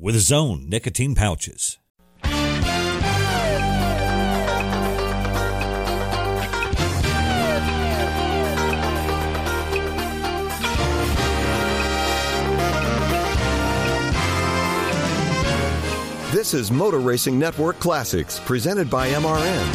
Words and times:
with 0.00 0.16
Zone 0.16 0.68
nicotine 0.68 1.14
pouches. 1.14 1.78
This 16.30 16.54
is 16.54 16.70
Motor 16.70 17.00
Racing 17.00 17.38
Network 17.38 17.80
Classics, 17.80 18.38
presented 18.38 18.88
by 18.88 19.08
MRN. 19.08 19.72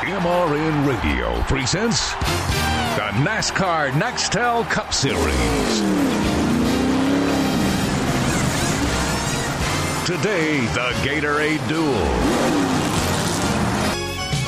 MRN 0.00 0.86
Radio 0.86 1.40
presents 1.42 2.10
the 2.96 3.10
NASCAR 3.22 3.90
Nextel 3.90 4.68
Cup 4.70 4.92
Series. 4.92 6.13
Today, 10.04 10.60
the 10.74 10.90
Gatorade 11.02 11.66
Duel. 11.66 12.73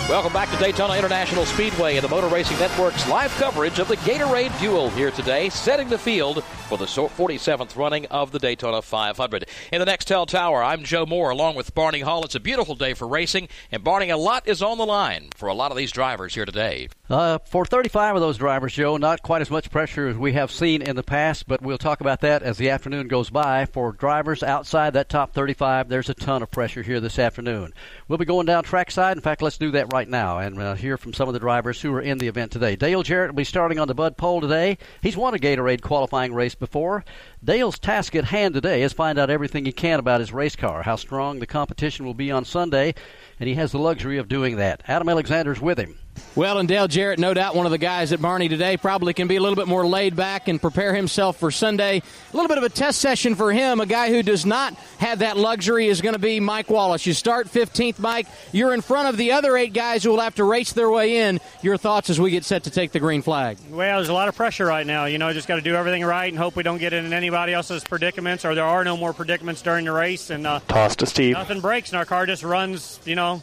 Welcome 0.08 0.32
back 0.32 0.48
to 0.52 0.56
Daytona 0.58 0.94
International 0.94 1.44
Speedway 1.44 1.96
and 1.96 2.04
the 2.04 2.08
Motor 2.08 2.28
Racing 2.28 2.60
Network's 2.60 3.08
live 3.08 3.32
coverage 3.32 3.80
of 3.80 3.88
the 3.88 3.96
Gatorade 3.96 4.56
Duel 4.60 4.88
here 4.90 5.10
today, 5.10 5.48
setting 5.48 5.88
the 5.88 5.98
field 5.98 6.44
for 6.44 6.78
the 6.78 6.84
47th 6.84 7.76
running 7.76 8.06
of 8.06 8.30
the 8.30 8.38
Daytona 8.38 8.82
500. 8.82 9.48
In 9.72 9.80
the 9.80 9.84
Nextel 9.84 10.28
Tower, 10.28 10.62
I'm 10.62 10.84
Joe 10.84 11.06
Moore 11.06 11.30
along 11.30 11.56
with 11.56 11.74
Barney 11.74 12.00
Hall. 12.00 12.24
It's 12.24 12.36
a 12.36 12.40
beautiful 12.40 12.76
day 12.76 12.94
for 12.94 13.08
racing, 13.08 13.48
and 13.72 13.82
Barney, 13.82 14.10
a 14.10 14.16
lot 14.16 14.46
is 14.46 14.62
on 14.62 14.78
the 14.78 14.86
line 14.86 15.30
for 15.34 15.48
a 15.48 15.54
lot 15.54 15.72
of 15.72 15.76
these 15.76 15.90
drivers 15.90 16.36
here 16.36 16.44
today. 16.44 16.88
Uh, 17.10 17.38
for 17.38 17.64
35 17.64 18.14
of 18.16 18.20
those 18.20 18.38
drivers, 18.38 18.74
Joe, 18.74 18.96
not 18.96 19.22
quite 19.22 19.42
as 19.42 19.50
much 19.50 19.70
pressure 19.70 20.08
as 20.08 20.16
we 20.16 20.34
have 20.34 20.52
seen 20.52 20.82
in 20.82 20.94
the 20.94 21.02
past, 21.02 21.48
but 21.48 21.62
we'll 21.62 21.78
talk 21.78 22.00
about 22.00 22.20
that 22.20 22.44
as 22.44 22.58
the 22.58 22.70
afternoon 22.70 23.08
goes 23.08 23.30
by. 23.30 23.64
For 23.66 23.90
drivers 23.90 24.44
outside 24.44 24.92
that 24.92 25.08
top 25.08 25.32
35, 25.32 25.88
there's 25.88 26.08
a 26.08 26.14
ton 26.14 26.42
of 26.42 26.50
pressure 26.50 26.82
here 26.82 27.00
this 27.00 27.18
afternoon. 27.18 27.72
We'll 28.06 28.18
be 28.18 28.24
going 28.24 28.46
down 28.46 28.64
trackside. 28.64 29.16
In 29.16 29.22
fact, 29.22 29.42
let's 29.42 29.58
do 29.58 29.72
that 29.72 29.92
right 29.92 29.95
now 30.04 30.38
and 30.38 30.60
uh, 30.60 30.74
hear 30.74 30.98
from 30.98 31.14
some 31.14 31.28
of 31.28 31.32
the 31.32 31.40
drivers 31.40 31.80
who 31.80 31.92
are 31.94 32.00
in 32.00 32.18
the 32.18 32.28
event 32.28 32.52
today. 32.52 32.76
Dale 32.76 33.02
Jarrett 33.02 33.30
will 33.30 33.36
be 33.36 33.44
starting 33.44 33.78
on 33.78 33.88
the 33.88 33.94
Bud 33.94 34.16
Pole 34.16 34.42
today. 34.42 34.76
He's 35.00 35.16
won 35.16 35.34
a 35.34 35.38
Gatorade 35.38 35.80
qualifying 35.80 36.34
race 36.34 36.54
before. 36.54 37.04
Dale's 37.42 37.78
task 37.78 38.14
at 38.14 38.24
hand 38.24 38.54
today 38.54 38.82
is 38.82 38.92
find 38.92 39.18
out 39.18 39.30
everything 39.30 39.64
he 39.64 39.72
can 39.72 39.98
about 39.98 40.20
his 40.20 40.32
race 40.32 40.56
car, 40.56 40.82
how 40.82 40.96
strong 40.96 41.38
the 41.38 41.46
competition 41.46 42.04
will 42.04 42.14
be 42.14 42.30
on 42.30 42.44
Sunday, 42.44 42.94
and 43.38 43.48
he 43.48 43.54
has 43.54 43.72
the 43.72 43.78
luxury 43.78 44.18
of 44.18 44.28
doing 44.28 44.56
that. 44.56 44.82
Adam 44.88 45.08
Alexander's 45.08 45.60
with 45.60 45.78
him. 45.78 45.98
Well, 46.34 46.58
and 46.58 46.68
Dale 46.68 46.86
Jarrett, 46.86 47.18
no 47.18 47.32
doubt 47.32 47.56
one 47.56 47.64
of 47.64 47.72
the 47.72 47.78
guys 47.78 48.12
at 48.12 48.20
Barney 48.20 48.48
today, 48.48 48.76
probably 48.76 49.14
can 49.14 49.26
be 49.26 49.36
a 49.36 49.40
little 49.40 49.56
bit 49.56 49.68
more 49.68 49.86
laid 49.86 50.16
back 50.16 50.48
and 50.48 50.60
prepare 50.60 50.94
himself 50.94 51.38
for 51.38 51.50
Sunday. 51.50 52.02
A 52.32 52.36
little 52.36 52.48
bit 52.48 52.58
of 52.58 52.64
a 52.64 52.68
test 52.68 53.00
session 53.00 53.34
for 53.34 53.52
him. 53.52 53.80
A 53.80 53.86
guy 53.86 54.10
who 54.10 54.22
does 54.22 54.44
not 54.44 54.74
have 54.98 55.20
that 55.20 55.38
luxury 55.38 55.86
is 55.86 56.02
going 56.02 56.12
to 56.12 56.18
be 56.18 56.38
Mike 56.40 56.68
Wallace. 56.68 57.06
You 57.06 57.14
start 57.14 57.48
15th, 57.48 57.98
Mike. 57.98 58.26
You're 58.52 58.74
in 58.74 58.82
front 58.82 59.08
of 59.08 59.16
the 59.16 59.32
other 59.32 59.56
eight 59.56 59.72
guys 59.72 60.04
who 60.04 60.10
will 60.10 60.20
have 60.20 60.34
to 60.34 60.44
race 60.44 60.74
their 60.74 60.90
way 60.90 61.28
in. 61.28 61.40
Your 61.62 61.78
thoughts 61.78 62.10
as 62.10 62.20
we 62.20 62.30
get 62.30 62.44
set 62.44 62.64
to 62.64 62.70
take 62.70 62.92
the 62.92 63.00
green 63.00 63.22
flag? 63.22 63.56
Well, 63.70 63.96
there's 63.96 64.10
a 64.10 64.14
lot 64.14 64.28
of 64.28 64.36
pressure 64.36 64.66
right 64.66 64.86
now. 64.86 65.06
You 65.06 65.16
know, 65.16 65.32
just 65.32 65.48
got 65.48 65.56
to 65.56 65.62
do 65.62 65.74
everything 65.74 66.04
right 66.04 66.30
and 66.30 66.38
hope 66.38 66.54
we 66.54 66.62
don't 66.62 66.78
get 66.78 66.92
in 66.92 67.12
anybody 67.14 67.54
else's 67.54 67.82
predicaments 67.82 68.44
or 68.44 68.54
there 68.54 68.64
are 68.64 68.84
no 68.84 68.96
more 68.96 69.14
predicaments 69.14 69.62
during 69.62 69.86
the 69.86 69.92
race. 69.92 70.28
And 70.28 70.46
uh, 70.46 70.60
toss 70.68 70.96
to 70.96 71.06
Steve. 71.06 71.34
Nothing 71.34 71.60
breaks 71.60 71.90
and 71.90 71.98
our 71.98 72.04
car 72.04 72.26
just 72.26 72.42
runs. 72.42 73.00
You 73.06 73.14
know 73.14 73.35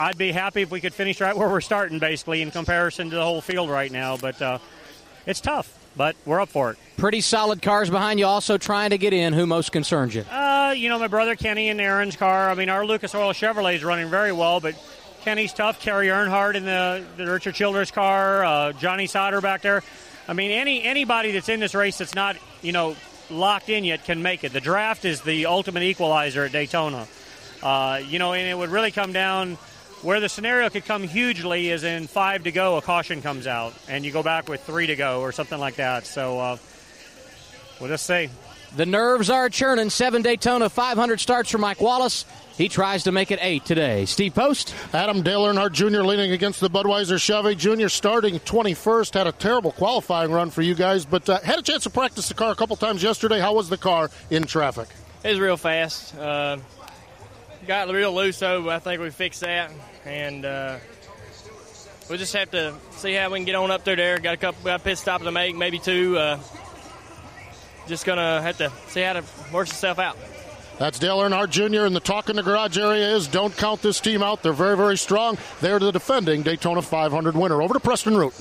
I'd 0.00 0.16
be 0.16 0.32
happy 0.32 0.62
if 0.62 0.70
we 0.70 0.80
could 0.80 0.94
finish 0.94 1.20
right 1.20 1.36
where 1.36 1.48
we're 1.50 1.60
starting, 1.60 1.98
basically, 1.98 2.40
in 2.40 2.50
comparison 2.50 3.10
to 3.10 3.16
the 3.16 3.22
whole 3.22 3.42
field 3.42 3.68
right 3.68 3.92
now. 3.92 4.16
But 4.16 4.40
uh, 4.40 4.58
it's 5.26 5.42
tough, 5.42 5.70
but 5.94 6.16
we're 6.24 6.40
up 6.40 6.48
for 6.48 6.70
it. 6.70 6.78
Pretty 6.96 7.20
solid 7.20 7.60
cars 7.60 7.90
behind 7.90 8.18
you, 8.18 8.24
also 8.24 8.56
trying 8.56 8.90
to 8.90 8.98
get 8.98 9.12
in. 9.12 9.34
Who 9.34 9.46
most 9.46 9.72
concerns 9.72 10.14
you? 10.14 10.22
Uh, 10.22 10.72
you 10.74 10.88
know, 10.88 10.98
my 10.98 11.06
brother 11.06 11.36
Kenny 11.36 11.68
and 11.68 11.78
Aaron's 11.82 12.16
car. 12.16 12.48
I 12.48 12.54
mean, 12.54 12.70
our 12.70 12.86
Lucas 12.86 13.14
Oil 13.14 13.34
Chevrolet 13.34 13.74
is 13.74 13.84
running 13.84 14.08
very 14.08 14.32
well, 14.32 14.58
but 14.58 14.74
Kenny's 15.20 15.52
tough. 15.52 15.80
Kerry 15.80 16.06
Earnhardt 16.06 16.54
in 16.54 16.64
the, 16.64 17.04
the 17.18 17.30
Richard 17.30 17.54
Childress 17.54 17.90
car. 17.90 18.42
Uh, 18.42 18.72
Johnny 18.72 19.06
Sauter 19.06 19.42
back 19.42 19.60
there. 19.60 19.82
I 20.26 20.32
mean, 20.32 20.50
any 20.50 20.82
anybody 20.82 21.32
that's 21.32 21.50
in 21.50 21.60
this 21.60 21.74
race 21.74 21.98
that's 21.98 22.14
not, 22.14 22.38
you 22.62 22.72
know, 22.72 22.96
locked 23.28 23.68
in 23.68 23.84
yet 23.84 24.06
can 24.06 24.22
make 24.22 24.44
it. 24.44 24.54
The 24.54 24.62
draft 24.62 25.04
is 25.04 25.20
the 25.20 25.44
ultimate 25.44 25.82
equalizer 25.82 26.44
at 26.44 26.52
Daytona. 26.52 27.06
Uh, 27.62 28.00
you 28.02 28.18
know, 28.18 28.32
and 28.32 28.48
it 28.48 28.56
would 28.56 28.70
really 28.70 28.92
come 28.92 29.12
down– 29.12 29.58
where 30.02 30.20
the 30.20 30.28
scenario 30.28 30.70
could 30.70 30.84
come 30.84 31.02
hugely 31.02 31.70
is 31.70 31.84
in 31.84 32.06
five 32.06 32.44
to 32.44 32.52
go, 32.52 32.76
a 32.76 32.82
caution 32.82 33.22
comes 33.22 33.46
out, 33.46 33.74
and 33.88 34.04
you 34.04 34.12
go 34.12 34.22
back 34.22 34.48
with 34.48 34.62
three 34.62 34.86
to 34.86 34.96
go 34.96 35.20
or 35.20 35.32
something 35.32 35.58
like 35.58 35.76
that. 35.76 36.06
So 36.06 36.38
uh, 36.38 36.56
we'll 37.80 37.90
just 37.90 38.06
see. 38.06 38.30
The 38.76 38.86
nerves 38.86 39.30
are 39.30 39.48
churning. 39.48 39.90
Seven 39.90 40.22
Daytona 40.22 40.68
500 40.68 41.18
starts 41.18 41.50
for 41.50 41.58
Mike 41.58 41.80
Wallace. 41.80 42.24
He 42.56 42.68
tries 42.68 43.04
to 43.04 43.12
make 43.12 43.30
it 43.30 43.40
eight 43.42 43.64
today. 43.64 44.04
Steve 44.04 44.34
Post. 44.34 44.74
Adam 44.92 45.22
Dale 45.22 45.42
Earnhardt 45.44 45.72
Jr. 45.72 46.02
leading 46.02 46.30
against 46.30 46.60
the 46.60 46.70
Budweiser 46.70 47.20
Chevy 47.20 47.56
Jr. 47.56 47.88
starting 47.88 48.38
21st. 48.38 49.14
Had 49.14 49.26
a 49.26 49.32
terrible 49.32 49.72
qualifying 49.72 50.30
run 50.30 50.50
for 50.50 50.62
you 50.62 50.74
guys, 50.74 51.04
but 51.04 51.28
uh, 51.28 51.40
had 51.40 51.58
a 51.58 51.62
chance 51.62 51.82
to 51.82 51.90
practice 51.90 52.28
the 52.28 52.34
car 52.34 52.52
a 52.52 52.54
couple 52.54 52.76
times 52.76 53.02
yesterday. 53.02 53.40
How 53.40 53.54
was 53.54 53.68
the 53.68 53.78
car 53.78 54.10
in 54.30 54.44
traffic? 54.44 54.88
It 55.24 55.30
was 55.30 55.40
real 55.40 55.56
fast. 55.56 56.16
Uh, 56.16 56.58
got 57.66 57.88
real 57.88 58.14
loose, 58.14 58.38
though. 58.38 58.70
I 58.70 58.78
think 58.78 59.02
we 59.02 59.10
fixed 59.10 59.40
that 59.40 59.72
and 60.04 60.44
uh, 60.44 60.78
we'll 62.08 62.18
just 62.18 62.34
have 62.34 62.50
to 62.52 62.74
see 62.92 63.14
how 63.14 63.30
we 63.30 63.38
can 63.38 63.46
get 63.46 63.54
on 63.54 63.70
up 63.70 63.84
there. 63.84 63.96
There, 63.96 64.18
got 64.18 64.34
a 64.34 64.38
couple, 64.38 64.64
got 64.64 64.80
a 64.80 64.84
pit 64.84 64.98
stop 64.98 65.22
to 65.22 65.30
make, 65.30 65.56
maybe 65.56 65.78
two. 65.78 66.18
Uh, 66.18 66.38
just 67.86 68.06
gonna 68.06 68.40
have 68.40 68.58
to 68.58 68.72
see 68.88 69.00
how 69.00 69.14
to 69.14 69.24
work 69.52 69.68
itself 69.68 69.98
out. 69.98 70.16
That's 70.78 70.98
Dale 70.98 71.18
Earnhardt 71.18 71.50
Jr. 71.50 71.84
And 71.84 71.94
the 71.94 72.00
talk 72.00 72.30
in 72.30 72.36
the 72.36 72.42
garage 72.42 72.78
area 72.78 73.14
is 73.14 73.28
don't 73.28 73.54
count 73.54 73.82
this 73.82 74.00
team 74.00 74.22
out. 74.22 74.42
They're 74.42 74.54
very, 74.54 74.78
very 74.78 74.96
strong. 74.96 75.36
They're 75.60 75.78
the 75.78 75.90
defending 75.90 76.42
Daytona 76.42 76.80
500 76.80 77.36
winner. 77.36 77.60
Over 77.60 77.74
to 77.74 77.80
Preston 77.80 78.16
Root. 78.16 78.32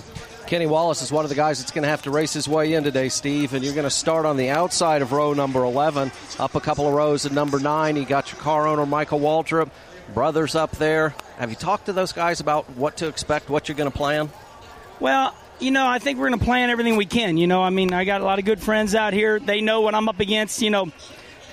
Kenny 0.48 0.66
Wallace 0.66 1.02
is 1.02 1.12
one 1.12 1.26
of 1.26 1.30
the 1.30 1.36
guys 1.36 1.60
that's 1.60 1.72
going 1.72 1.84
to 1.84 1.90
have 1.90 2.04
to 2.04 2.12
race 2.12 2.32
his 2.32 2.48
way 2.48 2.74
in 2.76 2.86
today, 2.86 3.10
Steve. 3.10 3.54
And 3.54 3.62
you're 3.62 3.74
going 3.74 3.84
to 3.84 3.90
start 3.90 4.26
on 4.26 4.38
the 4.38 4.52
outside 4.52 5.02
of 5.02 5.12
row 5.12 5.34
number 5.34 5.66
11, 5.66 6.14
up 6.40 6.56
a 6.56 6.62
couple 6.62 6.88
of 6.88 6.94
rows 6.94 7.26
at 7.26 7.34
number 7.34 7.60
9. 7.60 7.98
You 7.98 8.06
got 8.06 8.32
your 8.32 8.40
car 8.40 8.68
owner, 8.68 8.86
Michael 8.86 9.20
Waltrip 9.20 9.70
brothers 10.14 10.56
up 10.56 10.72
there. 10.72 11.14
Have 11.38 11.50
you 11.50 11.56
talked 11.56 11.86
to 11.86 11.94
those 11.94 12.12
guys 12.12 12.40
about 12.40 12.70
what 12.72 12.98
to 12.98 13.08
expect, 13.08 13.50
what 13.50 13.68
you're 13.68 13.78
going 13.78 13.92
to 13.92 13.98
plan? 13.98 14.30
Well, 15.00 15.34
you 15.60 15.72
know, 15.72 15.88
I 15.88 16.00
think 16.00 16.20
we're 16.20 16.30
going 16.30 16.40
to 16.40 16.46
plan 16.46 16.70
everything 16.70 16.96
we 16.96 17.06
can. 17.06 17.38
You 17.38 17.48
know, 17.48 17.62
I 17.62 17.70
mean, 17.70 17.94
I 17.94 18.06
got 18.06 18.22
a 18.22 18.26
lot 18.26 18.40
of 18.40 18.46
good 18.46 18.62
friends 18.62 18.96
out 18.96 19.14
here. 19.14 19.40
They 19.40 19.62
know 19.62 19.82
what 19.82 19.96
I'm 19.96 20.10
up 20.10 20.20
against. 20.20 20.62
You 20.62 20.70
know, 20.70 20.86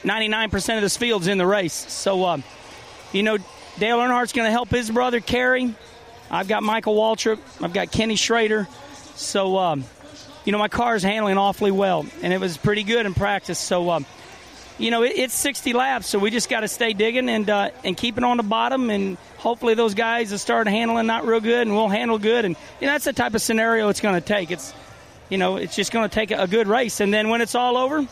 99% 0.02 0.76
of 0.76 0.82
this 0.82 0.96
field's 0.96 1.26
in 1.26 1.38
the 1.38 1.46
race. 1.46 1.74
So, 1.74 2.24
uh, 2.24 2.38
you 3.12 3.22
know, 3.22 3.38
Dale 3.78 3.98
Earnhardt's 3.98 4.32
going 4.32 4.46
to 4.46 4.52
help 4.52 4.70
his 4.70 4.90
brother 4.90 5.20
Kerry. 5.20 5.74
I've 6.30 6.48
got 6.48 6.62
Michael 6.62 6.96
Waltrip. 6.96 7.38
I've 7.62 7.72
got 7.72 7.90
Kenny 7.92 8.16
Schrader. 8.16 8.68
So, 9.14 9.58
um, 9.58 9.84
you 10.44 10.52
know, 10.52 10.58
my 10.58 10.68
car 10.68 10.94
is 10.94 11.02
handling 11.02 11.38
awfully 11.38 11.70
well, 11.70 12.06
and 12.22 12.32
it 12.32 12.40
was 12.40 12.56
pretty 12.56 12.84
good 12.84 13.06
in 13.06 13.14
practice. 13.14 13.58
So, 13.58 13.90
um, 13.90 14.06
you 14.78 14.90
know, 14.90 15.02
it, 15.02 15.12
it's 15.16 15.34
60 15.34 15.72
laps, 15.72 16.06
so 16.06 16.18
we 16.18 16.30
just 16.30 16.48
got 16.48 16.60
to 16.60 16.68
stay 16.68 16.92
digging 16.92 17.28
and 17.28 17.48
uh, 17.48 17.70
and 17.84 17.96
keep 17.96 18.18
it 18.18 18.24
on 18.24 18.36
the 18.36 18.42
bottom, 18.42 18.90
and 18.90 19.16
hopefully 19.38 19.74
those 19.74 19.94
guys 19.94 20.30
will 20.30 20.38
start 20.38 20.68
handling 20.68 21.06
not 21.06 21.26
real 21.26 21.40
good, 21.40 21.66
and 21.66 21.74
we'll 21.74 21.88
handle 21.88 22.18
good, 22.18 22.44
and 22.44 22.56
you 22.80 22.86
know, 22.86 22.92
that's 22.92 23.04
the 23.04 23.12
type 23.12 23.34
of 23.34 23.40
scenario 23.40 23.88
it's 23.88 24.00
going 24.00 24.14
to 24.14 24.20
take. 24.20 24.50
It's, 24.50 24.74
you 25.28 25.38
know, 25.38 25.56
it's 25.56 25.74
just 25.74 25.92
going 25.92 26.08
to 26.08 26.14
take 26.14 26.30
a, 26.30 26.42
a 26.42 26.46
good 26.46 26.68
race, 26.68 27.00
and 27.00 27.12
then 27.12 27.28
when 27.28 27.40
it's 27.40 27.54
all 27.54 27.76
over, 27.76 28.06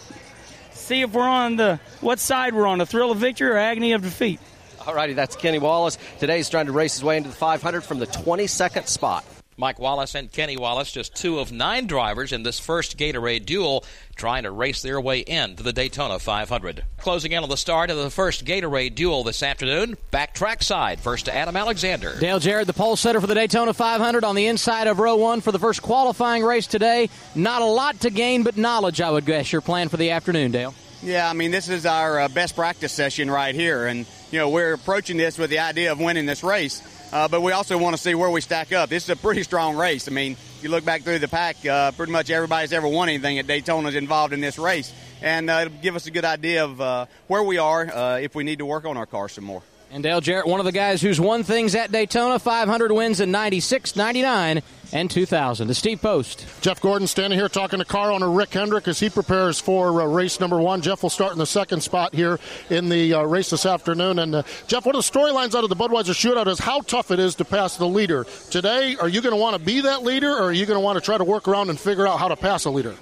see 0.72 1.02
if 1.02 1.12
we're 1.12 1.22
on 1.28 1.56
the 1.56 1.80
what 2.00 2.18
side 2.18 2.54
we're 2.54 2.66
on, 2.66 2.78
the 2.78 2.86
thrill 2.86 3.10
of 3.10 3.18
victory 3.18 3.50
or 3.50 3.56
agony 3.56 3.92
of 3.92 4.02
defeat. 4.02 4.40
All 4.86 4.94
righty, 4.94 5.14
that's 5.14 5.36
Kenny 5.36 5.58
Wallace. 5.58 5.98
Today 6.18 6.38
he's 6.38 6.50
trying 6.50 6.66
to 6.66 6.72
race 6.72 6.94
his 6.94 7.04
way 7.04 7.16
into 7.16 7.30
the 7.30 7.36
500 7.36 7.82
from 7.82 7.98
the 7.98 8.06
22nd 8.06 8.86
spot. 8.86 9.24
Mike 9.56 9.78
Wallace 9.78 10.14
and 10.14 10.32
Kenny 10.32 10.56
Wallace, 10.56 10.90
just 10.90 11.14
two 11.14 11.38
of 11.38 11.52
nine 11.52 11.86
drivers 11.86 12.32
in 12.32 12.42
this 12.42 12.58
first 12.58 12.98
Gatorade 12.98 13.46
duel, 13.46 13.84
trying 14.16 14.42
to 14.42 14.50
race 14.50 14.82
their 14.82 15.00
way 15.00 15.20
into 15.20 15.62
the 15.62 15.72
Daytona 15.72 16.18
500. 16.18 16.84
Closing 16.98 17.32
in 17.32 17.42
on 17.42 17.48
the 17.48 17.56
start 17.56 17.90
of 17.90 17.96
the 17.96 18.10
first 18.10 18.44
Gatorade 18.44 18.96
duel 18.96 19.22
this 19.22 19.42
afternoon, 19.42 19.96
back 20.10 20.34
trackside. 20.34 20.98
First 20.98 21.26
to 21.26 21.34
Adam 21.34 21.56
Alexander. 21.56 22.18
Dale 22.18 22.40
Jarrett, 22.40 22.66
the 22.66 22.72
pole 22.72 22.96
setter 22.96 23.20
for 23.20 23.28
the 23.28 23.34
Daytona 23.34 23.72
500 23.72 24.24
on 24.24 24.34
the 24.34 24.46
inside 24.46 24.88
of 24.88 24.98
row 24.98 25.16
one 25.16 25.40
for 25.40 25.52
the 25.52 25.58
first 25.60 25.82
qualifying 25.82 26.42
race 26.42 26.66
today. 26.66 27.08
Not 27.36 27.62
a 27.62 27.66
lot 27.66 28.00
to 28.00 28.10
gain, 28.10 28.42
but 28.42 28.56
knowledge, 28.56 29.00
I 29.00 29.10
would 29.10 29.24
guess, 29.24 29.52
your 29.52 29.60
plan 29.60 29.88
for 29.88 29.96
the 29.96 30.10
afternoon, 30.10 30.50
Dale. 30.50 30.74
Yeah, 31.02 31.28
I 31.28 31.34
mean, 31.34 31.50
this 31.50 31.68
is 31.68 31.84
our 31.84 32.20
uh, 32.20 32.28
best 32.28 32.56
practice 32.56 32.90
session 32.90 33.30
right 33.30 33.54
here. 33.54 33.86
And, 33.86 34.06
you 34.30 34.38
know, 34.38 34.48
we're 34.48 34.72
approaching 34.72 35.18
this 35.18 35.36
with 35.36 35.50
the 35.50 35.58
idea 35.58 35.92
of 35.92 36.00
winning 36.00 36.24
this 36.24 36.42
race. 36.42 36.82
Uh, 37.14 37.28
but 37.28 37.42
we 37.42 37.52
also 37.52 37.78
want 37.78 37.94
to 37.94 38.02
see 38.02 38.12
where 38.16 38.28
we 38.28 38.40
stack 38.40 38.72
up. 38.72 38.90
This 38.90 39.04
is 39.04 39.10
a 39.10 39.14
pretty 39.14 39.44
strong 39.44 39.76
race. 39.76 40.08
I 40.08 40.10
mean, 40.10 40.32
if 40.32 40.64
you 40.64 40.68
look 40.68 40.84
back 40.84 41.02
through 41.02 41.20
the 41.20 41.28
pack, 41.28 41.64
uh, 41.64 41.92
pretty 41.92 42.10
much 42.10 42.28
everybody's 42.28 42.72
ever 42.72 42.88
won 42.88 43.08
anything 43.08 43.38
at 43.38 43.46
Daytona 43.46 43.86
is 43.86 43.94
involved 43.94 44.32
in 44.32 44.40
this 44.40 44.58
race. 44.58 44.92
And 45.22 45.48
uh, 45.48 45.60
it'll 45.64 45.78
give 45.78 45.94
us 45.94 46.08
a 46.08 46.10
good 46.10 46.24
idea 46.24 46.64
of 46.64 46.80
uh, 46.80 47.06
where 47.28 47.44
we 47.44 47.58
are 47.58 47.86
uh, 47.86 48.18
if 48.18 48.34
we 48.34 48.42
need 48.42 48.58
to 48.58 48.66
work 48.66 48.84
on 48.84 48.96
our 48.96 49.06
car 49.06 49.28
some 49.28 49.44
more. 49.44 49.62
And 49.90 50.02
Dale 50.02 50.20
Jarrett, 50.20 50.46
one 50.46 50.58
of 50.58 50.66
the 50.66 50.72
guys 50.72 51.00
who's 51.00 51.20
won 51.20 51.44
things 51.44 51.74
at 51.74 51.92
Daytona, 51.92 52.38
500 52.38 52.90
wins 52.90 53.20
in 53.20 53.30
96, 53.30 53.94
99, 53.94 54.60
and 54.92 55.10
2000. 55.10 55.68
The 55.68 55.74
Steve 55.74 56.02
Post. 56.02 56.46
Jeff 56.62 56.80
Gordon 56.80 57.06
standing 57.06 57.38
here 57.38 57.48
talking 57.48 57.78
to 57.78 57.84
car 57.84 58.10
owner 58.10 58.28
Rick 58.30 58.54
Hendrick 58.54 58.88
as 58.88 58.98
he 58.98 59.08
prepares 59.08 59.60
for 59.60 60.02
uh, 60.02 60.06
race 60.06 60.40
number 60.40 60.60
one. 60.60 60.80
Jeff 60.80 61.02
will 61.02 61.10
start 61.10 61.32
in 61.32 61.38
the 61.38 61.46
second 61.46 61.80
spot 61.82 62.12
here 62.12 62.40
in 62.70 62.88
the 62.88 63.14
uh, 63.14 63.22
race 63.22 63.50
this 63.50 63.66
afternoon. 63.66 64.18
And 64.18 64.34
uh, 64.34 64.42
Jeff, 64.66 64.84
one 64.84 64.96
of 64.96 65.04
the 65.04 65.18
storylines 65.18 65.54
out 65.54 65.62
of 65.62 65.70
the 65.70 65.76
Budweiser 65.76 66.14
shootout 66.14 66.48
is 66.48 66.58
how 66.58 66.80
tough 66.80 67.10
it 67.10 67.20
is 67.20 67.36
to 67.36 67.44
pass 67.44 67.76
the 67.76 67.86
leader. 67.86 68.26
Today, 68.50 68.96
are 69.00 69.08
you 69.08 69.20
going 69.20 69.34
to 69.34 69.40
want 69.40 69.56
to 69.56 69.62
be 69.62 69.82
that 69.82 70.02
leader, 70.02 70.30
or 70.30 70.44
are 70.44 70.52
you 70.52 70.66
going 70.66 70.76
to 70.76 70.84
want 70.84 70.96
to 70.96 71.04
try 71.04 71.18
to 71.18 71.24
work 71.24 71.46
around 71.46 71.70
and 71.70 71.78
figure 71.78 72.06
out 72.06 72.18
how 72.18 72.28
to 72.28 72.36
pass 72.36 72.64
a 72.64 72.70
leader? 72.70 72.96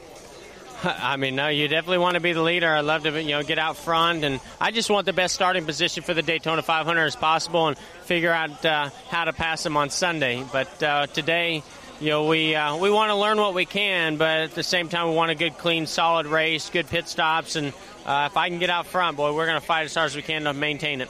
I 0.84 1.16
mean, 1.16 1.36
no, 1.36 1.48
you 1.48 1.68
definitely 1.68 1.98
want 1.98 2.14
to 2.14 2.20
be 2.20 2.32
the 2.32 2.42
leader. 2.42 2.68
I 2.68 2.80
love 2.80 3.04
to, 3.04 3.22
you 3.22 3.30
know, 3.30 3.42
get 3.42 3.58
out 3.58 3.76
front, 3.76 4.24
and 4.24 4.40
I 4.60 4.70
just 4.70 4.90
want 4.90 5.06
the 5.06 5.12
best 5.12 5.34
starting 5.34 5.64
position 5.64 6.02
for 6.02 6.14
the 6.14 6.22
Daytona 6.22 6.62
500 6.62 7.04
as 7.04 7.16
possible, 7.16 7.68
and 7.68 7.78
figure 8.04 8.32
out 8.32 8.64
uh, 8.64 8.90
how 9.08 9.24
to 9.24 9.32
pass 9.32 9.62
them 9.62 9.76
on 9.76 9.90
Sunday. 9.90 10.44
But 10.52 10.82
uh, 10.82 11.06
today, 11.06 11.62
you 12.00 12.10
know, 12.10 12.26
we 12.26 12.54
uh, 12.54 12.76
we 12.76 12.90
want 12.90 13.10
to 13.10 13.14
learn 13.14 13.38
what 13.38 13.54
we 13.54 13.64
can, 13.64 14.16
but 14.16 14.40
at 14.40 14.54
the 14.54 14.64
same 14.64 14.88
time, 14.88 15.08
we 15.08 15.14
want 15.14 15.30
a 15.30 15.36
good, 15.36 15.56
clean, 15.56 15.86
solid 15.86 16.26
race, 16.26 16.68
good 16.68 16.88
pit 16.88 17.06
stops, 17.06 17.54
and 17.54 17.72
uh, 18.04 18.28
if 18.30 18.36
I 18.36 18.48
can 18.48 18.58
get 18.58 18.70
out 18.70 18.86
front, 18.86 19.16
boy, 19.16 19.32
we're 19.34 19.46
going 19.46 19.60
to 19.60 19.66
fight 19.66 19.84
as 19.84 19.94
hard 19.94 20.06
as 20.06 20.16
we 20.16 20.22
can 20.22 20.44
to 20.44 20.52
maintain 20.52 21.00
it. 21.00 21.08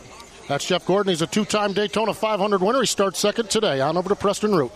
That's 0.48 0.66
Jeff 0.66 0.84
Gordon. 0.84 1.10
He's 1.10 1.22
a 1.22 1.26
two-time 1.26 1.72
Daytona 1.72 2.12
500 2.12 2.60
winner. 2.60 2.80
He 2.80 2.86
starts 2.86 3.18
second 3.18 3.48
today. 3.48 3.80
On 3.80 3.96
over 3.96 4.08
to 4.08 4.16
Preston 4.16 4.54
Root 4.54 4.72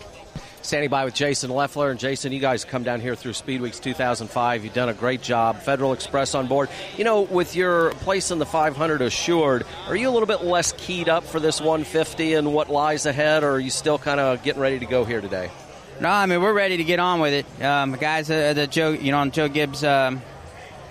standing 0.67 0.89
by 0.89 1.05
with 1.05 1.13
Jason 1.13 1.49
Leffler. 1.49 1.89
And 1.89 1.97
Jason, 1.99 2.33
you 2.33 2.41
guys 2.41 2.65
come 2.65 2.83
down 2.83 2.99
here 2.99 3.15
through 3.15 3.31
Speed 3.33 3.61
Weeks 3.61 3.79
2005. 3.79 4.65
You've 4.65 4.73
done 4.73 4.89
a 4.89 4.93
great 4.93 5.21
job. 5.21 5.61
Federal 5.61 5.93
Express 5.93 6.35
on 6.35 6.47
board. 6.47 6.69
You 6.97 7.05
know, 7.05 7.21
with 7.21 7.55
your 7.55 7.91
place 7.91 8.31
in 8.31 8.39
the 8.39 8.45
500 8.45 9.01
assured, 9.01 9.65
are 9.87 9.95
you 9.95 10.09
a 10.09 10.11
little 10.11 10.27
bit 10.27 10.43
less 10.43 10.73
keyed 10.73 11.07
up 11.07 11.23
for 11.23 11.39
this 11.39 11.61
150 11.61 12.33
and 12.33 12.53
what 12.53 12.69
lies 12.69 13.05
ahead, 13.05 13.43
or 13.43 13.51
are 13.51 13.59
you 13.59 13.69
still 13.69 13.97
kind 13.97 14.19
of 14.19 14.43
getting 14.43 14.61
ready 14.61 14.77
to 14.79 14.85
go 14.85 15.05
here 15.05 15.21
today? 15.21 15.49
No, 16.01 16.09
I 16.09 16.25
mean 16.25 16.41
we're 16.41 16.53
ready 16.53 16.77
to 16.77 16.83
get 16.83 16.99
on 16.99 17.21
with 17.21 17.33
it. 17.33 17.63
Um, 17.63 17.93
guys, 17.93 18.29
uh, 18.29 18.51
the 18.53 18.67
Joe, 18.67 18.91
you 18.91 19.11
know, 19.11 19.19
on 19.19 19.31
Joe 19.31 19.47
Gibbs. 19.47 19.85
Um, 19.85 20.21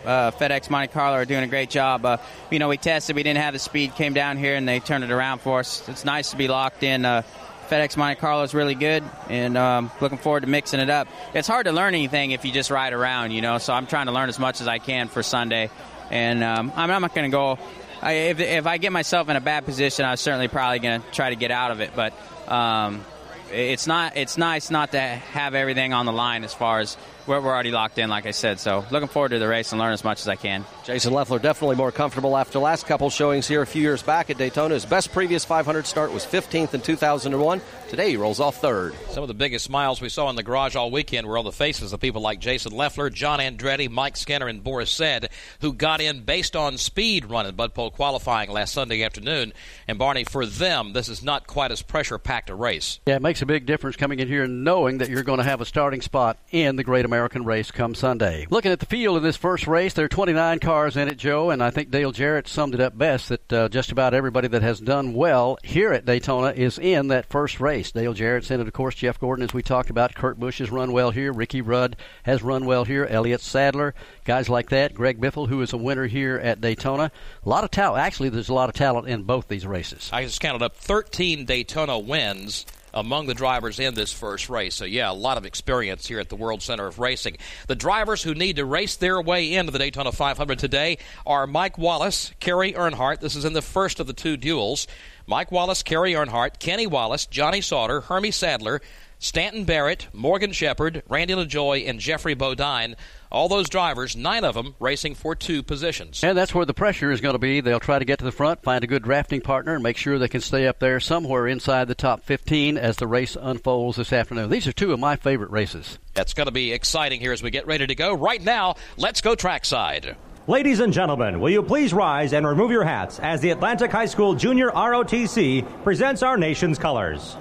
uh, 0.07 0.31
FedEx 0.31 0.71
Monte 0.71 0.93
Carlo 0.93 1.17
are 1.17 1.25
doing 1.25 1.43
a 1.43 1.49
great 1.49 1.69
job. 1.69 2.07
Uh, 2.07 2.19
you 2.51 2.61
know, 2.61 2.69
we 2.69 2.77
tested, 2.77 3.17
we 3.17 3.25
didn't 3.25 3.43
have 3.43 3.53
the 3.53 3.59
speed, 3.59 3.95
came 3.97 4.15
down 4.15 4.39
here, 4.39 4.55
and 4.55 4.67
they 4.67 4.79
turned 4.79 5.03
it 5.03 5.11
around 5.11 5.41
for 5.41 5.59
us. 5.59 5.87
It's 5.89 6.05
nice 6.05 6.31
to 6.31 6.37
be 6.37 6.47
locked 6.47 6.85
in. 6.85 7.05
Uh, 7.05 7.23
FedEx 7.69 7.97
Monte 7.97 8.21
Carlo 8.21 8.43
is 8.43 8.55
really 8.55 8.75
good, 8.75 9.03
and 9.29 9.57
um, 9.57 9.91
looking 10.01 10.19
forward 10.19 10.41
to 10.41 10.47
mixing 10.47 10.81
it 10.81 10.91
up. 10.91 11.09
It's 11.35 11.49
hard 11.49 11.67
to 11.67 11.73
learn 11.73 11.95
anything 11.95 12.31
if 12.31 12.45
you 12.45 12.53
just 12.53 12.71
ride 12.71 12.93
around, 12.93 13.33
you 13.33 13.41
know. 13.41 13.59
So 13.59 13.73
I'm 13.73 13.87
trying 13.87 14.07
to 14.07 14.13
learn 14.13 14.29
as 14.29 14.39
much 14.39 14.61
as 14.61 14.69
I 14.69 14.79
can 14.79 15.09
for 15.09 15.23
Sunday, 15.23 15.71
and 16.11 16.43
um, 16.43 16.73
I'm, 16.77 16.89
not 17.01 17.15
going 17.15 17.31
to 17.31 17.35
go. 17.35 17.59
I, 18.01 18.13
if, 18.13 18.41
if 18.41 18.67
I 18.67 18.79
get 18.79 18.93
myself 18.93 19.29
in 19.29 19.37
a 19.37 19.41
bad 19.41 19.65
position, 19.65 20.05
I'm 20.05 20.17
certainly 20.17 20.49
probably 20.49 20.79
going 20.79 21.03
to 21.03 21.11
try 21.11 21.31
to 21.31 21.37
get 21.37 21.51
out 21.51 21.71
of 21.71 21.81
it. 21.81 21.91
But 21.97 22.15
um, 22.49 23.05
it's 23.53 23.87
not. 23.87 24.17
It's 24.17 24.39
nice 24.39 24.71
not 24.71 24.93
to 24.93 25.01
have 25.01 25.55
everything 25.55 25.93
on 25.93 26.07
the 26.07 26.13
line 26.13 26.45
as 26.45 26.55
far 26.55 26.81
as 26.81 26.97
we're, 27.27 27.41
we're 27.41 27.53
already 27.53 27.71
locked 27.71 27.99
in, 27.99 28.09
like 28.09 28.27
I 28.27 28.31
said. 28.31 28.61
So 28.61 28.85
looking 28.91 29.09
forward 29.09 29.31
to 29.31 29.39
the 29.39 29.49
race 29.49 29.73
and 29.73 29.81
learn 29.81 29.93
as 29.93 30.05
much 30.05 30.21
as 30.21 30.29
I 30.29 30.37
can. 30.37 30.65
Jason 30.85 31.13
Leffler 31.13 31.39
definitely 31.39 31.77
more 31.77 31.93
comfortable 31.93 32.37
after 32.37 32.59
last 32.59 32.87
couple 32.87 33.11
showings 33.11 33.49
here 33.49 33.63
a 33.63 33.67
few 33.67 33.83
years 33.83 34.03
back 34.03 34.31
at 34.31 34.39
Daytona. 34.39 34.75
His 34.75 34.87
best 34.87 35.13
previous 35.13 35.45
500 35.45 35.87
start 35.87 36.13
was 36.13 36.25
15th 36.25 36.75
in 36.75 36.81
2001. 36.81 37.61
Today 37.89 38.11
he 38.11 38.17
rolls 38.17 38.41
off 38.41 38.61
third. 38.61 38.95
Some 39.11 39.23
of 39.23 39.29
the 39.29 39.35
biggest 39.35 39.65
smiles 39.65 40.01
we 40.01 40.09
saw 40.09 40.31
in 40.31 40.37
the 40.37 40.43
garage 40.43 40.77
all 40.77 40.91
weekend 40.91 41.27
were 41.27 41.39
on 41.39 41.45
the 41.45 41.53
faces 41.53 41.93
of 41.93 42.01
people 42.01 42.23
like 42.23 42.41
Jason 42.41 42.73
Leffler, 42.73 43.11
John 43.11 43.39
Andretti, 43.39 43.91
Mike 43.91 44.17
Skinner, 44.17 44.47
and 44.47 44.63
Boris 44.63 44.91
Said, 44.91 45.31
who 45.61 45.73
got 45.73 46.01
in 46.01 46.23
based 46.23 46.57
on 46.57 46.79
speed 46.79 47.25
running 47.27 47.55
Bud 47.55 47.75
Pole 47.75 47.91
qualifying 47.91 48.51
last 48.51 48.73
Sunday 48.73 49.03
afternoon. 49.03 49.53
And 49.89 49.99
Barney, 49.99 50.25
for 50.25 50.47
them, 50.47 50.93
this 50.93 51.09
is 51.09 51.23
not 51.23 51.47
quite 51.47 51.73
as 51.73 51.83
pressure 51.83 52.19
packed 52.19 52.51
a 52.51 52.55
race. 52.55 53.01
Yeah, 53.07 53.17
it 53.17 53.23
makes 53.23 53.43
a 53.43 53.47
big 53.47 53.67
difference 53.67 53.97
coming 53.97 54.21
in 54.21 54.29
here 54.29 54.45
and 54.45 54.65
knowing 54.65 54.99
that 54.99 55.09
you're 55.09 55.23
going 55.23 55.39
to 55.39 55.45
have 55.45 55.61
a 55.61 55.65
starting 55.65 56.01
spot 56.01 56.39
in 56.51 56.77
the 56.77 56.85
Great 56.85 57.05
American 57.05 57.16
American 57.17 57.47
race 57.47 57.71
come 57.71 57.95
Sunday. 57.95 58.47
Looking 58.51 58.73
at 58.73 58.79
the 58.79 58.85
field 58.85 59.17
in 59.17 59.23
this 59.23 59.39
first 59.39 59.67
race, 59.67 59.95
there 59.95 60.05
are 60.05 60.09
29 60.09 60.59
cars 60.59 60.99
in 60.99 61.09
it, 61.09 61.17
Joe, 61.17 61.49
and 61.49 61.63
I 61.63 61.71
think 61.71 61.91
Dale 61.91 62.13
Jarrett 62.13 62.47
summed 62.47 62.75
it 62.75 62.81
up 62.81 62.99
best 62.99 63.31
that 63.31 63.51
uh, 63.51 63.69
just 63.71 63.91
about 63.91 64.13
everybody 64.13 64.49
that 64.49 64.61
has 64.61 64.81
done 64.81 65.15
well 65.15 65.57
here 65.65 65.95
at 65.95 66.05
Daytona 66.05 66.53
is 66.53 66.79
in 66.79 67.09
that 67.09 67.25
first 67.31 67.59
race. 67.59 67.91
Dale 67.91 68.13
Jarrett's 68.13 68.51
in 68.51 68.61
it, 68.61 68.67
of 68.67 68.73
course. 68.75 68.95
Jeff 68.95 69.19
Gordon, 69.19 69.45
as 69.45 69.55
we 69.55 69.63
talked 69.63 69.89
about. 69.89 70.15
Kurt 70.15 70.39
Busch 70.39 70.59
has 70.59 70.71
run 70.71 70.93
well 70.93 71.11
here. 71.11 71.33
Ricky 71.33 71.63
Rudd 71.63 71.97
has 72.25 72.43
run 72.43 72.67
well 72.67 72.85
here. 72.85 73.07
Elliott 73.07 73.41
Sadler, 73.41 73.95
guys 74.27 74.51
like 74.51 74.69
that. 74.69 74.93
Greg 74.93 75.19
Biffle, 75.19 75.49
who 75.49 75.63
is 75.63 75.73
a 75.73 75.79
winner 75.79 76.07
here 76.07 76.37
at 76.37 76.61
Daytona. 76.61 77.11
A 77.47 77.49
lot 77.49 77.65
of 77.65 77.71
talent. 77.71 78.05
Actually, 78.05 78.29
there's 78.29 78.51
a 78.51 78.55
lot 78.55 78.69
of 78.69 78.75
talent 78.75 79.09
in 79.09 79.23
both 79.23 79.49
these 79.49 79.67
races. 79.67 80.11
I 80.13 80.25
just 80.25 80.43
counted 80.43 80.61
up 80.61 80.77
13 80.77 81.47
Daytona 81.47 81.99
wins 81.99 82.67
among 82.97 83.27
the 83.27 83.35
drivers 83.35 83.79
in 83.79 83.95
this 83.95 84.11
first 84.11 84.49
race. 84.49 84.75
So, 84.75 84.87
yeah, 84.87 85.11
a 85.11 85.13
lot 85.13 85.37
of 85.37 85.45
experience 85.45 86.07
here 86.07 86.19
at 86.19 86.31
the 86.31 86.35
World 86.35 86.63
Center 86.63 86.87
of 86.87 86.99
Racing. 86.99 87.37
The 87.69 87.77
drivers 87.77 88.23
who 88.23 88.35
need 88.35 88.57
to 88.57 88.65
race 88.65 88.97
their 88.97 89.21
way 89.21 89.53
into 89.53 89.71
the 89.71 89.79
Daytona 89.79 90.11
500 90.11 90.59
today 90.59 90.97
are 91.27 91.47
Mike 91.47 91.77
Wallace, 91.77 92.33
Kerry 92.41 92.73
Earnhardt. 92.73 93.21
This 93.21 93.37
is 93.37 93.45
in 93.45 93.53
the 93.53 93.61
first 93.61 94.01
of 94.01 94.07
the 94.07 94.15
two 94.15 94.39
duels. 94.39 94.87
Mike 95.27 95.53
Wallace, 95.53 95.83
Kerry 95.83 96.15
Earnhardt, 96.15 96.59
Kenny 96.59 96.87
Wallace, 96.87 97.27
Johnny 97.27 97.61
Sauter, 97.61 98.01
Hermie 98.01 98.31
Sadler, 98.31 98.81
Stanton 99.19 99.65
Barrett, 99.65 100.09
Morgan 100.13 100.53
Shepherd, 100.53 101.03
Randy 101.09 101.35
LaJoie, 101.35 101.89
and 101.89 101.99
Geoffrey 101.99 102.35
Bodine. 102.35 102.97
All 103.33 103.49
those 103.49 103.69
drivers, 103.69 104.15
nine 104.15 104.45
of 104.45 104.55
them 104.55 104.75
racing 104.79 105.15
for 105.15 105.35
two 105.35 105.63
positions. 105.63 106.23
And 106.23 106.37
that's 106.37 106.55
where 106.55 106.67
the 106.67 106.75
pressure 106.75 107.11
is 107.11 107.21
going 107.21 107.35
to 107.35 107.39
be. 107.39 107.61
They'll 107.61 107.81
try 107.81 107.99
to 107.99 108.05
get 108.05 108.19
to 108.21 108.25
the 108.25 108.33
front, 108.33 108.63
find 108.63 108.85
a 108.85 108.87
good 108.87 109.03
drafting 109.03 109.41
partner, 109.41 109.75
and 109.75 109.83
make 109.83 109.97
sure 109.97 110.19
they 110.19 110.29
can 110.29 110.41
stay 110.41 110.67
up 110.67 110.79
there 110.79 111.01
somewhere 111.01 111.47
inside 111.47 111.89
the 111.89 111.95
top 111.95 112.25
15 112.25 112.77
as 112.77 112.97
the 112.97 113.07
race 113.07 113.37
unfolds 113.41 113.97
this 113.97 114.13
afternoon. 114.13 114.51
These 114.51 114.67
are 114.67 114.73
two 114.73 114.93
of 114.93 115.01
my 115.01 115.17
favorite 115.17 115.51
races. 115.51 115.99
That's 116.15 116.35
going 116.35 116.47
to 116.47 116.53
be 116.53 116.73
exciting 116.73 117.21
here 117.21 117.33
as 117.33 117.43
we 117.43 117.51
get 117.51 117.67
ready 117.67 117.87
to 117.87 117.95
go. 117.95 118.15
Right 118.15 118.43
now, 118.43 118.77
let's 118.97 119.21
go 119.23 119.35
trackside. 119.35 120.17
Ladies 120.47 120.79
and 120.79 120.93
gentlemen, 120.93 121.41
will 121.41 121.51
you 121.51 121.63
please 121.63 121.93
rise 121.93 122.33
and 122.33 122.47
remove 122.47 122.71
your 122.71 122.85
hats 122.85 123.19
as 123.19 123.41
the 123.41 123.51
Atlantic 123.51 123.91
High 123.91 124.07
School 124.07 124.35
Junior 124.35 124.71
ROTC 124.71 125.83
presents 125.83 126.23
our 126.23 126.37
nation's 126.37 126.79
colors. 126.79 127.37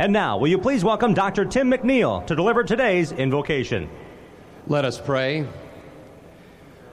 And 0.00 0.12
now, 0.12 0.38
will 0.38 0.46
you 0.46 0.58
please 0.58 0.84
welcome 0.84 1.12
Dr. 1.12 1.44
Tim 1.44 1.72
McNeil 1.72 2.24
to 2.28 2.36
deliver 2.36 2.62
today's 2.62 3.10
invocation? 3.10 3.90
Let 4.68 4.84
us 4.84 5.00
pray. 5.00 5.44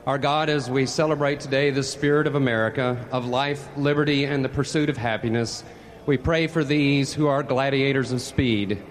Our 0.07 0.17
God, 0.17 0.49
as 0.49 0.71
we 0.71 0.87
celebrate 0.87 1.39
today 1.39 1.69
the 1.69 1.83
spirit 1.83 2.25
of 2.25 2.33
America, 2.33 3.05
of 3.11 3.27
life, 3.27 3.69
liberty, 3.77 4.25
and 4.25 4.43
the 4.43 4.49
pursuit 4.49 4.89
of 4.89 4.97
happiness, 4.97 5.63
we 6.07 6.17
pray 6.17 6.47
for 6.47 6.63
these 6.63 7.13
who 7.13 7.27
are 7.27 7.43
gladiators 7.43 8.11
of 8.11 8.21
speed. 8.21 8.81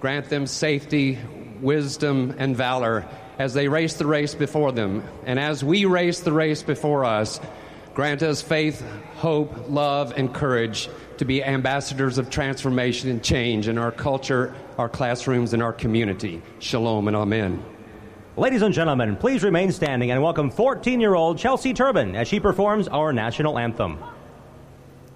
Grant 0.00 0.28
them 0.28 0.48
safety, 0.48 1.20
wisdom, 1.60 2.34
and 2.38 2.56
valor 2.56 3.06
as 3.38 3.54
they 3.54 3.68
race 3.68 3.94
the 3.94 4.06
race 4.06 4.34
before 4.34 4.72
them. 4.72 5.04
And 5.26 5.38
as 5.38 5.62
we 5.62 5.84
race 5.84 6.18
the 6.18 6.32
race 6.32 6.64
before 6.64 7.04
us, 7.04 7.38
grant 7.94 8.24
us 8.24 8.42
faith, 8.42 8.84
hope, 9.14 9.68
love, 9.68 10.12
and 10.16 10.34
courage 10.34 10.88
to 11.20 11.26
be 11.26 11.44
ambassadors 11.44 12.16
of 12.16 12.30
transformation 12.30 13.10
and 13.10 13.22
change 13.22 13.68
in 13.68 13.76
our 13.76 13.92
culture, 13.92 14.54
our 14.78 14.88
classrooms, 14.88 15.52
and 15.52 15.62
our 15.62 15.72
community. 15.74 16.40
Shalom 16.60 17.08
and 17.08 17.16
amen. 17.16 17.62
Ladies 18.38 18.62
and 18.62 18.72
gentlemen, 18.72 19.16
please 19.16 19.44
remain 19.44 19.70
standing 19.70 20.10
and 20.12 20.22
welcome 20.22 20.50
14 20.50 20.98
year 20.98 21.14
old 21.14 21.36
Chelsea 21.36 21.74
Turbin 21.74 22.16
as 22.16 22.26
she 22.26 22.40
performs 22.40 22.88
our 22.88 23.12
national 23.12 23.58
anthem. 23.58 23.98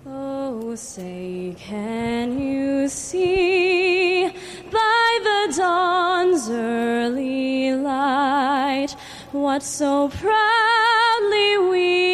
Oh, 0.05 0.75
say, 0.75 1.57
can 1.59 2.39
you 2.39 2.87
see 2.91 4.29
by 4.71 5.19
the 5.23 5.55
dawn's 5.57 6.51
early 6.51 7.73
light 7.77 8.95
what 9.33 9.63
so 9.63 10.11
proudly 10.11 11.59
we 11.71 11.95
hailed 11.95 12.05
at 12.05 12.14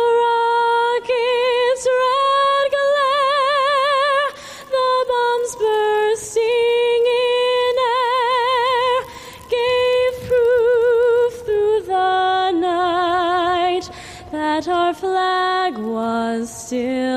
still 16.71 17.10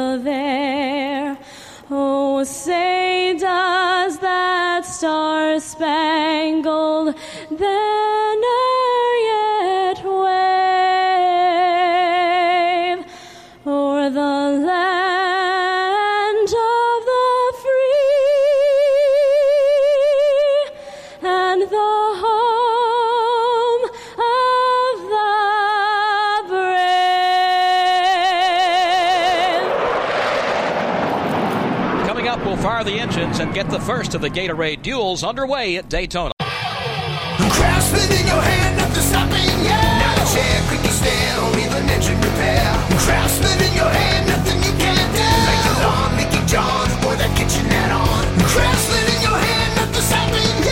on. 47.93 48.39
Craftsman 48.41 49.17
in 49.17 49.23
your 49.23 49.37
hand, 49.37 49.77
nothing 49.77 50.03
stopping 50.03 50.65
you. 50.65 50.71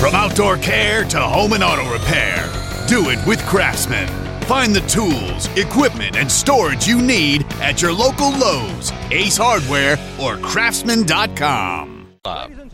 From 0.00 0.14
outdoor 0.14 0.56
care 0.58 1.02
to 1.04 1.20
home 1.20 1.52
and 1.52 1.64
auto 1.64 1.90
repair, 1.92 2.48
do 2.86 3.10
it 3.10 3.18
with 3.26 3.44
Craftsman. 3.46 4.27
Find 4.48 4.74
the 4.74 4.80
tools, 4.80 5.46
equipment, 5.58 6.16
and 6.16 6.32
storage 6.32 6.86
you 6.88 7.02
need 7.02 7.44
at 7.60 7.82
your 7.82 7.92
local 7.92 8.30
Lowe's, 8.30 8.90
Ace 9.10 9.36
Hardware, 9.36 9.98
or 10.18 10.38
Craftsman.com. 10.38 12.06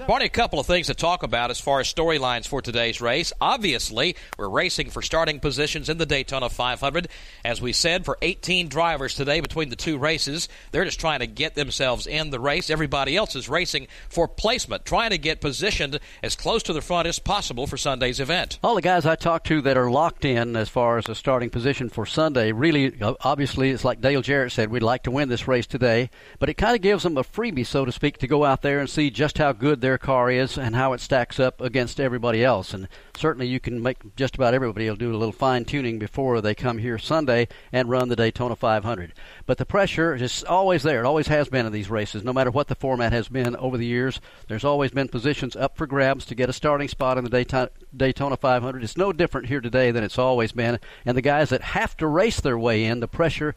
Barney, 0.06 0.26
a 0.26 0.28
couple 0.28 0.60
of 0.60 0.66
things 0.66 0.88
to 0.88 0.94
talk 0.94 1.22
about 1.22 1.50
as 1.50 1.58
far 1.58 1.80
as 1.80 1.90
storylines 1.90 2.46
for 2.46 2.60
today's 2.60 3.00
race. 3.00 3.32
Obviously, 3.40 4.16
we're 4.36 4.50
racing 4.50 4.90
for 4.90 5.00
starting 5.00 5.40
positions 5.40 5.88
in 5.88 5.96
the 5.96 6.04
Daytona 6.04 6.50
500. 6.50 7.08
As 7.42 7.62
we 7.62 7.72
said, 7.72 8.04
for 8.04 8.18
18 8.20 8.68
drivers 8.68 9.14
today 9.14 9.40
between 9.40 9.70
the 9.70 9.76
two 9.76 9.96
races, 9.96 10.50
they're 10.72 10.84
just 10.84 11.00
trying 11.00 11.20
to 11.20 11.26
get 11.26 11.54
themselves 11.54 12.06
in 12.06 12.28
the 12.28 12.38
race. 12.38 12.68
Everybody 12.68 13.16
else 13.16 13.34
is 13.34 13.48
racing 13.48 13.86
for 14.10 14.28
placement, 14.28 14.84
trying 14.84 15.08
to 15.08 15.16
get 15.16 15.40
positioned 15.40 15.98
as 16.22 16.36
close 16.36 16.62
to 16.64 16.74
the 16.74 16.82
front 16.82 17.08
as 17.08 17.18
possible 17.18 17.66
for 17.66 17.78
Sunday's 17.78 18.20
event. 18.20 18.58
All 18.62 18.74
the 18.74 18.82
guys 18.82 19.06
I 19.06 19.16
talked 19.16 19.46
to 19.46 19.62
that 19.62 19.78
are 19.78 19.90
locked 19.90 20.26
in 20.26 20.54
as 20.54 20.68
far 20.68 20.98
as 20.98 21.08
a 21.08 21.14
starting 21.14 21.48
position 21.48 21.88
for 21.88 22.04
Sunday, 22.04 22.52
really, 22.52 22.92
uh, 23.00 23.14
obviously, 23.22 23.70
it's 23.70 23.86
like 23.86 24.02
Dale 24.02 24.20
Jarrett 24.20 24.52
said, 24.52 24.70
we'd 24.70 24.82
like 24.82 25.04
to 25.04 25.10
win 25.10 25.30
this 25.30 25.48
race 25.48 25.66
today, 25.66 26.10
but 26.38 26.50
it 26.50 26.58
kind 26.58 26.76
of 26.76 26.82
gives 26.82 27.04
them 27.04 27.16
a 27.16 27.24
freebie, 27.24 27.64
so 27.64 27.86
to 27.86 27.92
speak, 27.92 28.18
to 28.18 28.26
go 28.26 28.44
out 28.44 28.60
there 28.60 28.80
and 28.80 28.90
see 28.90 29.08
just 29.08 29.38
how 29.38 29.52
good 29.52 29.80
their 29.94 29.98
car 29.98 30.28
is 30.28 30.58
and 30.58 30.74
how 30.74 30.92
it 30.92 31.00
stacks 31.00 31.38
up 31.38 31.60
against 31.60 32.00
everybody 32.00 32.42
else. 32.42 32.74
And 32.74 32.88
certainly 33.16 33.46
you 33.46 33.60
can 33.60 33.80
make 33.80 34.16
just 34.16 34.34
about 34.34 34.52
everybody 34.52 34.88
will 34.88 34.96
do 34.96 35.14
a 35.14 35.16
little 35.16 35.30
fine 35.30 35.64
tuning 35.64 36.00
before 36.00 36.40
they 36.40 36.52
come 36.52 36.78
here 36.78 36.98
Sunday 36.98 37.46
and 37.70 37.88
run 37.88 38.08
the 38.08 38.16
Daytona 38.16 38.56
500. 38.56 39.12
But 39.46 39.58
the 39.58 39.64
pressure 39.64 40.16
is 40.16 40.42
always 40.42 40.82
there. 40.82 40.98
It 40.98 41.06
always 41.06 41.28
has 41.28 41.48
been 41.48 41.64
in 41.64 41.70
these 41.70 41.90
races, 41.90 42.24
no 42.24 42.32
matter 42.32 42.50
what 42.50 42.66
the 42.66 42.74
format 42.74 43.12
has 43.12 43.28
been 43.28 43.54
over 43.54 43.78
the 43.78 43.86
years. 43.86 44.20
There's 44.48 44.64
always 44.64 44.90
been 44.90 45.06
positions 45.06 45.54
up 45.54 45.76
for 45.76 45.86
grabs 45.86 46.26
to 46.26 46.34
get 46.34 46.50
a 46.50 46.52
starting 46.52 46.88
spot 46.88 47.16
in 47.16 47.22
the 47.22 47.30
Daytona, 47.30 47.70
Daytona 47.96 48.36
500. 48.36 48.82
It's 48.82 48.96
no 48.96 49.12
different 49.12 49.46
here 49.46 49.60
today 49.60 49.92
than 49.92 50.02
it's 50.02 50.18
always 50.18 50.50
been. 50.50 50.80
And 51.06 51.16
the 51.16 51.22
guys 51.22 51.50
that 51.50 51.62
have 51.62 51.96
to 51.98 52.08
race 52.08 52.40
their 52.40 52.58
way 52.58 52.84
in, 52.84 52.98
the 52.98 53.06
pressure 53.06 53.54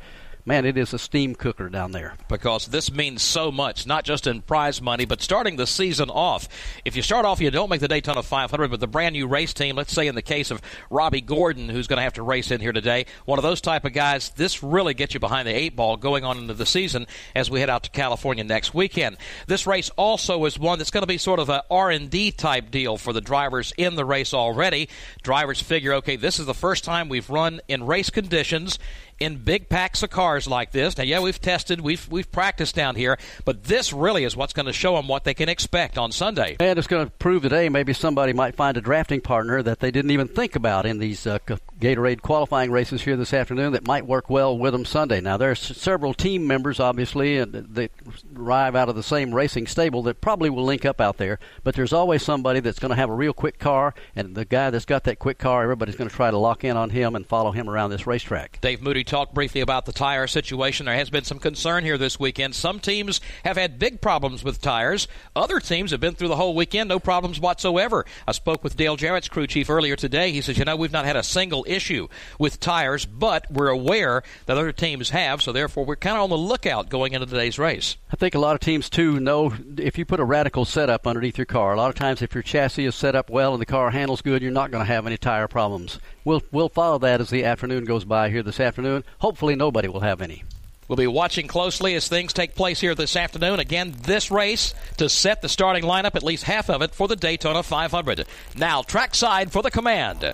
man, 0.48 0.66
it 0.66 0.78
is 0.78 0.94
a 0.94 0.98
steam 0.98 1.36
cooker 1.36 1.68
down 1.68 1.92
there. 1.92 2.16
Because 2.30 2.68
this 2.68 2.90
means 2.90 3.22
so 3.22 3.52
much, 3.52 3.86
not 3.86 4.06
just 4.06 4.26
in 4.26 4.42
prize 4.42 4.82
money, 4.82 5.04
but 5.04 5.22
starting 5.22 5.58
the 5.58 5.68
season 5.68 6.10
off. 6.10 6.48
If 6.86 6.96
you 6.96 7.02
start 7.02 7.26
off, 7.26 7.42
you 7.42 7.52
don't 7.52 7.70
make 7.70 7.82
the 7.82 7.90
Daytona 7.90 8.24
500 8.24 8.72
with 8.72 8.80
the 8.80 8.88
brand 8.88 9.12
new 9.12 9.28
race 9.28 9.54
team. 9.54 9.76
Let's 9.76 9.92
say 9.92 10.08
in 10.08 10.16
the 10.16 10.22
case 10.22 10.50
of 10.50 10.62
Robby 10.90 11.20
Gordon, 11.20 11.68
who's 11.68 11.88
going 11.88 11.98
to 11.98 12.04
have 12.04 12.14
to 12.14 12.24
race 12.24 12.50
in 12.50 12.62
here 12.62 12.72
today, 12.72 13.08
one 13.26 13.38
of 13.38 13.44
those 13.44 13.60
type 13.60 13.84
of 13.84 13.92
guys. 13.92 14.30
This 14.30 14.64
really 14.64 14.94
gets 14.94 15.14
you 15.14 15.20
behind 15.20 15.50
the 15.50 15.54
eight 15.54 15.76
ball 15.76 15.98
going 15.98 16.24
on 16.24 16.38
into 16.38 16.54
the 16.54 16.66
season 16.66 17.08
as 17.36 17.52
we 17.52 17.60
head 17.60 17.70
out 17.70 17.84
to 17.84 17.90
California 17.90 18.46
next 18.46 18.74
weekend. 18.74 19.18
This 19.48 19.68
race 19.68 19.90
also 19.98 20.46
is 20.46 20.58
one 20.58 20.78
that's 20.78 20.92
going 20.92 21.04
to 21.04 21.08
be 21.08 21.18
sort 21.18 21.42
of 21.42 21.50
a 21.50 21.66
R&D 21.70 22.32
type 22.32 22.72
deal 22.72 22.96
for 22.96 23.12
the 23.12 23.20
drivers 23.20 23.74
in 23.78 23.96
the 23.96 24.06
race 24.06 24.34
already. 24.34 24.88
Drivers 25.24 25.62
figure, 25.62 25.96
okay, 25.96 26.16
this 26.16 26.40
is 26.40 26.46
the 26.46 26.54
first 26.54 26.86
time 26.86 27.10
we've 27.10 27.30
run 27.30 27.60
in 27.68 27.86
race 27.86 28.10
conditions 28.10 28.80
in 29.20 29.38
big 29.38 29.70
packs 29.70 30.04
of 30.04 30.10
cars 30.10 30.48
like 30.48 30.72
this. 30.72 30.98
Now, 30.98 31.04
yeah, 31.04 31.20
we've 31.20 31.40
tested, 31.40 31.82
we've 31.82 32.08
we've 32.10 32.32
practiced 32.32 32.76
down 32.76 32.96
here, 32.96 33.18
but 33.46 33.64
this 33.64 33.94
really 33.94 34.24
is 34.24 34.36
what's 34.36 34.54
going 34.54 34.66
to 34.66 34.74
show 34.74 34.96
them 34.96 35.08
what 35.08 35.24
they 35.24 35.34
can 35.34 35.50
expect 35.50 35.98
on 35.98 36.12
Sunday. 36.12 36.56
And 36.60 36.78
it's 36.78 36.88
going 36.88 37.06
to 37.06 37.12
prove 37.12 37.44
today 37.44 37.70
maybe 37.70 37.94
somebody 37.94 38.34
might 38.34 38.56
find 38.56 38.78
a 38.78 38.82
drafting 38.82 39.22
partner 39.22 39.62
that 39.64 39.80
they 39.80 39.92
didn't 39.92 40.12
even 40.12 40.28
think 40.28 40.56
about 40.56 40.86
in 40.86 41.00
these 41.00 41.26
uh, 41.26 41.40
Gatorade 41.80 42.22
qualifying 42.22 42.72
races 42.72 43.02
here 43.02 43.16
this 43.16 43.34
afternoon 43.34 43.74
that 43.74 43.88
might 43.88 44.06
work 44.06 44.30
well 44.30 44.58
with 44.58 44.74
them 44.74 44.86
Sunday. 44.86 45.20
Now, 45.20 45.38
there 45.38 45.48
there's 45.48 45.78
several 45.78 46.14
team 46.14 46.46
members, 46.46 46.78
obviously, 46.78 47.38
and 47.38 47.54
that 47.54 47.92
arrive 48.36 48.76
out 48.76 48.90
of 48.90 48.96
the 48.96 49.04
same 49.04 49.34
racing 49.34 49.66
stable 49.66 50.04
that 50.04 50.20
probably 50.20 50.50
will 50.50 50.66
link 50.66 50.84
up 50.84 51.00
out 51.00 51.16
there, 51.18 51.40
but 51.64 51.74
there's 51.74 51.94
always 51.94 52.22
somebody 52.22 52.60
that's 52.60 52.80
going 52.80 52.90
to 52.90 52.98
have 52.98 53.10
a 53.10 53.14
real 53.14 53.32
quick 53.32 53.58
car, 53.60 53.94
and 54.14 54.36
the 54.36 54.44
guy 54.44 54.70
that's 54.70 54.84
got 54.84 55.06
that 55.06 55.20
quick 55.20 55.38
car, 55.38 55.64
everybody's 55.64 55.96
going 55.96 56.10
to 56.10 56.16
try 56.16 56.30
to 56.30 56.38
lock 56.38 56.66
in 56.66 56.76
on 56.76 56.90
him 56.90 57.16
and 57.16 57.26
follow 57.26 57.52
him 57.52 57.70
around 57.70 57.92
this 57.92 58.06
racetrack. 58.06 58.60
Dave 58.60 58.82
Moody 58.82 59.06
talked 59.06 59.34
briefly 59.34 59.62
about 59.62 59.86
the 59.86 59.94
tire 59.94 60.28
situation. 60.28 60.86
There 60.86 60.96
has 60.96 61.10
been 61.10 61.24
some 61.24 61.40
concern 61.40 61.86
here 61.86 61.98
this 61.98 62.20
weekend. 62.20 62.54
Some 62.54 62.82
teams 62.82 63.22
have 63.46 63.56
had 63.56 63.80
big 63.80 64.02
problems 64.02 64.44
with 64.44 64.62
tires. 64.62 65.08
Other 65.34 65.62
teams 65.62 65.92
have 65.92 66.02
been 66.02 66.16
through 66.16 66.28
the 66.28 66.36
whole 66.36 66.56
weekend, 66.56 66.90
no 66.90 67.00
problems 67.00 67.40
whatsoever. 67.40 68.06
I 68.28 68.34
spoke 68.34 68.66
with 68.66 68.76
Dale 68.76 68.98
Jarrett's 68.98 69.30
crew 69.30 69.48
chief 69.48 69.70
earlier 69.70 69.96
today. 69.96 70.34
He 70.34 70.42
says, 70.42 70.58
you 70.58 70.66
know, 70.66 70.76
we've 70.76 70.92
not 70.92 71.06
had 71.06 71.16
a 71.16 71.24
single 71.24 71.66
issue 71.68 72.08
with 72.40 72.60
tires, 72.60 73.06
but 73.06 73.52
we're 73.52 73.70
aware 73.70 74.24
that 74.46 74.58
other 74.58 74.72
teams 74.72 75.12
have, 75.12 75.42
so 75.42 75.52
therefore 75.52 75.86
we're 75.86 75.96
kind 75.96 76.18
of 76.18 76.24
on 76.24 76.30
the 76.30 76.38
lookout 76.38 76.90
going 76.90 77.14
into 77.14 77.26
today's 77.26 77.60
race. 77.60 77.98
I 78.12 78.16
think 78.16 78.36
a 78.36 78.40
lot 78.40 78.56
of 78.56 78.60
teams, 78.60 78.90
too, 78.90 79.20
know 79.20 79.54
if 79.78 79.98
you 79.98 80.06
put 80.06 80.20
a 80.20 80.26
radical 80.26 80.66
setup 80.66 81.06
underneath 81.08 81.38
your 81.38 81.46
car, 81.46 81.74
a 81.74 81.78
lot 81.78 81.90
of 81.90 81.96
times 81.96 82.22
if 82.22 82.34
your 82.34 82.44
chassis 82.44 82.86
is 82.86 82.96
set 82.96 83.16
up 83.16 83.30
well 83.30 83.54
and 83.54 83.62
the 83.62 83.66
car 83.66 83.92
handles 83.92 84.22
good, 84.22 84.42
you're 84.42 84.52
not 84.52 84.72
going 84.72 84.86
to 84.86 84.92
have 84.92 85.06
any 85.06 85.18
tire 85.18 85.48
problems. 85.48 86.00
We'll, 86.24 86.44
we'll 86.52 86.70
follow 86.70 86.98
that 87.00 87.22
as 87.22 87.30
the 87.30 87.46
afternoon 87.46 87.86
goes 87.86 88.06
by 88.06 88.30
here 88.30 88.44
this 88.44 88.60
afternoon. 88.60 89.04
Hopefully, 89.20 89.56
nobody 89.56 89.88
will 89.88 90.02
have 90.02 90.22
any. 90.22 90.44
We'll 90.88 90.96
be 90.96 91.08
watching 91.08 91.48
closely 91.48 91.96
as 91.96 92.08
things 92.08 92.32
take 92.32 92.56
place 92.56 92.80
here 92.80 92.96
this 92.96 93.18
afternoon. 93.18 93.60
Again, 93.60 93.94
this 94.04 94.32
race 94.32 94.74
to 94.98 95.10
set 95.10 95.42
the 95.42 95.50
starting 95.50 95.84
lineup, 95.84 96.16
at 96.16 96.24
least 96.24 96.46
half 96.46 96.70
of 96.70 96.82
it, 96.82 96.96
for 96.96 97.10
the 97.10 97.18
Daytona 97.18 97.62
500. 97.62 98.26
Now, 98.56 98.84
trackside 98.84 99.52
for 99.52 99.62
the 99.62 99.72
command. 99.72 100.34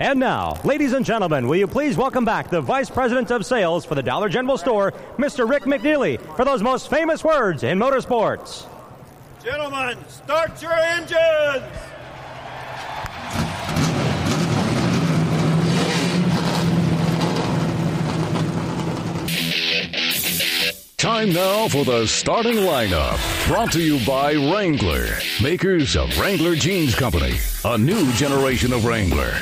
And 0.00 0.18
now, 0.18 0.58
ladies 0.64 0.92
and 0.92 1.06
gentlemen, 1.06 1.46
will 1.46 1.54
you 1.54 1.68
please 1.68 1.96
welcome 1.96 2.24
back 2.24 2.50
the 2.50 2.60
Vice 2.60 2.90
President 2.90 3.30
of 3.30 3.46
Sales 3.46 3.84
for 3.84 3.94
the 3.94 4.02
Dollar 4.02 4.28
General 4.28 4.58
Store, 4.58 4.92
Mr. 5.18 5.48
Rick 5.48 5.64
McNeely, 5.64 6.18
for 6.34 6.44
those 6.44 6.64
most 6.64 6.90
famous 6.90 7.22
words 7.22 7.62
in 7.62 7.78
motorsports. 7.78 8.66
Gentlemen, 9.44 9.96
start 10.08 10.60
your 10.60 10.72
engines! 10.72 11.62
Time 20.96 21.32
now 21.34 21.68
for 21.68 21.84
the 21.84 22.06
starting 22.06 22.56
lineup. 22.56 23.46
Brought 23.46 23.70
to 23.72 23.80
you 23.80 24.04
by 24.04 24.32
Wrangler, 24.32 25.06
makers 25.40 25.94
of 25.96 26.18
Wrangler 26.18 26.56
Jeans 26.56 26.94
Company, 26.94 27.36
a 27.64 27.78
new 27.78 28.10
generation 28.14 28.72
of 28.72 28.86
Wrangler. 28.86 29.34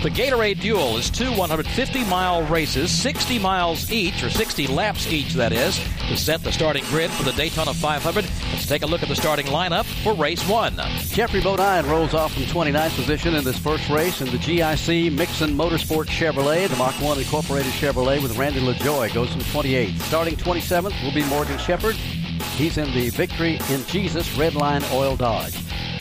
The 0.00 0.10
Gatorade 0.10 0.60
Duel 0.60 0.96
is 0.96 1.10
two 1.10 1.28
150 1.32 2.04
mile 2.04 2.44
races, 2.44 2.88
60 2.92 3.40
miles 3.40 3.90
each, 3.90 4.22
or 4.22 4.30
60 4.30 4.68
laps 4.68 5.08
each, 5.08 5.34
that 5.34 5.52
is, 5.52 5.76
to 6.08 6.16
set 6.16 6.40
the 6.44 6.52
starting 6.52 6.84
grid 6.84 7.10
for 7.10 7.24
the 7.24 7.32
Daytona 7.32 7.74
500. 7.74 8.24
Let's 8.24 8.66
take 8.66 8.82
a 8.82 8.86
look 8.86 9.02
at 9.02 9.08
the 9.08 9.16
starting 9.16 9.46
lineup 9.46 9.86
for 10.04 10.14
race 10.14 10.48
one. 10.48 10.76
Geoffrey 11.08 11.40
Bodine 11.40 11.84
rolls 11.86 12.14
off 12.14 12.32
from 12.32 12.44
29th 12.44 12.94
position 12.94 13.34
in 13.34 13.42
this 13.42 13.58
first 13.58 13.88
race 13.88 14.20
in 14.20 14.30
the 14.30 14.38
GIC 14.38 15.12
Mixon 15.12 15.56
Motorsport 15.58 16.06
Chevrolet. 16.06 16.68
The 16.68 16.76
Mach 16.76 16.94
1 17.02 17.18
Incorporated 17.18 17.72
Chevrolet 17.72 18.22
with 18.22 18.38
Randy 18.38 18.60
LaJoie 18.60 19.12
goes 19.12 19.32
from 19.32 19.40
28th. 19.40 19.98
Starting 20.02 20.36
27th 20.36 21.02
will 21.02 21.12
be 21.12 21.24
Morgan 21.24 21.58
Shepherd. 21.58 21.96
He's 22.54 22.78
in 22.78 22.92
the 22.94 23.08
Victory 23.10 23.54
in 23.68 23.84
Jesus 23.86 24.28
Redline 24.36 24.88
Oil 24.92 25.16
Dodge. 25.16 25.54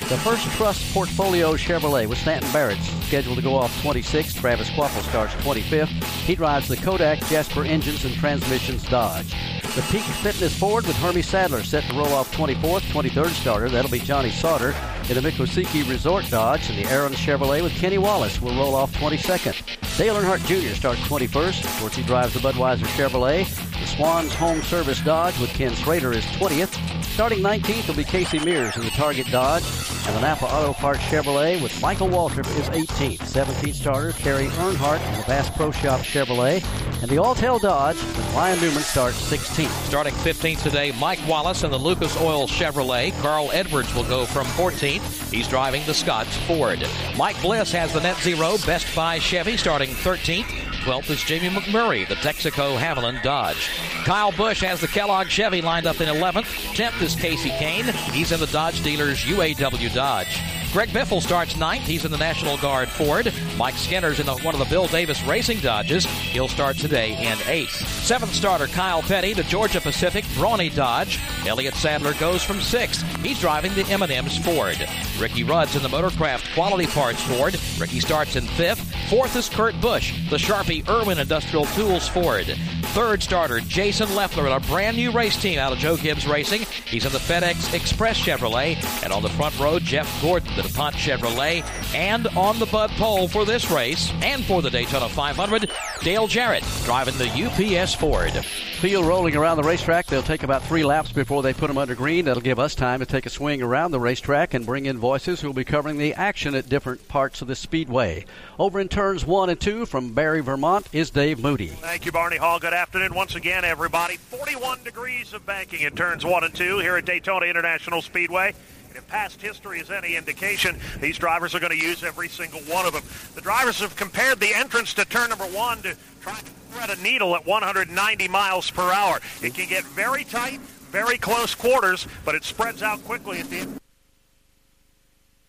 The 0.08 0.18
first 0.20 0.50
Trust 0.52 0.94
Portfolio 0.94 1.56
Chevrolet 1.56 2.08
with 2.08 2.18
Stanton 2.20 2.50
Barrett 2.54 2.78
scheduled 3.08 3.38
to 3.38 3.42
go 3.42 3.56
off 3.56 3.72
26th. 3.82 4.38
Travis 4.38 4.70
Kvapil 4.72 5.02
starts 5.10 5.34
25th. 5.36 6.04
He 6.26 6.36
drives 6.36 6.68
the 6.68 6.76
Kodak 6.76 7.20
Jasper 7.28 7.64
Engines 7.64 8.04
and 8.04 8.14
Transmissions 8.16 8.84
Dodge. 8.90 9.34
The 9.76 9.82
Peak 9.84 10.02
Fitness 10.02 10.58
Ford 10.58 10.86
with 10.86 10.98
Hermie 10.98 11.22
Sadler 11.22 11.64
set 11.64 11.84
to 11.86 11.94
roll 11.94 12.12
off 12.14 12.36
24th, 12.36 12.82
23rd 12.92 13.30
starter. 13.30 13.70
That'll 13.70 13.92
be 13.92 14.00
Johnny 14.00 14.30
Sauter. 14.30 14.76
In 15.10 15.16
the 15.16 15.22
Miccosukee 15.22 15.90
Resort 15.90 16.30
Dodge 16.30 16.70
and 16.70 16.78
the 16.78 16.92
Aaron 16.92 17.14
Chevrolet 17.14 17.64
with 17.64 17.72
Kenny 17.74 17.98
Wallace 17.98 18.42
will 18.42 18.56
roll 18.56 18.76
off 18.76 18.92
22nd. 18.96 19.98
Dale 19.98 20.16
Earnhardt 20.16 20.46
Jr. 20.46 20.76
starts 20.76 21.00
21st. 21.02 21.64
Of 21.64 21.80
course, 21.80 21.96
he 21.96 22.04
drives 22.04 22.34
the 22.34 22.40
Budweiser 22.40 22.86
Chevrolet. 22.98 23.46
The 23.72 23.86
Schwan's 23.86 24.34
Home 24.36 24.62
Service 24.64 25.00
Dodge 25.02 25.40
with 25.40 25.52
Ken 25.52 25.74
Schrader 25.76 26.12
is 26.12 26.26
20th. 26.26 26.76
Starting 27.14 27.40
19th 27.40 27.88
will 27.88 27.96
be 27.96 28.04
Casey 28.04 28.38
Mears 28.40 28.76
in 28.76 28.84
the 28.84 28.92
Target 28.92 29.28
Dodge. 29.28 29.64
And 30.08 30.16
the 30.16 30.22
Napa 30.22 30.46
Auto 30.46 30.74
Parts 30.74 31.00
Chevrolet 31.02 31.62
with 31.62 31.82
Michael 31.82 32.10
Waltrip 32.10 32.48
is 32.60 32.70
18th. 32.70 32.97
17th 32.98 33.76
starter, 33.76 34.12
Kerry 34.14 34.48
Earnhardt 34.48 35.06
in 35.14 35.20
the 35.20 35.26
Bass 35.28 35.50
Pro 35.56 35.72
Shop 35.72 36.00
Chevrolet. 36.02 36.64
And 37.02 37.12
the 37.12 37.18
Alltel 37.18 37.62
Dodge 37.62 37.96
with 37.96 38.34
Ryan 38.34 38.60
Newman 38.60 38.82
starts 38.82 39.22
16th. 39.32 39.70
Starting 39.86 40.14
15th 40.16 40.64
today, 40.64 40.92
Mike 41.00 41.20
Wallace 41.28 41.64
in 41.64 41.70
the 41.70 41.78
Lucas 41.78 42.20
Oil 42.20 42.48
Chevrolet. 42.48 43.12
Carl 43.22 43.52
Edwards 43.54 43.94
will 43.94 44.04
go 44.06 44.26
from 44.26 44.48
14th. 44.48 45.32
He's 45.32 45.48
driving 45.48 45.86
the 45.86 45.94
Scotts 45.94 46.36
Ford. 46.48 46.84
Mike 47.18 47.40
Bliss 47.42 47.72
has 47.72 47.94
the 47.94 48.02
Net 48.02 48.18
Zero 48.18 48.58
Best 48.66 48.94
Buy 48.96 49.20
Chevy 49.20 49.58
starting 49.58 49.90
13th. 49.90 50.48
12th 50.88 51.10
is 51.12 51.24
Jamie 51.24 51.50
McMurray, 51.50 52.08
the 52.08 52.16
Texaco 52.16 52.78
Havoline 52.78 53.22
Dodge. 53.22 53.70
Kyle 54.06 54.32
Busch 54.32 54.62
has 54.62 54.82
the 54.82 54.88
Kellogg 54.88 55.28
Chevy 55.28 55.62
lined 55.62 55.86
up 55.86 56.02
in 56.02 56.08
11th. 56.08 56.46
10th 56.74 57.02
is 57.02 57.16
Kasey 57.16 57.52
Kahne. 57.58 57.92
He's 58.12 58.32
in 58.32 58.40
the 58.40 58.48
Dodge 58.48 58.82
dealer's 58.82 59.20
UAW 59.20 59.94
Dodge. 59.94 60.42
Greg 60.78 60.90
Biffle 60.90 61.24
starts 61.24 61.58
ninth. 61.58 61.88
He's 61.88 62.06
in 62.06 62.12
the 62.12 62.20
National 62.20 62.56
Guard 62.58 62.88
Ford. 62.88 63.34
Mike 63.58 63.74
Skinner's 63.74 64.20
in 64.20 64.28
the, 64.28 64.36
one 64.36 64.54
of 64.54 64.60
the 64.60 64.70
Bill 64.70 64.86
Davis 64.86 65.24
Racing 65.24 65.60
Dodges. 65.60 66.06
He'll 66.06 66.48
start 66.48 66.78
today 66.78 67.14
in 67.14 67.36
eighth. 67.48 67.72
Seventh 68.04 68.32
starter 68.32 68.68
Kyle 68.68 69.02
Petty, 69.02 69.34
the 69.34 69.42
Georgia 69.42 69.82
Pacific 69.82 70.24
Brawny 70.36 70.70
Dodge. 70.70 71.20
Elliott 71.48 71.74
Sadler 71.74 72.14
goes 72.20 72.44
from 72.44 72.62
sixth. 72.62 73.04
He's 73.24 73.40
driving 73.40 73.74
the 73.74 73.88
M&M's 73.88 74.38
Ford. 74.38 74.78
Ricky 75.20 75.44
Rudd's 75.44 75.76
in 75.76 75.82
the 75.82 75.90
Motorcraft 75.90 76.54
Quality 76.54 76.86
Parts 76.86 77.24
Ford. 77.24 77.58
Ricky 77.80 78.00
starts 78.00 78.36
in 78.36 78.46
fifth. 78.46 78.94
Fourth 79.10 79.36
is 79.36 79.50
Kurt 79.50 79.80
Busch, 79.82 80.14
the 80.30 80.38
Sharpie 80.38 80.88
Irwin 80.88 81.18
Industrial 81.18 81.66
Tools 81.66 82.08
Ford. 82.08 82.46
Third 82.94 83.24
starter 83.24 83.62
Jason 83.62 84.14
Leffler 84.16 84.48
in 84.48 84.54
a 84.54 84.60
brand 84.60 84.98
new 84.98 85.12
race 85.12 85.40
team 85.42 85.60
out 85.60 85.72
of 85.72 85.80
Joe 85.80 85.98
Gibbs 85.98 86.28
Racing. 86.28 86.62
He's 86.86 87.06
in 87.06 87.12
the 87.12 87.20
FedEx 87.20 87.74
Express 87.74 88.20
Chevrolet. 88.20 88.76
And 89.04 89.14
on 89.14 89.24
the 89.24 89.30
front 89.30 89.58
row, 89.60 89.80
Jeff 89.80 90.22
Gordon, 90.22 90.54
the 90.56 90.67
DuPont 90.68 90.96
Chevrolet. 90.96 91.64
And 91.96 92.28
on 92.28 92.60
the 92.60 92.66
Bud 92.66 92.90
pole 92.92 93.28
for 93.28 93.46
this 93.46 93.72
race 93.72 94.12
and 94.22 94.44
for 94.44 94.62
the 94.62 94.70
Daytona 94.70 95.10
500, 95.10 95.72
Dale 96.02 96.28
Jarrett 96.28 96.64
driving 96.84 97.18
the 97.18 97.30
UPS 97.30 97.96
Ford. 97.96 98.34
Field 98.34 99.06
rolling 99.06 99.36
around 99.36 99.58
the 99.58 99.64
racetrack. 99.64 100.06
They'll 100.06 100.22
take 100.22 100.44
about 100.44 100.64
three 100.64 100.84
laps 100.84 101.12
before 101.12 101.42
they 101.42 101.54
put 101.54 101.68
them 101.68 101.78
under 101.78 101.96
green. 101.96 102.26
That'll 102.26 102.42
give 102.42 102.60
us 102.60 102.76
time 102.76 103.00
to 103.00 103.06
take 103.06 103.26
a 103.26 103.30
swing 103.30 103.62
around 103.62 103.92
the 103.92 104.00
racetrack 104.00 104.54
and 104.54 104.66
bring 104.66 104.86
in 104.86 105.00
voices 105.00 105.42
who 105.42 105.48
will 105.48 105.56
be 105.56 105.64
covering 105.64 105.98
the 105.98 106.14
action 106.14 106.54
at 106.54 106.70
different 106.70 107.08
parts 107.08 107.42
of 107.42 107.48
the 107.48 107.56
speedway. 107.56 108.26
Over 108.60 108.80
in 108.80 108.88
turns 108.88 109.26
one 109.26 109.50
and 109.50 109.60
two 109.60 109.86
from 109.88 110.14
Barre, 110.14 110.42
Vermont, 110.42 110.88
is 110.94 111.10
Dave 111.10 111.40
Moody. 111.40 111.68
Thank 111.68 112.06
you, 112.06 112.12
Barney 112.12 112.38
Hall. 112.38 112.60
Good 112.60 112.74
afternoon 112.74 113.16
once 113.16 113.36
again, 113.36 113.66
everybody. 113.66 114.18
41 114.18 114.84
degrees 114.84 115.34
of 115.34 115.44
banking 115.46 115.82
in 115.82 115.96
turns 115.96 116.24
one 116.24 116.44
and 116.44 116.54
two 116.54 116.78
here 116.80 116.98
at 116.98 117.06
Daytona 117.06 117.48
International 117.48 118.02
Speedway. 118.02 118.54
If 118.98 119.08
past 119.08 119.40
history 119.40 119.80
is 119.80 119.92
any 119.92 120.16
indication, 120.16 120.76
these 121.00 121.20
drivers 121.20 121.54
are 121.54 121.60
going 121.60 121.72
to 121.72 121.78
use 121.78 122.04
every 122.04 122.28
single 122.28 122.62
one 122.62 122.88
of 122.88 122.94
them. 122.94 123.04
The 123.36 123.42
drivers 123.42 123.80
have 123.82 123.96
compared 123.96 124.40
the 124.40 124.52
entrance 124.56 124.96
to 124.96 125.06
turn 125.06 125.30
number 125.30 125.46
one 125.46 125.84
to 125.84 125.96
try 126.20 126.40
to 126.40 126.52
thread 126.72 126.90
a 126.90 127.00
needle 127.04 127.36
at 127.36 127.46
190 127.46 128.28
miles 128.28 128.72
per 128.72 128.92
hour. 128.92 129.20
It 129.44 129.54
can 129.54 129.70
get 129.70 129.84
very 129.84 130.24
tight, 130.24 130.60
very 130.90 131.20
close 131.20 131.54
quarters, 131.54 132.08
but 132.26 132.34
it 132.34 132.44
spreads 132.44 132.82
out 132.82 133.04
quickly 133.04 133.40
at 133.40 133.52
the 133.52 133.58
end. 133.58 133.80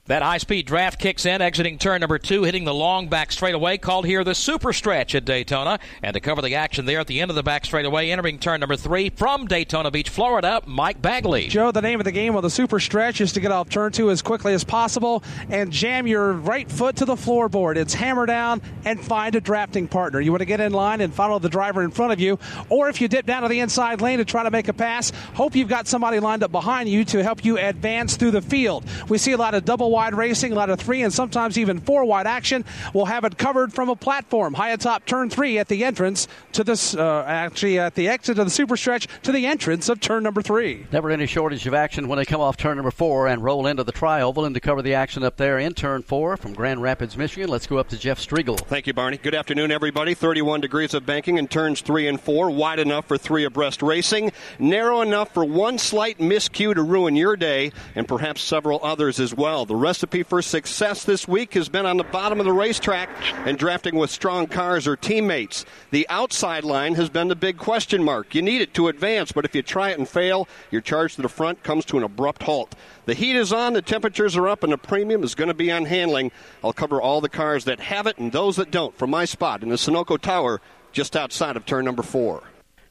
That 0.08 0.22
high 0.22 0.38
speed 0.38 0.64
draft 0.64 0.98
kicks 0.98 1.26
in, 1.26 1.42
exiting 1.42 1.76
turn 1.76 2.00
number 2.00 2.18
two, 2.18 2.42
hitting 2.44 2.64
the 2.64 2.72
long 2.72 3.08
back 3.08 3.30
straightaway, 3.30 3.76
called 3.76 4.06
here 4.06 4.24
the 4.24 4.34
super 4.34 4.72
stretch 4.72 5.14
at 5.14 5.26
Daytona. 5.26 5.78
And 6.02 6.14
to 6.14 6.20
cover 6.20 6.40
the 6.40 6.54
action 6.54 6.86
there 6.86 7.00
at 7.00 7.08
the 7.08 7.20
end 7.20 7.30
of 7.30 7.34
the 7.34 7.42
back 7.42 7.66
straightaway, 7.66 8.08
entering 8.08 8.38
turn 8.38 8.60
number 8.60 8.76
three 8.76 9.10
from 9.10 9.46
Daytona 9.46 9.90
Beach, 9.90 10.08
Florida, 10.08 10.62
Mike 10.64 11.02
Bagley. 11.02 11.48
Joe, 11.48 11.72
the 11.72 11.82
name 11.82 12.00
of 12.00 12.04
the 12.04 12.12
game 12.12 12.34
on 12.36 12.42
the 12.42 12.48
super 12.48 12.80
stretch 12.80 13.20
is 13.20 13.34
to 13.34 13.40
get 13.40 13.52
off 13.52 13.68
turn 13.68 13.92
two 13.92 14.10
as 14.10 14.22
quickly 14.22 14.54
as 14.54 14.64
possible 14.64 15.22
and 15.50 15.70
jam 15.70 16.06
your 16.06 16.32
right 16.32 16.70
foot 16.70 16.96
to 16.96 17.04
the 17.04 17.14
floorboard. 17.14 17.76
It's 17.76 17.92
hammer 17.92 18.24
down 18.24 18.62
and 18.86 18.98
find 18.98 19.34
a 19.34 19.42
drafting 19.42 19.88
partner. 19.88 20.22
You 20.22 20.32
want 20.32 20.40
to 20.40 20.46
get 20.46 20.60
in 20.60 20.72
line 20.72 21.02
and 21.02 21.12
follow 21.12 21.38
the 21.38 21.50
driver 21.50 21.82
in 21.82 21.90
front 21.90 22.14
of 22.14 22.20
you, 22.20 22.38
or 22.70 22.88
if 22.88 23.02
you 23.02 23.08
dip 23.08 23.26
down 23.26 23.42
to 23.42 23.48
the 23.48 23.60
inside 23.60 24.00
lane 24.00 24.16
to 24.16 24.24
try 24.24 24.42
to 24.42 24.50
make 24.50 24.68
a 24.68 24.72
pass, 24.72 25.10
hope 25.34 25.54
you've 25.54 25.68
got 25.68 25.86
somebody 25.86 26.18
lined 26.18 26.42
up 26.42 26.50
behind 26.50 26.88
you 26.88 27.04
to 27.04 27.22
help 27.22 27.44
you 27.44 27.58
advance 27.58 28.16
through 28.16 28.30
the 28.30 28.40
field. 28.40 28.86
We 29.10 29.18
see 29.18 29.32
a 29.32 29.36
lot 29.36 29.52
of 29.52 29.66
double 29.66 29.97
wide 29.98 30.14
racing, 30.14 30.52
a 30.52 30.54
lot 30.54 30.70
of 30.70 30.78
three 30.78 31.02
and 31.02 31.12
sometimes 31.12 31.58
even 31.58 31.80
four 31.80 32.04
wide 32.04 32.28
action. 32.28 32.64
We'll 32.94 33.06
have 33.06 33.24
it 33.24 33.36
covered 33.36 33.72
from 33.72 33.88
a 33.88 33.96
platform 33.96 34.54
high 34.54 34.70
atop 34.70 35.04
turn 35.06 35.28
three 35.28 35.58
at 35.58 35.66
the 35.66 35.82
entrance 35.82 36.28
to 36.52 36.62
this, 36.62 36.94
uh, 36.94 37.24
actually 37.26 37.80
at 37.80 37.96
the 37.96 38.06
exit 38.06 38.38
of 38.38 38.46
the 38.46 38.50
super 38.50 38.76
stretch 38.76 39.08
to 39.24 39.32
the 39.32 39.46
entrance 39.46 39.88
of 39.88 39.98
turn 39.98 40.22
number 40.22 40.40
three. 40.40 40.86
Never 40.92 41.10
any 41.10 41.26
shortage 41.26 41.66
of 41.66 41.74
action 41.74 42.06
when 42.06 42.16
they 42.16 42.24
come 42.24 42.40
off 42.40 42.56
turn 42.56 42.76
number 42.76 42.92
four 42.92 43.26
and 43.26 43.42
roll 43.42 43.66
into 43.66 43.82
the 43.82 43.92
trioval. 43.92 44.46
And 44.46 44.54
to 44.54 44.60
cover 44.60 44.82
the 44.82 44.94
action 44.94 45.24
up 45.24 45.36
there 45.36 45.58
in 45.58 45.74
turn 45.74 46.02
four 46.02 46.36
from 46.36 46.54
Grand 46.54 46.80
Rapids, 46.80 47.16
Michigan, 47.16 47.50
let's 47.50 47.66
go 47.66 47.78
up 47.78 47.88
to 47.88 47.98
Jeff 47.98 48.20
Striegel. 48.20 48.56
Thank 48.56 48.86
you, 48.86 48.92
Barney. 48.92 49.16
Good 49.16 49.34
afternoon, 49.34 49.72
everybody. 49.72 50.14
31 50.14 50.60
degrees 50.60 50.94
of 50.94 51.06
banking 51.06 51.38
in 51.38 51.48
turns 51.48 51.80
three 51.80 52.06
and 52.06 52.20
four, 52.20 52.52
wide 52.52 52.78
enough 52.78 53.06
for 53.08 53.18
three 53.18 53.42
abreast 53.42 53.82
racing, 53.82 54.30
narrow 54.60 55.00
enough 55.00 55.34
for 55.34 55.44
one 55.44 55.76
slight 55.76 56.18
miscue 56.18 56.72
to 56.72 56.82
ruin 56.82 57.16
your 57.16 57.36
day, 57.36 57.72
and 57.96 58.06
perhaps 58.06 58.42
several 58.42 58.78
others 58.84 59.18
as 59.18 59.34
well. 59.34 59.66
The 59.66 59.74
recipe 59.88 60.22
for 60.22 60.42
success 60.42 61.02
this 61.04 61.26
week 61.26 61.54
has 61.54 61.70
been 61.70 61.86
on 61.86 61.96
the 61.96 62.04
bottom 62.04 62.38
of 62.40 62.44
the 62.44 62.52
racetrack 62.52 63.08
and 63.46 63.56
drafting 63.56 63.94
with 63.94 64.10
strong 64.10 64.46
cars 64.46 64.86
or 64.86 64.96
teammates. 64.96 65.64
The 65.92 66.06
outside 66.10 66.62
line 66.62 66.94
has 66.96 67.08
been 67.08 67.28
the 67.28 67.34
big 67.34 67.56
question 67.56 68.04
mark. 68.04 68.34
You 68.34 68.42
need 68.42 68.60
it 68.60 68.74
to 68.74 68.88
advance, 68.88 69.32
but 69.32 69.46
if 69.46 69.54
you 69.54 69.62
try 69.62 69.88
it 69.88 69.98
and 69.98 70.06
fail, 70.06 70.46
your 70.70 70.82
charge 70.82 71.14
to 71.14 71.22
the 71.22 71.28
front 71.30 71.62
comes 71.62 71.86
to 71.86 71.96
an 71.96 72.02
abrupt 72.02 72.42
halt. 72.42 72.74
The 73.06 73.14
heat 73.14 73.34
is 73.34 73.50
on, 73.50 73.72
the 73.72 73.80
temperatures 73.80 74.36
are 74.36 74.46
up, 74.46 74.62
and 74.62 74.74
the 74.74 74.76
premium 74.76 75.24
is 75.24 75.34
going 75.34 75.48
to 75.48 75.54
be 75.54 75.72
on 75.72 75.86
handling. 75.86 76.32
I'll 76.62 76.74
cover 76.74 77.00
all 77.00 77.22
the 77.22 77.30
cars 77.30 77.64
that 77.64 77.80
have 77.80 78.06
it 78.06 78.18
and 78.18 78.30
those 78.30 78.56
that 78.56 78.70
don't 78.70 78.94
from 78.94 79.08
my 79.08 79.24
spot 79.24 79.62
in 79.62 79.70
the 79.70 79.76
Sunoco 79.76 80.20
Tower 80.20 80.60
just 80.92 81.16
outside 81.16 81.56
of 81.56 81.64
turn 81.64 81.86
number 81.86 82.02
four. 82.02 82.42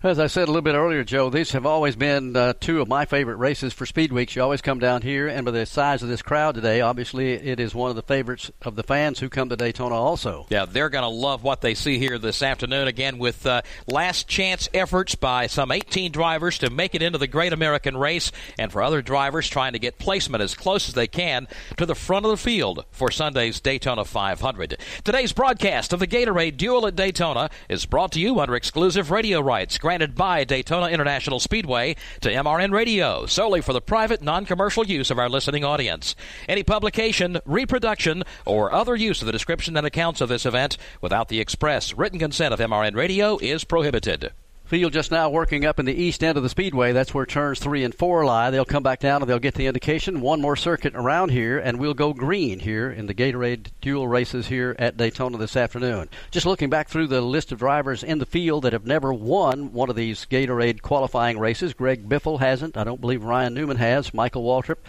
As 0.07 0.19
I 0.19 0.27
said 0.27 0.43
a 0.43 0.51
little 0.51 0.61
bit 0.61 0.73
earlier, 0.73 1.03
Joe, 1.03 1.29
these 1.29 1.51
have 1.51 1.65
always 1.65 1.97
been 1.97 2.33
uh, 2.33 2.53
two 2.57 2.79
of 2.79 2.87
my 2.87 3.03
favorite 3.03 3.35
races 3.35 3.73
for 3.73 3.85
Speed 3.85 4.13
Weeks. 4.13 4.37
You 4.37 4.41
always 4.41 4.61
come 4.61 4.79
down 4.79 5.01
here, 5.01 5.27
and 5.27 5.43
by 5.43 5.51
the 5.51 5.65
size 5.65 6.01
of 6.01 6.07
this 6.07 6.21
crowd 6.21 6.55
today, 6.55 6.79
obviously 6.79 7.33
it 7.33 7.59
is 7.59 7.75
one 7.75 7.89
of 7.89 7.97
the 7.97 8.01
favorites 8.01 8.49
of 8.61 8.77
the 8.77 8.83
fans 8.83 9.19
who 9.19 9.27
come 9.27 9.49
to 9.49 9.57
Daytona 9.57 9.95
also. 9.95 10.45
Yeah, 10.49 10.63
they're 10.63 10.87
going 10.87 11.03
to 11.03 11.09
love 11.09 11.43
what 11.43 11.59
they 11.59 11.73
see 11.75 11.99
here 11.99 12.17
this 12.17 12.41
afternoon. 12.41 12.87
Again, 12.87 13.17
with 13.17 13.45
uh, 13.45 13.63
last 13.85 14.29
chance 14.29 14.69
efforts 14.73 15.15
by 15.15 15.47
some 15.47 15.73
18 15.73 16.13
drivers 16.13 16.59
to 16.59 16.69
make 16.69 16.95
it 16.95 17.01
into 17.01 17.17
the 17.17 17.27
Great 17.27 17.51
American 17.51 17.97
Race, 17.97 18.31
and 18.57 18.71
for 18.71 18.81
other 18.81 19.01
drivers 19.01 19.49
trying 19.49 19.73
to 19.73 19.79
get 19.79 19.99
placement 19.99 20.41
as 20.41 20.55
close 20.55 20.87
as 20.87 20.95
they 20.95 21.07
can 21.07 21.49
to 21.75 21.85
the 21.85 21.95
front 21.95 22.25
of 22.25 22.31
the 22.31 22.37
field 22.37 22.85
for 22.91 23.11
Sunday's 23.11 23.59
Daytona 23.59 24.05
500. 24.05 24.79
Today's 25.03 25.33
broadcast 25.33 25.91
of 25.91 25.99
the 25.99 26.07
Gatorade 26.07 26.55
Duel 26.55 26.87
at 26.87 26.95
Daytona 26.95 27.49
is 27.67 27.85
brought 27.85 28.13
to 28.13 28.21
you 28.21 28.39
under 28.39 28.55
exclusive 28.55 29.11
radio 29.11 29.41
rights 29.41 29.77
granted 29.77 29.96
by 29.97 30.43
Daytona 30.43 30.87
International 30.87 31.39
Speedway 31.39 31.95
to 32.21 32.29
MRN 32.29 32.71
Radio, 32.71 33.25
solely 33.25 33.61
for 33.61 33.73
the 33.73 33.81
private, 33.81 34.21
non 34.21 34.45
commercial 34.45 34.85
use 34.85 35.09
of 35.09 35.17
our 35.17 35.27
listening 35.27 35.63
audience. 35.63 36.15
Any 36.47 36.63
publication, 36.63 37.39
reproduction, 37.45 38.23
or 38.45 38.71
other 38.71 38.95
use 38.95 39.21
of 39.21 39.25
the 39.25 39.31
description 39.31 39.75
and 39.75 39.87
accounts 39.87 40.21
of 40.21 40.29
this 40.29 40.45
event 40.45 40.77
without 41.01 41.29
the 41.29 41.39
express 41.39 41.93
written 41.93 42.19
consent 42.19 42.53
of 42.53 42.59
MRN 42.59 42.95
Radio 42.95 43.37
is 43.39 43.63
prohibited. 43.63 44.31
Field 44.67 44.91
just 44.91 45.11
now 45.11 45.29
working 45.29 45.63
up 45.63 45.79
in 45.79 45.85
the 45.85 45.95
east 45.95 46.21
end 46.21 46.35
of 46.35 46.43
the 46.43 46.49
speedway. 46.49 46.91
That's 46.91 47.13
where 47.13 47.25
turns 47.25 47.57
three 47.57 47.85
and 47.85 47.95
four 47.95 48.25
lie. 48.25 48.49
They'll 48.49 48.65
come 48.65 48.83
back 48.83 48.99
down 48.99 49.21
and 49.21 49.29
they'll 49.29 49.39
get 49.39 49.53
the 49.53 49.65
indication. 49.65 50.19
One 50.19 50.41
more 50.41 50.57
circuit 50.57 50.93
around 50.93 51.31
here, 51.31 51.57
and 51.57 51.79
we'll 51.79 51.93
go 51.93 52.11
green 52.11 52.59
here 52.59 52.91
in 52.91 53.05
the 53.05 53.13
Gatorade 53.13 53.67
duel 53.79 54.09
races 54.09 54.47
here 54.47 54.75
at 54.77 54.97
Daytona 54.97 55.37
this 55.37 55.55
afternoon. 55.55 56.09
Just 56.31 56.45
looking 56.45 56.69
back 56.69 56.89
through 56.89 57.07
the 57.07 57.21
list 57.21 57.53
of 57.53 57.59
drivers 57.59 58.03
in 58.03 58.19
the 58.19 58.25
field 58.25 58.63
that 58.63 58.73
have 58.73 58.85
never 58.85 59.13
won 59.13 59.71
one 59.71 59.89
of 59.89 59.95
these 59.95 60.25
Gatorade 60.25 60.81
qualifying 60.81 61.39
races, 61.39 61.73
Greg 61.73 62.09
Biffle 62.09 62.41
hasn't. 62.41 62.75
I 62.75 62.83
don't 62.83 62.99
believe 62.99 63.23
Ryan 63.23 63.53
Newman 63.53 63.77
has. 63.77 64.13
Michael 64.13 64.43
Waltrip. 64.43 64.79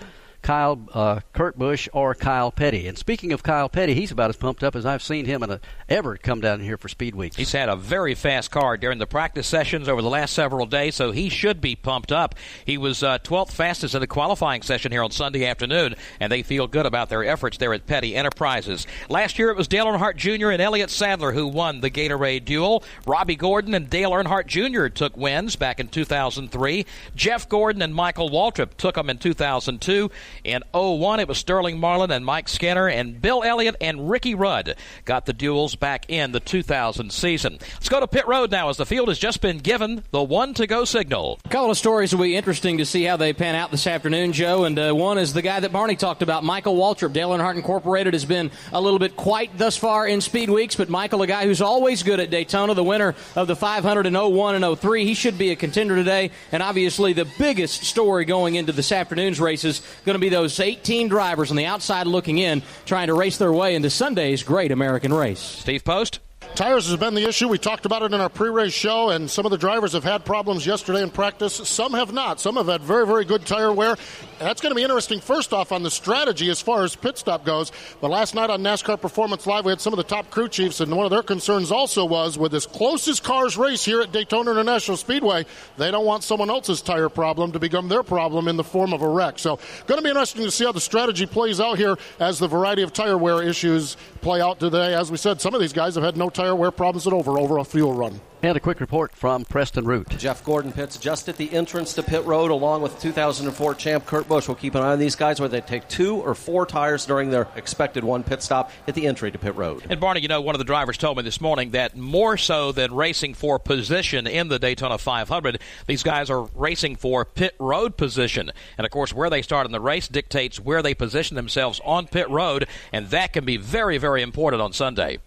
Kyle 0.42 0.81
uh, 0.94 1.20
Kurt 1.33 1.59
Busch 1.59 1.88
or 1.92 2.14
Kyle 2.14 2.51
Petty. 2.51 2.87
And 2.88 2.96
speaking 2.96 3.33
of 3.33 3.42
Kyle 3.42 3.68
Petty, 3.68 3.94
he's 3.94 4.11
about 4.11 4.31
as 4.31 4.37
pumped 4.37 4.62
up 4.62 4.74
as 4.74 4.87
I've 4.87 5.03
seen 5.03 5.24
him 5.24 5.42
a, 5.42 5.61
ever 5.88 6.16
come 6.16 6.40
down 6.40 6.61
here 6.61 6.77
for 6.77 6.88
Speed 6.88 7.14
Weeks. 7.14 7.37
He's 7.37 7.53
had 7.53 7.68
a 7.68 7.77
very 7.77 8.14
fast 8.14 8.51
car 8.51 8.77
during 8.77 8.98
the 8.98 9.07
practice 9.07 9.46
sessions 9.46 9.88
over 9.88 10.03
the 10.03 10.09
last 10.09 10.33
several 10.35 10.66
days, 10.66 10.94
so 10.94 11.11
he 11.11 11.29
should 11.29 11.61
be 11.61 11.77
pumped 11.77 12.12
up. 12.12 12.35
He 12.64 12.79
was 12.79 13.03
uh, 13.03 13.18
12th 13.18 13.53
fastest 13.53 13.94
in 13.94 14.01
the 14.01 14.07
qualifying 14.07 14.62
session 14.62 14.92
here 14.92 15.03
on 15.03 15.11
Sunday 15.11 15.46
afternoon, 15.46 15.94
and 16.20 16.31
they 16.33 16.42
feel 16.42 16.66
good 16.66 16.87
about 16.87 17.09
their 17.09 17.24
efforts 17.24 17.59
there 17.59 17.74
at 17.74 17.87
Petty 17.87 18.14
Enterprises. 18.14 18.87
Last 19.09 19.38
year 19.38 19.51
it 19.51 19.57
was 19.57 19.68
Dale 19.68 19.87
Earnhardt 19.87 20.16
Jr. 20.16 20.51
and 20.51 20.62
Elliott 20.62 20.90
Sadler 20.90 21.33
who 21.33 21.46
won 21.46 21.81
the 21.81 21.90
Gatorade 21.90 22.44
duel. 22.44 22.83
Robby 23.07 23.37
Gordon 23.37 23.74
and 23.74 23.90
Dale 23.90 24.12
Earnhardt 24.12 24.46
Jr. 24.46 24.88
took 24.88 25.16
wins 25.16 25.57
back 25.57 25.81
in 25.81 25.88
2003. 25.88 26.87
Jeff 27.14 27.48
Gordon 27.48 27.83
and 27.83 27.94
Michael 27.94 28.31
Waltrip 28.31 28.74
took 28.77 28.94
them 28.94 29.11
in 29.11 29.18
2002. 29.18 30.11
In 30.44 30.62
01, 30.72 31.20
it 31.20 31.28
was 31.28 31.38
Sterling 31.38 31.78
Marlin 31.78 32.10
and 32.10 32.24
Mike 32.24 32.48
Skinner, 32.48 32.88
and 32.88 33.20
Bill 33.20 33.42
Elliott 33.42 33.76
and 33.80 34.08
Ricky 34.10 34.34
Rudd 34.34 34.76
got 35.04 35.26
the 35.26 35.32
duels 35.32 35.74
back 35.74 36.06
in 36.08 36.32
the 36.32 36.40
2000 36.40 37.12
season. 37.12 37.58
Let's 37.74 37.88
go 37.88 38.00
to 38.00 38.06
pit 38.06 38.26
road 38.26 38.50
now 38.50 38.68
as 38.68 38.76
the 38.76 38.86
field 38.86 39.08
has 39.08 39.18
just 39.18 39.40
been 39.40 39.58
given 39.58 40.04
the 40.10 40.22
one 40.22 40.54
to 40.54 40.66
go 40.66 40.84
signal. 40.84 41.38
A 41.44 41.48
couple 41.48 41.70
of 41.70 41.78
stories 41.78 42.14
will 42.14 42.22
be 42.22 42.36
interesting 42.36 42.78
to 42.78 42.86
see 42.86 43.04
how 43.04 43.16
they 43.16 43.32
pan 43.32 43.54
out 43.54 43.70
this 43.70 43.86
afternoon, 43.86 44.32
Joe. 44.32 44.64
And 44.64 44.78
uh, 44.78 44.92
one 44.92 45.18
is 45.18 45.32
the 45.32 45.42
guy 45.42 45.60
that 45.60 45.72
Barney 45.72 45.96
talked 45.96 46.22
about, 46.22 46.44
Michael 46.44 46.76
Waltrip. 46.76 47.12
Dale 47.12 47.30
Earnhardt 47.30 47.56
Incorporated 47.56 48.14
has 48.14 48.24
been 48.24 48.50
a 48.72 48.80
little 48.80 48.98
bit 48.98 49.16
quiet 49.16 49.50
thus 49.56 49.76
far 49.76 50.06
in 50.06 50.20
speed 50.20 50.50
weeks, 50.50 50.76
but 50.76 50.88
Michael, 50.88 51.22
a 51.22 51.26
guy 51.26 51.44
who's 51.44 51.60
always 51.60 52.02
good 52.02 52.20
at 52.20 52.30
Daytona, 52.30 52.74
the 52.74 52.84
winner 52.84 53.14
of 53.36 53.46
the 53.46 53.56
500 53.56 54.06
in 54.06 54.14
01 54.14 54.62
and 54.62 54.78
03, 54.78 55.04
he 55.04 55.14
should 55.14 55.38
be 55.38 55.50
a 55.50 55.56
contender 55.56 55.96
today. 55.96 56.30
And 56.52 56.62
obviously, 56.62 57.12
the 57.12 57.26
biggest 57.38 57.84
story 57.84 58.24
going 58.24 58.54
into 58.54 58.72
this 58.72 58.92
afternoon's 58.92 59.40
race 59.40 59.64
is 59.64 59.82
going 60.04 60.14
to 60.14 60.17
be 60.20 60.28
those 60.28 60.59
18 60.59 61.09
drivers 61.09 61.50
on 61.50 61.57
the 61.57 61.66
outside 61.66 62.07
looking 62.07 62.38
in, 62.38 62.62
trying 62.87 63.09
to 63.09 63.14
race 63.14 63.38
their 63.38 63.52
way 63.52 63.74
into 63.74 63.90
Sunday's 63.90 64.42
great 64.42 64.72
American 64.72 65.12
race. 65.12 65.40
Steve 65.40 65.85
Post. 65.85 66.20
Tires 66.54 66.88
has 66.88 66.96
been 66.96 67.14
the 67.14 67.22
issue. 67.22 67.46
We 67.46 67.58
talked 67.58 67.87
about 67.87 68.02
it 68.02 68.12
in 68.12 68.20
our 68.20 68.28
pre-race 68.28 68.72
show, 68.72 69.11
and 69.11 69.30
some 69.30 69.44
of 69.46 69.52
the 69.52 69.58
drivers 69.58 69.92
have 69.92 70.02
had 70.02 70.24
problems 70.24 70.66
yesterday 70.66 71.02
in 71.02 71.11
practice. 71.11 71.54
Some 71.54 71.92
have 71.92 72.12
not. 72.12 72.40
Some 72.40 72.56
have 72.56 72.66
had 72.66 72.82
very, 72.82 73.06
very 73.06 73.24
good 73.24 73.46
tire 73.46 73.72
wear. 73.72 73.96
That's 74.40 74.61
going 74.61 74.72
to 74.72 74.76
be 74.76 74.82
interesting. 74.82 75.20
First 75.20 75.52
off, 75.52 75.70
on 75.70 75.82
the 75.82 75.90
strategy 75.90 76.50
as 76.50 76.61
far 76.61 76.82
as 76.82 76.96
pit 76.96 77.16
stop 77.16 77.44
goes. 77.44 77.70
But 78.00 78.11
last 78.11 78.34
night 78.34 78.50
on 78.50 78.62
NASCAR 78.62 79.00
Performance 79.00 79.46
Live, 79.46 79.64
we 79.64 79.70
had 79.70 79.80
some 79.80 79.92
of 79.92 79.98
the 79.98 80.02
top 80.04 80.30
crew 80.30 80.48
chiefs, 80.48 80.80
and 80.80 80.94
one 80.94 81.04
of 81.04 81.11
their 81.11 81.22
concerns 81.22 81.70
also 81.70 82.04
was 82.04 82.37
with 82.37 82.52
this 82.52 82.66
closest 82.66 83.22
cars 83.22 83.56
race 83.56 83.84
here 83.84 84.00
at 84.00 84.11
Daytona 84.11 84.50
International 84.50 84.96
Speedway, 84.96 85.46
they 85.76 85.90
don't 85.90 86.06
want 86.06 86.24
someone 86.24 86.50
else's 86.50 86.82
tire 86.82 87.08
problem 87.08 87.52
to 87.52 87.58
become 87.58 87.88
their 87.88 88.02
problem 88.02 88.48
in 88.48 88.56
the 88.56 88.64
form 88.64 88.92
of 88.92 89.02
a 89.02 89.08
wreck. 89.08 89.38
So, 89.38 89.58
going 89.87 89.98
to 89.98 90.02
be 90.02 90.11
interesting 90.11 90.42
to 90.42 90.50
see 90.50 90.64
how 90.64 90.72
the 90.72 90.80
strategy 90.80 91.26
plays 91.26 91.61
out 91.61 91.78
here 91.78 91.96
as 92.18 92.38
the 92.38 92.48
variety 92.48 92.82
of 92.82 92.92
tire 92.92 93.18
wear 93.18 93.42
issues 93.42 93.96
play 94.20 94.40
out 94.40 94.58
today. 94.61 94.94
As 94.94 95.11
we 95.11 95.16
said, 95.16 95.40
some 95.40 95.54
of 95.54 95.61
these 95.61 95.72
guys 95.72 95.94
have 95.94 96.04
had 96.04 96.16
no 96.16 96.30
tire 96.38 96.55
wear 96.55 96.70
problems 96.70 97.05
at 97.05 97.12
over 97.12 97.37
over 97.37 97.59
a 97.59 97.64
fuel 97.64 97.92
run. 97.92 98.20
And 98.40 98.57
a 98.57 98.61
quick 98.61 98.79
report 98.79 99.16
from 99.16 99.44
Preston 99.44 99.85
Root. 99.85 100.11
Jeff 100.16 100.44
Gordon 100.44 100.70
pits 100.70 100.96
just 100.96 101.29
at 101.29 101.37
the 101.37 101.53
entrance 101.53 101.94
to 101.94 102.05
pit 102.05 102.24
road, 102.24 102.53
along 102.53 102.83
with 102.83 103.01
2004 103.01 103.74
champ 103.74 104.07
Kurt 104.07 104.29
Busch. 104.29 104.46
We'll 104.46 104.55
keep 104.55 104.77
an 104.77 104.83
eye 104.83 104.92
on 104.92 105.01
these 105.01 105.16
guys, 105.16 105.40
where 105.40 105.48
they 105.48 105.61
take 105.61 105.88
two 105.88 106.14
or 106.18 106.37
four 106.37 106.64
tires 106.64 107.05
during 107.05 107.31
their 107.31 107.48
expected 107.57 108.05
one 108.05 108.22
pit 108.22 108.40
stop 108.40 108.70
at 108.87 108.94
the 108.94 109.09
entry 109.09 109.33
to 109.33 109.38
pit 109.38 109.57
road. 109.57 109.85
And 109.90 109.98
Barney, 109.98 110.20
you 110.20 110.29
know, 110.29 110.40
one 110.40 110.55
of 110.55 110.61
the 110.61 110.64
drivers 110.64 110.96
told 110.96 111.16
me 111.16 111.24
this 111.24 111.40
morning 111.40 111.72
that 111.72 111.96
more 111.96 112.37
so 112.37 112.70
than 112.70 112.94
racing 112.94 113.35
for 113.35 113.59
position 113.59 114.29
in 114.29 114.46
the 114.46 114.61
Daytona 114.61 114.98
500, 114.98 115.61
these 115.88 116.05
guys 116.05 116.31
are 116.31 116.42
racing 116.55 116.94
for 116.94 117.24
pit 117.24 117.57
road 117.59 117.96
position. 117.96 118.53
And 118.77 118.85
of 118.85 118.92
course, 118.92 119.12
where 119.12 119.31
they 119.31 119.42
start 119.42 119.66
in 119.66 119.72
the 119.72 119.81
race 119.81 120.07
dictates 120.07 120.61
where 120.61 120.83
they 120.83 120.94
position 120.94 121.35
themselves 121.35 121.81
on 121.85 122.07
pit 122.07 122.31
road, 122.31 122.68
and 122.92 123.09
that 123.09 123.33
can 123.33 123.44
be 123.44 123.57
very, 123.57 123.98
very 123.98 124.22
important 124.22 124.62
on 124.62 124.72
Sunday. 124.72 125.18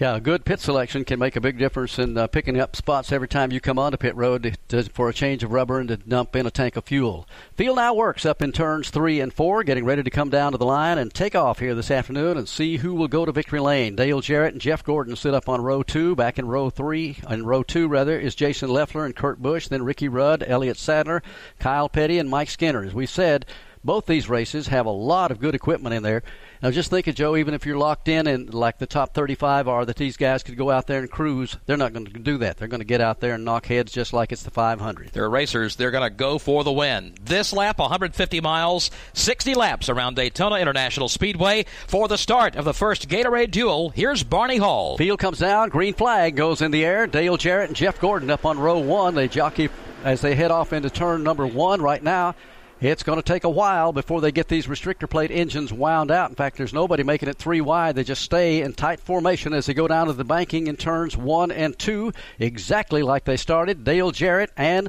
Yeah, 0.00 0.16
a 0.16 0.20
good 0.20 0.46
pit 0.46 0.60
selection 0.60 1.04
can 1.04 1.18
make 1.18 1.36
a 1.36 1.42
big 1.42 1.58
difference 1.58 1.98
in 1.98 2.16
uh, 2.16 2.26
picking 2.26 2.58
up 2.58 2.74
spots 2.74 3.12
every 3.12 3.28
time 3.28 3.52
you 3.52 3.60
come 3.60 3.78
onto 3.78 3.98
pit 3.98 4.16
road 4.16 4.56
to, 4.68 4.84
for 4.84 5.10
a 5.10 5.12
change 5.12 5.44
of 5.44 5.52
rubber 5.52 5.78
and 5.78 5.90
to 5.90 5.98
dump 5.98 6.34
in 6.34 6.46
a 6.46 6.50
tank 6.50 6.76
of 6.76 6.86
fuel. 6.86 7.28
Field 7.54 7.76
now 7.76 7.92
works 7.92 8.24
up 8.24 8.40
in 8.40 8.50
turns 8.50 8.88
three 8.88 9.20
and 9.20 9.30
four, 9.30 9.62
getting 9.62 9.84
ready 9.84 10.02
to 10.02 10.08
come 10.08 10.30
down 10.30 10.52
to 10.52 10.58
the 10.58 10.64
line 10.64 10.96
and 10.96 11.12
take 11.12 11.34
off 11.34 11.58
here 11.58 11.74
this 11.74 11.90
afternoon 11.90 12.38
and 12.38 12.48
see 12.48 12.78
who 12.78 12.94
will 12.94 13.08
go 13.08 13.26
to 13.26 13.32
victory 13.32 13.60
lane. 13.60 13.94
Dale 13.94 14.22
Jarrett 14.22 14.54
and 14.54 14.62
Jeff 14.62 14.82
Gordon 14.82 15.16
sit 15.16 15.34
up 15.34 15.50
on 15.50 15.60
row 15.60 15.82
two. 15.82 16.16
Back 16.16 16.38
in 16.38 16.48
row 16.48 16.70
three, 16.70 17.18
in 17.28 17.44
row 17.44 17.62
two 17.62 17.86
rather, 17.86 18.18
is 18.18 18.34
Jason 18.34 18.70
Leffler 18.70 19.04
and 19.04 19.14
Kurt 19.14 19.42
Busch. 19.42 19.68
Then 19.68 19.82
Ricky 19.82 20.08
Rudd, 20.08 20.42
Elliott 20.46 20.78
Sadler, 20.78 21.22
Kyle 21.58 21.90
Petty, 21.90 22.16
and 22.18 22.30
Mike 22.30 22.48
Skinner. 22.48 22.84
As 22.84 22.94
we 22.94 23.04
said, 23.04 23.44
both 23.84 24.06
these 24.06 24.30
races 24.30 24.68
have 24.68 24.86
a 24.86 24.90
lot 24.90 25.30
of 25.30 25.40
good 25.40 25.54
equipment 25.54 25.94
in 25.94 26.02
there. 26.02 26.22
Now, 26.62 26.70
just 26.70 26.90
think 26.90 27.06
of 27.06 27.14
Joe, 27.14 27.36
even 27.36 27.54
if 27.54 27.64
you're 27.64 27.78
locked 27.78 28.06
in 28.08 28.26
and 28.26 28.52
like 28.52 28.76
the 28.76 28.86
top 28.86 29.14
35 29.14 29.66
are, 29.66 29.86
that 29.86 29.96
these 29.96 30.18
guys 30.18 30.42
could 30.42 30.58
go 30.58 30.70
out 30.70 30.86
there 30.86 31.00
and 31.00 31.10
cruise, 31.10 31.56
they're 31.64 31.78
not 31.78 31.94
going 31.94 32.04
to 32.04 32.18
do 32.18 32.36
that. 32.38 32.58
They're 32.58 32.68
going 32.68 32.80
to 32.80 32.86
get 32.86 33.00
out 33.00 33.20
there 33.20 33.34
and 33.34 33.46
knock 33.46 33.64
heads 33.64 33.92
just 33.92 34.12
like 34.12 34.30
it's 34.30 34.42
the 34.42 34.50
500. 34.50 35.10
They're 35.12 35.30
racers. 35.30 35.76
They're 35.76 35.90
going 35.90 36.08
to 36.08 36.14
go 36.14 36.38
for 36.38 36.62
the 36.62 36.72
win. 36.72 37.14
This 37.22 37.54
lap, 37.54 37.78
150 37.78 38.40
miles, 38.42 38.90
60 39.14 39.54
laps 39.54 39.88
around 39.88 40.16
Daytona 40.16 40.56
International 40.56 41.08
Speedway 41.08 41.64
for 41.86 42.08
the 42.08 42.18
start 42.18 42.56
of 42.56 42.66
the 42.66 42.74
first 42.74 43.08
Gatorade 43.08 43.50
duel. 43.50 43.88
Here's 43.90 44.22
Barney 44.22 44.58
Hall. 44.58 44.98
Field 44.98 45.18
comes 45.18 45.38
down, 45.38 45.70
green 45.70 45.94
flag 45.94 46.36
goes 46.36 46.60
in 46.60 46.72
the 46.72 46.84
air. 46.84 47.06
Dale 47.06 47.38
Jarrett 47.38 47.70
and 47.70 47.76
Jeff 47.76 47.98
Gordon 47.98 48.28
up 48.28 48.44
on 48.44 48.58
row 48.58 48.78
one. 48.78 49.14
They 49.14 49.28
jockey 49.28 49.70
as 50.04 50.20
they 50.20 50.34
head 50.34 50.50
off 50.50 50.72
into 50.72 50.90
turn 50.90 51.22
number 51.22 51.46
one 51.46 51.80
right 51.80 52.02
now. 52.02 52.34
It's 52.80 53.02
going 53.02 53.18
to 53.18 53.22
take 53.22 53.44
a 53.44 53.50
while 53.50 53.92
before 53.92 54.22
they 54.22 54.32
get 54.32 54.48
these 54.48 54.66
restrictor 54.66 55.08
plate 55.08 55.30
engines 55.30 55.70
wound 55.70 56.10
out. 56.10 56.30
In 56.30 56.36
fact, 56.36 56.56
there's 56.56 56.72
nobody 56.72 57.02
making 57.02 57.28
it 57.28 57.36
three 57.36 57.60
wide. 57.60 57.94
They 57.94 58.04
just 58.04 58.22
stay 58.22 58.62
in 58.62 58.72
tight 58.72 59.00
formation 59.00 59.52
as 59.52 59.66
they 59.66 59.74
go 59.74 59.86
down 59.86 60.06
to 60.06 60.14
the 60.14 60.24
banking 60.24 60.66
in 60.66 60.78
turns 60.78 61.14
one 61.14 61.50
and 61.50 61.78
two, 61.78 62.14
exactly 62.38 63.02
like 63.02 63.24
they 63.24 63.36
started. 63.36 63.84
Dale 63.84 64.12
Jarrett 64.12 64.50
and 64.56 64.88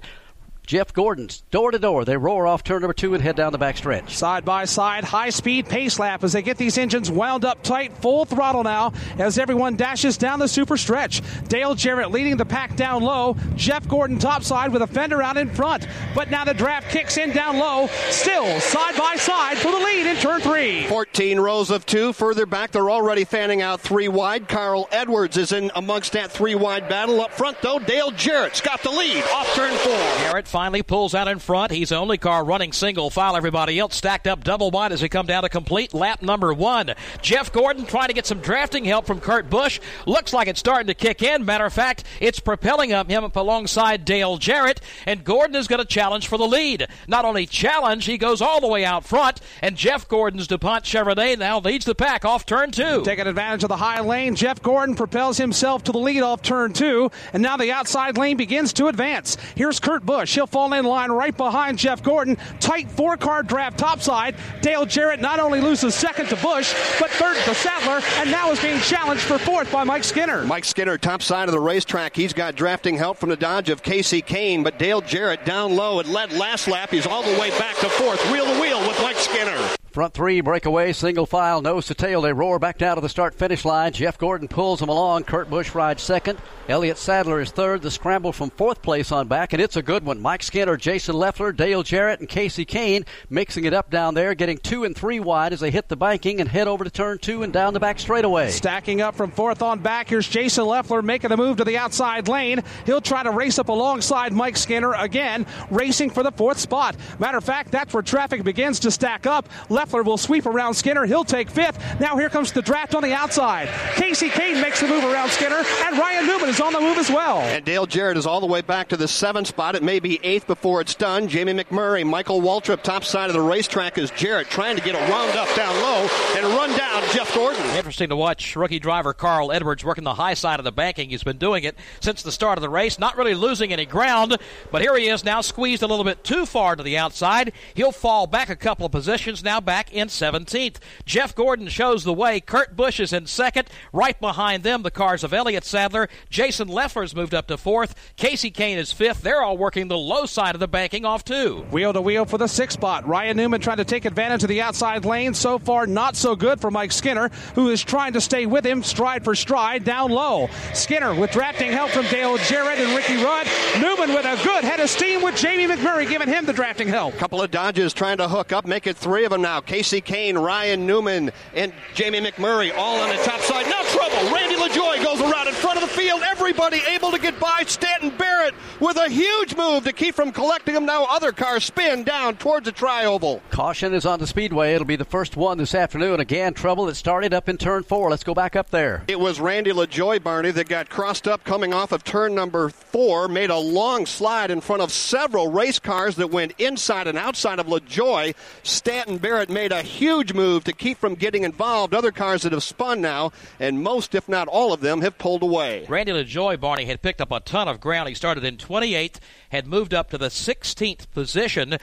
Jeff 0.66 0.94
Gordon's 0.94 1.42
door 1.52 1.72
to 1.72 1.80
door. 1.80 2.06
They 2.06 2.16
roar 2.16 2.48
off 2.48 2.64
turn 2.64 2.82
number 2.82 2.94
two 2.94 3.14
and 3.14 3.22
head 3.22 3.36
down 3.36 3.52
the 3.52 3.60
backstretch. 3.60 4.12
Side 4.12 4.46
by 4.46 4.66
side, 4.66 5.04
high 5.04 5.30
speed 5.32 5.68
pace 5.68 6.00
lap 6.00 6.24
as 6.24 6.32
they 6.34 6.42
get 6.42 6.58
these 6.58 6.78
engines 6.78 7.12
wound 7.12 7.44
up 7.44 7.62
tight, 7.62 7.98
full 7.98 8.24
throttle 8.26 8.64
now 8.64 8.94
as 9.18 9.38
everyone 9.38 9.76
dashes 9.76 10.18
down 10.18 10.40
the 10.40 10.48
super 10.48 10.78
stretch. 10.78 11.22
Dale 11.50 11.76
Jarrett 11.76 12.12
leading 12.12 12.38
the 12.38 12.46
pack 12.46 12.76
down 12.76 13.02
low. 13.04 13.36
Jeff 13.56 13.88
Gordon 13.88 14.18
topside 14.18 14.72
with 14.72 14.82
a 14.82 14.88
fender 14.88 15.22
out 15.22 15.36
in 15.36 15.50
front. 15.50 15.88
But 16.16 16.30
now 16.30 16.46
the 16.46 16.54
draft 16.54 16.90
kicks 16.90 17.18
in 17.18 17.32
down 17.32 17.58
low. 17.58 17.88
Still 18.10 18.60
side 18.62 18.96
by 18.98 19.16
side 19.16 19.58
for 19.58 19.72
the 19.72 19.78
lead 19.78 20.08
in 20.08 20.16
turn 20.18 20.40
three. 20.42 20.86
14 20.88 21.40
rows 21.40 21.70
of 21.70 21.86
two. 21.86 22.14
Further 22.14 22.46
back, 22.46 22.72
they're 22.72 22.90
already 22.92 23.26
fanning 23.26 23.62
out 23.62 23.82
three 23.82 24.08
wide. 24.08 24.48
Carl 24.48 24.88
Edwards 24.92 25.36
is 25.38 25.52
in 25.52 25.72
amongst 25.76 26.14
that 26.14 26.32
three 26.32 26.56
wide 26.56 26.88
battle. 26.88 27.20
Up 27.22 27.32
front, 27.32 27.58
though, 27.62 27.80
Dale 27.80 28.12
Jarrett's 28.12 28.62
got 28.62 28.82
the 28.84 28.92
lead 28.92 29.24
off 29.34 29.54
turn 29.54 29.74
four. 29.78 29.92
Jarrett 30.24 30.48
finally 30.52 30.84
pulls 30.84 31.16
out 31.16 31.30
in 31.30 31.40
front. 31.40 31.72
He's 31.72 31.90
the 31.90 31.96
only 31.96 32.18
car 32.18 32.44
running 32.44 32.74
single 32.74 33.10
file. 33.10 33.38
Everybody 33.38 33.80
else 33.80 33.96
stacked 33.96 34.28
up 34.28 34.44
double 34.44 34.70
wide 34.70 34.92
as 34.92 35.02
we 35.02 35.08
come 35.10 35.26
down 35.26 35.44
to 35.44 35.50
complete 35.50 35.94
lap 35.94 36.22
number 36.22 36.54
one. 36.54 36.94
Jeff 37.22 37.52
Gordon 37.52 37.86
trying 37.86 38.10
to 38.10 38.14
get 38.14 38.26
some 38.26 38.40
drafting 38.40 38.84
help 38.84 39.06
from 39.06 39.22
Kurt 39.22 39.50
Busch. 39.50 39.80
Looks 40.06 40.34
like 40.34 40.50
it's 40.50 40.60
starting 40.60 40.88
to 40.88 40.94
kick 40.94 41.24
in. 41.24 41.46
Matter 41.46 41.66
of 41.66 41.74
fact, 41.74 42.04
it's 42.20 42.40
propelling 42.40 42.92
up 42.92 43.10
him 43.10 43.24
up 43.24 43.36
alongside 43.36 44.04
Dale 44.04 44.38
Jarrett, 44.38 44.82
and 45.06 45.24
Gordon 45.24 45.56
is 45.56 45.70
going 45.70 45.80
to 45.80 45.86
challenge 45.86 46.28
for 46.28 46.38
the 46.38 46.48
lead. 46.48 46.88
Not 47.08 47.24
only 47.24 47.46
challenge, 47.46 48.06
he 48.06 48.18
goes 48.18 48.42
all 48.42 48.60
the 48.60 48.68
way 48.68 48.84
out 48.84 49.06
front, 49.06 49.40
and 49.62 49.78
Jeff 49.78 50.08
Gordon's 50.08 50.48
DuPont 50.48 50.84
Chevrolet 50.84 51.38
now 51.40 51.60
leads 51.60 51.86
the 51.86 51.96
pack 51.96 52.26
off 52.26 52.46
turn 52.46 52.72
two. 52.72 53.04
Taking 53.04 53.28
advantage 53.28 53.64
of 53.64 53.70
the 53.70 53.78
high 53.78 54.02
lane, 54.02 54.36
Jeff 54.36 54.62
Gordon 54.62 54.96
propels 54.96 55.38
himself 55.38 55.86
to 55.86 55.94
the 55.94 55.98
lead 55.98 56.22
off 56.22 56.42
turn 56.42 56.74
two, 56.74 57.10
and 57.32 57.42
now 57.42 57.56
the 57.56 57.72
outside 57.72 58.18
lane 58.18 58.36
begins 58.36 58.74
to 58.74 58.88
advance. 58.88 59.38
Here's 59.56 59.80
Kurt 59.80 60.06
Busch. 60.06 60.36
He'll 60.42 60.48
fall 60.48 60.74
in 60.74 60.86
line 60.86 61.12
right 61.12 61.38
behind 61.38 61.78
Jeff 61.78 62.02
Gordon. 62.02 62.36
Tight 62.60 62.90
four 62.90 63.16
car 63.16 63.44
draft 63.44 63.78
topside. 63.78 64.34
Dale 64.62 64.88
Jarrett 64.88 65.20
not 65.20 65.40
only 65.40 65.62
loses 65.62 65.94
second 65.94 66.30
to 66.30 66.36
Busch, 66.38 66.74
but 67.00 67.12
third 67.12 67.38
to 67.46 67.54
Sadler, 67.54 68.02
and 68.16 68.32
now 68.32 68.50
is 68.50 68.60
being 68.60 68.80
challenged 68.80 69.22
for 69.22 69.38
fourth 69.38 69.72
by 69.72 69.84
Mike 69.84 70.04
Skinner. 70.04 70.44
Mike 70.46 70.66
Skinner, 70.66 70.98
top 70.98 71.22
side 71.22 71.48
of 71.48 71.52
the 71.52 71.60
racetrack. 71.60 72.16
He's 72.16 72.34
got 72.34 72.56
drafting 72.56 72.98
help 72.98 73.20
from 73.20 73.30
the 73.30 73.36
Dodge 73.36 73.70
of 73.70 73.84
Kasey 73.84 74.26
Kahne, 74.26 74.64
but 74.64 74.80
Dale 74.80 75.02
Jarrett 75.02 75.46
down 75.46 75.76
low. 75.76 76.00
It 76.00 76.08
led 76.08 76.34
last 76.34 76.68
lap. 76.68 76.90
He's 76.90 77.06
all 77.06 77.22
the 77.22 77.40
way 77.40 77.52
back 77.60 77.76
to 77.76 77.90
fourth, 77.90 78.20
wheel 78.32 78.46
to 78.46 78.60
wheel 78.60 78.80
with 78.88 79.00
Mike 79.04 79.18
Skinner. 79.18 79.61
Front 79.92 80.14
three 80.14 80.40
breakaway, 80.40 80.94
single 80.94 81.26
file, 81.26 81.62
nose 81.62 81.88
to 81.88 81.94
tail. 81.94 82.22
They 82.22 82.32
roar 82.32 82.60
back 82.60 82.78
down 82.78 82.96
to 82.96 83.02
the 83.02 83.10
start 83.10 83.36
finish 83.36 83.66
line. 83.66 83.92
Jeff 83.92 84.18
Gordon 84.18 84.48
pulls 84.48 84.80
them 84.80 84.88
along. 84.88 85.26
Kurt 85.26 85.50
Busch 85.50 85.76
rides 85.76 86.02
second. 86.02 86.40
Elliott 86.70 86.98
Sadler 86.98 87.42
is 87.42 87.52
third. 87.52 87.82
The 87.82 87.92
scramble 87.92 88.32
from 88.32 88.52
fourth 88.52 88.82
place 88.82 89.12
on 89.12 89.28
back, 89.28 89.52
and 89.52 89.62
it's 89.62 89.76
a 89.76 89.82
good 89.82 90.06
one. 90.06 90.22
Mike 90.22 90.44
Skinner, 90.44 90.78
Jason 90.78 91.16
Leffler, 91.16 91.52
Dale 91.52 91.84
Jarrett, 91.84 92.22
and 92.22 92.30
Kasey 92.30 92.66
Kahne 92.66 93.06
mixing 93.30 93.66
it 93.66 93.74
up 93.74 93.90
down 93.92 94.14
there, 94.14 94.34
getting 94.34 94.60
two 94.60 94.86
and 94.86 94.96
three 94.96 95.20
wide 95.20 95.52
as 95.52 95.60
they 95.60 95.72
hit 95.72 95.90
the 95.90 95.98
banking 95.98 96.40
and 96.40 96.48
head 96.48 96.70
over 96.70 96.86
to 96.86 96.90
turn 96.90 97.18
two 97.18 97.44
and 97.44 97.52
down 97.52 97.74
the 97.74 97.80
back 97.82 98.00
straightaway. 98.00 98.50
Stacking 98.50 99.02
up 99.02 99.16
from 99.16 99.30
fourth 99.30 99.62
on 99.62 99.80
back, 99.80 100.08
here's 100.08 100.30
Jason 100.30 100.66
Leffler 100.68 101.02
making 101.02 101.34
a 101.34 101.38
move 101.38 101.58
to 101.58 101.66
the 101.66 101.78
outside 101.78 102.30
lane. 102.30 102.64
He'll 102.86 103.02
try 103.02 103.24
to 103.24 103.32
race 103.32 103.60
up 103.60 103.68
alongside 103.68 104.32
Mike 104.32 104.56
Skinner 104.56 104.94
again, 104.94 105.46
racing 105.70 106.12
for 106.12 106.24
the 106.24 106.32
fourth 106.32 106.60
spot. 106.60 106.96
Matter 107.20 107.40
of 107.40 107.44
fact, 107.44 107.72
that's 107.72 107.94
where 107.94 108.04
traffic 108.04 108.46
begins 108.46 108.80
to 108.80 108.92
stack 108.92 109.28
up. 109.28 109.50
Leffler 109.68 109.81
will 109.90 110.18
sweep 110.18 110.46
around 110.46 110.74
Skinner. 110.74 111.06
He'll 111.06 111.24
take 111.24 111.50
fifth. 111.50 112.00
Now 112.00 112.18
here 112.18 112.30
comes 112.30 112.52
the 112.52 112.62
draft 112.62 112.96
on 112.96 113.04
the 113.04 113.14
outside. 113.14 113.68
Kasey 113.96 114.30
Kahne 114.30 114.62
makes 114.62 114.80
the 114.80 114.88
move 114.88 115.04
around 115.04 115.30
Skinner, 115.30 115.64
and 115.86 115.98
Ryan 115.98 116.28
Newman 116.28 116.50
is 116.50 116.62
on 116.62 116.74
the 116.74 116.80
move 116.80 116.98
as 116.98 117.10
well. 117.10 117.40
And 117.40 117.66
Dale 117.66 117.86
Jarrett 117.86 118.18
is 118.18 118.26
all 118.26 118.40
the 118.40 118.46
way 118.48 118.62
back 118.62 118.90
to 118.90 118.98
the 118.98 119.08
seventh 119.08 119.48
spot. 119.48 119.76
It 119.76 119.84
may 119.84 120.00
be 120.00 120.20
eighth 120.24 120.48
before 120.48 120.82
it's 120.82 120.96
done. 120.96 121.28
Jamie 121.28 121.54
McMurray, 121.54 122.06
Michael 122.06 122.42
Waltrip, 122.42 122.84
top 122.84 123.04
side 123.04 123.30
of 123.30 123.34
the 123.34 123.42
racetrack 123.42 123.98
is 123.98 124.12
Jarrett 124.12 124.50
trying 124.50 124.76
to 124.76 124.82
get 124.82 124.96
a 124.96 125.12
round 125.12 125.36
up 125.38 125.54
down 125.56 125.76
low 125.76 126.08
and 126.36 126.46
run 126.46 126.70
down 126.78 127.04
Jeff 127.12 127.34
Gordon. 127.34 127.66
Interesting 127.76 128.10
to 128.10 128.16
watch 128.16 128.56
rookie 128.56 128.80
driver 128.80 129.14
Carl 129.14 129.52
Edwards 129.52 129.84
working 129.84 130.04
the 130.04 130.14
high 130.14 130.36
side 130.36 130.60
of 130.60 130.64
the 130.64 130.72
banking. 130.72 131.10
He's 131.10 131.24
been 131.24 131.38
doing 131.38 131.64
it 131.64 131.76
since 132.00 132.22
the 132.22 132.32
start 132.32 132.58
of 132.58 132.62
the 132.62 132.70
race, 132.70 133.00
not 133.00 133.18
really 133.18 133.36
losing 133.36 133.74
any 133.74 133.86
ground, 133.86 134.38
but 134.72 134.82
here 134.82 134.96
he 134.96 135.08
is 135.08 135.24
now 135.24 135.42
squeezed 135.42 135.84
a 135.84 135.88
little 135.88 136.06
bit 136.06 136.24
too 136.24 136.46
far 136.46 136.76
to 136.76 136.84
the 136.84 136.98
outside. 136.98 137.52
He'll 137.74 137.92
fall 137.92 138.28
back 138.28 138.50
a 138.50 138.56
couple 138.56 138.86
of 138.86 138.92
positions, 138.92 139.44
now 139.44 139.60
back 139.60 139.71
in 139.92 140.08
17th. 140.08 140.78
Jeff 141.06 141.34
Gordon 141.34 141.68
shows 141.68 142.04
the 142.04 142.14
way. 142.14 142.40
Kurt 142.40 142.76
Busch 142.76 143.00
is 143.00 143.14
in 143.14 143.26
second. 143.26 143.70
Right 143.94 144.20
behind 144.20 144.64
them, 144.64 144.84
the 144.84 144.92
cars 144.92 145.24
of 145.24 145.34
Elliott 145.34 145.64
Sadler. 145.64 146.10
Jason 146.30 146.68
Leffler's 146.68 147.16
moved 147.16 147.34
up 147.34 147.48
to 147.48 147.58
fourth. 147.58 147.96
Kasey 148.18 148.54
Kahne 148.54 148.78
is 148.78 148.92
fifth. 148.92 149.22
They're 149.22 149.42
all 149.42 149.58
working 149.58 149.88
the 149.88 149.98
low 149.98 150.26
side 150.26 150.56
of 150.56 150.60
the 150.60 150.68
banking 150.68 151.06
off 151.06 151.24
two. 151.24 151.66
Wheel 151.72 151.94
to 151.94 152.02
wheel 152.02 152.26
for 152.26 152.38
the 152.38 152.48
sixth 152.48 152.78
spot. 152.78 153.08
Ryan 153.08 153.38
Newman 153.38 153.62
trying 153.62 153.78
to 153.78 153.86
take 153.86 154.06
advantage 154.06 154.44
of 154.44 154.50
the 154.50 154.62
outside 154.62 155.06
lane. 155.06 155.34
So 155.34 155.58
far, 155.58 155.88
not 155.88 156.16
so 156.16 156.36
good 156.36 156.60
for 156.60 156.70
Mike 156.70 156.92
Skinner, 156.92 157.30
who 157.56 157.70
is 157.70 157.82
trying 157.82 158.14
to 158.14 158.22
stay 158.22 158.46
with 158.46 158.66
him 158.66 158.84
stride 158.84 159.24
for 159.24 159.36
stride 159.36 159.86
down 159.86 160.12
low. 160.12 160.50
Skinner 160.74 161.16
with 161.16 161.32
drafting 161.32 161.72
help 161.72 161.92
from 161.92 162.06
Dale 162.08 162.38
Jarrett 162.38 162.80
and 162.80 162.96
Ricky 162.96 163.24
Rudd. 163.24 163.48
Newman 163.80 164.10
with 164.10 164.26
a 164.26 164.44
good 164.44 164.64
head 164.64 164.82
of 164.82 164.90
steam 164.90 165.22
with 165.22 165.38
Jamie 165.38 165.74
McMurray 165.74 166.10
giving 166.10 166.28
him 166.28 166.46
the 166.46 166.54
drafting 166.54 166.88
help. 166.90 167.16
Couple 167.16 167.42
of 167.42 167.52
Dodges 167.52 167.94
trying 167.94 168.18
to 168.18 168.28
hook 168.28 168.52
up, 168.52 168.66
make 168.66 168.88
it 168.88 168.98
three 168.98 169.24
of 169.24 169.32
them 169.32 169.42
now. 169.42 169.61
Kasey 169.62 170.04
Kahne, 170.04 170.42
Ryan 170.42 170.86
Newman, 170.86 171.32
and 171.54 171.74
Jamie 171.94 172.20
McMurray 172.20 172.76
all 172.76 173.00
on 173.00 173.10
the 173.10 173.22
top 173.24 173.40
side. 173.42 173.68
Now 173.68 173.82
trouble. 173.84 174.34
Randy 174.34 174.56
LaJoie 174.56 175.04
goes 175.04 175.22
around 175.22 175.48
in 175.48 175.54
front 175.54 175.82
of 175.82 175.88
the 175.88 175.96
field. 175.96 176.22
Everybody 176.24 176.82
able 176.90 177.12
to 177.12 177.20
get 177.20 177.40
by. 177.40 177.64
Stanton 177.66 178.12
Barrett 178.18 178.54
with 178.80 178.98
a 178.98 179.10
huge 179.10 179.56
move 179.56 179.84
to 179.84 179.94
keep 179.94 180.16
from 180.16 180.32
collecting 180.32 180.76
him. 180.76 180.86
Now 180.86 181.06
other 181.10 181.32
cars 181.32 181.64
spin 181.64 182.04
down 182.04 182.36
towards 182.38 182.66
the 182.66 182.72
tri-oval. 182.72 183.42
Caution 183.50 183.94
is 183.94 184.06
on 184.06 184.20
the 184.20 184.28
speedway. 184.28 184.74
It'll 184.74 184.86
be 184.86 184.96
the 184.96 185.06
first 185.06 185.38
one 185.38 185.58
this 185.58 185.76
afternoon. 185.76 186.20
Again, 186.20 186.54
trouble 186.54 186.86
that 186.86 186.96
started 186.96 187.34
up 187.34 187.50
in 187.50 187.58
turn 187.58 187.84
four. 187.84 188.10
Let's 188.10 188.24
go 188.24 188.34
back 188.34 188.56
up 188.56 188.70
there. 188.70 189.04
It 189.08 189.20
was 189.20 189.40
Randy 189.40 189.72
LaJoie, 189.72 190.24
Barney, 190.24 190.52
that 190.52 190.68
got 190.68 190.90
crossed 190.90 191.28
up 191.28 191.44
coming 191.44 191.74
off 191.74 191.92
of 191.92 192.04
turn 192.04 192.34
number 192.34 192.70
four, 192.70 193.28
made 193.28 193.50
a 193.50 193.58
long 193.58 194.06
slide 194.06 194.50
in 194.50 194.62
front 194.62 194.82
of 194.82 194.92
several 194.92 195.52
race 195.52 195.80
cars 195.80 196.16
that 196.16 196.32
went 196.32 196.54
inside 196.58 197.08
and 197.08 197.18
outside 197.18 197.60
of 197.60 197.68
LaJoy. 197.68 198.34
Stanton 198.64 199.18
Barrett 199.18 199.50
made 199.52 199.72
a 199.72 199.82
huge 199.82 200.34
move 200.34 200.64
to 200.64 200.74
keep 200.74 200.98
from 200.98 201.16
getting 201.16 201.44
involved. 201.44 201.94
Other 201.94 202.12
cars 202.12 202.44
that 202.44 202.52
have 202.52 202.64
spun 202.64 203.02
now, 203.02 203.32
and 203.60 203.84
most, 203.84 204.16
if 204.16 204.28
not 204.28 204.48
all 204.48 204.74
of 204.74 204.82
them, 204.82 205.02
have 205.02 205.18
pulled 205.18 205.44
away. 205.44 205.86
Randy 205.88 206.12
LaJoie, 206.12 206.60
Barney, 206.60 206.86
had 206.86 207.02
picked 207.02 207.22
up 207.22 207.32
a 207.32 207.40
ton 207.40 207.68
of 207.68 207.80
ground. 207.80 208.10
He 208.10 208.16
started 208.16 208.44
in 208.44 208.58
28th, 208.58 209.20
had 209.50 209.68
moved 209.68 209.94
up 209.94 210.10
to 210.10 210.18
the 210.18 210.30
16th 210.30 211.10
position. 211.12 211.78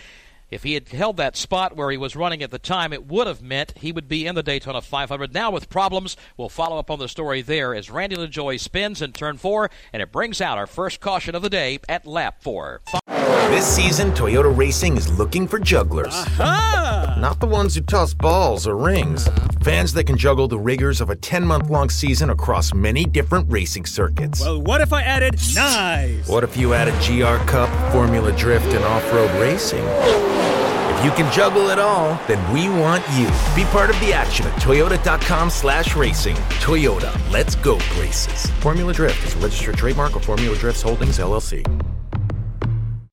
If 0.50 0.62
he 0.62 0.74
had 0.74 0.88
held 0.88 1.18
that 1.18 1.37
spot 1.37 1.76
where 1.76 1.90
he 1.90 1.98
was 1.98 2.16
running 2.16 2.42
at 2.42 2.50
the 2.50 2.59
time, 2.59 2.92
it 2.92 3.07
would 3.07 3.26
have 3.26 3.42
meant 3.42 3.76
he 3.76 3.92
would 3.92 4.09
be 4.09 4.26
in 4.26 4.35
the 4.35 4.42
Daytona 4.42 4.81
500. 4.81 5.35
Now 5.35 5.50
with 5.50 5.68
problems, 5.68 6.16
we'll 6.38 6.48
follow 6.48 6.78
up 6.78 6.90
on 6.90 6.98
the 6.98 7.09
story 7.09 7.42
there 7.42 7.74
as 7.74 7.90
Randy 7.90 8.16
LaJoie 8.16 8.59
spins 8.59 9.02
in 9.02 9.12
turn 9.12 9.37
four, 9.37 9.70
and 9.92 10.00
it 10.02 10.11
brings 10.11 10.40
out 10.40 10.57
our 10.57 10.66
first 10.66 11.00
caution 11.00 11.35
of 11.35 11.42
the 11.42 11.50
day 11.50 11.78
at 11.88 12.07
lap 12.07 12.42
four. 12.42 12.81
This 13.58 13.74
season, 13.74 14.12
Toyota 14.12 14.56
Racing 14.56 14.96
is 14.96 15.18
looking 15.18 15.48
for 15.48 15.58
jugglers. 15.58 16.14
Not 16.38 17.40
the 17.40 17.48
ones 17.48 17.74
who 17.74 17.80
toss 17.80 18.14
balls 18.14 18.68
or 18.68 18.76
rings. 18.76 19.28
Fans 19.62 19.92
that 19.94 20.04
can 20.04 20.16
juggle 20.16 20.46
the 20.46 20.56
rigors 20.56 21.00
of 21.00 21.10
a 21.10 21.16
10 21.16 21.44
month 21.44 21.68
long 21.68 21.90
season 21.90 22.30
across 22.30 22.72
many 22.72 23.04
different 23.04 23.50
racing 23.50 23.84
circuits. 23.84 24.40
Well, 24.42 24.62
what 24.62 24.80
if 24.80 24.92
I 24.92 25.02
added 25.02 25.40
knives? 25.56 26.28
What 26.28 26.44
if 26.44 26.56
you 26.56 26.72
added 26.72 26.94
GR 27.02 27.44
Cup, 27.50 27.68
Formula 27.92 28.30
Drift, 28.36 28.72
and 28.74 28.84
off 28.84 29.12
road 29.12 29.28
racing? 29.40 29.82
If 29.82 31.04
you 31.04 31.10
can 31.10 31.32
juggle 31.32 31.70
it 31.70 31.80
all, 31.80 32.16
then 32.28 32.38
we 32.52 32.68
want 32.68 33.02
you. 33.14 33.26
Be 33.56 33.68
part 33.72 33.90
of 33.90 33.98
the 33.98 34.12
action 34.12 34.46
at 34.46 34.54
toyota.com 34.62 35.50
slash 35.50 35.96
racing. 35.96 36.36
Toyota, 36.62 37.12
let's 37.32 37.56
go 37.56 37.76
places. 37.96 38.52
Formula 38.60 38.92
Drift 38.92 39.26
is 39.26 39.34
a 39.34 39.38
registered 39.38 39.76
trademark 39.76 40.14
of 40.14 40.24
Formula 40.24 40.56
Drifts 40.56 40.82
Holdings, 40.82 41.18
LLC. 41.18 41.64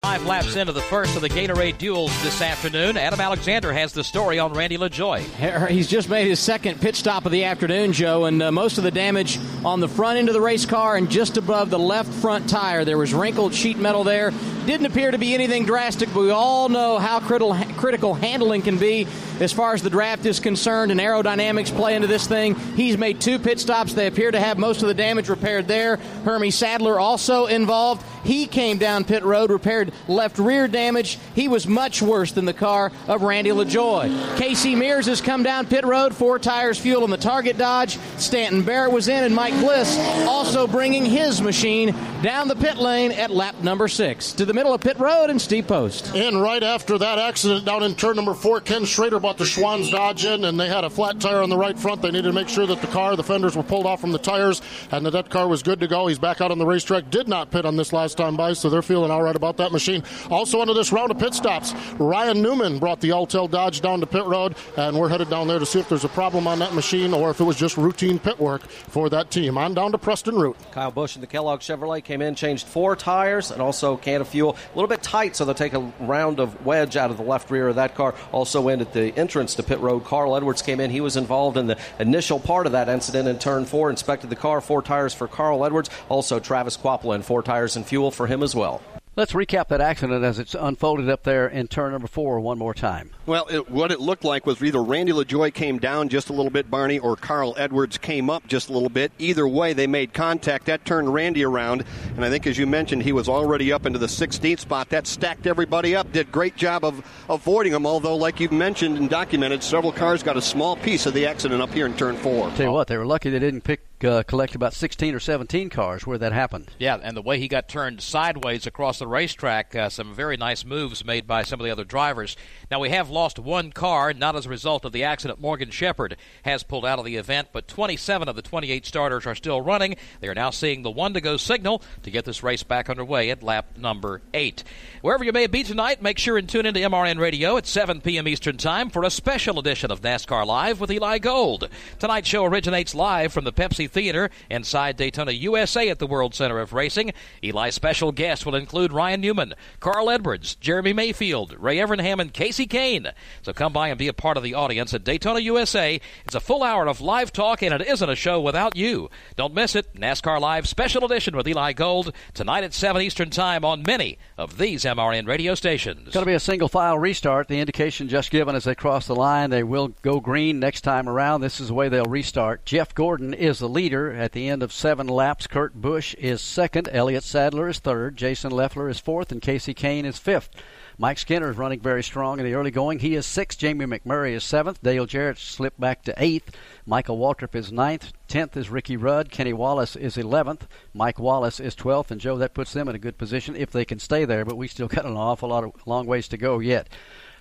Five 0.06 0.28
laps 0.28 0.56
into 0.56 0.72
the 0.72 0.84
first 0.84 1.16
of 1.16 1.24
the 1.24 1.30
Gatorade 1.30 1.80
duels 1.80 2.12
this 2.22 2.40
afternoon. 2.40 2.96
Adam 2.96 3.20
Alexander 3.20 3.74
has 3.74 3.92
the 3.92 4.04
story 4.04 4.38
on 4.38 4.54
Randy 4.54 4.78
LaJoie. 4.78 5.68
He's 5.68 5.88
just 5.88 6.10
made 6.10 6.28
his 6.28 6.40
second 6.40 6.80
pit 6.80 6.96
stop 6.96 7.26
of 7.26 7.32
the 7.32 7.46
afternoon, 7.46 7.92
Joe, 7.92 8.26
and 8.26 8.40
uh, 8.44 8.52
most 8.52 8.78
of 8.78 8.84
the 8.84 8.92
damage 8.92 9.40
on 9.66 9.80
the 9.80 9.88
front 9.88 10.20
end 10.20 10.30
of 10.30 10.36
the 10.36 10.42
race 10.42 10.68
car 10.68 10.96
and 10.96 11.10
just 11.10 11.38
above 11.38 11.72
the 11.72 11.80
left 11.80 12.14
front 12.14 12.48
tire. 12.48 12.86
There 12.86 13.00
was 13.00 13.16
wrinkled 13.16 13.56
sheet 13.56 13.80
metal 13.80 14.04
there. 14.04 14.32
Didn't 14.68 14.86
appear 14.86 15.10
to 15.10 15.18
be 15.18 15.34
anything 15.34 15.66
drastic, 15.66 16.14
but 16.14 16.22
we 16.22 16.30
all 16.30 16.70
know 16.70 17.00
how 17.00 17.20
critical, 17.20 17.56
critical 17.76 18.14
handling 18.14 18.62
can 18.62 18.78
be 18.78 19.08
as 19.40 19.52
far 19.52 19.74
as 19.74 19.82
the 19.82 19.90
draft 19.90 20.26
is 20.28 20.40
concerned 20.40 20.92
and 20.92 21.00
aerodynamics 21.00 21.76
play 21.76 21.96
into 21.96 22.08
this 22.08 22.28
thing. 22.28 22.56
He's 22.76 22.98
made 22.98 23.22
two 23.22 23.40
pit 23.40 23.60
stops. 23.60 23.94
They 23.94 24.06
appear 24.06 24.30
to 24.30 24.40
have 24.40 24.60
most 24.60 24.84
of 24.84 24.88
the 24.88 24.94
damage 24.94 25.30
repaired 25.30 25.68
there. 25.68 25.98
Hermie 26.26 26.52
Sadler 26.52 27.00
also 27.00 27.48
involved. 27.48 28.04
He 28.24 28.48
came 28.48 28.80
down 28.80 29.04
pit 29.04 29.24
road, 29.24 29.52
repaired 29.52 29.92
left 30.08 30.38
rear 30.40 30.68
damage. 30.68 31.18
He 31.34 31.48
was 31.48 31.68
much 31.68 32.02
worse 32.02 32.32
than 32.32 32.46
the 32.46 32.54
car 32.54 32.92
of 33.08 33.22
Randy 33.22 33.52
LaJoie. 33.52 34.38
Casey 34.38 34.76
Mears 34.76 35.06
has 35.08 35.22
come 35.22 35.44
down 35.44 35.66
pit 35.66 35.86
road, 35.86 36.16
four 36.16 36.40
tires, 36.40 36.78
fuel 36.78 37.04
in 37.04 37.10
the 37.10 37.18
target 37.18 37.58
Dodge. 37.58 37.98
Stanton 38.18 38.64
Barrett 38.64 38.92
was 38.92 39.08
in, 39.08 39.24
and 39.24 39.36
Mike 39.36 39.54
Bliss 39.60 39.98
also 40.28 40.68
bringing 40.68 41.06
his 41.06 41.42
machine 41.42 41.96
down 42.22 42.48
the 42.48 42.56
pit 42.56 42.78
lane 42.78 43.12
at 43.12 43.32
lap 43.32 43.56
number 43.62 43.88
six 43.88 44.34
to 44.34 44.46
the 44.46 44.54
middle 44.54 44.74
of 44.74 44.82
pit 44.82 44.98
road 45.00 45.30
and 45.30 45.42
Steve 45.42 45.68
Post. 45.68 46.16
And 46.16 46.42
right 46.42 46.64
after 46.64 46.98
that 46.98 47.20
accident 47.20 47.66
down 47.66 47.84
in 47.84 47.96
turn 47.96 48.16
number 48.16 48.34
four, 48.34 48.62
Ken 48.62 48.86
Schrader 48.86 49.20
brought 49.20 49.38
the 49.38 49.46
Schwan's 49.46 49.90
Dodge 49.92 50.26
in, 50.26 50.46
and 50.46 50.60
they 50.60 50.68
had 50.68 50.84
a 50.84 50.90
flat 50.90 51.20
tire 51.20 51.42
on 51.42 51.50
the 51.50 51.58
right 51.58 51.78
front. 51.78 52.02
They 52.02 52.12
needed 52.12 52.28
to 52.28 52.34
make 52.34 52.50
sure 52.50 52.68
that 52.68 52.82
the 52.82 52.88
car, 52.88 53.16
the 53.16 53.24
fenders 53.24 53.56
were 53.56 53.64
pulled 53.64 53.86
off 53.86 54.02
from 54.02 54.12
the 54.12 54.20
tires, 54.20 54.62
and 54.92 55.06
that 55.06 55.12
that 55.12 55.30
car 55.30 55.48
was 55.48 55.64
good 55.64 55.80
to 55.80 55.88
go. 55.88 56.08
He's 56.08 56.20
back 56.20 56.42
out 56.42 56.52
on 56.52 56.58
the 56.58 56.66
racetrack. 56.66 57.10
Did 57.10 57.28
not 57.28 57.52
pit 57.52 57.66
on 57.66 57.76
this 57.76 57.94
last 57.94 58.18
time 58.18 58.36
by, 58.36 58.54
so 58.54 58.70
they're 58.70 58.82
feeling 58.82 59.12
all 59.12 59.24
right 59.24 59.36
about 59.36 59.58
that 59.58 59.72
machine. 59.72 59.85
Also, 60.30 60.62
under 60.62 60.74
this 60.74 60.92
round 60.92 61.12
of 61.12 61.20
pit 61.20 61.34
stops, 61.34 61.74
Ryan 61.94 62.42
Newman 62.42 62.80
brought 62.80 63.02
the 63.02 63.10
Alltel 63.10 63.50
Dodge 63.50 63.82
down 63.82 64.00
to 64.00 64.08
pit 64.08 64.26
road, 64.26 64.56
and 64.78 64.98
we're 64.98 65.10
headed 65.10 65.30
down 65.30 65.48
there 65.48 65.60
to 65.60 65.66
see 65.66 65.80
if 65.80 65.90
there's 65.90 66.04
a 66.04 66.10
problem 66.10 66.48
on 66.48 66.60
that 66.60 66.74
machine 66.74 67.14
or 67.14 67.30
if 67.30 67.40
it 67.40 67.44
was 67.44 67.56
just 67.56 67.78
routine 67.78 68.20
pit 68.20 68.40
work 68.40 68.64
for 68.64 69.10
that 69.10 69.32
team. 69.32 69.58
On 69.58 69.74
down 69.74 69.92
to 69.92 69.98
Preston 69.98 70.36
Root. 70.36 70.56
Kyle 70.72 70.92
Busch 70.92 71.16
and 71.16 71.24
the 71.24 71.28
Kellogg 71.28 71.60
Chevrolet 71.60 72.04
came 72.04 72.22
in, 72.22 72.36
changed 72.36 72.68
four 72.68 72.96
tires, 72.96 73.52
and 73.52 73.62
also 73.62 73.98
can 73.98 74.22
of 74.22 74.28
fuel. 74.28 74.56
A 74.74 74.76
little 74.76 74.88
bit 74.88 75.04
tight, 75.04 75.36
so 75.36 75.46
they'll 75.46 75.54
take 75.54 75.74
a 75.74 75.92
round 76.00 76.40
of 76.40 76.66
wedge 76.66 76.96
out 76.98 77.12
of 77.12 77.18
the 77.18 77.24
left 77.24 77.52
rear 77.52 77.68
of 77.68 77.76
that 77.76 77.96
car. 77.96 78.16
Also 78.32 78.68
in 78.70 78.82
at 78.82 78.94
the 78.94 79.16
entrance 79.18 79.56
to 79.56 79.64
pit 79.64 79.80
road, 79.80 80.06
Carl 80.06 80.36
Edwards 80.36 80.62
came 80.62 80.80
in. 80.80 80.92
He 80.92 81.02
was 81.02 81.18
involved 81.18 81.58
in 81.58 81.68
the 81.68 81.78
initial 82.00 82.40
part 82.40 82.66
of 82.66 82.72
that 82.72 82.90
incident 82.90 83.28
in 83.28 83.40
turn 83.40 83.66
four, 83.66 83.90
inspected 83.90 84.30
the 84.30 84.36
car, 84.36 84.62
four 84.62 84.82
tires 84.82 85.14
for 85.14 85.28
Carl 85.28 85.66
Edwards. 85.66 85.90
Also 86.10 86.40
Travis 86.40 86.78
Kvapil, 86.78 87.24
four 87.24 87.44
tires 87.44 87.76
and 87.76 87.86
fuel 87.86 88.12
for 88.12 88.28
him 88.28 88.44
as 88.44 88.56
well. 88.56 88.82
Let's 89.18 89.32
recap 89.32 89.70
that 89.70 89.80
accident 89.80 90.26
as 90.26 90.40
it's 90.40 90.56
unfolded 90.56 91.10
up 91.10 91.24
there 91.24 91.48
in 91.48 91.70
turn 91.70 91.94
number 91.94 92.08
four 92.08 92.42
one 92.42 92.58
more 92.58 92.74
time. 92.74 93.12
Well, 93.26 93.48
it, 93.50 93.72
what 93.72 93.94
it 93.94 94.02
looked 94.02 94.26
like 94.26 94.46
was 94.46 94.62
either 94.62 94.84
Randy 94.84 95.14
LaJoie 95.14 95.54
came 95.54 95.80
down 95.80 96.10
just 96.10 96.28
a 96.28 96.34
little 96.34 96.50
bit, 96.50 96.70
Barney, 96.70 97.00
or 97.00 97.16
Carl 97.16 97.56
Edwards 97.58 97.98
came 97.98 98.30
up 98.30 98.46
just 98.46 98.68
a 98.68 98.74
little 98.74 98.90
bit. 98.90 99.14
Either 99.18 99.48
way, 99.48 99.72
they 99.72 99.88
made 99.88 100.14
contact. 100.14 100.66
That 100.66 100.84
turned 100.84 101.14
Randy 101.14 101.46
around, 101.46 101.86
and 102.18 102.26
I 102.26 102.30
think, 102.30 102.46
as 102.46 102.58
you 102.58 102.68
mentioned, 102.68 103.04
he 103.04 103.14
was 103.14 103.30
already 103.30 103.72
up 103.72 103.86
into 103.86 104.00
the 104.00 104.08
16th 104.08 104.60
spot. 104.60 104.90
That 104.90 105.08
stacked 105.08 105.48
everybody 105.48 105.96
up. 105.96 106.12
Did 106.12 106.30
great 106.30 106.58
job 106.58 106.84
of 106.84 107.02
avoiding 107.30 107.72
them. 107.72 107.86
Although, 107.86 108.18
like 108.18 108.42
you've 108.42 108.52
mentioned 108.52 108.98
and 108.98 109.10
documented, 109.10 109.64
several 109.64 109.94
cars 109.94 110.24
got 110.24 110.36
a 110.36 110.42
small 110.42 110.76
piece 110.76 111.06
of 111.06 111.14
the 111.14 111.26
accident 111.26 111.62
up 111.62 111.74
here 111.74 111.86
in 111.86 111.96
turn 111.96 112.18
four. 112.18 112.50
Tell 112.52 112.66
you 112.66 112.72
what, 112.74 112.90
they 112.90 112.98
were 112.98 113.06
lucky 113.06 113.30
they 113.30 113.40
didn't 113.40 113.62
pick 113.62 113.95
uh, 114.04 114.24
collect 114.24 114.56
about 114.56 114.74
16 114.74 115.16
or 115.16 115.20
17 115.20 115.70
cars 115.70 116.06
where 116.06 116.18
that 116.18 116.34
happened. 116.34 116.72
Yeah, 116.80 116.98
and 117.02 117.16
the 117.16 117.22
way 117.22 117.40
he 117.40 117.48
got 117.48 117.70
turned 117.70 118.02
sideways 118.02 118.68
across 118.68 119.00
the 119.00 119.08
racetrack, 119.08 119.76
uh, 119.76 119.90
some 119.90 120.14
very 120.14 120.38
nice 120.38 120.66
moves 120.66 121.06
made 121.06 121.28
by 121.28 121.44
some 121.44 121.60
of 121.60 121.66
the 121.66 121.72
other 121.72 121.84
drivers. 121.84 122.36
Now, 122.70 122.80
we 122.80 122.90
have 122.90 123.10
lost 123.10 123.40
one 123.40 123.72
car, 123.72 124.14
not 124.14 124.36
as 124.36 124.46
a 124.46 124.50
result 124.50 124.86
of 124.86 124.92
the 124.92 125.04
accident. 125.04 125.40
Morgan 125.40 125.70
Shepherd 125.70 126.18
has 126.44 126.64
pulled 126.64 126.86
out 126.86 127.00
of 127.00 127.06
the 127.06 127.16
event, 127.16 127.50
but 127.52 127.68
27 127.68 128.28
of 128.28 128.36
the 128.36 128.42
28 128.42 128.86
starters 128.86 129.26
are 129.26 129.36
still 129.36 129.62
running. 129.62 129.96
They 130.20 130.28
are 130.28 130.36
now 130.36 130.50
seeing 130.50 130.82
the 130.82 130.92
one 130.92 131.14
to 131.14 131.22
go 131.22 131.38
signal 131.38 131.82
to 132.04 132.12
get 132.12 132.26
this 132.26 132.44
race 132.44 132.64
back 132.64 132.90
underway 132.90 133.30
at 133.30 133.44
lap 133.44 133.78
number 133.78 134.22
eight. 134.34 134.64
Wherever 135.02 135.24
you 135.24 135.32
may 135.32 135.48
be 135.48 135.64
tonight, 135.64 136.02
make 136.02 136.18
sure 136.20 136.38
and 136.38 136.50
tune 136.50 136.66
into 136.66 136.80
MRN 136.80 137.20
Radio 137.20 137.58
at 137.58 137.68
7 137.68 138.02
p.m. 138.02 138.28
Eastern 138.28 138.58
Time 138.58 138.90
for 138.90 139.04
a 139.04 139.10
special 139.10 139.60
edition 139.60 139.92
of 139.92 140.02
NASCAR 140.02 140.46
Live 140.46 140.80
with 140.80 140.92
Eli 140.92 141.18
Gold. 141.20 141.70
Tonight's 142.00 142.28
show 142.28 142.44
originates 142.44 142.96
live 142.96 143.32
from 143.32 143.44
the 143.46 143.54
Pepsi 143.54 143.85
Theater 143.88 144.30
inside 144.50 144.98
Daytona, 144.98 145.32
USA 145.32 145.90
at 145.90 146.00
the 146.00 146.08
World 146.08 146.36
Center 146.36 146.60
of 146.60 146.74
Racing. 146.74 147.14
Eli's 147.44 147.76
special 147.76 148.12
guests 148.12 148.46
will 148.46 148.56
include 148.56 148.94
Ryan 148.94 149.22
Newman, 149.22 149.54
Carl 149.80 150.10
Edwards, 150.10 150.56
Jeremy 150.56 150.94
Mayfield, 150.94 151.56
Ray 151.60 151.78
Evernham, 151.78 152.20
and 152.20 152.34
Kasey 152.34 152.68
Kahne. 152.68 153.14
So 153.42 153.54
come 153.54 153.74
by 153.74 153.90
and 153.90 153.98
be 153.98 154.08
a 154.08 154.14
part 154.14 154.38
of 154.38 154.44
the 154.44 154.54
audience 154.54 154.94
at 154.94 155.04
Daytona, 155.04 155.40
USA. 155.40 156.00
It's 156.26 156.36
a 156.36 156.40
full 156.40 156.64
hour 156.64 156.88
of 156.88 157.02
live 157.02 157.32
talk, 157.32 157.62
and 157.62 157.74
it 157.74 157.88
isn't 157.88 158.10
a 158.10 158.16
show 158.16 158.40
without 158.42 158.76
you. 158.76 159.10
Don't 159.36 159.54
miss 159.54 159.76
it. 159.76 159.94
NASCAR 159.96 160.40
Live 160.40 160.68
Special 160.68 161.06
Edition 161.06 161.36
with 161.36 161.48
Eli 161.48 161.74
Gold 161.74 162.14
tonight 162.34 162.64
at 162.64 162.74
7 162.74 163.02
Eastern 163.02 163.30
Time 163.30 163.66
on 163.66 163.84
many 163.86 164.18
of 164.38 164.58
these 164.58 164.84
MRN 164.84 165.28
radio 165.28 165.56
stations. 165.56 166.02
It's 166.06 166.14
going 166.14 166.26
to 166.26 166.30
be 166.30 166.36
a 166.36 166.40
single 166.40 166.68
file 166.68 166.98
restart. 166.98 167.48
The 167.48 167.60
indication 167.60 168.08
just 168.08 168.32
given 168.32 168.56
as 168.56 168.64
they 168.64 168.76
cross 168.76 169.08
the 169.08 169.16
line, 169.16 169.50
they 169.50 169.64
will 169.64 169.90
go 170.02 170.20
green 170.20 170.60
next 170.60 170.82
time 170.82 171.08
around. 171.10 171.42
This 171.42 171.60
is 171.60 171.68
the 171.68 171.74
way 171.74 171.90
they'll 171.90 172.06
restart. 172.06 172.66
Jeff 172.66 172.94
Gordon 172.96 173.34
is 173.34 173.60
the 173.60 173.70
leader 173.76 174.14
at 174.14 174.32
the 174.32 174.48
end 174.48 174.64
of 174.64 174.72
seven 174.72 175.06
laps. 175.06 175.46
Kurt 175.46 175.76
Busch 175.76 176.16
is 176.16 176.42
second. 176.42 176.88
Elliott 176.92 177.24
Sadler 177.24 177.68
is 177.68 177.80
third. 177.80 178.16
Jason 178.16 178.50
Leffler 178.50 178.90
is 178.90 179.00
fourth, 179.00 179.34
and 179.34 179.42
Kasey 179.42 179.76
Kahne 179.76 180.06
is 180.06 180.18
fifth. 180.18 180.50
Mike 180.98 181.18
Skinner 181.18 181.52
is 181.52 181.58
running 181.58 181.82
very 181.82 182.02
strong 182.02 182.40
in 182.40 182.46
the 182.46 182.54
early 182.54 182.72
going. 182.72 183.00
He 183.00 183.16
is 183.16 183.26
sixth. 183.26 183.60
Jamie 183.60 183.86
McMurray 183.86 184.32
is 184.32 184.46
seventh. 184.46 184.82
Dale 184.82 185.06
Jarrett 185.06 185.38
slipped 185.38 185.78
back 185.78 186.04
to 186.04 186.14
eighth. 186.18 186.56
Michael 186.86 187.18
Waltrip 187.18 187.54
is 187.54 187.70
ninth. 187.70 188.14
Tenth 188.30 188.56
is 188.56 188.70
Ricky 188.70 188.96
Rudd. 188.96 189.30
Kenny 189.30 189.52
Wallace 189.52 189.98
is 189.98 190.18
eleventh. 190.18 190.68
Mike 190.94 191.20
Wallace 191.20 191.60
is 191.60 191.76
twelfth. 191.76 192.12
And 192.12 192.22
Joe, 192.22 192.38
that 192.38 192.54
puts 192.54 192.72
them 192.72 192.88
in 192.88 192.96
a 192.96 193.00
good 193.00 193.18
position 193.18 193.58
if 193.58 193.72
they 193.72 193.84
can 193.84 194.00
stay 194.00 194.24
there. 194.24 194.46
But 194.46 194.56
we 194.56 194.70
still 194.70 194.88
got 194.88 195.06
an 195.06 195.18
awful 195.18 195.50
lot 195.50 195.66
of 195.66 195.74
long 195.86 196.06
ways 196.06 196.30
to 196.30 196.38
go 196.38 196.60
yet. 196.60 196.88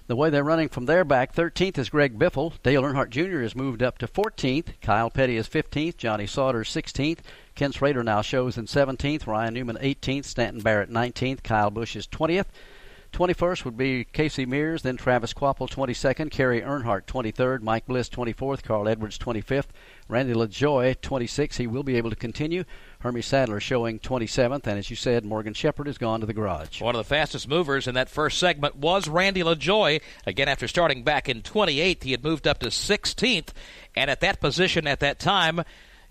The 0.06 0.16
way 0.16 0.28
they're 0.28 0.44
running 0.44 0.68
from 0.68 0.84
there 0.84 1.02
back, 1.02 1.34
13th 1.34 1.78
is 1.78 1.88
Greg 1.88 2.18
Biffle. 2.18 2.52
Dale 2.62 2.82
Earnhardt 2.82 3.08
Jr. 3.08 3.40
has 3.40 3.56
moved 3.56 3.82
up 3.82 3.96
to 3.98 4.06
14th. 4.06 4.78
Kyle 4.82 5.08
Petty 5.08 5.38
is 5.38 5.48
15th. 5.48 5.96
Johnny 5.96 6.26
Sauter 6.26 6.60
16th. 6.60 7.20
Ken 7.54 7.72
Schrader 7.72 8.04
now 8.04 8.20
shows 8.20 8.58
in 8.58 8.66
17th. 8.66 9.26
Ryan 9.26 9.54
Newman 9.54 9.78
18th. 9.80 10.26
Stanton 10.26 10.60
Barrett 10.60 10.90
19th. 10.90 11.42
Kyle 11.42 11.70
Busch 11.70 11.96
is 11.96 12.06
20th. 12.06 12.48
21st 13.14 13.64
would 13.64 13.76
be 13.76 14.04
Casey 14.04 14.44
Mears, 14.44 14.82
then 14.82 14.96
Travis 14.96 15.32
Kvapil 15.32 15.70
22nd, 15.70 16.32
Kerry 16.32 16.60
Earnhardt 16.60 17.06
23rd, 17.06 17.62
Mike 17.62 17.86
Bliss 17.86 18.08
24th, 18.08 18.64
Carl 18.64 18.88
Edwards 18.88 19.16
25th, 19.18 19.68
Randy 20.08 20.34
LaJoie 20.34 20.96
26th. 20.96 21.56
He 21.56 21.68
will 21.68 21.84
be 21.84 21.96
able 21.96 22.10
to 22.10 22.16
continue. 22.16 22.64
Hermie 22.98 23.22
Sadler 23.22 23.60
showing 23.60 24.00
27th, 24.00 24.66
and 24.66 24.78
as 24.78 24.90
you 24.90 24.96
said, 24.96 25.24
Morgan 25.24 25.54
Shepherd 25.54 25.86
has 25.86 25.96
gone 25.96 26.20
to 26.20 26.26
the 26.26 26.34
garage. 26.34 26.82
One 26.82 26.96
of 26.96 26.98
the 26.98 27.14
fastest 27.14 27.48
movers 27.48 27.86
in 27.86 27.94
that 27.94 28.10
first 28.10 28.38
segment 28.38 28.76
was 28.76 29.08
Randy 29.08 29.42
LaJoie. 29.42 30.02
Again, 30.26 30.48
after 30.48 30.66
starting 30.66 31.04
back 31.04 31.28
in 31.28 31.42
28th, 31.42 32.02
he 32.02 32.10
had 32.10 32.24
moved 32.24 32.48
up 32.48 32.58
to 32.58 32.66
16th, 32.66 33.50
and 33.94 34.10
at 34.10 34.20
that 34.20 34.40
position 34.40 34.88
at 34.88 34.98
that 35.00 35.20
time, 35.20 35.62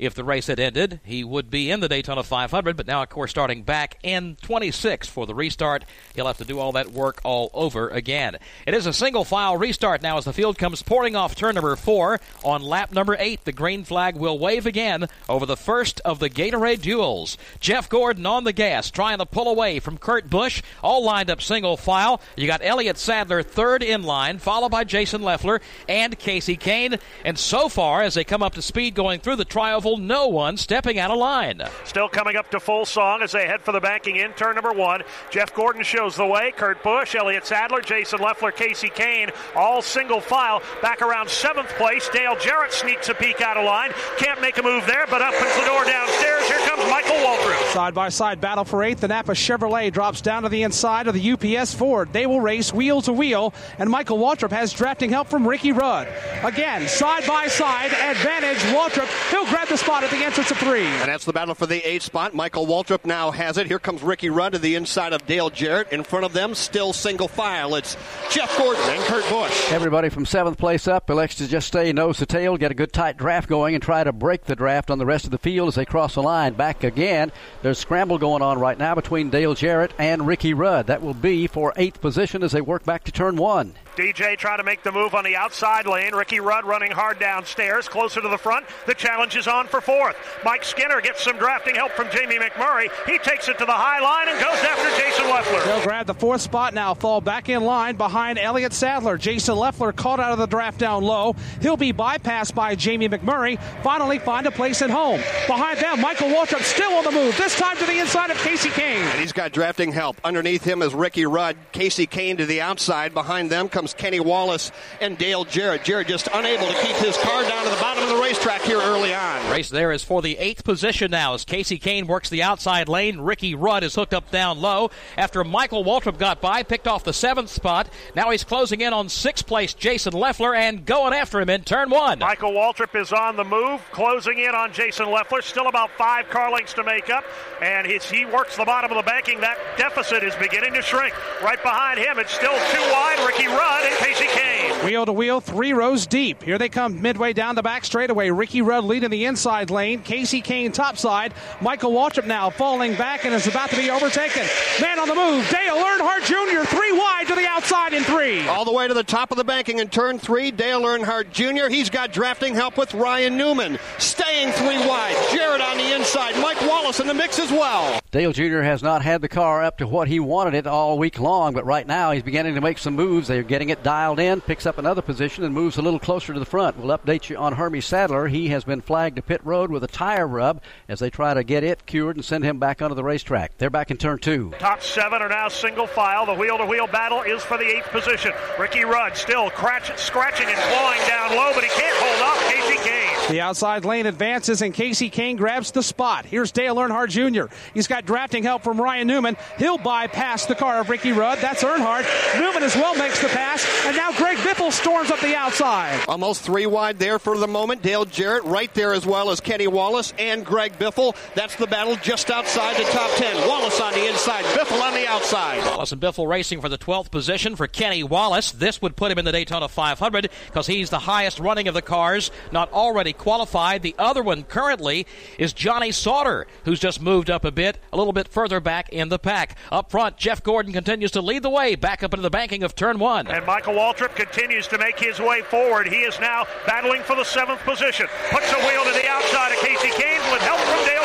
if 0.05 0.13
the 0.13 0.23
race 0.23 0.47
had 0.47 0.59
ended, 0.59 0.99
he 1.03 1.23
would 1.23 1.49
be 1.49 1.71
in 1.71 1.79
the 1.79 1.87
Daytona 1.87 2.23
500, 2.23 2.75
but 2.75 2.87
now, 2.87 3.03
of 3.03 3.09
course, 3.09 3.31
starting 3.31 3.63
back 3.63 3.97
in 4.03 4.37
26 4.41 5.07
for 5.07 5.25
the 5.25 5.33
restart, 5.33 5.85
he'll 6.13 6.27
have 6.27 6.37
to 6.37 6.45
do 6.45 6.59
all 6.59 6.71
that 6.73 6.91
work 6.91 7.21
all 7.23 7.49
over 7.53 7.89
again. 7.89 8.37
It 8.67 8.73
is 8.73 8.85
a 8.85 8.93
single 8.93 9.23
file 9.23 9.57
restart 9.57 10.01
now 10.01 10.17
as 10.17 10.25
the 10.25 10.33
field 10.33 10.57
comes 10.57 10.83
pouring 10.83 11.15
off 11.15 11.35
turn 11.35 11.55
number 11.55 11.75
four. 11.75 12.19
On 12.43 12.61
lap 12.61 12.91
number 12.91 13.15
eight, 13.19 13.45
the 13.45 13.51
green 13.51 13.83
flag 13.83 14.15
will 14.15 14.37
wave 14.37 14.65
again 14.65 15.07
over 15.29 15.45
the 15.45 15.57
first 15.57 16.01
of 16.01 16.19
the 16.19 16.29
Gatorade 16.29 16.81
duels. 16.81 17.37
Jeff 17.59 17.89
Gordon 17.89 18.25
on 18.25 18.43
the 18.43 18.53
gas, 18.53 18.91
trying 18.91 19.19
to 19.19 19.25
pull 19.25 19.47
away 19.47 19.79
from 19.79 19.97
Kurt 19.97 20.29
Busch, 20.29 20.61
all 20.83 21.03
lined 21.03 21.29
up 21.29 21.41
single 21.41 21.77
file. 21.77 22.21
You 22.35 22.47
got 22.47 22.61
Elliott 22.63 22.97
Sadler 22.97 23.43
third 23.43 23.83
in 23.83 24.03
line, 24.03 24.39
followed 24.39 24.69
by 24.69 24.83
Jason 24.83 25.21
Leffler 25.21 25.61
and 25.87 26.17
Kasey 26.19 26.59
Kahne. 26.59 26.99
And 27.23 27.39
so 27.39 27.69
far, 27.69 28.01
as 28.01 28.15
they 28.15 28.23
come 28.23 28.43
up 28.43 28.55
to 28.55 28.61
speed 28.61 28.95
going 28.95 29.19
through 29.19 29.37
the 29.37 29.45
trioval, 29.45 29.92
no 29.97 30.27
one 30.27 30.57
stepping 30.57 30.99
out 30.99 31.11
of 31.11 31.17
line. 31.17 31.61
Still 31.85 32.09
coming 32.09 32.35
up 32.35 32.49
to 32.51 32.59
full 32.59 32.85
song 32.85 33.21
as 33.21 33.31
they 33.31 33.47
head 33.47 33.61
for 33.61 33.71
the 33.71 33.79
banking 33.79 34.17
in 34.17 34.31
turn 34.33 34.55
number 34.55 34.71
one. 34.71 35.03
Jeff 35.29 35.53
Gordon 35.53 35.83
shows 35.83 36.15
the 36.15 36.25
way. 36.25 36.51
Kurt 36.51 36.83
Busch, 36.83 37.15
Elliott 37.15 37.45
Sadler, 37.45 37.81
Jason 37.81 38.19
Leffler, 38.19 38.51
Kasey 38.51 38.93
Kahne, 38.93 39.31
all 39.55 39.81
single 39.81 40.21
file. 40.21 40.61
Back 40.81 41.01
around 41.01 41.29
seventh 41.29 41.69
place. 41.69 42.09
Dale 42.09 42.35
Jarrett 42.37 42.71
sneaks 42.71 43.09
a 43.09 43.13
peek 43.13 43.41
out 43.41 43.57
of 43.57 43.65
line. 43.65 43.91
Can't 44.17 44.41
make 44.41 44.57
a 44.57 44.63
move 44.63 44.85
there, 44.85 45.05
but 45.09 45.21
opens 45.21 45.55
the 45.55 45.65
door 45.65 45.85
downstairs. 45.85 46.47
Here 46.47 46.59
comes 46.67 46.89
Michael 46.89 47.15
Waltrip. 47.17 47.73
Side 47.73 47.93
by 47.93 48.09
side 48.09 48.41
battle 48.41 48.63
for 48.63 48.83
eighth. 48.83 49.01
The 49.01 49.07
Napa 49.07 49.31
Chevrolet 49.31 49.91
drops 49.91 50.21
down 50.21 50.43
to 50.43 50.49
the 50.49 50.63
inside 50.63 51.07
of 51.07 51.13
the 51.13 51.31
UPS 51.31 51.73
Ford. 51.73 52.11
They 52.13 52.25
will 52.25 52.41
race 52.41 52.73
wheel 52.73 53.01
to 53.03 53.13
wheel, 53.13 53.53
and 53.79 53.89
Michael 53.89 54.17
Waltrip 54.17 54.51
has 54.51 54.73
drafting 54.73 55.09
help 55.09 55.27
from 55.27 55.47
Ricky 55.47 55.71
Rudd. 55.71 56.07
Again, 56.43 56.87
side 56.87 57.25
by 57.27 57.47
side, 57.47 57.91
advantage 57.93 58.59
Waltrip. 58.73 59.07
He'll 59.31 59.45
grab 59.45 59.67
the 59.67 59.72
spot 59.77 60.03
at 60.03 60.11
the 60.11 60.17
entrance 60.17 60.51
of 60.51 60.57
three. 60.57 60.85
And 60.85 61.09
that's 61.09 61.25
the 61.25 61.33
battle 61.33 61.55
for 61.55 61.65
the 61.65 61.81
eighth 61.87 62.03
spot. 62.03 62.33
Michael 62.33 62.65
Waltrip 62.65 63.05
now 63.05 63.31
has 63.31 63.57
it. 63.57 63.67
Here 63.67 63.79
comes 63.79 64.03
Ricky 64.03 64.29
Rudd 64.29 64.53
to 64.53 64.59
the 64.59 64.75
inside 64.75 65.13
of 65.13 65.25
Dale 65.25 65.49
Jarrett. 65.49 65.91
In 65.91 66.03
front 66.03 66.25
of 66.25 66.33
them, 66.33 66.55
still 66.55 66.93
single 66.93 67.27
file. 67.27 67.75
It's 67.75 67.97
Jeff 68.31 68.57
Gordon 68.57 68.83
and 68.89 69.03
Kurt 69.03 69.27
Busch. 69.29 69.71
Everybody 69.71 70.09
from 70.09 70.25
seventh 70.25 70.57
place 70.57 70.87
up 70.87 71.09
elects 71.09 71.35
to 71.35 71.47
just 71.47 71.67
stay 71.67 71.91
nose 71.93 72.17
to 72.17 72.25
tail, 72.25 72.57
get 72.57 72.71
a 72.71 72.75
good 72.75 72.93
tight 72.93 73.17
draft 73.17 73.49
going, 73.49 73.75
and 73.75 73.83
try 73.83 74.03
to 74.03 74.11
break 74.11 74.45
the 74.45 74.55
draft 74.55 74.91
on 74.91 74.97
the 74.97 75.05
rest 75.05 75.25
of 75.25 75.31
the 75.31 75.37
field 75.37 75.67
as 75.67 75.75
they 75.75 75.85
cross 75.85 76.15
the 76.15 76.23
line. 76.23 76.53
Back 76.53 76.83
again. 76.83 77.31
There's 77.61 77.79
scramble 77.79 78.17
going 78.17 78.41
on 78.41 78.59
right 78.59 78.77
now 78.77 78.95
between 78.95 79.29
Dale 79.29 79.55
Jarrett 79.55 79.93
and 79.97 80.27
Ricky 80.27 80.53
Rudd. 80.53 80.87
That 80.87 81.01
will 81.01 81.13
be 81.13 81.47
for 81.47 81.73
eighth 81.77 82.01
position 82.01 82.43
as 82.43 82.51
they 82.51 82.61
work 82.61 82.83
back 82.83 83.03
to 83.05 83.11
turn 83.11 83.35
one. 83.35 83.73
DJ 83.95 84.37
trying 84.37 84.57
to 84.57 84.63
make 84.63 84.83
the 84.83 84.91
move 84.91 85.13
on 85.15 85.23
the 85.23 85.35
outside 85.35 85.85
lane. 85.85 86.13
Ricky 86.15 86.39
Rudd 86.39 86.65
running 86.65 86.91
hard 86.91 87.19
downstairs, 87.19 87.87
closer 87.87 88.21
to 88.21 88.27
the 88.27 88.37
front. 88.37 88.65
The 88.87 88.93
challenge 88.93 89.35
is 89.35 89.47
on 89.47 89.67
for 89.67 89.81
fourth. 89.81 90.15
Mike 90.43 90.63
Skinner 90.63 91.01
gets 91.01 91.23
some 91.23 91.37
drafting 91.37 91.75
help 91.75 91.91
from 91.91 92.09
Jamie 92.11 92.37
McMurray. 92.37 92.89
He 93.05 93.17
takes 93.19 93.47
it 93.47 93.57
to 93.59 93.65
the 93.65 93.71
high 93.71 93.99
line 93.99 94.29
and 94.29 94.39
goes 94.39 94.59
after 94.63 94.89
Jason 95.01 95.29
Leffler. 95.29 95.63
They'll 95.65 95.83
grab 95.83 96.07
the 96.07 96.13
fourth 96.13 96.41
spot 96.41 96.73
now, 96.73 96.93
fall 96.93 97.21
back 97.21 97.49
in 97.49 97.63
line 97.63 97.95
behind 97.95 98.39
Elliott 98.39 98.73
Sadler. 98.73 99.17
Jason 99.17 99.55
Leffler 99.55 99.91
caught 99.91 100.19
out 100.19 100.31
of 100.31 100.39
the 100.39 100.47
draft 100.47 100.79
down 100.79 101.03
low. 101.03 101.35
He'll 101.61 101.77
be 101.77 101.93
bypassed 101.93 102.55
by 102.55 102.75
Jamie 102.75 103.09
McMurray. 103.09 103.61
Finally 103.83 104.19
find 104.19 104.47
a 104.47 104.51
place 104.51 104.81
at 104.81 104.89
home. 104.89 105.21
Behind 105.47 105.77
them, 105.77 106.01
Michael 106.01 106.29
Waltrip 106.29 106.63
still 106.63 106.93
on 106.93 107.03
the 107.03 107.11
move, 107.11 107.37
this 107.37 107.57
time 107.57 107.77
to 107.77 107.85
the 107.85 107.99
inside 107.99 108.31
of 108.31 108.37
Kasey 108.37 108.69
Kahne. 108.69 109.03
And 109.11 109.19
he's 109.19 109.33
got 109.33 109.51
drafting 109.51 109.91
help. 109.91 110.17
Underneath 110.23 110.63
him 110.63 110.81
is 110.81 110.93
Ricky 110.93 111.25
Rudd. 111.25 111.55
Kasey 111.73 112.09
Kahne 112.09 112.37
to 112.37 112.45
the 112.45 112.61
outside. 112.61 113.13
Behind 113.13 113.49
them 113.49 113.69
comes 113.69 113.82
Kenny 113.91 114.19
Wallace 114.19 114.71
and 115.01 115.17
Dale 115.17 115.45
Jarrett. 115.45 115.83
Jarrett 115.83 116.07
just 116.07 116.29
unable 116.31 116.67
to 116.67 116.75
keep 116.75 116.95
his 116.97 117.17
car 117.17 117.41
down 117.41 117.63
to 117.63 117.71
the 117.71 117.81
bottom 117.81 118.03
of 118.03 118.09
the 118.09 118.21
racetrack 118.21 118.61
here 118.61 118.79
early 118.79 119.15
on. 119.15 119.51
Race 119.51 119.69
there 119.69 119.91
is 119.91 120.03
for 120.03 120.21
the 120.21 120.37
eighth 120.37 120.63
position 120.63 121.09
now 121.09 121.33
as 121.33 121.43
Kasey 121.43 121.81
Kahne 121.81 122.05
works 122.05 122.29
the 122.29 122.43
outside 122.43 122.87
lane. 122.87 123.19
Ricky 123.19 123.55
Rudd 123.55 123.83
is 123.83 123.95
hooked 123.95 124.13
up 124.13 124.29
down 124.29 124.61
low 124.61 124.91
after 125.17 125.43
Michael 125.43 125.83
Waltrip 125.83 126.19
got 126.19 126.39
by, 126.39 126.61
picked 126.61 126.87
off 126.87 127.03
the 127.03 127.13
seventh 127.13 127.49
spot. 127.49 127.89
Now 128.15 128.29
he's 128.29 128.43
closing 128.43 128.81
in 128.81 128.93
on 128.93 129.09
sixth 129.09 129.47
place 129.47 129.73
Jason 129.73 130.13
Leffler 130.13 130.53
and 130.53 130.85
going 130.85 131.13
after 131.13 131.41
him 131.41 131.49
in 131.49 131.63
turn 131.63 131.89
one. 131.89 132.19
Michael 132.19 132.51
Waltrip 132.51 132.99
is 132.99 133.11
on 133.11 133.35
the 133.35 133.43
move, 133.43 133.81
closing 133.91 134.37
in 134.37 134.53
on 134.53 134.71
Jason 134.71 135.09
Leffler. 135.09 135.41
Still 135.41 135.67
about 135.67 135.89
five 135.97 136.29
car 136.29 136.51
lengths 136.51 136.73
to 136.73 136.83
make 136.83 137.09
up, 137.09 137.23
and 137.61 137.87
his, 137.87 138.09
he 138.09 138.25
works 138.25 138.55
the 138.55 138.65
bottom 138.65 138.91
of 138.91 138.97
the 138.97 139.09
banking. 139.09 139.41
That 139.41 139.57
deficit 139.77 140.23
is 140.23 140.35
beginning 140.35 140.73
to 140.73 140.81
shrink. 140.83 141.13
Right 141.41 141.61
behind 141.63 141.97
him, 141.99 142.19
it's 142.19 142.33
still 142.33 142.53
too 142.53 142.91
wide. 142.91 143.25
Ricky 143.25 143.47
Rudd 143.47 143.72
and 143.81 143.95
Kasey 143.95 144.27
Kahne. 144.27 144.85
Wheel 144.85 145.05
to 145.05 145.13
wheel, 145.13 145.39
three 145.39 145.71
rows 145.73 146.05
deep. 146.05 146.43
Here 146.43 146.57
they 146.57 146.69
come 146.69 147.01
midway 147.01 147.31
down 147.33 147.55
the 147.55 147.61
back 147.61 147.85
straightaway. 147.85 148.29
Ricky 148.31 148.61
Rudd 148.61 148.83
leading 148.83 149.09
the 149.09 149.25
inside 149.25 149.69
lane. 149.69 150.01
Kasey 150.03 150.43
Kahne 150.43 150.73
topside. 150.73 151.33
Michael 151.61 151.91
Waltrip 151.93 152.27
now 152.27 152.49
falling 152.49 152.95
back 152.95 153.23
and 153.23 153.33
is 153.33 153.47
about 153.47 153.69
to 153.69 153.77
be 153.77 153.89
overtaken. 153.89 154.45
Man 154.81 154.99
on 154.99 155.07
the 155.07 155.15
move. 155.15 155.49
Dale 155.49 155.77
Earnhardt 155.77 156.25
Jr. 156.25 156.65
three 156.65 156.91
wide 156.91 157.25
to 157.27 157.35
the 157.35 157.47
outside 157.47 157.93
in 157.93 158.03
three. 158.03 158.45
All 158.47 158.65
the 158.65 158.73
way 158.73 158.87
to 158.87 158.93
the 158.93 159.03
top 159.03 159.31
of 159.31 159.37
the 159.37 159.43
banking 159.43 159.79
in 159.79 159.87
turn 159.87 160.19
three. 160.19 160.51
Dale 160.51 160.81
Earnhardt 160.81 161.31
Jr. 161.31 161.69
He's 161.69 161.89
got 161.89 162.11
drafting 162.11 162.53
help 162.53 162.77
with 162.77 162.93
Ryan 162.93 163.37
Newman. 163.37 163.79
Staying 163.99 164.51
three 164.51 164.77
wide. 164.87 165.15
Jarrett 165.31 165.61
on 165.61 165.77
the 165.77 165.95
inside. 165.95 166.35
Mike 166.41 166.61
Wallace 166.61 166.99
in 166.99 167.07
the 167.07 167.13
mix 167.13 167.39
as 167.39 167.51
well. 167.51 167.99
Dale 168.11 168.33
Jr. 168.33 168.61
has 168.61 168.83
not 168.83 169.01
had 169.01 169.21
the 169.21 169.29
car 169.29 169.63
up 169.63 169.77
to 169.77 169.87
what 169.87 170.07
he 170.07 170.19
wanted 170.19 170.53
it 170.53 170.67
all 170.67 170.97
week 170.99 171.19
long, 171.19 171.53
but 171.53 171.65
right 171.65 171.87
now 171.87 172.11
he's 172.11 172.23
beginning 172.23 172.55
to 172.55 172.61
make 172.61 172.77
some 172.77 172.95
moves. 172.95 173.27
They're 173.27 173.43
getting 173.43 173.62
it 173.69 173.81
dialed 173.81 174.19
in, 174.19 174.41
picks 174.41 174.65
up 174.65 174.77
another 174.77 175.01
position, 175.01 175.43
and 175.43 175.53
moves 175.53 175.77
a 175.77 175.81
little 175.81 175.99
closer 175.99 176.33
to 176.33 176.39
the 176.39 176.45
front. 176.45 176.77
We'll 176.77 176.95
update 176.95 177.29
you 177.29 177.37
on 177.37 177.53
Hermie 177.53 177.81
Sadler. 177.81 178.27
He 178.27 178.49
has 178.49 178.63
been 178.63 178.81
flagged 178.81 179.15
to 179.15 179.21
pit 179.21 179.41
road 179.43 179.71
with 179.71 179.83
a 179.83 179.87
tire 179.87 180.27
rub 180.27 180.61
as 180.87 180.99
they 180.99 181.09
try 181.09 181.33
to 181.33 181.43
get 181.43 181.63
it 181.63 181.85
cured 181.85 182.17
and 182.17 182.25
send 182.25 182.43
him 182.43 182.59
back 182.59 182.81
onto 182.81 182.95
the 182.95 183.03
racetrack. 183.03 183.57
They're 183.57 183.69
back 183.69 183.89
in 183.89 183.97
turn 183.97 184.19
two. 184.19 184.51
Top 184.59 184.83
seven 184.83 185.21
are 185.21 185.29
now 185.29 185.47
single 185.47 185.87
file. 185.87 186.25
The 186.25 186.33
wheel 186.33 186.57
to 186.57 186.65
wheel 186.65 186.87
battle 186.87 187.21
is 187.21 187.41
for 187.41 187.57
the 187.57 187.65
eighth 187.65 187.87
position. 187.89 188.33
Ricky 188.59 188.83
Rudd 188.83 189.15
still 189.17 189.49
cratch- 189.49 189.97
scratching 189.97 190.47
and 190.47 190.57
clawing 190.57 190.99
down 191.07 191.31
low, 191.35 191.51
but 191.55 191.63
he 191.63 191.69
can't 191.69 191.97
hold 191.97 192.21
off 192.21 192.37
Kasey 192.51 192.75
Kahne. 192.77 193.29
The 193.29 193.41
outside 193.41 193.85
lane 193.85 194.05
advances 194.05 194.61
and 194.61 194.73
Kasey 194.73 195.09
Kahne 195.11 195.37
grabs 195.37 195.71
the 195.71 195.81
spot. 195.81 196.25
Here's 196.25 196.51
Dale 196.51 196.75
Earnhardt 196.75 197.09
Jr. 197.09 197.53
He's 197.73 197.87
got 197.87 197.93
got 197.93 198.05
drafting 198.07 198.41
help 198.43 198.63
from 198.63 198.81
Ryan 198.81 199.05
Newman. 199.07 199.37
He'll 199.59 199.77
bypass 199.77 200.47
the 200.47 200.55
car 200.55 200.79
of 200.79 200.89
Ricky 200.89 201.11
Rudd. 201.11 201.37
That's 201.39 201.63
Earnhardt. 201.63 202.05
Newman 202.39 202.63
as 202.63 202.75
well 202.75 202.95
makes 202.95 203.21
the 203.21 203.27
pass. 203.27 203.52
And 203.85 203.95
now 203.95 204.11
Greg 204.13 204.37
Biffle 204.37 204.71
storms 204.71 205.11
up 205.11 205.19
the 205.19 205.35
outside. 205.35 206.03
Almost 206.07 206.41
three 206.41 206.65
wide 206.65 206.97
there 206.97 207.19
for 207.19 207.37
the 207.37 207.47
moment. 207.47 207.81
Dale 207.81 208.05
Jarrett 208.05 208.43
right 208.45 208.73
there 208.73 208.93
as 208.93 209.05
well 209.05 209.29
as 209.29 209.39
Kenny 209.39 209.67
Wallace 209.67 210.13
and 210.17 210.45
Greg 210.45 210.73
Biffle. 210.79 211.15
That's 211.35 211.55
the 211.55 211.67
battle 211.67 211.95
just 211.97 212.31
outside 212.31 212.77
the 212.77 212.89
top 212.91 213.11
10. 213.17 213.47
Wallace 213.47 213.79
on 213.79 213.93
the 213.93 214.07
inside, 214.07 214.43
Biffle 214.45 214.81
on 214.81 214.93
the 214.93 215.07
outside. 215.07 215.59
Wallace 215.65 215.91
and 215.91 216.01
Biffle 216.01 216.27
racing 216.27 216.61
for 216.61 216.69
the 216.69 216.77
12th 216.77 217.11
position 217.11 217.55
for 217.55 217.67
Kenny 217.67 218.03
Wallace. 218.03 218.51
This 218.51 218.81
would 218.81 218.95
put 218.95 219.11
him 219.11 219.19
in 219.19 219.25
the 219.25 219.31
Daytona 219.31 219.67
500 219.67 220.29
because 220.47 220.67
he's 220.67 220.89
the 220.89 220.99
highest 220.99 221.39
running 221.39 221.67
of 221.67 221.73
the 221.73 221.81
cars 221.81 222.31
not 222.51 222.71
already 222.71 223.13
qualified. 223.13 223.81
The 223.83 223.95
other 223.99 224.23
one 224.23 224.43
currently 224.43 225.05
is 225.37 225.53
Johnny 225.53 225.91
Sauter, 225.91 226.47
who's 226.65 226.79
just 226.79 227.01
moved 227.01 227.29
up 227.29 227.45
a 227.45 227.51
bit, 227.51 227.77
a 227.91 227.97
little 227.97 228.13
bit 228.13 228.27
further 228.27 228.59
back 228.59 228.89
in 228.89 229.09
the 229.09 229.19
pack. 229.19 229.57
Up 229.71 229.91
front, 229.91 230.17
Jeff 230.17 230.41
Gordon 230.41 230.73
continues 230.73 231.11
to 231.11 231.21
lead 231.21 231.43
the 231.43 231.49
way 231.49 231.75
back 231.75 232.03
up 232.03 232.13
into 232.13 232.21
the 232.21 232.29
banking 232.29 232.63
of 232.63 232.75
turn 232.75 232.99
one. 232.99 233.27
And 233.27 233.42
Michael 233.45 233.73
Waltrip 233.73 234.15
continues 234.15 234.67
to 234.67 234.77
make 234.77 234.99
his 234.99 235.19
way 235.19 235.41
forward. 235.41 235.87
He 235.87 236.03
is 236.03 236.19
now 236.19 236.45
battling 236.65 237.03
for 237.03 237.15
the 237.15 237.25
seventh 237.25 237.59
position. 237.61 238.07
Puts 238.31 238.51
a 238.51 238.59
wheel 238.67 238.83
to 238.85 238.91
the 238.91 239.07
outside 239.07 239.51
of 239.51 239.59
Kasey 239.59 239.91
Kahne 239.91 240.31
with 240.31 240.41
help 240.41 240.59
from 240.61 240.85
Dale. 240.85 241.02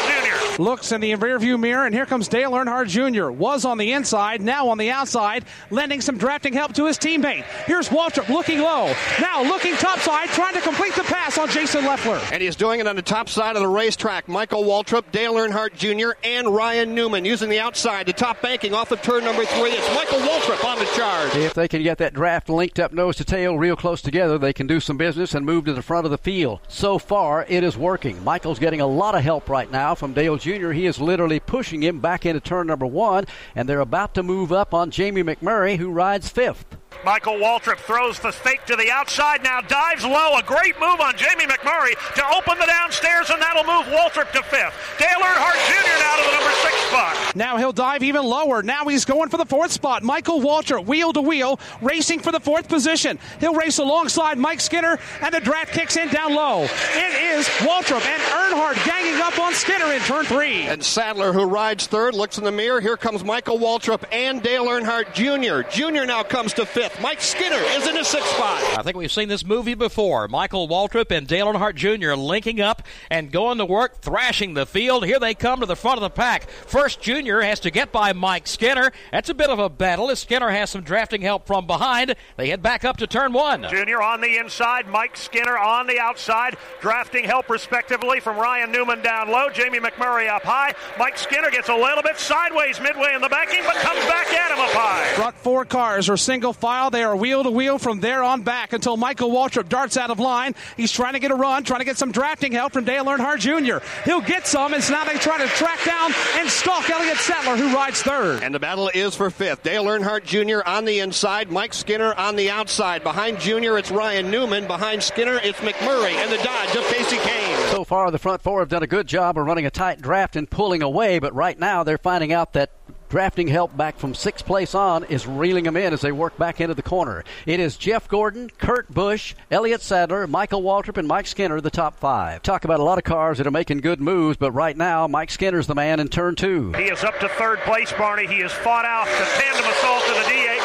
Looks 0.59 0.91
in 0.91 1.01
the 1.01 1.13
rearview 1.13 1.59
mirror, 1.59 1.87
and 1.87 1.95
here 1.95 2.05
comes 2.05 2.27
Dale 2.27 2.51
Earnhardt 2.51 2.89
Jr. 2.89 3.31
Was 3.31 3.65
on 3.65 3.79
the 3.79 3.93
inside, 3.93 4.41
now 4.41 4.69
on 4.69 4.77
the 4.77 4.91
outside, 4.91 5.45
lending 5.71 6.01
some 6.01 6.19
drafting 6.19 6.53
help 6.53 6.73
to 6.75 6.87
his 6.87 6.99
teammate. 6.99 7.45
Here's 7.67 7.89
Waltrip 7.91 8.29
looking 8.29 8.59
low, 8.59 8.93
now 9.21 9.45
looking 9.45 9.77
topside, 9.77 10.31
trying 10.31 10.55
to 10.55 10.61
complete 10.61 10.97
the 10.97 11.05
pass 11.05 11.39
on 11.39 11.49
Jason 11.49 11.85
Leffler. 11.85 12.21
And 12.33 12.43
he's 12.43 12.57
doing 12.57 12.81
it 12.81 12.89
on 12.89 12.97
the 12.97 13.03
top 13.03 13.29
side 13.29 13.55
of 13.55 13.63
the 13.63 13.69
racetrack. 13.69 14.27
Michael 14.27 14.65
Waltrip, 14.65 15.13
Dale 15.13 15.35
Earnhardt 15.35 15.77
Jr., 15.77 16.19
and 16.25 16.49
Ryan 16.49 16.93
Newman 16.93 17.25
using 17.25 17.51
the 17.51 17.61
outside, 17.61 18.07
the 18.07 18.13
top 18.13 18.43
banking 18.43 18.75
off 18.75 18.91
of 18.91 19.01
turn 19.01 19.25
number 19.25 19.45
three. 19.45 19.71
It's 19.71 19.95
Michael 19.95 20.19
Waltrip 20.27 20.65
on 20.65 20.81
the 20.81 20.87
charge. 20.97 21.37
If 21.37 21.55
they 21.55 21.69
can 21.69 21.85
get 21.85 21.99
that 21.99 22.15
draft 22.15 22.49
linked 22.49 22.81
up 22.81 22.93
nose 22.93 23.15
to 23.19 23.25
tail 23.25 23.57
real 23.57 23.77
close 23.77 24.03
together, 24.03 24.39
they 24.39 24.53
can 24.53 24.67
do 24.67 24.81
some 24.81 24.97
business 24.97 25.35
and 25.35 25.47
move 25.47 25.67
to 25.67 25.73
the 25.73 25.83
front 25.83 26.05
of 26.05 26.11
the 26.11 26.19
field. 26.19 26.59
So 26.67 26.99
far, 26.99 27.47
it 27.49 27.63
is 27.63 27.77
working. 27.77 28.25
Michael's 28.25 28.59
getting 28.59 28.81
a 28.81 28.87
lot 28.89 29.15
of 29.15 29.23
help 29.23 29.49
right 29.49 29.71
now 29.71 29.95
from 29.95 30.15
Dale 30.15 30.37
Jr. 30.37 30.48
He 30.49 30.87
is 30.87 31.01
literally 31.01 31.41
pushing 31.41 31.83
him 31.83 32.01
back 32.01 32.25
into 32.25 32.41
turn 32.41 32.67
number 32.69 32.87
one, 32.87 33.27
and 33.55 33.69
they're 33.69 33.81
about 33.81 34.15
to 34.15 34.23
move 34.23 34.53
up 34.53 34.73
on 34.73 34.91
Jamie 34.91 35.23
McMurray, 35.23 35.77
who 35.77 35.91
rides 35.91 36.29
fifth. 36.29 36.77
Michael 37.05 37.35
Waltrip 37.35 37.79
throws 37.79 38.19
the 38.19 38.33
fake 38.33 38.65
to 38.67 38.75
the 38.75 38.91
outside, 38.91 39.43
now 39.45 39.61
dives 39.61 40.05
low. 40.05 40.37
A 40.37 40.43
great 40.43 40.79
move 40.81 41.01
on 41.01 41.17
Jamie 41.17 41.45
McMurray 41.45 41.93
to 42.17 42.25
open 42.35 42.59
the 42.59 42.67
downstairs, 42.67 43.31
and 43.31 43.41
that'll 43.41 43.63
move 43.63 43.87
Waltrip 43.87 44.33
to 44.33 44.43
fifth. 44.43 44.75
Dale 44.99 45.21
Earnhardt 45.21 45.69
Jr. 45.69 45.99
now 46.01 46.17
to 46.17 46.25
the 46.25 46.33
number 46.33 46.51
six 46.63 46.75
spot. 46.89 47.37
Now 47.37 47.57
he'll 47.57 47.73
dive 47.73 48.03
even 48.03 48.25
lower. 48.25 48.63
Now 48.63 48.85
he's 48.87 49.05
going 49.05 49.29
for 49.29 49.37
the 49.37 49.47
fourth 49.47 49.71
spot. 49.71 50.03
Michael 50.03 50.41
Waltrip, 50.41 50.87
wheel 50.87 51.13
to 51.13 51.23
wheel, 51.23 51.61
racing 51.81 52.19
for 52.19 52.33
the 52.33 52.41
fourth 52.41 52.69
position. 52.69 53.19
He'll 53.39 53.55
race 53.55 53.79
alongside 53.79 54.37
Mike 54.37 54.61
Skinner, 54.61 54.99
and 55.23 55.33
the 55.33 55.41
draft 55.41 55.73
kicks 55.73 55.97
in 55.97 56.09
down 56.09 56.35
low. 56.35 56.65
It 56.65 57.39
is 57.39 57.47
Waltrip 57.59 58.05
and 58.05 58.23
Earnhardt 58.23 58.85
ganging 58.85 59.21
up 59.21 59.39
on 59.39 59.55
Skinner 59.55 59.93
in 59.93 60.01
turn 60.01 60.25
three. 60.25 60.63
And 60.63 60.85
Sadler, 60.85 61.33
who 61.33 61.45
rides 61.45 61.87
third, 61.87 62.15
looks 62.15 62.39
in 62.39 62.45
the 62.45 62.53
mirror. 62.53 62.81
Here 62.81 62.97
comes 62.97 63.23
Michael 63.23 63.59
Waltrip 63.59 64.03
and 64.11 64.43
Dale 64.43 64.67
Earnhardt 64.67 65.15
Jr. 65.15 65.69
Jr. 65.71 66.05
now 66.05 66.25
comes 66.25 66.53
to 66.55 66.67
fifth. 66.67 66.78
Mike 67.01 67.21
Skinner 67.21 67.57
is 67.57 67.89
in 67.89 67.95
the 67.97 68.05
sixth 68.05 68.29
spot. 68.29 68.63
I 68.79 68.83
think 68.83 68.97
we've 68.97 69.11
seen 69.11 69.29
this 69.29 69.45
movie 69.45 69.75
before. 69.75 70.29
Michael 70.29 70.69
Waltrip 70.69 71.11
and 71.11 71.27
Dale 71.27 71.47
Earnhardt 71.47 71.75
Jr. 71.75 72.13
linking 72.15 72.61
up 72.61 72.83
and 73.11 73.33
going 73.33 73.59
to 73.59 73.65
work, 73.65 74.01
thrashing 74.01 74.55
the 74.55 74.65
field. 74.65 75.05
Here 75.05 75.19
they 75.19 75.35
come 75.35 75.59
to 75.59 75.67
the 75.67 75.75
front 75.75 75.97
of 75.97 76.03
the 76.03 76.11
pack. 76.11 76.49
First, 76.49 77.01
Jr. 77.01 77.41
has 77.41 77.59
to 77.61 77.73
get 77.73 77.91
by 77.91 78.13
Mike 78.13 78.47
Skinner. 78.47 78.93
That's 79.11 79.29
a 79.29 79.35
bit 79.35 79.51
of 79.51 79.59
a 79.59 79.69
battle 79.69 80.09
as 80.09 80.21
Skinner 80.21 80.51
has 80.51 80.71
some 80.71 80.83
drafting 80.83 81.21
help 81.21 81.49
from 81.49 81.67
behind. 81.67 82.15
They 82.37 82.49
head 82.51 82.63
back 82.63 82.85
up 82.85 82.99
to 82.99 83.09
turn 83.09 83.33
one. 83.33 83.67
Junior 83.69 84.01
on 84.01 84.21
the 84.21 84.37
inside, 84.37 84.87
Mike 84.87 85.17
Skinner 85.17 85.59
on 85.59 85.89
the 85.89 85.99
outside, 85.99 86.57
drafting 86.81 87.25
help 87.25 87.51
respectively 87.51 88.21
from 88.21 88.37
Ryan 88.37 88.71
Newman 88.71 89.03
down 89.03 89.33
low, 89.33 89.51
Jamie 89.51 89.81
McMurray 89.81 90.29
up 90.29 90.45
high. 90.45 90.75
Mike 90.97 91.19
Skinner 91.19 91.51
gets 91.51 91.69
a 91.69 91.75
little 91.75 92.03
bit 92.03 92.19
sideways 92.19 92.81
midway 92.81 93.15
in 93.15 93.21
the 93.21 93.29
backing, 93.29 93.63
but 93.65 93.75
comes 93.77 94.05
back 94.07 94.33
at 94.33 94.53
him 94.53 94.61
up 94.61 94.71
high. 94.71 95.05
Front 95.15 95.37
four 95.39 95.65
cars 95.65 96.09
are 96.09 96.17
single 96.17 96.53
file. 96.53 96.68
They 96.91 97.03
are 97.03 97.17
wheel 97.17 97.43
to 97.45 97.51
wheel 97.51 97.79
from 97.79 98.01
there 98.01 98.23
on 98.23 98.43
back 98.43 98.73
until 98.73 98.97
Michael 98.97 99.31
Waltrip 99.31 99.69
darts 99.69 99.97
out 99.97 100.11
of 100.11 100.19
line. 100.19 100.55
He's 100.77 100.93
trying 100.93 101.15
to 101.15 101.19
get 101.19 101.31
a 101.31 101.35
run, 101.35 101.65
trying 101.65 101.81
to 101.81 101.85
get 101.85 101.97
some 101.97 102.13
drafting 102.13 102.53
help 102.53 102.73
from 102.73 102.85
Dale 102.85 103.05
Earnhardt 103.05 103.39
Jr. 103.41 103.85
He'll 104.05 104.21
get 104.21 104.47
some, 104.47 104.75
and 104.75 104.83
so 104.83 104.93
now 104.93 105.05
they 105.05 105.15
try 105.15 105.39
to 105.39 105.47
track 105.49 105.85
down 105.85 106.13
and 106.37 106.49
stalk 106.49 106.89
Elliott 106.91 107.17
Sadler, 107.17 107.57
who 107.57 107.75
rides 107.75 108.03
third. 108.03 108.43
And 108.43 108.55
the 108.55 108.59
battle 108.61 108.91
is 108.95 109.15
for 109.15 109.31
fifth. 109.31 109.63
Dale 109.63 109.85
Earnhardt 109.85 110.25
Jr. 110.25 110.61
on 110.69 110.85
the 110.85 111.01
inside, 111.01 111.51
Mike 111.51 111.75
Skinner 111.75 112.15
on 112.15 112.37
the 112.37 112.51
outside. 112.51 113.03
Behind 113.03 113.41
Jr., 113.41 113.79
it's 113.79 113.91
Ryan 113.91 114.31
Newman. 114.31 114.67
Behind 114.67 115.03
Skinner, 115.03 115.41
it's 115.43 115.59
McMurray 115.61 116.13
and 116.13 116.31
the 116.31 116.37
Dodge 116.37 116.77
of 116.77 116.85
Kasey 116.85 117.19
Kahne. 117.19 117.73
So 117.73 117.85
far, 117.85 118.11
the 118.11 118.19
front 118.19 118.43
four 118.43 118.61
have 118.61 118.69
done 118.69 118.83
a 118.83 118.87
good 118.87 119.07
job 119.07 119.39
of 119.39 119.47
running 119.47 119.67
a 119.67 119.71
tight 119.71 120.01
draft 120.01 120.37
and 120.37 120.49
pulling 120.49 120.83
away, 120.83 121.19
but 121.19 121.35
right 121.35 121.59
now 121.59 121.83
they're 121.85 121.99
finding 121.99 122.33
out 122.33 122.53
that 122.53 122.71
drafting 123.09 123.49
help 123.49 123.77
back 123.77 123.99
from 123.99 124.15
sixth 124.15 124.45
place 124.45 124.75
on 124.75 125.05
is 125.05 125.27
reeling 125.27 125.65
them 125.65 125.77
in 125.77 125.93
as 125.93 126.01
they 126.01 126.13
work 126.13 126.37
back 126.37 126.61
into 126.61 126.75
the 126.75 126.83
corner. 126.83 127.25
It 127.47 127.61
is 127.61 127.77
Jeff 127.77 128.09
Gordon, 128.09 128.51
Kurt 128.59 128.93
Busch, 128.93 129.35
Elliott 129.51 129.81
Sadler, 129.81 130.27
Michael 130.27 130.63
Waltrip, 130.63 130.97
and 130.97 131.09
Mike 131.09 131.27
Skinner, 131.27 131.61
the 131.61 131.71
top 131.71 131.99
five. 131.99 132.43
Talk 132.43 132.65
about 132.65 132.81
a 132.81 132.85
lot 132.85 132.99
of 132.99 133.05
cars 133.05 133.39
that 133.39 133.47
are 133.47 133.51
making 133.51 133.79
good 133.79 134.01
moves, 134.01 134.37
but 134.37 134.53
right 134.53 134.77
now, 134.77 135.07
Mike 135.07 135.31
Skinner's 135.31 135.67
the 135.67 135.75
man 135.75 136.01
in 136.01 136.09
turn 136.09 136.35
two. 136.35 136.73
He 136.73 136.85
is 136.85 137.03
up 137.05 137.19
to 137.21 137.29
third 137.31 137.59
place, 137.61 137.93
Barney. 137.93 138.27
He 138.27 138.41
has 138.41 138.53
fought 138.53 138.85
out 138.85 139.07
the 139.07 139.25
tandem 139.41 139.65
assault 139.71 140.03
of 140.09 140.25
the 140.25 140.31
DA, 140.31 140.58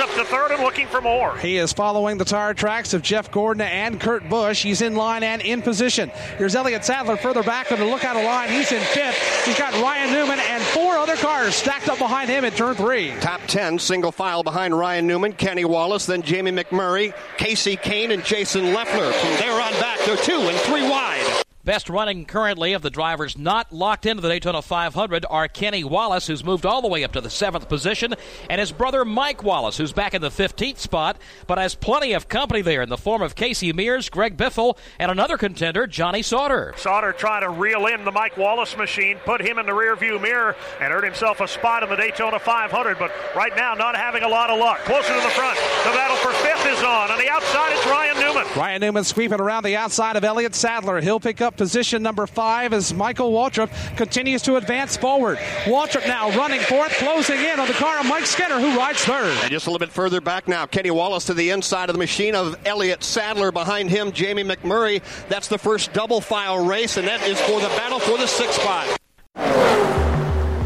up 0.00 0.10
to 0.14 0.24
third 0.24 0.50
and 0.50 0.62
looking 0.62 0.86
for 0.86 1.00
more. 1.00 1.36
He 1.38 1.58
is 1.58 1.72
following 1.72 2.18
the 2.18 2.24
tire 2.24 2.54
tracks 2.54 2.94
of 2.94 3.02
Jeff 3.02 3.30
Gordon 3.30 3.60
and 3.60 4.00
Kurt 4.00 4.28
Busch. 4.28 4.62
He's 4.62 4.82
in 4.82 4.94
line 4.94 5.22
and 5.22 5.42
in 5.42 5.62
position. 5.62 6.10
Here's 6.38 6.54
Elliott 6.54 6.84
Sadler 6.84 7.16
further 7.16 7.42
back 7.42 7.70
on 7.72 7.78
the 7.78 7.84
lookout 7.84 8.16
of 8.16 8.24
line. 8.24 8.50
He's 8.50 8.72
in 8.72 8.82
fifth. 8.82 9.44
He's 9.44 9.58
got 9.58 9.72
Ryan 9.74 10.12
Newman 10.12 10.38
and 10.38 10.62
four 10.62 10.96
other 10.96 11.16
cars 11.16 11.54
stacked 11.54 11.88
up 11.88 11.98
behind 11.98 12.30
him 12.30 12.44
in 12.44 12.52
turn 12.52 12.74
three. 12.74 13.14
Top 13.20 13.40
10, 13.46 13.78
single 13.78 14.12
file 14.12 14.42
behind 14.42 14.76
Ryan 14.76 15.06
Newman, 15.06 15.32
Kenny 15.32 15.64
Wallace, 15.64 16.06
then 16.06 16.22
Jamie 16.22 16.52
McMurray, 16.52 17.14
Kasey 17.36 17.78
Kahne, 17.78 18.12
and 18.12 18.24
Jason 18.24 18.72
Leffler. 18.74 19.12
From 19.12 19.36
there 19.38 19.60
on 19.60 19.72
back, 19.74 19.98
they're 20.06 20.16
two 20.16 20.32
and 20.32 20.58
three 20.60 20.82
wide. 20.82 21.39
Best 21.62 21.90
running 21.90 22.24
currently 22.24 22.72
of 22.72 22.80
the 22.80 22.88
drivers 22.88 23.36
not 23.36 23.70
locked 23.70 24.06
into 24.06 24.22
the 24.22 24.30
Daytona 24.30 24.62
500 24.62 25.26
are 25.28 25.46
Kenny 25.46 25.84
Wallace, 25.84 26.26
who's 26.26 26.42
moved 26.42 26.64
all 26.64 26.80
the 26.80 26.88
way 26.88 27.04
up 27.04 27.12
to 27.12 27.20
the 27.20 27.28
seventh 27.28 27.68
position, 27.68 28.14
and 28.48 28.58
his 28.58 28.72
brother 28.72 29.04
Mike 29.04 29.42
Wallace, 29.42 29.76
who's 29.76 29.92
back 29.92 30.14
in 30.14 30.22
the 30.22 30.30
15th 30.30 30.78
spot, 30.78 31.18
but 31.46 31.58
has 31.58 31.74
plenty 31.74 32.14
of 32.14 32.30
company 32.30 32.62
there 32.62 32.80
in 32.80 32.88
the 32.88 32.96
form 32.96 33.20
of 33.20 33.34
Casey 33.34 33.74
Mears, 33.74 34.08
Greg 34.08 34.38
Biffle, 34.38 34.78
and 34.98 35.10
another 35.10 35.36
contender, 35.36 35.86
Johnny 35.86 36.22
Sauter. 36.22 36.72
Sauter 36.78 37.12
trying 37.12 37.42
to 37.42 37.50
reel 37.50 37.84
in 37.88 38.06
the 38.06 38.10
Mike 38.10 38.38
Wallace 38.38 38.74
machine, 38.78 39.18
put 39.26 39.42
him 39.42 39.58
in 39.58 39.66
the 39.66 39.72
rearview 39.72 40.18
mirror, 40.18 40.56
and 40.80 40.94
earned 40.94 41.04
himself 41.04 41.40
a 41.40 41.48
spot 41.48 41.82
in 41.82 41.90
the 41.90 41.96
Daytona 41.96 42.38
500. 42.38 42.98
But 42.98 43.12
right 43.36 43.54
now, 43.54 43.74
not 43.74 43.96
having 43.96 44.22
a 44.22 44.28
lot 44.28 44.48
of 44.48 44.58
luck. 44.58 44.78
Closer 44.84 45.14
to 45.14 45.20
the 45.20 45.28
front, 45.28 45.58
the 45.84 45.90
battle 45.90 46.16
for 46.16 46.32
fifth 46.38 46.64
is 46.64 46.82
on. 46.82 47.10
On 47.10 47.18
the 47.18 47.28
outside, 47.28 47.72
it's 47.72 47.84
Ryan 47.84 48.18
Newman. 48.18 48.46
Ryan 48.56 48.80
Newman 48.80 49.04
sweeping 49.04 49.40
around 49.42 49.64
the 49.64 49.76
outside 49.76 50.16
of 50.16 50.24
Elliott 50.24 50.54
Sadler. 50.54 51.02
He'll 51.02 51.20
pick 51.20 51.42
up 51.42 51.49
position 51.56 52.02
number 52.02 52.26
five 52.26 52.72
as 52.72 52.92
Michael 52.94 53.32
Waltrip 53.32 53.70
continues 53.96 54.42
to 54.42 54.56
advance 54.56 54.96
forward. 54.96 55.38
Waltrip 55.64 56.06
now 56.06 56.30
running 56.36 56.60
fourth, 56.60 56.92
closing 56.92 57.38
in 57.40 57.60
on 57.60 57.66
the 57.66 57.74
car 57.74 58.00
of 58.00 58.06
Mike 58.06 58.26
Skinner, 58.26 58.58
who 58.58 58.76
rides 58.76 59.04
third. 59.04 59.36
And 59.42 59.50
just 59.50 59.66
a 59.66 59.70
little 59.70 59.84
bit 59.84 59.92
further 59.92 60.20
back 60.20 60.48
now, 60.48 60.66
Kenny 60.66 60.90
Wallace 60.90 61.26
to 61.26 61.34
the 61.34 61.50
inside 61.50 61.88
of 61.88 61.94
the 61.94 61.98
machine 61.98 62.34
of 62.34 62.56
Elliott 62.66 63.02
Sadler. 63.02 63.52
Behind 63.52 63.90
him, 63.90 64.12
Jamie 64.12 64.44
McMurray. 64.44 65.02
That's 65.28 65.48
the 65.48 65.58
first 65.58 65.92
double 65.92 66.20
file 66.20 66.64
race, 66.64 66.96
and 66.96 67.06
that 67.06 67.26
is 67.26 67.40
for 67.40 67.60
the 67.60 67.68
battle 67.68 67.98
for 67.98 68.18
the 68.18 68.26
sixth 68.26 68.60
spot. 68.60 68.96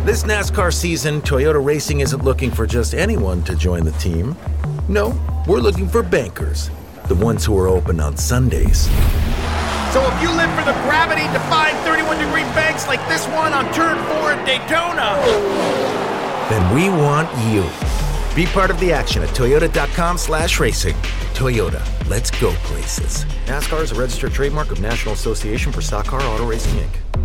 This 0.05 0.25
NASCAR 0.25 0.71
season, 0.71 1.23
Toyota 1.23 1.65
Racing 1.65 2.01
isn't 2.01 2.23
looking 2.25 2.51
for 2.51 2.67
just 2.67 2.93
anyone 2.93 3.43
to 3.45 3.57
join 3.57 3.85
the 3.85 3.93
team. 3.93 4.37
No, 4.87 5.19
we're 5.47 5.61
looking 5.61 5.89
for 5.89 6.03
bankers, 6.03 6.71
the 7.09 7.15
ones 7.15 7.43
who 7.45 7.59
are 7.59 7.69
open 7.69 8.01
on 8.01 8.17
Sundays. 8.19 8.87
So 9.95 10.03
if 10.13 10.21
you 10.21 10.29
live 10.31 10.51
for 10.59 10.65
the 10.65 10.73
gravity-defying 10.83 11.77
31-degree 11.87 12.43
banks 12.53 12.89
like 12.89 12.99
this 13.09 13.29
one 13.29 13.53
on 13.53 13.73
Turn 13.73 13.97
4 14.07 14.33
at 14.33 14.45
Daytona, 14.45 15.15
then 16.51 16.75
we 16.75 16.89
want 16.89 17.31
you. 17.53 17.63
Be 18.35 18.45
part 18.51 18.73
of 18.73 18.81
the 18.81 18.91
action 18.91 19.23
at 19.23 19.29
toyota.com 19.29 20.19
slash 20.19 20.59
racing. 20.59 20.97
Toyota, 21.35 21.81
let's 22.09 22.33
go 22.33 22.51
places. 22.65 23.25
NASCAR 23.47 23.83
is 23.83 23.93
a 23.93 23.95
registered 23.95 24.33
trademark 24.33 24.73
of 24.73 24.81
National 24.81 25.15
Association 25.15 25.71
for 25.71 25.81
Stock 25.81 26.07
Car 26.07 26.21
Auto 26.23 26.45
Racing, 26.45 26.75
Inc. 26.81 27.24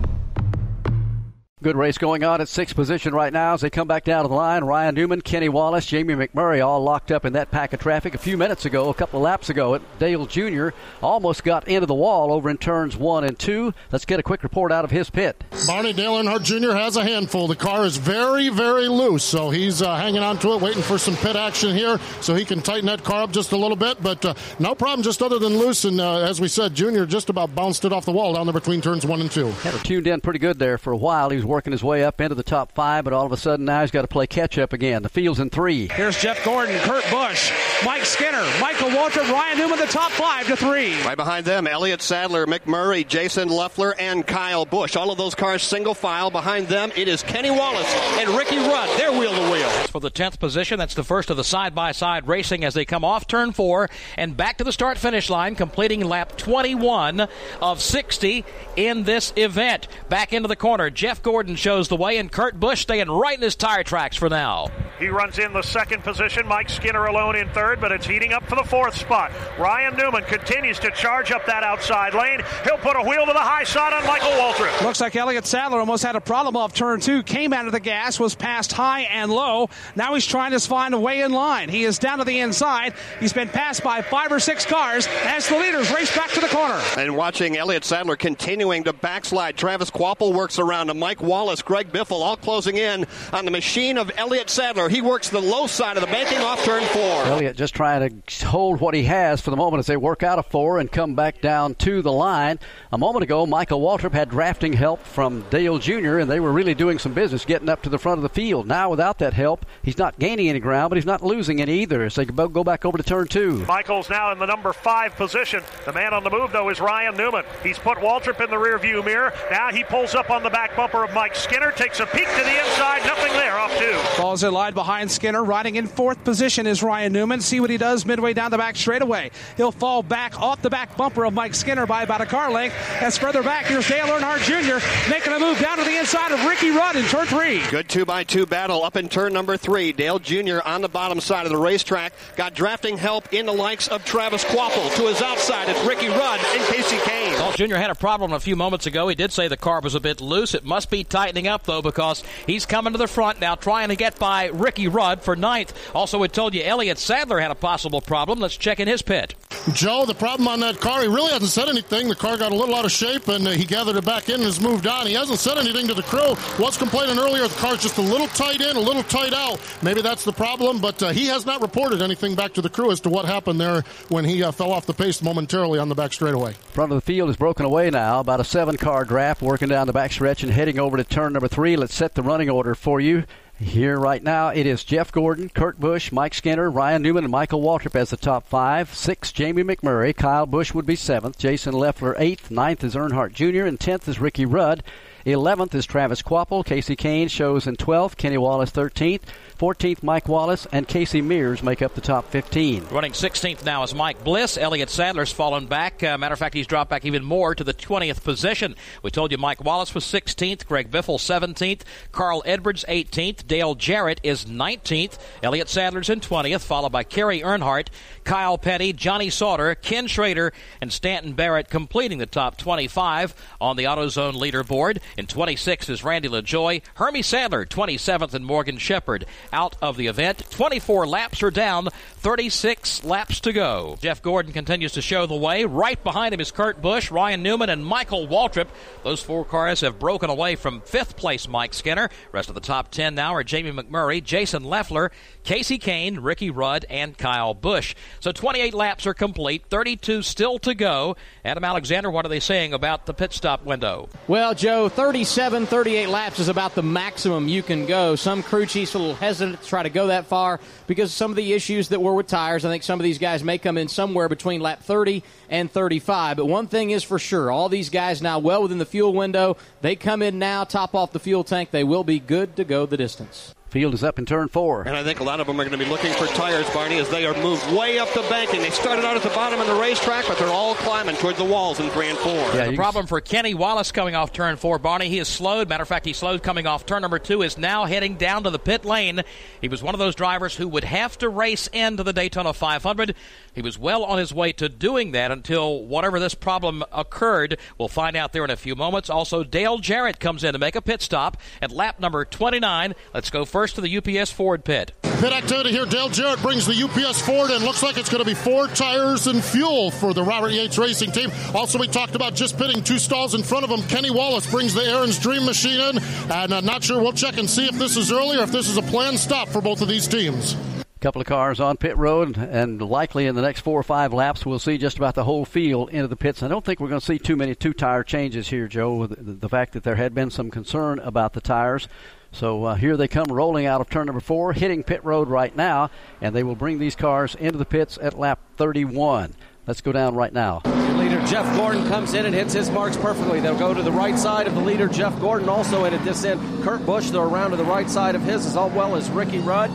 Good 1.61 1.75
race 1.75 1.97
going 1.97 2.23
on 2.23 2.39
at 2.39 2.47
sixth 2.47 2.73
position 2.73 3.13
right 3.13 3.33
now 3.33 3.53
as 3.53 3.59
they 3.59 3.69
come 3.69 3.85
back 3.85 4.05
down 4.05 4.23
to 4.23 4.29
the 4.29 4.33
line. 4.33 4.63
Ryan 4.63 4.95
Newman, 4.95 5.19
Kenny 5.19 5.49
Wallace, 5.49 5.85
Jamie 5.85 6.13
McMurray 6.13 6.65
all 6.65 6.81
locked 6.81 7.11
up 7.11 7.25
in 7.25 7.33
that 7.33 7.51
pack 7.51 7.73
of 7.73 7.81
traffic. 7.81 8.15
A 8.15 8.17
few 8.17 8.37
minutes 8.37 8.63
ago, 8.63 8.87
a 8.87 8.93
couple 8.93 9.19
of 9.19 9.23
laps 9.23 9.49
ago, 9.49 9.77
Dale 9.99 10.25
Jr. 10.25 10.69
almost 11.03 11.43
got 11.43 11.67
into 11.67 11.85
the 11.85 11.93
wall 11.93 12.31
over 12.31 12.49
in 12.49 12.57
turns 12.57 12.95
one 12.95 13.25
and 13.25 13.37
two. 13.37 13.73
Let's 13.91 14.05
get 14.05 14.21
a 14.21 14.23
quick 14.23 14.41
report 14.43 14.71
out 14.71 14.85
of 14.85 14.91
his 14.91 15.09
pit. 15.09 15.43
Barney 15.67 15.91
Dale 15.91 16.13
Earnhardt 16.13 16.43
Jr. 16.43 16.71
has 16.77 16.95
a 16.95 17.03
handful. 17.03 17.49
The 17.49 17.57
car 17.57 17.83
is 17.83 17.97
very, 17.97 18.47
very 18.47 18.87
loose, 18.87 19.25
so 19.25 19.49
he's 19.49 19.81
uh, 19.81 19.97
hanging 19.97 20.23
on 20.23 20.39
to 20.39 20.53
it, 20.53 20.61
waiting 20.61 20.81
for 20.81 20.97
some 20.97 21.17
pit 21.17 21.35
action 21.35 21.75
here 21.75 21.99
so 22.21 22.35
he 22.35 22.45
can 22.45 22.61
tighten 22.61 22.85
that 22.85 23.03
car 23.03 23.23
up 23.23 23.33
just 23.33 23.51
a 23.51 23.57
little 23.57 23.75
bit. 23.75 24.01
But 24.01 24.23
uh, 24.23 24.33
no 24.59 24.75
problem, 24.75 25.03
just 25.03 25.21
other 25.21 25.39
than 25.39 25.57
loose. 25.57 25.83
And 25.83 25.99
uh, 25.99 26.19
as 26.19 26.39
we 26.39 26.47
said, 26.47 26.73
Jr. 26.73 27.03
just 27.03 27.27
about 27.29 27.53
bounced 27.53 27.83
it 27.83 27.91
off 27.91 28.05
the 28.05 28.13
wall 28.13 28.35
down 28.35 28.45
there 28.45 28.53
between 28.53 28.79
turns 28.79 29.05
one 29.05 29.19
and 29.19 29.29
two. 29.29 29.47
Had 29.47 29.73
her 29.73 29.83
tuned 29.83 30.07
in 30.07 30.21
pretty 30.21 30.39
good 30.39 30.57
there 30.57 30.77
for 30.77 30.93
a 30.93 30.97
while. 30.97 31.29
He 31.29 31.35
was 31.35 31.48
working 31.49 31.71
his 31.71 31.83
way 31.83 32.03
up 32.03 32.21
into 32.21 32.35
the 32.35 32.43
top 32.43 32.71
five, 32.71 33.03
but 33.03 33.11
all 33.11 33.25
of 33.25 33.31
a 33.31 33.37
sudden 33.37 33.65
now 33.65 33.81
he's 33.81 33.91
got 33.91 34.03
to 34.03 34.07
play 34.07 34.27
catch 34.27 34.57
up 34.57 34.71
again. 34.71 35.01
The 35.01 35.09
field's 35.09 35.39
in 35.39 35.49
three. 35.49 35.89
Here's 35.89 36.17
Jeff 36.21 36.45
Gordon, 36.45 36.79
Kurt 36.81 37.03
Busch, 37.11 37.51
Mike 37.83 38.05
Skinner, 38.05 38.45
Michael 38.61 38.89
Waltrip, 38.89 39.29
Ryan 39.29 39.57
Newman, 39.57 39.79
the 39.79 39.87
top 39.87 40.11
five 40.11 40.47
to 40.47 40.55
three. 40.55 41.01
Right 41.03 41.17
behind 41.17 41.45
them, 41.45 41.67
Elliott 41.67 42.01
Sadler, 42.01 42.45
McMurray, 42.45 43.05
Jason 43.05 43.49
Leffler, 43.49 43.95
and 43.99 44.25
Kyle 44.25 44.65
Busch. 44.65 44.95
All 44.95 45.11
of 45.11 45.17
those 45.17 45.35
cars 45.35 45.63
single 45.63 45.95
file. 45.95 46.29
Behind 46.29 46.67
them, 46.67 46.91
it 46.95 47.07
is 47.07 47.23
Kenny 47.23 47.49
Wallace 47.49 47.91
and 48.19 48.29
Ricky 48.29 48.57
Rudd. 48.57 48.89
They're 48.99 49.11
wheel 49.11 49.31
to 49.33 49.51
wheel. 49.51 49.67
That's 49.69 49.89
for 49.89 49.99
the 49.99 50.11
10th 50.11 50.39
position. 50.39 50.77
That's 50.77 50.93
the 50.93 51.03
first 51.03 51.31
of 51.31 51.37
the 51.37 51.43
side 51.43 51.73
by 51.73 51.91
side 51.91 52.27
racing 52.27 52.63
as 52.63 52.75
they 52.75 52.85
come 52.85 53.03
off 53.03 53.27
turn 53.27 53.53
four 53.53 53.89
and 54.17 54.37
back 54.37 54.57
to 54.59 54.63
the 54.63 54.71
start 54.71 54.99
finish 54.99 55.29
line, 55.29 55.55
completing 55.55 56.01
lap 56.01 56.37
21 56.37 57.27
of 57.61 57.81
60 57.81 58.45
in 58.75 59.03
this 59.03 59.33
event. 59.35 59.87
Back 60.09 60.31
into 60.31 60.47
the 60.47 60.55
corner. 60.55 60.89
Jeff 60.89 61.23
Gordon 61.23 61.38
shows 61.47 61.87
the 61.87 61.95
way, 61.95 62.17
and 62.17 62.31
Kurt 62.31 62.59
Busch 62.59 62.81
staying 62.81 63.09
right 63.09 63.37
in 63.37 63.41
his 63.41 63.55
tire 63.55 63.83
tracks 63.83 64.17
for 64.17 64.29
now. 64.29 64.67
He 64.99 65.07
runs 65.07 65.39
in 65.39 65.53
the 65.53 65.61
second 65.61 66.03
position. 66.03 66.45
Mike 66.45 66.69
Skinner 66.69 67.05
alone 67.05 67.37
in 67.37 67.47
third, 67.49 67.79
but 67.79 67.91
it's 67.91 68.05
heating 68.05 68.33
up 68.33 68.43
for 68.47 68.55
the 68.55 68.63
fourth 68.63 68.95
spot. 68.95 69.31
Ryan 69.57 69.95
Newman 69.95 70.23
continues 70.23 70.77
to 70.79 70.91
charge 70.91 71.31
up 71.31 71.45
that 71.45 71.63
outside 71.63 72.13
lane. 72.13 72.41
He'll 72.65 72.77
put 72.77 72.97
a 72.97 73.01
wheel 73.01 73.25
to 73.25 73.31
the 73.31 73.39
high 73.39 73.63
side 73.63 73.93
on 73.93 74.05
Michael 74.05 74.31
Waltrip. 74.31 74.83
Looks 74.83 74.99
like 74.99 75.15
Elliott 75.15 75.45
Sadler 75.45 75.79
almost 75.79 76.03
had 76.03 76.17
a 76.17 76.21
problem 76.21 76.57
off 76.57 76.73
turn 76.73 76.99
two. 76.99 77.23
Came 77.23 77.53
out 77.53 77.65
of 77.65 77.71
the 77.71 77.79
gas, 77.79 78.19
was 78.19 78.35
passed 78.35 78.73
high 78.73 79.01
and 79.01 79.31
low. 79.31 79.69
Now 79.95 80.15
he's 80.15 80.25
trying 80.25 80.51
to 80.51 80.59
find 80.59 80.93
a 80.93 80.99
way 80.99 81.21
in 81.21 81.31
line. 81.31 81.69
He 81.69 81.85
is 81.85 81.97
down 81.97 82.17
to 82.17 82.25
the 82.25 82.39
inside. 82.39 82.93
He's 83.21 83.31
been 83.31 83.47
passed 83.47 83.83
by 83.83 84.01
five 84.01 84.31
or 84.31 84.39
six 84.39 84.65
cars 84.65 85.07
as 85.23 85.47
the 85.47 85.57
leaders 85.57 85.89
race 85.91 86.13
back 86.13 86.31
to 86.31 86.41
the 86.41 86.47
corner. 86.47 86.81
And 86.97 87.15
watching 87.15 87.55
Elliott 87.55 87.85
Sadler 87.85 88.17
continuing 88.17 88.83
to 88.83 88.91
backslide. 88.91 89.55
Travis 89.55 89.89
Kvapil 89.89 90.33
works 90.33 90.59
around 90.59 90.89
him. 90.89 90.99
Mike 90.99 91.21
Wallace, 91.29 91.61
Greg 91.61 91.91
Biffle 91.91 92.21
all 92.21 92.35
closing 92.35 92.77
in 92.77 93.05
on 93.31 93.45
the 93.45 93.51
machine 93.51 93.99
of 93.99 94.11
Elliott 94.17 94.49
Sadler. 94.49 94.89
He 94.89 95.01
works 95.01 95.29
the 95.29 95.39
low 95.39 95.67
side 95.67 95.95
of 95.95 96.01
the 96.01 96.07
banking 96.07 96.39
off 96.39 96.63
turn 96.65 96.83
four. 96.85 97.23
Elliott 97.25 97.55
just 97.55 97.75
trying 97.75 98.23
to 98.25 98.45
hold 98.47 98.81
what 98.81 98.95
he 98.95 99.03
has 99.03 99.39
for 99.39 99.51
the 99.51 99.55
moment 99.55 99.79
as 99.79 99.85
they 99.85 99.95
work 99.95 100.23
out 100.23 100.39
of 100.39 100.47
four 100.47 100.79
and 100.79 100.91
come 100.91 101.13
back 101.13 101.39
down 101.39 101.75
to 101.75 102.01
the 102.01 102.11
line. 102.11 102.57
A 102.91 102.97
moment 102.97 103.23
ago, 103.23 103.45
Michael 103.45 103.79
Waltrip 103.79 104.11
had 104.11 104.29
drafting 104.29 104.73
help 104.73 105.03
from 105.03 105.45
Dale 105.51 105.77
Jr., 105.77 106.17
and 106.17 106.29
they 106.29 106.39
were 106.39 106.51
really 106.51 106.73
doing 106.73 106.97
some 106.97 107.13
business 107.13 107.45
getting 107.45 107.69
up 107.69 107.83
to 107.83 107.89
the 107.89 107.99
front 107.99 108.17
of 108.17 108.23
the 108.23 108.29
field. 108.29 108.65
Now, 108.65 108.89
without 108.89 109.19
that 109.19 109.33
help, 109.33 109.67
he's 109.83 109.99
not 109.99 110.17
gaining 110.17 110.49
any 110.49 110.59
ground, 110.59 110.89
but 110.89 110.97
he's 110.97 111.05
not 111.05 111.21
losing 111.23 111.61
any 111.61 111.79
either 111.81 112.03
as 112.03 112.15
they 112.15 112.25
go 112.25 112.63
back 112.63 112.85
over 112.85 112.97
to 112.97 113.03
turn 113.03 113.27
two. 113.27 113.63
Michael's 113.67 114.09
now 114.09 114.31
in 114.31 114.39
the 114.39 114.47
number 114.47 114.73
five 114.73 115.15
position. 115.15 115.61
The 115.85 115.93
man 115.93 116.13
on 116.13 116.23
the 116.23 116.31
move, 116.31 116.51
though, 116.51 116.69
is 116.69 116.81
Ryan 116.81 117.15
Newman. 117.15 117.45
He's 117.61 117.77
put 117.77 117.99
Waltrip 117.99 118.43
in 118.43 118.49
the 118.49 118.57
rear 118.57 118.79
view 118.79 119.03
mirror. 119.03 119.31
Now 119.51 119.71
he 119.71 119.83
pulls 119.83 120.15
up 120.15 120.31
on 120.31 120.41
the 120.41 120.49
back 120.49 120.75
bumper 120.75 121.03
of 121.03 121.13
Mike 121.19 121.35
Skinner, 121.35 121.73
takes 121.73 121.99
a 121.99 122.05
peek 122.05 122.29
to 122.29 122.43
the 122.43 122.59
inside, 122.59 123.05
nothing 123.05 123.33
there, 123.33 123.57
off 123.57 123.77
two. 123.77 123.91
Falls 124.15 124.41
in 124.41 124.53
line 124.53 124.73
behind 124.73 125.11
Skinner. 125.11 125.43
Riding 125.43 125.75
in 125.75 125.85
fourth 125.85 126.23
position 126.23 126.65
is 126.65 126.81
Ryan 126.81 127.11
Newman. 127.11 127.41
See 127.41 127.59
what 127.59 127.69
he 127.69 127.75
does 127.75 128.05
midway 128.05 128.31
down 128.31 128.51
the 128.51 128.57
back 128.57 128.77
straightaway. 128.77 129.31
He'll 129.57 129.73
fall 129.73 130.01
back 130.01 130.39
off 130.39 130.61
the 130.61 130.69
back 130.69 130.95
bumper 130.95 131.25
of 131.25 131.33
Mike 131.33 131.55
Skinner 131.55 131.85
by 131.85 132.03
about 132.03 132.21
a 132.21 132.25
car 132.25 132.49
length. 132.49 132.73
As 133.01 133.17
further 133.17 133.43
back, 133.43 133.65
here's 133.65 133.85
Dale 133.85 134.05
Earnhardt 134.05 134.43
Jr. 134.43 135.11
making 135.11 135.33
a 135.33 135.39
move 135.39 135.59
down 135.59 135.77
to 135.77 135.83
the 135.83 135.97
inside 135.97 136.31
of 136.31 136.41
Ricky 136.45 136.69
Rudd 136.69 136.95
in 136.95 137.03
turn 137.03 137.25
three. 137.25 137.67
Good 137.69 137.89
two 137.89 138.05
by 138.05 138.23
two 138.23 138.45
battle 138.45 138.85
up 138.85 138.95
in 138.95 139.09
turn 139.09 139.33
number 139.33 139.57
three. 139.57 139.91
Dale 139.91 140.19
Jr. 140.19 140.59
on 140.63 140.81
the 140.81 140.87
bottom 140.87 141.19
side 141.19 141.45
of 141.45 141.51
the 141.51 141.57
racetrack 141.57 142.13
got 142.37 142.53
drafting 142.53 142.97
help 142.97 143.33
in 143.33 143.45
the 143.45 143.51
likes 143.51 143.89
of 143.89 144.05
Travis 144.05 144.45
Kvapil. 144.45 144.95
To 144.95 145.07
his 145.09 145.21
outside, 145.21 145.67
it's 145.67 145.83
Ricky 145.85 146.07
Rudd 146.07 146.39
and 146.39 146.61
Kasey 146.63 146.97
Kahne. 146.99 147.33
Well, 147.33 147.51
Jr. 147.51 147.75
had 147.75 147.91
a 147.91 147.95
problem 147.95 148.31
a 148.31 148.39
few 148.39 148.55
moments 148.55 148.85
ago. 148.85 149.09
He 149.09 149.15
did 149.15 149.33
say 149.33 149.49
the 149.49 149.57
car 149.57 149.81
was 149.81 149.95
a 149.95 149.99
bit 149.99 150.21
loose. 150.21 150.53
It 150.53 150.63
must 150.63 150.89
be 150.89 151.03
tightening 151.09 151.47
up, 151.47 151.63
though, 151.63 151.81
because 151.81 152.23
he's 152.45 152.65
coming 152.65 152.93
to 152.93 152.99
the 152.99 153.07
front 153.07 153.39
now, 153.41 153.55
trying 153.55 153.89
to 153.89 153.95
get 153.95 154.17
by 154.19 154.45
Ricky 154.47 154.87
Rudd 154.87 155.21
for 155.21 155.35
ninth. 155.35 155.73
Also, 155.93 156.19
we 156.19 156.27
told 156.27 156.53
you 156.53 156.63
Elliott 156.63 156.97
Sadler 156.97 157.39
had 157.39 157.51
a 157.51 157.55
possible 157.55 158.01
problem. 158.01 158.39
Let's 158.39 158.57
check 158.57 158.79
in 158.79 158.87
his 158.87 159.01
pit. 159.01 159.35
Joe, 159.73 160.05
the 160.05 160.13
problem 160.15 160.47
on 160.47 160.59
that 160.61 160.79
car, 160.79 161.01
he 161.01 161.07
really 161.07 161.31
hasn't 161.31 161.51
said 161.51 161.69
anything. 161.69 162.07
The 162.07 162.15
car 162.15 162.37
got 162.37 162.51
a 162.51 162.55
little 162.55 162.75
out 162.75 162.85
of 162.85 162.91
shape 162.91 163.27
and 163.27 163.47
uh, 163.47 163.51
he 163.51 163.65
gathered 163.65 163.95
it 163.95 164.05
back 164.05 164.29
in 164.29 164.35
and 164.35 164.43
has 164.43 164.59
moved 164.59 164.87
on. 164.87 165.05
He 165.05 165.13
hasn't 165.13 165.39
said 165.39 165.57
anything 165.57 165.87
to 165.87 165.93
the 165.93 166.03
crew. 166.03 166.35
Was 166.63 166.77
complaining 166.77 167.17
earlier 167.19 167.47
the 167.47 167.55
car's 167.55 167.81
just 167.81 167.97
a 167.97 168.01
little 168.01 168.27
tight 168.27 168.61
in, 168.61 168.75
a 168.75 168.79
little 168.79 169.03
tight 169.03 169.33
out. 169.33 169.59
Maybe 169.83 170.01
that's 170.01 170.23
the 170.23 170.31
problem, 170.31 170.79
but 170.79 171.01
uh, 171.03 171.09
he 171.09 171.27
has 171.27 171.45
not 171.45 171.61
reported 171.61 172.01
anything 172.01 172.35
back 172.35 172.53
to 172.53 172.61
the 172.61 172.69
crew 172.69 172.91
as 172.91 172.99
to 173.01 173.09
what 173.09 173.25
happened 173.25 173.59
there 173.59 173.83
when 174.09 174.25
he 174.25 174.43
uh, 174.43 174.51
fell 174.51 174.71
off 174.71 174.85
the 174.85 174.93
pace 174.93 175.21
momentarily 175.21 175.77
on 175.79 175.89
the 175.89 175.95
back 175.95 176.13
straightaway. 176.13 176.53
Front 176.73 176.91
of 176.91 176.95
the 176.95 177.01
field 177.01 177.29
is 177.29 177.37
broken 177.37 177.65
away 177.65 177.89
now. 177.89 178.19
About 178.19 178.39
a 178.39 178.45
seven 178.45 178.77
car 178.77 179.03
draft 179.03 179.41
working 179.41 179.69
down 179.69 179.87
the 179.87 179.93
back 179.93 180.11
stretch 180.11 180.43
and 180.43 180.51
heading 180.51 180.79
over 180.79 180.97
to 180.97 181.03
turn 181.03 181.33
number 181.33 181.47
three. 181.47 181.75
Let's 181.75 181.93
set 181.93 182.15
the 182.15 182.23
running 182.23 182.49
order 182.49 182.75
for 182.75 182.99
you. 182.99 183.23
Here 183.59 183.99
right 183.99 184.23
now, 184.23 184.49
it 184.49 184.65
is 184.65 184.85
Jeff 184.85 185.11
Gordon, 185.11 185.49
Kurt 185.49 185.77
Busch, 185.81 186.13
Mike 186.13 186.33
Skinner, 186.33 186.71
Ryan 186.71 187.01
Newman, 187.01 187.25
and 187.25 187.31
Michael 187.31 187.61
Waltrip 187.61 187.93
as 187.93 188.09
the 188.09 188.15
top 188.15 188.47
five. 188.47 188.93
Six, 188.95 189.33
Jamie 189.33 189.63
McMurray. 189.63 190.15
Kyle 190.15 190.45
Busch 190.45 190.73
would 190.73 190.85
be 190.85 190.95
seventh. 190.95 191.37
Jason 191.37 191.73
Leffler 191.73 192.15
eighth. 192.17 192.49
Ninth 192.49 192.85
is 192.85 192.95
Earnhardt 192.95 193.33
Jr. 193.33 193.65
and 193.65 193.77
tenth 193.77 194.07
is 194.07 194.21
Ricky 194.21 194.45
Rudd. 194.45 194.81
Eleventh 195.25 195.75
is 195.75 195.85
Travis 195.85 196.21
Kvapil. 196.21 196.65
Kasey 196.65 196.95
Kahne 196.95 197.29
shows 197.29 197.67
in 197.67 197.75
twelfth. 197.75 198.15
Kenny 198.15 198.37
Wallace 198.37 198.71
thirteenth. 198.71 199.29
14th, 199.59 200.03
Mike 200.03 200.29
Wallace, 200.29 200.67
and 200.71 200.87
Casey 200.87 201.21
Mears 201.21 201.61
make 201.61 201.81
up 201.81 201.93
the 201.93 201.99
top 201.99 202.31
15. 202.31 202.85
Running 202.91 203.11
16th 203.11 203.65
now 203.65 203.83
is 203.83 203.93
Mike 203.93 204.23
Bliss. 204.23 204.57
Elliott 204.57 204.89
Sadler's 204.89 205.33
fallen 205.33 205.65
back. 205.65 206.01
Uh, 206.01 206.17
matter 206.17 206.31
of 206.31 206.39
fact, 206.39 206.55
he's 206.55 206.65
dropped 206.65 206.89
back 206.89 207.03
even 207.03 207.25
more 207.25 207.53
to 207.53 207.65
the 207.65 207.73
20th 207.73 208.23
position. 208.23 208.73
We 209.03 209.11
told 209.11 209.33
you 209.33 209.37
Mike 209.37 209.61
Wallace 209.61 209.93
was 209.93 210.05
16th, 210.05 210.65
Greg 210.65 210.89
Biffle 210.89 211.17
17th, 211.17 211.81
Carl 212.13 212.41
Edwards 212.45 212.85
18th, 212.87 213.47
Dale 213.47 213.75
Jarrett 213.75 214.21
is 214.23 214.45
19th, 214.45 215.19
Elliott 215.43 215.67
Sadler's 215.67 216.09
in 216.09 216.21
20th, 216.21 216.61
followed 216.61 216.93
by 216.93 217.03
Kerry 217.03 217.41
Earnhardt, 217.41 217.89
Kyle 218.23 218.57
Petty, 218.57 218.93
Johnny 218.93 219.29
Sauter, 219.29 219.75
Ken 219.75 220.07
Schrader, 220.07 220.53
and 220.79 220.93
Stanton 220.93 221.33
Barrett 221.33 221.69
completing 221.69 222.19
the 222.19 222.25
top 222.25 222.55
25 222.57 223.35
on 223.59 223.75
the 223.75 223.83
AutoZone 223.83 224.35
leaderboard. 224.35 224.99
In 225.17 225.27
26th 225.27 225.89
is 225.89 226.01
Randy 226.01 226.29
LaJoie, 226.29 226.81
Hermie 226.93 227.21
Sadler 227.23 227.65
27th, 227.65 228.33
and 228.33 228.45
Morgan 228.45 228.77
Shepherd 228.77 229.25
out 229.51 229.75
of 229.81 229.97
the 229.97 230.07
event. 230.07 230.43
24 230.51 231.07
laps 231.07 231.41
are 231.43 231.51
down, 231.51 231.89
36 232.17 233.03
laps 233.03 233.39
to 233.41 233.53
go. 233.53 233.97
Jeff 234.01 234.21
Gordon 234.21 234.51
continues 234.51 234.91
to 234.93 235.01
show 235.01 235.25
the 235.25 235.35
way. 235.35 235.65
Right 235.65 236.01
behind 236.03 236.33
him 236.33 236.41
is 236.41 236.51
Kurt 236.51 236.81
Busch, 236.81 237.11
Ryan 237.11 237.41
Newman, 237.41 237.69
and 237.69 237.85
Michael 237.85 238.27
Waltrip. 238.27 238.67
Those 239.03 239.21
four 239.21 239.45
cars 239.45 239.81
have 239.81 239.99
broken 239.99 240.29
away 240.29 240.55
from 240.55 240.81
fifth 240.81 241.15
place 241.15 241.47
Mike 241.47 241.73
Skinner. 241.73 242.09
Rest 242.31 242.49
of 242.49 242.55
the 242.55 242.61
top 242.61 242.91
10 242.91 243.15
now 243.15 243.33
are 243.33 243.43
Jamie 243.43 243.71
McMurray, 243.71 244.23
Jason 244.23 244.63
Leffler, 244.63 245.11
Kasey 245.43 245.81
Kahne, 245.81 246.19
Ricky 246.21 246.49
Rudd, 246.49 246.85
and 246.89 247.17
Kyle 247.17 247.53
Busch. 247.53 247.95
So 248.19 248.31
28 248.31 248.73
laps 248.73 249.07
are 249.07 249.13
complete, 249.13 249.65
32 249.69 250.21
still 250.21 250.59
to 250.59 250.75
go. 250.75 251.15
Adam 251.43 251.63
Alexander, 251.63 252.11
what 252.11 252.25
are 252.25 252.29
they 252.29 252.39
saying 252.39 252.73
about 252.73 253.05
the 253.05 253.13
pit 253.13 253.33
stop 253.33 253.63
window? 253.63 254.09
Well, 254.27 254.53
Joe, 254.53 254.89
37, 254.89 255.65
38 255.65 256.09
laps 256.09 256.39
is 256.39 256.49
about 256.49 256.75
the 256.75 256.83
maximum 256.83 257.47
you 257.47 257.63
can 257.63 257.85
go. 257.85 258.15
Some 258.15 258.43
crew 258.43 258.65
chiefs 258.65 258.93
a 258.93 258.99
little 258.99 259.15
hesitant 259.15 259.38
to 259.39 259.57
try 259.57 259.83
to 259.83 259.89
go 259.89 260.07
that 260.07 260.27
far 260.27 260.59
because 260.87 261.13
some 261.13 261.31
of 261.31 261.37
the 261.37 261.53
issues 261.53 261.89
that 261.89 262.01
were 262.01 262.13
with 262.13 262.27
tires. 262.27 262.65
I 262.65 262.69
think 262.69 262.83
some 262.83 262.99
of 262.99 263.03
these 263.03 263.17
guys 263.17 263.43
may 263.43 263.57
come 263.57 263.77
in 263.77 263.87
somewhere 263.87 264.29
between 264.29 264.61
lap 264.61 264.83
30 264.83 265.23
and 265.49 265.71
35. 265.71 266.37
But 266.37 266.45
one 266.45 266.67
thing 266.67 266.91
is 266.91 267.03
for 267.03 267.19
sure 267.19 267.51
all 267.51 267.69
these 267.69 267.89
guys 267.89 268.21
now 268.21 268.39
well 268.39 268.61
within 268.61 268.77
the 268.77 268.85
fuel 268.85 269.13
window. 269.13 269.57
They 269.81 269.95
come 269.95 270.21
in 270.21 270.39
now, 270.39 270.63
top 270.63 270.95
off 270.95 271.11
the 271.11 271.19
fuel 271.19 271.43
tank. 271.43 271.71
They 271.71 271.83
will 271.83 272.03
be 272.03 272.19
good 272.19 272.55
to 272.57 272.63
go 272.63 272.85
the 272.85 272.97
distance. 272.97 273.53
Field 273.69 273.93
is 273.93 274.03
up 274.03 274.17
in 274.17 274.25
turn 274.25 274.47
four. 274.47 274.81
And 274.81 274.97
I 274.97 275.03
think 275.03 275.19
a 275.19 275.23
lot 275.23 275.39
of 275.39 275.45
them 275.45 275.61
are 275.61 275.63
going 275.63 275.77
to 275.77 275.83
be 275.83 275.89
looking 275.89 276.11
for 276.13 276.25
tires, 276.25 276.67
Barney, 276.71 276.97
as 276.97 277.07
they 277.09 277.27
are 277.27 277.35
moved 277.35 277.71
way 277.71 277.99
up 277.99 278.11
the 278.13 278.21
banking. 278.21 278.61
They 278.61 278.71
started 278.71 279.05
out 279.05 279.15
at 279.15 279.21
the 279.21 279.29
bottom 279.29 279.61
of 279.61 279.67
the 279.67 279.75
racetrack, 279.75 280.25
but 280.27 280.39
they're 280.39 280.47
all 280.47 280.73
climbing 280.73 281.15
toward 281.17 281.35
the 281.35 281.43
walls 281.43 281.79
in 281.79 281.87
three 281.91 282.09
and 282.09 282.17
four. 282.17 282.31
Yeah, 282.31 282.71
the 282.71 282.75
problem 282.75 283.05
for 283.05 283.21
Kenny 283.21 283.53
Wallace 283.53 283.91
coming 283.91 284.15
off 284.15 284.33
turn 284.33 284.55
four, 284.55 284.79
Barney, 284.79 285.07
he 285.07 285.19
is 285.19 285.27
slowed. 285.27 285.69
Matter 285.69 285.83
of 285.83 285.87
fact, 285.87 286.07
he 286.07 286.13
slowed 286.13 286.41
coming 286.41 286.65
off 286.65 286.87
turn 286.87 287.03
number 287.03 287.19
two, 287.19 287.43
is 287.43 287.59
now 287.59 287.85
heading 287.85 288.15
down 288.15 288.43
to 288.45 288.49
the 288.49 288.57
pit 288.57 288.85
lane. 288.85 289.21
He 289.61 289.67
was 289.67 289.83
one 289.83 289.93
of 289.93 289.99
those 289.99 290.15
drivers 290.15 290.55
who 290.55 290.67
would 290.69 290.83
have 290.83 291.15
to 291.19 291.29
race 291.29 291.67
into 291.67 292.03
the 292.03 292.13
Daytona 292.13 292.53
500. 292.53 293.13
He 293.53 293.61
was 293.61 293.77
well 293.77 294.03
on 294.03 294.17
his 294.17 294.33
way 294.33 294.51
to 294.53 294.67
doing 294.67 295.11
that 295.11 295.29
until 295.29 295.85
whatever 295.85 296.19
this 296.19 296.33
problem 296.33 296.83
occurred. 296.91 297.59
We'll 297.77 297.87
find 297.87 298.15
out 298.15 298.33
there 298.33 298.43
in 298.43 298.49
a 298.49 298.55
few 298.55 298.75
moments. 298.75 299.11
Also, 299.11 299.43
Dale 299.43 299.77
Jarrett 299.77 300.19
comes 300.19 300.43
in 300.43 300.53
to 300.53 300.59
make 300.59 300.75
a 300.75 300.81
pit 300.81 301.03
stop 301.03 301.37
at 301.61 301.71
lap 301.71 301.99
number 301.99 302.25
29. 302.25 302.95
Let's 303.13 303.29
go 303.29 303.45
first 303.45 303.58
to 303.67 303.81
the 303.81 303.97
UPS 303.97 304.31
Ford 304.31 304.63
pit. 304.63 304.91
Pit 305.01 305.33
activity 305.33 305.71
here. 305.71 305.85
Dale 305.85 306.09
Jarrett 306.09 306.41
brings 306.41 306.65
the 306.65 306.83
UPS 306.83 307.21
Ford 307.21 307.51
in. 307.51 307.63
Looks 307.63 307.83
like 307.83 307.97
it's 307.97 308.09
going 308.09 308.23
to 308.23 308.29
be 308.29 308.33
four 308.33 308.67
tires 308.67 309.27
and 309.27 309.43
fuel 309.43 309.91
for 309.91 310.13
the 310.13 310.23
Robert 310.23 310.51
Yates 310.51 310.77
Racing 310.77 311.11
Team. 311.11 311.29
Also, 311.53 311.77
we 311.77 311.87
talked 311.87 312.15
about 312.15 312.35
just 312.35 312.57
pitting 312.57 312.83
two 312.83 312.97
stalls 312.99 313.35
in 313.35 313.43
front 313.43 313.65
of 313.65 313.69
him. 313.69 313.85
Kenny 313.87 314.11
Wallace 314.11 314.49
brings 314.49 314.73
the 314.73 314.83
Aaron's 314.83 315.19
Dream 315.19 315.45
Machine 315.45 315.79
in. 315.79 315.97
And 316.31 316.53
I'm 316.53 316.65
not 316.65 316.83
sure. 316.83 317.01
We'll 317.01 317.11
check 317.11 317.37
and 317.37 317.49
see 317.49 317.65
if 317.65 317.75
this 317.75 317.97
is 317.97 318.11
early 318.11 318.37
or 318.37 318.43
if 318.43 318.51
this 318.51 318.69
is 318.69 318.77
a 318.77 318.81
planned 318.81 319.19
stop 319.19 319.49
for 319.49 319.61
both 319.61 319.81
of 319.81 319.87
these 319.87 320.07
teams 320.07 320.55
couple 320.99 321.21
of 321.21 321.27
cars 321.27 321.59
on 321.59 321.77
pit 321.77 321.97
road, 321.97 322.37
and 322.37 322.81
likely 322.81 323.25
in 323.25 323.35
the 323.35 323.41
next 323.41 323.61
four 323.61 323.79
or 323.79 323.83
five 323.83 324.11
laps, 324.13 324.45
we'll 324.45 324.59
see 324.59 324.77
just 324.77 324.97
about 324.97 325.15
the 325.15 325.23
whole 325.23 325.45
field 325.45 325.89
into 325.91 326.07
the 326.07 326.15
pits. 326.15 326.43
I 326.43 326.47
don't 326.47 326.65
think 326.65 326.79
we're 326.79 326.89
going 326.89 326.99
to 326.99 327.05
see 327.05 327.17
too 327.17 327.37
many 327.37 327.55
two 327.55 327.73
tire 327.73 328.03
changes 328.03 328.49
here, 328.49 328.67
Joe. 328.67 329.07
The, 329.07 329.15
the 329.15 329.49
fact 329.49 329.73
that 329.73 329.83
there 329.83 329.95
had 329.95 330.13
been 330.13 330.29
some 330.29 330.51
concern 330.51 330.99
about 330.99 331.33
the 331.33 331.41
tires. 331.41 331.87
So 332.31 332.63
uh, 332.65 332.75
here 332.75 332.95
they 332.95 333.07
come 333.07 333.27
rolling 333.29 333.65
out 333.65 333.81
of 333.81 333.89
turn 333.89 334.05
number 334.05 334.19
four, 334.19 334.53
hitting 334.53 334.83
pit 334.83 335.03
road 335.03 335.29
right 335.29 335.55
now, 335.55 335.89
and 336.21 336.35
they 336.35 336.43
will 336.43 336.55
bring 336.55 336.79
these 336.79 336.95
cars 336.95 337.35
into 337.35 337.57
the 337.57 337.65
pits 337.65 337.97
at 338.01 338.17
lap 338.17 338.39
31. 338.57 339.33
Let's 339.67 339.81
go 339.81 339.91
down 339.91 340.15
right 340.15 340.33
now. 340.33 340.61
Leader 340.97 341.23
Jeff 341.27 341.55
Gordon 341.55 341.87
comes 341.87 342.13
in 342.13 342.25
and 342.25 342.33
hits 342.33 342.53
his 342.53 342.71
marks 342.71 342.97
perfectly. 342.97 343.39
They'll 343.39 343.57
go 343.57 343.73
to 343.73 343.83
the 343.83 343.91
right 343.91 344.17
side 344.17 344.47
of 344.47 344.55
the 344.55 344.61
leader, 344.61 344.87
Jeff 344.87 345.19
Gordon. 345.19 345.47
Also 345.47 345.85
in 345.85 345.93
at 345.93 346.03
this 346.03 346.23
end, 346.23 346.63
Kurt 346.63 346.85
Busch. 346.85 347.09
They're 347.09 347.21
around 347.21 347.51
to 347.51 347.57
the 347.57 347.63
right 347.63 347.89
side 347.89 348.15
of 348.15 348.23
his, 348.23 348.45
as 348.45 348.55
well 348.55 348.95
as 348.95 349.09
Ricky 349.09 349.39
Rudd. 349.39 349.71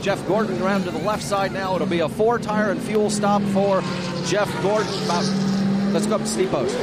Jeff 0.00 0.26
Gordon 0.26 0.60
around 0.62 0.84
to 0.84 0.90
the 0.90 0.98
left 0.98 1.22
side 1.22 1.52
now. 1.52 1.74
It'll 1.74 1.86
be 1.86 2.00
a 2.00 2.08
four 2.08 2.38
tire 2.38 2.70
and 2.70 2.80
fuel 2.80 3.10
stop 3.10 3.42
for 3.42 3.82
Jeff 4.24 4.50
Gordon. 4.62 4.92
About, 5.04 5.24
let's 5.92 6.06
go 6.06 6.14
up 6.14 6.22
to 6.22 6.26
Steve 6.26 6.50
Post. 6.50 6.82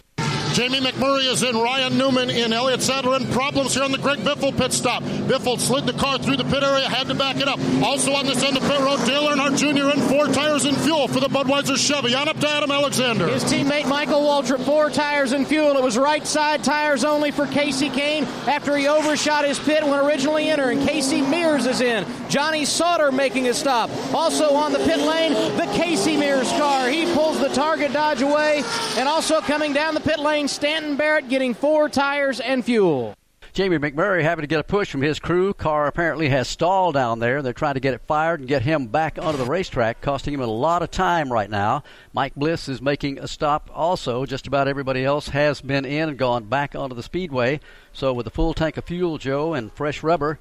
Jamie 0.58 0.80
McMurray 0.80 1.32
is 1.32 1.44
in. 1.44 1.56
Ryan 1.56 2.00
Newman 2.00 2.32
in. 2.32 2.52
Elliott 2.52 2.82
Sadler 2.82 3.18
in. 3.18 3.28
Problems 3.28 3.76
here 3.76 3.84
on 3.84 3.92
the 3.92 3.98
Greg 4.00 4.18
Biffle 4.18 4.58
pit 4.58 4.74
stop. 4.74 5.04
Biffle 5.04 5.60
slid 5.60 5.86
the 5.86 5.94
car 5.94 6.18
through 6.18 6.38
the 6.38 6.46
pit 6.46 6.64
area, 6.64 6.90
had 6.90 7.06
to 7.10 7.14
back 7.14 7.36
it 7.36 7.48
up. 7.48 7.60
Also 7.84 8.12
on 8.14 8.26
this 8.26 8.42
end 8.42 8.58
of 8.58 8.64
pit 8.64 8.80
road, 8.80 8.98
Dale 9.06 9.28
Earnhardt 9.28 9.56
Jr. 9.56 9.96
in 9.96 10.10
four 10.10 10.26
tires 10.34 10.66
and 10.66 10.76
fuel 10.78 11.08
for 11.08 11.20
the 11.20 11.28
Budweiser 11.28 11.78
Chevy. 11.78 12.16
On 12.16 12.28
up 12.28 12.40
to 12.40 12.50
Adam 12.50 12.72
Alexander. 12.72 13.28
His 13.28 13.44
teammate 13.44 13.88
Michael 13.88 14.22
Waltrip, 14.22 14.66
four 14.66 14.90
tires 14.90 15.32
and 15.32 15.48
fuel. 15.48 15.78
It 15.78 15.84
was 15.84 15.96
right 15.96 16.26
side 16.26 16.64
tires 16.64 17.06
only 17.06 17.30
for 17.30 17.46
Kasey 17.46 17.92
Kahne 17.92 18.24
after 18.48 18.76
he 18.76 18.88
overshot 18.88 19.46
his 19.46 19.60
pit 19.60 19.84
when 19.84 20.00
originally 20.00 20.50
entering. 20.50 20.84
Casey 20.88 21.22
Mears 21.22 21.68
is 21.68 21.82
in. 21.82 22.04
Johnny 22.30 22.66
Sauter 22.66 23.12
making 23.12 23.48
a 23.48 23.54
stop. 23.54 23.92
Also 24.12 24.56
on 24.56 24.74
the 24.74 24.80
pit 24.80 25.02
lane, 25.02 25.34
the 25.56 25.72
Casey 25.76 26.18
Mears 26.18 26.50
car. 26.54 26.90
He 26.90 27.06
pulls 27.14 27.40
the 27.40 27.50
target 27.50 27.94
dodge 27.94 28.24
away. 28.24 28.64
And 28.98 29.08
also 29.08 29.40
coming 29.40 29.72
down 29.72 29.94
the 29.94 30.00
pit 30.00 30.18
lane, 30.18 30.47
Stanton 30.48 30.96
Barrett 30.96 31.30
getting 31.30 31.54
four 31.54 31.90
tires 31.90 32.40
and 32.40 32.64
fuel. 32.64 33.16
Jamie 33.58 33.80
McMurray 33.80 34.22
having 34.22 34.44
to 34.44 34.48
get 34.48 34.60
a 34.60 34.64
push 34.64 34.92
from 34.92 35.02
his 35.02 35.18
crew. 35.18 35.52
Car 35.52 35.88
apparently 35.88 36.30
has 36.30 36.48
stalled 36.48 36.94
down 36.94 37.18
there. 37.18 37.42
They're 37.42 37.54
trying 37.54 37.74
to 37.74 37.80
get 37.80 37.96
it 37.96 38.02
fired 38.02 38.40
and 38.40 38.48
get 38.48 38.62
him 38.62 38.86
back 38.86 39.18
onto 39.20 39.40
the 39.40 39.50
racetrack, 39.50 40.00
costing 40.00 40.36
him 40.36 40.42
a 40.42 40.46
lot 40.46 40.84
of 40.84 40.92
time 40.92 41.34
right 41.34 41.50
now. 41.50 41.82
Mike 42.14 42.36
Bliss 42.36 42.70
is 42.70 42.84
making 42.84 43.18
a 43.18 43.28
stop 43.28 43.72
also. 43.74 44.28
Just 44.28 44.46
about 44.46 44.68
everybody 44.68 45.04
else 45.04 45.30
has 45.30 45.60
been 45.60 45.86
in 45.86 46.10
and 46.10 46.20
gone 46.20 46.44
back 46.44 46.76
onto 46.76 46.96
the 46.96 47.02
speedway. 47.02 47.60
So 47.94 48.14
with 48.14 48.28
a 48.28 48.32
full 48.32 48.54
tank 48.54 48.78
of 48.78 48.84
fuel, 48.84 49.18
Joe, 49.18 49.56
and 49.56 49.72
fresh 49.72 50.04
rubber, 50.04 50.38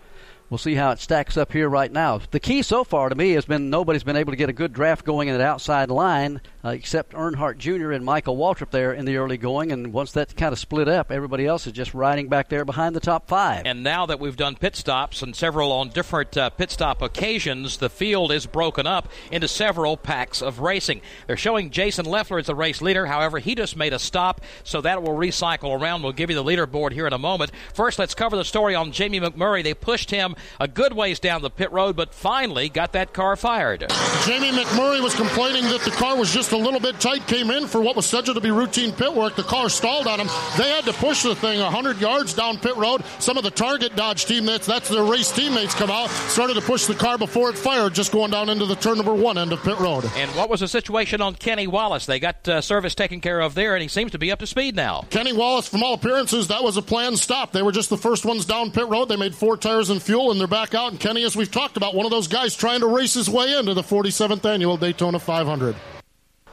We'll 0.49 0.59
see 0.59 0.77
how 0.77 0.93
it 0.93 1.01
stacks 1.01 1.37
up 1.37 1.51
here 1.51 1.69
right 1.69 1.91
now. 1.91 2.21
The 2.31 2.39
key 2.39 2.63
so 2.63 2.85
far 2.85 3.09
to 3.09 3.17
me 3.17 3.33
has 3.33 3.45
been 3.45 3.69
nobody's 3.69 4.05
been 4.05 4.15
able 4.15 4.33
to 4.33 4.37
get 4.37 4.49
a 4.49 4.53
good 4.53 4.73
draft 4.73 5.05
going 5.05 5.27
in 5.27 5.37
that 5.37 5.45
outside 5.45 5.91
line 5.91 6.41
uh, 6.67 6.71
except 6.71 7.13
Earnhardt 7.13 7.59
Jr. 7.59 7.93
and 7.93 8.05
Michael 8.05 8.37
Waltrip 8.37 8.71
there 8.71 8.93
in 8.93 9.05
the 9.05 9.19
early 9.19 9.37
going. 9.37 9.71
And 9.71 9.93
once 9.93 10.13
that 10.13 10.37
kind 10.37 10.53
of 10.53 10.59
split 10.59 10.89
up, 10.89 11.13
everybody 11.13 11.47
else 11.47 11.67
is 11.67 11.73
just 11.73 11.95
riding 11.95 12.29
back 12.29 12.49
there 12.49 12.65
behind 12.65 12.97
the 12.97 13.01
top 13.01 13.29
five. 13.29 13.63
And 13.67 13.85
now 13.85 14.07
that 14.07 14.19
we've 14.19 14.37
done 14.37 14.57
pit 14.57 14.75
stops 14.75 15.23
and 15.23 15.37
several 15.37 15.71
on 15.71 15.91
different 15.91 16.37
uh, 16.37 16.51
pit 16.51 16.73
stop 16.73 17.03
occasions, 17.03 17.77
the 17.77 17.89
field 17.89 18.33
is 18.33 18.47
broken 18.47 18.87
up 18.87 19.09
into 19.31 19.47
several 19.47 19.97
packs 19.97 20.43
of 20.43 20.59
racing. 20.59 21.03
They're 21.29 21.37
showing 21.37 21.71
Jason 21.71 22.05
Leffler 22.05 22.39
as 22.39 22.47
the 22.47 22.55
race 22.57 22.83
leader. 22.83 23.07
However, 23.07 23.39
he 23.39 23.55
just 23.55 23.77
made 23.77 23.93
a 23.93 23.99
stop, 24.01 24.41
so 24.65 24.81
that 24.81 25.03
will 25.03 25.15
recycle 25.15 25.81
around. 25.81 26.03
We'll 26.03 26.13
give 26.13 26.31
you 26.31 26.37
the 26.37 26.45
leaderboard 26.45 26.93
here 26.93 27.07
in 27.07 27.13
a 27.13 27.19
moment. 27.19 27.53
First, 27.75 28.01
let's 28.01 28.15
cover 28.15 28.37
the 28.37 28.45
story 28.45 28.75
on 28.75 28.91
Jamie 28.91 29.21
McMurray. 29.21 29.63
They 29.63 29.75
pushed 29.75 30.11
him 30.11 30.35
a 30.59 30.67
good 30.67 30.95
ways 30.95 31.21
down 31.21 31.43
the 31.43 31.51
pit 31.51 31.71
road, 31.71 31.95
but 31.95 32.13
finally 32.13 32.69
got 32.69 32.93
that 32.95 33.13
car 33.13 33.37
fired. 33.37 33.87
Jamie 34.25 34.51
McMurray 34.51 35.01
was 35.01 35.15
complaining 35.15 35.65
that 35.65 35.83
the 35.83 35.93
car 35.93 36.17
was 36.17 36.35
just 36.35 36.56
a 36.57 36.65
little 36.65 36.81
bit 36.81 36.99
tight, 37.01 37.27
came 37.27 37.51
in 37.51 37.67
for 37.67 37.81
what 37.81 37.97
was 37.97 38.07
scheduled 38.07 38.37
to 38.37 38.41
be 38.41 38.51
routine 38.51 38.93
pit 38.93 39.13
work. 39.13 39.37
The 39.37 39.43
car 39.43 39.69
stalled 39.69 40.07
on 40.07 40.21
him. 40.21 40.29
They 40.57 40.69
had 40.71 40.85
to 40.85 40.93
push 40.95 41.23
the 41.23 41.35
thing 41.35 41.61
100 41.61 42.01
yards 42.01 42.35
down 42.35 42.59
pit 42.59 42.77
road. 42.77 43.05
Some 43.19 43.37
of 43.37 43.45
the 43.45 43.51
Target 43.51 43.95
Dodge 43.97 44.25
teammates, 44.27 44.67
that's 44.67 44.89
their 44.89 45.05
race 45.05 45.31
teammates, 45.31 45.75
come 45.75 45.91
out, 45.91 46.09
started 46.09 46.55
to 46.55 46.61
push 46.61 46.87
the 46.87 46.95
car 46.95 47.19
before 47.19 47.51
it 47.51 47.59
fired, 47.59 47.95
just 47.95 48.13
going 48.13 48.31
down 48.31 48.49
into 48.49 48.67
the 48.67 48.75
turn 48.75 48.97
number 48.97 49.15
one 49.15 49.39
end 49.39 49.53
of 49.53 49.63
pit 49.63 49.79
road. 49.79 50.05
And 50.17 50.31
what 50.33 50.49
was 50.49 50.61
the 50.61 50.69
situation 50.69 51.21
on 51.21 51.35
Kenny 51.35 51.67
Wallace? 51.67 52.07
They 52.07 52.19
got 52.19 52.49
uh, 52.49 52.61
service 52.61 52.95
taken 52.95 53.21
care 53.21 53.41
of 53.41 53.55
there, 53.55 53.75
and 53.75 53.83
he 53.83 53.89
seems 53.89 54.13
to 54.13 54.19
be 54.19 54.33
up 54.33 54.39
to 54.41 54.47
speed 54.47 54.77
now. 54.77 55.05
Kenny 55.11 55.33
Wallace, 55.33 55.69
from 55.69 55.83
all 55.83 55.95
appearances, 55.95 56.49
that 56.49 56.63
was 56.63 56.77
a 56.77 56.83
planned 56.83 57.19
stop. 57.19 57.53
They 57.53 57.63
were 57.63 57.73
just 57.73 57.91
the 57.91 57.97
first 57.97 58.25
ones 58.25 58.45
down 58.45 58.71
pit 58.71 58.89
road. 58.89 59.07
They 59.07 59.17
made 59.17 59.35
four 59.35 59.57
tires 59.57 59.91
and 59.91 60.03
fuel, 60.03 60.31
and 60.31 60.41
they're 60.41 60.47
back 60.47 60.75
out. 60.75 60.93
And 60.93 61.01
Kenny, 61.01 61.25
as 61.25 61.37
we've 61.37 61.51
talked 61.51 61.77
about, 61.77 61.95
one 61.95 62.07
of 62.07 62.11
those 62.11 62.29
guys 62.29 62.57
trying 62.57 62.81
to 62.81 62.87
race 62.87 63.15
his 63.15 63.29
way 63.29 63.57
into 63.59 63.75
the 63.75 63.83
47th 63.83 64.45
annual 64.45 64.77
Daytona 64.77 65.19
500. 65.19 65.77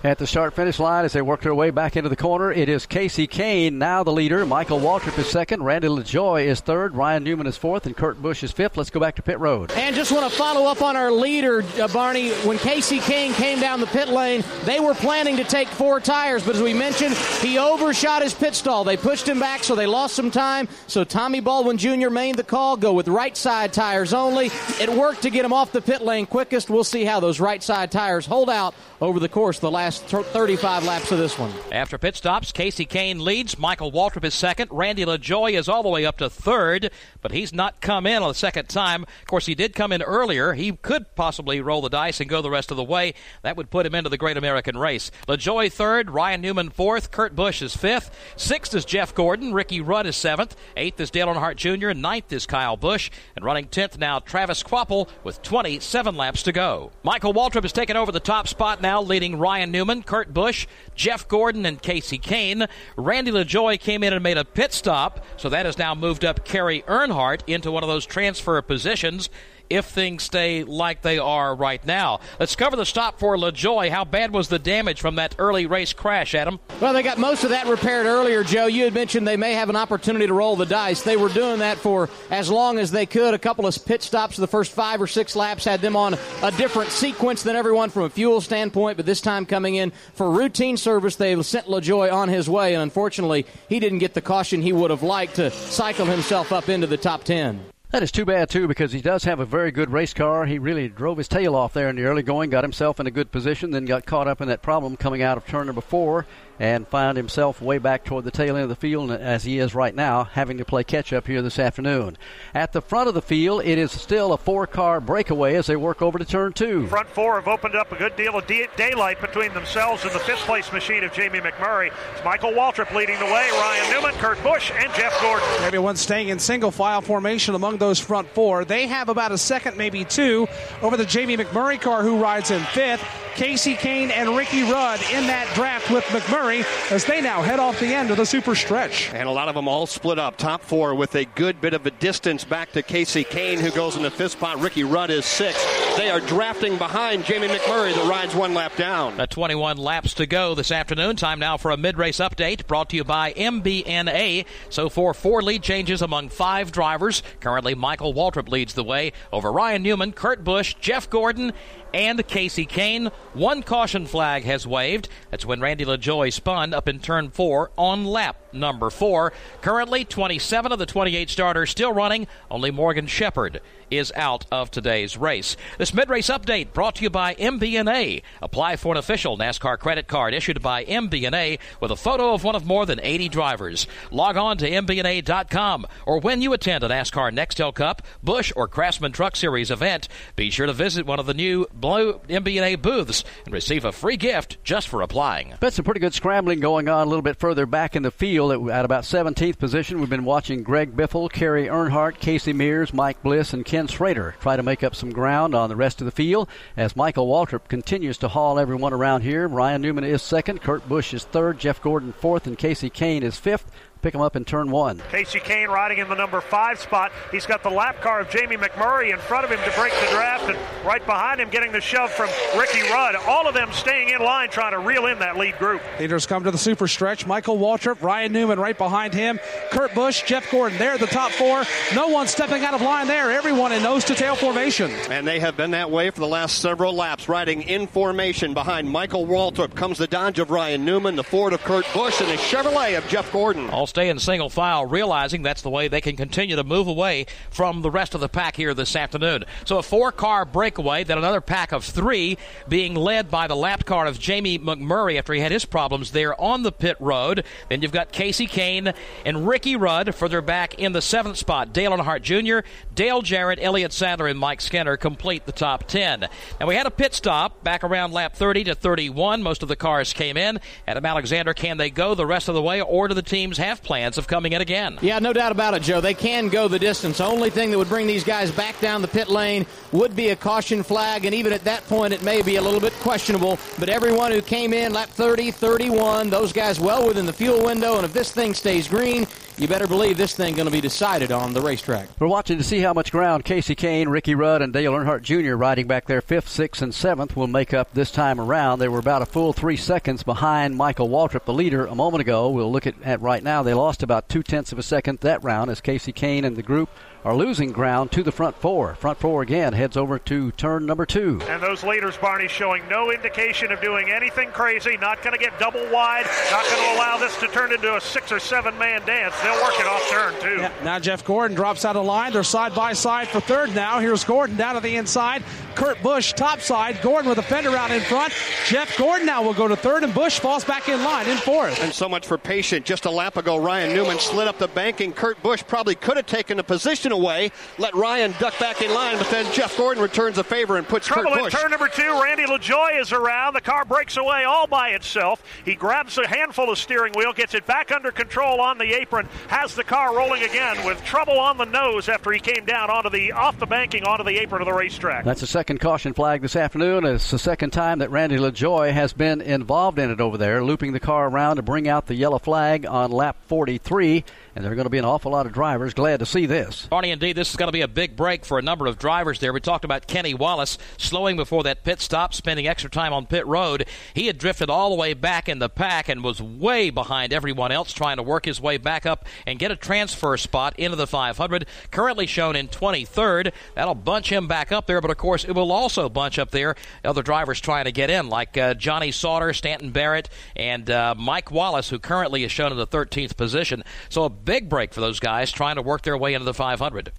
At 0.05 0.17
the 0.17 0.27
start 0.27 0.53
finish 0.53 0.79
line, 0.79 1.05
as 1.05 1.13
they 1.13 1.21
work 1.21 1.43
their 1.43 1.55
way 1.55 1.69
back 1.69 1.95
into 1.95 2.09
the 2.09 2.17
corner, 2.17 2.51
it 2.51 2.67
is 2.67 2.85
Kasey 2.85 3.25
Kahne 3.25 3.71
now 3.71 4.03
the 4.03 4.11
leader. 4.11 4.45
Michael 4.45 4.81
Waltrip 4.81 5.17
is 5.17 5.29
second. 5.29 5.63
Randy 5.63 5.87
LaJoie 5.87 6.43
is 6.43 6.59
third. 6.59 6.93
Ryan 6.93 7.23
Newman 7.23 7.47
is 7.47 7.55
fourth. 7.55 7.85
And 7.85 7.95
Kurt 7.95 8.21
Busch 8.21 8.43
is 8.43 8.51
fifth. 8.51 8.75
Let's 8.75 8.89
go 8.89 8.99
back 8.99 9.15
to 9.15 9.21
pit 9.21 9.39
road. 9.39 9.71
And 9.71 9.95
just 9.95 10.11
want 10.11 10.29
to 10.29 10.37
follow 10.37 10.69
up 10.69 10.81
on 10.81 10.97
our 10.97 11.09
leader, 11.09 11.63
uh, 11.81 11.87
Barney. 11.87 12.31
When 12.43 12.57
Kasey 12.57 12.99
Kahne 12.99 13.33
came 13.35 13.61
down 13.61 13.79
the 13.79 13.87
pit 13.87 14.09
lane, 14.09 14.43
they 14.65 14.81
were 14.81 14.93
planning 14.93 15.37
to 15.37 15.45
take 15.45 15.69
four 15.69 16.01
tires, 16.01 16.45
but 16.45 16.55
as 16.55 16.61
we 16.61 16.73
mentioned, 16.73 17.15
he 17.15 17.57
overshot 17.57 18.23
his 18.23 18.33
pit 18.33 18.55
stall. 18.55 18.83
They 18.83 18.97
pushed 18.97 19.29
him 19.29 19.39
back, 19.39 19.63
so 19.63 19.73
they 19.73 19.85
lost 19.85 20.15
some 20.15 20.31
time. 20.31 20.67
So 20.87 21.05
Tommy 21.05 21.39
Baldwin 21.39 21.77
Jr. 21.77 22.09
made 22.09 22.35
the 22.35 22.43
call 22.43 22.75
go 22.75 22.91
with 22.91 23.07
right 23.07 23.37
side 23.37 23.71
tires 23.71 24.13
only. 24.13 24.47
It 24.81 24.89
worked 24.89 25.21
to 25.21 25.29
get 25.29 25.45
him 25.45 25.53
off 25.53 25.71
the 25.71 25.81
pit 25.81 26.01
lane 26.01 26.25
quickest. 26.25 26.69
We'll 26.69 26.83
see 26.83 27.05
how 27.05 27.21
those 27.21 27.39
right 27.39 27.63
side 27.63 27.89
tires 27.89 28.25
hold 28.25 28.49
out 28.49 28.75
over 29.03 29.19
the 29.19 29.27
course 29.27 29.57
of 29.57 29.61
the 29.61 29.71
last 29.71 30.05
35 30.05 30.85
laps 30.85 31.11
of 31.11 31.17
this 31.17 31.37
one. 31.37 31.51
After 31.73 31.97
pit 31.97 32.15
stops, 32.15 32.53
Kasey 32.53 32.87
Kahne 32.87 33.19
leads. 33.19 33.59
Michael 33.59 33.91
Waltrip 33.91 34.23
is 34.23 34.33
second. 34.33 34.69
Randy 34.71 35.03
LaJoie 35.03 35.59
is 35.59 35.67
all 35.67 35.83
the 35.83 35.89
way 35.89 36.05
up 36.05 36.19
to 36.19 36.29
third, 36.29 36.89
but 37.21 37.33
he's 37.33 37.51
not 37.51 37.81
come 37.81 38.07
in 38.07 38.23
on 38.23 38.29
the 38.29 38.33
second 38.33 38.69
time. 38.69 39.03
Of 39.03 39.27
course, 39.27 39.45
he 39.45 39.55
did 39.55 39.75
come 39.75 39.91
in 39.91 40.01
earlier. 40.01 40.53
He 40.53 40.71
could 40.71 41.15
possibly 41.15 41.59
roll 41.59 41.81
the 41.81 41.89
dice 41.89 42.21
and 42.21 42.29
go 42.29 42.41
the 42.41 42.49
rest 42.49 42.71
of 42.71 42.77
the 42.77 42.83
way. 42.83 43.13
That 43.41 43.57
would 43.57 43.69
put 43.69 43.85
him 43.85 43.93
into 43.93 44.09
the 44.09 44.17
Great 44.17 44.37
American 44.37 44.77
Race. 44.77 45.11
LaJoie 45.27 45.71
third, 45.71 46.09
Ryan 46.09 46.39
Newman 46.39 46.69
fourth, 46.69 47.11
Kurt 47.11 47.35
Busch 47.35 47.61
is 47.61 47.75
fifth, 47.75 48.17
sixth 48.37 48.73
is 48.73 48.85
Jeff 48.85 49.13
Gordon, 49.13 49.53
Ricky 49.53 49.81
Rudd 49.81 50.07
is 50.07 50.15
seventh, 50.15 50.55
eighth 50.77 51.01
is 51.01 51.11
Dale 51.11 51.27
Earnhardt 51.27 51.57
Jr., 51.57 51.89
and 51.89 52.01
ninth 52.01 52.31
is 52.31 52.45
Kyle 52.45 52.77
Busch, 52.77 53.11
and 53.35 53.43
running 53.43 53.65
tenth 53.67 53.97
now 53.97 54.19
Travis 54.19 54.63
Kvapil 54.63 55.09
with 55.25 55.41
27 55.41 56.15
laps 56.15 56.43
to 56.43 56.53
go. 56.53 56.91
Michael 57.03 57.33
Waltrip 57.33 57.63
has 57.63 57.73
taken 57.73 57.97
over 57.97 58.13
the 58.13 58.21
top 58.21 58.47
spot 58.47 58.81
now 58.81 58.92
now 58.93 59.01
leading 59.01 59.39
Ryan 59.39 59.71
Newman, 59.71 60.03
Kurt 60.03 60.35
Busch, 60.35 60.67
Jeff 60.93 61.27
Gordon, 61.27 61.65
and 61.65 61.81
Kasey 61.81 62.21
Kahne. 62.21 62.69
Randy 62.95 63.31
LaJoie 63.31 63.79
came 63.79 64.03
in 64.03 64.13
and 64.13 64.21
made 64.21 64.37
a 64.37 64.45
pit 64.45 64.71
stop, 64.71 65.25
so 65.35 65.49
that 65.49 65.65
has 65.65 65.79
now 65.79 65.95
moved 65.95 66.23
up 66.23 66.45
Kerry 66.45 66.83
Earnhardt 66.83 67.41
into 67.47 67.71
one 67.71 67.81
of 67.81 67.89
those 67.89 68.05
transfer 68.05 68.61
positions 68.61 69.31
if 69.70 69.86
things 69.86 70.24
stay 70.24 70.64
like 70.64 71.01
they 71.01 71.18
are 71.18 71.55
right 71.55 71.84
now. 71.86 72.20
Let's 72.39 72.55
cover 72.55 72.76
the 72.76 72.86
stop 72.86 73.20
for 73.20 73.36
LaJoie. 73.38 73.89
How 73.89 74.05
bad 74.05 74.34
was 74.34 74.47
the 74.47 74.59
damage 74.59 75.01
from 75.01 75.16
that 75.16 75.36
early 75.39 75.66
race 75.66 75.93
crash, 75.93 76.36
Adam? 76.36 76.59
Well, 76.80 76.93
they 76.93 77.03
got 77.03 77.18
most 77.18 77.43
of 77.43 77.49
that 77.51 77.68
repaired 77.68 78.05
earlier, 78.05 78.43
Joe. 78.43 78.68
You 78.68 78.84
had 78.84 78.93
mentioned 78.93 79.28
they 79.28 79.38
may 79.38 79.53
have 79.53 79.70
an 79.70 79.76
opportunity 79.76 80.28
to 80.28 80.34
roll 80.34 80.55
the 80.55 80.66
dice. 80.66 81.01
They 81.01 81.18
were 81.18 81.30
doing 81.30 81.59
that 81.59 81.78
for 81.78 82.09
as 82.30 82.49
long 82.49 82.78
as 82.78 82.91
they 82.91 83.05
could. 83.05 83.34
A 83.34 83.39
couple 83.39 83.66
of 83.66 83.86
pit 83.86 84.03
stops 84.03 84.38
the 84.38 84.47
first 84.47 84.72
five 84.72 85.01
or 85.01 85.07
six 85.07 85.36
laps 85.36 85.66
had 85.66 85.82
them 85.82 85.95
on 85.95 86.16
a 86.41 86.51
different 86.51 86.91
sequence 86.91 87.43
than 87.43 87.55
everyone 87.55 87.89
from 87.89 88.03
a 88.03 88.09
fuel 88.09 88.41
standpoint, 88.41 88.97
but 88.97 89.05
this 89.05 89.22
time 89.22 89.45
coming 89.45 89.76
in 89.76 89.91
for 90.14 90.30
routine 90.30 90.78
service, 90.78 91.16
they 91.16 91.41
sent 91.41 91.68
LaJoie 91.68 92.14
on 92.14 92.30
his 92.30 92.49
way, 92.49 92.74
and 92.74 92.84
unfortunately, 92.84 93.45
he 93.70 93.80
didn't 93.80 93.99
get 93.99 94.14
the 94.14 94.22
caution 94.22 94.61
he 94.61 94.74
would 94.74 94.91
have 94.91 95.03
liked 95.03 95.36
to 95.36 95.51
cycle 95.51 96.05
himself 96.05 96.51
up 96.51 96.70
into 96.70 96.88
the 96.88 96.97
top 96.97 97.24
10. 97.24 97.72
That 97.93 98.01
is 98.01 98.11
too 98.11 98.25
bad, 98.25 98.49
too, 98.49 98.67
because 98.67 98.91
he 98.91 99.01
does 99.01 99.23
have 99.25 99.39
a 99.39 99.45
very 99.45 99.69
good 99.69 99.91
race 99.91 100.15
car. 100.15 100.47
He 100.47 100.57
really 100.57 100.89
drove 100.89 101.19
his 101.19 101.27
tail 101.27 101.55
off 101.55 101.73
there 101.73 101.89
in 101.89 101.95
the 101.95 102.05
early 102.05 102.23
going, 102.23 102.49
got 102.49 102.63
himself 102.63 102.99
in 102.99 103.05
a 103.05 103.11
good 103.11 103.31
position, 103.31 103.69
then 103.69 103.85
got 103.85 104.07
caught 104.07 104.27
up 104.27 104.41
in 104.41 104.47
that 104.47 104.63
problem 104.63 104.97
coming 104.97 105.21
out 105.21 105.37
of 105.37 105.45
turn 105.45 105.67
number 105.67 105.79
four 105.79 106.25
and 106.59 106.87
found 106.87 107.17
himself 107.17 107.61
way 107.61 107.77
back 107.77 108.03
toward 108.03 108.25
the 108.25 108.31
tail 108.31 108.55
end 108.55 108.63
of 108.63 108.69
the 108.69 108.75
field 108.75 109.11
as 109.11 109.43
he 109.43 109.59
is 109.59 109.73
right 109.73 109.95
now, 109.95 110.23
having 110.23 110.57
to 110.57 110.65
play 110.65 110.83
catch 110.83 111.11
up 111.11 111.27
here 111.27 111.41
this 111.41 111.59
afternoon. 111.59 112.17
At 112.53 112.73
the 112.73 112.81
front 112.81 113.07
of 113.07 113.13
the 113.13 113.21
field, 113.21 113.63
it 113.63 113.77
is 113.77 113.91
still 113.91 114.33
a 114.33 114.37
four 114.37 114.67
car 114.67 114.99
breakaway 115.01 115.55
as 115.55 115.67
they 115.67 115.75
work 115.75 116.01
over 116.01 116.19
to 116.19 116.25
turn 116.25 116.53
two. 116.53 116.87
Front 116.87 117.09
four 117.09 117.35
have 117.35 117.47
opened 117.47 117.75
up 117.75 117.91
a 117.91 117.95
good 117.95 118.15
deal 118.15 118.37
of 118.37 118.45
de- 118.47 118.67
daylight 118.77 119.19
between 119.19 119.53
themselves 119.53 120.03
and 120.03 120.11
the 120.11 120.19
fifth 120.19 120.39
place 120.41 120.71
machine 120.71 121.03
of 121.03 121.11
Jamie 121.13 121.39
McMurray. 121.39 121.91
It's 122.13 122.23
Michael 122.23 122.51
Waltrip 122.51 122.93
leading 122.93 123.17
the 123.19 123.25
way, 123.25 123.49
Ryan 123.51 123.91
Newman, 123.91 124.13
Kurt 124.15 124.41
Busch, 124.43 124.71
and 124.71 124.93
Jeff 124.93 125.19
Gordon. 125.21 125.47
Everyone 125.61 125.95
staying 125.95 126.29
in 126.29 126.39
single 126.39 126.71
file 126.71 127.01
formation 127.01 127.55
among 127.55 127.77
those 127.77 127.99
front 127.99 128.27
four. 128.29 128.65
They 128.65 128.87
have 128.87 129.09
about 129.09 129.31
a 129.31 129.37
second, 129.37 129.77
maybe 129.77 130.05
two, 130.05 130.47
over 130.81 130.97
the 130.97 131.05
Jamie 131.05 131.37
McMurray 131.37 131.79
car 131.81 132.03
who 132.03 132.21
rides 132.21 132.51
in 132.51 132.61
fifth. 132.65 133.03
Kasey 133.36 133.75
Kahne 133.75 134.11
and 134.11 134.36
Ricky 134.38 134.61
Rudd 134.63 134.99
in 135.11 135.25
that 135.27 135.51
draft 135.55 135.89
with 135.89 136.03
McMurray 136.05 136.63
as 136.91 137.03
they 137.05 137.19
now 137.19 137.41
head 137.41 137.59
off 137.59 137.79
the 137.79 137.88
end 137.88 138.11
of 138.11 138.17
the 138.17 138.25
super 138.25 138.53
stretch. 138.53 139.11
And 139.11 139.27
a 139.27 139.31
lot 139.31 139.49
of 139.49 139.55
them 139.55 139.67
all 139.67 139.88
split 139.88 140.19
up. 140.19 140.38
Top 140.38 140.61
four 140.61 140.93
with 140.93 141.15
a 141.15 141.25
good 141.25 141.59
bit 141.59 141.73
of 141.73 141.86
a 141.86 141.91
distance 141.91 142.43
back 142.43 142.71
to 142.73 142.84
Kasey 142.84 143.25
Kahne, 143.25 143.59
who 143.59 143.71
goes 143.71 143.95
in 143.95 144.03
the 144.03 144.11
fifth 144.11 144.34
spot. 144.34 144.59
Ricky 144.59 144.84
Rudd 144.84 145.09
is 145.09 145.25
sixth. 145.25 145.65
They 145.97 146.09
are 146.09 146.19
drafting 146.19 146.77
behind 146.77 147.25
Jamie 147.25 147.47
McMurray 147.47 147.93
that 147.95 148.07
rides 148.07 148.36
one 148.36 148.53
lap 148.53 148.75
down. 148.75 149.19
At 149.19 149.31
21 149.31 149.77
laps 149.77 150.13
to 150.15 150.25
go 150.25 150.53
this 150.53 150.71
afternoon. 150.71 151.15
Time 151.15 151.39
now 151.39 151.57
for 151.57 151.71
a 151.71 151.77
mid-race 151.77 152.17
update 152.17 152.67
brought 152.67 152.89
to 152.91 152.95
you 152.95 153.03
by 153.03 153.34
MBNA. 153.34 154.45
So 154.69 154.89
for 154.89 155.13
four 155.13 155.41
lead 155.41 155.63
changes 155.63 156.01
among 156.01 156.29
five 156.29 156.71
drivers, 156.71 157.23
currently 157.39 157.75
Michael 157.75 158.13
Waltrip 158.13 158.49
leads 158.49 158.73
the 158.73 158.84
way 158.84 159.11
over 159.31 159.51
Ryan 159.51 159.84
Newman, 159.84 160.13
Kurt 160.13 160.43
Busch, 160.43 160.75
Jeff 160.79 161.09
Gordon, 161.09 161.53
and 161.93 162.19
Kasey 162.27 162.67
Kahne. 162.67 163.11
One 163.33 163.63
caution 163.63 164.05
flag 164.05 164.43
has 164.43 164.65
waved. 164.65 165.09
That's 165.29 165.45
when 165.45 165.61
Randy 165.61 165.85
LaJoie 165.85 166.33
spun 166.33 166.73
up 166.73 166.87
in 166.87 166.99
turn 166.99 167.29
four 167.29 167.71
on 167.77 168.05
lap 168.05 168.37
number 168.51 168.89
four. 168.89 169.33
Currently, 169.61 170.05
27 170.05 170.71
of 170.71 170.79
the 170.79 170.85
28 170.85 171.29
starters 171.29 171.69
still 171.69 171.93
running. 171.93 172.27
Only 172.49 172.71
Morgan 172.71 173.07
Shepherd 173.07 173.61
is 173.97 174.11
out 174.15 174.45
of 174.51 174.71
today's 174.71 175.17
race. 175.17 175.55
This 175.77 175.93
mid-race 175.93 176.29
update 176.29 176.73
brought 176.73 176.95
to 176.95 177.03
you 177.03 177.09
by 177.09 177.35
MBNA. 177.35 178.21
Apply 178.41 178.75
for 178.75 178.93
an 178.93 178.97
official 178.97 179.37
NASCAR 179.37 179.77
credit 179.79 180.07
card 180.07 180.33
issued 180.33 180.61
by 180.61 180.85
MBNA 180.85 181.59
with 181.79 181.91
a 181.91 181.95
photo 181.95 182.33
of 182.33 182.43
one 182.43 182.55
of 182.55 182.65
more 182.65 182.85
than 182.85 182.99
80 183.01 183.29
drivers. 183.29 183.87
Log 184.11 184.37
on 184.37 184.57
to 184.57 184.69
MBNA.com 184.69 185.85
or 186.05 186.19
when 186.19 186.41
you 186.41 186.53
attend 186.53 186.83
a 186.83 186.89
NASCAR 186.89 187.31
Nextel 187.31 187.73
Cup, 187.73 188.01
Busch, 188.23 188.51
or 188.55 188.67
Craftsman 188.67 189.11
Truck 189.11 189.35
Series 189.35 189.71
event, 189.71 190.07
be 190.35 190.49
sure 190.49 190.65
to 190.65 190.73
visit 190.73 191.05
one 191.05 191.19
of 191.19 191.25
the 191.25 191.33
new 191.33 191.67
blue 191.73 192.19
MBNA 192.29 192.81
booths 192.81 193.23
and 193.45 193.53
receive 193.53 193.85
a 193.85 193.91
free 193.91 194.17
gift 194.17 194.63
just 194.63 194.87
for 194.87 195.01
applying. 195.01 195.53
Been 195.59 195.71
some 195.71 195.85
pretty 195.85 195.99
good 195.99 196.13
scrambling 196.13 196.59
going 196.59 196.87
on 196.89 197.05
a 197.05 197.09
little 197.09 197.21
bit 197.21 197.37
further 197.37 197.65
back 197.65 197.95
in 197.95 198.03
the 198.03 198.11
field. 198.11 198.69
At 198.69 198.85
about 198.85 199.03
17th 199.03 199.57
position, 199.57 199.99
we've 199.99 200.09
been 200.09 200.25
watching 200.25 200.63
Greg 200.63 200.95
Biffle, 200.95 201.31
Kerry 201.31 201.67
Earnhardt, 201.67 202.19
Casey 202.19 202.53
Mears, 202.53 202.93
Mike 202.93 203.21
Bliss, 203.23 203.53
and 203.53 203.65
Ken 203.65 203.82
Schrader 203.88 204.36
try 204.39 204.55
to 204.55 204.63
make 204.63 204.84
up 204.84 204.95
some 204.95 205.11
ground 205.11 205.53
on 205.53 205.69
the 205.69 205.75
rest 205.75 206.01
of 206.01 206.05
the 206.05 206.11
field 206.11 206.47
as 206.75 206.95
Michael 206.95 207.27
Waltrip 207.27 207.67
continues 207.67 208.17
to 208.19 208.27
haul 208.27 208.59
everyone 208.59 208.93
around 208.93 209.21
here. 209.21 209.47
Ryan 209.47 209.81
Newman 209.81 210.03
is 210.03 210.21
second, 210.21 210.61
Kurt 210.61 210.88
Busch 210.88 211.13
is 211.13 211.23
third, 211.23 211.59
Jeff 211.59 211.81
Gordon 211.81 212.13
fourth, 212.13 212.47
and 212.47 212.57
Kasey 212.57 212.91
Kahne 212.91 213.23
is 213.23 213.38
fifth 213.38 213.71
pick 214.03 214.13
him 214.13 214.21
up 214.21 214.35
in 214.35 214.45
turn 214.45 214.69
one. 214.69 214.99
Kasey 215.09 215.41
Kahne 215.41 215.69
riding 215.69 215.97
in 215.97 216.09
the 216.09 216.15
number 216.15 216.41
five 216.41 216.79
spot. 216.79 217.11
He's 217.31 217.45
got 217.45 217.63
the 217.63 217.69
lap 217.69 218.01
car 218.01 218.19
of 218.19 218.29
Jamie 218.29 218.57
McMurray 218.57 219.11
in 219.11 219.19
front 219.19 219.45
of 219.45 219.51
him 219.51 219.59
to 219.59 219.79
break 219.79 219.93
the 219.93 220.07
draft, 220.11 220.43
and 220.49 220.57
right 220.85 221.03
behind 221.05 221.39
him 221.39 221.49
getting 221.49 221.71
the 221.71 221.81
shove 221.81 222.11
from 222.11 222.29
Ricky 222.57 222.81
Rudd. 222.91 223.15
All 223.15 223.47
of 223.47 223.53
them 223.53 223.71
staying 223.71 224.09
in 224.09 224.21
line 224.21 224.49
trying 224.49 224.73
to 224.73 224.79
reel 224.79 225.07
in 225.07 225.19
that 225.19 225.37
lead 225.37 225.57
group. 225.57 225.81
Leaders 225.99 226.25
come 226.25 226.43
to 226.43 226.51
the 226.51 226.57
super 226.57 226.87
stretch. 226.87 227.25
Michael 227.25 227.57
Waltrip, 227.57 228.01
Ryan 228.01 228.33
Newman 228.33 228.59
right 228.59 228.77
behind 228.77 229.13
him, 229.13 229.39
Kurt 229.71 229.95
Busch, 229.95 230.23
Jeff 230.23 230.51
Gordon. 230.51 230.77
They're 230.77 230.97
the 230.97 231.07
top 231.07 231.31
four. 231.31 231.63
No 231.95 232.09
one 232.09 232.27
stepping 232.27 232.63
out 232.63 232.73
of 232.73 232.81
line 232.81 233.07
there. 233.07 233.31
Everyone 233.31 233.71
in 233.71 233.81
nose 233.83 234.03
to 234.05 234.15
tail 234.15 234.35
formation. 234.35 234.91
And 235.09 235.25
they 235.25 235.39
have 235.39 235.55
been 235.55 235.71
that 235.71 235.89
way 235.89 236.09
for 236.09 236.19
the 236.19 236.27
last 236.27 236.59
several 236.59 236.93
laps, 236.93 237.29
riding 237.29 237.61
in 237.61 237.87
formation 237.87 238.53
behind 238.53 238.89
Michael 238.89 239.25
Waltrip. 239.25 239.75
Comes 239.75 239.97
the 239.97 240.07
Dodge 240.07 240.39
of 240.39 240.51
Ryan 240.51 240.83
Newman, 240.83 241.15
the 241.15 241.23
Ford 241.23 241.53
of 241.53 241.63
Kurt 241.63 241.85
Busch, 241.93 242.19
and 242.19 242.29
the 242.29 242.35
Chevrolet 242.35 242.97
of 242.97 243.07
Jeff 243.07 243.31
Gordon. 243.31 243.69
All 243.69 243.87
stay 243.93 244.09
in 244.09 244.17
single 244.17 244.49
file, 244.49 244.87
realizing 244.87 245.43
that's 245.43 245.61
the 245.61 245.69
way 245.69 245.87
they 245.87 246.01
can 246.01 246.15
continue 246.15 246.55
to 246.55 246.63
move 246.63 246.87
away 246.87 247.27
from 247.51 247.83
the 247.83 247.91
rest 247.91 248.15
of 248.15 248.21
the 248.21 248.27
pack 248.27 248.55
here 248.55 248.73
this 248.73 248.95
afternoon. 248.95 249.45
So 249.65 249.77
a 249.77 249.83
four 249.83 250.11
car 250.11 250.45
breakaway, 250.45 251.03
then 251.03 251.19
another 251.19 251.41
pack 251.41 251.71
of 251.71 251.85
three 251.85 252.39
being 252.67 252.95
led 252.95 253.29
by 253.29 253.45
the 253.45 253.55
lap 253.55 253.85
car 253.85 254.07
of 254.07 254.17
Jamie 254.17 254.57
McMurray 254.57 255.19
after 255.19 255.31
he 255.31 255.41
had 255.41 255.51
his 255.51 255.65
problems 255.65 256.09
there 256.09 256.39
on 256.41 256.63
the 256.63 256.71
pit 256.71 256.97
road. 256.99 257.43
Then 257.69 257.83
you've 257.83 257.91
got 257.91 258.11
Kasey 258.11 258.49
Kahne 258.49 258.95
and 259.27 259.47
Ricky 259.47 259.75
Rudd 259.75 260.15
further 260.15 260.41
back 260.41 260.79
in 260.79 260.93
the 260.93 261.01
seventh 261.01 261.37
spot. 261.37 261.71
Dale 261.71 261.91
Earnhardt 261.91 262.23
Jr., 262.23 262.67
Dale 262.95 263.21
Jarrett, 263.21 263.59
Elliott 263.61 263.93
Sadler, 263.93 264.25
and 264.25 264.39
Mike 264.39 264.61
Skinner 264.61 264.97
complete 264.97 265.45
the 265.45 265.51
top 265.51 265.83
10. 265.83 266.27
And 266.59 266.67
we 266.67 266.73
had 266.73 266.87
a 266.87 266.91
pit 266.91 267.13
stop 267.13 267.63
back 267.63 267.83
around 267.83 268.11
lap 268.11 268.35
30 268.35 268.63
to 268.63 268.73
31. 268.73 269.43
Most 269.43 269.61
of 269.61 269.69
the 269.69 269.75
cars 269.75 270.13
came 270.13 270.35
in. 270.35 270.59
Adam 270.87 271.05
Alexander, 271.05 271.53
can 271.53 271.77
they 271.77 271.91
go 271.91 272.15
the 272.15 272.25
rest 272.25 272.49
of 272.49 272.55
the 272.55 272.61
way, 272.63 272.81
or 272.81 273.07
do 273.07 273.13
the 273.13 273.21
teams 273.21 273.59
have 273.59 273.82
plans 273.84 274.17
of 274.17 274.27
coming 274.27 274.53
in 274.53 274.61
again. 274.61 274.97
Yeah, 275.01 275.19
no 275.19 275.34
doubt 275.34 275.51
about 275.51 275.73
it, 275.73 275.84
Joe. 275.84 276.01
They 276.01 276.13
can 276.13 276.49
go 276.49 276.67
the 276.67 276.79
distance. 276.79 277.19
Only 277.21 277.49
thing 277.49 277.71
that 277.71 277.77
would 277.77 277.89
bring 277.89 278.07
these 278.07 278.23
guys 278.23 278.51
back 278.51 278.79
down 278.79 279.01
the 279.01 279.07
pit 279.07 279.27
lane 279.27 279.65
would 279.91 280.15
be 280.15 280.29
a 280.29 280.36
caution 280.36 280.84
flag, 280.84 281.25
and 281.25 281.36
even 281.36 281.53
at 281.53 281.63
that 281.65 281.84
point, 281.88 282.13
it 282.13 282.23
may 282.23 282.41
be 282.41 282.55
a 282.55 282.61
little 282.61 282.79
bit 282.79 282.93
questionable. 283.01 283.59
But 283.79 283.89
everyone 283.89 284.31
who 284.31 284.41
came 284.41 284.73
in 284.73 284.93
lap 284.93 285.09
30, 285.09 285.51
31, 285.51 286.29
those 286.29 286.53
guys 286.53 286.79
well 286.79 287.07
within 287.07 287.25
the 287.25 287.34
fuel 287.34 287.63
window, 287.63 287.95
and 287.97 288.05
if 288.05 288.13
this 288.13 288.31
thing 288.31 288.53
stays 288.53 288.88
green, 288.88 289.27
you 289.57 289.67
better 289.67 289.87
believe 289.87 290.17
this 290.17 290.35
thing 290.35 290.55
going 290.55 290.65
to 290.67 290.71
be 290.71 290.81
decided 290.81 291.31
on 291.31 291.53
the 291.53 291.61
racetrack. 291.61 292.09
We're 292.19 292.27
watching 292.27 292.57
to 292.57 292.63
see 292.63 292.79
how 292.79 292.93
much 292.93 293.11
ground 293.11 293.45
Kasey 293.45 293.75
Kahne, 293.75 294.09
Ricky 294.09 294.35
Rudd, 294.35 294.61
and 294.61 294.73
Dale 294.73 294.93
Earnhardt 294.93 295.21
Jr. 295.21 295.55
riding 295.55 295.87
back 295.87 296.05
there 296.05 296.21
fifth, 296.21 296.49
sixth, 296.49 296.81
and 296.81 296.93
seventh 296.93 297.35
will 297.35 297.47
make 297.47 297.73
up 297.73 297.93
this 297.93 298.11
time 298.11 298.39
around. 298.39 298.79
They 298.79 298.87
were 298.87 298.99
about 298.99 299.21
a 299.21 299.25
full 299.25 299.53
three 299.53 299.77
seconds 299.77 300.23
behind 300.23 300.75
Michael 300.75 301.09
Waltrip, 301.09 301.45
the 301.45 301.53
leader, 301.53 301.85
a 301.85 301.95
moment 301.95 302.21
ago. 302.21 302.49
We'll 302.49 302.71
look 302.71 302.87
at, 302.87 302.95
at 303.03 303.21
right 303.21 303.43
now. 303.43 303.63
They 303.63 303.73
lost 303.73 304.03
about 304.03 304.29
two 304.29 304.43
tenths 304.43 304.71
of 304.71 304.79
a 304.79 304.83
second 304.83 305.19
that 305.19 305.43
round 305.43 305.69
as 305.69 305.81
Kasey 305.81 306.13
Kahne 306.13 306.45
and 306.45 306.55
the 306.55 306.63
group 306.63 306.89
are 307.24 307.36
losing 307.36 307.71
ground 307.71 308.11
to 308.11 308.24
the 308.24 308.32
front 308.32 308.55
four. 308.57 308.95
Front 308.95 309.17
four 309.19 309.41
again 309.41 309.74
heads 309.74 309.95
over 309.95 310.19
to 310.19 310.51
turn 310.51 310.86
number 310.86 311.05
two. 311.05 311.39
And 311.47 311.61
those 311.61 311.84
leaders, 311.84 312.17
Barney, 312.17 312.47
showing 312.47 312.88
no 312.89 313.11
indication 313.11 313.71
of 313.71 313.82
doing 313.82 314.11
anything 314.11 314.49
crazy, 314.49 314.97
not 314.97 315.21
going 315.24 315.34
to 315.34 315.39
get 315.39 315.57
double 315.59 315.84
wide, 315.91 316.26
not 316.51 316.65
going 316.65 316.84
to 316.84 316.95
allow 316.95 317.17
this 317.17 317.38
to 317.39 317.47
turn 317.47 317.71
into 317.71 317.95
a 317.95 318.01
six 318.01 318.32
or 318.32 318.39
seven 318.39 318.78
man 318.78 319.05
dance. 319.05 319.34
They'll 319.41 319.61
work 319.63 319.80
it 319.80 319.86
off 319.86 320.09
turn 320.09 320.34
two. 320.41 320.61
Yeah, 320.61 320.71
now 320.84 320.99
Jeff 320.99 321.24
Gordon 321.24 321.55
drops 321.55 321.86
out 321.86 321.95
of 321.95 322.05
line. 322.05 322.34
They're 322.34 322.43
side 322.43 322.76
by 322.76 322.93
side 322.93 323.28
for 323.30 323.39
third 323.39 323.74
now. 323.74 323.99
Here's 323.99 324.24
Gordon 324.24 324.57
down 324.57 324.76
to 324.76 324.82
the 324.82 324.95
inside. 324.95 325.43
Kurt 325.76 326.01
Busch 326.03 326.34
top 326.34 326.59
side. 326.59 327.01
Gordon 327.01 327.30
with 327.30 327.39
a 327.39 327.43
fender 327.43 327.76
out 327.76 327.91
in 327.91 328.01
front. 328.01 328.34
Jeff 328.67 328.95
Gordon 328.97 329.26
now 329.26 329.41
will 329.41 329.53
go 329.53 329.67
to 329.67 329.76
third, 329.76 330.03
and 330.03 330.13
Busch 330.13 330.39
falls 330.39 330.63
back 330.63 330.88
in 330.89 331.03
line 331.03 331.28
in 331.28 331.38
fourth. 331.38 331.82
And 331.82 331.93
so 331.93 332.07
much 332.07 332.28
for 332.28 332.38
patient. 332.38 332.86
Just 332.86 333.05
a 333.05 333.09
lap 333.09 333.38
ago, 333.38 333.57
Ryan 333.57 333.95
Newman 333.95 334.19
slid 334.19 334.47
up 334.47 334.59
the 334.59 334.67
banking. 334.67 335.13
Kurt 335.13 335.41
Busch 335.41 335.63
probably 335.65 335.95
could 335.95 336.17
have 336.17 336.28
taken 336.28 336.57
the 336.57 336.63
position 336.63 337.12
away, 337.14 337.51
let 337.78 337.95
Ryan 337.95 338.34
duck 338.39 338.59
back 338.59 338.82
in 338.82 338.93
line, 338.93 339.18
but 339.18 339.30
then 339.30 339.49
Jeff 339.53 339.78
Gordon 339.78 340.03
returns 340.03 340.38
a 340.38 340.43
favor 340.43 340.78
and 340.78 340.86
puts 340.86 341.07
Trouble 341.07 341.32
Kurt 341.32 341.45
in 341.45 341.49
turn 341.49 341.72
number 341.72 341.88
two. 341.88 342.22
Randy 342.22 342.43
LaJoie 342.43 342.99
is 342.99 343.14
around. 343.14 343.53
The 343.53 343.61
car 343.61 343.86
breaks 343.86 344.18
away 344.18 344.43
all 344.43 344.68
by 344.68 344.89
itself. 344.89 345.43
He 345.64 345.76
grabs 345.76 346.18
a 346.18 346.28
handful 346.28 346.70
of 346.70 346.78
steering 346.78 347.14
wheel, 347.14 347.32
gets 347.34 347.53
it 347.53 347.66
back 347.66 347.91
under 347.91 348.11
control 348.11 348.59
on 348.59 348.78
the 348.78 348.93
apron, 348.93 349.28
has 349.47 349.76
the 349.76 349.84
car 349.84 350.16
rolling 350.16 350.43
again 350.43 350.86
with 350.86 351.03
trouble 351.03 351.39
on 351.39 351.57
the 351.57 351.66
nose 351.66 352.09
after 352.09 352.32
he 352.32 352.39
came 352.39 352.66
down 352.66 352.89
onto 352.89 353.09
the 353.09 353.32
off 353.32 353.57
the 353.59 353.66
banking 353.66 354.03
onto 354.03 354.24
the 354.24 354.38
apron 354.39 354.61
of 354.61 354.66
the 354.66 354.74
racetrack. 354.74 355.24
That's 355.24 355.41
the 355.41 355.47
second 355.47 355.80
caution 355.80 356.14
flag 356.14 356.41
this 356.41 356.55
afternoon. 356.55 357.05
It's 357.05 357.32
the 357.32 357.39
second 357.39 357.72
time 357.72 357.99
that 357.99 358.09
Randy 358.11 358.38
LaJoie 358.38 358.91
has 358.91 359.14
been 359.14 359.41
involved 359.41 359.99
in 359.99 360.09
it 360.09 360.20
over 360.20 360.38
there, 360.38 360.64
looping 360.64 360.93
the 360.93 360.99
car 360.99 361.28
around 361.28 361.57
to 361.57 361.61
bring 361.61 361.88
out 361.88 362.07
the 362.07 362.16
yellow 362.16 362.39
flag 362.39 362.86
on 362.86 363.11
lap 363.11 363.38
43. 363.47 364.24
And 364.55 364.63
there 364.63 364.71
are 364.71 364.75
going 364.75 364.85
to 364.85 364.91
be 364.91 364.97
an 364.99 365.05
awful 365.05 365.31
lot 365.31 365.45
of 365.45 365.53
drivers 365.53 365.93
glad 365.93 366.19
to 366.19 366.25
see 366.25 366.45
this. 366.45 366.85
Barney, 366.85 367.09
indeed, 367.09 367.35
this 367.35 367.49
is 367.49 367.55
going 367.55 367.67
to 367.67 367.73
be 367.73 367.81
a 367.81 367.87
big 367.87 368.15
break 368.15 368.45
for 368.45 368.59
a 368.59 368.61
number 368.61 368.85
of 368.85 368.99
drivers 368.99 369.39
there. 369.39 369.51
We 369.51 369.59
talked 369.59 369.83
about 369.83 370.05
Kenny 370.05 370.33
Wallace 370.33 370.77
slowing 370.97 371.35
before 371.35 371.63
that 371.63 371.83
pit 371.83 372.01
stop, 372.01 372.33
spending 372.33 372.67
extra 372.67 372.89
time 372.89 373.13
on 373.13 373.25
pit 373.25 373.47
road. 373.47 373.87
He 374.13 374.27
had 374.27 374.37
drifted 374.37 374.69
all 374.69 374.89
the 374.89 374.95
way 374.95 375.13
back 375.13 375.49
in 375.49 375.59
the 375.59 375.69
pack 375.69 376.07
and 376.07 376.23
was 376.23 376.41
way 376.41 376.89
behind 376.91 377.33
everyone 377.33 377.71
else, 377.71 377.93
trying 377.93 378.17
to 378.17 378.23
work 378.23 378.45
his 378.45 378.61
way 378.61 378.77
back 378.77 379.05
up 379.05 379.25
and 379.47 379.57
get 379.57 379.71
a 379.71 379.75
transfer 379.75 380.37
spot 380.37 380.77
into 380.77 380.95
the 380.95 381.07
500. 381.07 381.65
Currently 381.89 382.27
shown 382.27 382.55
in 382.55 382.67
23rd. 382.67 383.53
That'll 383.75 383.95
bunch 383.95 384.31
him 384.31 384.47
back 384.47 384.71
up 384.71 384.85
there, 384.87 385.01
but 385.01 385.11
of 385.11 385.17
course, 385.17 385.43
it 385.43 385.53
will 385.53 385.71
also 385.71 386.09
bunch 386.09 386.37
up 386.37 386.51
there 386.51 386.75
other 387.03 387.23
drivers 387.23 387.59
trying 387.59 387.85
to 387.85 387.91
get 387.91 388.09
in, 388.09 388.27
like 388.29 388.57
uh, 388.57 388.73
Johnny 388.73 389.11
Sauter, 389.11 389.53
Stanton 389.53 389.91
Barrett, 389.91 390.29
and 390.55 390.89
uh, 390.89 391.15
Mike 391.17 391.51
Wallace, 391.51 391.89
who 391.89 391.99
currently 391.99 392.43
is 392.43 392.51
shown 392.51 392.71
in 392.71 392.77
the 392.77 392.87
13th 392.87 393.37
position. 393.37 393.83
So 394.09 394.23
a 394.23 394.29
big 394.43 394.69
break 394.69 394.93
for 394.93 395.01
those 395.01 395.19
guys 395.19 395.51
trying 395.51 395.75
to 395.75 395.81
work 395.81 396.01
their 396.01 396.17
way 396.17 396.33
into 396.33 396.45
the 396.45 396.53
500. 396.53 397.11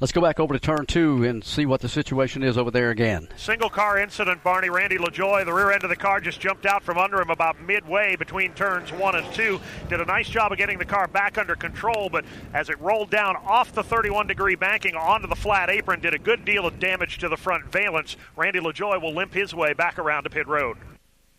Let's 0.00 0.12
go 0.12 0.20
back 0.20 0.40
over 0.40 0.52
to 0.52 0.60
turn 0.60 0.86
two 0.86 1.24
and 1.24 1.44
see 1.44 1.64
what 1.64 1.80
the 1.80 1.88
situation 1.88 2.42
is 2.42 2.58
over 2.58 2.70
there 2.70 2.90
again. 2.90 3.28
Single 3.36 3.70
car 3.70 3.98
incident, 3.98 4.42
Barney. 4.42 4.68
Randy 4.68 4.96
LaJoie, 4.96 5.44
the 5.44 5.52
rear 5.52 5.70
end 5.70 5.84
of 5.84 5.90
the 5.90 5.96
car 5.96 6.20
just 6.20 6.40
jumped 6.40 6.66
out 6.66 6.82
from 6.82 6.98
under 6.98 7.20
him 7.20 7.30
about 7.30 7.60
midway 7.60 8.16
between 8.16 8.52
turns 8.54 8.92
one 8.92 9.14
and 9.14 9.32
two. 9.32 9.60
Did 9.88 10.00
a 10.00 10.04
nice 10.04 10.28
job 10.28 10.52
of 10.52 10.58
getting 10.58 10.78
the 10.78 10.84
car 10.84 11.06
back 11.06 11.38
under 11.38 11.54
control, 11.54 12.08
but 12.10 12.24
as 12.52 12.68
it 12.68 12.80
rolled 12.80 13.10
down 13.10 13.36
off 13.36 13.72
the 13.72 13.84
31 13.84 14.26
degree 14.26 14.56
banking 14.56 14.94
onto 14.94 15.28
the 15.28 15.36
flat 15.36 15.70
apron, 15.70 16.00
did 16.00 16.14
a 16.14 16.18
good 16.18 16.44
deal 16.44 16.66
of 16.66 16.78
damage 16.80 17.18
to 17.18 17.28
the 17.28 17.36
front 17.36 17.70
valence. 17.70 18.16
Randy 18.36 18.60
LaJoie 18.60 19.00
will 19.00 19.14
limp 19.14 19.34
his 19.34 19.54
way 19.54 19.72
back 19.72 19.98
around 19.98 20.24
to 20.24 20.30
pit 20.30 20.48
road. 20.48 20.76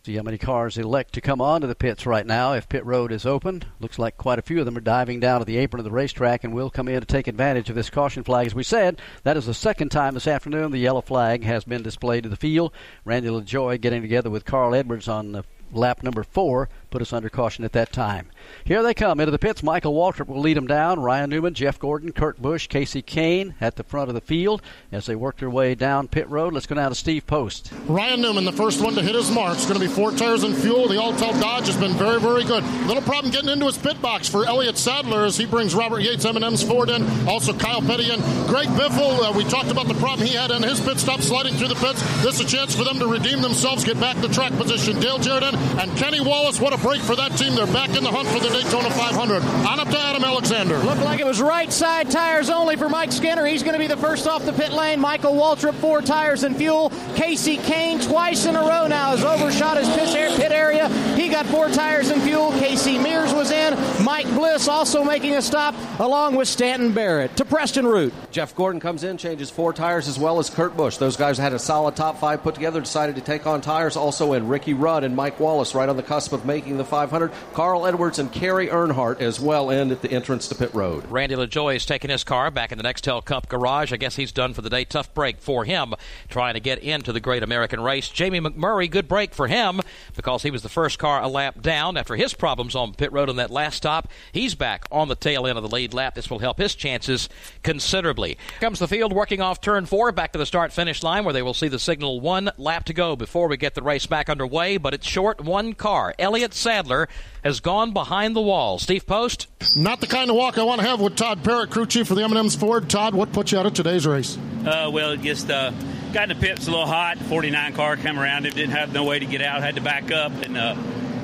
See 0.05 0.17
how 0.17 0.23
many 0.23 0.37
cars 0.37 0.77
elect 0.77 1.13
to 1.13 1.21
come 1.21 1.39
onto 1.39 1.65
the 1.65 1.75
pits 1.75 2.05
right 2.05 2.25
now 2.25 2.51
if 2.51 2.67
pit 2.67 2.85
road 2.85 3.13
is 3.13 3.25
open. 3.25 3.63
Looks 3.79 3.97
like 3.97 4.17
quite 4.17 4.37
a 4.37 4.41
few 4.41 4.59
of 4.59 4.65
them 4.65 4.75
are 4.75 4.81
diving 4.81 5.21
down 5.21 5.39
to 5.39 5.45
the 5.45 5.55
apron 5.55 5.79
of 5.79 5.85
the 5.85 5.91
racetrack 5.91 6.43
and 6.43 6.53
will 6.53 6.69
come 6.69 6.89
in 6.89 6.99
to 6.99 7.05
take 7.05 7.29
advantage 7.29 7.69
of 7.69 7.75
this 7.77 7.89
caution 7.89 8.25
flag. 8.25 8.47
As 8.47 8.53
we 8.53 8.63
said, 8.63 9.01
that 9.23 9.37
is 9.37 9.45
the 9.45 9.53
second 9.53 9.91
time 9.91 10.13
this 10.13 10.27
afternoon 10.27 10.71
the 10.71 10.77
yellow 10.77 10.99
flag 10.99 11.45
has 11.45 11.63
been 11.63 11.83
displayed 11.83 12.23
to 12.23 12.29
the 12.29 12.35
field. 12.35 12.73
Randy 13.05 13.29
LaJoie 13.29 13.79
getting 13.79 14.01
together 14.01 14.29
with 14.29 14.43
Carl 14.43 14.75
Edwards 14.75 15.07
on 15.07 15.31
the 15.31 15.45
lap 15.71 16.03
number 16.03 16.23
four 16.23 16.67
put 16.93 17.01
us 17.01 17.11
under 17.11 17.27
caution 17.27 17.65
at 17.65 17.71
that 17.71 17.91
time. 17.91 18.29
Here 18.65 18.83
they 18.83 18.93
come 18.93 19.19
into 19.19 19.31
the 19.31 19.39
pits. 19.39 19.63
Michael 19.63 19.95
Waltrip 19.95 20.27
will 20.27 20.39
lead 20.39 20.55
them 20.55 20.67
down. 20.67 20.99
Ryan 20.99 21.31
Newman, 21.31 21.55
Jeff 21.55 21.79
Gordon, 21.79 22.11
Kurt 22.11 22.39
Busch, 22.39 22.69
Kasey 22.69 23.03
Kahne 23.03 23.55
at 23.59 23.77
the 23.77 23.83
front 23.83 24.09
of 24.09 24.13
the 24.13 24.21
field 24.21 24.61
as 24.91 25.07
they 25.07 25.15
work 25.15 25.37
their 25.37 25.49
way 25.49 25.73
down 25.73 26.07
pit 26.07 26.29
road. 26.29 26.53
Let's 26.53 26.67
go 26.67 26.75
down 26.75 26.91
to 26.91 26.95
Steve 26.95 27.25
Post. 27.25 27.73
Ryan 27.87 28.21
Newman, 28.21 28.45
the 28.45 28.51
first 28.51 28.79
one 28.79 28.93
to 28.93 29.01
hit 29.01 29.15
his 29.15 29.31
mark. 29.31 29.55
It's 29.55 29.65
going 29.65 29.79
to 29.79 29.85
be 29.85 29.91
four 29.91 30.11
tires 30.11 30.43
and 30.43 30.55
fuel. 30.55 30.87
The 30.87 30.97
Alltel 30.97 31.41
Dodge 31.41 31.65
has 31.65 31.77
been 31.77 31.93
very, 31.93 32.21
very 32.21 32.43
good. 32.43 32.63
Little 32.85 33.01
problem 33.01 33.33
getting 33.33 33.49
into 33.49 33.65
his 33.65 33.77
pit 33.79 33.99
box 33.99 34.29
for 34.29 34.45
Elliott 34.45 34.77
Sadler 34.77 35.25
as 35.25 35.35
he 35.35 35.47
brings 35.47 35.73
Robert 35.73 36.01
Yates 36.01 36.25
M&M's 36.25 36.61
Ford 36.61 36.91
in. 36.91 37.01
Also 37.27 37.57
Kyle 37.57 37.81
Petty 37.81 38.11
in. 38.11 38.19
Greg 38.45 38.67
Biffle, 38.67 39.17
uh, 39.19 39.33
we 39.35 39.43
talked 39.45 39.71
about 39.71 39.87
the 39.87 39.95
problem 39.95 40.27
he 40.27 40.35
had 40.35 40.51
in 40.51 40.61
his 40.61 40.79
pit 40.79 40.99
stop 40.99 41.21
sliding 41.21 41.55
through 41.55 41.69
the 41.69 41.75
pits. 41.75 42.01
This 42.21 42.39
is 42.39 42.41
a 42.41 42.47
chance 42.47 42.75
for 42.75 42.83
them 42.83 42.99
to 42.99 43.07
redeem 43.07 43.41
themselves, 43.41 43.83
get 43.83 43.99
back 43.99 44.15
to 44.21 44.29
track 44.29 44.51
position. 44.53 44.99
Dale 44.99 45.17
in 45.23 45.55
and 45.79 45.97
Kenny 45.97 46.21
Wallace. 46.21 46.59
What 46.59 46.73
a 46.73 46.77
break 46.83 47.01
for 47.01 47.15
that 47.15 47.31
team. 47.37 47.55
They're 47.55 47.65
back 47.65 47.95
in 47.95 48.03
the 48.03 48.11
hunt 48.11 48.27
for 48.27 48.39
the 48.39 48.49
Daytona 48.49 48.91
500. 48.91 49.41
On 49.41 49.79
up 49.79 49.87
to 49.87 49.97
Adam 49.97 50.23
Alexander. 50.23 50.77
Looked 50.79 51.01
like 51.01 51.21
it 51.21 51.25
was 51.25 51.41
right 51.41 51.71
side 51.71 52.11
tires 52.11 52.49
only 52.49 52.75
for 52.75 52.89
Mike 52.89 53.13
Skinner. 53.13 53.45
He's 53.45 53.63
going 53.63 53.73
to 53.73 53.79
be 53.79 53.87
the 53.87 53.97
first 53.97 54.27
off 54.27 54.45
the 54.45 54.51
pit 54.51 54.73
lane. 54.73 54.99
Michael 54.99 55.33
Waltrip, 55.33 55.75
four 55.75 56.01
tires 56.01 56.43
and 56.43 56.55
fuel. 56.57 56.89
Kasey 57.15 57.57
Kahne, 57.57 58.05
twice 58.05 58.45
in 58.45 58.57
a 58.57 58.59
row 58.59 58.85
now, 58.87 59.15
has 59.15 59.23
overshot 59.23 59.77
his 59.77 59.87
pit 59.95 60.51
area. 60.51 60.89
He 61.15 61.29
got 61.29 61.45
four 61.45 61.69
tires 61.69 62.09
and 62.09 62.21
fuel. 62.21 62.51
Casey 62.51 62.97
Mears 62.97 63.33
was 63.33 63.51
in. 63.51 63.73
Mike 64.03 64.27
Bliss 64.33 64.67
also 64.67 65.03
making 65.03 65.35
a 65.35 65.41
stop, 65.41 65.75
along 65.99 66.35
with 66.35 66.47
Stanton 66.47 66.93
Barrett. 66.93 67.35
To 67.37 67.45
Preston 67.45 67.87
Root. 67.87 68.13
Jeff 68.31 68.55
Gordon 68.55 68.81
comes 68.81 69.03
in, 69.03 69.17
changes 69.17 69.49
four 69.49 69.71
tires 69.73 70.07
as 70.07 70.19
well 70.19 70.39
as 70.39 70.49
Kurt 70.49 70.75
Busch. 70.75 70.97
Those 70.97 71.15
guys 71.15 71.37
had 71.37 71.53
a 71.53 71.59
solid 71.59 71.95
top 71.95 72.19
five 72.19 72.43
put 72.43 72.55
together, 72.55 72.81
decided 72.81 73.15
to 73.15 73.21
take 73.21 73.47
on 73.47 73.61
tires. 73.61 73.95
Also 73.95 74.33
in 74.33 74.47
Ricky 74.47 74.73
Rudd 74.73 75.03
and 75.03 75.15
Mike 75.15 75.39
Wallace 75.39 75.73
right 75.73 75.87
on 75.87 75.95
the 75.95 76.03
cusp 76.03 76.33
of 76.33 76.45
making 76.45 76.72
the 76.77 76.85
500. 76.85 77.31
Carl 77.53 77.85
Edwards 77.85 78.19
and 78.19 78.31
Kerry 78.31 78.67
Earnhardt 78.67 79.21
as 79.21 79.39
well 79.39 79.69
in 79.69 79.91
at 79.91 80.01
the 80.01 80.11
entrance 80.11 80.47
to 80.47 80.55
pit 80.55 80.73
road. 80.73 81.09
Randy 81.09 81.35
LaJoie 81.35 81.75
is 81.75 81.85
taking 81.85 82.09
his 82.09 82.23
car 82.23 82.51
back 82.51 82.71
in 82.71 82.77
the 82.77 82.83
Nextel 82.83 83.23
Cup 83.23 83.49
garage. 83.49 83.91
I 83.93 83.97
guess 83.97 84.15
he's 84.15 84.31
done 84.31 84.53
for 84.53 84.61
the 84.61 84.69
day. 84.69 84.85
Tough 84.85 85.13
break 85.13 85.39
for 85.39 85.65
him 85.65 85.93
trying 86.29 86.53
to 86.55 86.59
get 86.59 86.79
into 86.79 87.11
the 87.11 87.19
Great 87.19 87.43
American 87.43 87.81
Race. 87.81 88.09
Jamie 88.09 88.39
McMurray, 88.39 88.89
good 88.89 89.07
break 89.07 89.33
for 89.33 89.47
him 89.47 89.81
because 90.15 90.43
he 90.43 90.51
was 90.51 90.61
the 90.61 90.69
first 90.69 90.99
car 90.99 91.21
a 91.21 91.27
lap 91.27 91.61
down 91.61 91.97
after 91.97 92.15
his 92.15 92.33
problems 92.33 92.75
on 92.75 92.93
pit 92.93 93.11
road 93.11 93.29
on 93.29 93.35
that 93.37 93.51
last 93.51 93.75
stop. 93.75 94.09
He's 94.31 94.55
back 94.55 94.85
on 94.91 95.07
the 95.07 95.15
tail 95.15 95.47
end 95.47 95.57
of 95.57 95.63
the 95.63 95.73
lead 95.73 95.93
lap. 95.93 96.15
This 96.15 96.29
will 96.29 96.39
help 96.39 96.57
his 96.57 96.75
chances 96.75 97.29
considerably. 97.63 98.37
Comes 98.59 98.79
the 98.79 98.87
field 98.87 99.13
working 99.13 99.41
off 99.41 99.61
turn 99.61 99.85
four 99.85 100.11
back 100.11 100.31
to 100.33 100.39
the 100.39 100.45
start 100.45 100.71
finish 100.71 101.03
line 101.03 101.23
where 101.23 101.33
they 101.33 101.41
will 101.41 101.53
see 101.53 101.67
the 101.67 101.79
signal 101.79 102.19
one 102.19 102.51
lap 102.57 102.85
to 102.85 102.93
go 102.93 103.15
before 103.15 103.47
we 103.47 103.57
get 103.57 103.75
the 103.75 103.81
race 103.81 104.05
back 104.05 104.29
underway, 104.29 104.77
but 104.77 104.93
it's 104.93 105.07
short 105.07 105.41
one 105.41 105.73
car. 105.73 106.13
Elliott 106.19 106.53
Sadler 106.63 107.09
has 107.43 107.59
gone 107.59 107.91
behind 107.91 108.35
the 108.35 108.41
wall. 108.41 108.79
Steve 108.79 109.05
Post? 109.05 109.47
Not 109.75 109.99
the 109.99 110.07
kind 110.07 110.29
of 110.29 110.35
walk 110.35 110.57
I 110.57 110.63
want 110.63 110.81
to 110.81 110.87
have 110.87 111.01
with 111.01 111.15
Todd 111.15 111.43
Parrott, 111.43 111.69
crew 111.69 111.85
chief 111.85 112.07
for 112.07 112.15
the 112.15 112.23
M&M's 112.23 112.55
Ford. 112.55 112.89
Todd, 112.89 113.13
what 113.13 113.33
put 113.33 113.51
you 113.51 113.59
out 113.59 113.65
of 113.65 113.73
today's 113.73 114.07
race? 114.07 114.37
Uh, 114.65 114.89
well, 114.91 115.15
just 115.17 115.51
uh, 115.51 115.71
got 116.13 116.29
in 116.31 116.37
the 116.37 116.41
pits 116.41 116.67
a 116.67 116.71
little 116.71 116.85
hot. 116.85 117.17
49 117.17 117.73
car 117.73 117.97
come 117.97 118.17
around. 118.17 118.45
It 118.45 118.55
didn't 118.55 118.71
have 118.71 118.93
no 118.93 119.03
way 119.03 119.19
to 119.19 119.25
get 119.25 119.41
out. 119.41 119.61
Had 119.61 119.75
to 119.75 119.81
back 119.81 120.09
up 120.11 120.31
and 120.31 120.57
uh, 120.57 120.75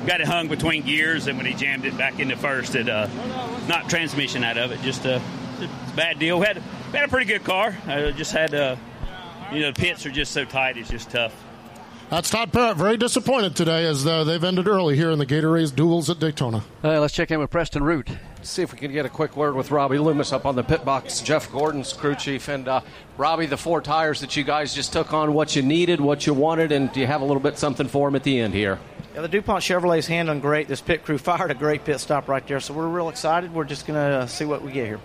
got 0.06 0.20
it 0.20 0.26
hung 0.26 0.48
between 0.48 0.82
gears. 0.82 1.26
And 1.26 1.38
when 1.38 1.46
he 1.46 1.54
jammed 1.54 1.86
it 1.86 1.96
back 1.96 2.20
into 2.20 2.36
first, 2.36 2.74
it 2.74 2.88
uh, 2.88 3.08
not 3.66 3.88
transmission 3.88 4.44
out 4.44 4.58
of 4.58 4.72
it. 4.72 4.82
Just 4.82 5.06
a, 5.06 5.16
a 5.16 5.96
bad 5.96 6.18
deal. 6.18 6.38
We 6.38 6.46
had, 6.46 6.62
we 6.92 6.98
had 6.98 7.08
a 7.08 7.10
pretty 7.10 7.26
good 7.26 7.44
car. 7.44 7.76
I 7.86 8.10
just 8.10 8.32
had 8.32 8.54
uh, 8.54 8.76
you 9.52 9.60
know 9.60 9.72
the 9.72 9.80
pits 9.80 10.04
are 10.04 10.10
just 10.10 10.32
so 10.32 10.44
tight. 10.44 10.76
It's 10.76 10.90
just 10.90 11.10
tough. 11.10 11.34
That's 12.10 12.28
Todd 12.28 12.52
Parrott. 12.52 12.76
Very 12.76 12.96
disappointed 12.96 13.54
today 13.54 13.86
as 13.86 14.04
uh, 14.04 14.24
they've 14.24 14.42
ended 14.42 14.66
early 14.66 14.96
here 14.96 15.12
in 15.12 15.20
the 15.20 15.26
Gatorade 15.26 15.76
duels 15.76 16.10
at 16.10 16.18
Daytona. 16.18 16.64
Uh, 16.82 16.98
let's 16.98 17.14
check 17.14 17.30
in 17.30 17.38
with 17.38 17.50
Preston 17.50 17.84
Root. 17.84 18.08
See 18.42 18.62
if 18.62 18.72
we 18.72 18.80
can 18.80 18.90
get 18.90 19.06
a 19.06 19.08
quick 19.08 19.36
word 19.36 19.54
with 19.54 19.70
Robbie 19.70 19.98
Loomis 19.98 20.32
up 20.32 20.44
on 20.44 20.56
the 20.56 20.64
pit 20.64 20.84
box. 20.84 21.20
Jeff 21.20 21.52
Gordon's 21.52 21.92
crew 21.92 22.16
chief. 22.16 22.48
And 22.48 22.66
uh, 22.66 22.80
Robbie, 23.16 23.46
the 23.46 23.56
four 23.56 23.80
tires 23.80 24.20
that 24.22 24.36
you 24.36 24.42
guys 24.42 24.74
just 24.74 24.92
took 24.92 25.12
on, 25.12 25.34
what 25.34 25.54
you 25.54 25.62
needed, 25.62 26.00
what 26.00 26.26
you 26.26 26.34
wanted, 26.34 26.72
and 26.72 26.90
do 26.92 26.98
you 26.98 27.06
have 27.06 27.20
a 27.20 27.24
little 27.24 27.42
bit 27.42 27.58
something 27.58 27.86
for 27.86 28.08
him 28.08 28.16
at 28.16 28.24
the 28.24 28.40
end 28.40 28.54
here? 28.54 28.80
Yeah, 29.14 29.20
the 29.20 29.28
DuPont 29.28 29.62
Chevrolet's 29.62 30.08
handling 30.08 30.40
great. 30.40 30.66
This 30.66 30.80
pit 30.80 31.04
crew 31.04 31.16
fired 31.16 31.52
a 31.52 31.54
great 31.54 31.84
pit 31.84 32.00
stop 32.00 32.26
right 32.28 32.44
there, 32.44 32.58
so 32.58 32.74
we're 32.74 32.88
real 32.88 33.08
excited. 33.08 33.54
We're 33.54 33.62
just 33.62 33.86
going 33.86 34.20
to 34.20 34.26
see 34.26 34.44
what 34.44 34.62
we 34.62 34.72
get 34.72 34.86
here. 34.86 35.00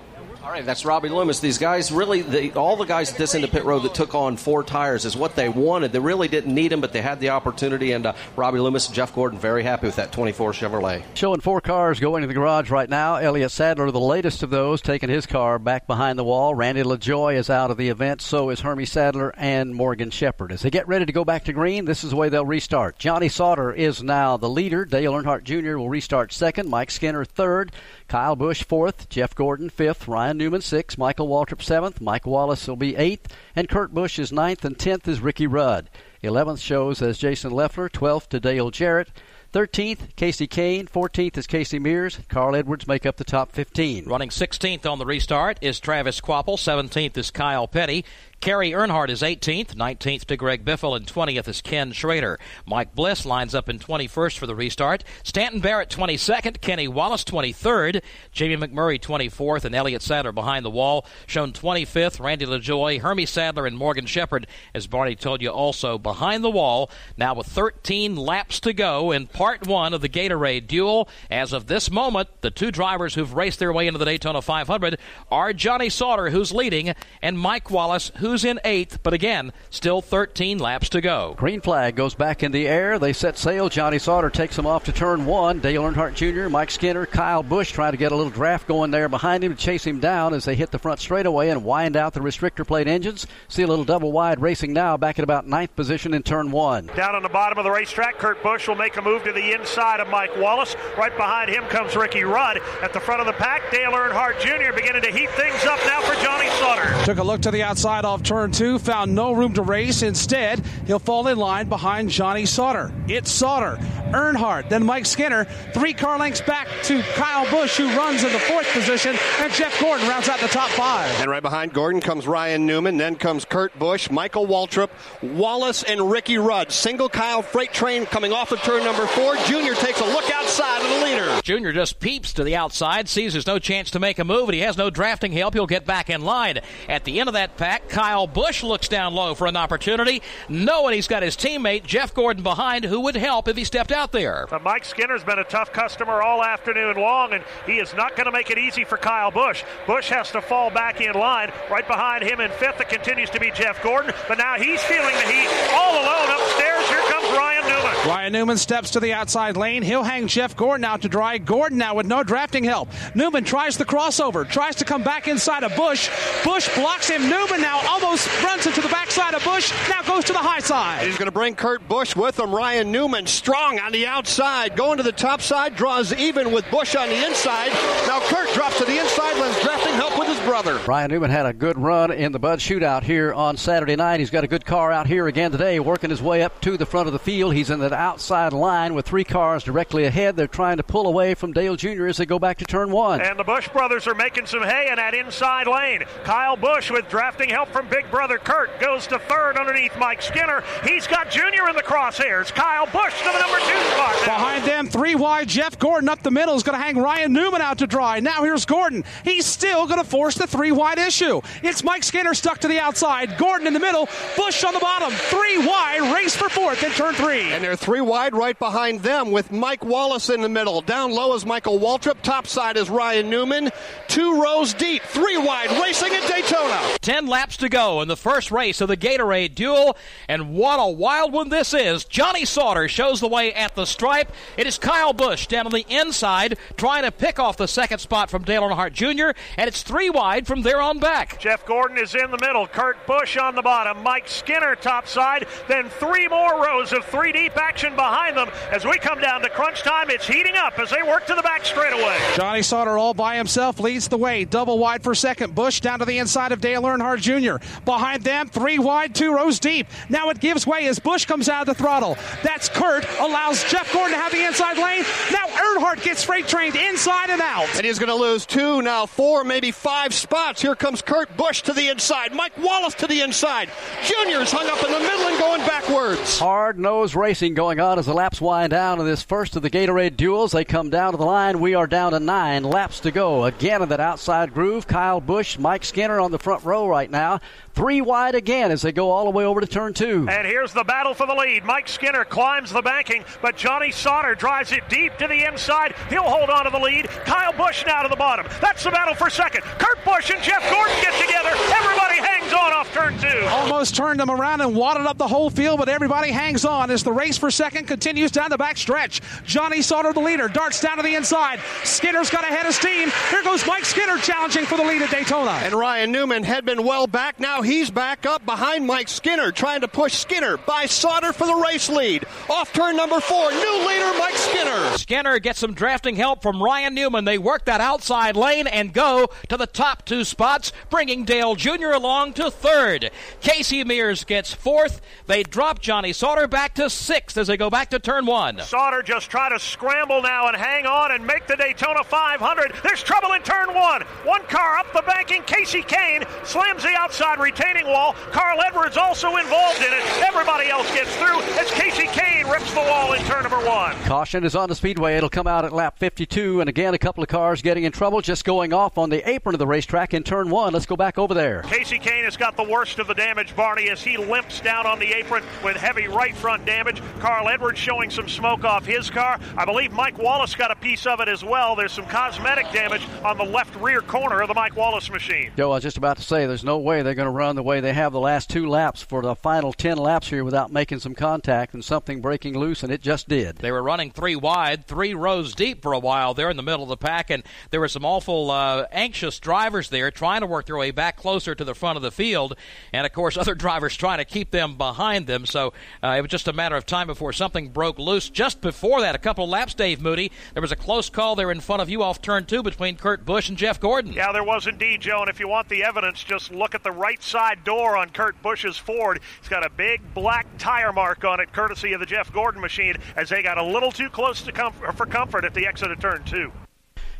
All 0.46 0.52
right, 0.52 0.64
that's 0.64 0.86
Robbie 0.86 1.10
Loomis. 1.10 1.40
These 1.40 1.58
guys 1.58 1.92
really, 1.92 2.22
they, 2.22 2.52
all 2.52 2.76
the 2.76 2.86
guys 2.86 3.12
at 3.12 3.18
this 3.18 3.34
end 3.34 3.44
of 3.44 3.50
pit 3.50 3.66
road 3.66 3.80
that 3.80 3.96
took 3.96 4.14
on 4.14 4.38
four 4.38 4.62
tires 4.62 5.04
is 5.04 5.18
what 5.18 5.36
they 5.36 5.50
wanted. 5.50 5.92
They 5.92 5.98
really 5.98 6.28
didn't 6.28 6.54
need 6.54 6.72
them, 6.72 6.82
but 6.82 6.94
they 6.94 7.02
had 7.02 7.20
the 7.20 7.30
opportunity. 7.30 7.94
And 7.94 8.06
uh, 8.06 8.14
Robbie 8.36 8.60
Loomis 8.60 8.86
and 8.86 8.94
Jeff 8.94 9.16
Gordon 9.16 9.40
very 9.40 9.64
happy 9.64 9.88
with 9.88 9.96
that 9.96 10.12
24 10.12 10.52
Chevrolet. 10.52 11.02
Showing 11.16 11.40
four 11.40 11.62
cars 11.62 12.00
going 12.00 12.22
to 12.22 12.28
the 12.28 12.36
garage 12.36 12.70
right 12.70 12.88
now. 12.88 13.16
Elliott 13.16 13.50
Sadler, 13.50 13.90
the 13.90 14.00
latest 14.00 14.44
of 14.44 14.52
those, 14.52 14.84
taking 14.84 15.10
his 15.10 15.26
car 15.26 15.58
back 15.58 15.88
behind 15.88 16.20
the 16.20 16.24
wall. 16.24 16.54
Randy 16.54 16.84
LaJoie 16.84 17.38
is 17.38 17.50
out 17.50 17.72
of 17.72 17.78
the 17.78 17.90
event. 17.90 18.22
So 18.22 18.52
is 18.52 18.60
Hermie 18.60 18.86
Sadler 18.86 19.34
and 19.38 19.74
Morgan 19.74 20.12
Shepherd. 20.12 20.52
As 20.52 20.62
they 20.62 20.70
get 20.70 20.88
ready 20.88 21.08
to 21.08 21.12
go 21.12 21.26
back 21.26 21.46
to 21.46 21.54
green, 21.54 21.86
this 21.86 22.04
is 22.04 22.12
the 22.12 22.18
way 22.18 22.30
they'll 22.30 22.46
restart. 22.46 23.00
Johnny 23.00 23.30
Sauter 23.30 23.74
is 23.74 24.04
now 24.04 24.38
the 24.38 24.48
leader. 24.48 24.86
Dale 24.86 25.14
Earnhardt 25.14 25.44
Jr. 25.44 25.80
will 25.80 25.90
restart 25.90 26.32
second. 26.32 26.70
Mike 26.70 26.92
Skinner 26.92 27.26
third. 27.26 27.72
Kyle 28.08 28.36
Busch 28.36 28.64
fourth. 28.64 29.10
Jeff 29.10 29.34
Gordon 29.34 29.72
fifth. 29.72 30.08
Ryan 30.08 30.35
Newman 30.38 30.62
sixth. 30.62 30.98
Michael 30.98 31.28
Waltrip 31.28 31.62
seventh. 31.62 32.02
Mike 32.02 32.26
Wallace 32.26 32.68
will 32.68 32.76
be 32.76 32.96
eighth. 32.96 33.36
And 33.56 33.70
Kurt 33.70 33.94
Busch 33.94 34.20
is 34.20 34.32
ninth. 34.32 34.64
And 34.66 34.78
tenth 34.78 35.08
is 35.08 35.20
Ricky 35.20 35.48
Rudd. 35.48 35.90
Eleventh 36.22 36.60
shows 36.60 37.02
as 37.02 37.18
Jason 37.18 37.52
Leffler. 37.52 37.90
Twelfth 37.90 38.30
to 38.30 38.40
Dale 38.40 38.72
Jarrett. 38.72 39.12
13th, 39.56 40.14
Kasey 40.18 40.50
Kahne. 40.50 40.90
14th 40.90 41.38
is 41.38 41.48
Casey 41.48 41.80
Mears. 41.80 42.20
Carl 42.28 42.58
Edwards 42.58 42.90
make 42.90 43.06
up 43.06 43.16
the 43.16 43.24
top 43.24 43.54
15. 43.54 44.04
Running 44.04 44.28
16th 44.28 44.86
on 44.86 45.00
the 45.00 45.06
restart 45.06 45.58
is 45.62 45.80
Travis 45.80 46.20
Kvapil. 46.20 46.58
17th 46.58 47.16
is 47.16 47.32
Kyle 47.32 47.66
Petty. 47.66 48.04
Kerry 48.46 48.74
Earnhardt 48.74 49.10
is 49.10 49.24
18th, 49.24 49.74
19th 49.74 50.26
to 50.26 50.38
Greg 50.38 50.64
Biffle, 50.64 50.96
and 50.96 51.08
20th 51.08 51.48
is 51.48 51.62
Ken 51.62 51.92
Schrader. 51.92 52.38
Mike 52.68 52.94
Bliss 52.94 53.26
lines 53.26 53.56
up 53.56 53.70
in 53.70 53.80
21st 53.80 54.38
for 54.38 54.46
the 54.46 54.54
restart. 54.54 55.04
Stanton 55.24 55.62
Barrett 55.62 55.90
22nd, 55.90 56.62
Kenny 56.62 56.88
Wallace 56.88 57.24
23rd, 57.24 58.04
Jamie 58.32 58.56
McMurray 58.56 59.02
24th, 59.02 59.66
and 59.66 59.74
Elliott 59.74 60.04
Sadler 60.04 60.32
behind 60.32 60.64
the 60.64 60.70
wall, 60.70 61.08
shown 61.26 61.54
25th. 61.54 62.20
Randy 62.20 62.46
LaJoie, 62.46 63.02
Hermie 63.02 63.26
Sadler, 63.26 63.66
and 63.66 63.76
Morgan 63.76 64.06
Shepherd, 64.06 64.46
as 64.76 64.86
Barney 64.86 65.16
told 65.16 65.42
you, 65.42 65.50
also 65.50 65.98
behind 65.98 66.44
the 66.44 66.52
wall. 66.52 66.92
Now 67.18 67.34
with 67.34 67.48
13 67.48 68.16
laps 68.16 68.60
to 68.60 68.74
go 68.74 69.10
in 69.12 69.26
part 69.26 69.66
one 69.66 69.92
of 69.92 70.02
the 70.02 70.10
Gatorade 70.10 70.68
duel. 70.68 71.10
As 71.32 71.52
of 71.52 71.66
this 71.66 71.90
moment, 71.90 72.30
the 72.42 72.52
two 72.52 72.70
drivers 72.70 73.16
who've 73.16 73.34
raced 73.34 73.58
their 73.58 73.74
way 73.74 73.88
into 73.88 73.98
the 73.98 74.06
Daytona 74.06 74.44
500 74.44 75.00
are 75.32 75.52
Johnny 75.52 75.90
Sauter, 75.90 76.30
who's 76.30 76.52
leading, 76.52 76.94
and 77.24 77.40
Mike 77.40 77.72
Wallace, 77.72 78.12
who's 78.18 78.35
in 78.44 78.60
eighth, 78.66 79.00
but 79.04 79.14
again, 79.14 79.54
still 79.70 80.02
13 80.02 80.58
laps 80.58 80.90
to 80.90 81.02
go. 81.02 81.36
Green 81.38 81.62
flag 81.62 81.96
goes 81.96 82.16
back 82.16 82.44
in 82.44 82.52
the 82.52 82.68
air. 82.68 83.00
They 83.00 83.14
set 83.14 83.38
sail. 83.38 83.70
Johnny 83.70 84.00
Sauter 84.00 84.30
takes 84.30 84.56
them 84.56 84.66
off 84.66 84.86
to 84.86 84.92
turn 84.92 85.26
one. 85.26 85.60
Dale 85.60 85.84
Earnhardt 85.84 86.16
Jr., 86.16 86.50
Mike 86.50 86.72
Skinner, 86.72 87.06
Kyle 87.06 87.44
Busch 87.44 87.72
trying 87.72 87.92
to 87.92 87.98
get 87.98 88.12
a 88.12 88.16
little 88.16 88.32
draft 88.32 88.68
going 88.68 88.92
there 88.92 89.08
behind 89.08 89.44
him 89.44 89.56
to 89.56 89.62
chase 89.62 89.86
him 89.86 90.00
down 90.00 90.34
as 90.34 90.46
they 90.46 90.56
hit 90.56 90.72
the 90.72 90.80
front 90.80 91.00
straightaway 91.00 91.50
and 91.50 91.64
wind 91.64 91.96
out 91.96 92.14
the 92.14 92.20
restrictor 92.20 92.66
plate 92.66 92.88
engines. 92.88 93.28
See 93.48 93.62
a 93.62 93.68
little 93.68 93.86
double 93.86 94.12
wide 94.12 94.42
racing 94.42 94.74
now 94.74 94.98
back 94.98 95.20
at 95.20 95.24
about 95.24 95.48
ninth 95.48 95.76
position 95.76 96.14
in 96.14 96.24
turn 96.24 96.52
one. 96.52 96.88
Down 96.88 97.16
on 97.16 97.24
the 97.24 97.30
bottom 97.30 97.58
of 97.58 97.64
the 97.64 97.72
racetrack, 97.72 98.18
Kurt 98.18 98.42
Busch 98.42 98.68
will 98.68 98.76
make 98.76 98.98
a 98.98 99.02
move 99.02 99.24
to 99.24 99.32
the 99.32 99.54
inside 99.54 100.00
of 100.00 100.10
Mike 100.10 100.36
Wallace. 100.38 100.76
Right 100.98 101.16
behind 101.16 101.50
him 101.50 101.64
comes 101.66 101.96
Ricky 101.96 102.24
Rudd. 102.24 102.60
At 102.82 102.94
the 102.94 103.00
front 103.00 103.22
of 103.22 103.28
the 103.28 103.34
pack, 103.34 103.72
Dale 103.72 103.92
Earnhardt 103.92 104.40
Jr. 104.40 104.74
beginning 104.74 105.04
to 105.04 105.12
heat 105.12 105.30
things 105.32 105.64
up 105.66 105.80
now 105.86 106.02
for 106.02 106.16
Johnny 106.24 106.50
Sauter. 106.60 107.06
Took 107.06 107.20
a 107.20 107.24
look 107.24 107.42
to 107.42 107.52
the 107.52 107.62
outside 107.62 108.06
off 108.16 108.24
turn 108.24 108.50
two, 108.50 108.80
found 108.80 109.14
no 109.14 109.34
room 109.34 109.54
to 109.54 109.62
race. 109.62 110.02
Instead, 110.02 110.66
he'll 110.88 111.00
fall 111.00 111.28
in 111.28 111.38
line 111.38 111.68
behind 111.68 112.10
Johnny 112.10 112.46
Sauter. 112.46 112.94
It's 113.10 113.30
Sauter, 113.30 113.76
Earnhardt, 114.14 114.70
then 114.70 114.86
Mike 114.86 115.06
Skinner. 115.06 115.44
Three 115.74 115.94
car 115.94 116.18
lengths 116.18 116.40
back 116.40 116.70
to 116.84 117.02
Kyle 117.16 117.50
Busch, 117.52 117.76
who 117.76 117.88
runs 117.90 118.24
in 118.24 118.32
the 118.32 118.40
fourth 118.40 118.72
position, 118.72 119.18
and 119.40 119.52
Jeff 119.52 119.78
Gordon 119.82 120.08
rounds 120.08 120.30
out 120.30 120.40
the 120.40 120.48
top 120.48 120.70
five. 120.70 121.12
And 121.20 121.30
right 121.30 121.42
behind 121.42 121.74
Gordon 121.74 122.00
comes 122.00 122.26
Ryan 122.26 122.66
Newman, 122.66 122.96
then 122.96 123.18
comes 123.18 123.44
Kurt 123.44 123.78
Busch, 123.78 124.10
Michael 124.10 124.48
Waltrip, 124.48 124.92
Wallace, 125.22 125.84
and 125.84 126.10
Ricky 126.10 126.38
Rudd. 126.38 126.72
Single 126.72 127.10
Kyle 127.10 127.42
freight 127.42 127.74
train 127.74 128.06
coming 128.06 128.32
off 128.32 128.54
of 128.54 128.62
turn 128.62 128.86
number 128.86 129.08
four. 129.08 129.36
Junior 129.48 129.76
takes 129.76 130.00
a 130.00 130.06
look 130.06 130.32
outside 130.32 130.82
of 130.82 130.90
the 130.90 131.06
leader. 131.06 131.42
Junior 131.42 131.74
just 131.74 132.00
peeps 132.00 132.32
to 132.34 132.46
the 132.46 132.56
outside, 132.56 133.10
sees 133.10 133.34
there's 133.34 133.46
no 133.46 133.60
chance 133.60 133.92
to 133.92 134.00
make 134.00 134.20
a 134.20 134.24
move, 134.24 134.48
and 134.48 134.56
he 134.56 134.62
has 134.62 134.78
no 134.78 134.90
drafting 134.90 135.34
help. 135.34 135.54
He'll 135.54 135.68
get 135.68 135.86
back 135.86 136.10
in 136.10 136.22
line. 136.22 136.62
At 136.88 137.04
the 137.04 137.20
end 137.20 137.28
of 137.28 137.34
that 137.34 137.58
pack, 137.58 137.90
Kyle 137.90 138.05
Busch 138.28 138.64
looks 138.64 138.88
down 138.88 139.14
low 139.16 139.34
for 139.34 139.48
an 139.48 139.58
opportunity, 139.58 140.22
knowing 140.48 140.94
he's 140.94 141.08
got 141.08 141.24
his 141.24 141.36
teammate 141.36 141.84
Jeff 141.86 142.14
Gordon 142.14 142.44
behind, 142.44 142.86
who 142.86 143.00
would 143.02 143.16
help 143.16 143.48
if 143.48 143.58
he 143.58 143.64
stepped 143.64 143.92
out 143.92 144.12
there. 144.12 144.48
Uh, 144.54 144.60
Mike 144.60 144.86
Skinner's 144.86 145.24
been 145.24 145.40
a 145.40 145.44
tough 145.44 145.74
customer 145.74 146.22
all 146.22 146.44
afternoon 146.44 146.98
long, 146.98 147.34
and 147.34 147.44
he 147.66 147.80
is 147.80 147.94
not 147.96 148.16
going 148.16 148.26
to 148.26 148.32
make 148.32 148.52
it 148.52 148.58
easy 148.58 148.84
for 148.84 148.98
Kyle 148.98 149.32
Busch. 149.32 149.64
Busch 149.88 150.10
has 150.10 150.30
to 150.32 150.42
fall 150.42 150.70
back 150.70 151.02
in 151.02 151.14
line. 151.14 151.52
Right 151.70 151.88
behind 151.88 152.24
him 152.24 152.40
in 152.40 152.52
fifth, 152.52 152.80
it 152.80 152.90
continues 152.90 153.30
to 153.32 153.40
be 153.40 153.52
Jeff 153.52 153.82
Gordon, 153.82 154.14
but 154.28 154.38
now 154.38 154.56
he's 154.56 154.82
feeling 154.84 155.16
the 155.16 155.32
heat 155.32 155.50
all 155.74 155.94
alone 155.94 156.30
upstairs. 156.30 156.88
Here 156.90 157.02
comes 157.10 157.28
Ryan 157.36 157.64
Newman. 157.64 158.08
Ryan 158.08 158.34
Newman 158.34 158.58
steps 158.58 158.92
to 158.92 159.00
the 159.00 159.14
outside 159.14 159.58
lane. 159.58 159.82
He'll 159.82 160.04
hang 160.04 160.28
Jeff 160.28 160.56
Gordon 160.56 160.86
out 160.86 161.02
to 161.02 161.10
dry. 161.10 161.40
Gordon 161.40 161.80
now 161.80 161.96
with 161.96 162.06
no 162.06 162.22
drafting 162.22 162.64
help. 162.64 162.90
Newman 163.16 163.44
tries 163.44 163.78
the 163.78 163.86
crossover, 163.86 164.48
tries 164.48 164.76
to 164.76 164.86
come 164.86 165.02
back 165.04 165.28
inside 165.28 165.64
of 165.64 165.76
Busch. 165.76 166.10
Busch 166.44 166.74
blocks 166.76 167.10
him. 167.10 167.30
Newman 167.30 167.62
now 167.62 167.80
almost 167.96 168.28
runs 168.44 168.68
into 168.68 168.82
the 168.82 168.90
backside 168.90 169.34
of 169.34 169.44
Busch. 169.46 169.72
Now 169.90 170.02
goes 170.02 170.26
to 170.26 170.34
the 170.34 170.40
high 170.40 170.60
side. 170.60 171.08
He's 171.08 171.18
going 171.18 171.28
to 171.28 171.32
bring 171.32 171.56
Kurt 171.56 171.88
Busch 171.88 172.14
with 172.14 172.38
him. 172.38 172.54
Ryan 172.54 172.92
Newman 172.92 173.26
strong 173.26 173.80
on 173.80 173.94
the 173.94 174.06
outside, 174.06 174.76
going 174.76 174.98
to 174.98 175.04
the 175.04 175.14
top 175.14 175.42
side, 175.42 175.78
draws 175.78 176.12
even 176.14 176.52
with 176.52 176.70
Busch 176.70 176.96
on 176.96 177.08
the 177.08 177.26
inside. 177.26 177.72
Now 178.06 178.20
Kurt 178.24 178.54
drops 178.54 178.80
to 178.80 178.86
the 178.86 179.00
inside, 179.00 179.40
lends 179.40 179.62
drafting 179.62 179.94
help 179.94 180.20
with 180.20 180.28
his 180.28 180.40
brother. 180.42 180.78
Ryan 180.86 181.12
Newman 181.12 181.32
had 181.32 181.46
a 181.46 181.54
good 181.54 181.78
run 181.78 182.12
in 182.12 182.34
the 182.34 182.40
Bud 182.40 182.60
Shootout 182.60 183.04
here 183.04 183.34
on 183.34 183.56
Saturday 183.56 183.96
night. 183.96 184.20
He's 184.20 184.30
got 184.30 184.44
a 184.44 184.48
good 184.48 184.66
car 184.66 184.92
out 184.92 185.08
here 185.08 185.28
again 185.28 185.52
today, 185.52 185.80
working 185.80 186.10
his 186.10 186.22
way 186.22 186.44
up 186.44 186.60
to 186.62 186.76
the 186.76 186.86
front 186.86 187.08
of 187.08 187.14
the 187.14 187.20
field. 187.20 187.54
He's 187.54 187.70
in 187.70 187.80
that 187.80 187.94
outside 187.94 188.52
line 188.52 188.94
with 188.94 189.06
three 189.06 189.24
cars 189.24 189.64
directly 189.64 190.04
ahead. 190.04 190.36
They're 190.36 190.48
trying 190.48 190.78
to 190.78 190.84
pull 190.84 191.08
away 191.08 191.34
from 191.34 191.54
Dale 191.54 191.78
Jr. 191.78 192.08
as 192.08 192.18
they 192.18 192.26
go 192.26 192.40
back 192.40 192.58
to 192.58 192.66
turn 192.66 192.92
one. 192.92 193.22
And 193.22 193.40
the 193.40 193.46
Busch 193.46 193.70
brothers 193.70 194.06
are 194.06 194.16
making 194.16 194.48
some 194.48 194.64
hay 194.64 194.90
in 194.90 194.98
that 194.98 195.14
inside 195.14 195.68
lane. 195.68 196.04
Kyle 196.26 196.58
Busch 196.58 196.92
with 196.92 197.08
drafting 197.08 197.50
help 197.50 197.70
from 197.70 197.85
big 197.90 198.10
brother 198.12 198.38
Kurt, 198.38 198.80
goes 198.80 199.08
to 199.08 199.20
third 199.20 199.58
underneath 199.58 199.98
Mike 199.98 200.22
Skinner. 200.22 200.64
He's 200.84 201.08
got 201.08 201.30
Junior 201.30 201.70
in 201.70 201.76
the 201.76 201.84
crosshairs. 201.84 202.54
Kyle 202.54 202.86
Busch 202.88 203.18
to 203.20 203.26
the 203.26 203.40
number 203.40 203.60
two 203.60 203.80
spot. 203.92 204.16
now. 204.28 204.38
Behind 204.38 204.66
them, 204.66 204.88
three 204.88 205.16
wide. 205.16 205.48
Jeff 205.48 205.78
Gordon 205.80 206.10
up 206.10 206.22
the 206.24 206.32
middle 206.32 206.56
is 206.56 206.64
going 206.64 206.78
to 206.78 206.84
hang 206.84 206.98
Ryan 206.98 207.34
Newman 207.34 207.62
out 207.62 207.78
to 207.80 207.88
dry. 207.88 208.20
Now 208.20 208.44
here's 208.44 208.66
Gordon. 208.66 209.04
He's 209.24 209.46
still 209.46 209.88
going 209.88 210.02
to 210.02 210.08
force 210.10 210.36
the 210.36 210.48
three 210.48 210.72
wide 210.72 210.98
issue. 210.98 211.42
It's 211.64 211.84
Mike 211.84 212.04
Skinner 212.04 212.34
stuck 212.34 212.60
to 212.60 212.68
the 212.68 212.80
outside. 212.80 213.38
Gordon 213.38 213.68
in 213.68 213.74
the 213.74 213.80
middle. 213.80 214.08
Busch 214.36 214.64
on 214.64 214.74
the 214.74 214.80
bottom. 214.80 215.12
Three 215.12 215.58
wide. 215.66 216.14
Race 216.14 216.36
for 216.36 216.50
fourth 216.50 216.84
in 216.84 216.92
turn 216.92 217.14
three. 217.14 217.52
And 217.52 217.64
they're 217.64 217.76
three 217.76 218.02
wide 218.02 218.34
right 218.34 218.58
behind 218.58 219.02
them 219.02 219.32
with 219.32 219.52
Mike 219.52 219.84
Wallace 219.84 220.30
in 220.30 220.42
the 220.42 220.50
middle. 220.50 220.82
Down 220.82 221.12
low 221.12 221.34
is 221.36 221.46
Michael 221.46 221.80
Waltrip. 221.80 222.22
Top 222.22 222.48
side 222.48 222.78
is 222.78 222.90
Ryan 222.90 223.30
Newman. 223.30 223.72
Two 224.08 224.42
rows 224.42 224.74
deep. 224.74 225.04
Three 225.04 225.38
wide 225.38 225.72
racing 225.82 226.14
at 226.14 226.28
Daytona. 226.28 226.80
Ten 227.02 227.28
laps 227.28 227.58
to 227.58 227.70
go 227.70 227.75
in 227.76 228.08
the 228.08 228.16
first 228.16 228.52
race 228.52 228.80
of 228.80 228.88
the 228.88 228.96
Gatorade 228.96 229.54
Duel, 229.54 229.98
and 230.30 230.54
what 230.54 230.78
a 230.78 230.90
wild 230.90 231.34
one 231.34 231.50
this 231.50 231.74
is. 231.74 232.06
Johnny 232.06 232.46
Sauter 232.46 232.88
shows 232.88 233.20
the 233.20 233.28
way 233.28 233.54
at 233.54 233.76
the 233.76 233.84
stripe. 233.84 234.32
It 234.56 234.66
is 234.66 234.78
Kyle 234.78 235.12
Busch 235.12 235.46
down 235.48 235.66
on 235.66 235.74
the 235.74 235.86
inside 235.90 236.58
trying 236.78 237.04
to 237.04 237.12
pick 237.12 237.38
off 237.38 237.58
the 237.58 237.68
second 237.68 238.00
spot 238.00 238.30
from 238.30 238.44
Dale 238.44 238.62
Earnhardt 238.62 238.94
Jr., 238.94 239.38
and 239.58 239.68
it's 239.68 239.84
three 239.84 240.10
wide 240.10 240.48
from 240.48 240.62
there 240.62 240.80
on 240.80 241.00
back. 241.00 241.38
Jeff 241.38 241.66
Gordon 241.66 241.98
is 241.98 242.16
in 242.16 242.32
the 242.32 242.38
middle. 242.40 242.66
Kurt 242.66 243.06
Busch 243.06 243.36
on 243.36 243.56
the 243.56 243.62
bottom. 243.62 244.02
Mike 244.04 244.30
Skinner 244.30 244.76
top 244.76 245.06
side. 245.06 245.46
Then 245.68 245.90
three 245.90 246.30
more 246.30 246.64
rows 246.64 246.94
of 246.94 247.04
three 247.04 247.34
deep 247.34 247.58
action 247.58 247.94
behind 247.98 248.38
them. 248.38 248.50
As 248.72 248.86
we 248.86 248.98
come 249.00 249.20
down 249.20 249.42
to 249.42 249.50
crunch 249.50 249.82
time, 249.82 250.10
it's 250.10 250.26
heating 250.26 250.56
up 250.56 250.80
as 250.80 250.92
they 250.92 251.04
work 251.04 251.28
to 251.28 251.36
the 251.36 251.42
back 251.42 251.66
straightaway. 251.66 252.18
Johnny 252.36 252.62
Sauter 252.62 252.98
all 252.98 253.14
by 253.14 253.36
himself 253.36 253.82
leads 253.82 254.08
the 254.08 254.18
way. 254.18 254.46
Double 254.46 254.80
wide 254.80 255.04
for 255.04 255.14
second. 255.14 255.54
Busch 255.56 255.82
down 255.82 256.00
to 256.00 256.06
the 256.06 256.20
inside 256.20 256.54
of 256.54 256.62
Dale 256.62 256.84
Earnhardt 256.84 257.20
Jr. 257.20 257.65
Behind 257.86 258.24
them, 258.24 258.48
three 258.48 258.80
wide, 258.80 259.16
two 259.16 259.34
rows 259.34 259.60
deep. 259.60 259.88
Now 260.10 260.30
it 260.30 260.40
gives 260.40 260.66
way 260.66 260.88
as 260.88 261.00
Busch 261.00 261.26
comes 261.26 261.50
out 261.50 261.68
of 261.68 261.76
the 261.76 261.82
throttle. 261.82 262.18
That's 262.44 262.70
Kurt, 262.70 263.06
allows 263.20 263.64
Jeff 263.66 263.92
Gordon 263.94 264.18
to 264.18 264.22
have 264.22 264.32
the 264.32 264.46
inside 264.46 264.78
lane. 264.78 265.04
Now 265.32 265.48
Earnhardt 265.48 266.04
gets 266.04 266.24
freight 266.24 266.48
trained 266.48 266.76
inside 266.76 267.30
and 267.30 267.42
out. 267.42 267.68
And 267.76 267.86
he's 267.86 268.00
going 268.00 268.10
to 268.10 268.16
lose 268.16 268.46
two, 268.46 268.82
now 268.82 269.06
four, 269.06 269.44
maybe 269.44 269.72
five 269.72 270.14
spots. 270.14 270.62
Here 270.62 270.76
comes 270.76 271.02
Kurt 271.02 271.36
Busch 271.38 271.62
to 271.64 271.74
the 271.74 271.90
inside. 271.90 272.34
Mike 272.34 272.58
Wallace 272.58 272.94
to 272.96 273.08
the 273.08 273.22
inside. 273.22 273.70
Junior's 274.04 274.52
hung 274.52 274.68
up 274.68 274.84
in 274.84 274.92
the 274.92 275.00
middle 275.00 275.28
and 275.28 275.40
going 275.40 275.62
backwards. 275.62 276.40
Hard 276.40 276.80
nosed 276.80 277.16
racing 277.16 277.54
going 277.54 277.80
on 277.80 278.00
as 278.00 278.06
the 278.06 278.14
laps 278.14 278.42
wind 278.42 278.72
down 278.72 279.00
in 279.00 279.06
this 279.06 279.22
first 279.22 279.56
of 279.56 279.62
the 279.62 279.70
Gatorade 279.70 280.18
duels. 280.18 280.52
They 280.52 280.66
come 280.66 280.90
down 280.90 281.12
to 281.12 281.18
the 281.18 281.26
line. 281.26 281.60
We 281.60 281.76
are 281.76 281.88
down 281.88 282.12
to 282.12 282.20
nine 282.20 282.64
laps 282.64 283.00
to 283.02 283.12
go. 283.12 283.46
Again 283.46 283.82
in 283.82 283.90
that 283.90 284.00
outside 284.00 284.54
groove. 284.54 284.88
Kyle 284.88 285.22
Busch, 285.22 285.58
Mike 285.58 285.86
Skinner 285.86 286.20
on 286.20 286.32
the 286.32 286.40
front 286.40 286.64
row 286.64 286.88
right 286.88 287.10
now. 287.10 287.40
Three 287.74 288.02
wide 288.02 288.36
again 288.36 288.72
as 288.72 288.82
they 288.82 288.92
go 288.92 289.12
all 289.12 289.26
the 289.26 289.32
way 289.32 289.46
over 289.46 289.62
to 289.62 289.68
turn 289.68 289.94
two. 289.94 290.28
And 290.30 290.48
here's 290.48 290.74
the 290.74 290.84
battle 290.84 291.14
for 291.14 291.28
the 291.28 291.34
lead. 291.34 291.64
Mike 291.64 291.88
Skinner 291.88 292.26
climbs 292.26 292.72
the 292.72 292.82
banking, 292.82 293.24
but 293.42 293.56
Johnny 293.56 293.92
Sauter 293.92 294.36
drives 294.36 294.72
it 294.72 294.88
deep 294.90 295.18
to 295.18 295.28
the 295.28 295.48
inside. 295.48 295.96
He'll 296.10 296.24
hold 296.24 296.50
on 296.50 296.66
to 296.66 296.72
the 296.72 296.80
lead. 296.80 297.08
Kyle 297.26 297.54
Busch 297.54 297.86
now 297.86 298.02
to 298.02 298.10
the 298.10 298.16
bottom. 298.16 298.48
That's 298.60 298.84
the 298.84 298.92
battle 298.92 299.16
for 299.16 299.30
second. 299.30 299.62
Kurt 299.62 300.04
Busch 300.04 300.32
and 300.32 300.42
Jeff 300.42 300.70
Gordon 300.72 300.96
get 301.02 301.14
together. 301.22 301.50
Everybody 301.50 302.16
hangs 302.16 302.52
on 302.54 302.74
off 302.74 302.92
turn 302.94 303.18
two. 303.20 303.46
Almost 303.48 303.96
turned 303.96 304.20
them 304.20 304.32
around 304.32 304.62
and 304.62 304.76
wadded 304.76 305.06
up 305.06 305.18
the 305.18 305.28
whole 305.28 305.50
field, 305.50 305.80
but 305.80 305.90
everybody 305.90 306.32
hangs 306.32 306.66
on 306.66 306.90
as 306.92 307.04
the 307.04 307.12
race 307.12 307.38
for 307.38 307.52
second 307.52 307.86
continues 307.86 308.32
down 308.32 308.50
the 308.50 308.58
back 308.58 308.78
stretch. 308.78 309.22
Johnny 309.46 309.82
Sauter, 309.82 310.14
the 310.14 310.20
leader, 310.20 310.48
darts 310.48 310.82
down 310.82 310.98
to 310.98 311.04
the 311.04 311.16
inside. 311.16 311.60
Skinner's 311.84 312.30
got 312.30 312.44
ahead 312.44 312.66
head 312.66 312.70
of 312.70 312.74
steam. 312.74 313.12
Here 313.30 313.44
goes 313.44 313.66
Mike 313.68 313.86
Skinner 313.86 314.18
challenging 314.18 314.66
for 314.66 314.78
the 314.78 314.84
lead 314.84 315.02
at 315.02 315.12
Daytona. 315.12 315.52
And 315.52 315.74
Ryan 315.74 316.12
Newman 316.12 316.44
had 316.44 316.66
been 316.66 316.84
well 316.84 317.06
back. 317.06 317.40
Now 317.40 317.45
he's 317.46 317.92
back 317.92 318.26
up 318.26 318.46
behind 318.46 318.86
Mike 318.86 319.08
Skinner, 319.08 319.52
trying 319.52 319.82
to 319.82 319.88
push 319.88 320.14
Skinner 320.14 320.58
by 320.58 320.86
Sauter 320.86 321.34
for 321.34 321.46
the 321.46 321.56
race 321.56 321.90
lead. 321.90 322.26
Off 322.50 322.72
turn 322.74 322.96
number 322.96 323.20
four, 323.20 323.52
new 323.52 323.88
leader 323.88 324.18
Mike 324.18 324.36
Skinner. 324.36 324.98
Skinner 324.98 325.40
gets 325.40 325.60
some 325.60 325.74
drafting 325.74 326.16
help 326.16 326.42
from 326.42 326.62
Ryan 326.62 326.94
Newman. 326.94 327.26
They 327.26 327.38
work 327.38 327.66
that 327.66 327.82
outside 327.82 328.36
lane 328.36 328.68
and 328.68 328.94
go 328.94 329.28
to 329.50 329.58
the 329.58 329.68
top 329.68 330.06
two 330.06 330.24
spots, 330.24 330.72
bringing 330.90 331.26
Dale 331.26 331.56
Jr. 331.56 331.92
along 331.92 332.34
to 332.34 332.50
third. 332.50 333.12
Casey 333.42 333.84
Mears 333.84 334.24
gets 334.24 334.54
fourth. 334.54 335.02
They 335.28 335.44
drop 335.44 335.80
Johnny 335.80 336.14
Sauter 336.14 336.48
back 336.48 336.76
to 336.76 336.90
sixth 336.90 337.38
as 337.38 337.48
they 337.48 337.58
go 337.58 337.70
back 337.70 337.90
to 337.90 338.00
turn 338.00 338.26
one. 338.26 338.60
Sauter 338.62 339.02
just 339.02 339.30
try 339.30 339.50
to 339.50 339.60
scramble 339.60 340.22
now 340.22 340.48
and 340.48 340.56
hang 340.56 340.86
on 340.86 341.12
and 341.12 341.26
make 341.26 341.48
the 341.48 341.56
Daytona 341.56 342.04
500. 342.04 342.74
There's 342.84 343.04
trouble 343.04 343.34
in 343.34 343.42
turn 343.44 343.74
one. 343.74 344.02
One 344.24 344.44
car 344.44 344.78
up 344.78 344.92
the 344.94 345.04
banking. 345.04 345.44
Kasey 345.44 345.86
Kahne 345.86 346.26
slams 346.46 346.84
the 346.84 346.96
outside 346.98 347.25
retaining 347.34 347.88
wall. 347.88 348.14
Carl 348.32 348.62
Edwards 348.62 348.98
also 348.98 349.38
involved 349.38 349.80
in 349.80 349.92
it. 349.92 350.04
Everybody 350.24 350.70
else 350.70 350.92
gets 350.94 351.14
through 351.16 351.42
as 351.60 351.68
Kasey 351.72 352.08
Kahne 352.08 352.52
rips 352.52 352.72
the 352.74 352.80
wall 352.80 353.14
in 353.14 353.22
turn 353.24 353.44
number 353.44 353.58
one. 353.68 353.96
Caution 354.04 354.44
is 354.44 354.56
on 354.56 354.70
the 354.70 354.76
speedway. 354.76 355.16
It'll 355.16 355.30
come 355.30 355.48
out 355.48 355.66
at 355.66 355.74
lap 355.74 355.98
52. 355.98 356.62
And 356.62 356.70
again, 356.70 356.94
a 356.94 356.98
couple 356.98 357.24
of 357.24 357.30
cars 357.30 357.62
getting 357.62 357.84
in 357.84 357.92
trouble 357.92 358.22
just 358.22 358.46
going 358.46 358.74
off 358.74 358.98
on 358.98 359.10
the 359.10 359.28
apron 359.30 359.56
of 359.56 359.60
the 359.60 359.68
racetrack 359.68 360.14
in 360.14 360.24
turn 360.24 360.50
one. 360.50 360.74
Let's 360.74 360.86
go 360.86 360.96
back 360.96 361.18
over 361.18 361.34
there. 361.34 361.64
Kasey 361.64 362.02
Kahne 362.02 362.24
has 362.26 362.38
got 362.38 362.56
the 362.56 362.64
worst 362.64 363.00
of 363.00 363.08
the 363.08 363.14
damage, 363.14 363.56
Barney, 363.56 363.90
as 363.90 364.04
he 364.04 364.18
limps 364.18 364.62
down 364.62 364.86
on 364.86 365.00
the 365.00 365.12
apron 365.14 365.44
with 365.64 365.76
heavy 365.76 366.08
right 366.08 366.36
front 366.36 366.66
damage. 366.66 367.02
Carl 367.20 367.50
Edwards 367.50 367.80
showing 367.80 368.10
some 368.10 368.30
smoke 368.30 368.64
off 368.64 368.86
his 368.86 369.10
car. 369.10 369.40
I 369.58 369.66
believe 369.66 369.92
Mike 369.92 370.18
Wallace 370.18 370.56
got 370.56 370.72
a 370.72 370.76
piece 370.76 371.06
of 371.06 371.20
it 371.20 371.28
as 371.28 371.44
well. 371.44 371.76
There's 371.76 371.92
some 371.92 372.06
cosmetic 372.06 372.72
damage 372.72 373.08
on 373.24 373.38
the 373.38 373.44
left 373.44 373.76
rear 373.78 374.02
corner 374.02 374.42
of 374.42 374.48
the 374.48 374.54
Mike 374.54 374.76
Wallace 374.76 375.10
machine. 375.10 375.52
Joe, 375.58 375.72
I 375.72 375.76
was 375.76 375.84
just 375.84 375.98
about 375.98 376.18
to 376.18 376.24
say 376.24 376.46
there's 376.46 376.64
no 376.64 376.78
way 376.78 377.02
they're 377.02 377.15
going 377.16 377.28
to 377.28 377.32
run 377.32 377.56
the 377.56 377.64
way 377.64 377.80
they 377.80 377.94
have 377.94 378.14
the 378.14 378.20
last 378.20 378.50
two 378.50 378.68
laps 378.68 379.02
for 379.02 379.22
the 379.22 379.36
final 379.36 379.74
10 379.74 379.98
laps 379.98 380.30
here 380.30 380.44
without 380.44 380.72
making 380.72 381.00
some 381.00 381.16
contact 381.16 381.74
and 381.74 381.84
something 381.84 382.22
breaking 382.22 382.58
loose, 382.58 382.84
and 382.84 382.92
it 382.92 383.02
just 383.02 383.28
did. 383.28 383.58
They 383.58 383.72
were 383.72 383.82
running 383.84 384.12
three 384.12 384.36
wide, 384.36 384.86
three 384.86 385.14
rows 385.14 385.56
deep 385.56 385.82
for 385.82 385.94
a 385.94 386.00
while 386.00 386.34
there 386.34 386.50
in 386.50 386.58
the 386.58 386.64
middle 386.64 386.84
of 386.84 386.90
the 386.90 386.98
pack, 386.98 387.30
and 387.30 387.44
there 387.72 387.80
were 387.80 387.88
some 387.88 388.06
awful 388.06 388.52
uh, 388.52 388.86
anxious 388.92 389.40
drivers 389.40 389.90
there 389.90 390.12
trying 390.12 390.42
to 390.42 390.48
work 390.48 390.66
their 390.66 390.78
way 390.78 390.92
back 390.92 391.18
closer 391.18 391.56
to 391.56 391.64
the 391.64 391.76
front 391.76 391.98
of 391.98 392.04
the 392.04 392.12
field, 392.12 392.56
and 392.94 393.06
of 393.06 393.14
course, 393.14 393.38
other 393.46 393.56
drivers 393.56 393.96
trying 393.96 394.18
to 394.18 394.26
keep 394.26 394.52
them 394.52 394.76
behind 394.78 395.28
them. 395.28 395.46
So 395.46 395.74
uh, 396.04 396.16
it 396.18 396.22
was 396.22 396.32
just 396.32 396.48
a 396.48 396.54
matter 396.54 396.76
of 396.76 396.86
time 396.86 397.08
before 397.08 397.34
something 397.34 397.70
broke 397.70 398.00
loose. 398.00 398.30
Just 398.30 398.62
before 398.62 399.02
that, 399.02 399.16
a 399.16 399.20
couple 399.20 399.44
of 399.44 399.50
laps, 399.50 399.74
Dave 399.74 400.02
Moody, 400.02 400.32
there 400.54 400.62
was 400.62 400.72
a 400.72 400.76
close 400.76 401.10
call 401.10 401.36
there 401.36 401.52
in 401.52 401.60
front 401.60 401.82
of 401.82 401.90
you 401.90 402.04
off 402.04 402.22
turn 402.22 402.46
two 402.46 402.64
between 402.64 402.98
Kurt 402.98 403.26
Busch 403.26 403.50
and 403.50 403.58
Jeff 403.58 403.80
Gordon. 403.80 404.14
Yeah, 404.14 404.32
there 404.32 404.44
was 404.44 404.68
indeed, 404.68 405.02
Joe. 405.02 405.22
And 405.22 405.30
if 405.30 405.40
you 405.40 405.48
want 405.48 405.70
the 405.70 405.84
evidence, 405.84 406.24
just 406.24 406.52
look 406.52 406.76
at 406.76 406.84
the 406.84 406.92
right 407.06 407.22
side 407.22 407.64
door 407.64 407.96
on 407.96 408.10
Kurt 408.10 408.42
Busch's 408.42 408.80
Ford. 408.80 409.20
It's 409.38 409.48
got 409.48 409.64
a 409.64 409.70
big 409.70 410.02
black 410.16 410.48
tire 410.58 410.92
mark 410.92 411.24
on 411.24 411.40
it, 411.40 411.54
courtesy 411.54 411.94
of 411.94 412.00
the 412.00 412.06
Jeff 412.08 412.34
Gordon 412.34 412.60
machine, 412.60 412.96
as 413.16 413.30
they 413.30 413.44
got 413.44 413.60
a 413.60 413.64
little 413.64 413.92
too 413.92 414.10
close 414.10 414.42
to 414.42 414.72
for 414.96 415.06
comfort 415.06 415.46
at 415.46 415.54
the 415.54 415.68
exit 415.68 415.92
of 415.92 416.00
turn 416.00 416.24
two. 416.24 416.52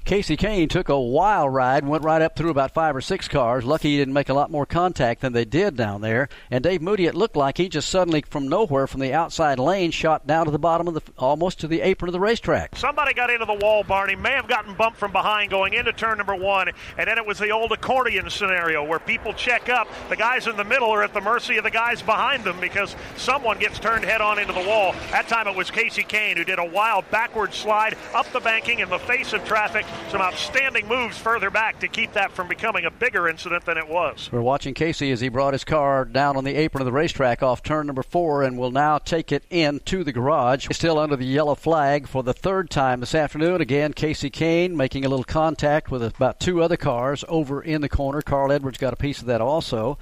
Kasey 0.06 0.38
Kahne 0.38 0.70
took 0.70 0.88
a 0.88 1.00
wild 1.00 1.52
ride, 1.52 1.84
went 1.84 2.04
right 2.04 2.22
up 2.22 2.36
through 2.36 2.52
about 2.52 2.76
five 2.76 2.96
or 2.96 3.02
six 3.02 3.28
cars. 3.28 3.66
Lucky 3.66 3.90
he 3.90 3.98
didn't 3.98 4.14
make 4.14 4.30
a 4.30 4.36
lot 4.36 4.52
more 4.52 4.68
contact 4.68 5.22
than 5.22 5.34
they 5.34 5.46
did 5.46 5.76
down 5.76 6.02
there. 6.02 6.30
And 6.52 6.64
Dave 6.64 6.84
Moody, 6.84 7.08
it 7.08 7.16
looked 7.16 7.36
like 7.36 7.58
he 7.58 7.70
just 7.70 7.90
suddenly, 7.90 8.22
from 8.22 8.48
nowhere, 8.48 8.86
from 8.86 9.00
the 9.00 9.14
outside 9.14 9.58
lane, 9.58 9.90
shot 9.90 10.28
down 10.28 10.46
to 10.46 10.52
the 10.52 10.60
bottom 10.60 10.88
of 10.88 10.94
the, 10.94 11.02
almost 11.18 11.60
to 11.62 11.68
the 11.68 11.82
apron 11.82 12.10
of 12.10 12.14
the 12.14 12.20
racetrack. 12.20 12.76
Somebody 12.76 13.16
got 13.16 13.32
into 13.32 13.48
the 13.48 13.56
wall, 13.56 13.84
Barney. 13.84 14.16
May 14.16 14.34
have 14.34 14.48
gotten 14.48 14.76
bumped 14.76 15.00
from 15.00 15.12
behind 15.12 15.50
going 15.50 15.74
into 15.74 15.92
turn 15.92 16.20
number 16.20 16.36
one, 16.36 16.70
and 17.00 17.08
then 17.08 17.18
it 17.18 17.26
was 17.26 17.40
the 17.40 17.50
old 17.50 17.72
accordion 17.72 18.30
scenario 18.30 18.84
where 18.84 19.00
people 19.00 19.34
check 19.34 19.70
up. 19.70 19.88
The 20.10 20.18
guys 20.18 20.46
in 20.46 20.56
the 20.56 20.64
middle 20.64 20.92
are 20.92 21.02
at 21.02 21.16
the 21.16 21.22
mercy 21.22 21.58
of 21.58 21.64
the 21.64 21.72
guys 21.72 22.04
behind 22.04 22.44
them 22.44 22.60
because 22.60 22.96
someone 23.18 23.58
gets 23.58 23.80
turned 23.80 24.06
head 24.06 24.22
on 24.22 24.38
into 24.38 24.54
the 24.54 24.68
wall. 24.68 24.94
That 25.10 25.28
time 25.28 25.48
it 25.48 25.56
was 25.56 25.72
Kasey 25.72 26.08
Kahne 26.08 26.38
who 26.38 26.44
did 26.44 26.60
a 26.60 26.66
wild 26.66 27.10
backward 27.10 27.56
slide 27.56 27.98
up 28.14 28.32
the 28.34 28.40
banking 28.40 28.82
in 28.82 28.90
the 28.90 29.00
face 29.00 29.34
of 29.34 29.44
traffic. 29.46 29.84
Some 30.10 30.22
outstanding 30.22 30.88
moves 30.88 31.18
further 31.18 31.50
back 31.50 31.80
to 31.80 31.88
keep 31.88 32.14
that 32.14 32.32
from 32.32 32.48
becoming 32.48 32.86
a 32.86 32.92
bigger 32.92 33.28
incident 33.28 33.66
than 33.66 33.78
it 33.78 33.88
was. 33.88 34.30
We're 34.32 34.42
watching 34.42 34.74
Kasey 34.74 35.12
as 35.12 35.20
he 35.20 35.30
brought 35.30 35.54
his 35.54 35.64
car 35.64 36.06
down 36.06 36.38
on 36.38 36.44
the 36.44 36.56
apron 36.56 36.82
of 36.82 36.86
the 36.86 36.92
racetrack 36.92 37.44
off 37.44 37.64
turn 37.64 37.88
number 37.88 38.04
four 38.04 38.44
and 38.44 38.58
will 38.58 38.72
now 38.72 38.98
take 38.98 39.32
it 39.32 39.44
in 39.50 39.80
to 39.82 40.04
the 40.04 40.14
garage. 40.14 40.68
Still 40.72 41.00
under 41.00 41.16
the 41.16 41.26
yellow 41.26 41.56
flag 41.56 42.08
for 42.08 42.24
the 42.24 42.34
third 42.34 42.70
time 42.70 43.00
this 43.00 43.16
afternoon. 43.16 43.62
Again, 43.62 43.94
Kasey 43.94 44.32
Kahne 44.32 44.76
making 44.76 45.06
a 45.06 45.10
little 45.10 45.26
contact 45.26 45.92
with 45.92 46.04
about 46.04 46.40
two 46.40 46.62
other 46.62 46.78
cars 46.78 47.26
over 47.28 47.62
in 47.62 47.82
the 47.82 47.90
corner. 47.90 48.22
Carl 48.22 48.52
Edwards 48.52 48.78
got 48.78 48.94
a 48.94 48.98
piece 48.98 49.20
of 49.20 49.26
that 49.26 49.42
also. 49.42 49.98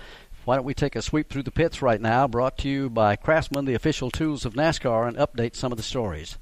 Why 0.46 0.58
don't 0.58 0.66
we 0.66 0.74
take 0.74 0.98
a 0.98 1.02
sweep 1.02 1.30
through 1.30 1.44
the 1.44 1.52
pits 1.52 1.82
right 1.82 2.02
now? 2.02 2.28
Brought 2.28 2.58
to 2.60 2.70
you 2.70 2.90
by 2.90 3.16
Craftsman, 3.16 3.64
the 3.66 3.76
official 3.76 4.12
tools 4.12 4.44
of 4.44 4.56
NASCAR, 4.56 5.08
and 5.08 5.16
update 5.16 5.56
some 5.56 5.72
of 5.72 5.78
the 5.78 5.84
stories. 5.84 6.38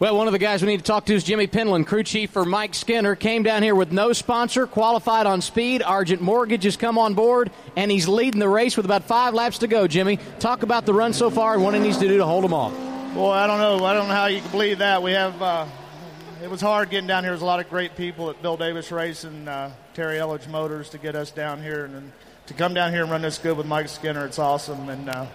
Well, 0.00 0.16
one 0.16 0.26
of 0.28 0.32
the 0.32 0.38
guys 0.38 0.62
we 0.62 0.68
need 0.68 0.78
to 0.78 0.82
talk 0.82 1.04
to 1.04 1.14
is 1.14 1.24
Jimmy 1.24 1.46
Penland, 1.46 1.86
crew 1.86 2.02
chief 2.02 2.30
for 2.30 2.46
Mike 2.46 2.74
Skinner. 2.74 3.14
Came 3.14 3.42
down 3.42 3.62
here 3.62 3.74
with 3.74 3.92
no 3.92 4.14
sponsor, 4.14 4.66
qualified 4.66 5.26
on 5.26 5.42
speed. 5.42 5.82
Argent 5.82 6.22
Mortgage 6.22 6.64
has 6.64 6.78
come 6.78 6.96
on 6.96 7.12
board, 7.12 7.50
and 7.76 7.90
he's 7.90 8.08
leading 8.08 8.40
the 8.40 8.48
race 8.48 8.78
with 8.78 8.86
about 8.86 9.04
five 9.04 9.34
laps 9.34 9.58
to 9.58 9.66
go. 9.66 9.86
Jimmy, 9.86 10.18
talk 10.38 10.62
about 10.62 10.86
the 10.86 10.94
run 10.94 11.12
so 11.12 11.28
far 11.28 11.52
and 11.52 11.62
what 11.62 11.74
he 11.74 11.80
needs 11.80 11.98
to 11.98 12.08
do 12.08 12.16
to 12.16 12.24
hold 12.24 12.44
them 12.44 12.54
off. 12.54 12.72
Boy, 13.12 13.30
I 13.30 13.46
don't 13.46 13.58
know. 13.58 13.84
I 13.84 13.92
don't 13.92 14.08
know 14.08 14.14
how 14.14 14.24
you 14.24 14.40
can 14.40 14.50
believe 14.50 14.78
that. 14.78 15.02
We 15.02 15.12
have. 15.12 15.42
Uh, 15.42 15.66
it 16.42 16.48
was 16.48 16.62
hard 16.62 16.88
getting 16.88 17.06
down 17.06 17.22
here. 17.22 17.32
There's 17.32 17.42
a 17.42 17.44
lot 17.44 17.60
of 17.60 17.68
great 17.68 17.94
people 17.94 18.30
at 18.30 18.40
Bill 18.40 18.56
Davis 18.56 18.90
Race 18.90 19.24
and 19.24 19.50
uh, 19.50 19.68
Terry 19.92 20.16
Elledge 20.16 20.48
Motors 20.48 20.88
to 20.90 20.98
get 20.98 21.14
us 21.14 21.30
down 21.30 21.62
here, 21.62 21.84
and, 21.84 21.94
and, 21.94 22.12
to 22.46 22.54
come 22.54 22.72
down 22.72 22.90
here 22.90 23.02
and 23.02 23.10
run 23.10 23.20
this 23.20 23.36
good 23.36 23.54
with 23.54 23.66
Mike 23.66 23.90
Skinner. 23.90 24.24
It's 24.24 24.38
awesome, 24.38 24.88
and 24.88 25.10
uh, 25.10 25.26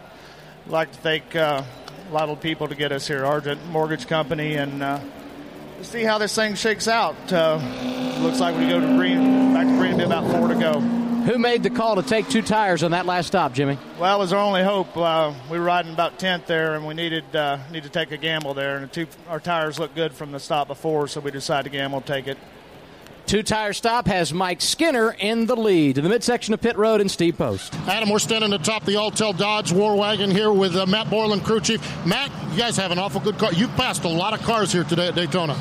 I'd 0.65 0.71
like 0.71 0.91
to 0.91 0.97
thank 0.97 1.35
uh, 1.35 1.61
a 2.09 2.13
lot 2.13 2.29
of 2.29 2.39
people 2.41 2.67
to 2.67 2.75
get 2.75 2.91
us 2.91 3.07
here. 3.07 3.25
Argent 3.25 3.63
Mortgage 3.67 4.07
Company, 4.07 4.55
and 4.55 4.83
uh, 4.83 4.99
see 5.81 6.03
how 6.03 6.17
this 6.17 6.35
thing 6.35 6.55
shakes 6.55 6.87
out. 6.87 7.15
Uh, 7.31 7.57
looks 8.19 8.39
like 8.39 8.55
we 8.57 8.67
go 8.67 8.79
to 8.79 8.97
green, 8.97 9.53
back 9.53 9.67
to 9.67 9.77
green, 9.77 9.97
be 9.97 10.03
about 10.03 10.29
four 10.31 10.47
to 10.47 10.55
go. 10.55 10.79
Who 10.79 11.39
made 11.39 11.63
the 11.63 11.71
call 11.71 11.95
to 11.95 12.03
take 12.03 12.29
two 12.29 12.43
tires 12.43 12.83
on 12.83 12.91
that 12.91 13.07
last 13.07 13.27
stop, 13.27 13.53
Jimmy? 13.53 13.79
Well, 13.99 14.15
it 14.15 14.19
was 14.19 14.31
our 14.31 14.39
only 14.39 14.63
hope. 14.63 14.95
Uh, 14.95 15.33
we 15.49 15.57
were 15.57 15.65
riding 15.65 15.91
about 15.91 16.19
10th 16.19 16.45
there, 16.45 16.75
and 16.75 16.85
we 16.85 16.93
needed 16.93 17.35
uh, 17.35 17.57
need 17.71 17.83
to 17.83 17.89
take 17.89 18.11
a 18.11 18.17
gamble 18.17 18.53
there. 18.53 18.75
And 18.75 18.83
the 18.83 18.87
two, 18.87 19.07
our 19.27 19.39
tires 19.39 19.79
looked 19.79 19.95
good 19.95 20.13
from 20.13 20.31
the 20.31 20.39
stop 20.39 20.67
before, 20.67 21.07
so 21.07 21.21
we 21.21 21.31
decided 21.31 21.71
to 21.71 21.75
gamble, 21.75 22.01
take 22.01 22.27
it. 22.27 22.37
Two 23.25 23.41
tire 23.41 23.73
stop 23.73 24.05
has 24.05 24.31
Mike 24.31 24.61
Skinner 24.61 25.15
in 25.17 25.47
the 25.47 25.55
lead 25.55 25.95
to 25.95 26.01
the 26.01 26.09
midsection 26.09 26.53
of 26.53 26.61
pit 26.61 26.77
road 26.77 27.01
and 27.01 27.09
Steve 27.09 27.35
Post. 27.35 27.73
Adam, 27.87 28.11
we're 28.11 28.19
standing 28.19 28.53
atop 28.53 28.85
the 28.85 28.93
Alltel 28.93 29.35
Dodge 29.35 29.71
War 29.71 29.95
Wagon 29.95 30.29
here 30.29 30.51
with 30.51 30.75
uh, 30.75 30.85
Matt 30.85 31.09
Borland, 31.09 31.43
crew 31.43 31.59
chief. 31.59 31.81
Matt, 32.05 32.29
you 32.51 32.59
guys 32.59 32.77
have 32.77 32.91
an 32.91 32.99
awful 32.99 33.19
good 33.19 33.39
car. 33.39 33.51
You 33.51 33.67
passed 33.69 34.03
a 34.03 34.09
lot 34.09 34.33
of 34.33 34.45
cars 34.45 34.71
here 34.71 34.83
today 34.83 35.07
at 35.07 35.15
Daytona. 35.15 35.57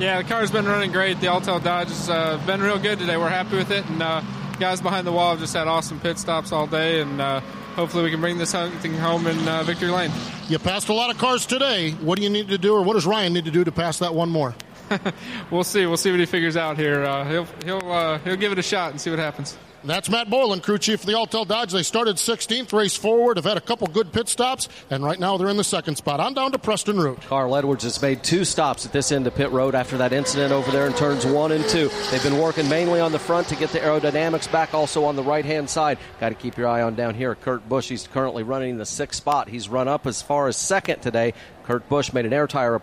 Yeah, 0.00 0.20
the 0.20 0.28
car's 0.28 0.50
been 0.50 0.66
running 0.66 0.90
great. 0.90 1.20
The 1.20 1.28
Alltel 1.28 1.62
Dodge 1.62 1.88
has 1.88 2.10
uh, 2.10 2.42
been 2.44 2.60
real 2.60 2.78
good 2.78 2.98
today. 2.98 3.16
We're 3.16 3.28
happy 3.28 3.56
with 3.56 3.70
it, 3.70 3.86
and 3.86 4.02
uh, 4.02 4.22
guys 4.58 4.80
behind 4.80 5.06
the 5.06 5.12
wall 5.12 5.30
have 5.30 5.38
just 5.38 5.54
had 5.54 5.68
awesome 5.68 6.00
pit 6.00 6.18
stops 6.18 6.50
all 6.50 6.66
day, 6.66 7.00
and 7.02 7.20
uh, 7.20 7.38
hopefully 7.76 8.02
we 8.02 8.10
can 8.10 8.20
bring 8.20 8.36
this 8.36 8.50
thing 8.50 8.94
home 8.94 9.28
in 9.28 9.48
uh, 9.48 9.62
victory 9.62 9.90
lane. 9.90 10.10
You 10.48 10.58
passed 10.58 10.88
a 10.88 10.92
lot 10.92 11.10
of 11.10 11.18
cars 11.18 11.46
today. 11.46 11.92
What 11.92 12.16
do 12.16 12.24
you 12.24 12.30
need 12.30 12.48
to 12.48 12.58
do, 12.58 12.74
or 12.74 12.82
what 12.82 12.94
does 12.94 13.06
Ryan 13.06 13.32
need 13.32 13.44
to 13.44 13.52
do 13.52 13.62
to 13.62 13.70
pass 13.70 14.00
that 14.00 14.12
one 14.12 14.28
more? 14.28 14.56
we'll 15.50 15.64
see. 15.64 15.86
We'll 15.86 15.96
see 15.96 16.10
what 16.10 16.20
he 16.20 16.26
figures 16.26 16.56
out 16.56 16.76
here. 16.76 17.04
Uh, 17.04 17.24
he'll 17.24 17.46
he'll 17.64 17.92
uh, 17.92 18.18
he'll 18.18 18.36
give 18.36 18.52
it 18.52 18.58
a 18.58 18.62
shot 18.62 18.90
and 18.90 19.00
see 19.00 19.10
what 19.10 19.18
happens. 19.18 19.56
That's 19.86 20.10
Matt 20.10 20.28
Borland, 20.28 20.64
crew 20.64 20.78
chief 20.78 21.00
for 21.00 21.06
the 21.06 21.12
Alltel 21.12 21.46
Dodge. 21.46 21.70
They 21.70 21.84
started 21.84 22.16
16th, 22.16 22.72
race 22.72 22.96
forward, 22.96 23.36
have 23.36 23.44
had 23.44 23.56
a 23.56 23.60
couple 23.60 23.86
good 23.86 24.12
pit 24.12 24.28
stops, 24.28 24.68
and 24.90 25.04
right 25.04 25.18
now 25.18 25.36
they're 25.36 25.48
in 25.48 25.56
the 25.56 25.62
second 25.62 25.94
spot. 25.94 26.18
On 26.18 26.34
down 26.34 26.50
to 26.52 26.58
Preston 26.58 26.98
Root. 26.98 27.20
Carl 27.22 27.54
Edwards 27.54 27.84
has 27.84 28.02
made 28.02 28.24
two 28.24 28.44
stops 28.44 28.84
at 28.84 28.92
this 28.92 29.12
end 29.12 29.28
of 29.28 29.36
pit 29.36 29.50
road 29.52 29.76
after 29.76 29.96
that 29.98 30.12
incident 30.12 30.52
over 30.52 30.72
there 30.72 30.88
in 30.88 30.92
turns 30.94 31.24
one 31.24 31.52
and 31.52 31.64
two. 31.68 31.88
They've 32.10 32.22
been 32.22 32.38
working 32.38 32.68
mainly 32.68 32.98
on 32.98 33.12
the 33.12 33.20
front 33.20 33.46
to 33.48 33.56
get 33.56 33.70
the 33.70 33.78
aerodynamics 33.78 34.50
back, 34.50 34.74
also 34.74 35.04
on 35.04 35.14
the 35.14 35.22
right 35.22 35.44
hand 35.44 35.70
side. 35.70 35.98
Got 36.18 36.30
to 36.30 36.34
keep 36.34 36.56
your 36.56 36.66
eye 36.66 36.82
on 36.82 36.96
down 36.96 37.14
here. 37.14 37.36
Kurt 37.36 37.68
Busch, 37.68 37.88
he's 37.88 38.08
currently 38.08 38.42
running 38.42 38.70
in 38.70 38.78
the 38.78 38.86
sixth 38.86 39.18
spot. 39.18 39.48
He's 39.48 39.68
run 39.68 39.86
up 39.86 40.08
as 40.08 40.20
far 40.20 40.48
as 40.48 40.56
second 40.56 41.00
today. 41.00 41.32
Kurt 41.62 41.88
Busch 41.88 42.12
made 42.12 42.26
an 42.26 42.32
air 42.32 42.48
tire 42.48 42.80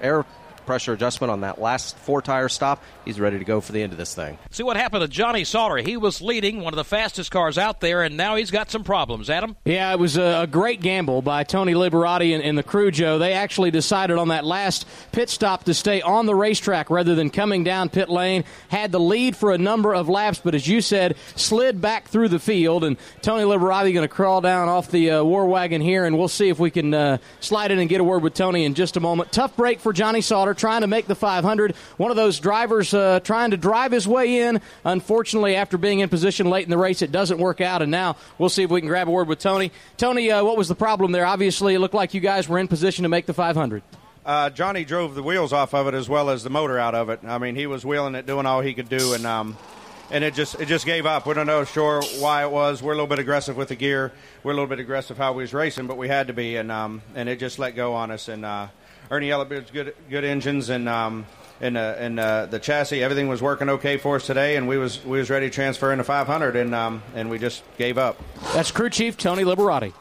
air 0.00 0.24
pressure 0.66 0.92
adjustment 0.92 1.30
on 1.30 1.40
that 1.42 1.60
last 1.60 1.96
four 1.98 2.22
tire 2.22 2.48
stop. 2.48 2.82
He's 3.04 3.18
ready 3.18 3.38
to 3.38 3.44
go 3.44 3.60
for 3.60 3.72
the 3.72 3.82
end 3.82 3.92
of 3.92 3.98
this 3.98 4.14
thing. 4.14 4.38
See 4.50 4.62
what 4.62 4.76
happened 4.76 5.02
to 5.02 5.08
Johnny 5.08 5.44
Sauter. 5.44 5.78
He 5.78 5.96
was 5.96 6.22
leading 6.22 6.60
one 6.60 6.72
of 6.72 6.76
the 6.76 6.84
fastest 6.84 7.30
cars 7.30 7.58
out 7.58 7.80
there, 7.80 8.02
and 8.02 8.16
now 8.16 8.36
he's 8.36 8.50
got 8.50 8.70
some 8.70 8.84
problems. 8.84 9.30
Adam? 9.30 9.56
Yeah, 9.64 9.92
it 9.92 9.98
was 9.98 10.16
a, 10.16 10.42
a 10.42 10.46
great 10.46 10.80
gamble 10.80 11.22
by 11.22 11.44
Tony 11.44 11.74
Liberati 11.74 12.34
and, 12.34 12.42
and, 12.42 12.56
the 12.56 12.62
crew, 12.62 12.90
Joe. 12.90 13.18
They 13.18 13.32
actually 13.32 13.70
decided 13.70 14.18
on 14.18 14.28
that 14.28 14.44
last 14.44 14.86
pit 15.10 15.30
stop 15.30 15.64
to 15.64 15.74
stay 15.74 16.00
on 16.00 16.26
the 16.26 16.34
racetrack 16.34 16.90
rather 16.90 17.14
than 17.14 17.30
coming 17.30 17.64
down 17.64 17.88
pit 17.88 18.08
lane. 18.08 18.44
Had 18.68 18.92
the 18.92 19.00
lead 19.00 19.36
for 19.36 19.52
a 19.52 19.58
number 19.58 19.94
of 19.94 20.08
laps, 20.08 20.40
but 20.42 20.54
as 20.54 20.66
you 20.66 20.80
said, 20.80 21.16
slid 21.36 21.80
back 21.80 22.08
through 22.08 22.28
the 22.28 22.38
field. 22.38 22.84
And 22.84 22.96
Tony 23.20 23.44
Liberati 23.44 23.92
going 23.92 24.06
to 24.06 24.08
crawl 24.08 24.40
down 24.40 24.68
off 24.68 24.90
the 24.90 25.10
uh, 25.10 25.24
war 25.24 25.46
wagon 25.46 25.80
here, 25.80 26.04
and 26.04 26.16
we'll 26.18 26.28
see 26.28 26.48
if 26.48 26.58
we 26.58 26.70
can 26.70 26.94
uh, 26.94 27.18
slide 27.40 27.70
in 27.70 27.78
and 27.78 27.88
get 27.88 28.00
a 28.00 28.04
word 28.04 28.22
with 28.22 28.34
Tony 28.34 28.64
in 28.64 28.74
just 28.74 28.96
a 28.96 29.00
moment. 29.00 29.32
Tough 29.32 29.56
break 29.56 29.80
for 29.80 29.92
Johnny 29.92 30.20
Sauter 30.20 30.51
trying 30.54 30.82
to 30.82 30.86
make 30.86 31.06
the 31.06 31.14
500. 31.14 31.74
One 31.96 32.10
of 32.10 32.16
those 32.16 32.40
drivers 32.40 32.92
uh, 32.94 33.20
trying 33.20 33.50
to 33.52 33.56
drive 33.56 33.92
his 33.92 34.06
way 34.06 34.40
in. 34.40 34.60
Unfortunately, 34.84 35.56
after 35.56 35.78
being 35.78 36.00
in 36.00 36.08
position 36.08 36.50
late 36.50 36.64
in 36.64 36.70
the 36.70 36.78
race, 36.78 37.02
it 37.02 37.12
doesn't 37.12 37.38
work 37.38 37.60
out. 37.60 37.82
And 37.82 37.90
now 37.90 38.16
we'll 38.38 38.48
see 38.48 38.62
if 38.62 38.70
we 38.70 38.80
can 38.80 38.88
grab 38.88 39.08
a 39.08 39.10
word 39.10 39.28
with 39.28 39.38
Tony. 39.38 39.72
Tony, 39.96 40.30
uh, 40.30 40.44
what 40.44 40.56
was 40.56 40.68
the 40.68 40.74
problem 40.74 41.12
there? 41.12 41.26
Obviously, 41.26 41.74
it 41.74 41.78
looked 41.78 41.94
like 41.94 42.14
you 42.14 42.20
guys 42.20 42.48
were 42.48 42.58
in 42.58 42.68
position 42.68 43.02
to 43.04 43.08
make 43.08 43.26
the 43.26 43.34
500. 43.34 43.82
Uh, 44.24 44.50
Johnny 44.50 44.84
drove 44.84 45.14
the 45.16 45.22
wheels 45.22 45.52
off 45.52 45.74
of 45.74 45.88
it 45.88 45.94
as 45.94 46.08
well 46.08 46.30
as 46.30 46.44
the 46.44 46.50
motor 46.50 46.78
out 46.78 46.94
of 46.94 47.08
it. 47.08 47.20
I 47.24 47.38
mean, 47.38 47.56
he 47.56 47.66
was 47.66 47.84
wheeling 47.84 48.14
it, 48.14 48.24
doing 48.24 48.46
all 48.46 48.60
he 48.60 48.72
could 48.72 48.88
do, 48.88 49.14
and 49.14 49.26
um, 49.26 49.56
and 50.12 50.22
it 50.22 50.34
just 50.34 50.60
it 50.60 50.66
just 50.66 50.86
gave 50.86 51.06
up. 51.06 51.26
We 51.26 51.34
don't 51.34 51.48
know 51.48 51.64
sure 51.64 52.02
why 52.20 52.44
it 52.44 52.50
was. 52.52 52.82
We're 52.82 52.92
a 52.92 52.94
little 52.94 53.08
bit 53.08 53.18
aggressive 53.18 53.56
with 53.56 53.68
the 53.68 53.74
gear. 53.74 54.12
We're 54.44 54.52
a 54.52 54.54
little 54.54 54.68
bit 54.68 54.78
aggressive 54.78 55.18
how 55.18 55.32
we 55.32 55.42
was 55.42 55.52
racing, 55.52 55.88
but 55.88 55.96
we 55.96 56.06
had 56.06 56.28
to 56.28 56.32
be, 56.32 56.56
and 56.56 56.70
um, 56.70 57.02
and 57.16 57.28
it 57.28 57.40
just 57.40 57.58
let 57.58 57.74
go 57.74 57.94
on 57.94 58.12
us. 58.12 58.28
And 58.28 58.44
uh, 58.44 58.68
Ernie 59.12 59.30
Elliott's 59.30 59.70
good 59.70 59.94
good 60.08 60.24
engines, 60.24 60.70
and 60.70 60.88
um, 60.88 61.26
and 61.60 61.76
uh, 61.76 61.94
and 61.98 62.18
uh, 62.18 62.46
the 62.46 62.58
chassis, 62.58 63.02
everything 63.02 63.28
was 63.28 63.42
working 63.42 63.68
okay 63.68 63.98
for 63.98 64.16
us 64.16 64.26
today, 64.26 64.56
and 64.56 64.66
we 64.66 64.78
was 64.78 65.04
we 65.04 65.18
was 65.18 65.28
ready 65.28 65.50
to 65.50 65.54
transfer 65.54 65.92
into 65.92 66.02
500, 66.02 66.56
and 66.56 66.74
um, 66.74 67.02
and 67.14 67.28
we 67.28 67.38
just 67.38 67.62
gave 67.76 67.98
up. 67.98 68.18
That's 68.54 68.70
crew 68.70 68.88
chief 68.88 69.18
Tony 69.18 69.44
Liberati. 69.44 69.92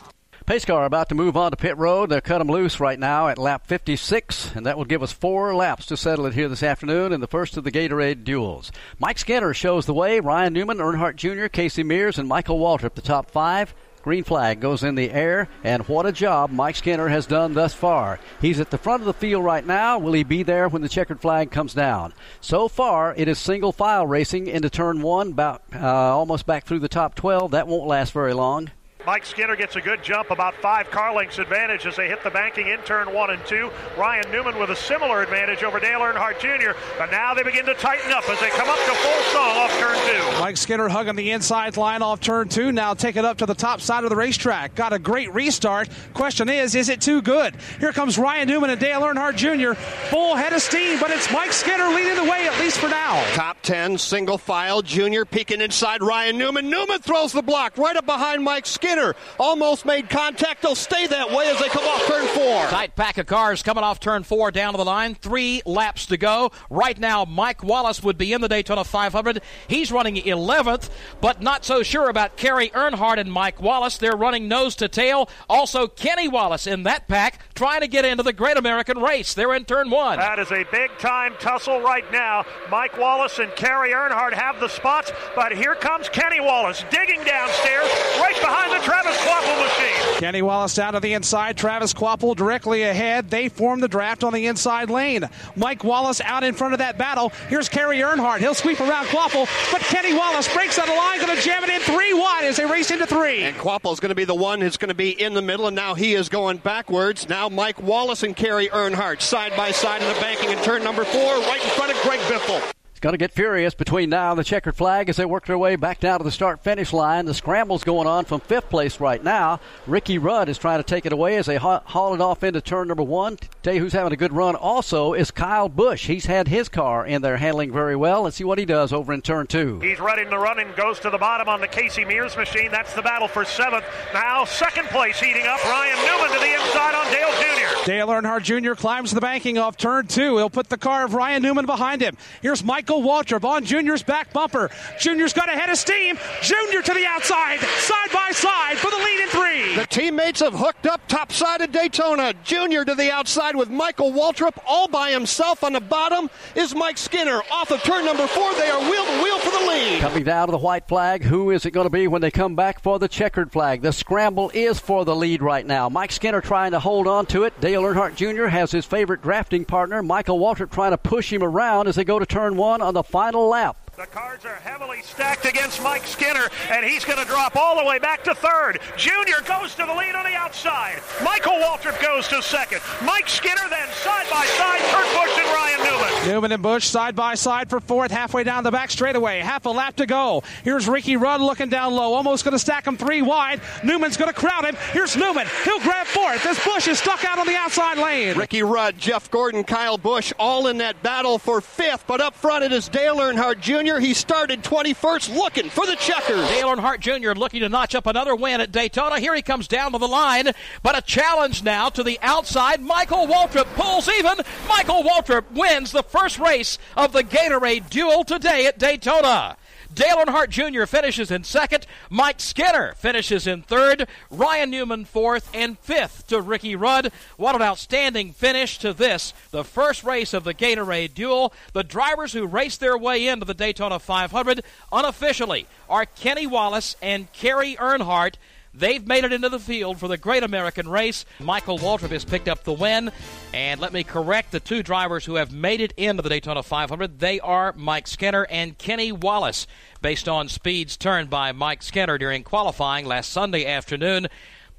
Pace 0.45 0.63
car 0.63 0.85
about 0.85 1.09
to 1.09 1.15
move 1.15 1.35
on 1.35 1.51
to 1.51 1.57
pit 1.57 1.77
road. 1.77 2.09
They're 2.09 2.21
cut 2.21 2.39
them 2.39 2.47
loose 2.47 2.79
right 2.79 2.97
now 2.97 3.27
at 3.27 3.37
lap 3.37 3.67
56, 3.67 4.55
and 4.55 4.65
that 4.65 4.77
will 4.77 4.85
give 4.85 5.03
us 5.03 5.11
four 5.11 5.53
laps 5.53 5.85
to 5.87 5.97
settle 5.97 6.25
it 6.25 6.33
here 6.33 6.47
this 6.47 6.63
afternoon 6.63 7.11
in 7.11 7.19
the 7.19 7.27
first 7.27 7.57
of 7.57 7.65
the 7.65 7.71
Gatorade 7.71 8.23
duels. 8.23 8.71
Mike 8.97 9.19
Skinner 9.19 9.53
shows 9.53 9.85
the 9.85 9.93
way. 9.93 10.21
Ryan 10.21 10.53
Newman, 10.53 10.77
Earnhardt 10.77 11.17
Jr., 11.17 11.47
Casey 11.47 11.83
Mears, 11.83 12.17
and 12.17 12.29
Michael 12.29 12.59
Waltrip, 12.59 12.95
the 12.95 13.01
top 13.01 13.29
five. 13.29 13.75
Green 14.03 14.23
flag 14.23 14.59
goes 14.59 14.83
in 14.83 14.95
the 14.95 15.11
air, 15.11 15.47
and 15.63 15.87
what 15.87 16.05
a 16.05 16.11
job 16.11 16.51
Mike 16.51 16.75
Skinner 16.75 17.07
has 17.07 17.25
done 17.25 17.53
thus 17.53 17.73
far. 17.73 18.19
He's 18.41 18.59
at 18.59 18.71
the 18.71 18.77
front 18.77 19.01
of 19.01 19.05
the 19.05 19.13
field 19.13 19.43
right 19.43 19.65
now. 19.65 19.99
Will 19.99 20.13
he 20.13 20.23
be 20.23 20.43
there 20.43 20.67
when 20.69 20.81
the 20.81 20.89
checkered 20.89 21.21
flag 21.21 21.51
comes 21.51 21.73
down? 21.73 22.13
So 22.39 22.67
far, 22.67 23.13
it 23.15 23.27
is 23.27 23.37
single 23.37 23.71
file 23.71 24.07
racing 24.07 24.47
into 24.47 24.69
turn 24.69 25.01
one, 25.01 25.29
about 25.29 25.61
uh, 25.73 25.87
almost 25.87 26.45
back 26.45 26.65
through 26.65 26.79
the 26.79 26.89
top 26.89 27.15
12. 27.15 27.51
That 27.51 27.67
won't 27.67 27.87
last 27.87 28.11
very 28.11 28.33
long. 28.33 28.71
Mike 29.05 29.25
Skinner 29.25 29.55
gets 29.55 29.75
a 29.75 29.81
good 29.81 30.03
jump, 30.03 30.29
about 30.29 30.53
five 30.55 30.91
car 30.91 31.13
lengths 31.13 31.39
advantage 31.39 31.87
as 31.87 31.95
they 31.95 32.07
hit 32.07 32.23
the 32.23 32.29
banking 32.29 32.67
in 32.67 32.77
turn 32.81 33.11
one 33.11 33.31
and 33.31 33.43
two. 33.47 33.71
Ryan 33.97 34.29
Newman 34.31 34.59
with 34.59 34.69
a 34.69 34.75
similar 34.75 35.23
advantage 35.23 35.63
over 35.63 35.79
Dale 35.79 36.01
Earnhardt 36.01 36.39
Jr. 36.39 36.77
But 36.99 37.09
now 37.09 37.33
they 37.33 37.41
begin 37.41 37.65
to 37.65 37.73
tighten 37.73 38.11
up 38.11 38.29
as 38.29 38.39
they 38.39 38.49
come 38.49 38.69
up 38.69 38.77
to 38.77 38.91
full 38.93 39.21
song 39.33 39.57
off 39.57 39.71
turn 39.79 39.97
two. 40.05 40.39
Mike 40.39 40.57
Skinner 40.57 40.87
hugging 40.87 41.15
the 41.15 41.31
inside 41.31 41.77
line 41.77 42.03
off 42.03 42.19
turn 42.19 42.47
two. 42.47 42.71
Now 42.71 42.93
take 42.93 43.15
it 43.15 43.25
up 43.25 43.39
to 43.39 43.47
the 43.47 43.55
top 43.55 43.81
side 43.81 44.03
of 44.03 44.11
the 44.11 44.15
racetrack. 44.15 44.75
Got 44.75 44.93
a 44.93 44.99
great 44.99 45.33
restart. 45.33 45.89
Question 46.13 46.47
is, 46.47 46.75
is 46.75 46.89
it 46.89 47.01
too 47.01 47.23
good? 47.23 47.55
Here 47.79 47.93
comes 47.93 48.19
Ryan 48.19 48.47
Newman 48.47 48.69
and 48.69 48.79
Dale 48.79 49.01
Earnhardt 49.01 49.35
Jr. 49.35 49.73
Full 50.09 50.35
head 50.35 50.53
of 50.53 50.61
steam, 50.61 50.99
but 50.99 51.09
it's 51.09 51.31
Mike 51.31 51.53
Skinner 51.53 51.87
leading 51.89 52.15
the 52.15 52.29
way 52.29 52.47
at 52.47 52.59
least 52.59 52.77
for 52.77 52.89
now. 52.89 53.23
Top 53.33 53.57
10, 53.63 53.97
single 53.97 54.37
file, 54.37 54.83
Junior 54.83 55.25
peeking 55.25 55.61
inside 55.61 56.03
Ryan 56.03 56.37
Newman. 56.37 56.69
Newman 56.69 56.99
throws 56.99 57.31
the 57.31 57.41
block 57.41 57.79
right 57.79 57.95
up 57.95 58.05
behind 58.05 58.43
Mike 58.43 58.67
Skinner. 58.67 58.90
Almost 59.39 59.85
made 59.85 60.09
contact. 60.09 60.61
They'll 60.61 60.75
stay 60.75 61.07
that 61.07 61.31
way 61.31 61.49
as 61.49 61.59
they 61.59 61.69
come 61.69 61.85
off 61.85 62.05
turn 62.07 62.27
four. 62.27 62.65
Tight 62.67 62.95
pack 62.95 63.17
of 63.17 63.25
cars 63.25 63.63
coming 63.63 63.83
off 63.83 63.99
turn 63.99 64.23
four 64.23 64.51
down 64.51 64.73
to 64.73 64.77
the 64.77 64.85
line. 64.85 65.15
Three 65.15 65.61
laps 65.65 66.07
to 66.07 66.17
go. 66.17 66.51
Right 66.69 66.97
now, 66.97 67.25
Mike 67.25 67.63
Wallace 67.63 68.03
would 68.03 68.17
be 68.17 68.33
in 68.33 68.41
the 68.41 68.49
Daytona 68.49 68.83
500. 68.83 69.41
He's 69.67 69.91
running 69.91 70.15
11th, 70.15 70.89
but 71.21 71.41
not 71.41 71.63
so 71.63 71.83
sure 71.83 72.09
about 72.09 72.35
Kerry 72.35 72.69
Earnhardt 72.69 73.17
and 73.17 73.31
Mike 73.31 73.61
Wallace. 73.61 73.97
They're 73.97 74.15
running 74.15 74.47
nose 74.47 74.75
to 74.77 74.87
tail. 74.87 75.29
Also, 75.49 75.87
Kenny 75.87 76.27
Wallace 76.27 76.67
in 76.67 76.83
that 76.83 77.07
pack 77.07 77.39
trying 77.55 77.81
to 77.81 77.87
get 77.87 78.05
into 78.05 78.23
the 78.23 78.33
Great 78.33 78.57
American 78.57 78.99
Race. 78.99 79.33
They're 79.33 79.53
in 79.53 79.65
turn 79.65 79.89
one. 79.89 80.19
That 80.19 80.39
is 80.39 80.51
a 80.51 80.65
big 80.71 80.91
time 80.97 81.33
tussle 81.39 81.79
right 81.81 82.09
now. 82.11 82.45
Mike 82.69 82.97
Wallace 82.97 83.39
and 83.39 83.51
Kerry 83.55 83.91
Earnhardt 83.91 84.33
have 84.33 84.59
the 84.59 84.67
spots, 84.67 85.11
but 85.35 85.51
here 85.55 85.75
comes 85.75 86.09
Kenny 86.09 86.39
Wallace 86.39 86.83
digging 86.89 87.23
downstairs 87.23 87.85
right 88.19 88.35
behind 88.41 88.71
the 88.71 88.80
Travis 88.83 89.17
Kvapil 89.17 89.59
machine. 89.63 90.19
Kenny 90.19 90.41
Wallace 90.41 90.75
down 90.75 90.93
to 90.93 90.99
the 90.99 91.13
inside. 91.13 91.57
Travis 91.57 91.93
Kvapil 91.93 92.35
directly 92.35 92.83
ahead. 92.83 93.29
They 93.29 93.49
form 93.49 93.79
the 93.79 93.87
draft 93.87 94.23
on 94.23 94.33
the 94.33 94.47
inside 94.47 94.89
lane. 94.89 95.27
Mike 95.55 95.83
Wallace 95.83 96.21
out 96.21 96.43
in 96.43 96.53
front 96.53 96.73
of 96.73 96.79
that 96.79 96.97
battle. 96.97 97.29
Here's 97.49 97.69
Kerry 97.69 97.97
Earnhardt. 97.99 98.39
He'll 98.39 98.53
sweep 98.53 98.79
around 98.79 99.05
Kvapil, 99.07 99.47
but 99.71 99.81
Kenny 99.81 100.13
Wallace 100.13 100.53
breaks 100.53 100.77
out 100.77 100.87
of 100.89 100.95
line, 100.95 101.19
going 101.19 101.35
to 101.35 101.41
jam 101.41 101.63
it 101.63 101.69
in 101.69 101.81
three 101.81 102.13
wide 102.13 102.43
as 102.43 102.57
they 102.57 102.65
race 102.65 102.91
into 102.91 103.07
three. 103.07 103.43
And 103.43 103.55
Kvapil's 103.57 103.99
going 103.99 104.09
to 104.09 104.15
be 104.15 104.25
the 104.25 104.35
one 104.35 104.61
who's 104.61 104.77
going 104.77 104.89
to 104.89 104.95
be 104.95 105.09
in 105.19 105.33
the 105.33 105.41
middle, 105.41 105.67
and 105.67 105.75
now 105.75 105.95
he 105.95 106.13
is 106.13 106.29
going 106.29 106.57
backwards. 106.57 107.27
Now 107.27 107.49
Mike 107.49 107.81
Wallace 107.81 108.23
and 108.23 108.35
Kerry 108.35 108.67
Earnhardt 108.67 109.21
side 109.21 109.55
by 109.55 109.71
side 109.71 110.01
in 110.01 110.07
the 110.07 110.19
banking 110.19 110.51
in 110.51 110.57
turn 110.63 110.83
number 110.83 111.03
four, 111.03 111.21
right 111.21 111.63
in 111.63 111.69
front 111.71 111.91
of 111.91 112.01
Greg 112.03 112.19
Biffle. 112.21 112.80
Going 113.01 113.13
to 113.13 113.17
get 113.17 113.31
furious 113.31 113.73
between 113.73 114.11
now 114.11 114.29
and 114.29 114.37
the 114.37 114.43
checkered 114.43 114.75
flag 114.75 115.09
as 115.09 115.15
they 115.17 115.25
work 115.25 115.47
their 115.47 115.57
way 115.57 115.75
back 115.75 115.99
down 115.99 116.19
to 116.19 116.23
the 116.23 116.29
start 116.29 116.63
finish 116.63 116.93
line. 116.93 117.25
The 117.25 117.33
scramble's 117.33 117.83
going 117.83 118.05
on 118.05 118.25
from 118.25 118.41
fifth 118.41 118.69
place 118.69 118.99
right 118.99 119.23
now. 119.23 119.59
Ricky 119.87 120.19
Rudd 120.19 120.49
is 120.49 120.59
trying 120.59 120.77
to 120.77 120.83
take 120.83 121.07
it 121.07 121.11
away 121.11 121.37
as 121.37 121.47
they 121.47 121.55
ha- 121.55 121.81
haul 121.83 122.13
it 122.13 122.21
off 122.21 122.43
into 122.43 122.61
turn 122.61 122.89
number 122.89 123.01
one. 123.01 123.39
Tell 123.63 123.73
you 123.73 123.79
who's 123.79 123.93
having 123.93 124.13
a 124.13 124.17
good 124.17 124.33
run 124.33 124.55
also 124.55 125.13
is 125.13 125.31
Kyle 125.31 125.67
Busch. 125.67 126.05
He's 126.05 126.27
had 126.27 126.47
his 126.47 126.69
car 126.69 127.03
in 127.03 127.23
there 127.23 127.37
handling 127.37 127.73
very 127.73 127.95
well. 127.95 128.21
Let's 128.21 128.35
see 128.35 128.43
what 128.43 128.59
he 128.59 128.65
does 128.65 128.93
over 128.93 129.11
in 129.13 129.23
turn 129.23 129.47
two. 129.47 129.79
He's 129.79 129.99
ready 129.99 130.23
to 130.23 130.37
run 130.37 130.59
and 130.59 130.75
goes 130.75 130.99
to 130.99 131.09
the 131.09 131.17
bottom 131.17 131.49
on 131.49 131.59
the 131.59 131.67
Casey 131.67 132.05
Mears 132.05 132.37
machine. 132.37 132.69
That's 132.69 132.93
the 132.93 133.01
battle 133.01 133.27
for 133.27 133.45
seventh. 133.45 133.85
Now, 134.13 134.45
second 134.45 134.89
place 134.89 135.19
heating 135.19 135.47
up. 135.47 135.63
Ryan 135.65 135.97
Newman 136.05 136.33
to 136.33 136.39
the 136.39 136.53
inside 136.53 136.93
on 136.93 137.11
Dale 137.11 137.31
Jr. 137.31 137.85
Dale 137.87 138.07
Earnhardt 138.09 138.43
Jr. 138.43 138.75
climbs 138.75 139.09
the 139.09 139.21
banking 139.21 139.57
off 139.57 139.75
turn 139.75 140.05
two. 140.05 140.37
He'll 140.37 140.51
put 140.51 140.69
the 140.69 140.77
car 140.77 141.03
of 141.03 141.15
Ryan 141.15 141.41
Newman 141.41 141.65
behind 141.65 142.03
him. 142.03 142.15
Here's 142.43 142.63
Michael 142.63 142.90
Waltrip 142.99 143.43
on 143.43 143.63
Junior's 143.63 144.03
back 144.03 144.33
bumper. 144.33 144.69
Junior's 144.99 145.33
got 145.33 145.49
a 145.49 145.53
head 145.53 145.69
of 145.69 145.77
steam. 145.77 146.17
Junior 146.41 146.81
to 146.81 146.93
the 146.93 147.05
outside, 147.05 147.59
side 147.59 148.11
by 148.11 148.31
side 148.31 148.77
for 148.77 148.89
the 148.89 148.97
lead 148.97 149.19
in 149.21 149.29
three. 149.29 149.75
The 149.75 149.85
teammates 149.87 150.39
have 150.39 150.53
hooked 150.53 150.87
up 150.87 151.07
topside 151.07 151.61
of 151.61 151.71
Daytona. 151.71 152.33
Junior 152.43 152.83
to 152.85 152.95
the 152.95 153.11
outside 153.11 153.55
with 153.55 153.69
Michael 153.69 154.11
Waltrip 154.11 154.57
all 154.67 154.87
by 154.87 155.11
himself. 155.11 155.63
On 155.63 155.73
the 155.73 155.79
bottom 155.79 156.29
is 156.55 156.73
Mike 156.75 156.97
Skinner. 156.97 157.41
Off 157.51 157.71
of 157.71 157.81
turn 157.83 158.05
number 158.05 158.27
four, 158.27 158.53
they 158.55 158.69
are 158.69 158.79
wheel 158.79 159.05
to 159.05 159.23
wheel 159.23 159.39
for 159.39 159.51
the 159.51 159.67
lead. 159.67 160.01
Coming 160.01 160.23
down 160.23 160.47
to 160.47 160.51
the 160.51 160.57
white 160.57 160.87
flag, 160.87 161.23
who 161.23 161.51
is 161.51 161.65
it 161.65 161.71
going 161.71 161.85
to 161.85 161.89
be 161.89 162.07
when 162.07 162.21
they 162.21 162.31
come 162.31 162.55
back 162.55 162.81
for 162.81 162.99
the 162.99 163.07
checkered 163.07 163.51
flag? 163.51 163.81
The 163.81 163.93
scramble 163.93 164.51
is 164.53 164.79
for 164.79 165.05
the 165.05 165.15
lead 165.15 165.41
right 165.41 165.65
now. 165.65 165.89
Mike 165.89 166.11
Skinner 166.11 166.41
trying 166.41 166.71
to 166.71 166.79
hold 166.79 167.07
on 167.07 167.25
to 167.27 167.43
it. 167.43 167.59
Dale 167.61 167.83
Earnhardt 167.83 168.15
Jr. 168.15 168.45
has 168.45 168.71
his 168.71 168.85
favorite 168.85 169.21
drafting 169.21 169.65
partner, 169.65 170.01
Michael 170.01 170.39
Waltrip, 170.39 170.71
trying 170.71 170.91
to 170.91 170.97
push 170.97 171.31
him 171.31 171.43
around 171.43 171.87
as 171.87 171.95
they 171.95 172.03
go 172.03 172.19
to 172.19 172.25
turn 172.25 172.57
one 172.57 172.80
on 172.81 172.93
the 172.93 173.03
final 173.03 173.47
lap. 173.47 173.80
The 174.01 174.07
cards 174.07 174.45
are 174.45 174.55
heavily 174.55 175.03
stacked 175.03 175.45
against 175.45 175.79
Mike 175.83 176.07
Skinner, 176.07 176.47
and 176.71 176.83
he's 176.83 177.05
going 177.05 177.19
to 177.19 177.25
drop 177.25 177.55
all 177.55 177.77
the 177.77 177.85
way 177.85 177.99
back 177.99 178.23
to 178.23 178.33
third. 178.33 178.79
Junior 178.97 179.41
goes 179.45 179.75
to 179.75 179.85
the 179.85 179.93
lead 179.93 180.15
on 180.15 180.25
the 180.25 180.33
outside. 180.33 180.99
Michael 181.23 181.59
Waltrip 181.59 182.01
goes 182.01 182.27
to 182.29 182.41
second. 182.41 182.81
Mike 183.05 183.29
Skinner 183.29 183.69
then 183.69 183.87
side 183.89 184.25
by 184.31 184.43
side, 184.57 184.79
Kurt 184.89 185.05
Busch 185.13 185.37
and 185.37 185.47
Ryan 185.53 185.83
Newman. 185.83 186.27
Newman 186.27 186.51
and 186.51 186.63
Busch 186.63 186.85
side 186.85 187.15
by 187.15 187.35
side 187.35 187.69
for 187.69 187.79
fourth, 187.79 188.09
halfway 188.09 188.43
down 188.43 188.63
the 188.63 188.71
back 188.71 188.89
straightaway. 188.89 189.39
Half 189.39 189.67
a 189.67 189.69
lap 189.69 189.97
to 189.97 190.07
go. 190.07 190.41
Here's 190.63 190.87
Ricky 190.87 191.15
Rudd 191.15 191.39
looking 191.39 191.69
down 191.69 191.93
low, 191.93 192.15
almost 192.15 192.43
going 192.43 192.53
to 192.53 192.59
stack 192.59 192.87
him 192.87 192.97
three 192.97 193.21
wide. 193.21 193.61
Newman's 193.83 194.17
going 194.17 194.33
to 194.33 194.39
crowd 194.39 194.65
him. 194.65 194.75
Here's 194.93 195.15
Newman. 195.15 195.45
He'll 195.63 195.79
grab 195.79 196.07
fourth. 196.07 196.43
This 196.43 196.63
Busch 196.65 196.87
is 196.87 196.97
stuck 196.97 197.23
out 197.23 197.37
on 197.37 197.45
the 197.45 197.55
outside 197.55 197.99
lane. 197.99 198.35
Ricky 198.35 198.63
Rudd, 198.63 198.97
Jeff 198.97 199.29
Gordon, 199.29 199.63
Kyle 199.63 199.99
Busch, 199.99 200.33
all 200.39 200.65
in 200.65 200.79
that 200.79 201.03
battle 201.03 201.37
for 201.37 201.61
fifth. 201.61 202.05
But 202.07 202.19
up 202.19 202.33
front 202.33 202.63
it 202.63 202.71
is 202.71 202.89
Dale 202.89 203.17
Earnhardt 203.17 203.59
Jr. 203.59 203.90
He 203.99 204.13
started 204.13 204.63
21st 204.63 205.35
looking 205.35 205.69
for 205.69 205.85
the 205.85 205.95
checkers. 205.95 206.47
Dale 206.49 206.67
Earnhardt 206.67 206.99
Jr. 206.99 207.31
looking 207.31 207.61
to 207.61 207.69
notch 207.69 207.95
up 207.95 208.05
another 208.05 208.35
win 208.35 208.61
at 208.61 208.71
Daytona. 208.71 209.19
Here 209.19 209.35
he 209.35 209.41
comes 209.41 209.67
down 209.67 209.91
to 209.91 209.97
the 209.97 210.07
line, 210.07 210.51
but 210.83 210.97
a 210.97 211.01
challenge 211.01 211.63
now 211.63 211.89
to 211.89 212.03
the 212.03 212.19
outside. 212.21 212.81
Michael 212.81 213.27
Waltrip 213.27 213.73
pulls 213.75 214.07
even. 214.07 214.37
Michael 214.67 215.03
Waltrip 215.03 215.51
wins 215.51 215.91
the 215.91 216.03
first 216.03 216.39
race 216.39 216.77
of 216.95 217.11
the 217.11 217.23
Gatorade 217.23 217.89
Duel 217.89 218.23
today 218.23 218.65
at 218.65 218.77
Daytona. 218.77 219.57
Dale 219.93 220.17
Earnhardt 220.17 220.49
Jr. 220.49 220.85
finishes 220.85 221.31
in 221.31 221.43
second. 221.43 221.85
Mike 222.09 222.39
Skinner 222.39 222.93
finishes 222.93 223.45
in 223.45 223.61
third. 223.61 224.07
Ryan 224.29 224.69
Newman 224.69 225.05
fourth 225.05 225.49
and 225.53 225.77
fifth 225.79 226.27
to 226.27 226.39
Ricky 226.39 226.75
Rudd. 226.75 227.11
What 227.37 227.55
an 227.55 227.61
outstanding 227.61 228.31
finish 228.31 228.77
to 228.79 228.93
this, 228.93 229.33
the 229.51 229.63
first 229.63 230.03
race 230.03 230.33
of 230.33 230.43
the 230.43 230.53
Gatorade 230.53 231.13
Duel. 231.13 231.53
The 231.73 231.83
drivers 231.83 232.33
who 232.33 232.45
raced 232.45 232.79
their 232.79 232.97
way 232.97 233.27
into 233.27 233.45
the 233.45 233.53
Daytona 233.53 233.99
500 233.99 234.63
unofficially 234.91 235.67
are 235.89 236.05
Kenny 236.05 236.47
Wallace 236.47 236.95
and 237.01 237.31
Kerry 237.33 237.75
Earnhardt. 237.75 238.35
They've 238.73 239.05
made 239.05 239.25
it 239.25 239.33
into 239.33 239.49
the 239.49 239.59
field 239.59 239.99
for 239.99 240.07
the 240.07 240.17
Great 240.17 240.43
American 240.43 240.87
Race. 240.87 241.25
Michael 241.39 241.77
Waltrip 241.77 242.11
has 242.11 242.23
picked 242.23 242.47
up 242.47 242.63
the 242.63 242.73
win. 242.73 243.11
And 243.53 243.81
let 243.81 243.91
me 243.91 244.03
correct 244.03 244.51
the 244.51 244.61
two 244.61 244.81
drivers 244.81 245.25
who 245.25 245.35
have 245.35 245.51
made 245.51 245.81
it 245.81 245.93
into 245.97 246.23
the 246.23 246.29
Daytona 246.29 246.63
500. 246.63 247.19
They 247.19 247.39
are 247.41 247.73
Mike 247.75 248.07
Skinner 248.07 248.47
and 248.49 248.77
Kenny 248.77 249.11
Wallace, 249.11 249.67
based 250.01 250.29
on 250.29 250.47
speeds 250.47 250.95
turned 250.95 251.29
by 251.29 251.51
Mike 251.51 251.83
Skinner 251.83 252.17
during 252.17 252.43
qualifying 252.43 253.05
last 253.05 253.31
Sunday 253.31 253.65
afternoon. 253.65 254.27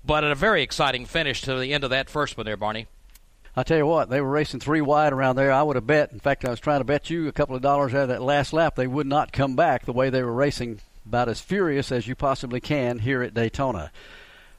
But 0.04 0.24
a 0.24 0.34
very 0.34 0.62
exciting 0.62 1.04
finish 1.04 1.42
to 1.42 1.58
the 1.58 1.74
end 1.74 1.84
of 1.84 1.90
that 1.90 2.08
first 2.08 2.36
one 2.36 2.46
there, 2.46 2.56
Barney. 2.56 2.86
I 3.54 3.62
tell 3.62 3.76
you 3.76 3.86
what, 3.86 4.08
they 4.08 4.22
were 4.22 4.30
racing 4.30 4.60
three 4.60 4.80
wide 4.80 5.12
around 5.12 5.36
there. 5.36 5.52
I 5.52 5.62
would 5.62 5.76
have 5.76 5.86
bet. 5.86 6.10
In 6.10 6.18
fact, 6.18 6.46
I 6.46 6.50
was 6.50 6.58
trying 6.58 6.80
to 6.80 6.84
bet 6.84 7.10
you 7.10 7.28
a 7.28 7.32
couple 7.32 7.54
of 7.54 7.60
dollars 7.60 7.92
out 7.92 8.04
of 8.04 8.08
that 8.08 8.22
last 8.22 8.54
lap. 8.54 8.74
They 8.74 8.86
would 8.86 9.06
not 9.06 9.32
come 9.32 9.54
back 9.54 9.84
the 9.84 9.92
way 9.92 10.08
they 10.08 10.22
were 10.22 10.32
racing 10.32 10.80
about 11.06 11.28
as 11.28 11.40
furious 11.40 11.92
as 11.92 12.06
you 12.06 12.14
possibly 12.14 12.60
can 12.60 12.98
here 12.98 13.22
at 13.22 13.34
Daytona. 13.34 13.90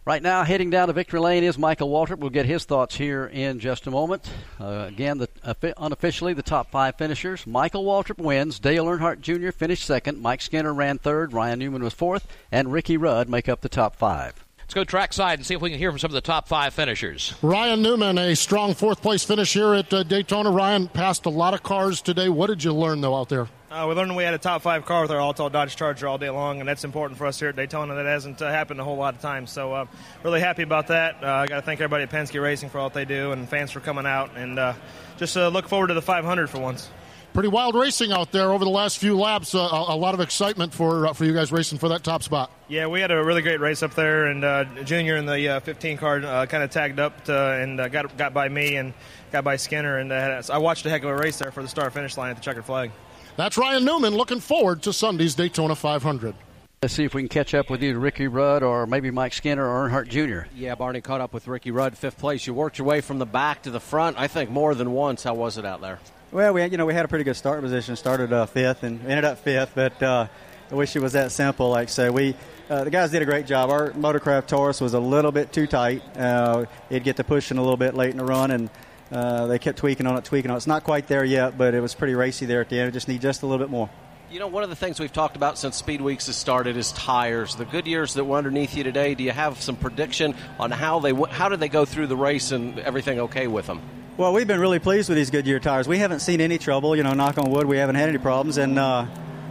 Right 0.06 0.22
now, 0.22 0.44
heading 0.44 0.70
down 0.70 0.88
to 0.90 0.94
victory 0.94 1.22
lane 1.22 1.46
is 1.46 1.58
Michael 1.58 1.90
Waltrip. 1.90 2.20
We'll 2.20 2.30
get 2.30 2.46
his 2.46 2.66
thoughts 2.66 2.96
here 2.96 3.26
in 3.26 3.60
just 3.60 3.88
a 3.88 3.92
moment. 3.92 4.30
Uh, 4.60 4.84
again, 4.86 5.18
the, 5.18 5.74
unofficially, 5.78 6.34
the 6.34 6.44
top 6.44 6.72
five 6.72 6.98
finishers. 6.98 7.48
Michael 7.48 7.86
Waltrip 7.86 8.18
wins. 8.18 8.60
Dale 8.60 8.84
Earnhardt 8.84 9.22
Jr. 9.22 9.52
finished 9.52 9.86
second. 9.86 10.22
Mike 10.22 10.42
Skinner 10.42 10.74
ran 10.74 10.98
third. 10.98 11.32
Ryan 11.32 11.60
Newman 11.60 11.84
was 11.84 11.94
fourth. 11.94 12.28
And 12.52 12.74
Ricky 12.74 12.98
Rudd 12.98 13.30
make 13.30 13.48
up 13.48 13.62
the 13.62 13.70
top 13.70 13.96
five. 13.96 14.44
Let's 14.64 14.74
go 14.74 14.84
trackside 14.86 15.40
and 15.40 15.46
see 15.46 15.54
if 15.54 15.62
we 15.62 15.70
can 15.70 15.78
hear 15.78 15.92
from 15.92 16.00
some 16.00 16.10
of 16.10 16.14
the 16.14 16.22
top 16.22 16.48
five 16.48 16.74
finishers. 16.74 17.34
Ryan 17.42 17.82
Newman, 17.82 18.18
a 18.18 18.36
strong 18.36 18.74
fourth 18.74 19.02
place 19.02 19.24
finish 19.24 19.54
here 19.54 19.74
at 19.74 19.94
uh, 19.94 20.04
Daytona. 20.04 20.50
Ryan 20.52 20.88
passed 20.88 21.26
a 21.26 21.30
lot 21.30 21.54
of 21.54 21.64
cars 21.64 22.02
today. 22.02 22.30
What 22.30 22.48
did 22.48 22.64
you 22.64 22.74
learn, 22.74 23.02
though, 23.02 23.16
out 23.16 23.30
there? 23.30 23.50
Uh, 23.70 23.88
we 23.90 23.96
learned 23.96 24.16
we 24.16 24.24
had 24.24 24.34
a 24.34 24.38
top 24.38 24.62
five 24.62 24.86
car 24.86 25.02
with 25.02 25.12
our 25.12 25.18
Alltel 25.18 25.52
Dodge 25.52 25.76
Charger 25.76 26.08
all 26.08 26.18
day 26.18 26.30
long, 26.30 26.60
and 26.60 26.70
that's 26.70 26.84
important 26.84 27.18
for 27.18 27.26
us 27.26 27.40
here 27.40 27.50
at 27.50 27.56
Daytona. 27.56 27.96
That 27.96 28.06
hasn't 28.06 28.42
uh, 28.42 28.50
happened 28.50 28.80
a 28.80 28.84
whole 28.84 28.98
lot 28.98 29.16
of 29.16 29.22
times, 29.22 29.52
so 29.52 29.74
uh, 29.74 29.86
really 30.24 30.40
happy 30.40 30.62
about 30.62 30.88
that. 30.88 31.24
Uh, 31.24 31.28
I 31.28 31.48
got 31.48 31.56
to 31.56 31.62
thank 31.64 31.82
everybody 31.82 32.04
at 32.04 32.12
Penske 32.12 32.42
Racing 32.42 32.70
for 32.70 32.80
all 32.80 32.90
that 32.90 32.94
they 32.94 33.06
do, 33.06 33.32
and 33.32 33.50
fans 33.50 33.72
for 33.72 33.80
coming 33.80 34.06
out, 34.06 34.30
and 34.36 34.60
uh, 34.60 34.74
just 35.18 35.36
uh, 35.36 35.50
look 35.50 35.68
forward 35.68 35.88
to 35.88 35.94
the 35.94 36.02
500 36.02 36.50
for 36.50 36.60
once. 36.60 36.90
Pretty 37.34 37.50
wild 37.50 37.74
racing 37.74 38.12
out 38.12 38.32
there 38.32 38.52
over 38.52 38.64
the 38.64 38.70
last 38.70 39.00
few 39.00 39.18
laps. 39.18 39.56
Uh, 39.56 39.60
a, 39.60 39.96
a 39.96 39.98
lot 39.98 40.14
of 40.14 40.20
excitement 40.20 40.72
for 40.72 41.08
uh, 41.08 41.14
for 41.14 41.26
you 41.26 41.34
guys 41.34 41.52
racing 41.52 41.80
for 41.80 41.90
that 41.90 42.04
top 42.04 42.22
spot. 42.22 42.52
Yeah, 42.68 42.86
we 42.86 43.02
had 43.02 43.10
a 43.10 43.24
really 43.24 43.42
great 43.42 43.60
race 43.60 43.82
up 43.82 43.96
there, 43.96 44.28
and 44.28 44.44
uh, 44.44 44.66
Junior 44.84 45.18
in 45.18 45.26
the 45.26 45.60
15 45.64 45.98
car 45.98 46.22
kind 46.46 46.64
of 46.64 46.70
tagged 46.70 47.00
up 47.00 47.26
to, 47.26 47.36
and 47.36 47.78
got 47.92 48.16
got 48.18 48.36
by 48.36 48.50
me 48.50 48.76
and 48.76 48.94
got 49.32 49.44
by 49.44 49.56
Skinner, 49.56 49.98
and 49.98 50.14
I 50.14 50.58
watched 50.60 50.86
a 50.86 50.92
heck 50.92 51.04
of 51.04 51.10
a 51.10 51.16
race 51.16 51.40
there 51.40 51.52
for 51.52 51.64
the 51.64 51.70
start 51.70 51.92
finish 51.92 52.18
line 52.18 52.30
at 52.30 52.36
the 52.36 52.44
checkered 52.44 52.66
flag. 52.66 52.92
That's 53.36 53.58
Ryan 53.58 53.84
Newman 53.84 54.14
looking 54.14 54.40
forward 54.40 54.84
to 54.84 54.94
Sunday's 54.94 55.34
Daytona 55.34 55.74
500. 55.74 56.36
Let's 56.84 56.94
see 56.94 57.04
if 57.04 57.16
we 57.16 57.24
can 57.24 57.30
catch 57.30 57.56
up 57.56 57.70
with 57.70 57.84
either 57.84 57.98
Ricky 57.98 58.28
Rudd 58.28 58.62
or 58.62 58.86
maybe 58.86 59.10
Mike 59.10 59.34
Skinner 59.34 59.66
or 59.66 59.90
Earnhardt 59.90 60.08
Jr. 60.08 60.48
Yeah, 60.56 60.76
Barney 60.76 61.02
caught 61.02 61.22
up 61.22 61.34
with 61.34 61.48
Ricky 61.48 61.72
Rudd, 61.72 61.98
fifth 61.98 62.20
place. 62.20 62.46
You 62.46 62.54
worked 62.54 62.78
your 62.78 62.86
way 62.86 63.02
from 63.02 63.18
the 63.18 63.26
back 63.26 63.64
to 63.64 63.72
the 63.72 63.80
front, 63.80 64.20
I 64.20 64.28
think, 64.28 64.52
more 64.52 64.76
than 64.76 64.92
once. 64.92 65.24
How 65.24 65.34
was 65.34 65.58
it 65.58 65.66
out 65.66 65.82
there? 65.82 65.98
Well, 66.34 66.52
we 66.52 66.66
you 66.66 66.78
know 66.78 66.88
we 66.88 66.96
had 66.96 67.06
a 67.06 67.08
pretty 67.08 67.26
good 67.26 67.36
start 67.36 67.62
position. 67.62 67.96
Started 67.96 68.34
uh, 68.34 68.48
fifth 68.48 68.82
and 68.82 69.00
ended 69.02 69.24
up 69.24 69.38
fifth, 69.38 69.74
but 69.76 70.02
uh, 70.02 70.26
I 70.72 70.74
wish 70.74 70.96
it 70.96 71.00
was 71.00 71.14
that 71.14 71.32
simple. 71.32 71.70
Like 71.70 71.90
so, 71.90 72.12
we 72.12 72.36
uh, 72.72 72.86
the 72.86 72.90
guys 72.90 73.12
did 73.12 73.22
a 73.22 73.26
great 73.26 73.46
job. 73.46 73.70
Our 73.70 73.92
Motorcraft 73.92 74.48
Taurus 74.48 74.82
was 74.82 74.96
a 74.96 75.00
little 75.00 75.32
bit 75.32 75.54
too 75.54 75.68
tight. 75.68 76.02
Uh, 76.18 76.66
it'd 76.90 77.04
get 77.04 77.18
to 77.18 77.24
pushing 77.24 77.60
a 77.60 77.62
little 77.62 77.78
bit 77.78 77.94
late 77.94 78.10
in 78.10 78.18
the 78.18 78.26
run, 78.26 78.50
and 78.50 78.72
uh, 79.12 79.46
they 79.46 79.60
kept 79.60 79.78
tweaking 79.78 80.08
on 80.08 80.18
it, 80.18 80.26
tweaking 80.26 80.50
on 80.50 80.56
it. 80.56 80.58
It's 80.58 80.66
not 80.66 80.84
quite 80.84 81.06
there 81.06 81.24
yet, 81.24 81.56
but 81.56 81.76
it 81.76 81.82
was 81.82 81.94
pretty 81.94 82.16
racy 82.16 82.48
there 82.48 82.62
at 82.62 82.70
the 82.70 82.80
end. 82.80 82.90
It 82.90 82.94
just 82.94 83.08
need 83.08 83.22
just 83.22 83.44
a 83.44 83.46
little 83.46 83.64
bit 83.64 83.70
more. 83.70 83.92
You 84.34 84.40
know, 84.40 84.48
one 84.48 84.64
of 84.64 84.72
the 84.72 84.76
things 84.76 85.00
we've 85.00 85.14
talked 85.14 85.36
about 85.36 85.60
since 85.60 85.76
Speed 85.76 86.02
Weeks 86.02 86.26
has 86.26 86.36
started 86.36 86.76
is 86.76 86.92
tires. 86.94 87.54
The 87.54 87.66
Goodyears 87.66 88.16
that 88.16 88.24
were 88.24 88.36
underneath 88.36 88.76
you 88.76 88.84
today. 88.84 89.14
Do 89.14 89.24
you 89.24 89.30
have 89.30 89.62
some 89.62 89.76
prediction 89.76 90.34
on 90.58 90.72
how 90.72 91.00
they 91.02 91.14
how 91.14 91.50
did 91.50 91.60
they 91.60 91.70
go 91.70 91.86
through 91.86 92.08
the 92.08 92.18
race 92.18 92.52
and 92.52 92.80
everything 92.80 93.20
okay 93.20 93.46
with 93.46 93.68
them? 93.68 93.80
Well, 94.18 94.34
we've 94.34 94.48
been 94.48 94.60
really 94.60 94.80
pleased 94.80 95.08
with 95.08 95.20
these 95.20 95.30
Goodyear 95.30 95.60
tires. 95.60 95.88
We 95.88 96.00
haven't 96.00 96.22
seen 96.22 96.42
any 96.42 96.58
trouble. 96.58 96.96
You 96.96 97.04
know, 97.04 97.14
knock 97.14 97.38
on 97.38 97.52
wood, 97.52 97.68
we 97.68 97.78
haven't 97.78 97.94
had 97.94 98.10
any 98.10 98.18
problems, 98.18 98.58
and 98.58 98.80
uh, 98.80 99.06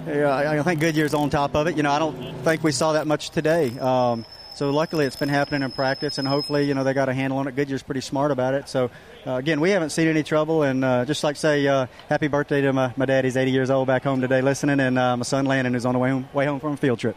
I 0.05 0.61
think 0.65 0.81
Goodyear's 0.81 1.15
on 1.15 1.31
top 1.31 1.55
of 1.55 1.69
it. 1.69 1.77
You 1.77 1.85
know, 1.85 1.93
I 1.93 2.01
don't 2.01 2.35
think 2.43 2.65
we 2.65 2.73
saw 2.73 2.95
that 2.95 3.07
much 3.07 3.31
today. 3.31 3.79
Um, 3.79 4.27
so 4.63 4.71
luckily, 4.71 5.07
it's 5.07 5.17
been 5.17 5.29
happening 5.29 5.63
in 5.63 5.73
practice, 5.73 6.19
and 6.19 6.29
hopefully, 6.29 6.69
you 6.69 6.75
know, 6.75 6.85
they 6.85 6.95
got 6.95 7.09
a 7.09 7.13
handle 7.13 7.41
on 7.41 7.49
it. 7.49 7.57
Goodyear's 7.57 7.83
pretty 7.83 8.01
smart 8.01 8.31
about 8.31 8.55
it. 8.55 8.69
So 8.69 8.93
uh, 9.27 9.33
again, 9.33 9.61
we 9.61 9.71
haven't 9.71 9.91
seen 9.91 10.07
any 10.07 10.23
trouble, 10.23 10.63
and 10.63 10.85
uh, 10.85 11.05
just 11.05 11.25
like 11.25 11.35
say, 11.35 11.67
uh, 11.67 11.87
happy 12.09 12.29
birthday 12.29 12.61
to 12.61 12.73
my, 12.73 12.95
my 12.97 13.05
dad. 13.05 13.25
He's 13.25 13.37
80 13.37 13.51
years 13.51 13.71
old 13.71 13.89
back 13.89 14.05
home 14.05 14.21
today, 14.21 14.41
listening, 14.41 14.79
and 14.79 14.97
uh, 14.97 15.17
my 15.17 15.25
son 15.25 15.47
Landon 15.47 15.75
is 15.75 15.85
on 15.85 15.95
the 15.95 15.99
way 15.99 16.11
home, 16.11 16.29
way 16.33 16.47
home 16.47 16.61
from 16.61 16.75
a 16.75 16.77
field 16.77 17.01
trip. 17.01 17.17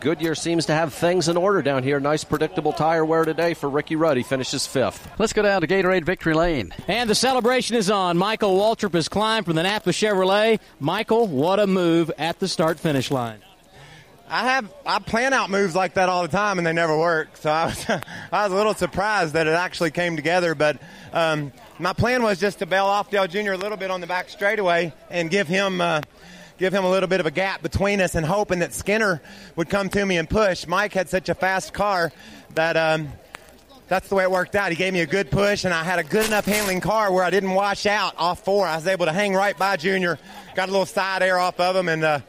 Goodyear 0.00 0.34
seems 0.34 0.64
to 0.64 0.72
have 0.72 0.94
things 0.94 1.28
in 1.28 1.36
order 1.36 1.60
down 1.60 1.82
here. 1.82 2.00
Nice 2.00 2.24
predictable 2.24 2.72
tire 2.72 3.04
wear 3.04 3.26
today 3.26 3.52
for 3.52 3.68
Ricky 3.68 3.96
Rudd. 3.96 4.16
He 4.16 4.22
finishes 4.22 4.66
fifth. 4.66 5.06
Let's 5.18 5.34
go 5.34 5.42
down 5.42 5.60
to 5.60 5.66
Gatorade 5.66 6.04
Victory 6.04 6.32
Lane. 6.32 6.72
And 6.88 7.10
the 7.10 7.14
celebration 7.14 7.76
is 7.76 7.90
on. 7.90 8.16
Michael 8.16 8.56
Waltrip 8.56 8.94
has 8.94 9.10
climbed 9.10 9.44
from 9.44 9.56
the 9.56 9.64
Napa 9.64 9.90
Chevrolet. 9.90 10.60
Michael, 10.78 11.26
what 11.26 11.60
a 11.60 11.66
move 11.66 12.10
at 12.16 12.38
the 12.38 12.48
start 12.48 12.80
finish 12.80 13.10
line. 13.10 13.42
I 14.32 14.44
have 14.44 14.72
I 14.86 15.00
plan 15.00 15.32
out 15.32 15.50
moves 15.50 15.74
like 15.74 15.94
that 15.94 16.08
all 16.08 16.22
the 16.22 16.28
time 16.28 16.58
and 16.58 16.66
they 16.66 16.72
never 16.72 16.96
work. 16.96 17.36
So 17.36 17.50
I 17.50 17.64
was 17.66 17.84
I 18.32 18.44
was 18.44 18.52
a 18.52 18.54
little 18.54 18.74
surprised 18.74 19.34
that 19.34 19.48
it 19.48 19.54
actually 19.54 19.90
came 19.90 20.14
together. 20.14 20.54
But 20.54 20.78
um, 21.12 21.52
my 21.80 21.92
plan 21.92 22.22
was 22.22 22.38
just 22.38 22.60
to 22.60 22.66
bail 22.66 22.86
off 22.86 23.10
Dale 23.10 23.26
Jr. 23.26 23.52
a 23.52 23.56
little 23.56 23.76
bit 23.76 23.90
on 23.90 24.00
the 24.00 24.06
back 24.06 24.28
straightaway 24.28 24.92
and 25.10 25.30
give 25.30 25.48
him. 25.48 25.80
Uh, 25.80 26.00
give 26.58 26.74
him 26.74 26.84
a 26.84 26.90
little 26.90 27.08
bit 27.08 27.20
of 27.20 27.26
a 27.26 27.30
gap 27.30 27.62
between 27.62 28.02
us 28.02 28.14
and 28.14 28.26
hoping 28.26 28.58
that 28.58 28.74
Skinner 28.74 29.22
would 29.56 29.70
come 29.70 29.88
to 29.88 30.04
me 30.04 30.18
and 30.18 30.28
push. 30.28 30.66
Mike 30.66 30.92
had 30.92 31.08
such 31.08 31.30
a 31.30 31.34
fast 31.34 31.72
car 31.72 32.12
that 32.54 32.76
um, 32.76 33.08
that's 33.88 34.10
the 34.10 34.14
way 34.14 34.24
it 34.24 34.30
worked 34.30 34.54
out. 34.54 34.68
He 34.68 34.76
gave 34.76 34.92
me 34.92 35.00
a 35.00 35.06
good 35.06 35.30
push, 35.30 35.64
and 35.64 35.72
I 35.72 35.84
had 35.84 35.98
a 35.98 36.04
good 36.04 36.26
enough 36.26 36.44
handling 36.44 36.82
car 36.82 37.10
where 37.10 37.24
I 37.24 37.30
didn't 37.30 37.52
wash 37.52 37.86
out 37.86 38.12
off 38.18 38.44
four. 38.44 38.66
I 38.66 38.76
was 38.76 38.86
able 38.86 39.06
to 39.06 39.12
hang 39.12 39.32
right 39.32 39.56
by 39.56 39.78
Junior, 39.78 40.18
got 40.54 40.68
a 40.68 40.70
little 40.70 40.84
side 40.84 41.22
air 41.22 41.38
off 41.38 41.58
of 41.58 41.74
him, 41.74 41.88
and 41.88 42.04
uh, 42.04 42.20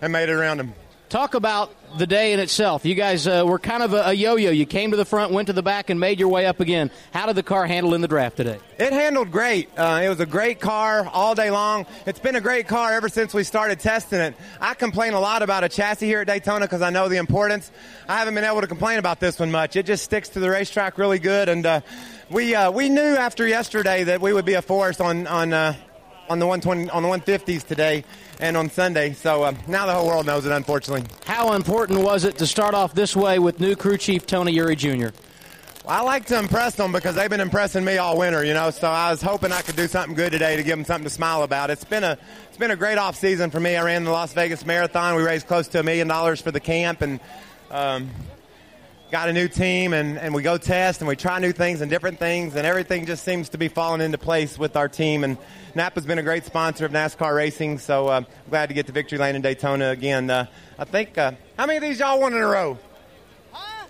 and 0.00 0.12
made 0.12 0.28
it 0.28 0.34
around 0.34 0.60
him. 0.60 0.72
Talk 1.10 1.34
about 1.34 1.74
the 1.98 2.06
day 2.06 2.32
in 2.32 2.38
itself. 2.38 2.84
You 2.84 2.94
guys 2.94 3.26
uh, 3.26 3.42
were 3.44 3.58
kind 3.58 3.82
of 3.82 3.94
a, 3.94 4.10
a 4.10 4.12
yo-yo. 4.12 4.52
You 4.52 4.64
came 4.64 4.92
to 4.92 4.96
the 4.96 5.04
front, 5.04 5.32
went 5.32 5.48
to 5.48 5.52
the 5.52 5.60
back, 5.60 5.90
and 5.90 5.98
made 5.98 6.20
your 6.20 6.28
way 6.28 6.46
up 6.46 6.60
again. 6.60 6.88
How 7.12 7.26
did 7.26 7.34
the 7.34 7.42
car 7.42 7.66
handle 7.66 7.94
in 7.94 8.00
the 8.00 8.06
draft 8.06 8.36
today? 8.36 8.60
It 8.78 8.92
handled 8.92 9.32
great. 9.32 9.76
Uh, 9.76 10.02
it 10.04 10.08
was 10.08 10.20
a 10.20 10.26
great 10.26 10.60
car 10.60 11.04
all 11.12 11.34
day 11.34 11.50
long. 11.50 11.86
It's 12.06 12.20
been 12.20 12.36
a 12.36 12.40
great 12.40 12.68
car 12.68 12.92
ever 12.92 13.08
since 13.08 13.34
we 13.34 13.42
started 13.42 13.80
testing 13.80 14.20
it. 14.20 14.36
I 14.60 14.74
complain 14.74 15.14
a 15.14 15.20
lot 15.20 15.42
about 15.42 15.64
a 15.64 15.68
chassis 15.68 16.06
here 16.06 16.20
at 16.20 16.28
Daytona 16.28 16.66
because 16.66 16.80
I 16.80 16.90
know 16.90 17.08
the 17.08 17.16
importance. 17.16 17.72
I 18.08 18.18
haven't 18.18 18.36
been 18.36 18.44
able 18.44 18.60
to 18.60 18.68
complain 18.68 19.00
about 19.00 19.18
this 19.18 19.40
one 19.40 19.50
much. 19.50 19.74
It 19.74 19.86
just 19.86 20.04
sticks 20.04 20.28
to 20.28 20.38
the 20.38 20.48
racetrack 20.48 20.96
really 20.96 21.18
good, 21.18 21.48
and 21.48 21.66
uh, 21.66 21.80
we 22.30 22.54
uh, 22.54 22.70
we 22.70 22.88
knew 22.88 23.02
after 23.02 23.48
yesterday 23.48 24.04
that 24.04 24.20
we 24.20 24.32
would 24.32 24.44
be 24.44 24.54
a 24.54 24.62
force 24.62 25.00
on 25.00 25.26
on 25.26 25.52
uh, 25.52 25.74
on 26.30 26.38
the 26.38 26.46
120 26.46 26.88
on 26.90 27.02
the 27.02 27.08
150s 27.08 27.66
today 27.66 28.04
and 28.38 28.56
on 28.56 28.70
Sunday. 28.70 29.12
So 29.12 29.42
uh, 29.42 29.52
now 29.66 29.84
the 29.86 29.92
whole 29.92 30.06
world 30.06 30.26
knows 30.26 30.46
it, 30.46 30.52
unfortunately. 30.52 31.04
How 31.26 31.54
important 31.54 32.00
was 32.02 32.24
it 32.24 32.38
to 32.38 32.46
start 32.46 32.72
off 32.72 32.94
this 32.94 33.16
way 33.16 33.40
with 33.40 33.58
new 33.58 33.74
crew 33.74 33.98
chief 33.98 34.26
Tony 34.26 34.54
Eury 34.54 34.76
Jr.? 34.76 35.14
I 35.88 36.02
like 36.02 36.26
to 36.26 36.38
impress 36.38 36.76
them 36.76 36.92
because 36.92 37.16
they've 37.16 37.28
been 37.28 37.40
impressing 37.40 37.84
me 37.84 37.98
all 37.98 38.16
winter, 38.16 38.44
you 38.44 38.54
know. 38.54 38.70
So 38.70 38.86
I 38.86 39.10
was 39.10 39.20
hoping 39.20 39.50
I 39.50 39.60
could 39.62 39.74
do 39.74 39.88
something 39.88 40.14
good 40.14 40.30
today 40.30 40.56
to 40.56 40.62
give 40.62 40.78
them 40.78 40.84
something 40.84 41.04
to 41.04 41.10
smile 41.10 41.42
about. 41.42 41.68
It's 41.68 41.84
been 41.84 42.04
a 42.04 42.16
it's 42.48 42.58
been 42.58 42.70
a 42.70 42.76
great 42.76 42.96
off 42.96 43.16
season 43.16 43.50
for 43.50 43.58
me. 43.58 43.74
I 43.74 43.82
ran 43.82 44.04
the 44.04 44.12
Las 44.12 44.32
Vegas 44.32 44.64
Marathon. 44.64 45.16
We 45.16 45.24
raised 45.24 45.48
close 45.48 45.66
to 45.68 45.80
a 45.80 45.82
million 45.82 46.06
dollars 46.06 46.40
for 46.40 46.52
the 46.52 46.60
camp 46.60 47.02
and. 47.02 47.20
Um, 47.70 48.10
got 49.10 49.28
a 49.28 49.32
new 49.32 49.48
team 49.48 49.92
and, 49.92 50.18
and 50.18 50.32
we 50.32 50.42
go 50.42 50.56
test 50.56 51.00
and 51.00 51.08
we 51.08 51.16
try 51.16 51.38
new 51.40 51.52
things 51.52 51.80
and 51.80 51.90
different 51.90 52.18
things 52.18 52.54
and 52.54 52.66
everything 52.66 53.06
just 53.06 53.24
seems 53.24 53.48
to 53.48 53.58
be 53.58 53.66
falling 53.66 54.00
into 54.00 54.18
place 54.18 54.56
with 54.56 54.76
our 54.76 54.88
team. 54.88 55.24
And 55.24 55.36
Napa's 55.74 56.06
been 56.06 56.18
a 56.18 56.22
great 56.22 56.44
sponsor 56.44 56.86
of 56.86 56.92
NASCAR 56.92 57.34
racing 57.34 57.78
so 57.78 58.08
uh, 58.08 58.18
I'm 58.18 58.26
glad 58.48 58.68
to 58.68 58.74
get 58.74 58.86
to 58.86 58.92
victory 58.92 59.18
lane 59.18 59.34
in 59.34 59.42
Daytona 59.42 59.90
again. 59.90 60.30
Uh, 60.30 60.46
I 60.78 60.84
think 60.84 61.18
uh, 61.18 61.32
how 61.56 61.66
many 61.66 61.78
of 61.78 61.82
these 61.82 61.98
y'all 61.98 62.20
won 62.20 62.34
in 62.34 62.40
a 62.40 62.46
row? 62.46 62.78
Huh? 63.52 63.86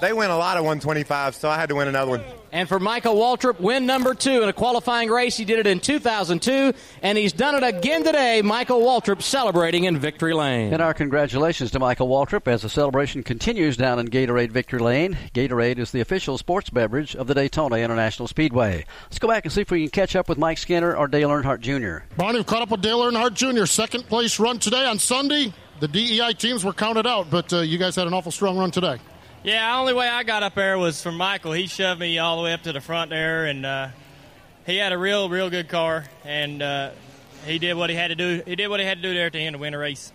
they 0.00 0.12
win 0.12 0.30
a 0.30 0.36
lot 0.36 0.58
of 0.58 0.64
125 0.64 1.34
so 1.34 1.48
I 1.48 1.56
had 1.56 1.70
to 1.70 1.74
win 1.74 1.88
another 1.88 2.10
one 2.10 2.22
And 2.52 2.68
for 2.68 2.80
Michael 2.80 3.14
Waltrip, 3.14 3.60
win 3.60 3.86
number 3.86 4.12
two 4.12 4.42
in 4.42 4.48
a 4.48 4.52
qualifying 4.52 5.08
race. 5.08 5.36
He 5.36 5.44
did 5.44 5.60
it 5.60 5.66
in 5.68 5.78
2002, 5.78 6.72
and 7.02 7.16
he's 7.16 7.32
done 7.32 7.54
it 7.54 7.62
again 7.62 8.02
today. 8.02 8.42
Michael 8.42 8.80
Waltrip 8.80 9.22
celebrating 9.22 9.84
in 9.84 9.98
Victory 9.98 10.34
Lane. 10.34 10.72
And 10.72 10.82
our 10.82 10.92
congratulations 10.92 11.70
to 11.70 11.78
Michael 11.78 12.08
Waltrip 12.08 12.48
as 12.48 12.62
the 12.62 12.68
celebration 12.68 13.22
continues 13.22 13.76
down 13.76 14.00
in 14.00 14.08
Gatorade 14.08 14.50
Victory 14.50 14.80
Lane. 14.80 15.16
Gatorade 15.32 15.78
is 15.78 15.92
the 15.92 16.00
official 16.00 16.38
sports 16.38 16.70
beverage 16.70 17.14
of 17.14 17.28
the 17.28 17.34
Daytona 17.34 17.76
International 17.76 18.26
Speedway. 18.26 18.84
Let's 19.04 19.20
go 19.20 19.28
back 19.28 19.44
and 19.44 19.52
see 19.52 19.60
if 19.60 19.70
we 19.70 19.82
can 19.82 19.90
catch 19.90 20.16
up 20.16 20.28
with 20.28 20.38
Mike 20.38 20.58
Skinner 20.58 20.96
or 20.96 21.06
Dale 21.06 21.28
Earnhardt 21.28 21.60
Jr. 21.60 22.04
Barney 22.16 22.38
we 22.38 22.44
caught 22.44 22.62
up 22.62 22.70
with 22.70 22.82
Dale 22.82 23.00
Earnhardt 23.00 23.34
Jr. 23.34 23.66
Second 23.66 24.08
place 24.08 24.40
run 24.40 24.58
today 24.58 24.86
on 24.86 24.98
Sunday. 24.98 25.52
The 25.78 25.88
DEI 25.88 26.32
teams 26.32 26.64
were 26.64 26.72
counted 26.72 27.06
out, 27.06 27.30
but 27.30 27.52
uh, 27.52 27.60
you 27.60 27.78
guys 27.78 27.96
had 27.96 28.06
an 28.06 28.12
awful 28.12 28.32
strong 28.32 28.58
run 28.58 28.70
today. 28.70 28.98
Yeah, 29.42 29.72
the 29.72 29.78
only 29.80 29.94
way 29.94 30.06
I 30.06 30.22
got 30.22 30.42
up 30.42 30.54
there 30.54 30.76
was 30.76 31.02
from 31.02 31.16
Michael. 31.16 31.52
He 31.52 31.66
shoved 31.66 31.98
me 31.98 32.18
all 32.18 32.36
the 32.36 32.42
way 32.42 32.52
up 32.52 32.62
to 32.64 32.72
the 32.72 32.80
front 32.80 33.08
there, 33.08 33.46
and 33.46 33.64
uh, 33.64 33.88
he 34.66 34.76
had 34.76 34.92
a 34.92 34.98
real, 34.98 35.30
real 35.30 35.48
good 35.48 35.68
car, 35.68 36.04
and 36.24 36.60
uh, 36.60 36.90
he 37.46 37.58
did 37.58 37.74
what 37.74 37.88
he 37.88 37.96
had 37.96 38.08
to 38.08 38.14
do. 38.14 38.42
He 38.44 38.54
did 38.54 38.68
what 38.68 38.80
he 38.80 38.86
had 38.86 38.98
to 38.98 39.02
do 39.02 39.14
there 39.14 39.26
at 39.26 39.32
the 39.32 39.38
end 39.38 39.54
to 39.54 39.58
win 39.58 39.72
a 39.72 39.78
race. 39.78 40.12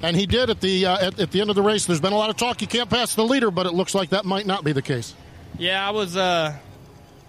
And 0.00 0.16
he 0.16 0.24
did 0.24 0.48
at 0.48 0.62
the 0.62 0.86
uh, 0.86 1.06
at, 1.08 1.20
at 1.20 1.30
the 1.30 1.42
end 1.42 1.50
of 1.50 1.56
the 1.56 1.62
race. 1.62 1.84
There's 1.84 2.00
been 2.00 2.14
a 2.14 2.16
lot 2.16 2.30
of 2.30 2.36
talk. 2.36 2.62
You 2.62 2.66
can't 2.66 2.88
pass 2.88 3.14
the 3.14 3.24
leader, 3.24 3.50
but 3.50 3.66
it 3.66 3.74
looks 3.74 3.94
like 3.94 4.08
that 4.10 4.24
might 4.24 4.46
not 4.46 4.64
be 4.64 4.72
the 4.72 4.82
case. 4.82 5.14
Yeah, 5.58 5.86
I 5.86 5.90
was 5.90 6.16
uh, 6.16 6.56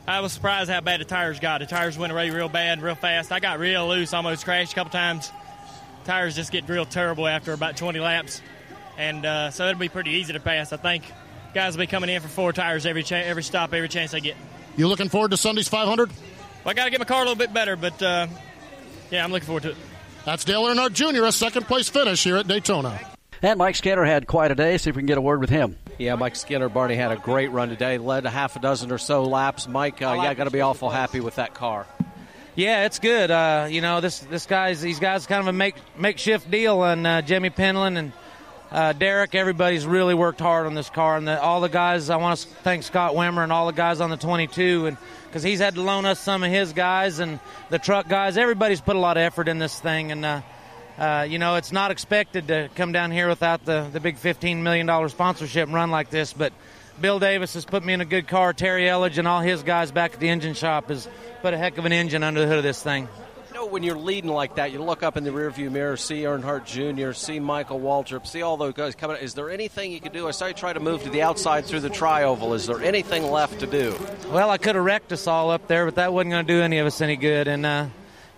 I 0.07 0.21
was 0.21 0.31
surprised 0.31 0.69
how 0.69 0.79
bad 0.79 1.01
the 1.01 1.05
tires 1.05 1.41
got. 1.41 1.59
The 1.59 1.65
tires 1.65 1.97
went 1.97 2.13
away 2.13 2.29
real 2.29 2.49
bad, 2.49 2.81
real 2.81 2.95
fast. 2.95 3.33
I 3.33 3.41
got 3.41 3.59
real 3.59 3.85
loose, 3.87 4.13
almost 4.13 4.45
crashed 4.45 4.71
a 4.71 4.75
couple 4.75 4.91
times. 4.91 5.29
Tires 6.05 6.35
just 6.35 6.53
get 6.53 6.67
real 6.69 6.85
terrible 6.85 7.27
after 7.27 7.51
about 7.51 7.75
20 7.75 7.99
laps, 7.99 8.41
and 8.97 9.25
uh, 9.25 9.51
so 9.51 9.67
it'll 9.67 9.79
be 9.79 9.89
pretty 9.89 10.11
easy 10.11 10.33
to 10.33 10.39
pass. 10.39 10.71
I 10.73 10.77
think 10.77 11.03
guys 11.53 11.75
will 11.75 11.83
be 11.83 11.87
coming 11.87 12.09
in 12.09 12.21
for 12.21 12.27
four 12.27 12.53
tires 12.53 12.85
every 12.85 13.03
cha- 13.03 13.15
every 13.17 13.43
stop, 13.43 13.73
every 13.73 13.89
chance 13.89 14.11
they 14.11 14.21
get. 14.21 14.35
You 14.75 14.87
looking 14.87 15.09
forward 15.09 15.31
to 15.31 15.37
Sunday's 15.37 15.67
500? 15.67 16.09
Well, 16.09 16.17
I 16.65 16.73
got 16.73 16.85
to 16.85 16.91
get 16.91 16.99
my 16.99 17.05
car 17.05 17.17
a 17.17 17.21
little 17.21 17.35
bit 17.35 17.53
better, 17.53 17.75
but 17.75 18.01
uh, 18.01 18.27
yeah, 19.11 19.23
I'm 19.23 19.31
looking 19.31 19.45
forward 19.45 19.63
to 19.63 19.69
it. 19.71 19.77
That's 20.25 20.45
Dale 20.45 20.63
Earnhardt 20.63 20.93
Jr. 20.93 21.25
a 21.25 21.31
second 21.31 21.67
place 21.67 21.89
finish 21.89 22.23
here 22.23 22.37
at 22.37 22.47
Daytona. 22.47 22.99
And 23.41 23.59
Mike 23.59 23.75
Skinner 23.75 24.05
had 24.05 24.25
quite 24.25 24.51
a 24.51 24.55
day. 24.55 24.77
See 24.77 24.89
if 24.89 24.95
we 24.95 25.01
can 25.01 25.07
get 25.07 25.17
a 25.17 25.21
word 25.21 25.41
with 25.41 25.49
him. 25.49 25.77
Yeah, 25.99 26.15
Mike 26.15 26.37
Skinner, 26.37 26.69
Barney 26.69 26.95
had 26.95 27.11
a 27.11 27.17
great 27.17 27.51
run 27.51 27.67
today. 27.67 27.97
Led 27.97 28.25
a 28.25 28.29
half 28.29 28.55
a 28.55 28.59
dozen 28.59 28.89
or 28.91 28.97
so 28.97 29.23
laps. 29.23 29.67
Mike, 29.67 30.01
uh, 30.01 30.17
yeah, 30.23 30.33
got 30.33 30.45
to 30.45 30.49
be 30.49 30.61
awful 30.61 30.89
happy 30.89 31.19
with 31.19 31.35
that 31.35 31.53
car. 31.53 31.85
Yeah, 32.55 32.85
it's 32.85 32.99
good. 32.99 33.31
Uh, 33.31 33.67
you 33.69 33.81
know, 33.81 33.99
this 33.99 34.19
this 34.19 34.45
guy's 34.45 34.79
these 34.81 34.99
guys 34.99 35.25
kind 35.25 35.41
of 35.41 35.47
a 35.47 35.53
make 35.53 35.75
makeshift 35.97 36.49
deal, 36.49 36.83
and 36.83 37.05
uh, 37.05 37.21
Jimmy 37.21 37.49
Penland 37.49 37.97
and 37.97 38.13
uh, 38.73 38.91
Derek, 38.91 39.35
everybody's 39.35 39.85
really 39.85 40.15
worked 40.15 40.39
hard 40.39 40.65
on 40.65 40.73
this 40.73 40.89
car, 40.89 41.15
and 41.15 41.27
the, 41.27 41.39
all 41.39 41.61
the 41.61 41.69
guys. 41.69 42.09
I 42.09 42.15
want 42.15 42.39
to 42.39 42.47
thank 42.47 42.81
Scott 42.81 43.13
Wimmer 43.13 43.43
and 43.43 43.51
all 43.51 43.67
the 43.67 43.71
guys 43.71 44.01
on 44.01 44.09
the 44.09 44.17
22, 44.17 44.87
and 44.87 44.97
because 45.27 45.43
he's 45.43 45.59
had 45.59 45.75
to 45.75 45.81
loan 45.83 46.05
us 46.05 46.19
some 46.19 46.41
of 46.43 46.49
his 46.49 46.73
guys 46.73 47.19
and 47.19 47.39
the 47.69 47.77
truck 47.77 48.09
guys. 48.09 48.35
Everybody's 48.35 48.81
put 48.81 48.95
a 48.95 48.99
lot 48.99 49.15
of 49.15 49.21
effort 49.21 49.47
in 49.47 49.59
this 49.59 49.79
thing, 49.79 50.11
and 50.11 50.25
uh, 50.25 50.41
uh, 50.97 51.27
you 51.29 51.37
know 51.37 51.57
it's 51.57 51.71
not 51.71 51.91
expected 51.91 52.47
to 52.47 52.67
come 52.73 52.91
down 52.91 53.11
here 53.11 53.29
without 53.29 53.63
the 53.63 53.87
the 53.93 53.99
big 53.99 54.17
15 54.17 54.63
million 54.63 54.87
dollar 54.87 55.07
sponsorship 55.07 55.67
and 55.67 55.73
run 55.73 55.91
like 55.91 56.09
this, 56.09 56.33
but. 56.33 56.51
Bill 57.01 57.17
Davis 57.17 57.55
has 57.55 57.65
put 57.65 57.83
me 57.83 57.93
in 57.93 58.01
a 58.01 58.05
good 58.05 58.27
car. 58.27 58.53
Terry 58.53 58.83
Elledge 58.83 59.17
and 59.17 59.27
all 59.27 59.41
his 59.41 59.63
guys 59.63 59.91
back 59.91 60.13
at 60.13 60.19
the 60.19 60.29
engine 60.29 60.53
shop 60.53 60.89
has 60.89 61.09
put 61.41 61.55
a 61.55 61.57
heck 61.57 61.79
of 61.79 61.85
an 61.85 61.91
engine 61.91 62.21
under 62.21 62.41
the 62.41 62.45
hood 62.45 62.59
of 62.59 62.63
this 62.63 62.83
thing. 62.83 63.07
Know, 63.63 63.69
when 63.69 63.83
you're 63.83 63.97
leading 63.97 64.29
like 64.29 64.55
that, 64.55 64.73
you 64.73 64.83
look 64.83 65.03
up 65.03 65.15
in 65.15 65.23
the 65.23 65.29
rearview 65.29 65.71
mirror, 65.71 65.95
see 65.95 66.23
Earnhardt 66.23 66.65
Jr., 66.65 67.13
see 67.13 67.39
Michael 67.39 67.79
Waltrip, 67.79 68.27
see 68.27 68.41
all 68.41 68.57
those 68.57 68.73
guys 68.73 68.93
coming. 68.93 69.15
Is 69.21 69.35
there 69.35 69.49
anything 69.49 69.93
you 69.93 70.01
could 70.01 70.11
do? 70.11 70.27
I 70.27 70.31
saw 70.31 70.47
you 70.47 70.53
try 70.53 70.73
to 70.73 70.81
move 70.81 71.03
to 71.03 71.09
the 71.09 71.21
outside 71.21 71.63
through 71.63 71.79
the 71.79 71.89
trioval. 71.89 72.55
Is 72.55 72.67
there 72.67 72.81
anything 72.81 73.23
left 73.31 73.61
to 73.61 73.65
do? 73.65 73.95
Well, 74.29 74.49
I 74.49 74.57
could 74.57 74.75
have 74.75 74.83
wrecked 74.83 75.13
us 75.13 75.27
all 75.27 75.49
up 75.49 75.69
there, 75.69 75.85
but 75.85 75.95
that 75.95 76.11
wasn't 76.11 76.31
going 76.31 76.45
to 76.45 76.53
do 76.53 76.61
any 76.61 76.79
of 76.79 76.87
us 76.87 76.99
any 76.99 77.15
good. 77.15 77.47
And 77.47 77.65
uh, 77.65 77.85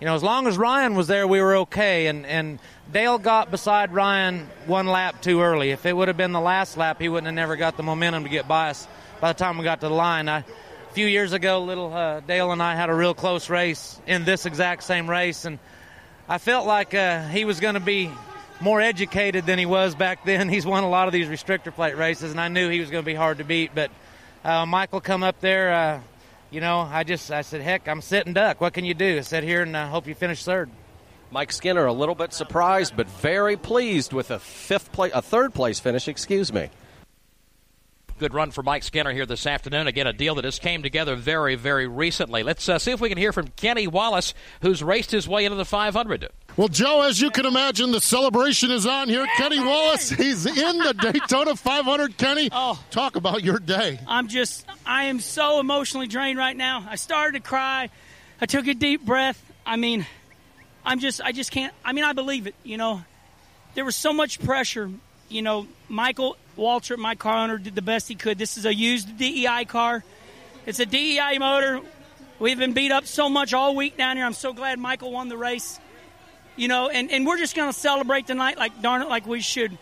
you 0.00 0.04
know, 0.04 0.14
as 0.14 0.22
long 0.22 0.46
as 0.46 0.56
Ryan 0.56 0.94
was 0.94 1.08
there, 1.08 1.26
we 1.26 1.40
were 1.40 1.56
okay. 1.56 2.06
And, 2.06 2.24
and 2.24 2.60
Dale 2.92 3.18
got 3.18 3.50
beside 3.50 3.92
Ryan 3.92 4.48
one 4.66 4.86
lap 4.86 5.22
too 5.22 5.40
early. 5.40 5.72
If 5.72 5.86
it 5.86 5.96
would 5.96 6.06
have 6.06 6.16
been 6.16 6.32
the 6.32 6.40
last 6.40 6.76
lap, 6.76 7.00
he 7.00 7.08
wouldn't 7.08 7.26
have 7.26 7.34
never 7.34 7.56
got 7.56 7.76
the 7.76 7.82
momentum 7.82 8.22
to 8.22 8.30
get 8.30 8.46
by 8.46 8.70
us 8.70 8.86
by 9.20 9.32
the 9.32 9.38
time 9.38 9.58
we 9.58 9.64
got 9.64 9.80
to 9.80 9.88
the 9.88 9.94
line. 9.94 10.28
I, 10.28 10.44
few 10.96 11.06
years 11.06 11.34
ago, 11.34 11.62
little 11.62 11.92
uh, 11.92 12.20
Dale 12.20 12.52
and 12.52 12.62
I 12.62 12.74
had 12.74 12.88
a 12.88 12.94
real 12.94 13.12
close 13.12 13.50
race 13.50 14.00
in 14.06 14.24
this 14.24 14.46
exact 14.46 14.82
same 14.82 15.10
race, 15.10 15.44
and 15.44 15.58
I 16.26 16.38
felt 16.38 16.66
like 16.66 16.94
uh, 16.94 17.28
he 17.28 17.44
was 17.44 17.60
going 17.60 17.74
to 17.74 17.80
be 17.80 18.10
more 18.62 18.80
educated 18.80 19.44
than 19.44 19.58
he 19.58 19.66
was 19.66 19.94
back 19.94 20.24
then. 20.24 20.48
He's 20.54 20.64
won 20.64 20.84
a 20.84 20.88
lot 20.88 21.06
of 21.06 21.12
these 21.12 21.26
restrictor 21.26 21.70
plate 21.70 21.98
races, 21.98 22.30
and 22.30 22.40
I 22.40 22.48
knew 22.48 22.70
he 22.70 22.80
was 22.80 22.88
going 22.88 23.04
to 23.04 23.06
be 23.06 23.14
hard 23.14 23.36
to 23.36 23.44
beat. 23.44 23.72
But 23.74 23.90
uh, 24.42 24.64
Michael 24.64 25.02
come 25.02 25.22
up 25.22 25.38
there. 25.40 25.70
Uh, 25.70 26.00
you 26.50 26.62
know, 26.62 26.78
I 26.78 27.04
just 27.04 27.30
I 27.30 27.42
said, 27.42 27.60
heck, 27.60 27.88
I'm 27.88 28.00
sitting 28.00 28.32
duck. 28.32 28.62
What 28.62 28.72
can 28.72 28.86
you 28.86 28.94
do? 28.94 29.18
I 29.18 29.20
sit 29.20 29.44
here 29.44 29.60
and 29.60 29.76
I 29.76 29.88
hope 29.88 30.06
you 30.06 30.14
finish 30.14 30.46
third. 30.46 30.70
Mike 31.30 31.52
Skinner 31.52 31.84
a 31.84 31.92
little 31.92 32.14
bit 32.14 32.32
surprised, 32.32 32.96
but 32.96 33.06
very 33.06 33.58
pleased 33.58 34.14
with 34.14 34.30
a 34.30 34.38
fifth 34.38 34.92
place, 34.92 35.12
a 35.14 35.20
third 35.20 35.52
place 35.52 35.78
finish. 35.78 36.08
Excuse 36.08 36.54
me. 36.54 36.70
Good 38.18 38.32
run 38.32 38.50
for 38.50 38.62
Mike 38.62 38.82
Skinner 38.82 39.12
here 39.12 39.26
this 39.26 39.46
afternoon. 39.46 39.86
Again, 39.86 40.06
a 40.06 40.12
deal 40.14 40.34
that 40.36 40.42
just 40.42 40.62
came 40.62 40.82
together 40.82 41.16
very, 41.16 41.54
very 41.54 41.86
recently. 41.86 42.42
Let's 42.42 42.66
uh, 42.66 42.78
see 42.78 42.90
if 42.90 42.98
we 42.98 43.10
can 43.10 43.18
hear 43.18 43.30
from 43.30 43.48
Kenny 43.48 43.86
Wallace, 43.86 44.32
who's 44.62 44.82
raced 44.82 45.10
his 45.10 45.28
way 45.28 45.44
into 45.44 45.56
the 45.56 45.66
500. 45.66 46.30
Well, 46.56 46.68
Joe, 46.68 47.02
as 47.02 47.20
you 47.20 47.30
can 47.30 47.44
imagine, 47.44 47.92
the 47.92 48.00
celebration 48.00 48.70
is 48.70 48.86
on 48.86 49.10
here. 49.10 49.26
Kenny 49.36 49.60
Wallace, 49.60 50.08
he's 50.08 50.46
in 50.46 50.78
the 50.78 50.94
Daytona 51.12 51.56
500. 51.56 52.16
Kenny, 52.16 52.48
oh, 52.52 52.82
talk 52.90 53.16
about 53.16 53.44
your 53.44 53.58
day. 53.58 54.00
I'm 54.08 54.28
just, 54.28 54.64
I 54.86 55.04
am 55.04 55.20
so 55.20 55.60
emotionally 55.60 56.06
drained 56.06 56.38
right 56.38 56.56
now. 56.56 56.86
I 56.88 56.96
started 56.96 57.42
to 57.42 57.46
cry. 57.46 57.90
I 58.40 58.46
took 58.46 58.66
a 58.66 58.72
deep 58.72 59.04
breath. 59.04 59.42
I 59.66 59.76
mean, 59.76 60.06
I'm 60.86 61.00
just, 61.00 61.20
I 61.20 61.32
just 61.32 61.50
can't. 61.50 61.74
I 61.84 61.92
mean, 61.92 62.04
I 62.04 62.14
believe 62.14 62.46
it. 62.46 62.54
You 62.64 62.78
know, 62.78 63.02
there 63.74 63.84
was 63.84 63.94
so 63.94 64.14
much 64.14 64.42
pressure. 64.42 64.90
You 65.28 65.42
know, 65.42 65.66
Michael 65.90 66.38
Waltrip, 66.56 66.98
my 66.98 67.14
car 67.14 67.44
owner, 67.44 67.58
did 67.58 67.74
the 67.74 67.82
best 67.82 68.08
he 68.08 68.14
could. 68.14 68.38
This 68.38 68.56
is 68.56 68.64
a 68.64 68.74
used 68.74 69.18
DEI 69.18 69.64
car. 69.66 70.04
It's 70.64 70.80
a 70.80 70.86
DEI 70.86 71.38
motor. 71.38 71.80
We've 72.38 72.58
been 72.58 72.72
beat 72.72 72.92
up 72.92 73.06
so 73.06 73.28
much 73.28 73.54
all 73.54 73.74
week 73.74 73.96
down 73.96 74.16
here. 74.16 74.26
I'm 74.26 74.32
so 74.32 74.52
glad 74.52 74.78
Michael 74.78 75.12
won 75.12 75.28
the 75.28 75.36
race. 75.36 75.80
You 76.56 76.68
know, 76.68 76.88
and, 76.88 77.10
and 77.10 77.26
we're 77.26 77.38
just 77.38 77.54
going 77.54 77.72
to 77.72 77.78
celebrate 77.78 78.26
tonight 78.26 78.58
like 78.58 78.82
darn 78.82 79.02
it, 79.02 79.08
like 79.08 79.26
we 79.26 79.40
should. 79.40 79.76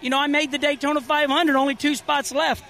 You 0.00 0.10
know, 0.10 0.18
I 0.18 0.26
made 0.26 0.50
the 0.50 0.58
Daytona 0.58 1.00
500, 1.00 1.56
only 1.56 1.74
two 1.74 1.94
spots 1.94 2.32
left. 2.32 2.64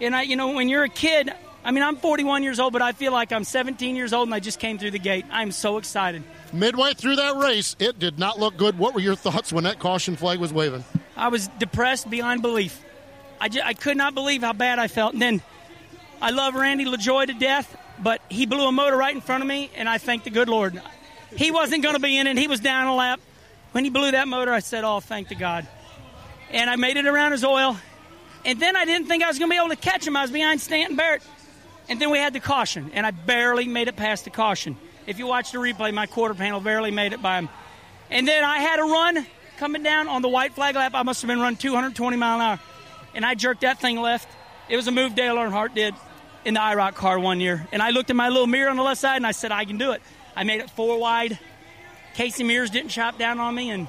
And 0.00 0.14
I, 0.14 0.22
you 0.22 0.36
know, 0.36 0.52
when 0.52 0.68
you're 0.68 0.84
a 0.84 0.88
kid, 0.88 1.32
I 1.64 1.70
mean, 1.72 1.82
I'm 1.82 1.96
41 1.96 2.42
years 2.42 2.60
old, 2.60 2.72
but 2.72 2.82
I 2.82 2.92
feel 2.92 3.12
like 3.12 3.32
I'm 3.32 3.44
17 3.44 3.96
years 3.96 4.12
old 4.12 4.28
and 4.28 4.34
I 4.34 4.40
just 4.40 4.60
came 4.60 4.78
through 4.78 4.92
the 4.92 4.98
gate. 4.98 5.26
I'm 5.30 5.50
so 5.50 5.78
excited. 5.78 6.22
Midway 6.52 6.94
through 6.94 7.16
that 7.16 7.36
race, 7.36 7.74
it 7.78 7.98
did 7.98 8.18
not 8.18 8.38
look 8.38 8.56
good. 8.56 8.78
What 8.78 8.94
were 8.94 9.00
your 9.00 9.16
thoughts 9.16 9.52
when 9.52 9.64
that 9.64 9.78
caution 9.78 10.16
flag 10.16 10.38
was 10.38 10.52
waving? 10.52 10.84
I 11.16 11.28
was 11.28 11.48
depressed 11.58 12.08
beyond 12.08 12.42
belief. 12.42 12.84
I, 13.40 13.48
just, 13.48 13.64
I 13.64 13.74
could 13.74 13.96
not 13.96 14.14
believe 14.14 14.42
how 14.42 14.52
bad 14.52 14.78
I 14.78 14.88
felt. 14.88 15.12
And 15.12 15.22
then 15.22 15.42
I 16.20 16.30
love 16.30 16.54
Randy 16.54 16.84
LaJoie 16.84 17.26
to 17.26 17.34
death, 17.34 17.76
but 17.98 18.20
he 18.28 18.46
blew 18.46 18.66
a 18.66 18.72
motor 18.72 18.96
right 18.96 19.14
in 19.14 19.20
front 19.20 19.42
of 19.42 19.48
me, 19.48 19.70
and 19.76 19.88
I 19.88 19.98
thank 19.98 20.24
the 20.24 20.30
good 20.30 20.48
Lord. 20.48 20.80
He 21.36 21.50
wasn't 21.50 21.82
going 21.82 21.94
to 21.94 22.00
be 22.00 22.18
in 22.18 22.26
it. 22.26 22.36
He 22.36 22.48
was 22.48 22.60
down 22.60 22.86
a 22.86 22.94
lap. 22.94 23.20
When 23.72 23.84
he 23.84 23.90
blew 23.90 24.10
that 24.10 24.26
motor, 24.26 24.52
I 24.52 24.60
said, 24.60 24.82
Oh, 24.84 25.00
thank 25.00 25.28
the 25.28 25.34
God. 25.34 25.66
And 26.50 26.70
I 26.70 26.76
made 26.76 26.96
it 26.96 27.06
around 27.06 27.32
his 27.32 27.44
oil. 27.44 27.76
And 28.44 28.58
then 28.60 28.76
I 28.76 28.84
didn't 28.84 29.08
think 29.08 29.22
I 29.22 29.28
was 29.28 29.38
going 29.38 29.50
to 29.50 29.54
be 29.54 29.58
able 29.58 29.68
to 29.68 29.76
catch 29.76 30.06
him. 30.06 30.16
I 30.16 30.22
was 30.22 30.30
behind 30.30 30.60
Stanton 30.60 30.96
Barrett. 30.96 31.22
And 31.88 32.00
then 32.00 32.10
we 32.10 32.18
had 32.18 32.32
the 32.32 32.40
caution, 32.40 32.90
and 32.94 33.06
I 33.06 33.10
barely 33.10 33.66
made 33.66 33.88
it 33.88 33.96
past 33.96 34.24
the 34.24 34.30
caution. 34.30 34.76
If 35.06 35.18
you 35.18 35.26
watch 35.26 35.52
the 35.52 35.58
replay, 35.58 35.92
my 35.92 36.06
quarter 36.06 36.34
panel 36.34 36.60
barely 36.60 36.90
made 36.90 37.12
it 37.12 37.22
by 37.22 37.38
him. 37.38 37.48
And 38.10 38.26
then 38.26 38.44
I 38.44 38.58
had 38.58 38.78
a 38.78 38.82
run 38.82 39.26
coming 39.56 39.82
down 39.82 40.08
on 40.08 40.22
the 40.22 40.28
white 40.28 40.54
flag 40.54 40.74
lap. 40.74 40.92
I 40.94 41.02
must 41.02 41.22
have 41.22 41.28
been 41.28 41.40
running 41.40 41.56
220 41.56 42.16
mile 42.16 42.36
an 42.36 42.42
hour 42.42 42.60
and 43.14 43.24
I 43.24 43.34
jerked 43.34 43.62
that 43.62 43.80
thing 43.80 44.00
left. 44.00 44.28
It 44.68 44.76
was 44.76 44.86
a 44.86 44.92
move 44.92 45.14
Dale 45.14 45.36
Earnhardt 45.36 45.74
did 45.74 45.94
in 46.44 46.54
the 46.54 46.60
IROC 46.60 46.94
car 46.94 47.18
one 47.18 47.40
year. 47.40 47.66
And 47.72 47.82
I 47.82 47.90
looked 47.90 48.10
at 48.10 48.16
my 48.16 48.28
little 48.28 48.46
mirror 48.46 48.70
on 48.70 48.76
the 48.76 48.82
left 48.82 49.00
side 49.00 49.16
and 49.16 49.26
I 49.26 49.32
said, 49.32 49.52
I 49.52 49.64
can 49.64 49.78
do 49.78 49.92
it. 49.92 50.02
I 50.36 50.44
made 50.44 50.60
it 50.60 50.70
four 50.70 50.98
wide. 50.98 51.38
Casey 52.14 52.42
Mears 52.42 52.70
didn't 52.70 52.90
chop 52.90 53.16
down 53.16 53.38
on 53.38 53.54
me, 53.54 53.70
and 53.70 53.86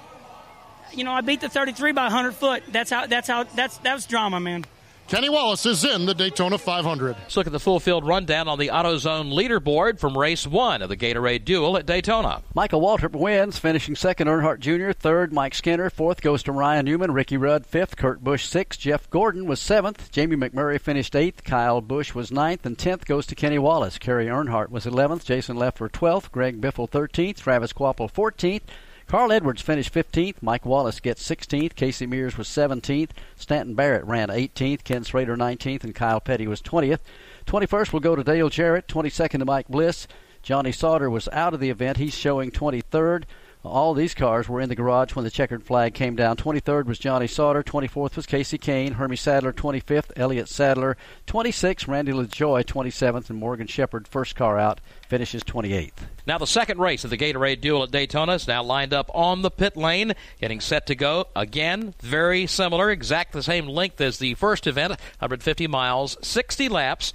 you 0.93 1.03
know 1.03 1.11
I 1.11 1.21
beat 1.21 1.41
the 1.41 1.49
33 1.49 1.93
by 1.93 2.03
100 2.03 2.33
foot. 2.33 2.63
That's 2.67 2.91
how. 2.91 3.07
That's 3.07 3.27
how. 3.27 3.43
That's 3.43 3.77
that 3.79 3.95
was 3.95 4.05
drama, 4.05 4.39
man. 4.39 4.65
Kenny 5.09 5.27
Wallace 5.27 5.65
is 5.65 5.83
in 5.83 6.05
the 6.05 6.13
Daytona 6.13 6.59
500. 6.59 7.15
Let's 7.17 7.35
look 7.35 7.47
at 7.47 7.51
the 7.51 7.59
full 7.59 7.79
field 7.79 8.05
rundown 8.05 8.47
on 8.47 8.59
the 8.59 8.67
AutoZone 8.67 9.33
leaderboard 9.33 9.97
from 9.97 10.15
race 10.15 10.45
one 10.45 10.83
of 10.83 10.89
the 10.89 10.95
Gatorade 10.95 11.45
Duel 11.45 11.77
at 11.77 11.87
Daytona. 11.87 12.43
Michael 12.53 12.79
Waltrip 12.79 13.13
wins, 13.13 13.57
finishing 13.57 13.95
second. 13.95 14.27
Earnhardt 14.27 14.59
Jr. 14.59 14.91
third. 14.91 15.33
Mike 15.33 15.55
Skinner 15.55 15.89
fourth 15.89 16.21
goes 16.21 16.43
to 16.43 16.51
Ryan 16.51 16.85
Newman. 16.85 17.11
Ricky 17.11 17.37
Rudd 17.37 17.65
fifth. 17.65 17.97
Kurt 17.97 18.23
Busch 18.23 18.45
sixth. 18.45 18.81
Jeff 18.81 19.09
Gordon 19.09 19.47
was 19.47 19.59
seventh. 19.59 20.11
Jamie 20.11 20.35
McMurray 20.35 20.79
finished 20.79 21.15
eighth. 21.15 21.43
Kyle 21.43 21.81
Busch 21.81 22.13
was 22.13 22.31
ninth, 22.31 22.63
and 22.67 22.77
tenth 22.77 23.05
goes 23.05 23.25
to 23.25 23.33
Kenny 23.33 23.57
Wallace. 23.57 23.97
Kerry 23.97 24.27
Earnhardt 24.27 24.69
was 24.69 24.85
eleventh. 24.85 25.25
Jason 25.25 25.57
Leffler 25.57 25.89
twelfth. 25.89 26.31
Greg 26.31 26.61
Biffle 26.61 26.87
thirteenth. 26.87 27.41
Travis 27.41 27.73
Kvapil 27.73 28.11
fourteenth. 28.11 28.65
Carl 29.09 29.31
Edwards 29.31 29.63
finished 29.63 29.91
15th. 29.91 30.35
Mike 30.39 30.67
Wallace 30.67 30.99
gets 30.99 31.27
16th. 31.27 31.73
Casey 31.73 32.05
Mears 32.05 32.37
was 32.37 32.47
17th. 32.47 33.09
Stanton 33.35 33.73
Barrett 33.73 34.05
ran 34.05 34.27
18th. 34.29 34.83
Ken 34.83 35.03
Schrader 35.03 35.35
19th. 35.35 35.83
And 35.83 35.95
Kyle 35.95 36.19
Petty 36.19 36.45
was 36.45 36.61
20th. 36.61 36.99
21st 37.47 37.91
will 37.91 38.01
go 38.01 38.15
to 38.15 38.23
Dale 38.23 38.49
Jarrett. 38.49 38.87
22nd 38.87 39.39
to 39.39 39.45
Mike 39.45 39.67
Bliss. 39.67 40.07
Johnny 40.43 40.71
Sauter 40.71 41.09
was 41.09 41.27
out 41.29 41.55
of 41.55 41.59
the 41.59 41.71
event. 41.71 41.97
He's 41.97 42.13
showing 42.13 42.51
23rd. 42.51 43.23
All 43.61 43.93
these 43.93 44.13
cars 44.13 44.47
were 44.47 44.61
in 44.61 44.69
the 44.69 44.75
garage 44.75 45.15
when 45.15 45.25
the 45.25 45.31
checkered 45.31 45.63
flag 45.63 45.93
came 45.93 46.15
down. 46.15 46.37
23rd 46.37 46.85
was 46.85 46.97
Johnny 46.97 47.27
Sauter. 47.27 47.61
24th 47.61 48.15
was 48.15 48.25
Kasey 48.25 48.57
Kahne. 48.57 48.93
Hermie 48.93 49.17
Sadler, 49.17 49.51
25th. 49.51 50.11
Elliott 50.15 50.47
Sadler, 50.47 50.95
26th. 51.27 51.85
Randy 51.85 52.13
LaJoie, 52.13 52.63
27th. 52.63 53.29
And 53.29 53.37
Morgan 53.37 53.67
Shepherd, 53.67 54.07
first 54.07 54.37
car 54.37 54.57
out, 54.57 54.79
finishes 55.09 55.43
28th. 55.43 55.91
Now, 56.25 56.37
the 56.37 56.47
second 56.47 56.79
race 56.79 57.03
of 57.03 57.09
the 57.09 57.17
Gatorade 57.17 57.59
Duel 57.59 57.83
at 57.83 57.91
Daytona 57.91 58.35
is 58.35 58.47
now 58.47 58.63
lined 58.63 58.93
up 58.93 59.11
on 59.13 59.41
the 59.41 59.51
pit 59.51 59.75
lane, 59.75 60.13
getting 60.39 60.61
set 60.61 60.87
to 60.87 60.95
go. 60.95 61.25
Again, 61.35 61.95
very 61.99 62.47
similar, 62.47 62.89
exact 62.89 63.33
the 63.33 63.43
same 63.43 63.67
length 63.67 63.99
as 63.99 64.19
the 64.19 64.35
first 64.35 64.67
event 64.67 64.91
150 64.91 65.67
miles, 65.67 66.15
60 66.21 66.69
laps. 66.69 67.11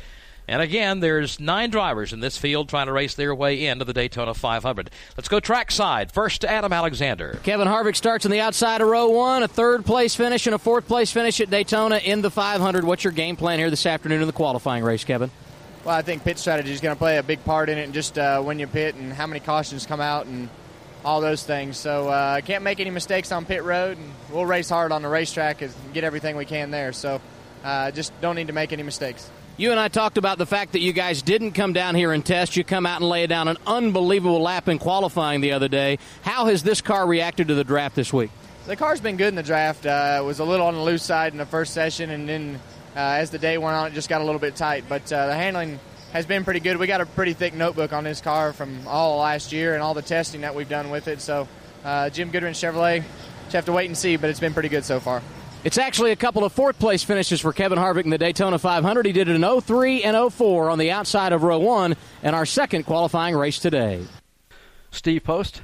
And 0.46 0.60
again, 0.60 1.00
there's 1.00 1.40
nine 1.40 1.70
drivers 1.70 2.12
in 2.12 2.20
this 2.20 2.36
field 2.36 2.68
trying 2.68 2.86
to 2.86 2.92
race 2.92 3.14
their 3.14 3.34
way 3.34 3.66
into 3.66 3.84
the 3.84 3.94
Daytona 3.94 4.34
500. 4.34 4.90
Let's 5.16 5.28
go 5.28 5.40
trackside. 5.40 6.12
First 6.12 6.42
to 6.42 6.50
Adam 6.50 6.72
Alexander. 6.72 7.40
Kevin 7.42 7.66
Harvick 7.66 7.96
starts 7.96 8.26
on 8.26 8.30
the 8.30 8.40
outside 8.40 8.82
of 8.82 8.88
row 8.88 9.08
one, 9.08 9.42
a 9.42 9.48
third 9.48 9.86
place 9.86 10.14
finish 10.14 10.46
and 10.46 10.54
a 10.54 10.58
fourth 10.58 10.86
place 10.86 11.10
finish 11.10 11.40
at 11.40 11.48
Daytona 11.48 11.96
in 11.96 12.20
the 12.20 12.30
500. 12.30 12.84
What's 12.84 13.04
your 13.04 13.12
game 13.12 13.36
plan 13.36 13.58
here 13.58 13.70
this 13.70 13.86
afternoon 13.86 14.20
in 14.20 14.26
the 14.26 14.32
qualifying 14.34 14.84
race, 14.84 15.04
Kevin? 15.04 15.30
Well, 15.84 15.94
I 15.94 16.02
think 16.02 16.24
pit 16.24 16.38
strategy 16.38 16.72
is 16.72 16.80
going 16.80 16.94
to 16.94 16.98
play 16.98 17.18
a 17.18 17.22
big 17.22 17.44
part 17.44 17.68
in 17.68 17.78
it, 17.78 17.84
and 17.84 17.92
just 17.92 18.18
uh, 18.18 18.42
when 18.42 18.58
you 18.58 18.66
pit 18.66 18.94
and 18.94 19.12
how 19.12 19.26
many 19.26 19.40
cautions 19.40 19.86
come 19.86 20.00
out 20.00 20.26
and 20.26 20.48
all 21.04 21.20
those 21.20 21.42
things. 21.42 21.76
So 21.76 22.08
I 22.08 22.38
uh, 22.38 22.40
can't 22.40 22.64
make 22.64 22.80
any 22.80 22.90
mistakes 22.90 23.32
on 23.32 23.44
pit 23.44 23.62
road, 23.62 23.98
and 23.98 24.10
we'll 24.30 24.46
race 24.46 24.68
hard 24.68 24.92
on 24.92 25.02
the 25.02 25.08
racetrack 25.08 25.62
and 25.62 25.72
get 25.92 26.04
everything 26.04 26.36
we 26.36 26.46
can 26.46 26.70
there. 26.70 26.92
So 26.92 27.20
uh, 27.62 27.90
just 27.90 28.18
don't 28.20 28.36
need 28.36 28.46
to 28.46 28.54
make 28.54 28.72
any 28.72 28.82
mistakes. 28.82 29.30
You 29.56 29.70
and 29.70 29.78
I 29.78 29.86
talked 29.86 30.18
about 30.18 30.38
the 30.38 30.46
fact 30.46 30.72
that 30.72 30.80
you 30.80 30.92
guys 30.92 31.22
didn't 31.22 31.52
come 31.52 31.72
down 31.72 31.94
here 31.94 32.12
and 32.12 32.26
test. 32.26 32.56
You 32.56 32.64
come 32.64 32.86
out 32.86 33.00
and 33.00 33.08
lay 33.08 33.28
down 33.28 33.46
an 33.46 33.56
unbelievable 33.68 34.40
lap 34.40 34.68
in 34.68 34.80
qualifying 34.80 35.42
the 35.42 35.52
other 35.52 35.68
day. 35.68 36.00
How 36.22 36.46
has 36.46 36.64
this 36.64 36.80
car 36.80 37.06
reacted 37.06 37.46
to 37.48 37.54
the 37.54 37.62
draft 37.62 37.94
this 37.94 38.12
week? 38.12 38.32
The 38.66 38.74
car's 38.74 39.00
been 39.00 39.16
good 39.16 39.28
in 39.28 39.36
the 39.36 39.44
draft. 39.44 39.86
Uh, 39.86 40.20
was 40.26 40.40
a 40.40 40.44
little 40.44 40.66
on 40.66 40.74
the 40.74 40.82
loose 40.82 41.04
side 41.04 41.30
in 41.30 41.38
the 41.38 41.46
first 41.46 41.72
session, 41.72 42.10
and 42.10 42.28
then 42.28 42.60
uh, 42.96 42.98
as 42.98 43.30
the 43.30 43.38
day 43.38 43.56
went 43.56 43.76
on, 43.76 43.92
it 43.92 43.94
just 43.94 44.08
got 44.08 44.20
a 44.20 44.24
little 44.24 44.40
bit 44.40 44.56
tight. 44.56 44.86
But 44.88 45.12
uh, 45.12 45.28
the 45.28 45.34
handling 45.34 45.78
has 46.12 46.26
been 46.26 46.42
pretty 46.42 46.58
good. 46.58 46.76
We 46.78 46.88
got 46.88 47.00
a 47.00 47.06
pretty 47.06 47.34
thick 47.34 47.54
notebook 47.54 47.92
on 47.92 48.02
this 48.02 48.20
car 48.20 48.52
from 48.52 48.88
all 48.88 49.20
last 49.20 49.52
year 49.52 49.74
and 49.74 49.84
all 49.84 49.94
the 49.94 50.02
testing 50.02 50.40
that 50.40 50.56
we've 50.56 50.68
done 50.68 50.90
with 50.90 51.06
it. 51.06 51.20
So, 51.20 51.46
uh, 51.84 52.10
Jim 52.10 52.32
Goodwrench 52.32 52.58
Chevrolet, 52.58 53.04
just 53.44 53.52
have 53.52 53.66
to 53.66 53.72
wait 53.72 53.86
and 53.86 53.96
see, 53.96 54.16
but 54.16 54.30
it's 54.30 54.40
been 54.40 54.52
pretty 54.52 54.68
good 54.68 54.84
so 54.84 54.98
far. 54.98 55.22
It's 55.64 55.78
actually 55.78 56.12
a 56.12 56.16
couple 56.16 56.44
of 56.44 56.52
fourth 56.52 56.78
place 56.78 57.02
finishes 57.02 57.40
for 57.40 57.54
Kevin 57.54 57.78
Harvick 57.78 58.04
in 58.04 58.10
the 58.10 58.18
Daytona 58.18 58.58
500. 58.58 59.06
He 59.06 59.12
did 59.12 59.28
it 59.30 59.34
in 59.34 59.60
03 59.62 60.02
and 60.02 60.30
04 60.30 60.68
on 60.68 60.78
the 60.78 60.90
outside 60.90 61.32
of 61.32 61.42
row 61.42 61.58
one 61.58 61.96
in 62.22 62.34
our 62.34 62.44
second 62.44 62.84
qualifying 62.84 63.34
race 63.34 63.58
today. 63.58 64.04
Steve 64.90 65.24
Post. 65.24 65.62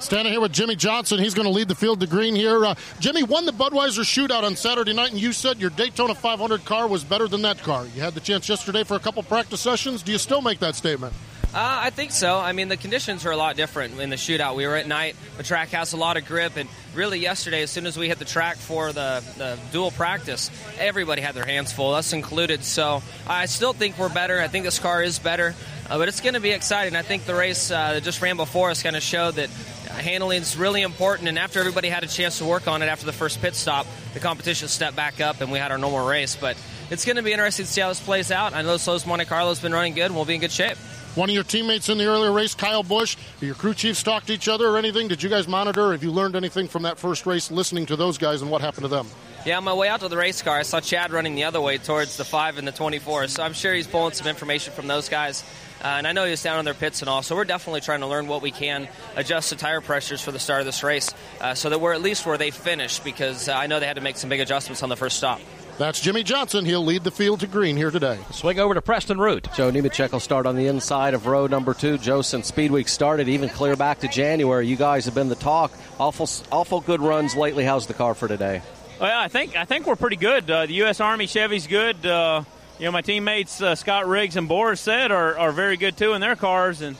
Standing 0.00 0.34
here 0.34 0.42
with 0.42 0.52
Jimmie 0.52 0.76
Johnson. 0.76 1.18
He's 1.18 1.32
going 1.32 1.46
to 1.48 1.52
lead 1.52 1.68
the 1.68 1.74
field 1.74 2.00
to 2.00 2.06
green 2.06 2.36
here. 2.36 2.62
Uh, 2.62 2.74
Jimmie 3.00 3.22
won 3.22 3.46
the 3.46 3.52
Budweiser 3.52 4.04
shootout 4.04 4.42
on 4.42 4.54
Saturday 4.54 4.92
night, 4.92 5.12
and 5.12 5.20
you 5.20 5.32
said 5.32 5.58
your 5.58 5.70
Daytona 5.70 6.14
500 6.14 6.66
car 6.66 6.86
was 6.86 7.02
better 7.02 7.26
than 7.26 7.40
that 7.42 7.58
car. 7.62 7.86
You 7.94 8.02
had 8.02 8.12
the 8.12 8.20
chance 8.20 8.50
yesterday 8.50 8.84
for 8.84 8.96
a 8.96 9.00
couple 9.00 9.22
practice 9.22 9.62
sessions. 9.62 10.02
Do 10.02 10.12
you 10.12 10.18
still 10.18 10.42
make 10.42 10.58
that 10.58 10.74
statement? 10.74 11.14
Uh, 11.54 11.80
I 11.84 11.90
think 11.90 12.10
so. 12.10 12.36
I 12.38 12.52
mean, 12.52 12.68
the 12.68 12.76
conditions 12.76 13.24
are 13.24 13.30
a 13.30 13.36
lot 13.36 13.56
different 13.56 13.98
in 13.98 14.10
the 14.10 14.16
shootout. 14.16 14.54
We 14.54 14.66
were 14.66 14.76
at 14.76 14.86
night. 14.86 15.16
The 15.38 15.42
track 15.42 15.70
has 15.70 15.94
a 15.94 15.96
lot 15.96 16.18
of 16.18 16.26
grip, 16.26 16.56
and 16.56 16.68
really 16.94 17.20
yesterday, 17.20 17.62
as 17.62 17.70
soon 17.70 17.86
as 17.86 17.96
we 17.96 18.06
hit 18.06 18.18
the 18.18 18.26
track 18.26 18.56
for 18.56 18.92
the, 18.92 19.24
the 19.38 19.58
duel 19.72 19.90
practice, 19.90 20.50
everybody 20.78 21.22
had 21.22 21.34
their 21.34 21.46
hands 21.46 21.72
full, 21.72 21.94
us 21.94 22.12
included. 22.12 22.64
So 22.64 23.02
I 23.26 23.46
still 23.46 23.72
think 23.72 23.98
we're 23.98 24.12
better. 24.12 24.38
I 24.40 24.48
think 24.48 24.66
this 24.66 24.78
car 24.78 25.02
is 25.02 25.18
better. 25.18 25.54
Uh, 25.88 25.96
but 25.96 26.08
it's 26.08 26.20
going 26.20 26.34
to 26.34 26.40
be 26.40 26.50
exciting. 26.50 26.94
I 26.94 27.00
think 27.00 27.24
the 27.24 27.34
race 27.34 27.70
uh, 27.70 27.94
that 27.94 28.02
just 28.02 28.20
ran 28.20 28.36
before 28.36 28.68
us 28.68 28.82
kind 28.82 28.94
of 28.94 29.02
showed 29.02 29.36
that 29.36 29.48
handling 29.88 30.42
is 30.42 30.54
really 30.54 30.82
important. 30.82 31.30
And 31.30 31.38
after 31.38 31.60
everybody 31.60 31.88
had 31.88 32.04
a 32.04 32.08
chance 32.08 32.38
to 32.38 32.44
work 32.44 32.68
on 32.68 32.82
it 32.82 32.86
after 32.86 33.06
the 33.06 33.12
first 33.12 33.40
pit 33.40 33.54
stop, 33.54 33.86
the 34.12 34.20
competition 34.20 34.68
stepped 34.68 34.96
back 34.96 35.22
up 35.22 35.40
and 35.40 35.50
we 35.50 35.58
had 35.58 35.72
our 35.72 35.78
normal 35.78 36.06
race. 36.06 36.36
But 36.36 36.58
it's 36.90 37.06
going 37.06 37.16
to 37.16 37.22
be 37.22 37.32
interesting 37.32 37.64
to 37.64 37.72
see 37.72 37.80
how 37.80 37.88
this 37.88 38.00
plays 38.00 38.30
out. 38.30 38.52
I 38.52 38.60
know 38.60 38.76
Slows 38.76 39.06
Monte 39.06 39.24
Carlo's 39.24 39.60
been 39.60 39.72
running 39.72 39.94
good 39.94 40.06
and 40.06 40.14
we'll 40.14 40.26
be 40.26 40.34
in 40.34 40.40
good 40.40 40.52
shape. 40.52 40.76
One 41.18 41.28
of 41.28 41.34
your 41.34 41.42
teammates 41.42 41.88
in 41.88 41.98
the 41.98 42.06
earlier 42.06 42.30
race, 42.30 42.54
Kyle 42.54 42.84
Busch, 42.84 43.16
your 43.40 43.56
crew 43.56 43.74
chiefs 43.74 44.04
talked 44.04 44.28
to 44.28 44.32
each 44.32 44.46
other 44.46 44.68
or 44.68 44.78
anything? 44.78 45.08
Did 45.08 45.20
you 45.20 45.28
guys 45.28 45.48
monitor? 45.48 45.90
Have 45.90 46.04
you 46.04 46.12
learned 46.12 46.36
anything 46.36 46.68
from 46.68 46.84
that 46.84 46.96
first 46.96 47.26
race 47.26 47.50
listening 47.50 47.86
to 47.86 47.96
those 47.96 48.18
guys 48.18 48.40
and 48.40 48.52
what 48.52 48.60
happened 48.60 48.84
to 48.84 48.88
them? 48.88 49.08
Yeah, 49.44 49.56
on 49.56 49.64
my 49.64 49.74
way 49.74 49.88
out 49.88 49.98
to 49.98 50.08
the 50.08 50.16
race 50.16 50.42
car, 50.42 50.60
I 50.60 50.62
saw 50.62 50.78
Chad 50.78 51.10
running 51.10 51.34
the 51.34 51.42
other 51.42 51.60
way 51.60 51.78
towards 51.78 52.16
the 52.18 52.24
5 52.24 52.58
and 52.58 52.68
the 52.68 52.70
24. 52.70 53.26
So 53.26 53.42
I'm 53.42 53.52
sure 53.52 53.74
he's 53.74 53.88
pulling 53.88 54.12
some 54.12 54.28
information 54.28 54.72
from 54.72 54.86
those 54.86 55.08
guys. 55.08 55.42
Uh, 55.82 55.88
and 55.88 56.06
I 56.06 56.12
know 56.12 56.24
he 56.24 56.30
was 56.30 56.42
down 56.44 56.60
in 56.60 56.64
their 56.64 56.72
pits 56.72 57.02
and 57.02 57.08
all. 57.08 57.22
So 57.22 57.34
we're 57.34 57.44
definitely 57.44 57.80
trying 57.80 58.00
to 58.00 58.06
learn 58.06 58.28
what 58.28 58.40
we 58.40 58.52
can, 58.52 58.86
adjust 59.16 59.50
the 59.50 59.56
tire 59.56 59.80
pressures 59.80 60.20
for 60.20 60.30
the 60.30 60.38
start 60.38 60.60
of 60.60 60.66
this 60.66 60.84
race 60.84 61.12
uh, 61.40 61.54
so 61.54 61.68
that 61.70 61.80
we're 61.80 61.94
at 61.94 62.00
least 62.00 62.26
where 62.26 62.38
they 62.38 62.52
finished 62.52 63.02
because 63.02 63.48
uh, 63.48 63.54
I 63.54 63.66
know 63.66 63.80
they 63.80 63.86
had 63.88 63.96
to 63.96 64.02
make 64.02 64.18
some 64.18 64.30
big 64.30 64.38
adjustments 64.38 64.84
on 64.84 64.88
the 64.88 64.96
first 64.96 65.16
stop. 65.16 65.40
That's 65.78 66.00
Jimmie 66.00 66.24
Johnson. 66.24 66.64
He'll 66.64 66.84
lead 66.84 67.04
the 67.04 67.12
field 67.12 67.38
to 67.40 67.46
green 67.46 67.76
here 67.76 67.92
today. 67.92 68.18
Swing 68.32 68.58
over 68.58 68.74
to 68.74 68.82
Preston 68.82 69.20
Root. 69.20 69.46
Joe 69.54 69.70
Nemechek 69.70 70.10
will 70.10 70.18
start 70.18 70.44
on 70.44 70.56
the 70.56 70.66
inside 70.66 71.14
of 71.14 71.26
row 71.26 71.46
number 71.46 71.72
two. 71.72 71.98
Joe, 71.98 72.20
since 72.20 72.48
Speed 72.48 72.72
Week 72.72 72.88
started, 72.88 73.28
even 73.28 73.48
clear 73.48 73.76
back 73.76 74.00
to 74.00 74.08
January, 74.08 74.66
you 74.66 74.74
guys 74.74 75.04
have 75.04 75.14
been 75.14 75.28
the 75.28 75.36
talk. 75.36 75.70
Awful, 76.00 76.28
awful 76.50 76.80
good 76.80 77.00
runs 77.00 77.36
lately. 77.36 77.62
How's 77.64 77.86
the 77.86 77.94
car 77.94 78.16
for 78.16 78.26
today? 78.26 78.60
Well, 79.00 79.16
I 79.16 79.28
think 79.28 79.54
I 79.54 79.66
think 79.66 79.86
we're 79.86 79.94
pretty 79.94 80.16
good. 80.16 80.50
Uh, 80.50 80.66
the 80.66 80.72
U.S. 80.74 80.98
Army 80.98 81.28
Chevy's 81.28 81.68
good. 81.68 82.04
Uh, 82.04 82.42
you 82.80 82.86
know, 82.86 82.90
my 82.90 83.00
teammates 83.00 83.62
uh, 83.62 83.76
Scott 83.76 84.08
Riggs 84.08 84.36
and 84.36 84.48
Boris 84.48 84.80
Said 84.80 85.12
are, 85.12 85.38
are 85.38 85.52
very 85.52 85.76
good 85.76 85.96
too 85.96 86.12
in 86.14 86.20
their 86.20 86.34
cars, 86.34 86.82
and 86.82 86.96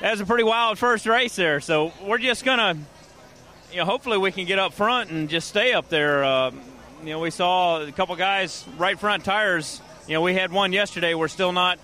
that 0.00 0.12
was 0.12 0.20
a 0.20 0.26
pretty 0.26 0.44
wild 0.44 0.78
first 0.78 1.04
race 1.06 1.34
there. 1.34 1.58
So 1.58 1.92
we're 2.04 2.18
just 2.18 2.44
gonna, 2.44 2.76
you 3.72 3.78
know, 3.78 3.86
hopefully 3.86 4.18
we 4.18 4.30
can 4.30 4.44
get 4.44 4.60
up 4.60 4.72
front 4.72 5.10
and 5.10 5.28
just 5.28 5.48
stay 5.48 5.72
up 5.72 5.88
there. 5.88 6.52
You 7.04 7.10
know, 7.10 7.20
we 7.20 7.30
saw 7.30 7.82
a 7.82 7.92
couple 7.92 8.16
guys 8.16 8.64
right 8.78 8.98
front 8.98 9.26
tires. 9.26 9.82
You 10.08 10.14
know, 10.14 10.22
we 10.22 10.32
had 10.32 10.50
one 10.50 10.72
yesterday. 10.72 11.12
We're 11.12 11.28
still 11.28 11.52
not 11.52 11.78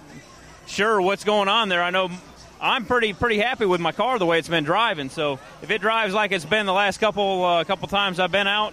sure 0.67 0.99
what's 0.99 1.25
going 1.25 1.47
on 1.47 1.69
there. 1.69 1.83
I 1.83 1.91
know 1.91 2.09
I'm 2.59 2.87
pretty 2.87 3.13
pretty 3.13 3.39
happy 3.39 3.67
with 3.67 3.83
my 3.83 3.93
car 3.93 4.19
the 4.19 4.25
way 4.25 4.39
it's 4.39 4.49
been 4.49 4.65
driving. 4.65 5.11
So 5.11 5.39
if 5.61 5.71
it 5.71 5.83
drives 5.83 6.15
like 6.15 6.33
it's 6.33 6.47
been 6.47 6.65
the 6.65 6.73
last 6.73 7.01
couple 7.01 7.45
uh, 7.45 7.65
couple 7.65 7.87
times 7.89 8.19
I've 8.19 8.33
been 8.33 8.47
out, 8.47 8.73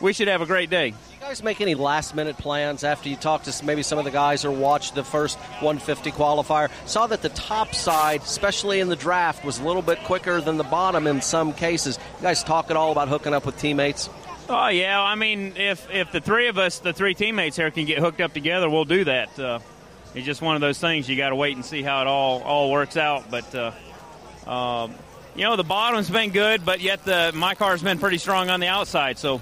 we 0.00 0.14
should 0.14 0.28
have 0.28 0.40
a 0.40 0.46
great 0.46 0.70
day. 0.70 0.86
You 0.86 1.20
guys 1.20 1.42
make 1.42 1.60
any 1.60 1.74
last 1.74 2.14
minute 2.14 2.38
plans 2.38 2.82
after 2.82 3.10
you 3.10 3.16
talk 3.16 3.42
to 3.42 3.64
maybe 3.64 3.82
some 3.82 3.98
of 3.98 4.06
the 4.06 4.10
guys 4.10 4.46
or 4.46 4.50
watch 4.50 4.92
the 4.92 5.04
first 5.04 5.36
150 5.60 6.10
qualifier? 6.12 6.70
Saw 6.86 7.06
that 7.08 7.20
the 7.20 7.28
top 7.28 7.74
side, 7.74 8.22
especially 8.22 8.80
in 8.80 8.88
the 8.88 8.96
draft, 8.96 9.44
was 9.44 9.58
a 9.58 9.64
little 9.64 9.82
bit 9.82 10.02
quicker 10.04 10.40
than 10.40 10.56
the 10.56 10.64
bottom 10.64 11.06
in 11.06 11.20
some 11.20 11.52
cases. 11.52 11.98
You 12.16 12.22
guys 12.22 12.42
talk 12.42 12.70
at 12.70 12.78
all 12.78 12.92
about 12.92 13.08
hooking 13.08 13.34
up 13.34 13.44
with 13.44 13.58
teammates? 13.58 14.08
Oh 14.52 14.66
yeah, 14.66 15.00
I 15.00 15.14
mean, 15.14 15.52
if 15.56 15.88
if 15.92 16.10
the 16.10 16.20
three 16.20 16.48
of 16.48 16.58
us, 16.58 16.80
the 16.80 16.92
three 16.92 17.14
teammates 17.14 17.56
here, 17.56 17.70
can 17.70 17.84
get 17.84 18.00
hooked 18.00 18.20
up 18.20 18.34
together, 18.34 18.68
we'll 18.68 18.84
do 18.84 19.04
that. 19.04 19.38
Uh, 19.38 19.60
it's 20.12 20.26
just 20.26 20.42
one 20.42 20.56
of 20.56 20.60
those 20.60 20.80
things 20.80 21.08
you 21.08 21.16
got 21.16 21.28
to 21.28 21.36
wait 21.36 21.54
and 21.54 21.64
see 21.64 21.82
how 21.82 22.00
it 22.00 22.08
all 22.08 22.42
all 22.42 22.72
works 22.72 22.96
out. 22.96 23.30
But 23.30 23.54
uh, 23.54 24.50
um, 24.50 24.92
you 25.36 25.44
know, 25.44 25.54
the 25.54 25.62
bottom's 25.62 26.10
been 26.10 26.30
good, 26.30 26.64
but 26.64 26.80
yet 26.80 27.04
the 27.04 27.30
my 27.32 27.54
car's 27.54 27.80
been 27.80 28.00
pretty 28.00 28.18
strong 28.18 28.50
on 28.50 28.58
the 28.58 28.66
outside. 28.66 29.18
So 29.18 29.40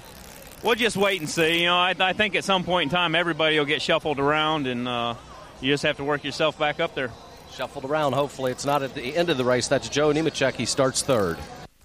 we'll 0.63 0.75
just 0.75 0.95
wait 0.95 1.21
and 1.21 1.29
see. 1.29 1.61
You 1.61 1.65
know, 1.65 1.77
I, 1.77 1.95
I 1.99 2.13
think 2.13 2.35
at 2.35 2.43
some 2.43 2.63
point 2.63 2.91
in 2.91 2.95
time, 2.95 3.15
everybody 3.15 3.57
will 3.57 3.65
get 3.65 3.81
shuffled 3.81 4.19
around, 4.19 4.67
and 4.67 4.87
uh, 4.87 5.15
you 5.59 5.73
just 5.73 5.81
have 5.81 5.97
to 5.97 6.03
work 6.03 6.23
yourself 6.23 6.59
back 6.59 6.79
up 6.79 6.93
there. 6.93 7.09
Shuffled 7.51 7.85
around. 7.85 8.13
Hopefully, 8.13 8.51
it's 8.51 8.63
not 8.63 8.83
at 8.83 8.93
the 8.93 9.17
end 9.17 9.31
of 9.31 9.37
the 9.37 9.43
race. 9.43 9.67
That's 9.67 9.89
Joe 9.89 10.13
Nemechek. 10.13 10.53
He 10.53 10.65
starts 10.65 11.01
third 11.01 11.39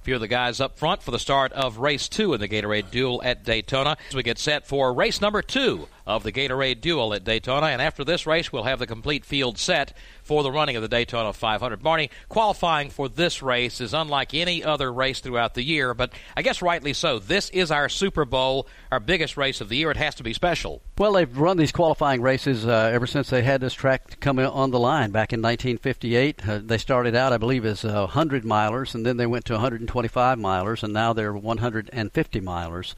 few 0.04 0.14
of 0.14 0.20
the 0.20 0.28
guys 0.28 0.60
up 0.60 0.78
front 0.78 1.02
for 1.02 1.10
the 1.10 1.18
start 1.18 1.50
of 1.52 1.78
race 1.78 2.10
two 2.10 2.34
in 2.34 2.40
the 2.40 2.46
Gatorade 2.46 2.90
Duel 2.90 3.22
at 3.24 3.42
Daytona. 3.42 3.96
As 4.10 4.14
we 4.14 4.22
get 4.22 4.38
set 4.38 4.66
for 4.66 4.92
race 4.92 5.22
number 5.22 5.40
two 5.40 5.88
of 6.06 6.22
the 6.22 6.32
Gatorade 6.32 6.80
Duel 6.80 7.14
at 7.14 7.24
Daytona, 7.24 7.66
and 7.66 7.80
after 7.80 8.04
this 8.04 8.26
race, 8.26 8.52
we'll 8.52 8.64
have 8.64 8.78
the 8.78 8.86
complete 8.86 9.24
field 9.24 9.58
set 9.58 9.96
for 10.22 10.42
the 10.42 10.52
running 10.52 10.76
of 10.76 10.82
the 10.82 10.88
Daytona 10.88 11.32
500. 11.32 11.82
Barney, 11.82 12.10
qualifying 12.28 12.90
for 12.90 13.08
this 13.08 13.42
race 13.42 13.80
is 13.80 13.94
unlike 13.94 14.34
any 14.34 14.62
other 14.62 14.92
race 14.92 15.20
throughout 15.20 15.54
the 15.54 15.62
year, 15.62 15.94
but 15.94 16.12
I 16.36 16.42
guess 16.42 16.62
rightly 16.62 16.92
so. 16.92 17.18
This 17.18 17.50
is 17.50 17.70
our 17.70 17.88
Super 17.88 18.24
Bowl, 18.24 18.66
our 18.90 19.00
biggest 19.00 19.36
race 19.36 19.60
of 19.60 19.68
the 19.68 19.76
year. 19.76 19.90
It 19.90 19.96
has 19.96 20.14
to 20.16 20.22
be 20.22 20.32
special. 20.32 20.82
Well, 20.98 21.12
they've 21.12 21.38
run 21.38 21.56
these 21.56 21.72
qualifying 21.72 22.22
races 22.22 22.66
uh, 22.66 22.90
ever 22.92 23.06
since 23.06 23.30
they 23.30 23.42
had 23.42 23.60
this 23.60 23.74
track 23.74 24.20
come 24.20 24.38
on 24.38 24.70
the 24.70 24.78
line 24.78 25.10
back 25.10 25.32
in 25.32 25.40
1958. 25.40 26.48
Uh, 26.48 26.60
they 26.62 26.78
started 26.78 27.14
out, 27.14 27.32
I 27.32 27.38
believe, 27.38 27.64
as 27.64 27.84
uh, 27.84 28.00
100 28.00 28.44
milers, 28.44 28.94
and 28.94 29.04
then 29.04 29.16
they 29.16 29.26
went 29.26 29.44
to 29.46 29.54
125 29.54 30.38
milers, 30.38 30.82
and 30.82 30.92
now 30.92 31.12
they're 31.12 31.32
150 31.32 32.40
milers. 32.40 32.94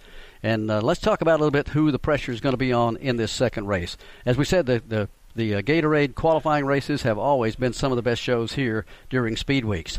And 0.46 0.70
uh, 0.70 0.80
let's 0.80 1.00
talk 1.00 1.22
about 1.22 1.40
a 1.40 1.42
little 1.42 1.50
bit 1.50 1.70
who 1.70 1.90
the 1.90 1.98
pressure 1.98 2.30
is 2.30 2.40
going 2.40 2.52
to 2.52 2.56
be 2.56 2.72
on 2.72 2.96
in 2.98 3.16
this 3.16 3.32
second 3.32 3.66
race. 3.66 3.96
As 4.24 4.36
we 4.36 4.44
said, 4.44 4.66
the, 4.66 4.80
the 4.86 5.08
the 5.34 5.56
uh, 5.56 5.60
Gatorade 5.60 6.14
qualifying 6.14 6.64
races 6.64 7.02
have 7.02 7.18
always 7.18 7.56
been 7.56 7.72
some 7.72 7.90
of 7.90 7.96
the 7.96 8.02
best 8.02 8.22
shows 8.22 8.52
here 8.52 8.86
during 9.10 9.36
Speed 9.36 9.64
Weeks. 9.64 9.98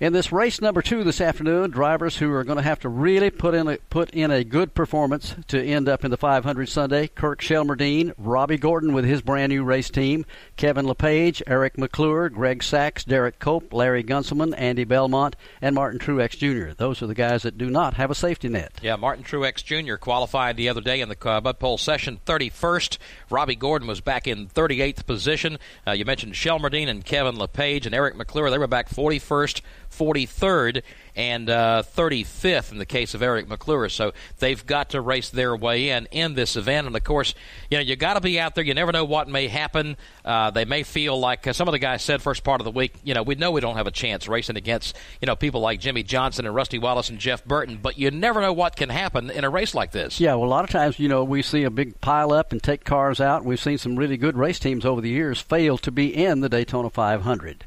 In 0.00 0.12
this 0.12 0.30
race 0.30 0.60
number 0.60 0.80
two 0.80 1.02
this 1.02 1.20
afternoon, 1.20 1.72
drivers 1.72 2.18
who 2.18 2.32
are 2.32 2.44
going 2.44 2.56
to 2.56 2.62
have 2.62 2.78
to 2.80 2.88
really 2.88 3.30
put 3.30 3.52
in 3.52 3.66
a, 3.66 3.78
put 3.90 4.10
in 4.10 4.30
a 4.30 4.44
good 4.44 4.72
performance 4.72 5.34
to 5.48 5.60
end 5.60 5.88
up 5.88 6.04
in 6.04 6.12
the 6.12 6.16
500 6.16 6.68
Sunday: 6.68 7.08
Kirk 7.08 7.40
Shelmerdine, 7.40 8.12
Robby 8.16 8.58
Gordon 8.58 8.92
with 8.92 9.04
his 9.04 9.22
brand 9.22 9.50
new 9.50 9.64
race 9.64 9.90
team, 9.90 10.24
Kevin 10.56 10.86
LePage, 10.86 11.42
Eric 11.48 11.76
McClure, 11.76 12.28
Greg 12.28 12.62
Sacks, 12.62 13.02
Derek 13.02 13.40
Cope, 13.40 13.72
Larry 13.72 14.04
Gunselman, 14.04 14.54
Andy 14.56 14.84
Belmont, 14.84 15.34
and 15.60 15.74
Martin 15.74 15.98
Truex 15.98 16.38
Jr. 16.38 16.74
Those 16.76 17.02
are 17.02 17.08
the 17.08 17.14
guys 17.14 17.42
that 17.42 17.58
do 17.58 17.68
not 17.68 17.94
have 17.94 18.12
a 18.12 18.14
safety 18.14 18.48
net. 18.48 18.74
Yeah, 18.80 18.94
Martin 18.94 19.24
Truex 19.24 19.64
Jr. 19.64 19.96
qualified 19.96 20.56
the 20.56 20.68
other 20.68 20.80
day 20.80 21.00
in 21.00 21.08
the 21.08 21.28
uh, 21.28 21.40
Bud 21.40 21.58
Pole 21.58 21.76
session 21.76 22.20
31st. 22.24 22.98
Robby 23.30 23.56
Gordon 23.56 23.88
was 23.88 24.00
back 24.00 24.28
in 24.28 24.46
38th 24.46 25.06
position. 25.06 25.58
Uh, 25.84 25.90
you 25.90 26.04
mentioned 26.04 26.34
Shelmerdine 26.34 26.88
and 26.88 27.04
Kevin 27.04 27.36
LePage 27.36 27.84
and 27.84 27.96
Eric 27.96 28.14
McClure. 28.14 28.48
They 28.48 28.58
were 28.58 28.68
back 28.68 28.88
41st. 28.88 29.60
43rd 29.90 30.82
and 31.18 31.50
uh, 31.50 31.82
35th 31.96 32.70
in 32.70 32.78
the 32.78 32.86
case 32.86 33.12
of 33.12 33.22
Eric 33.22 33.48
McClure. 33.48 33.88
So 33.88 34.12
they've 34.38 34.64
got 34.64 34.90
to 34.90 35.00
race 35.00 35.30
their 35.30 35.56
way 35.56 35.90
in 35.90 36.06
in 36.12 36.34
this 36.34 36.54
event. 36.54 36.86
And 36.86 36.94
of 36.94 37.02
course, 37.02 37.34
you 37.70 37.76
know 37.76 37.82
you 37.82 37.96
got 37.96 38.14
to 38.14 38.20
be 38.20 38.38
out 38.38 38.54
there. 38.54 38.64
You 38.64 38.74
never 38.74 38.92
know 38.92 39.04
what 39.04 39.28
may 39.28 39.48
happen. 39.48 39.96
Uh, 40.24 40.50
they 40.50 40.64
may 40.64 40.84
feel 40.84 41.18
like 41.18 41.46
uh, 41.46 41.52
some 41.52 41.66
of 41.66 41.72
the 41.72 41.78
guys 41.80 42.02
said 42.02 42.22
first 42.22 42.44
part 42.44 42.60
of 42.60 42.64
the 42.64 42.70
week. 42.70 42.94
You 43.02 43.14
know, 43.14 43.24
we 43.24 43.34
know 43.34 43.50
we 43.50 43.60
don't 43.60 43.76
have 43.76 43.88
a 43.88 43.92
chance 43.92 44.28
racing 44.28 44.56
against 44.56 44.96
you 45.20 45.26
know 45.26 45.34
people 45.34 45.60
like 45.60 45.80
Jimmie 45.80 46.04
Johnson 46.04 46.46
and 46.46 46.54
Rusty 46.54 46.78
Wallace 46.78 47.10
and 47.10 47.18
Jeff 47.18 47.44
Burton. 47.44 47.80
But 47.82 47.98
you 47.98 48.10
never 48.12 48.40
know 48.40 48.52
what 48.52 48.76
can 48.76 48.88
happen 48.88 49.28
in 49.30 49.42
a 49.44 49.50
race 49.50 49.74
like 49.74 49.90
this. 49.90 50.20
Yeah, 50.20 50.34
well, 50.34 50.48
a 50.48 50.50
lot 50.50 50.64
of 50.64 50.70
times 50.70 51.00
you 51.00 51.08
know 51.08 51.24
we 51.24 51.42
see 51.42 51.64
a 51.64 51.70
big 51.70 52.00
pile 52.00 52.32
up 52.32 52.52
and 52.52 52.62
take 52.62 52.84
cars 52.84 53.20
out. 53.20 53.44
We've 53.44 53.60
seen 53.60 53.78
some 53.78 53.96
really 53.96 54.16
good 54.16 54.36
race 54.36 54.60
teams 54.60 54.84
over 54.84 55.00
the 55.00 55.10
years 55.10 55.40
fail 55.40 55.78
to 55.78 55.90
be 55.90 56.14
in 56.14 56.40
the 56.40 56.48
Daytona 56.48 56.90
500. 56.90 57.64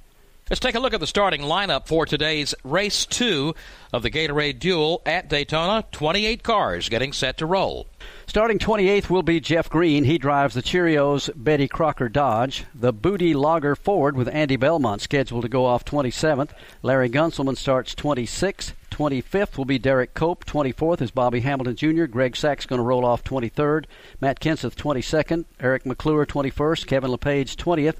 Let's 0.51 0.59
take 0.59 0.75
a 0.75 0.81
look 0.81 0.93
at 0.93 0.99
the 0.99 1.07
starting 1.07 1.43
lineup 1.43 1.87
for 1.87 2.05
today's 2.05 2.53
race 2.65 3.05
two 3.05 3.55
of 3.93 4.03
the 4.03 4.11
Gatorade 4.11 4.59
Duel 4.59 5.01
at 5.05 5.29
Daytona. 5.29 5.85
28 5.93 6.43
cars 6.43 6.89
getting 6.89 7.13
set 7.13 7.37
to 7.37 7.45
roll. 7.45 7.87
Starting 8.27 8.59
28th 8.59 9.09
will 9.09 9.23
be 9.23 9.39
Jeff 9.39 9.69
Green. 9.69 10.03
He 10.03 10.17
drives 10.17 10.53
the 10.53 10.61
Cheerios 10.61 11.29
Betty 11.37 11.69
Crocker 11.69 12.09
Dodge. 12.09 12.65
The 12.75 12.91
Booty 12.91 13.33
Logger 13.33 13.77
Ford 13.77 14.17
with 14.17 14.27
Andy 14.27 14.57
Belmont 14.57 14.99
scheduled 14.99 15.43
to 15.43 15.47
go 15.47 15.65
off 15.65 15.85
27th. 15.85 16.49
Larry 16.83 17.09
Gunselman 17.09 17.55
starts 17.55 17.95
26th. 17.95 18.73
25th 18.91 19.57
will 19.57 19.63
be 19.63 19.79
Derek 19.79 20.13
Cope. 20.13 20.43
24th 20.43 21.01
is 21.01 21.11
Bobby 21.11 21.39
Hamilton 21.39 21.77
Jr. 21.77 22.07
Greg 22.07 22.35
Sacks 22.35 22.65
going 22.65 22.79
to 22.79 22.83
roll 22.83 23.05
off 23.05 23.23
23rd. 23.23 23.85
Matt 24.19 24.41
Kenseth 24.41 24.75
22nd. 24.75 25.45
Eric 25.61 25.85
McClure 25.85 26.25
21st. 26.25 26.87
Kevin 26.87 27.11
LePage 27.11 27.55
20th. 27.55 27.95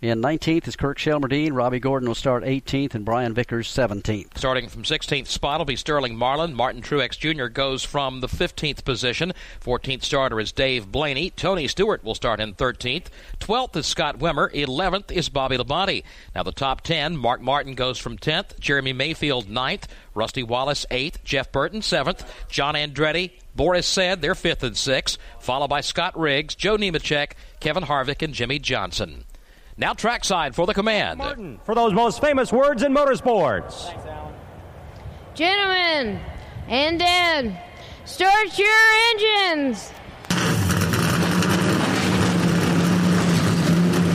In 0.00 0.22
19th 0.22 0.68
is 0.68 0.76
Kirk 0.76 0.96
Shelmerdine. 0.96 1.52
Robby 1.52 1.80
Gordon 1.80 2.08
will 2.08 2.14
start 2.14 2.44
18th, 2.44 2.94
and 2.94 3.04
Brian 3.04 3.34
Vickers 3.34 3.66
17th. 3.66 4.38
Starting 4.38 4.68
from 4.68 4.84
16th 4.84 5.26
spot 5.26 5.58
will 5.58 5.64
be 5.64 5.74
Sterling 5.74 6.14
Marlin. 6.14 6.54
Martin 6.54 6.82
Truex 6.82 7.18
Jr. 7.18 7.46
goes 7.46 7.82
from 7.82 8.20
the 8.20 8.28
15th 8.28 8.84
position. 8.84 9.32
14th 9.60 10.04
starter 10.04 10.38
is 10.38 10.52
Dave 10.52 10.92
Blaney. 10.92 11.30
Tony 11.30 11.66
Stewart 11.66 12.04
will 12.04 12.14
start 12.14 12.38
in 12.38 12.54
13th. 12.54 13.06
12th 13.40 13.74
is 13.74 13.86
Scott 13.88 14.20
Wimmer. 14.20 14.48
11th 14.54 15.10
is 15.10 15.28
Bobby 15.28 15.56
Labonte. 15.56 16.04
Now 16.32 16.44
the 16.44 16.52
top 16.52 16.82
10, 16.82 17.16
Mark 17.16 17.40
Martin 17.40 17.74
goes 17.74 17.98
from 17.98 18.18
10th. 18.18 18.60
Jeremy 18.60 18.92
Mayfield 18.92 19.48
9th. 19.48 19.88
Rusty 20.14 20.44
Wallace 20.44 20.86
8th. 20.92 21.24
Jeff 21.24 21.50
Burton 21.50 21.80
7th. 21.80 22.24
John 22.48 22.76
Andretti 22.76 23.32
Boris 23.56 23.88
Said 23.88 24.22
they're 24.22 24.34
5th 24.34 24.62
and 24.62 24.76
6th, 24.76 25.18
followed 25.40 25.66
by 25.66 25.80
Scott 25.80 26.16
Riggs, 26.16 26.54
Joe 26.54 26.76
Nemechek, 26.76 27.32
Kevin 27.58 27.82
Harvick, 27.82 28.22
and 28.22 28.32
Jimmie 28.32 28.60
Johnson. 28.60 29.24
Now 29.80 29.94
trackside 29.94 30.56
for 30.56 30.66
the 30.66 30.74
command. 30.74 31.18
Martin 31.18 31.60
for 31.62 31.72
those 31.72 31.92
most 31.92 32.20
famous 32.20 32.52
words 32.52 32.82
in 32.82 32.92
motorsports. 32.92 33.94
Gentlemen 35.34 36.20
and 36.66 36.98
Dad, 36.98 37.62
start 38.04 38.58
your 38.58 38.68
engines. 39.12 39.92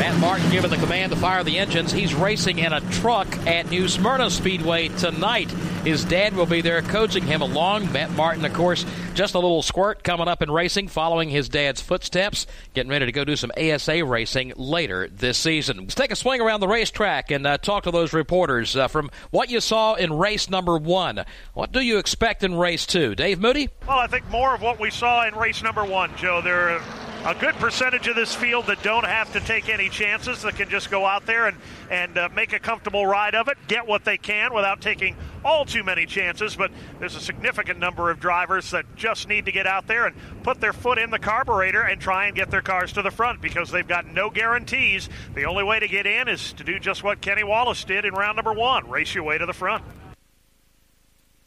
Matt 0.03 0.19
Martin 0.19 0.51
given 0.51 0.69
the 0.69 0.75
command 0.75 1.13
to 1.13 1.17
fire 1.17 1.45
the 1.45 1.57
engines. 1.57 1.93
He's 1.93 2.13
racing 2.13 2.59
in 2.59 2.73
a 2.73 2.81
truck 2.91 3.25
at 3.47 3.69
New 3.69 3.87
Smyrna 3.87 4.29
Speedway 4.29 4.89
tonight. 4.89 5.49
His 5.85 6.03
dad 6.03 6.35
will 6.35 6.45
be 6.45 6.59
there 6.59 6.81
coaching 6.81 7.23
him 7.23 7.41
along. 7.41 7.89
Matt 7.93 8.11
Martin, 8.11 8.43
of 8.43 8.51
course, 8.51 8.85
just 9.13 9.33
a 9.33 9.39
little 9.39 9.61
squirt 9.61 10.03
coming 10.03 10.27
up 10.27 10.41
in 10.41 10.51
racing, 10.51 10.89
following 10.89 11.29
his 11.29 11.47
dad's 11.47 11.79
footsteps, 11.79 12.47
getting 12.73 12.89
ready 12.89 13.05
to 13.05 13.13
go 13.13 13.23
do 13.23 13.37
some 13.37 13.53
ASA 13.57 14.03
racing 14.03 14.51
later 14.57 15.07
this 15.07 15.37
season. 15.37 15.77
Let's 15.77 15.95
take 15.95 16.11
a 16.11 16.17
swing 16.17 16.41
around 16.41 16.59
the 16.59 16.67
racetrack 16.67 17.31
and 17.31 17.47
uh, 17.47 17.57
talk 17.57 17.83
to 17.83 17.91
those 17.91 18.11
reporters 18.11 18.75
uh, 18.75 18.89
from 18.89 19.09
what 19.31 19.49
you 19.49 19.61
saw 19.61 19.93
in 19.93 20.11
race 20.11 20.49
number 20.49 20.77
one. 20.77 21.23
What 21.53 21.71
do 21.71 21.79
you 21.79 21.97
expect 21.97 22.43
in 22.43 22.55
race 22.55 22.85
two? 22.85 23.15
Dave 23.15 23.39
Moody? 23.39 23.69
Well, 23.87 23.99
I 23.99 24.07
think 24.07 24.29
more 24.29 24.53
of 24.53 24.61
what 24.61 24.81
we 24.81 24.89
saw 24.89 25.25
in 25.25 25.33
race 25.33 25.63
number 25.63 25.85
one, 25.85 26.13
Joe. 26.17 26.41
There 26.41 26.71
are 26.71 26.81
a 27.25 27.33
good 27.33 27.55
percentage 27.55 28.07
of 28.09 28.17
this 28.17 28.35
field 28.35 28.67
that 28.67 28.83
don't 28.83 29.05
have 29.05 29.31
to 29.31 29.39
take 29.39 29.69
any 29.69 29.87
chances, 29.87 30.41
that 30.41 30.55
can 30.57 30.69
just 30.69 30.91
go 30.91 31.05
out 31.05 31.25
there 31.25 31.47
and, 31.47 31.57
and 31.89 32.17
uh, 32.17 32.27
make 32.35 32.51
a 32.51 32.59
comfortable 32.59 33.05
ride 33.05 33.33
of 33.33 33.47
it, 33.47 33.57
get 33.69 33.87
what 33.87 34.03
they 34.03 34.17
can 34.17 34.53
without 34.53 34.81
taking 34.81 35.15
all 35.45 35.63
too 35.63 35.85
many 35.85 36.05
chances. 36.05 36.57
But 36.57 36.71
there's 36.99 37.15
a 37.15 37.21
significant 37.21 37.79
number 37.79 38.11
of 38.11 38.19
drivers 38.19 38.71
that 38.71 38.85
just 38.97 39.29
need 39.29 39.45
to 39.45 39.53
get 39.53 39.65
out 39.65 39.87
there 39.87 40.05
and 40.05 40.15
put 40.43 40.59
their 40.59 40.73
foot 40.73 40.97
in 40.97 41.11
the 41.11 41.19
carburetor 41.19 41.81
and 41.81 42.01
try 42.01 42.27
and 42.27 42.35
get 42.35 42.51
their 42.51 42.61
cars 42.61 42.91
to 42.93 43.01
the 43.01 43.11
front 43.11 43.41
because 43.41 43.71
they've 43.71 43.87
got 43.87 44.05
no 44.05 44.29
guarantees. 44.29 45.07
The 45.33 45.45
only 45.45 45.63
way 45.63 45.79
to 45.79 45.87
get 45.87 46.05
in 46.05 46.27
is 46.27 46.51
to 46.53 46.65
do 46.65 46.77
just 46.77 47.03
what 47.05 47.21
Kenny 47.21 47.45
Wallace 47.45 47.85
did 47.85 48.03
in 48.03 48.13
round 48.13 48.35
number 48.35 48.53
one 48.53 48.89
race 48.89 49.15
your 49.15 49.23
way 49.23 49.37
to 49.37 49.45
the 49.45 49.53
front. 49.53 49.83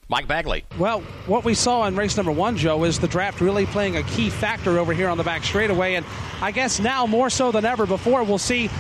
Mike 0.09 0.28
Bagley. 0.28 0.65
Well, 0.78 1.01
what 1.27 1.45
we 1.45 1.55
saw 1.55 1.85
in 1.87 1.97
race 1.97 2.16
number 2.16 2.31
one, 2.31 2.57
Joe, 2.57 2.85
is 2.85 3.01
the 3.01 3.09
draft 3.09 3.41
really 3.41 3.66
playing 3.66 3.97
a 3.97 4.05
key 4.05 4.31
factor 4.31 4.78
over 4.78 4.93
here 4.93 5.09
on 5.09 5.19
the 5.19 5.24
back 5.24 5.43
straightaway. 5.43 5.95
And 5.95 6.07
I 6.41 6.53
guess 6.53 6.78
now 6.78 7.07
more 7.07 7.28
so 7.28 7.51
than 7.51 7.65
ever 7.65 7.87
before, 7.87 8.23
we'll 8.23 8.39
see 8.39 8.70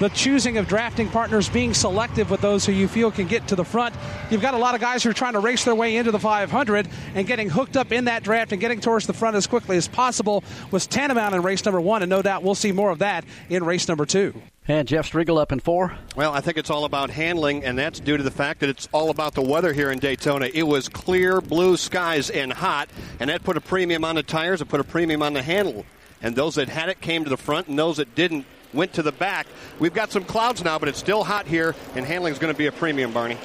the 0.00 0.08
choosing 0.08 0.58
of 0.58 0.66
drafting 0.66 1.08
partners 1.08 1.48
being 1.48 1.72
selective 1.72 2.30
with 2.30 2.40
those 2.40 2.66
who 2.66 2.72
you 2.72 2.88
feel 2.88 3.10
can 3.10 3.26
get 3.26 3.46
to 3.48 3.56
the 3.56 3.64
front. 3.64 3.94
You've 4.30 4.42
got 4.42 4.54
a 4.54 4.58
lot 4.58 4.74
of 4.74 4.80
guys 4.80 5.02
who 5.04 5.10
are 5.10 5.14
trying 5.14 5.34
to 5.34 5.38
race 5.38 5.64
their 5.64 5.74
way 5.74 5.96
into 5.96 6.10
the 6.10 6.18
500 6.18 6.88
and 7.14 7.26
getting 7.26 7.48
hooked 7.48 7.76
up 7.76 7.92
in 7.92 8.06
that 8.06 8.22
draft 8.22 8.52
and 8.52 8.60
getting 8.60 8.80
towards 8.80 9.06
the 9.06 9.12
front 9.12 9.36
as 9.36 9.46
quickly 9.46 9.76
as 9.76 9.86
possible 9.86 10.42
was 10.70 10.86
tantamount 10.86 11.34
in 11.34 11.42
race 11.42 11.64
number 11.64 11.80
one, 11.80 12.02
and 12.02 12.10
no 12.10 12.22
doubt 12.22 12.42
we'll 12.42 12.54
see 12.54 12.72
more 12.72 12.90
of 12.90 13.00
that 13.00 13.24
in 13.50 13.62
race 13.64 13.86
number 13.86 14.06
two. 14.06 14.34
And 14.66 14.88
Jeff 14.88 15.10
Striegel 15.12 15.38
up 15.38 15.52
in 15.52 15.60
four. 15.60 15.94
Well, 16.16 16.32
I 16.32 16.40
think 16.40 16.56
it's 16.56 16.70
all 16.70 16.86
about 16.86 17.10
handling, 17.10 17.64
and 17.64 17.78
that's 17.78 18.00
due 18.00 18.16
to 18.16 18.22
the 18.22 18.30
fact 18.30 18.60
that 18.60 18.70
it's 18.70 18.88
all 18.92 19.10
about 19.10 19.34
the 19.34 19.42
weather 19.42 19.74
here 19.74 19.90
in 19.90 19.98
Daytona. 19.98 20.48
It 20.54 20.62
was 20.62 20.88
clear 20.88 21.42
blue 21.42 21.76
skies 21.76 22.30
and 22.30 22.50
hot, 22.50 22.88
and 23.20 23.28
that 23.28 23.44
put 23.44 23.58
a 23.58 23.60
premium 23.60 24.06
on 24.06 24.14
the 24.14 24.22
tires. 24.22 24.62
It 24.62 24.68
put 24.70 24.80
a 24.80 24.84
premium 24.84 25.22
on 25.22 25.34
the 25.34 25.42
handle. 25.42 25.84
And 26.22 26.34
those 26.34 26.54
that 26.54 26.70
had 26.70 26.88
it 26.88 27.02
came 27.02 27.24
to 27.24 27.30
the 27.30 27.36
front, 27.36 27.68
and 27.68 27.78
those 27.78 27.98
that 27.98 28.14
didn't 28.14 28.46
went 28.72 28.94
to 28.94 29.02
the 29.02 29.12
back. 29.12 29.46
We've 29.78 29.92
got 29.92 30.10
some 30.10 30.24
clouds 30.24 30.64
now, 30.64 30.78
but 30.78 30.88
it's 30.88 30.98
still 30.98 31.24
hot 31.24 31.46
here, 31.46 31.74
and 31.94 32.06
handling 32.06 32.32
is 32.32 32.38
going 32.38 32.52
to 32.52 32.56
be 32.56 32.66
a 32.66 32.72
premium, 32.72 33.12
Barney. 33.12 33.36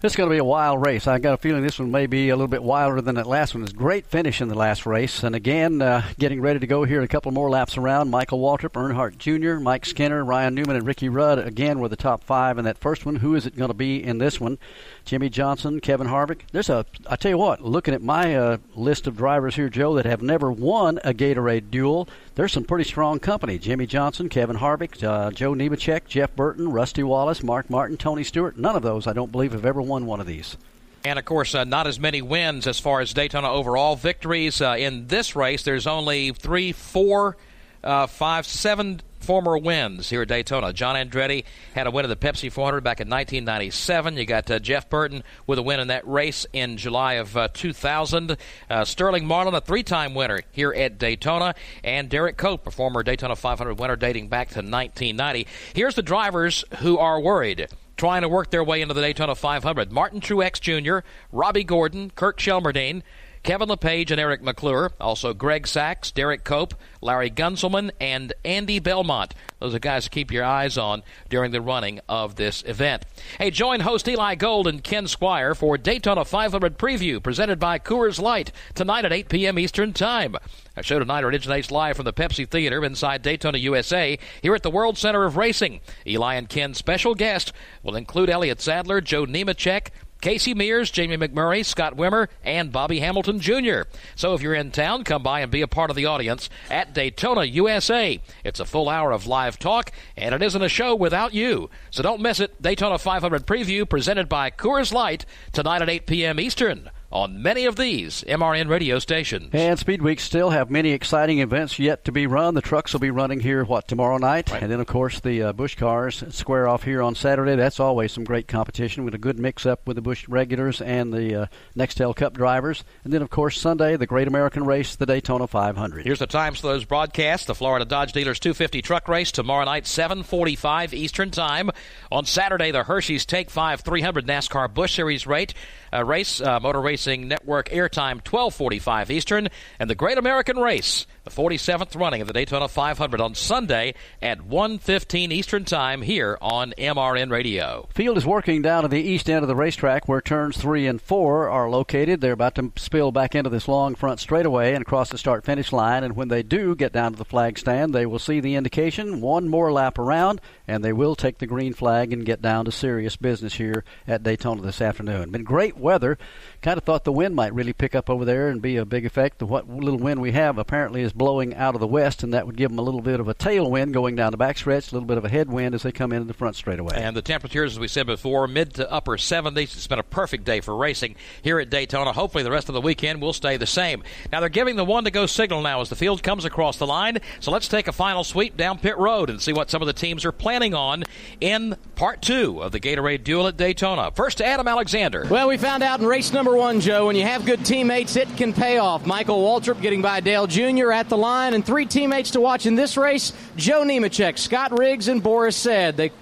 This 0.00 0.12
is 0.12 0.16
going 0.16 0.30
to 0.30 0.34
be 0.34 0.38
a 0.38 0.44
wild 0.44 0.86
race. 0.86 1.06
I 1.06 1.18
got 1.18 1.34
a 1.34 1.36
feeling 1.36 1.62
this 1.62 1.78
one 1.78 1.90
may 1.90 2.06
be 2.06 2.30
a 2.30 2.34
little 2.34 2.48
bit 2.48 2.62
wilder 2.62 3.02
than 3.02 3.16
that 3.16 3.26
last 3.26 3.54
one. 3.54 3.62
It's 3.62 3.74
great 3.74 4.06
finish 4.06 4.40
in 4.40 4.48
the 4.48 4.54
last 4.54 4.86
race, 4.86 5.22
and 5.22 5.34
again, 5.34 5.82
uh, 5.82 6.02
getting 6.18 6.40
ready 6.40 6.58
to 6.58 6.66
go 6.66 6.84
here. 6.84 7.02
A 7.02 7.06
couple 7.06 7.30
more 7.32 7.50
laps 7.50 7.76
around. 7.76 8.08
Michael 8.08 8.40
Waltrip, 8.40 8.70
Earnhardt 8.70 9.18
Jr., 9.18 9.60
Mike 9.60 9.84
Skinner, 9.84 10.24
Ryan 10.24 10.54
Newman, 10.54 10.76
and 10.76 10.86
Ricky 10.86 11.10
Rudd 11.10 11.38
again 11.38 11.80
were 11.80 11.88
the 11.88 11.96
top 11.96 12.24
five 12.24 12.56
in 12.56 12.64
that 12.64 12.78
first 12.78 13.04
one. 13.04 13.16
Who 13.16 13.34
is 13.34 13.44
it 13.44 13.58
going 13.58 13.68
to 13.68 13.74
be 13.74 14.02
in 14.02 14.16
this 14.16 14.40
one? 14.40 14.56
Jimmie 15.04 15.30
Johnson, 15.30 15.80
Kevin 15.80 16.06
Harvick. 16.06 16.42
There's 16.52 16.68
a. 16.68 16.86
I 17.06 17.16
tell 17.16 17.30
you 17.30 17.38
what, 17.38 17.62
looking 17.62 17.94
at 17.94 18.02
my 18.02 18.36
uh, 18.36 18.56
list 18.74 19.06
of 19.06 19.16
drivers 19.16 19.56
here, 19.56 19.68
Joe, 19.68 19.94
that 19.94 20.06
have 20.06 20.22
never 20.22 20.50
won 20.50 20.98
a 21.04 21.12
Gatorade 21.12 21.70
Duel. 21.70 22.08
There's 22.34 22.52
some 22.52 22.64
pretty 22.64 22.84
strong 22.84 23.18
company. 23.18 23.58
Jimmie 23.58 23.86
Johnson, 23.86 24.28
Kevin 24.28 24.56
Harvick, 24.56 25.02
uh, 25.02 25.30
Joe 25.30 25.52
Nemechek, 25.52 26.06
Jeff 26.06 26.34
Burton, 26.36 26.70
Rusty 26.70 27.02
Wallace, 27.02 27.42
Mark 27.42 27.70
Martin, 27.70 27.96
Tony 27.96 28.24
Stewart. 28.24 28.56
None 28.56 28.76
of 28.76 28.82
those, 28.82 29.06
I 29.06 29.12
don't 29.12 29.32
believe, 29.32 29.52
have 29.52 29.66
ever 29.66 29.82
won 29.82 30.06
one 30.06 30.20
of 30.20 30.26
these. 30.26 30.56
And 31.04 31.18
of 31.18 31.24
course, 31.24 31.54
uh, 31.54 31.64
not 31.64 31.86
as 31.86 31.98
many 31.98 32.20
wins 32.20 32.66
as 32.66 32.78
far 32.78 33.00
as 33.00 33.14
Daytona 33.14 33.50
overall 33.50 33.96
victories. 33.96 34.60
Uh, 34.60 34.76
in 34.78 35.06
this 35.06 35.34
race, 35.34 35.62
there's 35.62 35.86
only 35.86 36.32
three, 36.32 36.72
four, 36.72 37.36
uh, 37.82 38.06
five, 38.06 38.46
seven 38.46 39.00
former 39.20 39.56
wins 39.56 40.10
here 40.10 40.22
at 40.22 40.28
Daytona. 40.28 40.72
John 40.72 40.96
Andretti 40.96 41.44
had 41.74 41.86
a 41.86 41.90
win 41.90 42.04
of 42.04 42.08
the 42.08 42.16
Pepsi 42.16 42.50
400 42.50 42.82
back 42.82 43.00
in 43.00 43.08
1997. 43.08 44.16
You 44.16 44.24
got 44.24 44.50
uh, 44.50 44.58
Jeff 44.58 44.88
Burton 44.88 45.22
with 45.46 45.58
a 45.58 45.62
win 45.62 45.80
in 45.80 45.88
that 45.88 46.06
race 46.06 46.46
in 46.52 46.76
July 46.76 47.14
of 47.14 47.36
uh, 47.36 47.48
2000. 47.52 48.36
Uh, 48.68 48.84
Sterling 48.84 49.26
Marlin, 49.26 49.54
a 49.54 49.60
three-time 49.60 50.14
winner 50.14 50.40
here 50.52 50.72
at 50.72 50.98
Daytona, 50.98 51.54
and 51.84 52.08
Derek 52.08 52.36
Cope, 52.36 52.66
a 52.66 52.70
former 52.70 53.02
Daytona 53.02 53.36
500 53.36 53.78
winner 53.78 53.96
dating 53.96 54.28
back 54.28 54.48
to 54.48 54.58
1990. 54.58 55.46
Here's 55.74 55.94
the 55.94 56.02
drivers 56.02 56.64
who 56.78 56.98
are 56.98 57.20
worried 57.20 57.68
trying 57.96 58.22
to 58.22 58.28
work 58.30 58.50
their 58.50 58.64
way 58.64 58.80
into 58.80 58.94
the 58.94 59.00
Daytona 59.02 59.34
500. 59.34 59.92
Martin 59.92 60.22
Truex 60.22 60.58
Jr., 60.58 61.06
Robby 61.32 61.64
Gordon, 61.64 62.10
Kurt 62.14 62.38
Shelmerdine, 62.38 63.02
Kevin 63.42 63.68
LePage 63.68 64.10
and 64.10 64.20
Eric 64.20 64.42
McClure, 64.42 64.92
also 65.00 65.32
Greg 65.32 65.66
Sacks, 65.66 66.10
Derek 66.10 66.44
Cope, 66.44 66.74
Larry 67.00 67.30
Gunselman, 67.30 67.90
and 67.98 68.34
Andy 68.44 68.78
Belmont. 68.78 69.34
Those 69.60 69.74
are 69.74 69.78
guys 69.78 70.04
to 70.04 70.10
keep 70.10 70.30
your 70.30 70.44
eyes 70.44 70.76
on 70.76 71.02
during 71.30 71.50
the 71.50 71.62
running 71.62 72.00
of 72.08 72.36
this 72.36 72.62
event. 72.64 73.04
Hey, 73.38 73.50
join 73.50 73.80
host 73.80 74.06
Eli 74.06 74.34
Gold 74.34 74.66
and 74.66 74.84
Ken 74.84 75.06
Squire 75.06 75.54
for 75.54 75.78
Daytona 75.78 76.24
500 76.24 76.78
preview 76.78 77.22
presented 77.22 77.58
by 77.58 77.78
Coors 77.78 78.20
Light 78.20 78.52
tonight 78.74 79.06
at 79.06 79.12
8 79.12 79.28
p.m. 79.30 79.58
Eastern 79.58 79.94
Time. 79.94 80.36
Our 80.76 80.82
show 80.82 80.98
tonight 80.98 81.24
originates 81.24 81.70
live 81.70 81.96
from 81.96 82.04
the 82.04 82.12
Pepsi 82.12 82.48
Theater 82.48 82.84
inside 82.84 83.22
Daytona, 83.22 83.58
USA, 83.58 84.18
here 84.42 84.54
at 84.54 84.62
the 84.62 84.70
World 84.70 84.98
Center 84.98 85.24
of 85.24 85.38
Racing. 85.38 85.80
Eli 86.06 86.34
and 86.34 86.48
Ken's 86.48 86.78
special 86.78 87.14
guest 87.14 87.52
will 87.82 87.96
include 87.96 88.28
Elliott 88.28 88.60
Sadler, 88.60 89.00
Joe 89.00 89.24
Nemechek, 89.24 89.88
Casey 90.20 90.54
Mears, 90.54 90.90
Jamie 90.90 91.16
McMurray, 91.16 91.64
Scott 91.64 91.96
Wimmer, 91.96 92.28
and 92.44 92.72
Bobby 92.72 93.00
Hamilton 93.00 93.40
Jr. 93.40 93.82
So 94.14 94.34
if 94.34 94.42
you're 94.42 94.54
in 94.54 94.70
town, 94.70 95.04
come 95.04 95.22
by 95.22 95.40
and 95.40 95.50
be 95.50 95.62
a 95.62 95.68
part 95.68 95.90
of 95.90 95.96
the 95.96 96.06
audience 96.06 96.50
at 96.68 96.92
Daytona, 96.92 97.44
USA. 97.44 98.20
It's 98.44 98.60
a 98.60 98.64
full 98.64 98.88
hour 98.88 99.12
of 99.12 99.26
live 99.26 99.58
talk, 99.58 99.92
and 100.16 100.34
it 100.34 100.42
isn't 100.42 100.62
a 100.62 100.68
show 100.68 100.94
without 100.94 101.32
you. 101.34 101.70
So 101.90 102.02
don't 102.02 102.20
miss 102.20 102.40
it. 102.40 102.60
Daytona 102.60 102.98
500 102.98 103.46
preview 103.46 103.88
presented 103.88 104.28
by 104.28 104.50
Coors 104.50 104.92
Light 104.92 105.24
tonight 105.52 105.82
at 105.82 105.88
8 105.88 106.06
p.m. 106.06 106.38
Eastern 106.40 106.90
on 107.12 107.42
many 107.42 107.66
of 107.66 107.76
these 107.76 108.22
MRN 108.28 108.68
radio 108.68 108.98
stations. 108.98 109.50
And 109.52 109.78
Speed 109.78 110.02
Week 110.02 110.20
still 110.20 110.50
have 110.50 110.70
many 110.70 110.92
exciting 110.92 111.40
events 111.40 111.78
yet 111.78 112.04
to 112.04 112.12
be 112.12 112.26
run. 112.26 112.54
The 112.54 112.62
trucks 112.62 112.92
will 112.92 113.00
be 113.00 113.10
running 113.10 113.40
here, 113.40 113.64
what, 113.64 113.88
tomorrow 113.88 114.18
night? 114.18 114.50
Right. 114.50 114.62
And 114.62 114.70
then, 114.70 114.80
of 114.80 114.86
course, 114.86 115.20
the 115.20 115.42
uh, 115.42 115.52
Busch 115.52 115.74
cars 115.74 116.22
square 116.30 116.68
off 116.68 116.84
here 116.84 117.02
on 117.02 117.14
Saturday. 117.14 117.56
That's 117.56 117.80
always 117.80 118.12
some 118.12 118.24
great 118.24 118.46
competition 118.46 119.04
with 119.04 119.14
a 119.14 119.18
good 119.18 119.38
mix 119.38 119.66
up 119.66 119.86
with 119.86 119.96
the 119.96 120.02
Busch 120.02 120.28
regulars 120.28 120.80
and 120.80 121.12
the 121.12 121.42
uh, 121.42 121.46
Nextel 121.76 122.14
Cup 122.14 122.34
drivers. 122.34 122.84
And 123.02 123.12
then, 123.12 123.22
of 123.22 123.30
course, 123.30 123.60
Sunday, 123.60 123.96
the 123.96 124.06
Great 124.06 124.28
American 124.28 124.64
Race, 124.64 124.94
the 124.94 125.06
Daytona 125.06 125.48
500. 125.48 126.04
Here's 126.04 126.20
the 126.20 126.26
times 126.26 126.60
for 126.60 126.68
those 126.68 126.84
broadcasts. 126.84 127.46
The 127.46 127.54
Florida 127.54 127.84
Dodge 127.84 128.12
Dealers 128.12 128.38
250 128.38 128.82
truck 128.82 129.08
race 129.08 129.32
tomorrow 129.32 129.64
night, 129.64 129.84
7:45 129.84 130.92
Eastern 130.92 131.30
Time. 131.30 131.70
On 132.12 132.24
Saturday, 132.24 132.70
the 132.70 132.84
Hershey's 132.84 133.26
Take 133.26 133.50
5 133.50 133.80
300 133.80 134.26
NASCAR 134.26 134.72
Busch 134.72 134.94
Series 134.94 135.26
rate 135.26 135.54
uh, 135.92 136.04
race, 136.04 136.40
uh, 136.40 136.60
Motor 136.60 136.80
Racing 136.80 137.28
Network 137.28 137.68
airtime 137.70 138.22
12:45 138.22 139.10
Eastern, 139.10 139.48
and 139.78 139.88
the 139.90 139.94
Great 139.94 140.18
American 140.18 140.58
Race, 140.58 141.06
the 141.30 141.42
47th 141.42 141.98
running 141.98 142.20
of 142.20 142.26
the 142.26 142.32
Daytona 142.32 142.66
500 142.66 143.20
on 143.20 143.34
Sunday 143.34 143.94
at 144.20 144.40
1:15 144.40 145.30
Eastern 145.30 145.64
Time 145.64 146.02
here 146.02 146.36
on 146.40 146.72
MRN 146.76 147.30
Radio. 147.30 147.88
Field 147.94 148.16
is 148.16 148.26
working 148.26 148.62
down 148.62 148.82
to 148.82 148.88
the 148.88 149.00
east 149.00 149.30
end 149.30 149.42
of 149.42 149.48
the 149.48 149.54
racetrack 149.54 150.08
where 150.08 150.20
turns 150.20 150.56
three 150.56 150.86
and 150.86 151.00
four 151.00 151.48
are 151.48 151.70
located. 151.70 152.20
They're 152.20 152.32
about 152.32 152.56
to 152.56 152.72
spill 152.76 153.12
back 153.12 153.34
into 153.34 153.50
this 153.50 153.68
long 153.68 153.94
front 153.94 154.18
straightaway 154.18 154.74
and 154.74 154.82
across 154.82 155.10
the 155.10 155.18
start 155.18 155.44
finish 155.44 155.72
line. 155.72 156.02
And 156.02 156.16
when 156.16 156.28
they 156.28 156.42
do 156.42 156.74
get 156.74 156.92
down 156.92 157.12
to 157.12 157.18
the 157.18 157.24
flag 157.24 157.58
stand, 157.58 157.94
they 157.94 158.06
will 158.06 158.18
see 158.18 158.40
the 158.40 158.56
indication 158.56 159.20
one 159.20 159.48
more 159.48 159.72
lap 159.72 159.98
around, 159.98 160.40
and 160.66 160.84
they 160.84 160.92
will 160.92 161.14
take 161.14 161.38
the 161.38 161.46
green 161.46 161.74
flag 161.74 162.12
and 162.12 162.26
get 162.26 162.42
down 162.42 162.64
to 162.64 162.72
serious 162.72 163.16
business 163.16 163.54
here 163.54 163.84
at 164.08 164.22
Daytona 164.22 164.62
this 164.62 164.80
afternoon. 164.80 165.30
Been 165.30 165.44
great 165.44 165.76
weather. 165.76 166.18
Kind 166.60 166.78
of 166.78 166.84
thought 166.84 167.04
the 167.04 167.12
wind 167.12 167.36
might 167.36 167.54
really 167.54 167.72
pick 167.72 167.94
up 167.94 168.10
over 168.10 168.24
there 168.24 168.48
and 168.48 168.60
be 168.60 168.76
a 168.76 168.84
big 168.84 169.06
effect. 169.06 169.42
What 169.42 169.68
little 169.68 170.00
wind 170.00 170.20
we 170.20 170.32
have 170.32 170.58
apparently 170.58 171.02
is 171.02 171.12
blowing 171.20 171.54
out 171.54 171.74
of 171.74 171.82
the 171.82 171.86
west, 171.86 172.22
and 172.22 172.32
that 172.32 172.46
would 172.46 172.56
give 172.56 172.70
them 172.70 172.78
a 172.78 172.82
little 172.82 173.02
bit 173.02 173.20
of 173.20 173.28
a 173.28 173.34
tailwind 173.34 173.92
going 173.92 174.16
down 174.16 174.32
the 174.32 174.38
backstretch, 174.38 174.90
a 174.90 174.94
little 174.94 175.06
bit 175.06 175.18
of 175.18 175.24
a 175.26 175.28
headwind 175.28 175.74
as 175.74 175.82
they 175.82 175.92
come 175.92 176.12
into 176.12 176.26
the 176.26 176.32
front 176.32 176.56
straightaway. 176.56 176.94
And 176.96 177.14
the 177.14 177.20
temperatures, 177.20 177.72
as 177.72 177.78
we 177.78 177.88
said 177.88 178.06
before, 178.06 178.48
mid 178.48 178.72
to 178.76 178.90
upper 178.90 179.18
70s. 179.18 179.58
It's 179.58 179.86
been 179.86 179.98
a 179.98 180.02
perfect 180.02 180.44
day 180.44 180.62
for 180.62 180.74
racing 180.74 181.16
here 181.42 181.60
at 181.60 181.68
Daytona. 181.68 182.14
Hopefully, 182.14 182.42
the 182.42 182.50
rest 182.50 182.70
of 182.70 182.72
the 182.72 182.80
weekend 182.80 183.20
will 183.20 183.34
stay 183.34 183.58
the 183.58 183.66
same. 183.66 184.02
Now, 184.32 184.40
they're 184.40 184.48
giving 184.48 184.76
the 184.76 184.84
one 184.84 185.04
to 185.04 185.10
go 185.10 185.26
signal 185.26 185.60
now 185.60 185.82
as 185.82 185.90
the 185.90 185.94
field 185.94 186.22
comes 186.22 186.46
across 186.46 186.78
the 186.78 186.86
line. 186.86 187.18
So 187.40 187.50
let's 187.50 187.68
take 187.68 187.86
a 187.86 187.92
final 187.92 188.24
sweep 188.24 188.56
down 188.56 188.78
pit 188.78 188.96
road 188.96 189.28
and 189.28 189.42
see 189.42 189.52
what 189.52 189.68
some 189.68 189.82
of 189.82 189.86
the 189.86 189.92
teams 189.92 190.24
are 190.24 190.32
planning 190.32 190.72
on 190.72 191.04
in 191.38 191.76
part 191.96 192.22
two 192.22 192.62
of 192.62 192.72
the 192.72 192.80
Gatorade 192.80 193.24
Duel 193.24 193.46
at 193.46 193.58
Daytona. 193.58 194.10
First 194.12 194.38
to 194.38 194.46
Adam 194.46 194.66
Alexander. 194.66 195.26
Well, 195.28 195.48
we 195.48 195.58
found 195.58 195.82
out 195.82 196.00
in 196.00 196.06
race 196.06 196.32
number 196.32 196.56
one, 196.56 196.80
Joe, 196.80 197.08
when 197.08 197.16
you 197.16 197.24
have 197.24 197.44
good 197.44 197.62
teammates, 197.62 198.16
it 198.16 198.34
can 198.38 198.54
pay 198.54 198.78
off. 198.78 199.04
Michael 199.04 199.42
Waltrip 199.42 199.82
getting 199.82 200.00
by 200.00 200.20
Dale 200.20 200.46
Jr., 200.46 200.92
at 201.00 201.08
the 201.08 201.16
line, 201.16 201.54
and 201.54 201.64
three 201.64 201.86
teammates 201.86 202.32
to 202.32 202.40
watch 202.40 202.66
in 202.66 202.74
this 202.74 202.96
race 202.96 203.32
Joe 203.56 203.82
Nemechek, 203.82 204.38
Scott 204.38 204.78
Riggs, 204.78 205.08
and 205.08 205.22
Boris 205.22 205.56
Said. 205.56 205.96
They 205.96 206.12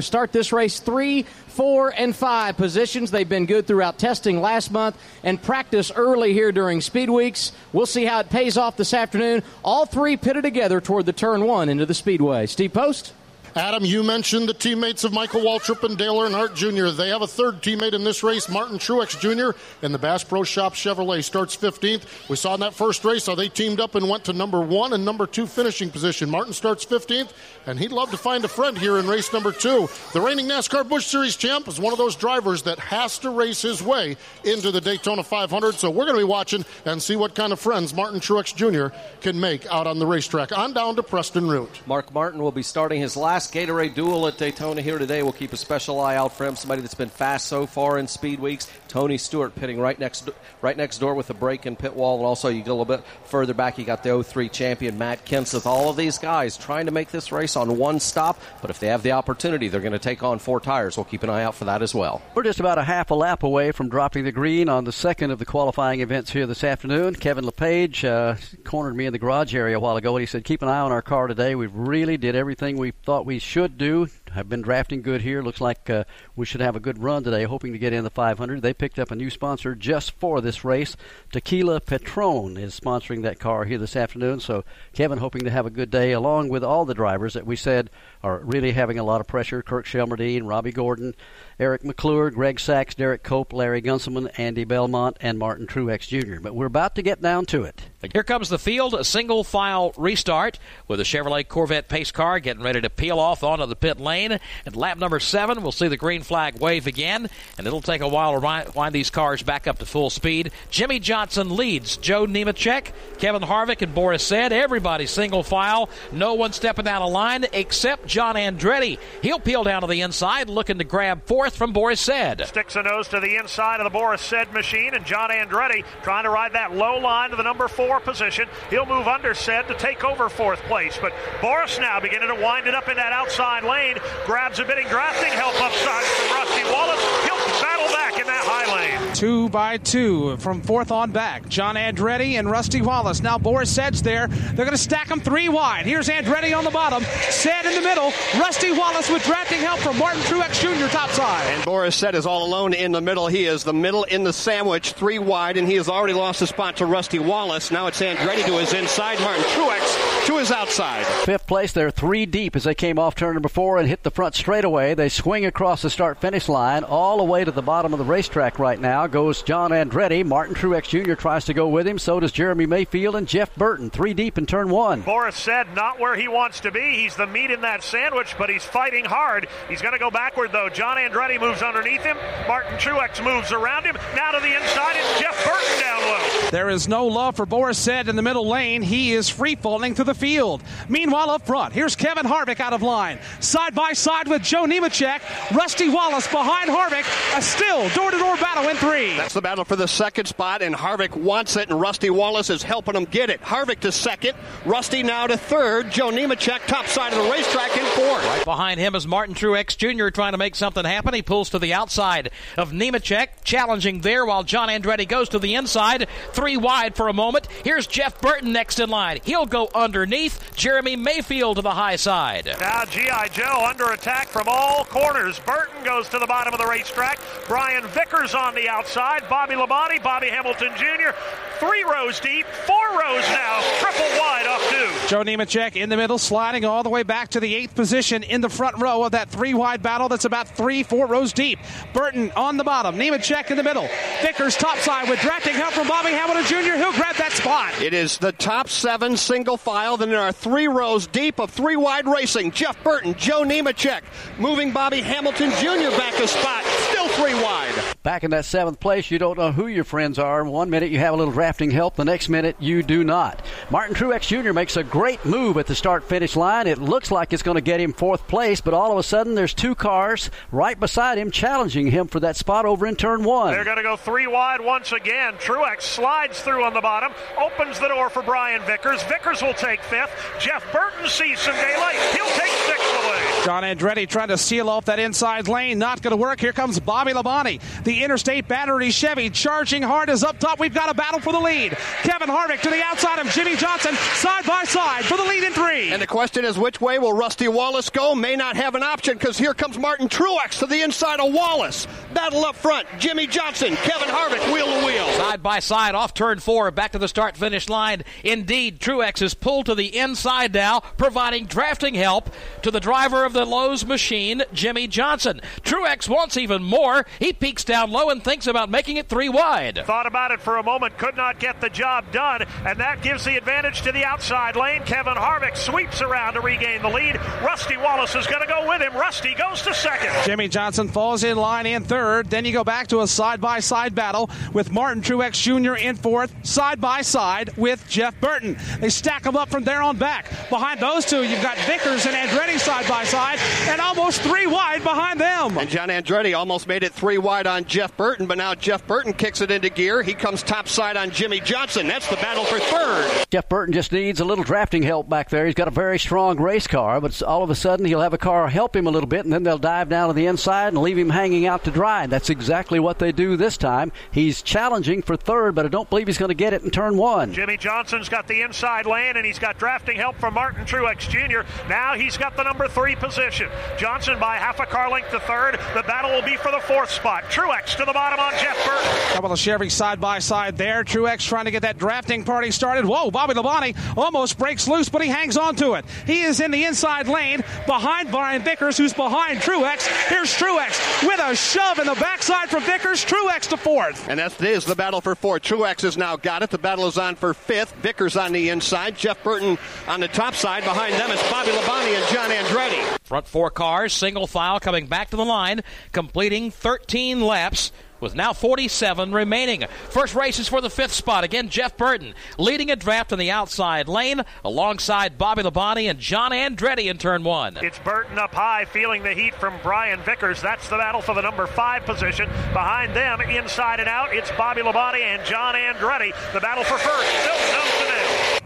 start 0.00 0.32
this 0.32 0.52
race 0.52 0.80
three, 0.80 1.24
four, 1.48 1.92
and 1.94 2.16
five 2.16 2.56
positions. 2.56 3.10
They've 3.10 3.28
been 3.28 3.46
good 3.46 3.66
throughout 3.66 3.98
testing 3.98 4.40
last 4.40 4.72
month 4.72 4.96
and 5.22 5.40
practice 5.40 5.92
early 5.94 6.32
here 6.32 6.50
during 6.50 6.80
speed 6.80 7.10
weeks. 7.10 7.52
We'll 7.72 7.86
see 7.86 8.06
how 8.06 8.20
it 8.20 8.30
pays 8.30 8.56
off 8.56 8.78
this 8.78 8.94
afternoon. 8.94 9.42
All 9.62 9.84
three 9.84 10.16
pitted 10.16 10.44
together 10.44 10.80
toward 10.80 11.04
the 11.04 11.12
turn 11.12 11.44
one 11.44 11.68
into 11.68 11.84
the 11.84 11.94
speedway. 11.94 12.46
Steve 12.46 12.72
Post. 12.72 13.12
Adam, 13.54 13.84
you 13.84 14.02
mentioned 14.02 14.48
the 14.48 14.54
teammates 14.54 15.04
of 15.04 15.12
Michael 15.12 15.42
Waltrip 15.42 15.82
and 15.82 15.98
Dale 15.98 16.14
Earnhardt 16.14 16.54
Jr. 16.54 16.86
They 16.96 17.10
have 17.10 17.20
a 17.20 17.26
third 17.26 17.60
teammate 17.60 17.92
in 17.92 18.02
this 18.02 18.22
race, 18.22 18.48
Martin 18.48 18.78
Truex 18.78 19.20
Jr. 19.20 19.58
in 19.84 19.92
the 19.92 19.98
Bass 19.98 20.24
Pro 20.24 20.42
Shop 20.42 20.72
Chevrolet 20.72 21.22
starts 21.22 21.54
15th. 21.54 22.30
We 22.30 22.36
saw 22.36 22.54
in 22.54 22.60
that 22.60 22.72
first 22.72 23.04
race 23.04 23.26
how 23.26 23.34
they 23.34 23.50
teamed 23.50 23.78
up 23.78 23.94
and 23.94 24.08
went 24.08 24.24
to 24.24 24.32
number 24.32 24.62
one 24.62 24.94
and 24.94 25.04
number 25.04 25.26
two 25.26 25.46
finishing 25.46 25.90
position. 25.90 26.30
Martin 26.30 26.54
starts 26.54 26.86
15th, 26.86 27.32
and 27.66 27.78
he'd 27.78 27.92
love 27.92 28.10
to 28.12 28.16
find 28.16 28.42
a 28.42 28.48
friend 28.48 28.78
here 28.78 28.96
in 28.96 29.06
race 29.06 29.30
number 29.34 29.52
two. 29.52 29.86
The 30.14 30.20
reigning 30.22 30.46
NASCAR 30.46 30.88
Busch 30.88 31.04
Series 31.04 31.36
champ 31.36 31.68
is 31.68 31.78
one 31.78 31.92
of 31.92 31.98
those 31.98 32.16
drivers 32.16 32.62
that 32.62 32.78
has 32.78 33.18
to 33.18 33.28
race 33.28 33.60
his 33.60 33.82
way 33.82 34.16
into 34.44 34.70
the 34.70 34.80
Daytona 34.80 35.22
500. 35.22 35.74
So 35.74 35.90
we're 35.90 36.06
going 36.06 36.16
to 36.16 36.24
be 36.24 36.30
watching 36.30 36.64
and 36.86 37.02
see 37.02 37.16
what 37.16 37.34
kind 37.34 37.52
of 37.52 37.60
friends 37.60 37.92
Martin 37.92 38.18
Truex 38.18 38.56
Jr. 38.56 38.96
can 39.20 39.38
make 39.38 39.66
out 39.66 39.86
on 39.86 39.98
the 39.98 40.06
racetrack. 40.06 40.56
On 40.56 40.72
down 40.72 40.96
to 40.96 41.02
Preston 41.02 41.48
Root. 41.48 41.86
Mark 41.86 42.14
Martin 42.14 42.42
will 42.42 42.50
be 42.50 42.62
starting 42.62 42.98
his 42.98 43.14
last 43.14 43.41
last 43.42 43.54
Gatorade 43.54 43.94
Duel 43.94 44.28
at 44.28 44.38
Daytona 44.38 44.82
here 44.82 44.98
today. 44.98 45.24
We'll 45.24 45.32
keep 45.32 45.52
a 45.52 45.56
special 45.56 45.98
eye 45.98 46.14
out 46.14 46.32
for 46.32 46.46
him. 46.46 46.54
Somebody 46.54 46.80
that's 46.80 46.94
been 46.94 47.08
fast 47.08 47.46
so 47.46 47.66
far 47.66 47.98
in 47.98 48.06
speed 48.06 48.38
weeks. 48.38 48.70
Tony 48.86 49.18
Stewart 49.18 49.56
pitting 49.56 49.80
right 49.80 49.98
next 49.98 50.30
right 50.60 50.76
next 50.76 50.98
door 50.98 51.14
with 51.14 51.28
a 51.30 51.34
break 51.34 51.66
in 51.66 51.74
pit 51.74 51.96
wall, 51.96 52.18
and 52.18 52.26
also 52.26 52.48
you 52.48 52.58
get 52.58 52.68
a 52.68 52.74
little 52.74 52.84
bit 52.84 53.02
further 53.24 53.52
back. 53.52 53.78
You 53.78 53.84
got 53.84 54.04
the 54.04 54.22
03 54.22 54.48
champion 54.48 54.96
Matt 54.96 55.26
Kenseth. 55.26 55.66
All 55.66 55.90
of 55.90 55.96
these 55.96 56.18
guys 56.18 56.56
trying 56.56 56.86
to 56.86 56.92
make 56.92 57.10
this 57.10 57.32
race 57.32 57.56
on 57.56 57.78
one 57.78 57.98
stop, 57.98 58.38
but 58.60 58.70
if 58.70 58.78
they 58.78 58.86
have 58.88 59.02
the 59.02 59.12
opportunity, 59.12 59.66
they're 59.66 59.80
going 59.80 59.92
to 59.92 59.98
take 59.98 60.22
on 60.22 60.38
four 60.38 60.60
tires. 60.60 60.96
We'll 60.96 61.04
keep 61.04 61.24
an 61.24 61.30
eye 61.30 61.42
out 61.42 61.56
for 61.56 61.64
that 61.64 61.82
as 61.82 61.94
well. 61.94 62.22
We're 62.34 62.44
just 62.44 62.60
about 62.60 62.78
a 62.78 62.84
half 62.84 63.10
a 63.10 63.14
lap 63.14 63.42
away 63.42 63.72
from 63.72 63.88
dropping 63.88 64.22
the 64.22 64.32
green 64.32 64.68
on 64.68 64.84
the 64.84 64.92
second 64.92 65.32
of 65.32 65.40
the 65.40 65.46
qualifying 65.46 66.00
events 66.00 66.30
here 66.30 66.46
this 66.46 66.62
afternoon. 66.62 67.16
Kevin 67.16 67.44
LePage 67.44 68.04
uh, 68.04 68.36
cornered 68.62 68.94
me 68.94 69.06
in 69.06 69.12
the 69.12 69.18
garage 69.18 69.52
area 69.52 69.76
a 69.76 69.80
while 69.80 69.96
ago, 69.96 70.14
and 70.14 70.20
he 70.20 70.26
said, 70.26 70.44
"Keep 70.44 70.62
an 70.62 70.68
eye 70.68 70.80
on 70.80 70.92
our 70.92 71.02
car 71.02 71.26
today. 71.26 71.56
We 71.56 71.66
really 71.66 72.18
did 72.18 72.36
everything 72.36 72.76
we 72.76 72.92
thought 72.92 73.26
we 73.26 73.31
should 73.38 73.78
do 73.78 74.08
I've 74.34 74.48
been 74.48 74.62
drafting 74.62 75.02
good 75.02 75.20
here. 75.20 75.42
Looks 75.42 75.60
like 75.60 75.90
uh, 75.90 76.04
we 76.36 76.46
should 76.46 76.62
have 76.62 76.74
a 76.74 76.80
good 76.80 77.02
run 77.02 77.22
today, 77.22 77.44
hoping 77.44 77.72
to 77.72 77.78
get 77.78 77.92
in 77.92 78.04
the 78.04 78.10
500. 78.10 78.62
They 78.62 78.72
picked 78.72 78.98
up 78.98 79.10
a 79.10 79.14
new 79.14 79.28
sponsor 79.28 79.74
just 79.74 80.12
for 80.12 80.40
this 80.40 80.64
race. 80.64 80.96
Tequila 81.30 81.80
Patron 81.80 82.56
is 82.56 82.78
sponsoring 82.78 83.22
that 83.22 83.38
car 83.38 83.64
here 83.66 83.76
this 83.76 83.96
afternoon. 83.96 84.40
So 84.40 84.64
Kevin 84.94 85.18
hoping 85.18 85.42
to 85.44 85.50
have 85.50 85.66
a 85.66 85.70
good 85.70 85.90
day, 85.90 86.12
along 86.12 86.48
with 86.48 86.64
all 86.64 86.86
the 86.86 86.94
drivers 86.94 87.34
that 87.34 87.46
we 87.46 87.56
said 87.56 87.90
are 88.22 88.38
really 88.38 88.72
having 88.72 88.98
a 88.98 89.04
lot 89.04 89.20
of 89.20 89.26
pressure. 89.26 89.62
Kirk 89.62 89.84
Shelmerdine, 89.84 90.48
Robby 90.48 90.72
Gordon, 90.72 91.14
Eric 91.58 91.84
McClure, 91.84 92.30
Greg 92.30 92.58
Sacks, 92.58 92.94
Derek 92.94 93.22
Cope, 93.22 93.52
Larry 93.52 93.82
Gunselman, 93.82 94.30
Andy 94.36 94.64
Belmont, 94.64 95.16
and 95.20 95.38
Martin 95.38 95.66
Truex 95.66 96.08
Jr. 96.08 96.40
But 96.40 96.54
we're 96.54 96.66
about 96.66 96.94
to 96.96 97.02
get 97.02 97.20
down 97.20 97.46
to 97.46 97.64
it. 97.64 97.82
Here 98.12 98.24
comes 98.24 98.48
the 98.48 98.58
field, 98.58 98.94
a 98.94 99.04
single 99.04 99.44
file 99.44 99.92
restart 99.96 100.58
with 100.88 100.98
a 100.98 101.04
Chevrolet 101.04 101.46
Corvette 101.46 101.88
pace 101.88 102.10
car 102.10 102.40
getting 102.40 102.62
ready 102.62 102.80
to 102.80 102.90
peel 102.90 103.20
off 103.20 103.44
onto 103.44 103.64
the 103.66 103.76
pit 103.76 104.00
lane. 104.00 104.40
At 104.66 104.74
lap 104.74 104.98
number 104.98 105.20
seven, 105.20 105.62
we'll 105.62 105.70
see 105.70 105.86
the 105.86 105.96
green 105.96 106.22
flag 106.22 106.58
wave 106.58 106.88
again, 106.88 107.28
and 107.58 107.66
it'll 107.66 107.80
take 107.80 108.00
a 108.00 108.08
while 108.08 108.40
to 108.40 108.72
wind 108.74 108.94
these 108.94 109.10
cars 109.10 109.42
back 109.44 109.68
up 109.68 109.78
to 109.78 109.86
full 109.86 110.10
speed. 110.10 110.50
Jimmie 110.70 110.98
Johnson 110.98 111.54
leads 111.54 111.96
Joe 111.96 112.26
Nemechek, 112.26 112.90
Kevin 113.18 113.42
Harvick, 113.42 113.82
and 113.82 113.94
Boris 113.94 114.24
Said. 114.24 114.52
Everybody 114.52 115.06
single 115.06 115.44
file, 115.44 115.88
no 116.10 116.34
one 116.34 116.52
stepping 116.52 116.84
down 116.84 117.02
a 117.02 117.08
line 117.08 117.46
except 117.52 118.06
John 118.06 118.34
Andretti. 118.34 118.98
He'll 119.22 119.38
peel 119.38 119.62
down 119.62 119.82
to 119.82 119.86
the 119.86 120.00
inside, 120.00 120.48
looking 120.48 120.78
to 120.78 120.84
grab 120.84 121.24
fourth 121.42 121.56
from 121.56 121.72
Boris 121.72 122.00
Said. 122.00 122.46
Sticks 122.46 122.76
a 122.76 122.84
nose 122.84 123.08
to 123.08 123.18
the 123.18 123.34
inside 123.34 123.80
of 123.80 123.84
the 123.84 123.90
Boris 123.90 124.22
Said 124.22 124.52
machine, 124.52 124.94
and 124.94 125.04
John 125.04 125.30
Andretti 125.30 125.84
trying 126.04 126.22
to 126.22 126.30
ride 126.30 126.52
that 126.52 126.72
low 126.72 126.98
line 126.98 127.30
to 127.30 127.36
the 127.36 127.42
number 127.42 127.66
four 127.66 127.98
position. 127.98 128.46
He'll 128.70 128.86
move 128.86 129.08
under 129.08 129.34
Said 129.34 129.66
to 129.66 129.74
take 129.74 130.04
over 130.04 130.28
fourth 130.28 130.60
place, 130.70 130.96
but 131.00 131.12
Boris 131.40 131.80
now 131.80 131.98
beginning 131.98 132.28
to 132.28 132.40
wind 132.40 132.68
it 132.68 132.76
up 132.76 132.88
in 132.88 132.94
that 132.96 133.12
outside 133.12 133.64
lane, 133.64 133.98
grabs 134.24 134.60
a 134.60 134.62
bit 134.62 134.76
bidding 134.76 134.88
drafting 134.88 135.32
help 135.32 135.60
upside 135.60 136.04
from 136.04 136.38
Rusty 136.38 136.62
Wallace. 136.72 137.02
He'll 137.24 137.42
battle 137.60 137.88
back 137.88 138.20
in 138.20 138.26
that 138.26 138.44
high 138.44 138.74
lane. 138.74 139.14
Two 139.14 139.48
by 139.48 139.78
two 139.78 140.36
from 140.38 140.60
fourth 140.60 140.90
on 140.90 141.10
back. 141.10 141.48
John 141.48 141.74
Andretti 141.74 142.38
and 142.38 142.50
Rusty 142.50 142.82
Wallace. 142.82 143.22
Now 143.22 143.38
Boris 143.38 143.70
Said's 143.70 144.02
there. 144.02 144.28
They're 144.28 144.64
going 144.64 144.70
to 144.70 144.78
stack 144.78 145.08
them 145.08 145.20
three 145.20 145.48
wide. 145.48 145.86
Here's 145.86 146.08
Andretti 146.08 146.56
on 146.56 146.64
the 146.64 146.70
bottom. 146.70 147.02
Said 147.30 147.66
in 147.66 147.74
the 147.74 147.80
middle. 147.80 148.12
Rusty 148.38 148.72
Wallace 148.72 149.10
with 149.10 149.24
drafting 149.24 149.60
help 149.60 149.80
from 149.80 149.98
Martin 149.98 150.22
Truex 150.22 150.60
Jr. 150.60 150.88
topside. 150.88 151.31
And 151.40 151.64
Boris 151.64 151.94
Said 151.94 152.14
is 152.14 152.26
all 152.26 152.44
alone 152.46 152.72
in 152.72 152.92
the 152.92 153.00
middle. 153.00 153.26
He 153.26 153.44
is 153.44 153.64
the 153.64 153.72
middle 153.74 154.04
in 154.04 154.24
the 154.24 154.32
sandwich, 154.32 154.92
three 154.92 155.18
wide, 155.18 155.56
and 155.56 155.68
he 155.68 155.74
has 155.76 155.88
already 155.88 156.14
lost 156.14 156.42
a 156.42 156.46
spot 156.46 156.78
to 156.78 156.86
Rusty 156.86 157.18
Wallace. 157.18 157.70
Now 157.70 157.86
it's 157.86 158.00
Andretti 158.00 158.44
to 158.46 158.58
his 158.58 158.72
inside, 158.72 159.20
Martin 159.20 159.44
Truex 159.44 160.26
to 160.26 160.38
his 160.38 160.50
outside. 160.50 161.04
Fifth 161.24 161.46
place, 161.46 161.72
they're 161.72 161.90
three 161.90 162.26
deep 162.26 162.56
as 162.56 162.64
they 162.64 162.74
came 162.74 162.98
off 162.98 163.14
turn 163.14 163.34
number 163.34 163.48
four 163.48 163.78
and 163.78 163.88
hit 163.88 164.02
the 164.02 164.10
front 164.10 164.34
straightaway. 164.34 164.94
They 164.94 165.08
swing 165.08 165.44
across 165.46 165.82
the 165.82 165.90
start 165.90 166.20
finish 166.20 166.48
line 166.48 166.84
all 166.84 167.18
the 167.18 167.24
way 167.24 167.44
to 167.44 167.50
the 167.50 167.62
bottom 167.62 167.92
of 167.92 167.98
the 167.98 168.04
racetrack 168.04 168.58
right 168.58 168.80
now. 168.80 169.06
Goes 169.06 169.42
John 169.42 169.70
Andretti. 169.70 170.24
Martin 170.24 170.54
Truex 170.54 170.88
Jr. 170.88 171.14
tries 171.14 171.44
to 171.46 171.54
go 171.54 171.68
with 171.68 171.86
him. 171.86 171.98
So 171.98 172.20
does 172.20 172.32
Jeremy 172.32 172.66
Mayfield 172.66 173.16
and 173.16 173.28
Jeff 173.28 173.54
Burton. 173.56 173.90
Three 173.90 174.14
deep 174.14 174.38
in 174.38 174.46
turn 174.46 174.70
one. 174.70 175.02
Boris 175.02 175.36
Said 175.36 175.74
not 175.74 175.98
where 175.98 176.16
he 176.16 176.28
wants 176.28 176.60
to 176.60 176.70
be. 176.70 176.98
He's 176.98 177.16
the 177.16 177.26
meat 177.26 177.50
in 177.50 177.62
that 177.62 177.82
sandwich, 177.82 178.36
but 178.38 178.48
he's 178.48 178.64
fighting 178.64 179.04
hard. 179.04 179.48
He's 179.68 179.82
going 179.82 179.92
to 179.92 179.98
go 179.98 180.10
backward, 180.10 180.52
though. 180.52 180.68
John 180.68 180.96
Andretti 180.96 181.21
moves 181.22 181.62
underneath 181.62 182.02
him. 182.02 182.16
Martin 182.48 182.76
Truex 182.78 183.22
moves 183.22 183.52
around 183.52 183.84
him. 183.84 183.96
Now 184.16 184.32
to 184.32 184.40
the 184.40 184.54
inside, 184.54 184.96
it's 184.96 185.20
Jeff 185.20 185.44
Burton 185.44 185.80
down 185.80 186.00
low. 186.02 186.50
There 186.50 186.68
is 186.68 186.88
no 186.88 187.06
love 187.06 187.36
for 187.36 187.46
Boris 187.46 187.78
Said 187.78 188.08
in 188.08 188.16
the 188.16 188.22
middle 188.22 188.46
lane. 188.46 188.82
He 188.82 189.12
is 189.12 189.28
free 189.28 189.54
falling 189.54 189.94
to 189.94 190.04
the 190.04 190.14
field. 190.14 190.62
Meanwhile, 190.88 191.30
up 191.30 191.46
front, 191.46 191.72
here's 191.72 191.96
Kevin 191.96 192.26
Harvick 192.26 192.60
out 192.60 192.72
of 192.72 192.82
line. 192.82 193.20
Side 193.40 193.74
by 193.74 193.92
side 193.92 194.28
with 194.28 194.42
Joe 194.42 194.64
Nemechek. 194.64 195.20
Rusty 195.56 195.88
Wallace 195.88 196.26
behind 196.26 196.68
Harvick. 196.68 197.06
A 197.38 197.40
still 197.40 197.88
door 197.90 198.10
to 198.10 198.18
door 198.18 198.36
battle 198.36 198.68
in 198.68 198.76
three. 198.76 199.16
That's 199.16 199.34
the 199.34 199.40
battle 199.40 199.64
for 199.64 199.76
the 199.76 199.88
second 199.88 200.26
spot, 200.26 200.60
and 200.60 200.74
Harvick 200.74 201.14
wants 201.16 201.56
it, 201.56 201.70
and 201.70 201.80
Rusty 201.80 202.10
Wallace 202.10 202.50
is 202.50 202.62
helping 202.62 202.96
him 202.96 203.04
get 203.04 203.30
it. 203.30 203.40
Harvick 203.40 203.80
to 203.80 203.92
second. 203.92 204.34
Rusty 204.66 205.02
now 205.02 205.28
to 205.28 205.36
third. 205.36 205.90
Joe 205.92 206.10
Nemechek 206.10 206.66
top 206.66 206.86
side 206.86 207.12
of 207.12 207.24
the 207.24 207.30
racetrack 207.30 207.76
in 207.76 207.84
fourth. 207.84 208.24
Right 208.24 208.44
behind 208.44 208.80
him 208.80 208.94
is 208.96 209.06
Martin 209.06 209.34
Truex 209.36 209.76
Jr. 209.76 210.08
trying 210.08 210.32
to 210.32 210.38
make 210.38 210.56
something 210.56 210.84
happen. 210.84 211.11
He 211.12 211.22
pulls 211.22 211.50
to 211.50 211.58
the 211.58 211.72
outside 211.72 212.30
of 212.56 212.72
Nemechek, 212.72 213.28
challenging 213.44 214.00
there 214.00 214.24
while 214.24 214.42
John 214.42 214.68
Andretti 214.68 215.06
goes 215.06 215.28
to 215.30 215.38
the 215.38 215.54
inside. 215.54 216.08
Three 216.32 216.56
wide 216.56 216.94
for 216.94 217.08
a 217.08 217.12
moment. 217.12 217.48
Here's 217.64 217.86
Jeff 217.86 218.20
Burton 218.20 218.52
next 218.52 218.78
in 218.80 218.88
line. 218.88 219.20
He'll 219.24 219.46
go 219.46 219.68
underneath. 219.74 220.54
Jeremy 220.54 220.96
Mayfield 220.96 221.56
to 221.56 221.62
the 221.62 221.72
high 221.72 221.96
side. 221.96 222.56
Now 222.60 222.84
G.I. 222.84 223.28
Joe 223.28 223.66
under 223.68 223.92
attack 223.92 224.28
from 224.28 224.46
all 224.48 224.84
corners. 224.84 225.38
Burton 225.40 225.84
goes 225.84 226.08
to 226.10 226.18
the 226.18 226.26
bottom 226.26 226.52
of 226.52 226.60
the 226.60 226.66
racetrack. 226.66 227.20
Brian 227.48 227.86
Vickers 227.88 228.34
on 228.34 228.54
the 228.54 228.68
outside. 228.68 229.28
Bobby 229.28 229.54
Labonte, 229.54 230.02
Bobby 230.02 230.28
Hamilton 230.28 230.72
Jr. 230.76 231.14
Three 231.62 231.84
rows 231.84 232.18
deep, 232.18 232.44
four 232.66 232.88
rows 232.90 233.22
now, 233.28 233.60
triple 233.78 234.18
wide 234.18 234.48
off 234.48 234.68
two. 234.68 235.06
Joe 235.06 235.22
Nemechek 235.22 235.76
in 235.76 235.90
the 235.90 235.96
middle, 235.96 236.18
sliding 236.18 236.64
all 236.64 236.82
the 236.82 236.88
way 236.88 237.04
back 237.04 237.28
to 237.28 237.38
the 237.38 237.54
eighth 237.54 237.76
position 237.76 238.24
in 238.24 238.40
the 238.40 238.48
front 238.48 238.82
row 238.82 239.04
of 239.04 239.12
that 239.12 239.30
three 239.30 239.54
wide 239.54 239.80
battle 239.80 240.08
that's 240.08 240.24
about 240.24 240.48
three, 240.48 240.82
four 240.82 241.06
rows 241.06 241.32
deep. 241.32 241.60
Burton 241.92 242.32
on 242.32 242.56
the 242.56 242.64
bottom, 242.64 242.96
Nemechek 242.96 243.52
in 243.52 243.56
the 243.56 243.62
middle. 243.62 243.88
Vickers 244.22 244.56
topside 244.56 245.08
with 245.08 245.20
drafting 245.20 245.54
help 245.54 245.72
from 245.72 245.86
Bobby 245.86 246.10
Hamilton 246.10 246.44
Jr. 246.46 246.82
who 246.82 246.92
grabbed 246.94 247.18
that 247.18 247.30
spot. 247.30 247.80
It 247.80 247.94
is 247.94 248.18
the 248.18 248.32
top 248.32 248.68
seven 248.68 249.16
single 249.16 249.56
file. 249.56 249.96
Then 249.96 250.10
there 250.10 250.20
are 250.20 250.32
three 250.32 250.66
rows 250.66 251.06
deep 251.06 251.38
of 251.38 251.50
three 251.50 251.76
wide 251.76 252.08
racing. 252.08 252.50
Jeff 252.50 252.82
Burton, 252.82 253.14
Joe 253.14 253.44
Nemechek, 253.44 254.00
moving 254.36 254.72
Bobby 254.72 255.00
Hamilton 255.00 255.50
Jr. 255.52 255.96
back 255.96 256.18
a 256.18 256.26
spot. 256.26 256.64
Still 256.64 257.06
three 257.10 257.34
wide. 257.34 257.91
Back 258.02 258.24
in 258.24 258.32
that 258.32 258.44
seventh 258.44 258.80
place, 258.80 259.12
you 259.12 259.20
don't 259.20 259.38
know 259.38 259.52
who 259.52 259.68
your 259.68 259.84
friends 259.84 260.18
are. 260.18 260.42
One 260.42 260.70
minute 260.70 260.90
you 260.90 260.98
have 260.98 261.14
a 261.14 261.16
little 261.16 261.32
drafting 261.32 261.70
help, 261.70 261.94
the 261.94 262.04
next 262.04 262.28
minute 262.28 262.56
you 262.58 262.82
do 262.82 263.04
not. 263.04 263.40
Martin 263.70 263.94
Truex 263.94 264.22
Jr. 264.26 264.52
makes 264.52 264.76
a 264.76 264.82
great 264.82 265.24
move 265.24 265.56
at 265.56 265.68
the 265.68 265.76
start 265.76 266.02
finish 266.02 266.34
line. 266.34 266.66
It 266.66 266.78
looks 266.78 267.12
like 267.12 267.32
it's 267.32 267.44
going 267.44 267.54
to 267.54 267.60
get 267.60 267.78
him 267.78 267.92
fourth 267.92 268.26
place, 268.26 268.60
but 268.60 268.74
all 268.74 268.90
of 268.90 268.98
a 268.98 269.04
sudden 269.04 269.36
there's 269.36 269.54
two 269.54 269.76
cars 269.76 270.30
right 270.50 270.78
beside 270.80 271.16
him 271.16 271.30
challenging 271.30 271.92
him 271.92 272.08
for 272.08 272.18
that 272.18 272.34
spot 272.34 272.66
over 272.66 272.88
in 272.88 272.96
turn 272.96 273.22
one. 273.22 273.52
They're 273.52 273.62
going 273.62 273.76
to 273.76 273.84
go 273.84 273.94
three 273.94 274.26
wide 274.26 274.60
once 274.60 274.90
again. 274.90 275.34
Truex 275.34 275.82
slides 275.82 276.40
through 276.40 276.64
on 276.64 276.74
the 276.74 276.80
bottom, 276.80 277.12
opens 277.40 277.78
the 277.78 277.86
door 277.86 278.10
for 278.10 278.22
Brian 278.22 278.62
Vickers. 278.62 279.00
Vickers 279.04 279.42
will 279.42 279.54
take 279.54 279.80
fifth. 279.80 280.10
Jeff 280.40 280.64
Burton 280.72 281.08
sees 281.08 281.38
some 281.38 281.54
daylight. 281.54 281.94
He'll 282.14 282.26
take 282.26 282.50
sixth 282.50 283.04
away. 283.04 283.44
John 283.44 283.62
Andretti 283.62 284.08
trying 284.08 284.28
to 284.28 284.38
seal 284.38 284.68
off 284.68 284.86
that 284.86 284.98
inside 284.98 285.46
lane. 285.46 285.78
Not 285.78 286.02
going 286.02 286.10
to 286.10 286.16
work. 286.16 286.40
Here 286.40 286.52
comes 286.52 286.80
Bobby 286.80 287.12
Labonte. 287.12 287.60
The 287.84 287.91
Interstate 288.00 288.48
Battery 288.48 288.90
Chevy 288.90 289.30
charging 289.30 289.82
hard 289.82 290.08
is 290.08 290.24
up 290.24 290.38
top. 290.38 290.58
We've 290.58 290.72
got 290.72 290.90
a 290.90 290.94
battle 290.94 291.20
for 291.20 291.32
the 291.32 291.40
lead. 291.40 291.76
Kevin 292.02 292.28
Harvick 292.28 292.60
to 292.62 292.70
the 292.70 292.82
outside 292.82 293.18
of 293.18 293.28
Jimmie 293.30 293.56
Johnson, 293.56 293.94
side 294.14 294.46
by 294.46 294.64
side 294.64 295.04
for 295.04 295.16
the 295.16 295.24
lead 295.24 295.44
in 295.44 295.52
three. 295.52 295.92
And 295.92 296.00
the 296.00 296.06
question 296.06 296.44
is, 296.44 296.58
which 296.58 296.80
way 296.80 296.98
will 296.98 297.12
Rusty 297.12 297.48
Wallace 297.48 297.90
go? 297.90 298.14
May 298.14 298.36
not 298.36 298.56
have 298.56 298.74
an 298.74 298.82
option 298.82 299.18
because 299.18 299.36
here 299.36 299.54
comes 299.54 299.78
Martin 299.78 300.08
Truex 300.08 300.58
to 300.60 300.66
the 300.66 300.82
inside 300.82 301.20
of 301.20 301.32
Wallace. 301.32 301.86
Battle 302.14 302.44
up 302.44 302.56
front. 302.56 302.86
Jimmie 302.98 303.26
Johnson, 303.26 303.74
Kevin 303.76 304.08
Harvick, 304.08 304.52
wheel 304.52 304.66
to 304.66 304.86
wheel. 304.86 305.06
Side 305.12 305.42
by 305.42 305.58
side, 305.58 305.94
off 305.94 306.14
turn 306.14 306.38
four, 306.38 306.70
back 306.70 306.92
to 306.92 306.98
the 306.98 307.08
start 307.08 307.36
finish 307.36 307.68
line. 307.68 308.04
Indeed, 308.22 308.80
Truex 308.80 309.22
is 309.22 309.34
pulled 309.34 309.66
to 309.66 309.74
the 309.74 309.98
inside 309.98 310.54
now, 310.54 310.80
providing 310.80 311.46
drafting 311.46 311.94
help 311.94 312.30
to 312.62 312.70
the 312.70 312.80
driver 312.80 313.24
of 313.24 313.32
the 313.32 313.44
Lowe's 313.44 313.84
machine, 313.84 314.42
Jimmie 314.52 314.86
Johnson. 314.86 315.40
Truex 315.62 316.08
wants 316.08 316.36
even 316.36 316.62
more. 316.62 317.06
He 317.18 317.32
peeks 317.32 317.64
down 317.64 317.81
low 317.90 318.10
and 318.10 318.22
thinks 318.22 318.46
about 318.46 318.70
making 318.70 318.96
it 318.96 319.08
three 319.08 319.28
wide. 319.28 319.82
Thought 319.84 320.06
about 320.06 320.30
it 320.30 320.40
for 320.40 320.56
a 320.58 320.62
moment, 320.62 320.98
could 320.98 321.16
not 321.16 321.38
get 321.38 321.60
the 321.60 321.70
job 321.70 322.10
done, 322.12 322.44
and 322.66 322.78
that 322.80 323.02
gives 323.02 323.24
the 323.24 323.36
advantage 323.36 323.82
to 323.82 323.92
the 323.92 324.04
outside 324.04 324.56
lane. 324.56 324.82
Kevin 324.82 325.14
Harvick 325.14 325.56
sweeps 325.56 326.02
around 326.02 326.34
to 326.34 326.40
regain 326.40 326.82
the 326.82 326.88
lead. 326.88 327.16
Rusty 327.42 327.76
Wallace 327.76 328.14
is 328.14 328.26
going 328.26 328.42
to 328.42 328.48
go 328.48 328.68
with 328.68 328.82
him. 328.82 328.94
Rusty 328.94 329.34
goes 329.34 329.62
to 329.62 329.74
second. 329.74 330.10
Jimmie 330.24 330.48
Johnson 330.48 330.88
falls 330.88 331.24
in 331.24 331.36
line 331.36 331.66
in 331.66 331.82
third. 331.84 332.30
Then 332.30 332.44
you 332.44 332.52
go 332.52 332.64
back 332.64 332.88
to 332.88 333.00
a 333.00 333.06
side 333.06 333.40
by 333.40 333.60
side 333.60 333.94
battle 333.94 334.30
with 334.52 334.70
Martin 334.70 335.02
Truex 335.02 335.40
Jr. 335.40 335.74
in 335.74 335.96
fourth, 335.96 336.34
side 336.46 336.80
by 336.80 337.02
side 337.02 337.56
with 337.56 337.86
Jeff 337.88 338.18
Burton. 338.20 338.56
They 338.80 338.88
stack 338.88 339.22
them 339.22 339.36
up 339.36 339.48
from 339.48 339.64
there 339.64 339.82
on 339.82 339.96
back. 339.96 340.30
Behind 340.50 340.80
those 340.80 341.04
two, 341.04 341.22
you've 341.22 341.42
got 341.42 341.56
Vickers 341.58 342.06
and 342.06 342.14
Andretti 342.14 342.58
side 342.58 342.88
by 342.88 343.04
side, 343.04 343.38
and 343.68 343.80
almost 343.80 344.20
three 344.22 344.46
wide 344.46 344.82
behind 344.82 345.20
them. 345.20 345.58
And 345.58 345.68
John 345.68 345.88
Andretti 345.88 346.36
almost 346.36 346.66
made 346.66 346.82
it 346.82 346.92
three 346.92 347.18
wide 347.18 347.46
on 347.46 347.64
Jeff 347.72 347.96
Burton, 347.96 348.26
but 348.26 348.36
now 348.36 348.54
Jeff 348.54 348.86
Burton 348.86 349.14
kicks 349.14 349.40
it 349.40 349.50
into 349.50 349.70
gear. 349.70 350.02
He 350.02 350.12
comes 350.12 350.42
top 350.42 350.68
side 350.68 350.98
on 350.98 351.10
Jimmie 351.10 351.40
Johnson. 351.40 351.88
That's 351.88 352.06
the 352.06 352.16
battle 352.16 352.44
for 352.44 352.58
third. 352.58 353.24
Jeff 353.30 353.48
Burton 353.48 353.72
just 353.72 353.92
needs 353.92 354.20
a 354.20 354.26
little 354.26 354.44
drafting 354.44 354.82
help 354.82 355.08
back 355.08 355.30
there. 355.30 355.46
He's 355.46 355.54
got 355.54 355.68
a 355.68 355.70
very 355.70 355.98
strong 355.98 356.38
race 356.38 356.66
car, 356.66 357.00
but 357.00 357.22
all 357.22 357.42
of 357.42 357.48
a 357.48 357.54
sudden 357.54 357.86
he'll 357.86 358.02
have 358.02 358.12
a 358.12 358.18
car 358.18 358.46
help 358.50 358.76
him 358.76 358.86
a 358.86 358.90
little 358.90 359.06
bit, 359.08 359.24
and 359.24 359.32
then 359.32 359.42
they'll 359.42 359.56
dive 359.56 359.88
down 359.88 360.08
to 360.08 360.12
the 360.12 360.26
inside 360.26 360.68
and 360.74 360.82
leave 360.82 360.98
him 360.98 361.08
hanging 361.08 361.46
out 361.46 361.64
to 361.64 361.70
dry. 361.70 362.06
That's 362.06 362.28
exactly 362.28 362.78
what 362.78 362.98
they 362.98 363.10
do 363.10 363.38
this 363.38 363.56
time. 363.56 363.90
He's 364.10 364.42
challenging 364.42 365.00
for 365.00 365.16
third, 365.16 365.54
but 365.54 365.64
I 365.64 365.68
don't 365.68 365.88
believe 365.88 366.08
he's 366.08 366.18
going 366.18 366.28
to 366.28 366.34
get 366.34 366.52
it 366.52 366.60
in 366.60 366.70
turn 366.70 366.98
one. 366.98 367.32
Jimmie 367.32 367.56
Johnson's 367.56 368.10
got 368.10 368.28
the 368.28 368.42
inside 368.42 368.84
lane, 368.84 369.16
and 369.16 369.24
he's 369.24 369.38
got 369.38 369.56
drafting 369.58 369.96
help 369.96 370.16
from 370.16 370.34
Martin 370.34 370.66
Truex 370.66 371.08
Jr. 371.08 371.48
Now 371.70 371.94
he's 371.94 372.18
got 372.18 372.36
the 372.36 372.42
number 372.42 372.68
three 372.68 372.96
position. 372.96 373.48
Johnson 373.78 374.18
by 374.20 374.36
half 374.36 374.60
a 374.60 374.66
car 374.66 374.90
length 374.90 375.10
to 375.12 375.20
third. 375.20 375.58
The 375.72 375.84
battle 375.84 376.10
will 376.10 376.22
be 376.22 376.36
for 376.36 376.50
the 376.50 376.60
fourth 376.60 376.90
spot. 376.90 377.24
Truex 377.30 377.61
to 377.66 377.84
the 377.84 377.92
bottom 377.92 378.18
on 378.18 378.32
Jeff 378.32 378.56
Burton. 378.66 378.88
Couple 379.14 379.32
of 379.32 379.38
Chevy 379.38 379.68
side 379.68 380.00
by 380.00 380.18
side 380.18 380.56
there. 380.56 380.84
Truex 380.84 381.26
trying 381.26 381.44
to 381.44 381.50
get 381.50 381.62
that 381.62 381.78
drafting 381.78 382.24
party 382.24 382.50
started. 382.50 382.84
Whoa, 382.84 383.10
Bobby 383.10 383.34
Labonte 383.34 383.76
almost 383.96 384.38
breaks 384.38 384.66
loose, 384.68 384.88
but 384.88 385.02
he 385.02 385.08
hangs 385.08 385.36
on 385.36 385.56
to 385.56 385.74
it. 385.74 385.84
He 386.06 386.22
is 386.22 386.40
in 386.40 386.50
the 386.50 386.64
inside 386.64 387.08
lane 387.08 387.42
behind 387.66 388.10
Brian 388.10 388.42
Vickers, 388.42 388.76
who's 388.76 388.92
behind 388.92 389.40
Truex. 389.40 389.86
Here's 390.08 390.34
Truex 390.34 391.06
with 391.06 391.20
a 391.20 391.36
shove 391.36 391.78
in 391.78 391.86
the 391.86 391.94
backside 391.94 392.50
from 392.50 392.62
Vickers. 392.62 393.04
Truex 393.04 393.48
to 393.48 393.56
fourth. 393.56 394.08
And 394.08 394.18
that 394.18 394.40
is 394.42 394.64
the 394.64 394.76
battle 394.76 395.00
for 395.00 395.14
fourth. 395.14 395.42
Truex 395.42 395.82
has 395.82 395.96
now 395.96 396.16
got 396.16 396.42
it. 396.42 396.50
The 396.50 396.58
battle 396.58 396.86
is 396.86 396.98
on 396.98 397.14
for 397.14 397.34
fifth. 397.34 397.72
Vickers 397.76 398.16
on 398.16 398.32
the 398.32 398.48
inside. 398.48 398.96
Jeff 398.96 399.22
Burton 399.22 399.58
on 399.86 400.00
the 400.00 400.08
top 400.08 400.34
side. 400.34 400.64
Behind 400.64 400.94
them 400.94 401.10
is 401.10 401.22
Bobby 401.30 401.50
Labonte 401.50 401.94
and 401.94 402.14
John 402.14 402.30
Andretti. 402.30 403.01
Front 403.12 403.28
four 403.28 403.50
cars, 403.50 403.92
single 403.92 404.26
file 404.26 404.58
coming 404.58 404.86
back 404.86 405.10
to 405.10 405.16
the 405.16 405.24
line, 405.26 405.60
completing 405.92 406.50
13 406.50 407.20
laps 407.20 407.70
with 408.00 408.14
now 408.14 408.32
47 408.32 409.12
remaining. 409.12 409.64
First 409.90 410.14
race 410.14 410.38
is 410.38 410.48
for 410.48 410.62
the 410.62 410.70
fifth 410.70 410.94
spot. 410.94 411.22
Again, 411.22 411.50
Jeff 411.50 411.76
Burton 411.76 412.14
leading 412.38 412.70
a 412.70 412.76
draft 412.76 413.12
on 413.12 413.18
the 413.18 413.30
outside 413.30 413.86
lane 413.86 414.22
alongside 414.42 415.18
Bobby 415.18 415.42
Labonte 415.42 415.90
and 415.90 415.98
John 415.98 416.30
Andretti 416.30 416.86
in 416.86 416.96
turn 416.96 417.22
one. 417.22 417.58
It's 417.60 417.78
Burton 417.80 418.18
up 418.18 418.32
high, 418.32 418.64
feeling 418.64 419.02
the 419.02 419.12
heat 419.12 419.34
from 419.34 419.60
Brian 419.62 420.00
Vickers. 420.00 420.40
That's 420.40 420.66
the 420.70 420.78
battle 420.78 421.02
for 421.02 421.14
the 421.14 421.20
number 421.20 421.46
five 421.46 421.84
position. 421.84 422.30
Behind 422.54 422.96
them, 422.96 423.20
inside 423.20 423.80
and 423.80 423.90
out, 423.90 424.14
it's 424.14 424.30
Bobby 424.38 424.62
Labonte 424.62 425.02
and 425.02 425.22
John 425.26 425.54
Andretti. 425.54 426.14
The 426.32 426.40
battle 426.40 426.64
for 426.64 426.78
first 426.78 427.08
still 427.20 428.01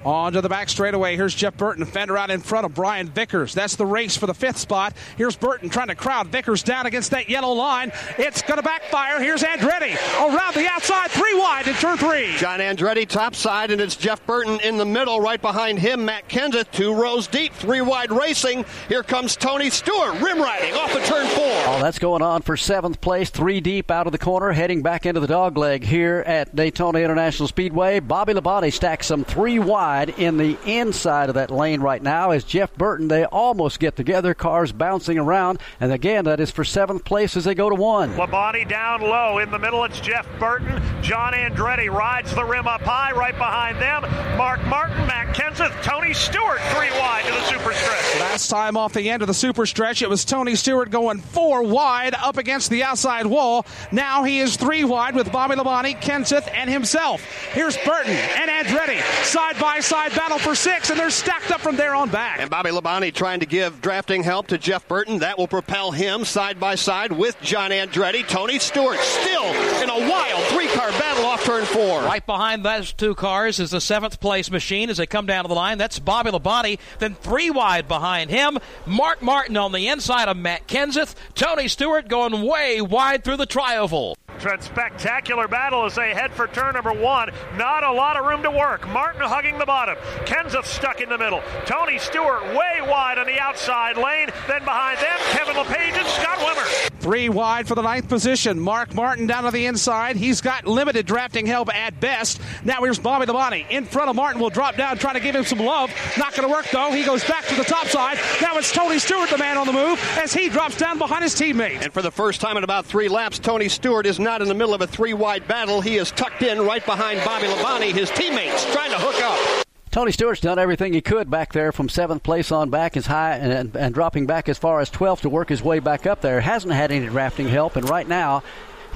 nose. 0.06 0.16
On 0.16 0.32
to 0.32 0.40
the 0.40 0.48
back 0.48 0.68
straightaway. 0.68 1.16
Here's 1.16 1.34
Jeff 1.34 1.56
Burton, 1.56 1.84
fender 1.84 2.16
out 2.16 2.30
in 2.30 2.40
front 2.40 2.64
of 2.64 2.74
Brian 2.74 3.08
Vickers. 3.08 3.54
That's 3.54 3.76
the 3.76 3.86
race 3.86 4.16
for 4.16 4.26
the 4.26 4.34
fifth 4.34 4.58
spot. 4.58 4.94
Here's 5.16 5.36
Burton 5.36 5.68
trying 5.68 5.88
to 5.88 5.94
crowd 5.94 6.28
Vickers 6.28 6.62
down 6.62 6.86
against 6.86 7.10
that 7.10 7.28
yellow 7.28 7.52
line. 7.52 7.92
It's 8.18 8.42
going 8.42 8.58
to 8.58 8.62
backfire. 8.62 9.20
Here's 9.20 9.42
Andretti 9.42 9.96
around 10.18 10.54
the 10.54 10.68
outside, 10.68 11.10
three 11.10 11.38
wide 11.38 11.68
in 11.68 11.74
turn 11.74 11.96
three. 11.96 12.34
John 12.36 12.60
Andretti 12.60 13.06
top 13.06 13.34
side, 13.34 13.70
and 13.70 13.80
it's 13.80 13.96
Jeff 13.96 14.24
Burton 14.26 14.60
in 14.60 14.76
the 14.76 14.84
middle. 14.84 15.20
Right 15.20 15.40
behind 15.40 15.78
him, 15.78 16.04
Matt 16.04 16.28
Kenseth, 16.28 16.70
two 16.70 16.94
rows 16.94 17.26
deep, 17.26 17.52
three 17.52 17.80
wide 17.80 18.10
racing. 18.10 18.64
Here 18.88 19.02
comes 19.02 19.36
Tony 19.36 19.70
Stewart, 19.70 20.20
rim 20.20 20.40
riding 20.40 20.74
off 20.74 20.94
of 20.94 21.04
turn 21.04 21.26
four. 21.28 21.44
Oh, 21.44 21.78
that's 21.80 21.98
going 21.98 22.22
on 22.22 22.42
for 22.42 22.56
seventh 22.56 23.00
place, 23.00 23.30
three 23.30 23.60
deep 23.60 23.90
out 23.90 24.06
of 24.06 24.12
the 24.12 24.18
corner, 24.18 24.52
heading 24.52 24.82
back 24.82 25.06
into 25.06 25.20
the 25.20 25.26
dog 25.26 25.56
leg 25.56 25.84
here 25.84 26.22
at 26.26 26.54
Daytona 26.54 27.00
International 27.00 27.48
Speedway. 27.48 28.00
Bobby 28.00 28.34
Labonte 28.34 28.72
stacks 28.72 29.06
some 29.06 29.24
three 29.24 29.58
wide 29.58 29.95
in 30.04 30.36
the 30.36 30.56
inside 30.66 31.28
of 31.30 31.34
that 31.36 31.50
lane 31.50 31.80
right 31.80 32.02
now 32.02 32.30
as 32.30 32.44
Jeff 32.44 32.74
Burton, 32.74 33.08
they 33.08 33.24
almost 33.24 33.80
get 33.80 33.96
together, 33.96 34.34
cars 34.34 34.70
bouncing 34.70 35.18
around, 35.18 35.58
and 35.80 35.92
again, 35.92 36.26
that 36.26 36.38
is 36.38 36.50
for 36.50 36.64
seventh 36.64 37.04
place 37.04 37.36
as 37.36 37.44
they 37.44 37.54
go 37.54 37.68
to 37.68 37.74
one. 37.74 38.12
Labonte 38.14 38.68
down 38.68 39.00
low. 39.00 39.38
In 39.38 39.50
the 39.50 39.58
middle, 39.58 39.84
it's 39.84 39.98
Jeff 40.00 40.28
Burton. 40.38 40.80
John 41.02 41.32
Andretti 41.32 41.90
rides 41.90 42.34
the 42.34 42.44
rim 42.44 42.68
up 42.68 42.82
high 42.82 43.12
right 43.12 43.36
behind 43.36 43.80
them. 43.80 44.02
Mark 44.36 44.64
Martin, 44.66 45.06
Matt 45.06 45.34
Kenseth, 45.34 45.82
Tony 45.82 46.12
Stewart, 46.12 46.60
three 46.74 46.90
wide 46.90 47.24
to 47.24 47.32
the 47.32 47.42
super 47.44 47.72
stretch. 47.72 48.20
Last 48.20 48.48
time 48.48 48.76
off 48.76 48.92
the 48.92 49.10
end 49.10 49.22
of 49.22 49.28
the 49.28 49.34
super 49.34 49.66
stretch, 49.66 50.02
it 50.02 50.10
was 50.10 50.24
Tony 50.24 50.54
Stewart 50.54 50.90
going 50.90 51.20
four 51.20 51.62
wide 51.62 52.14
up 52.14 52.36
against 52.36 52.70
the 52.70 52.82
outside 52.84 53.26
wall. 53.26 53.66
Now 53.90 54.24
he 54.24 54.40
is 54.40 54.56
three 54.56 54.84
wide 54.84 55.14
with 55.14 55.32
Bobby 55.32 55.54
Labonte, 55.54 56.00
Kenseth, 56.00 56.48
and 56.52 56.70
himself. 56.70 57.22
Here's 57.52 57.76
Burton 57.78 58.12
and 58.12 58.50
Andretti 58.50 59.00
side 59.24 59.58
by 59.58 59.80
side 59.80 59.85
battle 59.90 60.38
for 60.38 60.54
six, 60.54 60.90
and 60.90 60.98
they're 60.98 61.10
stacked 61.10 61.50
up 61.50 61.60
from 61.60 61.76
there 61.76 61.94
on 61.94 62.08
back. 62.10 62.40
And 62.40 62.50
Bobby 62.50 62.70
Labonte 62.70 63.12
trying 63.14 63.40
to 63.40 63.46
give 63.46 63.80
drafting 63.80 64.22
help 64.22 64.48
to 64.48 64.58
Jeff 64.58 64.86
Burton. 64.88 65.18
That 65.18 65.38
will 65.38 65.48
propel 65.48 65.92
him 65.92 66.24
side 66.24 66.58
by 66.58 66.74
side 66.74 67.12
with 67.12 67.40
John 67.40 67.70
Andretti. 67.70 68.26
Tony 68.26 68.58
Stewart 68.58 68.98
still 68.98 69.44
in 69.82 69.90
a 69.90 70.10
wild 70.10 70.42
three 70.46 70.68
car 70.68 70.90
battle 70.92 71.24
off 71.24 71.44
turn 71.44 71.64
four. 71.64 72.02
Right 72.02 72.24
behind 72.24 72.64
those 72.64 72.92
two 72.92 73.14
cars 73.14 73.60
is 73.60 73.70
the 73.70 73.80
seventh 73.80 74.20
place 74.20 74.50
machine 74.50 74.90
as 74.90 74.96
they 74.96 75.06
come 75.06 75.26
down 75.26 75.44
to 75.44 75.48
the 75.48 75.54
line. 75.54 75.78
That's 75.78 75.98
Bobby 75.98 76.30
Labonte. 76.30 76.78
Then 76.98 77.14
three 77.14 77.50
wide 77.50 77.88
behind 77.88 78.30
him. 78.30 78.58
Mark 78.86 79.22
Martin 79.22 79.56
on 79.56 79.72
the 79.72 79.88
inside 79.88 80.28
of 80.28 80.36
Matt 80.36 80.66
Kenseth. 80.66 81.14
Tony 81.34 81.68
Stewart 81.68 82.08
going 82.08 82.42
way 82.42 82.80
wide 82.80 83.24
through 83.24 83.36
the 83.36 83.46
trioval. 83.46 84.14
Trent, 84.40 84.62
spectacular 84.62 85.48
battle 85.48 85.84
as 85.84 85.94
they 85.94 86.14
head 86.14 86.32
for 86.32 86.46
turn 86.46 86.74
number 86.74 86.92
one. 86.92 87.30
Not 87.56 87.84
a 87.84 87.92
lot 87.92 88.16
of 88.16 88.26
room 88.26 88.42
to 88.42 88.50
work. 88.50 88.86
Martin 88.88 89.22
hugging 89.22 89.58
the 89.58 89.66
bottom. 89.66 89.96
Kenseth 90.24 90.66
stuck 90.66 91.00
in 91.00 91.08
the 91.08 91.18
middle. 91.18 91.42
Tony 91.64 91.98
Stewart 91.98 92.42
way 92.54 92.80
wide 92.82 93.18
on 93.18 93.26
the 93.26 93.40
outside 93.40 93.96
lane. 93.96 94.28
Then 94.46 94.64
behind 94.64 94.98
them, 94.98 95.18
Kevin 95.30 95.56
LePage 95.56 95.94
and 95.94 96.06
Scott 96.08 96.38
Wimmer. 96.38 96.90
Three 97.00 97.28
wide 97.28 97.68
for 97.68 97.74
the 97.74 97.82
ninth 97.82 98.08
position. 98.08 98.58
Mark 98.58 98.94
Martin 98.94 99.26
down 99.26 99.44
to 99.44 99.50
the 99.50 99.66
inside. 99.66 100.16
He's 100.16 100.40
got 100.40 100.66
limited 100.66 101.06
drafting 101.06 101.46
help 101.46 101.72
at 101.72 101.98
best. 102.00 102.40
Now 102.64 102.82
here's 102.82 102.98
Bobby 102.98 103.26
Labonte. 103.26 103.70
In 103.70 103.84
front 103.84 104.10
of 104.10 104.16
Martin 104.16 104.40
will 104.40 104.50
drop 104.50 104.76
down, 104.76 104.98
trying 104.98 105.14
to 105.14 105.20
give 105.20 105.34
him 105.34 105.44
some 105.44 105.58
love. 105.60 105.90
Not 106.18 106.34
going 106.34 106.48
to 106.48 106.52
work 106.52 106.66
though. 106.72 106.92
He 106.92 107.04
goes 107.04 107.24
back 107.24 107.46
to 107.46 107.54
the 107.54 107.64
top 107.64 107.86
side. 107.86 108.18
Now 108.42 108.56
it's 108.58 108.72
Tony 108.72 108.98
Stewart, 108.98 109.30
the 109.30 109.38
man 109.38 109.56
on 109.56 109.66
the 109.66 109.72
move, 109.72 110.00
as 110.18 110.32
he 110.34 110.48
drops 110.48 110.76
down 110.76 110.98
behind 110.98 111.22
his 111.22 111.34
teammate. 111.34 111.82
And 111.82 111.92
for 111.92 112.02
the 112.02 112.10
first 112.10 112.40
time 112.40 112.56
in 112.56 112.64
about 112.64 112.86
three 112.86 113.08
laps, 113.08 113.38
Tony 113.38 113.68
Stewart 113.68 114.06
is 114.06 114.18
not 114.26 114.42
in 114.42 114.48
the 114.48 114.54
middle 114.54 114.74
of 114.74 114.82
a 114.82 114.86
three 114.86 115.14
wide 115.14 115.46
battle. 115.48 115.80
He 115.80 115.96
is 115.96 116.10
tucked 116.10 116.42
in 116.42 116.60
right 116.60 116.84
behind 116.84 117.24
Bobby 117.24 117.46
Labonte, 117.46 117.92
his 117.92 118.10
teammates, 118.10 118.70
trying 118.72 118.90
to 118.90 118.98
hook 118.98 119.22
up. 119.22 119.64
Tony 119.92 120.12
Stewart's 120.12 120.42
done 120.42 120.58
everything 120.58 120.92
he 120.92 121.00
could 121.00 121.30
back 121.30 121.54
there 121.54 121.72
from 121.72 121.88
seventh 121.88 122.22
place 122.22 122.52
on 122.52 122.68
back 122.68 122.98
as 122.98 123.06
high 123.06 123.36
and, 123.36 123.52
and, 123.52 123.76
and 123.76 123.94
dropping 123.94 124.26
back 124.26 124.48
as 124.50 124.58
far 124.58 124.80
as 124.80 124.90
12th 124.90 125.20
to 125.20 125.30
work 125.30 125.48
his 125.48 125.62
way 125.62 125.78
back 125.78 126.06
up 126.06 126.20
there. 126.20 126.40
Hasn't 126.40 126.74
had 126.74 126.92
any 126.92 127.06
drafting 127.06 127.48
help, 127.48 127.76
and 127.76 127.88
right 127.88 128.06
now 128.06 128.42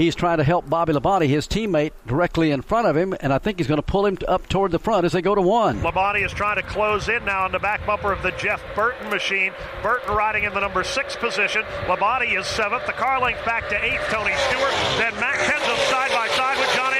he's 0.00 0.14
trying 0.14 0.38
to 0.38 0.44
help 0.44 0.68
Bobby 0.68 0.92
Labonte, 0.92 1.28
his 1.28 1.46
teammate, 1.46 1.92
directly 2.06 2.50
in 2.50 2.62
front 2.62 2.86
of 2.86 2.96
him, 2.96 3.14
and 3.20 3.32
I 3.32 3.38
think 3.38 3.58
he's 3.58 3.66
going 3.66 3.78
to 3.78 3.82
pull 3.82 4.06
him 4.06 4.16
up 4.26 4.48
toward 4.48 4.72
the 4.72 4.78
front 4.78 5.04
as 5.04 5.12
they 5.12 5.22
go 5.22 5.34
to 5.34 5.42
one. 5.42 5.80
Labonte 5.80 6.24
is 6.24 6.32
trying 6.32 6.56
to 6.56 6.62
close 6.62 7.08
in 7.08 7.24
now 7.24 7.44
on 7.44 7.52
the 7.52 7.58
back 7.58 7.84
bumper 7.86 8.12
of 8.12 8.22
the 8.22 8.32
Jeff 8.32 8.62
Burton 8.74 9.10
machine. 9.10 9.52
Burton 9.82 10.14
riding 10.14 10.44
in 10.44 10.54
the 10.54 10.60
number 10.60 10.82
six 10.84 11.16
position. 11.16 11.62
Labonte 11.86 12.38
is 12.38 12.46
seventh. 12.46 12.86
The 12.86 12.92
car 12.92 13.20
length 13.20 13.44
back 13.44 13.68
to 13.68 13.84
eighth, 13.84 14.02
Tony 14.08 14.34
Stewart. 14.48 14.72
Then 14.96 15.14
Matt 15.20 15.36
Kenseth 15.36 15.90
side 15.90 16.10
by 16.12 16.28
side 16.28 16.58
with 16.58 16.74
John 16.74 16.92
Andretti. 16.92 16.99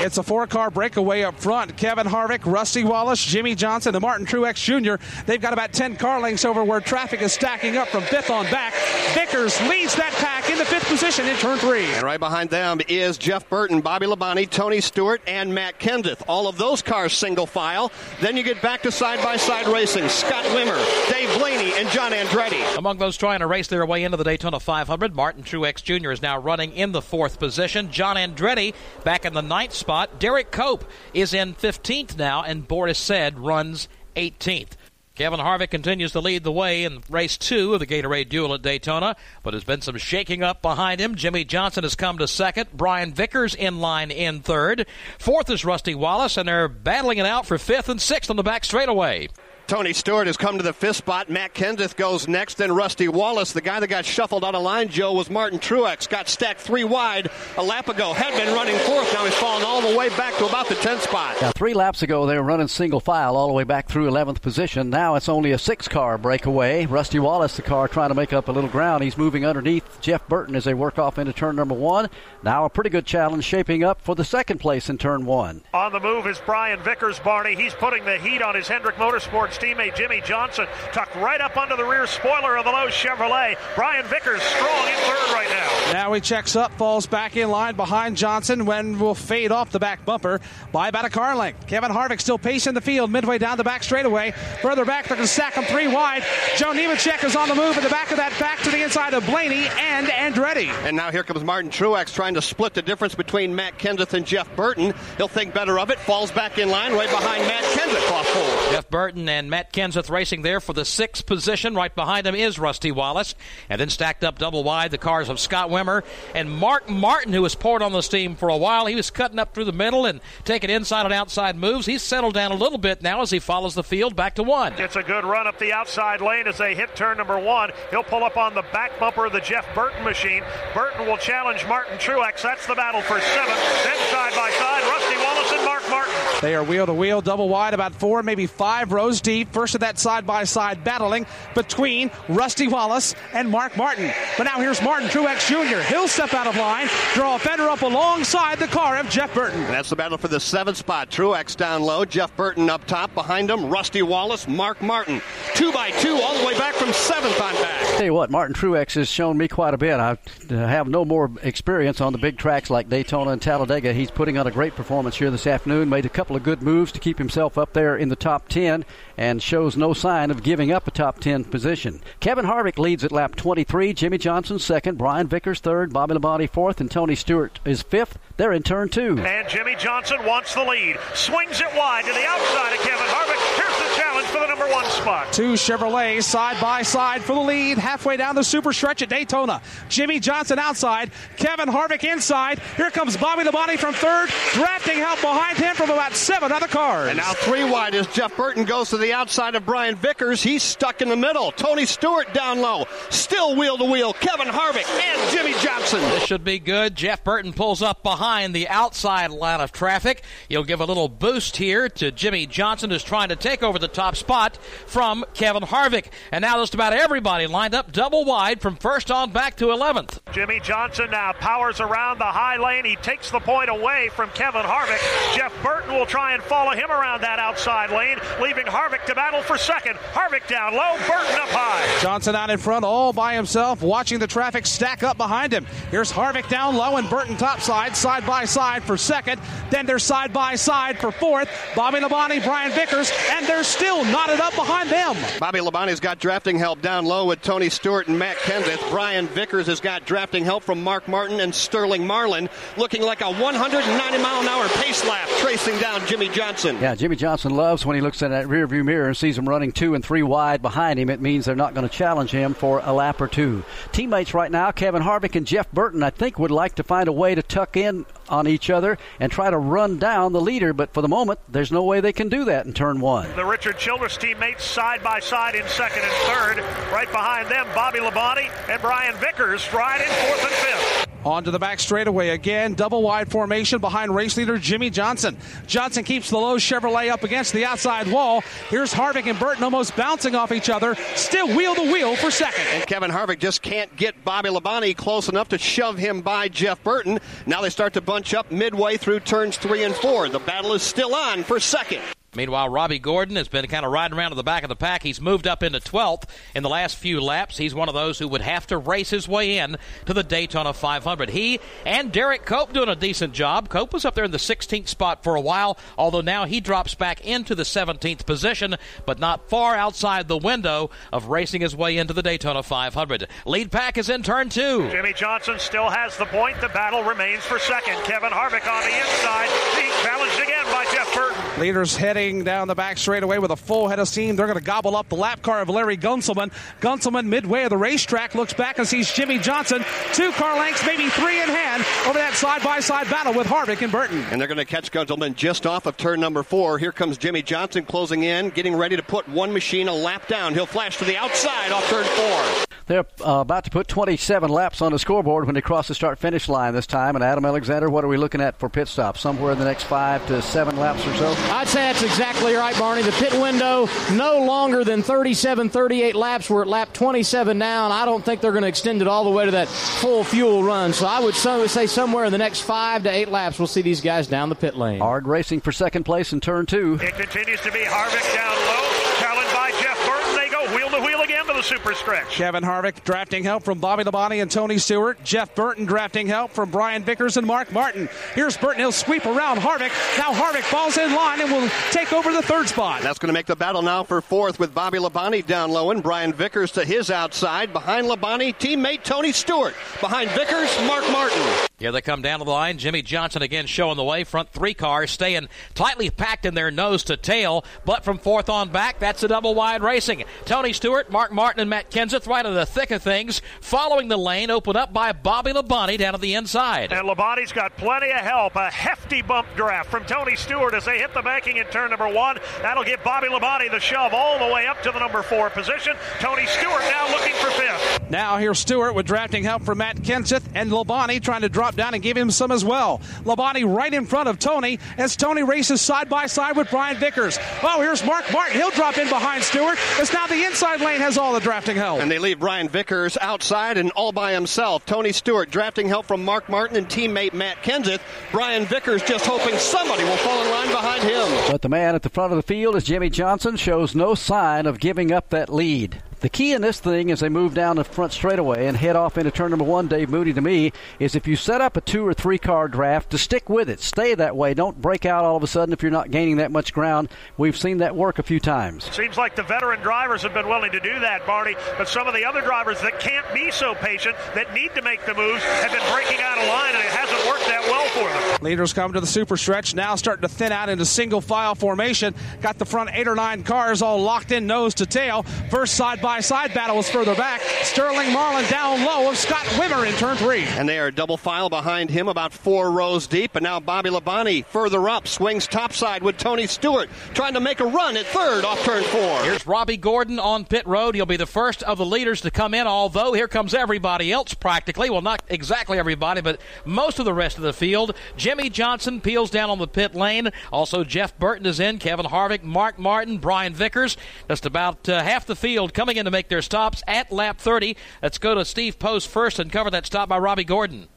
It's 0.00 0.16
a 0.16 0.22
four 0.22 0.46
car 0.46 0.70
breakaway 0.70 1.22
up 1.22 1.34
front. 1.40 1.76
Kevin 1.76 2.06
Harvick, 2.06 2.46
Rusty 2.50 2.84
Wallace, 2.84 3.22
Jimmie 3.24 3.56
Johnson, 3.56 3.96
and 3.96 4.00
Martin 4.00 4.26
Truex 4.26 4.54
Jr. 4.62 5.02
They've 5.26 5.40
got 5.40 5.52
about 5.52 5.72
10 5.72 5.96
car 5.96 6.20
lengths 6.20 6.44
over 6.44 6.62
where 6.62 6.80
traffic 6.80 7.20
is 7.20 7.32
stacking 7.32 7.76
up 7.76 7.88
from 7.88 8.04
fifth 8.04 8.30
on 8.30 8.44
back. 8.44 8.74
Vickers 9.14 9.60
leads 9.62 9.96
that 9.96 10.12
pack 10.12 10.50
in 10.50 10.56
the 10.56 10.64
fifth 10.64 10.86
position 10.86 11.26
in 11.26 11.36
turn 11.38 11.58
three. 11.58 11.84
And 11.86 12.04
right 12.04 12.20
behind 12.20 12.48
them 12.48 12.80
is 12.86 13.18
Jeff 13.18 13.50
Burton, 13.50 13.80
Bobby 13.80 14.06
Labonte, 14.06 14.48
Tony 14.48 14.80
Stewart, 14.80 15.20
and 15.26 15.52
Matt 15.52 15.80
Kenseth. 15.80 16.22
All 16.28 16.46
of 16.46 16.58
those 16.58 16.80
cars 16.80 17.12
single 17.12 17.46
file. 17.46 17.90
Then 18.20 18.36
you 18.36 18.44
get 18.44 18.62
back 18.62 18.82
to 18.82 18.92
side 18.92 19.20
by 19.20 19.36
side 19.36 19.66
racing. 19.66 20.08
Scott 20.08 20.44
Wimmer, 20.44 21.10
Dave 21.10 21.36
Blaney, 21.38 21.72
and 21.74 21.88
John 21.88 22.12
Andretti. 22.12 22.78
Among 22.78 22.98
those 22.98 23.16
trying 23.16 23.40
to 23.40 23.48
race 23.48 23.66
their 23.66 23.84
way 23.84 24.04
into 24.04 24.16
the 24.16 24.24
Daytona 24.24 24.60
500, 24.60 25.16
Martin 25.16 25.42
Truex 25.42 25.82
Jr. 25.82 26.12
is 26.12 26.22
now 26.22 26.38
running 26.38 26.72
in 26.72 26.92
the 26.92 27.02
fourth 27.02 27.40
position. 27.40 27.90
John 27.90 28.14
Andretti 28.14 28.74
back 29.02 29.24
in 29.24 29.34
the 29.34 29.42
ninth 29.42 29.74
spot. 29.74 29.87
Derek 30.18 30.50
Cope 30.50 30.84
is 31.14 31.32
in 31.32 31.54
15th 31.54 32.16
now, 32.16 32.42
and 32.42 32.68
Boris 32.68 32.98
Said 32.98 33.38
runs 33.38 33.88
18th. 34.16 34.72
Kevin 35.14 35.40
Harvick 35.40 35.70
continues 35.70 36.12
to 36.12 36.20
lead 36.20 36.44
the 36.44 36.52
way 36.52 36.84
in 36.84 37.02
race 37.10 37.36
two 37.36 37.74
of 37.74 37.80
the 37.80 37.86
Gatorade 37.86 38.28
Duel 38.28 38.54
at 38.54 38.62
Daytona, 38.62 39.16
but 39.42 39.50
there's 39.50 39.64
been 39.64 39.80
some 39.80 39.96
shaking 39.96 40.44
up 40.44 40.62
behind 40.62 41.00
him. 41.00 41.16
Jimmie 41.16 41.44
Johnson 41.44 41.82
has 41.82 41.96
come 41.96 42.18
to 42.18 42.28
second. 42.28 42.68
Brian 42.72 43.12
Vickers 43.12 43.56
in 43.56 43.80
line 43.80 44.12
in 44.12 44.40
third. 44.40 44.86
Fourth 45.18 45.50
is 45.50 45.64
Rusty 45.64 45.94
Wallace, 45.96 46.36
and 46.36 46.48
they're 46.48 46.68
battling 46.68 47.18
it 47.18 47.26
out 47.26 47.46
for 47.46 47.58
fifth 47.58 47.88
and 47.88 48.00
sixth 48.00 48.30
on 48.30 48.36
the 48.36 48.44
back 48.44 48.64
straightaway. 48.64 49.28
Tony 49.68 49.92
Stewart 49.92 50.26
has 50.26 50.38
come 50.38 50.56
to 50.56 50.64
the 50.64 50.72
fifth 50.72 50.96
spot. 50.96 51.28
Matt 51.28 51.52
Kenseth 51.52 51.94
goes 51.94 52.26
next, 52.26 52.54
then 52.54 52.72
Rusty 52.72 53.06
Wallace. 53.06 53.52
The 53.52 53.60
guy 53.60 53.80
that 53.80 53.88
got 53.88 54.06
shuffled 54.06 54.42
out 54.42 54.54
of 54.54 54.62
line, 54.62 54.88
Joe, 54.88 55.12
was 55.12 55.28
Martin 55.28 55.58
Truex. 55.58 56.08
Got 56.08 56.26
stacked 56.30 56.62
three 56.62 56.84
wide 56.84 57.28
a 57.58 57.62
lap 57.62 57.90
ago. 57.90 58.14
Had 58.14 58.34
been 58.34 58.54
running 58.54 58.76
fourth. 58.78 59.12
Now 59.12 59.26
he's 59.26 59.34
fallen 59.34 59.62
all 59.62 59.82
the 59.82 59.94
way 59.94 60.08
back 60.08 60.34
to 60.38 60.46
about 60.46 60.70
the 60.70 60.74
10th 60.76 61.00
spot. 61.00 61.36
Now, 61.42 61.52
three 61.52 61.74
laps 61.74 62.00
ago, 62.00 62.24
they 62.24 62.36
were 62.36 62.44
running 62.44 62.66
single 62.66 62.98
file 62.98 63.36
all 63.36 63.46
the 63.46 63.52
way 63.52 63.64
back 63.64 63.88
through 63.88 64.08
11th 64.08 64.40
position. 64.40 64.88
Now 64.88 65.16
it's 65.16 65.28
only 65.28 65.52
a 65.52 65.58
six 65.58 65.86
car 65.86 66.16
breakaway. 66.16 66.86
Rusty 66.86 67.18
Wallace, 67.18 67.56
the 67.56 67.60
car, 67.62 67.88
trying 67.88 68.08
to 68.08 68.14
make 68.14 68.32
up 68.32 68.48
a 68.48 68.52
little 68.52 68.70
ground. 68.70 69.04
He's 69.04 69.18
moving 69.18 69.44
underneath 69.44 70.00
Jeff 70.00 70.26
Burton 70.28 70.56
as 70.56 70.64
they 70.64 70.72
work 70.72 70.98
off 70.98 71.18
into 71.18 71.34
turn 71.34 71.56
number 71.56 71.74
one. 71.74 72.08
Now 72.42 72.64
a 72.64 72.70
pretty 72.70 72.88
good 72.88 73.04
challenge 73.04 73.44
shaping 73.44 73.84
up 73.84 74.00
for 74.00 74.14
the 74.14 74.24
second 74.24 74.60
place 74.60 74.88
in 74.88 74.96
turn 74.96 75.26
one. 75.26 75.60
On 75.74 75.92
the 75.92 76.00
move 76.00 76.26
is 76.26 76.40
Brian 76.46 76.80
Vickers, 76.80 77.18
Barney. 77.18 77.54
He's 77.54 77.74
putting 77.74 78.06
the 78.06 78.16
heat 78.16 78.40
on 78.40 78.54
his 78.54 78.66
Hendrick 78.66 78.96
Motorsports 78.96 79.57
teammate 79.58 79.96
Jimmie 79.96 80.22
Johnson, 80.22 80.66
tucked 80.92 81.14
right 81.16 81.40
up 81.40 81.56
under 81.56 81.76
the 81.76 81.84
rear 81.84 82.06
spoiler 82.06 82.56
of 82.56 82.64
the 82.64 82.70
low 82.70 82.88
Chevrolet. 82.88 83.56
Brian 83.74 84.06
Vickers 84.06 84.42
strong 84.42 84.88
in 84.88 84.94
third 84.94 85.32
right 85.32 85.48
now. 85.50 85.92
Now 85.92 86.12
he 86.12 86.20
checks 86.20 86.56
up, 86.56 86.72
falls 86.74 87.06
back 87.06 87.36
in 87.36 87.50
line 87.50 87.76
behind 87.76 88.16
Johnson 88.16 88.66
when 88.66 88.98
will 88.98 89.14
fade 89.14 89.52
off 89.52 89.70
the 89.70 89.78
back 89.78 90.04
bumper 90.04 90.40
by 90.72 90.88
about 90.88 91.04
a 91.04 91.10
car 91.10 91.36
length. 91.36 91.66
Kevin 91.66 91.90
Harvick 91.90 92.20
still 92.20 92.38
pacing 92.38 92.74
the 92.74 92.80
field 92.80 93.10
midway 93.10 93.38
down 93.38 93.56
the 93.56 93.64
back 93.64 93.82
straightaway. 93.82 94.32
Further 94.62 94.84
back, 94.84 95.08
they're 95.08 95.16
going 95.16 95.26
to 95.26 95.32
stack 95.32 95.54
him 95.54 95.64
three 95.64 95.88
wide. 95.88 96.24
Joe 96.56 96.72
Nemechek 96.72 97.24
is 97.24 97.36
on 97.36 97.48
the 97.48 97.54
move 97.54 97.76
in 97.76 97.84
the 97.84 97.90
back 97.90 98.10
of 98.10 98.18
that 98.18 98.38
back 98.38 98.60
to 98.60 98.70
the 98.70 98.82
inside 98.82 99.14
of 99.14 99.24
Blaney 99.26 99.66
and 99.78 100.06
Andretti. 100.06 100.68
And 100.84 100.96
now 100.96 101.10
here 101.10 101.22
comes 101.22 101.42
Martin 101.44 101.70
Truex 101.70 102.14
trying 102.14 102.34
to 102.34 102.42
split 102.42 102.74
the 102.74 102.82
difference 102.82 103.14
between 103.14 103.54
Matt 103.54 103.78
Kenseth 103.78 104.14
and 104.14 104.26
Jeff 104.26 104.54
Burton. 104.56 104.94
He'll 105.16 105.28
think 105.28 105.54
better 105.54 105.78
of 105.78 105.90
it, 105.90 105.98
falls 105.98 106.30
back 106.30 106.58
in 106.58 106.70
line 106.70 106.92
right 106.92 107.10
behind 107.10 107.42
Matt 107.44 107.64
Kenseth 107.64 108.12
off 108.12 108.26
pole. 108.32 108.72
Jeff 108.72 108.88
Burton 108.90 109.28
and 109.28 109.47
Matt 109.50 109.72
Kenseth 109.72 110.10
racing 110.10 110.42
there 110.42 110.60
for 110.60 110.72
the 110.72 110.84
sixth 110.84 111.26
position. 111.26 111.74
Right 111.74 111.94
behind 111.94 112.26
him 112.26 112.34
is 112.34 112.58
Rusty 112.58 112.92
Wallace. 112.92 113.34
And 113.68 113.80
then 113.80 113.90
stacked 113.90 114.24
up 114.24 114.38
double 114.38 114.64
wide, 114.64 114.90
the 114.90 114.98
cars 114.98 115.28
of 115.28 115.40
Scott 115.40 115.70
Wimmer 115.70 116.04
and 116.34 116.50
Mark 116.50 116.88
Martin, 116.88 117.32
who 117.32 117.42
was 117.42 117.54
poured 117.54 117.82
on 117.82 117.92
the 117.92 118.02
steam 118.02 118.36
for 118.36 118.48
a 118.48 118.56
while. 118.56 118.86
He 118.86 118.94
was 118.94 119.10
cutting 119.10 119.38
up 119.38 119.54
through 119.54 119.64
the 119.64 119.72
middle 119.72 120.06
and 120.06 120.20
taking 120.44 120.70
inside 120.70 121.04
and 121.04 121.14
outside 121.14 121.56
moves. 121.56 121.86
He's 121.86 122.02
settled 122.02 122.34
down 122.34 122.52
a 122.52 122.56
little 122.56 122.78
bit 122.78 123.02
now 123.02 123.22
as 123.22 123.30
he 123.30 123.38
follows 123.38 123.74
the 123.74 123.84
field 123.84 124.16
back 124.16 124.34
to 124.36 124.42
one. 124.42 124.72
It's 124.74 124.96
a 124.96 125.02
good 125.02 125.24
run 125.24 125.46
up 125.46 125.58
the 125.58 125.72
outside 125.72 126.20
lane 126.20 126.46
as 126.46 126.58
they 126.58 126.74
hit 126.74 126.94
turn 126.96 127.18
number 127.18 127.38
one. 127.38 127.70
He'll 127.90 128.02
pull 128.02 128.24
up 128.24 128.36
on 128.36 128.54
the 128.54 128.62
back 128.72 128.98
bumper 128.98 129.26
of 129.26 129.32
the 129.32 129.40
Jeff 129.40 129.66
Burton 129.74 130.04
machine. 130.04 130.42
Burton 130.74 131.06
will 131.06 131.16
challenge 131.16 131.66
Martin 131.66 131.98
Truex. 131.98 132.42
That's 132.42 132.66
the 132.66 132.74
battle 132.74 133.02
for 133.02 133.20
seventh. 133.20 133.84
Then 133.84 133.98
side 134.10 134.34
by 134.34 134.50
side, 134.50 134.82
Rusty 134.84 135.16
Wallace 135.16 135.52
and 135.52 135.64
Mark 135.64 135.82
Martin. 135.90 136.27
They 136.40 136.54
are 136.54 136.62
wheel 136.62 136.86
to 136.86 136.94
wheel, 136.94 137.20
double 137.20 137.48
wide, 137.48 137.74
about 137.74 137.94
four, 137.94 138.22
maybe 138.22 138.46
five 138.46 138.92
rows 138.92 139.20
deep. 139.20 139.52
First 139.52 139.74
of 139.74 139.80
that 139.80 139.98
side 139.98 140.24
by 140.24 140.44
side 140.44 140.84
battling 140.84 141.26
between 141.54 142.12
Rusty 142.28 142.68
Wallace 142.68 143.16
and 143.32 143.50
Mark 143.50 143.76
Martin. 143.76 144.12
But 144.36 144.44
now 144.44 144.60
here's 144.60 144.80
Martin 144.80 145.08
Truex 145.08 145.48
Jr. 145.48 145.80
He'll 145.92 146.06
step 146.06 146.34
out 146.34 146.46
of 146.46 146.56
line, 146.56 146.88
draw 147.14 147.34
a 147.34 147.38
fender 147.40 147.68
up 147.68 147.82
alongside 147.82 148.60
the 148.60 148.68
car 148.68 148.98
of 148.98 149.08
Jeff 149.10 149.34
Burton. 149.34 149.62
And 149.62 149.74
that's 149.74 149.90
the 149.90 149.96
battle 149.96 150.16
for 150.16 150.28
the 150.28 150.38
seventh 150.38 150.76
spot. 150.76 151.10
Truex 151.10 151.56
down 151.56 151.82
low, 151.82 152.04
Jeff 152.04 152.34
Burton 152.36 152.70
up 152.70 152.86
top. 152.86 153.12
Behind 153.14 153.50
him, 153.50 153.68
Rusty 153.68 154.02
Wallace, 154.02 154.46
Mark 154.46 154.80
Martin. 154.80 155.20
Two 155.54 155.72
by 155.72 155.90
two, 155.90 156.14
all 156.14 156.38
the 156.38 156.46
way 156.46 156.56
back 156.56 156.74
from 156.74 156.92
seventh 156.92 157.40
on 157.40 157.54
back. 157.54 157.96
Tell 157.96 158.04
you 158.04 158.14
what, 158.14 158.30
Martin 158.30 158.54
Truex 158.54 158.94
has 158.94 159.08
shown 159.08 159.36
me 159.36 159.48
quite 159.48 159.74
a 159.74 159.78
bit. 159.78 159.98
I 159.98 160.10
uh, 160.12 160.16
have 160.54 160.86
no 160.86 161.04
more 161.04 161.32
experience 161.42 162.00
on 162.00 162.12
the 162.12 162.18
big 162.18 162.38
tracks 162.38 162.70
like 162.70 162.88
Daytona 162.88 163.32
and 163.32 163.42
Talladega. 163.42 163.92
He's 163.92 164.12
putting 164.12 164.38
on 164.38 164.46
a 164.46 164.52
great 164.52 164.76
performance 164.76 165.16
here 165.16 165.32
this 165.32 165.48
afternoon. 165.48 165.88
Made 165.88 166.06
a 166.06 166.08
couple 166.08 166.27
of 166.36 166.42
good 166.42 166.62
moves 166.62 166.92
to 166.92 167.00
keep 167.00 167.18
himself 167.18 167.58
up 167.58 167.72
there 167.72 167.96
in 167.96 168.08
the 168.08 168.16
top 168.16 168.48
10 168.48 168.84
and 169.16 169.42
shows 169.42 169.76
no 169.76 169.92
sign 169.92 170.30
of 170.30 170.42
giving 170.42 170.70
up 170.70 170.86
a 170.86 170.90
top 170.90 171.18
10 171.20 171.44
position. 171.44 172.00
Kevin 172.20 172.46
Harvick 172.46 172.78
leads 172.78 173.04
at 173.04 173.12
lap 173.12 173.34
23, 173.36 173.92
Jimmie 173.92 174.18
Johnson 174.18 174.58
second, 174.58 174.98
Brian 174.98 175.26
Vickers 175.26 175.60
third, 175.60 175.92
Bobby 175.92 176.14
Labonte 176.14 176.48
fourth, 176.50 176.80
and 176.80 176.90
Tony 176.90 177.14
Stewart 177.14 177.60
is 177.64 177.82
fifth. 177.82 178.18
They're 178.36 178.52
in 178.52 178.62
turn 178.62 178.88
two. 178.88 179.18
And 179.18 179.48
Jimmie 179.48 179.76
Johnson 179.76 180.24
wants 180.24 180.54
the 180.54 180.64
lead. 180.64 180.98
Swings 181.14 181.60
it 181.60 181.74
wide 181.76 182.04
to 182.04 182.12
the 182.12 182.24
outside 182.26 182.74
of 182.74 182.80
Kevin 182.80 183.06
Harvick. 183.06 183.56
Here's 183.56 183.78
the 183.78 183.87
challenge 184.18 184.28
for 184.28 184.40
the 184.40 184.46
number 184.46 184.72
one 184.72 184.84
spot. 184.86 185.32
Two 185.32 185.52
Chevrolets 185.54 186.24
side 186.24 186.60
by 186.60 186.82
side 186.82 187.22
for 187.22 187.34
the 187.34 187.40
lead, 187.40 187.78
halfway 187.78 188.16
down 188.16 188.34
the 188.34 188.42
super 188.42 188.72
stretch 188.72 189.02
at 189.02 189.08
Daytona. 189.08 189.60
Jimmie 189.88 190.20
Johnson 190.20 190.58
outside, 190.58 191.10
Kevin 191.36 191.68
Harvick 191.68 192.04
inside. 192.04 192.60
Here 192.76 192.90
comes 192.90 193.16
Bobby 193.16 193.44
Labonte 193.44 193.78
from 193.78 193.94
third, 193.94 194.28
drafting 194.52 194.98
help 194.98 195.20
behind 195.20 195.58
him 195.58 195.74
from 195.74 195.90
about 195.90 196.14
seven 196.14 196.52
other 196.52 196.66
cars. 196.66 197.08
And 197.08 197.18
now 197.18 197.32
three 197.34 197.64
wide 197.64 197.94
as 197.94 198.06
Jeff 198.08 198.36
Burton 198.36 198.64
goes 198.64 198.90
to 198.90 198.96
the 198.96 199.12
outside 199.12 199.54
of 199.54 199.64
Brian 199.64 199.94
Vickers. 199.96 200.42
He's 200.42 200.62
stuck 200.62 201.02
in 201.02 201.08
the 201.08 201.16
middle. 201.16 201.52
Tony 201.52 201.86
Stewart 201.86 202.32
down 202.34 202.60
low. 202.60 202.86
Still 203.10 203.56
wheel 203.56 203.78
to 203.78 203.84
wheel. 203.84 204.12
Kevin 204.12 204.48
Harvick 204.48 204.88
and 204.88 205.30
Jimmie 205.30 205.58
Johnson. 205.60 206.00
This 206.00 206.24
should 206.24 206.44
be 206.44 206.58
good. 206.58 206.94
Jeff 206.94 207.22
Burton 207.24 207.52
pulls 207.52 207.82
up 207.82 208.02
behind 208.02 208.54
the 208.54 208.68
outside 208.68 209.30
line 209.30 209.60
of 209.60 209.72
traffic. 209.72 210.22
He'll 210.48 210.64
give 210.64 210.80
a 210.80 210.84
little 210.84 211.08
boost 211.08 211.56
here 211.56 211.88
to 211.90 212.10
Jimmie 212.10 212.46
Johnson, 212.46 212.90
who's 212.90 213.02
trying 213.02 213.28
to 213.28 213.36
take 213.36 213.62
over 213.62 213.78
the 213.78 213.88
top 213.88 214.07
spot 214.16 214.58
from 214.86 215.24
Kevin 215.34 215.62
Harvick. 215.62 216.06
And 216.32 216.42
now 216.42 216.56
just 216.58 216.74
about 216.74 216.92
everybody 216.92 217.46
lined 217.46 217.74
up 217.74 217.92
double 217.92 218.24
wide 218.24 218.60
from 218.60 218.76
first 218.76 219.10
on 219.10 219.30
back 219.30 219.56
to 219.56 219.66
11th. 219.66 220.20
Jimmie 220.32 220.60
Johnson 220.60 221.10
now 221.10 221.32
powers 221.32 221.80
around 221.80 222.18
the 222.18 222.24
high 222.24 222.56
lane. 222.56 222.84
He 222.84 222.96
takes 222.96 223.30
the 223.30 223.40
point 223.40 223.70
away 223.70 224.10
from 224.14 224.30
Kevin 224.30 224.62
Harvick. 224.62 225.00
Jeff 225.36 225.52
Burton 225.62 225.94
will 225.94 226.06
try 226.06 226.34
and 226.34 226.42
follow 226.42 226.72
him 226.72 226.90
around 226.90 227.22
that 227.22 227.38
outside 227.38 227.90
lane, 227.90 228.18
leaving 228.40 228.66
Harvick 228.66 229.04
to 229.06 229.14
battle 229.14 229.42
for 229.42 229.58
second. 229.58 229.96
Harvick 230.12 230.46
down 230.48 230.74
low, 230.74 230.96
Burton 231.06 231.34
up 231.40 231.48
high. 231.48 232.00
Johnson 232.02 232.34
out 232.34 232.50
in 232.50 232.58
front 232.58 232.84
all 232.84 233.12
by 233.12 233.34
himself, 233.34 233.82
watching 233.82 234.18
the 234.18 234.26
traffic 234.26 234.66
stack 234.66 235.02
up 235.02 235.16
behind 235.16 235.52
him. 235.52 235.66
Here's 235.90 236.12
Harvick 236.12 236.48
down 236.48 236.76
low 236.76 236.96
and 236.96 237.08
Burton 237.08 237.36
topside, 237.36 237.96
side 237.96 238.26
by 238.26 238.44
side 238.44 238.82
for 238.82 238.96
second. 238.96 239.40
Then 239.70 239.86
they're 239.86 239.98
side 239.98 240.32
by 240.32 240.54
side 240.56 240.98
for 240.98 241.10
fourth. 241.10 241.48
Bobby 241.74 241.98
Labonte, 241.98 242.42
Brian 242.44 242.72
Vickers, 242.72 243.12
and 243.30 243.46
they're 243.46 243.64
still 243.64 243.97
knotted 244.04 244.40
up 244.40 244.54
behind 244.54 244.90
them. 244.90 245.16
Bobby 245.40 245.60
Labonte's 245.60 246.00
got 246.00 246.18
drafting 246.18 246.58
help 246.58 246.82
down 246.82 247.04
low 247.04 247.26
with 247.26 247.42
Tony 247.42 247.68
Stewart 247.68 248.08
and 248.08 248.18
Matt 248.18 248.36
Kenseth. 248.38 248.90
Brian 248.90 249.26
Vickers 249.28 249.66
has 249.66 249.80
got 249.80 250.04
drafting 250.06 250.44
help 250.44 250.62
from 250.62 250.82
Mark 250.82 251.08
Martin 251.08 251.40
and 251.40 251.54
Sterling 251.54 252.06
Marlin, 252.06 252.48
looking 252.76 253.02
like 253.02 253.20
a 253.20 253.30
190 253.30 254.18
mile 254.22 254.40
an 254.40 254.48
hour 254.48 254.68
pace 254.68 255.04
lap, 255.04 255.28
tracing 255.38 255.78
down 255.78 256.06
Jimmie 256.06 256.28
Johnson. 256.28 256.76
Yeah, 256.80 256.94
Jimmie 256.94 257.16
Johnson 257.16 257.54
loves 257.54 257.84
when 257.84 257.96
he 257.96 258.02
looks 258.02 258.22
in 258.22 258.30
that 258.30 258.46
rearview 258.46 258.84
mirror 258.84 259.08
and 259.08 259.16
sees 259.16 259.38
him 259.38 259.48
running 259.48 259.72
two 259.72 259.94
and 259.94 260.04
three 260.04 260.22
wide 260.22 260.62
behind 260.62 260.98
him. 260.98 261.10
It 261.10 261.20
means 261.20 261.44
they're 261.44 261.56
not 261.56 261.74
going 261.74 261.88
to 261.88 261.94
challenge 261.94 262.30
him 262.30 262.54
for 262.54 262.80
a 262.84 262.92
lap 262.92 263.20
or 263.20 263.28
two. 263.28 263.64
Teammates 263.92 264.34
right 264.34 264.50
now, 264.50 264.70
Kevin 264.70 265.02
Harvick 265.02 265.36
and 265.36 265.46
Jeff 265.46 265.70
Burton, 265.72 266.02
I 266.02 266.10
think 266.10 266.38
would 266.38 266.50
like 266.50 266.74
to 266.76 266.82
find 266.82 267.08
a 267.08 267.12
way 267.12 267.34
to 267.34 267.42
tuck 267.42 267.76
in 267.76 268.06
on 268.28 268.46
each 268.46 268.70
other 268.70 268.98
and 269.20 269.32
try 269.32 269.50
to 269.50 269.58
run 269.58 269.98
down 269.98 270.32
the 270.32 270.40
leader, 270.40 270.72
but 270.72 270.92
for 270.92 271.02
the 271.02 271.08
moment, 271.08 271.40
there's 271.48 271.72
no 271.72 271.82
way 271.82 272.00
they 272.00 272.12
can 272.12 272.28
do 272.28 272.44
that 272.44 272.66
in 272.66 272.72
turn 272.72 273.00
one. 273.00 273.34
The 273.36 273.44
Richard 273.44 273.78
Childress 273.88 274.18
teammates 274.18 274.64
side 274.64 275.02
by 275.02 275.18
side 275.18 275.54
in 275.54 275.66
second 275.66 276.02
and 276.02 276.12
third. 276.12 276.58
Right 276.92 277.10
behind 277.10 277.48
them, 277.48 277.66
Bobby 277.74 278.00
Labonte 278.00 278.50
and 278.68 278.82
Brian 278.82 279.16
Vickers 279.16 279.72
ride 279.72 280.02
in 280.02 280.08
fourth 280.08 280.42
and 280.42 280.50
fifth. 280.50 281.06
Onto 281.24 281.50
the 281.50 281.58
back 281.58 281.80
straightaway 281.80 282.28
again. 282.28 282.74
Double 282.74 283.00
wide 283.00 283.30
formation 283.30 283.80
behind 283.80 284.14
race 284.14 284.36
leader 284.36 284.58
Jimmie 284.58 284.90
Johnson. 284.90 285.38
Johnson 285.66 286.04
keeps 286.04 286.28
the 286.28 286.36
low 286.36 286.56
Chevrolet 286.56 287.10
up 287.10 287.24
against 287.24 287.54
the 287.54 287.64
outside 287.64 288.12
wall. 288.12 288.42
Here's 288.68 288.92
Harvick 288.92 289.26
and 289.26 289.38
Burton 289.38 289.64
almost 289.64 289.96
bouncing 289.96 290.34
off 290.34 290.52
each 290.52 290.68
other. 290.68 290.94
Still 291.14 291.48
wheel 291.56 291.74
to 291.74 291.90
wheel 291.90 292.14
for 292.14 292.30
second. 292.30 292.66
And 292.74 292.86
Kevin 292.86 293.10
Harvick 293.10 293.38
just 293.38 293.62
can't 293.62 293.96
get 293.96 294.22
Bobby 294.22 294.50
Labonte 294.50 294.94
close 294.98 295.30
enough 295.30 295.48
to 295.48 295.56
shove 295.56 295.96
him 295.96 296.20
by 296.20 296.48
Jeff 296.48 296.84
Burton. 296.84 297.20
Now 297.46 297.62
they 297.62 297.70
start 297.70 297.94
to 297.94 298.02
bunch 298.02 298.34
up 298.34 298.50
midway 298.52 298.98
through 298.98 299.20
turns 299.20 299.56
three 299.56 299.84
and 299.84 299.94
four. 299.94 300.28
The 300.28 300.40
battle 300.40 300.74
is 300.74 300.82
still 300.82 301.14
on 301.14 301.42
for 301.42 301.58
second. 301.58 302.02
Meanwhile, 302.34 302.68
Robby 302.68 302.98
Gordon 302.98 303.36
has 303.36 303.48
been 303.48 303.66
kind 303.68 303.86
of 303.86 303.90
riding 303.90 304.16
around 304.16 304.30
to 304.30 304.36
the 304.36 304.42
back 304.42 304.62
of 304.62 304.68
the 304.68 304.76
pack. 304.76 305.02
He's 305.02 305.18
moved 305.18 305.46
up 305.46 305.62
into 305.62 305.80
12th 305.80 306.24
in 306.54 306.62
the 306.62 306.68
last 306.68 306.96
few 306.96 307.22
laps. 307.22 307.56
He's 307.56 307.74
one 307.74 307.88
of 307.88 307.94
those 307.94 308.18
who 308.18 308.28
would 308.28 308.42
have 308.42 308.66
to 308.66 308.76
race 308.76 309.08
his 309.08 309.26
way 309.26 309.56
in 309.56 309.78
to 310.04 310.12
the 310.12 310.22
Daytona 310.22 310.74
500. 310.74 311.30
He 311.30 311.58
and 311.86 312.12
Derek 312.12 312.44
Cope 312.44 312.74
doing 312.74 312.90
a 312.90 312.94
decent 312.94 313.32
job. 313.32 313.70
Cope 313.70 313.94
was 313.94 314.04
up 314.04 314.14
there 314.14 314.26
in 314.26 314.30
the 314.30 314.36
16th 314.36 314.88
spot 314.88 315.24
for 315.24 315.36
a 315.36 315.40
while, 315.40 315.78
although 315.96 316.20
now 316.20 316.44
he 316.44 316.60
drops 316.60 316.94
back 316.94 317.24
into 317.24 317.54
the 317.54 317.62
17th 317.62 318.26
position, 318.26 318.76
but 319.06 319.18
not 319.18 319.48
far 319.48 319.74
outside 319.74 320.28
the 320.28 320.36
window 320.36 320.90
of 321.14 321.28
racing 321.28 321.62
his 321.62 321.74
way 321.74 321.96
into 321.96 322.12
the 322.12 322.22
Daytona 322.22 322.62
500. 322.62 323.26
Lead 323.46 323.72
pack 323.72 323.96
is 323.96 324.10
in 324.10 324.22
turn 324.22 324.50
two. 324.50 324.86
Jimmie 324.90 325.14
Johnson 325.14 325.58
still 325.58 325.88
has 325.88 326.14
the 326.18 326.26
point. 326.26 326.60
The 326.60 326.68
battle 326.68 327.02
remains 327.04 327.42
for 327.44 327.58
second. 327.58 327.96
Kevin 328.04 328.32
Harvick 328.32 328.70
on 328.70 328.82
the 328.82 328.94
inside. 328.94 329.48
Being 329.76 329.92
challenged 330.02 330.40
again 330.42 330.64
by 330.66 330.84
Jeff 330.92 331.14
Burton. 331.14 331.60
Leaders 331.60 331.96
heading 331.96 332.17
down 332.18 332.66
the 332.66 332.74
back 332.74 332.98
straightaway 332.98 333.38
with 333.38 333.52
a 333.52 333.56
full 333.56 333.86
head 333.86 334.00
of 334.00 334.08
steam. 334.08 334.34
They're 334.34 334.48
going 334.48 334.58
to 334.58 334.64
gobble 334.64 334.96
up 334.96 335.08
the 335.08 335.14
lap 335.14 335.40
car 335.40 335.60
of 335.60 335.68
Larry 335.68 335.96
Gunselman. 335.96 336.52
Gunselman, 336.80 337.26
midway 337.26 337.62
of 337.62 337.70
the 337.70 337.76
racetrack, 337.76 338.34
looks 338.34 338.52
back 338.52 338.78
and 338.78 338.88
sees 338.88 339.12
Jimmie 339.12 339.38
Johnson. 339.38 339.84
Two 340.12 340.32
car 340.32 340.58
lengths, 340.58 340.84
maybe 340.84 341.08
three 341.10 341.40
in 341.40 341.48
hand, 341.48 341.84
over 342.08 342.18
that 342.18 342.34
side 342.34 342.64
by 342.64 342.80
side 342.80 343.08
battle 343.08 343.34
with 343.34 343.46
Harvick 343.46 343.82
and 343.82 343.92
Burton. 343.92 344.18
And 344.32 344.40
they're 344.40 344.48
going 344.48 344.58
to 344.58 344.64
catch 344.64 344.90
Gunselman 344.90 345.36
just 345.36 345.64
off 345.64 345.86
of 345.86 345.96
turn 345.96 346.18
number 346.18 346.42
four. 346.42 346.76
Here 346.78 346.90
comes 346.90 347.18
Jimmie 347.18 347.42
Johnson 347.42 347.84
closing 347.84 348.24
in, 348.24 348.50
getting 348.50 348.74
ready 348.74 348.96
to 348.96 349.02
put 349.04 349.28
one 349.28 349.52
machine 349.52 349.86
a 349.86 349.94
lap 349.94 350.26
down. 350.26 350.54
He'll 350.54 350.66
flash 350.66 350.96
to 350.98 351.04
the 351.04 351.16
outside 351.16 351.70
off 351.70 351.88
turn 351.88 352.04
four. 352.04 352.64
They're 352.88 353.04
uh, 353.20 353.40
about 353.40 353.64
to 353.64 353.70
put 353.70 353.86
27 353.86 354.48
laps 354.50 354.80
on 354.80 354.92
the 354.92 354.98
scoreboard 354.98 355.44
when 355.44 355.54
they 355.54 355.60
cross 355.60 355.88
the 355.88 355.94
start 355.94 356.18
finish 356.18 356.48
line 356.48 356.72
this 356.72 356.86
time. 356.86 357.16
And 357.16 357.22
Adam 357.22 357.44
Alexander, 357.44 357.90
what 357.90 358.02
are 358.02 358.08
we 358.08 358.16
looking 358.16 358.40
at 358.40 358.58
for 358.58 358.70
pit 358.70 358.88
stops? 358.88 359.20
Somewhere 359.20 359.52
in 359.52 359.58
the 359.58 359.66
next 359.66 359.84
five 359.84 360.26
to 360.28 360.40
seven 360.40 360.78
laps 360.78 361.06
or 361.06 361.14
so? 361.16 361.34
I'd 361.52 361.68
say 361.68 361.80
that's 361.80 362.02
exactly 362.08 362.54
right, 362.54 362.76
Barney. 362.78 363.02
The 363.02 363.12
pit 363.12 363.32
window 363.40 363.88
no 364.12 364.44
longer 364.44 364.82
than 364.84 365.02
37, 365.02 365.68
38 365.68 366.14
laps. 366.14 366.48
We're 366.48 366.62
at 366.62 366.68
lap 366.68 366.92
27 366.92 367.58
now, 367.58 367.84
and 367.84 367.92
I 367.92 368.04
don't 368.04 368.24
think 368.24 368.40
they're 368.40 368.52
going 368.52 368.62
to 368.62 368.68
extend 368.68 369.02
it 369.02 369.08
all 369.08 369.24
the 369.24 369.30
way 369.30 369.44
to 369.44 369.50
that 369.52 369.68
full 369.68 370.24
fuel 370.24 370.62
run. 370.62 370.92
So 370.92 371.06
I 371.06 371.20
would 371.20 371.34
say 371.34 371.86
somewhere 371.86 372.24
in 372.24 372.32
the 372.32 372.38
next 372.38 372.62
five 372.62 373.02
to 373.04 373.10
eight 373.10 373.28
laps, 373.28 373.58
we'll 373.58 373.68
see 373.68 373.82
these 373.82 374.00
guys 374.00 374.26
down 374.26 374.48
the 374.48 374.54
pit 374.54 374.76
lane. 374.76 375.00
Hard 375.00 375.26
racing 375.26 375.60
for 375.60 375.70
second 375.70 376.04
place 376.04 376.32
in 376.32 376.40
turn 376.40 376.66
two. 376.66 376.98
It 377.00 377.14
continues 377.14 377.60
to 377.60 377.70
be 377.70 377.80
Harvick 377.80 378.34
down 378.34 378.56
low, 378.56 378.90
challenged 379.20 379.54
by 379.54 379.70
Jeff 379.82 380.06
Burton. 380.06 380.34
They 380.36 380.48
go 380.48 380.74
wheel 380.74 380.90
to 380.90 381.00
wheel 381.04 381.20
again 381.20 381.38
to 381.38 381.46
the 381.58 381.64
super 381.64 381.92
stretch. 381.92 382.28
Kevin 382.28 382.62
Harvick 382.62 383.02
drafting 383.02 383.42
help 383.42 383.64
from 383.64 383.80
Bobby 383.80 384.04
Labonte 384.04 384.40
and 384.40 384.48
Tony 384.48 384.78
Stewart. 384.78 385.18
Jeff 385.24 385.56
Burton 385.56 385.86
drafting 385.86 386.28
help 386.28 386.52
from 386.52 386.70
Brian 386.70 387.02
Vickers 387.02 387.36
and 387.36 387.44
Mark 387.44 387.72
Martin. 387.72 388.08
Here's 388.36 388.56
Burton. 388.56 388.78
He'll 388.78 388.92
sweep 388.92 389.26
around 389.26 389.58
Harvick. 389.58 389.90
Now 390.16 390.32
Harvick 390.32 390.62
falls 390.62 390.96
in 390.98 391.12
line 391.12 391.40
and 391.40 391.50
will 391.50 391.68
take 391.90 392.12
over 392.12 392.32
the 392.32 392.42
third 392.42 392.68
spot. 392.68 393.02
That's 393.02 393.18
going 393.18 393.26
to 393.26 393.32
make 393.32 393.46
the 393.46 393.56
battle 393.56 393.82
now 393.82 394.04
for 394.04 394.20
fourth 394.20 394.60
with 394.60 394.72
Bobby 394.72 394.98
Labonte 394.98 395.44
down 395.46 395.72
low 395.72 395.90
and 395.90 396.00
Brian 396.00 396.32
Vickers 396.32 396.70
to 396.72 396.84
his 396.84 397.10
outside. 397.10 397.72
Behind 397.72 398.06
Labonte, 398.06 398.54
teammate 398.54 399.02
Tony 399.02 399.32
Stewart. 399.32 399.74
Behind 400.00 400.30
Vickers, 400.30 400.70
Mark 400.86 401.10
Martin. 401.10 401.42
Here 401.78 401.92
they 401.92 402.00
come 402.00 402.22
down 402.22 402.40
the 402.40 402.44
line. 402.44 402.78
Jimmie 402.78 403.02
Johnson 403.02 403.42
again 403.42 403.66
showing 403.66 403.96
the 403.96 404.04
way. 404.04 404.24
Front 404.24 404.50
three 404.50 404.74
cars 404.74 405.12
staying 405.12 405.48
tightly 405.74 406.10
packed 406.10 406.44
in 406.44 406.54
their 406.54 406.72
nose 406.72 407.04
to 407.04 407.16
tail. 407.16 407.64
But 407.84 408.04
from 408.04 408.18
fourth 408.18 408.48
on 408.48 408.70
back, 408.70 408.98
that's 408.98 409.22
a 409.22 409.28
double 409.28 409.54
wide 409.54 409.82
racing. 409.82 410.24
Tony 410.44 410.72
Stewart, 410.72 411.10
Mark 411.12 411.30
Martin, 411.30 411.47
and 411.56 411.70
Matt 411.70 411.90
Kenseth 411.90 412.26
right 412.26 412.44
in 412.44 412.54
the 412.54 412.66
thick 412.66 412.90
of 412.90 413.02
things. 413.02 413.40
Following 413.60 414.08
the 414.08 414.16
lane, 414.16 414.50
opened 414.50 414.76
up 414.76 414.92
by 414.92 415.12
Bobby 415.12 415.52
Labonte 415.52 415.96
down 415.96 416.12
to 416.12 416.18
the 416.18 416.34
inside. 416.34 416.92
And 416.92 417.08
Labonte's 417.08 417.52
got 417.52 417.76
plenty 417.76 418.10
of 418.10 418.18
help. 418.18 418.56
A 418.56 418.70
hefty 418.70 419.22
bump 419.22 419.48
draft 419.56 419.90
from 419.90 420.04
Tony 420.04 420.36
Stewart 420.36 420.74
as 420.74 420.84
they 420.84 420.98
hit 420.98 421.14
the 421.14 421.22
banking 421.22 421.56
in 421.56 421.66
turn 421.66 421.90
number 421.90 422.08
one. 422.08 422.38
That'll 422.60 422.84
give 422.84 423.02
Bobby 423.02 423.28
Labonte 423.28 423.70
the 423.70 423.80
shove 423.80 424.12
all 424.12 424.38
the 424.38 424.52
way 424.52 424.66
up 424.66 424.82
to 424.82 424.90
the 424.90 424.98
number 424.98 425.22
four 425.22 425.48
position. 425.50 425.96
Tony 426.20 426.46
Stewart 426.46 426.80
now 426.80 427.08
looking 427.10 427.34
for 427.36 427.50
fifth. 427.50 428.10
Now 428.10 428.36
here's 428.38 428.58
Stewart 428.58 428.94
with 428.94 429.06
drafting 429.06 429.44
help 429.44 429.62
from 429.62 429.78
Matt 429.78 429.96
Kenseth 429.98 430.42
and 430.54 430.70
Labonte 430.70 431.22
trying 431.22 431.42
to 431.42 431.48
drop 431.48 431.76
down 431.76 431.94
and 431.94 432.02
give 432.02 432.16
him 432.16 432.30
some 432.30 432.50
as 432.50 432.64
well. 432.64 433.00
Labonte 433.24 433.64
right 433.72 433.92
in 433.92 434.06
front 434.06 434.28
of 434.28 434.38
Tony 434.38 434.78
as 434.96 435.16
Tony 435.16 435.42
races 435.42 435.80
side 435.80 436.08
by 436.08 436.26
side 436.26 436.56
with 436.56 436.70
Brian 436.70 436.96
Vickers. 436.96 437.38
Oh, 437.62 437.80
here's 437.80 438.04
Mark 438.04 438.30
Martin. 438.32 438.56
He'll 438.56 438.70
drop 438.70 438.98
in 438.98 439.08
behind 439.08 439.42
Stewart. 439.44 439.78
It's 439.98 440.12
now 440.12 440.26
the 440.26 440.44
inside 440.44 440.80
lane 440.80 441.00
has 441.00 441.18
all 441.18 441.32
the 441.32 441.37
drafting 441.40 441.76
help. 441.76 442.00
And 442.00 442.10
they 442.10 442.18
leave 442.18 442.38
Brian 442.38 442.68
Vickers 442.68 443.16
outside 443.20 443.78
and 443.78 443.90
all 443.92 444.12
by 444.12 444.32
himself. 444.32 444.84
Tony 444.86 445.12
Stewart 445.12 445.50
drafting 445.50 445.88
help 445.88 446.06
from 446.06 446.24
Mark 446.24 446.48
Martin 446.48 446.76
and 446.76 446.88
teammate 446.88 447.34
Matt 447.34 447.62
Kenseth. 447.62 448.00
Brian 448.32 448.64
Vickers 448.66 449.02
just 449.02 449.26
hoping 449.26 449.58
somebody 449.58 450.04
will 450.04 450.16
fall 450.18 450.42
in 450.42 450.50
line 450.50 450.68
behind 450.68 451.02
him. 451.02 451.50
But 451.50 451.62
the 451.62 451.68
man 451.68 451.94
at 451.94 452.02
the 452.02 452.10
front 452.10 452.32
of 452.32 452.36
the 452.36 452.42
field 452.42 452.76
is 452.76 452.84
Jimmie 452.84 453.10
Johnson, 453.10 453.56
shows 453.56 453.94
no 453.94 454.14
sign 454.14 454.66
of 454.66 454.80
giving 454.80 455.12
up 455.12 455.30
that 455.30 455.52
lead. 455.52 456.02
The 456.20 456.28
key 456.28 456.52
in 456.52 456.62
this 456.62 456.80
thing 456.80 457.12
as 457.12 457.20
they 457.20 457.28
move 457.28 457.54
down 457.54 457.76
the 457.76 457.84
front 457.84 458.12
straightaway 458.12 458.66
and 458.66 458.76
head 458.76 458.96
off 458.96 459.16
into 459.16 459.30
turn 459.30 459.50
number 459.50 459.64
one, 459.64 459.86
Dave 459.86 460.10
Moody 460.10 460.32
to 460.32 460.40
me, 460.40 460.72
is 460.98 461.14
if 461.14 461.28
you 461.28 461.36
set 461.36 461.60
up 461.60 461.76
a 461.76 461.80
two 461.80 462.04
or 462.04 462.12
three 462.12 462.38
car 462.38 462.66
draft 462.66 463.10
to 463.10 463.18
stick 463.18 463.48
with 463.48 463.70
it. 463.70 463.78
Stay 463.78 464.16
that 464.16 464.34
way. 464.34 464.52
Don't 464.52 464.82
break 464.82 465.06
out 465.06 465.24
all 465.24 465.36
of 465.36 465.44
a 465.44 465.46
sudden 465.46 465.72
if 465.72 465.80
you're 465.80 465.92
not 465.92 466.10
gaining 466.10 466.38
that 466.38 466.50
much 466.50 466.72
ground. 466.72 467.08
We've 467.36 467.56
seen 467.56 467.78
that 467.78 467.94
work 467.94 468.18
a 468.18 468.24
few 468.24 468.40
times. 468.40 468.92
Seems 468.92 469.16
like 469.16 469.36
the 469.36 469.44
veteran 469.44 469.80
drivers 469.80 470.22
have 470.22 470.34
been 470.34 470.48
willing 470.48 470.72
to 470.72 470.80
do 470.80 470.98
that, 470.98 471.24
Barney, 471.24 471.54
but 471.76 471.88
some 471.88 472.08
of 472.08 472.14
the 472.14 472.24
other 472.24 472.40
drivers 472.40 472.80
that 472.80 472.98
can't 472.98 473.26
be 473.32 473.52
so 473.52 473.76
patient, 473.76 474.16
that 474.34 474.52
need 474.52 474.74
to 474.74 474.82
make 474.82 475.06
the 475.06 475.14
moves, 475.14 475.44
have 475.44 475.70
been 475.70 475.92
breaking 475.92 476.20
out 476.20 476.38
of 476.38 476.48
line, 476.48 476.74
and 476.74 476.84
it 476.84 476.90
hasn't 476.90 477.28
worked 477.28 477.46
that 477.46 477.62
well 477.62 477.88
for 477.90 478.08
them. 478.08 478.42
Leaders 478.42 478.72
come 478.72 478.92
to 478.92 479.00
the 479.00 479.06
super 479.06 479.36
stretch, 479.36 479.72
now 479.76 479.94
starting 479.94 480.22
to 480.22 480.28
thin 480.28 480.50
out 480.50 480.68
into 480.68 480.84
single 480.84 481.20
file 481.20 481.54
formation. 481.54 482.12
Got 482.40 482.58
the 482.58 482.64
front 482.64 482.90
eight 482.92 483.06
or 483.06 483.14
nine 483.14 483.44
cars 483.44 483.82
all 483.82 484.02
locked 484.02 484.32
in 484.32 484.48
nose 484.48 484.74
to 484.74 484.86
tail. 484.86 485.22
First 485.50 485.74
side 485.74 486.00
by 486.00 486.07
side 486.16 486.54
battle 486.54 486.78
is 486.78 486.88
further 486.88 487.14
back. 487.14 487.40
Sterling 487.62 488.12
Marlin 488.12 488.44
down 488.50 488.84
low 488.84 489.10
of 489.10 489.16
Scott 489.16 489.44
Wimmer 489.56 489.86
in 489.86 489.94
turn 489.94 490.16
three. 490.16 490.42
And 490.42 490.68
they 490.68 490.78
are 490.78 490.90
double 490.90 491.16
file 491.16 491.50
behind 491.50 491.90
him, 491.90 492.08
about 492.08 492.32
four 492.32 492.70
rows 492.70 493.06
deep. 493.06 493.36
And 493.36 493.44
now 493.44 493.60
Bobby 493.60 493.90
Labonte 493.90 494.46
further 494.46 494.88
up, 494.88 495.06
swings 495.06 495.46
topside 495.46 496.02
with 496.02 496.16
Tony 496.16 496.46
Stewart, 496.46 496.88
trying 497.12 497.34
to 497.34 497.40
make 497.40 497.60
a 497.60 497.66
run 497.66 497.96
at 497.96 498.06
third 498.06 498.44
off 498.44 498.64
turn 498.64 498.82
four. 498.84 499.22
Here's 499.22 499.46
Robby 499.46 499.76
Gordon 499.76 500.18
on 500.18 500.46
pit 500.46 500.66
road. 500.66 500.94
He'll 500.94 501.04
be 501.04 501.16
the 501.16 501.26
first 501.26 501.62
of 501.62 501.78
the 501.78 501.84
leaders 501.86 502.22
to 502.22 502.30
come 502.30 502.54
in, 502.54 502.66
although 502.66 503.12
here 503.12 503.28
comes 503.28 503.52
everybody 503.52 504.10
else 504.10 504.32
practically. 504.32 504.88
Well, 504.88 505.02
not 505.02 505.22
exactly 505.28 505.78
everybody, 505.78 506.22
but 506.22 506.40
most 506.64 506.98
of 506.98 507.04
the 507.04 507.12
rest 507.12 507.36
of 507.36 507.42
the 507.42 507.52
field. 507.52 507.94
Jimmie 508.16 508.50
Johnson 508.50 509.00
peels 509.02 509.30
down 509.30 509.50
on 509.50 509.58
the 509.58 509.68
pit 509.68 509.94
lane. 509.94 510.30
Also, 510.50 510.84
Jeff 510.84 511.18
Burton 511.18 511.44
is 511.44 511.60
in, 511.60 511.78
Kevin 511.78 512.06
Harvick, 512.06 512.42
Mark 512.42 512.78
Martin, 512.78 513.18
Brian 513.18 513.54
Vickers. 513.54 513.96
Just 514.28 514.46
about 514.46 514.88
uh, 514.88 515.02
half 515.02 515.26
the 515.26 515.36
field 515.36 515.74
coming 515.74 515.97
in 515.98 516.06
to 516.06 516.10
make 516.10 516.28
their 516.28 516.42
stops 516.42 516.82
at 516.86 517.12
lap 517.12 517.38
30. 517.38 517.76
Let's 518.02 518.18
go 518.18 518.34
to 518.34 518.44
Steve 518.44 518.78
Post 518.78 519.08
first 519.08 519.38
and 519.38 519.52
cover 519.52 519.70
that 519.70 519.84
stop 519.84 520.08
by 520.08 520.18
Robby 520.18 520.44
Gordon. 520.44 520.88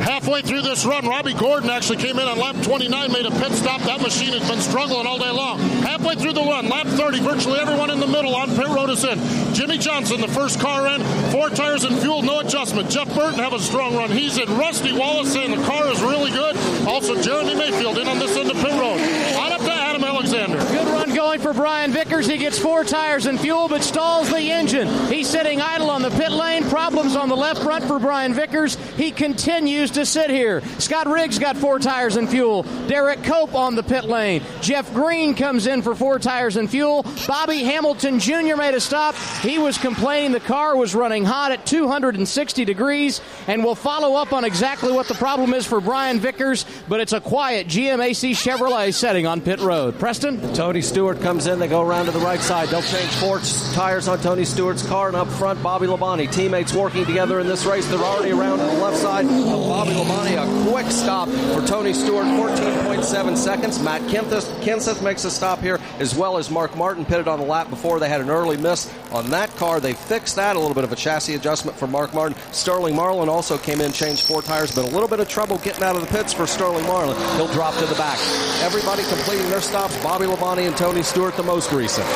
Halfway 0.00 0.42
through 0.42 0.62
this 0.62 0.86
run, 0.86 1.06
Robby 1.06 1.34
Gordon 1.34 1.70
actually 1.70 1.98
came 1.98 2.18
in 2.18 2.28
on 2.28 2.38
lap 2.38 2.56
29, 2.62 3.12
made 3.12 3.26
a 3.26 3.30
pit 3.30 3.52
stop. 3.52 3.80
That 3.82 4.00
machine 4.00 4.32
has 4.32 4.48
been 4.48 4.60
struggling 4.60 5.06
all 5.06 5.18
day 5.18 5.30
long. 5.30 5.58
Halfway 5.82 6.14
through 6.14 6.34
the 6.34 6.42
run, 6.42 6.68
lap 6.68 6.86
30, 6.86 7.20
virtually 7.20 7.58
everyone 7.58 7.90
in 7.90 7.98
the 7.98 8.06
middle 8.06 8.34
on 8.34 8.48
pit 8.54 8.68
road 8.68 8.90
is 8.90 9.04
in. 9.04 9.18
Jimmie 9.54 9.76
Johnson, 9.78 10.20
the 10.20 10.28
first 10.28 10.60
car 10.60 10.86
in, 10.86 11.02
four 11.32 11.50
tires 11.50 11.84
and 11.84 11.98
fuel, 11.98 12.22
no 12.22 12.40
adjustment. 12.40 12.88
Jeff 12.88 13.12
Burton 13.14 13.40
have 13.40 13.52
a 13.52 13.58
strong 13.58 13.96
run. 13.96 14.10
He's 14.10 14.38
in. 14.38 14.48
Rusty 14.56 14.92
Wallace 14.92 15.32
saying 15.32 15.50
the 15.50 15.66
car 15.66 15.90
is 15.90 16.00
really 16.00 16.30
good. 16.30 16.56
Also, 16.86 17.20
Jeremy 17.20 17.56
Mayfield 17.56 17.98
in 17.98 18.06
on 18.06 18.18
this 18.18 18.36
end 18.36 18.50
of 18.50 18.56
pit 18.56 18.72
road. 18.72 19.00
On 19.36 19.52
up 19.52 19.60
to 19.60 19.77
Alexander. 20.18 20.58
Good 20.58 20.88
run 20.88 21.14
going 21.14 21.40
for 21.40 21.54
Brian 21.54 21.92
Vickers. 21.92 22.26
He 22.26 22.38
gets 22.38 22.58
four 22.58 22.82
tires 22.82 23.26
and 23.26 23.38
fuel, 23.38 23.68
but 23.68 23.84
stalls 23.84 24.28
the 24.28 24.40
engine. 24.40 24.88
He's 25.06 25.28
sitting 25.28 25.60
idle 25.60 25.90
on 25.90 26.02
the 26.02 26.10
pit 26.10 26.32
lane. 26.32 26.64
Problems 26.64 27.14
on 27.14 27.28
the 27.28 27.36
left 27.36 27.62
front 27.62 27.84
for 27.84 28.00
Brian 28.00 28.34
Vickers. 28.34 28.74
He 28.96 29.12
continues 29.12 29.92
to 29.92 30.04
sit 30.04 30.28
here. 30.28 30.60
Scott 30.80 31.06
Riggs 31.06 31.38
got 31.38 31.56
four 31.56 31.78
tires 31.78 32.16
and 32.16 32.28
fuel. 32.28 32.64
Derek 32.88 33.22
Cope 33.22 33.54
on 33.54 33.76
the 33.76 33.84
pit 33.84 34.06
lane. 34.06 34.42
Jeff 34.60 34.92
Green 34.92 35.36
comes 35.36 35.68
in 35.68 35.82
for 35.82 35.94
four 35.94 36.18
tires 36.18 36.56
and 36.56 36.68
fuel. 36.68 37.06
Bobby 37.28 37.62
Hamilton 37.62 38.18
Jr. 38.18 38.56
made 38.56 38.74
a 38.74 38.80
stop. 38.80 39.14
He 39.42 39.60
was 39.60 39.78
complaining 39.78 40.32
the 40.32 40.40
car 40.40 40.76
was 40.76 40.96
running 40.96 41.24
hot 41.24 41.52
at 41.52 41.64
260 41.64 42.64
degrees, 42.64 43.20
and 43.46 43.62
we'll 43.62 43.76
follow 43.76 44.16
up 44.16 44.32
on 44.32 44.44
exactly 44.44 44.90
what 44.90 45.06
the 45.06 45.14
problem 45.14 45.54
is 45.54 45.64
for 45.64 45.80
Brian 45.80 46.18
Vickers, 46.18 46.66
but 46.88 46.98
it's 46.98 47.12
a 47.12 47.20
quiet 47.20 47.68
GMAC 47.68 48.32
Chevrolet 48.32 48.92
setting 48.92 49.24
on 49.24 49.40
pit 49.40 49.60
road. 49.60 49.96
Preston. 50.08 50.54
Tony 50.54 50.80
Stewart 50.80 51.20
comes 51.20 51.46
in. 51.46 51.58
They 51.58 51.68
go 51.68 51.82
around 51.82 52.06
to 52.06 52.12
the 52.12 52.18
right 52.20 52.40
side. 52.40 52.70
They'll 52.70 52.80
change 52.80 53.10
four 53.16 53.40
tires 53.74 54.08
on 54.08 54.18
Tony 54.20 54.46
Stewart's 54.46 54.82
car. 54.86 55.08
And 55.08 55.16
up 55.18 55.28
front, 55.28 55.62
Bobby 55.62 55.86
Labonte. 55.86 56.32
Teammates 56.32 56.72
working 56.72 57.04
together 57.04 57.40
in 57.40 57.46
this 57.46 57.66
race. 57.66 57.86
They're 57.86 57.98
already 57.98 58.32
around 58.32 58.60
on 58.60 58.74
the 58.74 58.82
left 58.82 58.96
side. 58.96 59.26
Bobby 59.26 59.90
Labonte, 59.90 60.66
a 60.66 60.70
quick 60.70 60.86
stop 60.86 61.28
for 61.28 61.60
Tony 61.66 61.92
Stewart, 61.92 62.24
14.7 62.24 63.36
seconds. 63.36 63.82
Matt 63.82 64.00
Kenseth, 64.00 64.48
Kenseth 64.62 65.02
makes 65.02 65.26
a 65.26 65.30
stop 65.30 65.60
here, 65.60 65.78
as 65.98 66.14
well 66.14 66.38
as 66.38 66.50
Mark 66.50 66.74
Martin 66.74 67.04
pitted 67.04 67.28
on 67.28 67.38
the 67.38 67.44
lap 67.44 67.68
before. 67.68 68.00
They 68.00 68.08
had 68.08 68.22
an 68.22 68.30
early 68.30 68.56
miss 68.56 68.90
on 69.12 69.28
that 69.28 69.54
car. 69.56 69.78
They 69.78 69.92
fixed 69.92 70.36
that. 70.36 70.56
A 70.56 70.58
little 70.58 70.74
bit 70.74 70.84
of 70.84 70.92
a 70.92 70.96
chassis 70.96 71.34
adjustment 71.34 71.76
for 71.76 71.86
Mark 71.86 72.14
Martin. 72.14 72.38
Sterling 72.52 72.96
Marlin 72.96 73.28
also 73.28 73.58
came 73.58 73.82
in, 73.82 73.92
changed 73.92 74.22
four 74.22 74.40
tires, 74.40 74.74
but 74.74 74.86
a 74.86 74.90
little 74.90 75.08
bit 75.08 75.20
of 75.20 75.28
trouble 75.28 75.58
getting 75.58 75.82
out 75.82 75.96
of 75.96 76.00
the 76.00 76.08
pits 76.08 76.32
for 76.32 76.46
Sterling 76.46 76.86
Marlin. 76.86 77.14
He'll 77.36 77.52
drop 77.52 77.74
to 77.74 77.84
the 77.84 77.94
back. 77.96 78.18
Everybody 78.62 79.02
completing 79.02 79.50
their 79.50 79.60
stops. 79.60 79.97
Bobby 80.02 80.26
Labonte 80.26 80.66
and 80.66 80.76
Tony 80.76 81.02
Stewart 81.02 81.34
the 81.36 81.42
most 81.42 81.72
recent. 81.72 82.06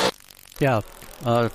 Yeah. 0.60 0.82
Uh, 1.24 1.48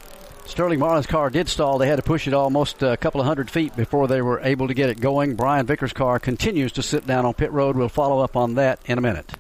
Sterling 0.45 0.80
Marlin's 0.80 1.08
car 1.08 1.30
did 1.30 1.49
stall. 1.49 1.78
They 1.78 1.88
had 1.88 1.98
to 1.98 2.04
push 2.04 2.28
it 2.28 2.34
almost 2.34 2.84
a 2.84 2.98
couple 2.98 3.20
of 3.22 3.28
hundred 3.28 3.49
feet 3.49 3.76
before 3.76 4.08
they 4.08 4.22
were 4.22 4.40
able 4.41 4.68
to 4.68 4.74
get 4.74 4.90
it 4.90 4.99
going. 4.99 5.36
Brian 5.36 5.66
Vickers' 5.66 5.94
car 5.94 6.20
continues 6.20 6.72
to 6.74 6.84
sit 6.84 7.06
down 7.08 7.26
on 7.26 7.34
pit 7.34 7.52
road. 7.52 7.76
We'll 7.76 7.90
follow 7.90 8.20
up 8.20 8.36
on 8.36 8.56
that 8.56 8.80
in 8.86 8.98
a 8.98 9.02
minute. 9.02 9.34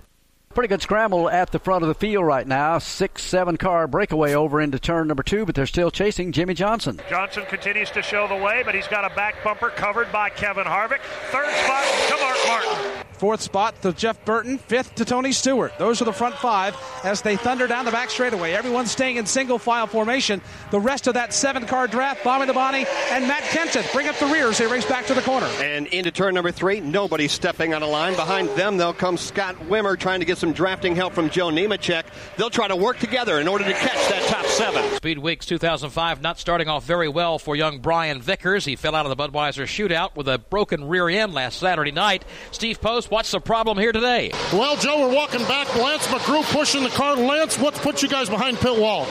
Pretty 0.53 0.69
good 0.69 0.81
scramble 0.81 1.29
at 1.29 1.51
the 1.51 1.59
front 1.59 1.83
of 1.83 1.87
the 1.87 1.93
field 1.93 2.25
right 2.25 2.47
now. 2.47 2.79
Six, 2.79 3.21
seven 3.23 3.57
car 3.57 3.87
breakaway 3.87 4.33
over 4.33 4.59
into 4.59 4.79
turn 4.79 5.07
number 5.07 5.23
two, 5.23 5.45
but 5.45 5.55
they're 5.55 5.67
still 5.67 5.91
chasing 5.91 6.31
Jimmie 6.31 6.55
Johnson. 6.55 6.99
Johnson 7.09 7.45
continues 7.47 7.91
to 7.91 8.01
show 8.01 8.27
the 8.27 8.35
way, 8.35 8.63
but 8.65 8.73
he's 8.73 8.87
got 8.87 9.09
a 9.09 9.13
back 9.15 9.43
bumper 9.43 9.69
covered 9.69 10.11
by 10.11 10.29
Kevin 10.29 10.65
Harvick. 10.65 11.01
Third 11.31 11.49
spot 11.49 11.85
to 12.09 12.17
Mark 12.17 12.37
Martin. 12.47 12.96
Fourth 13.17 13.41
spot 13.41 13.81
to 13.81 13.93
Jeff 13.93 14.23
Burton. 14.25 14.57
Fifth 14.59 14.95
to 14.95 15.05
Tony 15.05 15.31
Stewart. 15.31 15.73
Those 15.79 16.01
are 16.01 16.05
the 16.05 16.13
front 16.13 16.35
five 16.35 16.75
as 17.03 17.21
they 17.21 17.35
thunder 17.35 17.65
down 17.65 17.85
the 17.85 17.91
back 17.91 18.11
straightaway. 18.11 18.53
Everyone's 18.53 18.91
staying 18.91 19.15
in 19.15 19.25
single 19.25 19.57
file 19.57 19.87
formation. 19.87 20.41
The 20.69 20.79
rest 20.79 21.07
of 21.07 21.15
that 21.15 21.33
seven 21.33 21.65
car 21.65 21.87
draft, 21.87 22.23
Bobby 22.23 22.51
Labonte 22.51 22.85
and 23.11 23.27
Matt 23.27 23.43
Kenseth 23.43 23.91
bring 23.91 24.07
up 24.07 24.15
the 24.17 24.27
rears. 24.27 24.59
They 24.59 24.67
race 24.67 24.85
back 24.85 25.07
to 25.07 25.15
the 25.15 25.21
corner. 25.21 25.47
And 25.59 25.87
into 25.87 26.11
turn 26.11 26.35
number 26.35 26.51
three, 26.51 26.79
nobody's 26.79 27.31
stepping 27.31 27.73
on 27.73 27.81
a 27.81 27.87
line. 27.87 28.15
Behind 28.15 28.49
them, 28.49 28.77
they'll 28.77 28.93
come 28.93 29.17
Scott 29.17 29.55
Wimmer 29.67 29.97
trying 29.97 30.19
to 30.19 30.25
get 30.25 30.37
some 30.37 30.53
drafting 30.53 30.95
help 30.95 31.13
from 31.13 31.29
Joe 31.29 31.47
Nemechek. 31.47 32.03
They'll 32.37 32.51
try 32.51 32.67
to 32.67 32.75
work 32.75 32.99
together 32.99 33.39
in 33.39 33.47
order 33.47 33.63
to 33.63 33.73
catch 33.73 34.09
that 34.09 34.27
top 34.27 34.45
seven. 34.45 34.83
Speed 34.97 35.17
Weeks 35.17 35.45
2005 35.47 36.21
not 36.21 36.37
starting 36.39 36.67
off 36.67 36.85
very 36.85 37.09
well 37.09 37.39
for 37.39 37.55
young 37.55 37.79
Brian 37.79 38.21
Vickers. 38.21 38.65
He 38.65 38.75
fell 38.75 38.93
out 38.93 39.07
of 39.07 39.15
the 39.15 39.27
Budweiser 39.27 39.63
shootout 39.63 40.15
with 40.15 40.27
a 40.27 40.37
broken 40.37 40.87
rear 40.87 41.09
end 41.09 41.33
last 41.33 41.59
Saturday 41.59 41.91
night. 41.91 42.23
Steve 42.51 42.79
Post, 42.79 43.06
what's 43.09 43.31
the 43.31 43.39
problem 43.39 43.77
here 43.77 43.91
today? 43.91 44.31
Well, 44.53 44.75
Joe, 44.77 45.07
we're 45.07 45.15
walking 45.15 45.43
back. 45.45 45.73
Lance 45.75 46.07
McGrew 46.07 46.43
pushing 46.53 46.83
the 46.83 46.89
car. 46.89 47.15
Lance, 47.15 47.57
what's 47.57 47.79
put 47.79 48.01
you 48.01 48.09
guys 48.09 48.29
behind 48.29 48.57
pit 48.59 48.77
wall? 48.79 49.07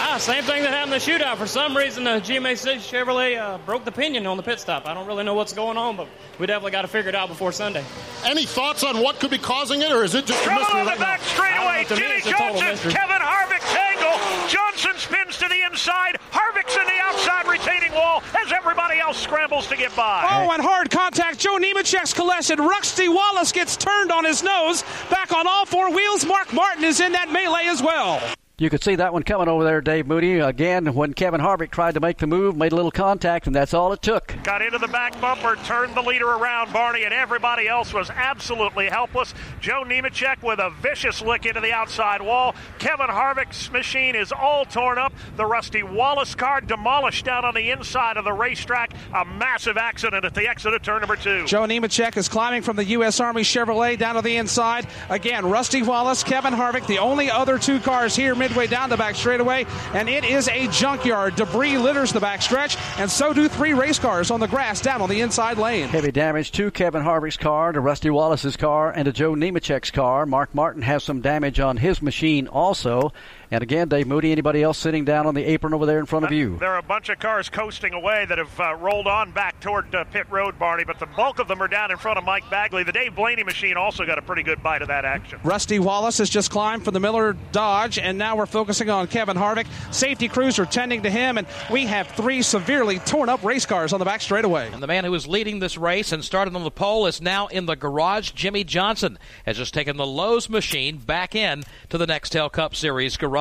Ah, 0.00 0.16
same 0.16 0.44
thing 0.44 0.62
that 0.62 0.70
happened 0.72 0.94
in 0.94 1.00
the 1.00 1.04
shootout. 1.04 1.36
For 1.36 1.46
some 1.46 1.76
reason, 1.76 2.04
the 2.04 2.20
GMAC 2.20 2.76
Chevrolet 2.76 3.36
uh, 3.38 3.58
broke 3.58 3.84
the 3.84 3.92
pinion 3.92 4.26
on 4.26 4.36
the 4.36 4.42
pit 4.42 4.60
stop. 4.60 4.86
I 4.86 4.94
don't 4.94 5.06
really 5.06 5.24
know 5.24 5.34
what's 5.34 5.52
going 5.52 5.76
on, 5.76 5.96
but 5.96 6.08
we 6.38 6.46
definitely 6.46 6.70
got 6.70 6.82
to 6.82 6.88
figure 6.88 7.08
it 7.08 7.14
out 7.14 7.28
before 7.28 7.50
Sunday. 7.52 7.84
Any 8.24 8.46
thoughts 8.46 8.84
on 8.84 9.00
what 9.02 9.18
could 9.18 9.30
be 9.30 9.38
causing 9.38 9.82
it, 9.82 9.90
or 9.90 10.04
is 10.04 10.14
it 10.14 10.24
just 10.24 10.46
a 10.46 10.50
mystery 10.50 10.80
on 10.80 10.84
the 10.86 10.90
right 10.92 10.98
back 10.98 11.20
now? 11.20 11.26
straightaway. 11.26 11.84
To 11.84 11.94
me, 11.94 12.00
Jimmy 12.00 12.14
it's 12.14 12.26
a 12.26 12.32
total 12.32 12.60
Johnson. 12.60 12.90
Kevin 12.90 13.20
Harvick 13.20 13.60
tangle. 13.74 14.48
Johnson 14.48 14.92
spins 14.96 15.36
to 15.38 15.48
the 15.48 15.62
inside. 15.66 16.16
Harvick's 16.32 16.76
in 16.76 16.84
the 16.86 16.98
outside 17.02 17.46
retaining 17.48 17.92
wall 17.92 18.22
as 18.40 18.52
everybody 18.52 18.98
else 19.00 19.18
scrambles 19.20 19.66
to 19.66 19.76
get 19.76 19.94
by. 19.96 20.26
Oh, 20.30 20.50
and 20.52 20.62
hard 20.62 20.90
contact. 20.90 21.38
Joe 21.38 21.58
Nemechek's 21.58 22.14
collision. 22.14 22.58
Rusty 22.60 23.08
Wallace 23.32 23.52
gets 23.52 23.76
turned 23.76 24.10
on 24.10 24.24
his 24.24 24.42
nose. 24.42 24.82
Back 25.10 25.32
on 25.32 25.46
all 25.46 25.66
four 25.66 25.92
wheels. 25.92 26.24
Mark 26.24 26.52
Martin 26.52 26.84
is 26.84 27.00
in 27.00 27.12
that 27.12 27.30
melee 27.30 27.66
as 27.66 27.82
well. 27.82 28.22
You 28.60 28.70
could 28.70 28.82
see 28.82 28.96
that 28.96 29.12
one 29.12 29.22
coming 29.22 29.46
over 29.46 29.62
there, 29.62 29.80
Dave 29.80 30.08
Moody. 30.08 30.40
Again, 30.40 30.92
when 30.92 31.14
Kevin 31.14 31.40
Harvick 31.40 31.70
tried 31.70 31.94
to 31.94 32.00
make 32.00 32.18
the 32.18 32.26
move, 32.26 32.56
made 32.56 32.72
a 32.72 32.74
little 32.74 32.90
contact, 32.90 33.46
and 33.46 33.54
that's 33.54 33.72
all 33.72 33.92
it 33.92 34.02
took. 34.02 34.34
Got 34.42 34.62
into 34.62 34.78
the 34.78 34.88
back 34.88 35.20
bumper, 35.20 35.54
turned 35.62 35.94
the 35.94 36.02
leader 36.02 36.26
around, 36.26 36.72
Barney, 36.72 37.04
and 37.04 37.14
everybody 37.14 37.68
else 37.68 37.94
was 37.94 38.10
absolutely 38.10 38.86
helpless. 38.88 39.32
Joe 39.60 39.84
Nemechek 39.86 40.42
with 40.42 40.58
a 40.58 40.70
vicious 40.82 41.22
lick 41.22 41.46
into 41.46 41.60
the 41.60 41.72
outside 41.72 42.20
wall. 42.20 42.56
Kevin 42.80 43.06
Harvick's 43.06 43.70
machine 43.70 44.16
is 44.16 44.32
all 44.32 44.64
torn 44.64 44.98
up. 44.98 45.12
The 45.36 45.46
Rusty 45.46 45.84
Wallace 45.84 46.34
car 46.34 46.60
demolished 46.60 47.24
down 47.24 47.44
on 47.44 47.54
the 47.54 47.70
inside 47.70 48.16
of 48.16 48.24
the 48.24 48.32
racetrack. 48.32 48.92
A 49.14 49.24
massive 49.24 49.76
accident 49.76 50.24
at 50.24 50.34
the 50.34 50.48
exit 50.48 50.74
of 50.74 50.82
turn 50.82 51.02
number 51.02 51.14
two. 51.14 51.46
Joe 51.46 51.62
Nemechek 51.62 52.16
is 52.16 52.28
climbing 52.28 52.62
from 52.62 52.74
the 52.74 52.86
U.S. 52.86 53.20
Army 53.20 53.42
Chevrolet 53.42 53.96
down 53.96 54.16
to 54.16 54.22
the 54.22 54.34
inside. 54.34 54.88
Again, 55.10 55.46
Rusty 55.46 55.82
Wallace, 55.82 56.24
Kevin 56.24 56.54
Harvick, 56.54 56.88
the 56.88 56.98
only 56.98 57.30
other 57.30 57.56
two 57.56 57.78
cars 57.78 58.16
here 58.16 58.34
midway 58.48 58.66
down 58.66 58.88
the 58.88 58.96
back 58.96 59.14
straightaway, 59.14 59.66
and 59.92 60.08
it 60.08 60.24
is 60.24 60.48
a 60.48 60.68
junkyard. 60.68 61.36
Debris 61.36 61.76
litters 61.76 62.12
the 62.12 62.20
back 62.20 62.40
stretch, 62.40 62.78
and 62.98 63.10
so 63.10 63.34
do 63.34 63.46
three 63.46 63.74
race 63.74 63.98
cars 63.98 64.30
on 64.30 64.40
the 64.40 64.48
grass 64.48 64.80
down 64.80 65.02
on 65.02 65.10
the 65.10 65.20
inside 65.20 65.58
lane. 65.58 65.88
Heavy 65.88 66.12
damage 66.12 66.50
to 66.52 66.70
Kevin 66.70 67.02
Harvick's 67.02 67.36
car, 67.36 67.72
to 67.72 67.80
Rusty 67.80 68.08
Wallace's 68.08 68.56
car, 68.56 68.90
and 68.90 69.04
to 69.04 69.12
Joe 69.12 69.34
Nemechek's 69.34 69.90
car. 69.90 70.24
Mark 70.24 70.54
Martin 70.54 70.82
has 70.82 71.04
some 71.04 71.20
damage 71.20 71.60
on 71.60 71.76
his 71.76 72.00
machine 72.00 72.46
also. 72.46 73.12
And 73.50 73.62
again, 73.62 73.88
Dave 73.88 74.06
Moody, 74.06 74.30
anybody 74.30 74.62
else 74.62 74.76
sitting 74.76 75.06
down 75.06 75.26
on 75.26 75.34
the 75.34 75.42
apron 75.42 75.72
over 75.72 75.86
there 75.86 75.98
in 75.98 76.04
front 76.04 76.26
of 76.26 76.32
you? 76.32 76.58
There 76.58 76.70
are 76.74 76.78
a 76.78 76.82
bunch 76.82 77.08
of 77.08 77.18
cars 77.18 77.48
coasting 77.48 77.94
away 77.94 78.26
that 78.26 78.36
have 78.36 78.60
uh, 78.60 78.74
rolled 78.74 79.06
on 79.06 79.30
back 79.30 79.58
toward 79.60 79.94
uh, 79.94 80.04
pit 80.04 80.26
road, 80.28 80.58
Barney, 80.58 80.84
but 80.84 80.98
the 80.98 81.06
bulk 81.06 81.38
of 81.38 81.48
them 81.48 81.62
are 81.62 81.68
down 81.68 81.90
in 81.90 81.96
front 81.96 82.18
of 82.18 82.24
Mike 82.24 82.48
Bagley. 82.50 82.82
The 82.82 82.92
Dave 82.92 83.14
Blaney 83.14 83.44
machine 83.44 83.78
also 83.78 84.04
got 84.04 84.18
a 84.18 84.22
pretty 84.22 84.42
good 84.42 84.62
bite 84.62 84.82
of 84.82 84.88
that 84.88 85.06
action. 85.06 85.40
Rusty 85.44 85.78
Wallace 85.78 86.18
has 86.18 86.28
just 86.28 86.50
climbed 86.50 86.84
from 86.84 86.92
the 86.92 87.00
Miller 87.00 87.36
Dodge, 87.52 87.98
and 87.98 88.18
now 88.18 88.36
we're 88.36 88.44
focusing 88.44 88.90
on 88.90 89.06
Kevin 89.06 89.36
Harvick. 89.38 89.66
Safety 89.94 90.28
crews 90.28 90.58
are 90.58 90.66
tending 90.66 91.04
to 91.04 91.10
him, 91.10 91.38
and 91.38 91.46
we 91.70 91.86
have 91.86 92.08
three 92.08 92.42
severely 92.42 92.98
torn 92.98 93.30
up 93.30 93.42
race 93.44 93.64
cars 93.64 93.94
on 93.94 93.98
the 93.98 94.04
back 94.04 94.20
straightaway. 94.20 94.70
And 94.70 94.82
the 94.82 94.86
man 94.86 95.04
who 95.04 95.10
was 95.10 95.26
leading 95.26 95.58
this 95.58 95.78
race 95.78 96.12
and 96.12 96.22
started 96.22 96.54
on 96.54 96.64
the 96.64 96.70
pole 96.70 97.06
is 97.06 97.22
now 97.22 97.46
in 97.46 97.64
the 97.64 97.76
garage. 97.76 98.32
Jimmie 98.32 98.64
Johnson 98.64 99.18
has 99.46 99.56
just 99.56 99.72
taken 99.72 99.96
the 99.96 100.06
Lowe's 100.06 100.50
machine 100.50 100.98
back 100.98 101.34
in 101.34 101.62
to 101.88 101.96
the 101.96 102.06
Nextel 102.06 102.52
Cup 102.52 102.76
Series 102.76 103.16
garage. 103.16 103.37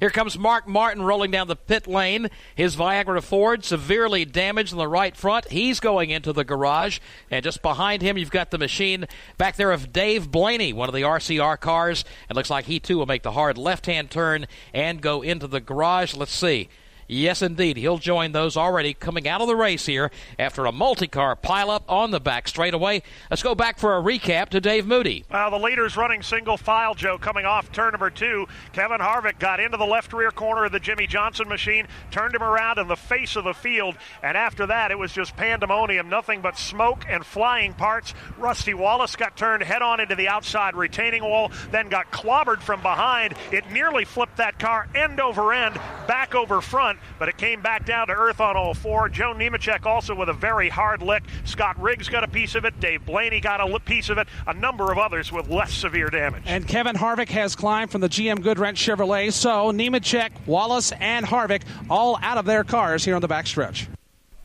Here 0.00 0.10
comes 0.10 0.36
Mark 0.36 0.66
Martin 0.66 1.02
rolling 1.02 1.30
down 1.30 1.46
the 1.46 1.56
pit 1.56 1.86
lane. 1.86 2.28
His 2.54 2.74
Viagra 2.74 3.22
Ford 3.22 3.64
severely 3.64 4.24
damaged 4.24 4.72
in 4.72 4.78
the 4.78 4.88
right 4.88 5.16
front. 5.16 5.48
He's 5.50 5.78
going 5.78 6.10
into 6.10 6.32
the 6.32 6.44
garage. 6.44 6.98
And 7.30 7.44
just 7.44 7.62
behind 7.62 8.02
him, 8.02 8.18
you've 8.18 8.30
got 8.30 8.50
the 8.50 8.58
machine 8.58 9.06
back 9.38 9.56
there 9.56 9.70
of 9.70 9.92
Dave 9.92 10.30
Blaney, 10.30 10.72
one 10.72 10.88
of 10.88 10.94
the 10.94 11.02
RCR 11.02 11.60
cars. 11.60 12.04
It 12.28 12.34
looks 12.34 12.50
like 12.50 12.64
he 12.64 12.80
too 12.80 12.98
will 12.98 13.06
make 13.06 13.22
the 13.22 13.32
hard 13.32 13.56
left 13.56 13.86
hand 13.86 14.10
turn 14.10 14.46
and 14.74 15.00
go 15.00 15.22
into 15.22 15.46
the 15.46 15.60
garage. 15.60 16.14
Let's 16.14 16.34
see. 16.34 16.68
Yes, 17.08 17.42
indeed. 17.42 17.76
He'll 17.76 17.98
join 17.98 18.32
those 18.32 18.56
already 18.56 18.94
coming 18.94 19.28
out 19.28 19.40
of 19.40 19.46
the 19.46 19.56
race 19.56 19.86
here 19.86 20.10
after 20.38 20.66
a 20.66 20.72
multi 20.72 21.06
car 21.06 21.36
pileup 21.36 21.82
on 21.88 22.10
the 22.10 22.20
back 22.20 22.48
straightaway. 22.48 23.02
Let's 23.30 23.42
go 23.42 23.54
back 23.54 23.78
for 23.78 23.96
a 23.96 24.02
recap 24.02 24.48
to 24.50 24.60
Dave 24.60 24.86
Moody. 24.86 25.24
Well, 25.30 25.50
the 25.50 25.58
leader's 25.58 25.96
running 25.96 26.22
single 26.22 26.56
file, 26.56 26.94
Joe, 26.94 27.18
coming 27.18 27.46
off 27.46 27.70
turn 27.72 27.92
number 27.92 28.10
two. 28.10 28.46
Kevin 28.72 29.00
Harvick 29.00 29.38
got 29.38 29.60
into 29.60 29.76
the 29.76 29.86
left 29.86 30.12
rear 30.12 30.30
corner 30.30 30.64
of 30.64 30.72
the 30.72 30.80
Jimmie 30.80 31.06
Johnson 31.06 31.48
machine, 31.48 31.86
turned 32.10 32.34
him 32.34 32.42
around 32.42 32.78
in 32.78 32.88
the 32.88 32.96
face 32.96 33.36
of 33.36 33.44
the 33.44 33.54
field, 33.54 33.96
and 34.22 34.36
after 34.36 34.66
that, 34.66 34.90
it 34.90 34.98
was 34.98 35.12
just 35.12 35.36
pandemonium, 35.36 36.08
nothing 36.08 36.40
but 36.40 36.58
smoke 36.58 37.04
and 37.08 37.24
flying 37.24 37.72
parts. 37.72 38.14
Rusty 38.38 38.74
Wallace 38.74 39.16
got 39.16 39.36
turned 39.36 39.62
head 39.62 39.82
on 39.82 40.00
into 40.00 40.14
the 40.14 40.28
outside 40.28 40.74
retaining 40.74 41.22
wall, 41.22 41.50
then 41.70 41.88
got 41.88 42.10
clobbered 42.10 42.60
from 42.60 42.82
behind. 42.82 43.34
It 43.52 43.70
nearly 43.70 44.04
flipped 44.04 44.38
that 44.38 44.58
car 44.58 44.88
end 44.94 45.20
over 45.20 45.52
end, 45.52 45.74
back 46.06 46.34
over 46.34 46.60
front, 46.60 46.95
but 47.18 47.28
it 47.28 47.36
came 47.36 47.62
back 47.62 47.86
down 47.86 48.08
to 48.08 48.12
earth 48.12 48.40
on 48.40 48.56
all 48.56 48.74
four. 48.74 49.08
Joe 49.08 49.34
Nemechek 49.34 49.86
also 49.86 50.14
with 50.14 50.28
a 50.28 50.32
very 50.32 50.68
hard 50.68 51.02
lick. 51.02 51.24
Scott 51.44 51.80
Riggs 51.80 52.08
got 52.08 52.24
a 52.24 52.28
piece 52.28 52.54
of 52.54 52.64
it. 52.64 52.78
Dave 52.80 53.04
Blaney 53.06 53.40
got 53.40 53.60
a 53.60 53.80
piece 53.80 54.08
of 54.08 54.18
it. 54.18 54.28
A 54.46 54.54
number 54.54 54.90
of 54.90 54.98
others 54.98 55.32
with 55.32 55.48
less 55.48 55.72
severe 55.72 56.08
damage. 56.08 56.42
And 56.46 56.66
Kevin 56.66 56.96
Harvick 56.96 57.28
has 57.30 57.54
climbed 57.54 57.90
from 57.90 58.00
the 58.00 58.08
GM 58.08 58.38
Goodwrench 58.38 58.76
Chevrolet. 58.76 59.32
So 59.32 59.72
Nemechek, 59.72 60.30
Wallace, 60.46 60.92
and 61.00 61.26
Harvick 61.26 61.62
all 61.88 62.18
out 62.22 62.38
of 62.38 62.44
their 62.44 62.64
cars 62.64 63.04
here 63.04 63.14
on 63.14 63.20
the 63.20 63.28
backstretch. 63.28 63.86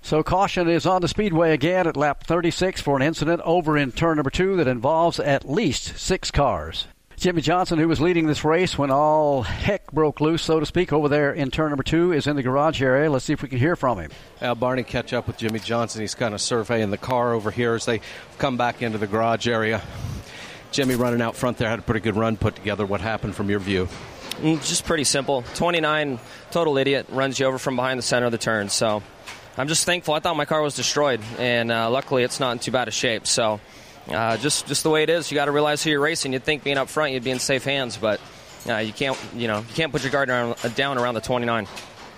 So 0.04 0.24
caution 0.24 0.68
is 0.68 0.86
on 0.86 1.02
the 1.02 1.08
speedway 1.08 1.54
again 1.54 1.86
at 1.86 1.96
lap 1.96 2.24
36 2.24 2.82
for 2.82 2.96
an 2.96 3.04
incident 3.04 3.42
over 3.46 3.78
in 3.78 3.92
turn 3.92 4.18
number 4.18 4.32
two 4.32 4.56
that 4.58 4.68
involves 4.68 5.20
at 5.20 5.50
least 5.50 5.98
six 6.00 6.32
cars. 6.32 6.88
Jimmie 7.22 7.44
Johnson, 7.44 7.78
who 7.78 7.88
was 7.88 8.02
leading 8.02 8.26
this 8.26 8.44
race 8.44 8.80
when 8.80 8.90
all 8.90 9.44
heck 9.44 9.92
broke 9.92 10.22
loose, 10.22 10.42
so 10.42 10.60
to 10.60 10.66
speak, 10.66 10.92
over 10.92 11.08
there 11.08 11.32
in 11.32 11.52
turn 11.52 11.70
number 11.70 11.84
two, 11.84 12.12
is 12.14 12.26
in 12.26 12.36
the 12.36 12.42
garage 12.42 12.82
area. 12.82 13.12
Let's 13.12 13.26
see 13.26 13.34
if 13.34 13.44
we 13.44 13.48
can 13.48 13.60
hear 13.60 13.76
from 13.76 14.00
him. 14.00 14.10
Uh, 14.42 14.56
Barney 14.56 14.82
catch 14.82 15.14
up 15.14 15.28
with 15.28 15.38
Jimmie 15.38 15.60
Johnson. 15.60 16.02
He's 16.02 16.16
kind 16.16 16.34
of 16.34 16.42
surveying 16.42 16.90
the 16.90 16.98
car 16.98 17.34
over 17.34 17.52
here 17.52 17.76
as 17.76 17.86
they 17.86 18.02
come 18.40 18.58
back 18.58 18.82
into 18.82 18.98
the 18.98 19.06
garage 19.06 19.48
area. 19.48 19.84
Jimmie 20.72 20.96
running 20.96 21.22
out 21.22 21.36
front 21.36 21.60
there 21.60 21.70
had 21.70 21.78
a 21.78 21.84
pretty 21.84 22.00
good 22.00 22.16
run 22.16 22.38
put 22.38 22.56
together. 22.56 22.88
What 22.88 23.02
happened 23.02 23.36
from 23.36 23.52
your 23.52 23.60
view? 23.60 23.88
Mm, 24.40 24.68
Just 24.68 24.86
pretty 24.86 25.04
simple. 25.04 25.44
29, 25.54 26.20
total 26.50 26.80
idiot, 26.80 27.06
runs 27.10 27.40
you 27.40 27.46
over 27.46 27.60
from 27.60 27.76
behind 27.76 28.00
the 28.00 28.04
center 28.04 28.26
of 28.26 28.32
the 28.32 28.40
turn. 28.40 28.70
So 28.70 29.04
I'm 29.58 29.68
just 29.68 29.86
thankful. 29.86 30.16
I 30.16 30.22
thought 30.22 30.38
my 30.38 30.46
car 30.46 30.64
was 30.64 30.74
destroyed, 30.74 31.22
and 31.38 31.72
uh, 31.72 31.92
luckily 31.92 32.24
it's 32.24 32.40
not 32.40 32.54
in 32.54 32.58
too 32.58 32.72
bad 32.72 32.88
a 32.88 32.92
shape. 32.92 33.28
So 33.28 33.60
uh, 34.14 34.38
just 34.38 34.68
just 34.68 34.84
the 34.84 34.90
way 34.90 35.04
it 35.04 35.10
is. 35.10 35.32
You 35.32 35.36
got 35.36 35.46
to 35.46 35.52
realize 35.52 35.84
who 35.84 35.90
you're 35.90 36.00
racing. 36.00 36.34
You'd 36.34 36.44
think 36.44 36.64
being 36.64 36.78
up 36.78 36.90
front, 36.90 37.14
you'd 37.14 37.24
be 37.24 37.32
in 37.32 37.40
safe 37.40 37.64
hands, 37.64 37.98
but 37.98 38.20
uh, 38.68 38.78
you 38.78 38.94
can't 38.94 39.18
you 39.36 39.48
know 39.48 39.60
you 39.60 39.76
can't 39.76 39.92
put 39.92 40.04
your 40.04 40.12
guard 40.12 40.30
around, 40.30 40.56
uh, 40.64 40.70
down 40.70 40.98
around 40.98 41.16
the 41.16 41.22
29. 41.22 41.68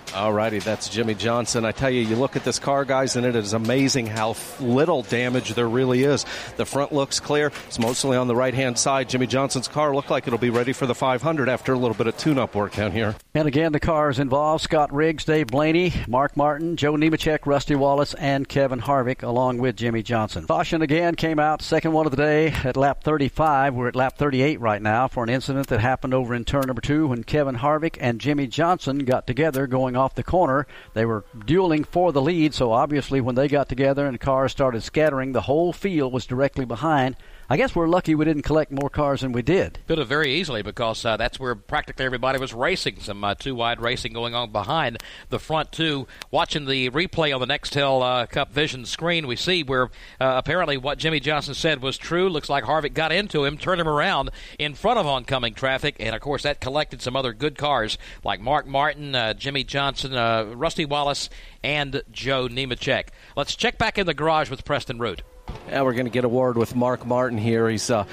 Alrighty, 0.08 0.62
that's 0.62 0.88
Jimmie 0.88 1.14
Johnson. 1.14 1.64
I 1.64 1.72
tell 1.72 1.90
you, 1.90 2.02
you 2.02 2.14
look 2.14 2.36
at 2.36 2.44
this 2.44 2.60
car, 2.60 2.84
guys, 2.84 3.16
and 3.16 3.26
it 3.26 3.34
is 3.34 3.52
amazing 3.52 4.06
how 4.06 4.36
little 4.60 5.02
damage 5.02 5.54
there 5.54 5.68
really 5.68 6.04
is. 6.04 6.24
The 6.56 6.64
front 6.64 6.92
looks 6.92 7.18
clear. 7.18 7.50
It's 7.66 7.80
mostly 7.80 8.16
on 8.16 8.28
the 8.28 8.36
right 8.36 8.54
hand 8.54 8.78
side. 8.78 9.08
Jimmie 9.08 9.26
Johnson's 9.26 9.66
car 9.66 9.92
looked 9.92 10.10
like 10.10 10.28
it'll 10.28 10.38
be 10.38 10.50
ready 10.50 10.72
for 10.72 10.86
the 10.86 10.94
500 10.94 11.48
after 11.48 11.72
a 11.72 11.78
little 11.78 11.96
bit 11.96 12.06
of 12.06 12.16
tune 12.16 12.38
up 12.38 12.54
work 12.54 12.76
down 12.76 12.92
here. 12.92 13.16
And 13.36 13.48
again, 13.48 13.72
the 13.72 13.80
cars 13.80 14.20
involved 14.20 14.62
Scott 14.62 14.94
Riggs, 14.94 15.24
Dave 15.24 15.48
Blaney, 15.48 15.92
Mark 16.06 16.36
Martin, 16.36 16.76
Joe 16.76 16.92
Nemechek, 16.92 17.46
Rusty 17.46 17.74
Wallace, 17.74 18.14
and 18.14 18.48
Kevin 18.48 18.80
Harvick, 18.80 19.24
along 19.24 19.58
with 19.58 19.74
Jimmie 19.74 20.04
Johnson. 20.04 20.46
Caution 20.46 20.82
again 20.82 21.16
came 21.16 21.40
out, 21.40 21.60
second 21.60 21.90
one 21.90 22.06
of 22.06 22.12
the 22.12 22.16
day 22.16 22.52
at 22.62 22.76
lap 22.76 23.02
35. 23.02 23.74
We're 23.74 23.88
at 23.88 23.96
lap 23.96 24.16
38 24.16 24.60
right 24.60 24.80
now 24.80 25.08
for 25.08 25.24
an 25.24 25.30
incident 25.30 25.66
that 25.66 25.80
happened 25.80 26.14
over 26.14 26.32
in 26.32 26.44
turn 26.44 26.68
number 26.68 26.80
two 26.80 27.08
when 27.08 27.24
Kevin 27.24 27.56
Harvick 27.56 27.96
and 27.98 28.20
Jimmie 28.20 28.46
Johnson 28.46 28.98
got 28.98 29.26
together 29.26 29.66
going 29.66 29.96
off 29.96 30.14
the 30.14 30.22
corner. 30.22 30.68
They 30.92 31.04
were 31.04 31.24
dueling 31.44 31.82
for 31.82 32.12
the 32.12 32.22
lead, 32.22 32.54
so 32.54 32.70
obviously 32.70 33.20
when 33.20 33.34
they 33.34 33.48
got 33.48 33.68
together 33.68 34.06
and 34.06 34.20
cars 34.20 34.52
started 34.52 34.84
scattering, 34.84 35.32
the 35.32 35.40
whole 35.40 35.72
field 35.72 36.12
was 36.12 36.24
directly 36.24 36.66
behind. 36.66 37.16
I 37.50 37.58
guess 37.58 37.76
we're 37.76 37.88
lucky 37.88 38.14
we 38.14 38.24
didn't 38.24 38.42
collect 38.42 38.72
more 38.72 38.88
cars 38.88 39.20
than 39.20 39.32
we 39.32 39.42
did. 39.42 39.78
Could 39.86 39.98
have 39.98 40.08
very 40.08 40.32
easily 40.32 40.62
because 40.62 41.04
uh, 41.04 41.18
that's 41.18 41.38
where 41.38 41.54
practically 41.54 42.06
everybody 42.06 42.38
was 42.38 42.54
racing. 42.54 43.00
Some 43.00 43.22
uh, 43.22 43.34
two 43.34 43.54
wide 43.54 43.82
racing 43.82 44.14
going 44.14 44.34
on 44.34 44.50
behind 44.50 45.02
the 45.28 45.38
front 45.38 45.70
two. 45.70 46.06
Watching 46.30 46.64
the 46.64 46.88
replay 46.88 47.34
on 47.34 47.46
the 47.46 47.46
Nextel 47.46 48.02
uh, 48.02 48.26
Cup 48.26 48.50
Vision 48.50 48.86
screen, 48.86 49.26
we 49.26 49.36
see 49.36 49.62
where 49.62 49.90
uh, 50.18 50.34
apparently 50.36 50.78
what 50.78 50.96
Jimmie 50.96 51.20
Johnson 51.20 51.52
said 51.52 51.82
was 51.82 51.98
true. 51.98 52.30
Looks 52.30 52.48
like 52.48 52.64
Harvick 52.64 52.94
got 52.94 53.12
into 53.12 53.44
him, 53.44 53.58
turned 53.58 53.80
him 53.80 53.88
around 53.88 54.30
in 54.58 54.74
front 54.74 54.98
of 54.98 55.06
oncoming 55.06 55.52
traffic, 55.52 55.96
and 56.00 56.14
of 56.14 56.22
course 56.22 56.44
that 56.44 56.62
collected 56.62 57.02
some 57.02 57.14
other 57.14 57.34
good 57.34 57.58
cars 57.58 57.98
like 58.24 58.40
Mark 58.40 58.66
Martin, 58.66 59.14
uh, 59.14 59.34
Jimmie 59.34 59.64
Johnson, 59.64 60.14
uh, 60.14 60.44
Rusty 60.44 60.86
Wallace, 60.86 61.28
and 61.62 62.02
Joe 62.10 62.48
Nemechek. 62.48 63.08
Let's 63.36 63.54
check 63.54 63.76
back 63.76 63.98
in 63.98 64.06
the 64.06 64.14
garage 64.14 64.48
with 64.48 64.64
Preston 64.64 64.98
Root. 64.98 65.20
Yeah, 65.68 65.82
we're 65.82 65.94
going 65.94 66.06
to 66.06 66.10
get 66.10 66.24
a 66.24 66.28
word 66.28 66.58
with 66.58 66.76
Mark 66.76 67.06
Martin 67.06 67.38
here. 67.38 67.68
He's 67.68 67.90
uh, 67.90 68.04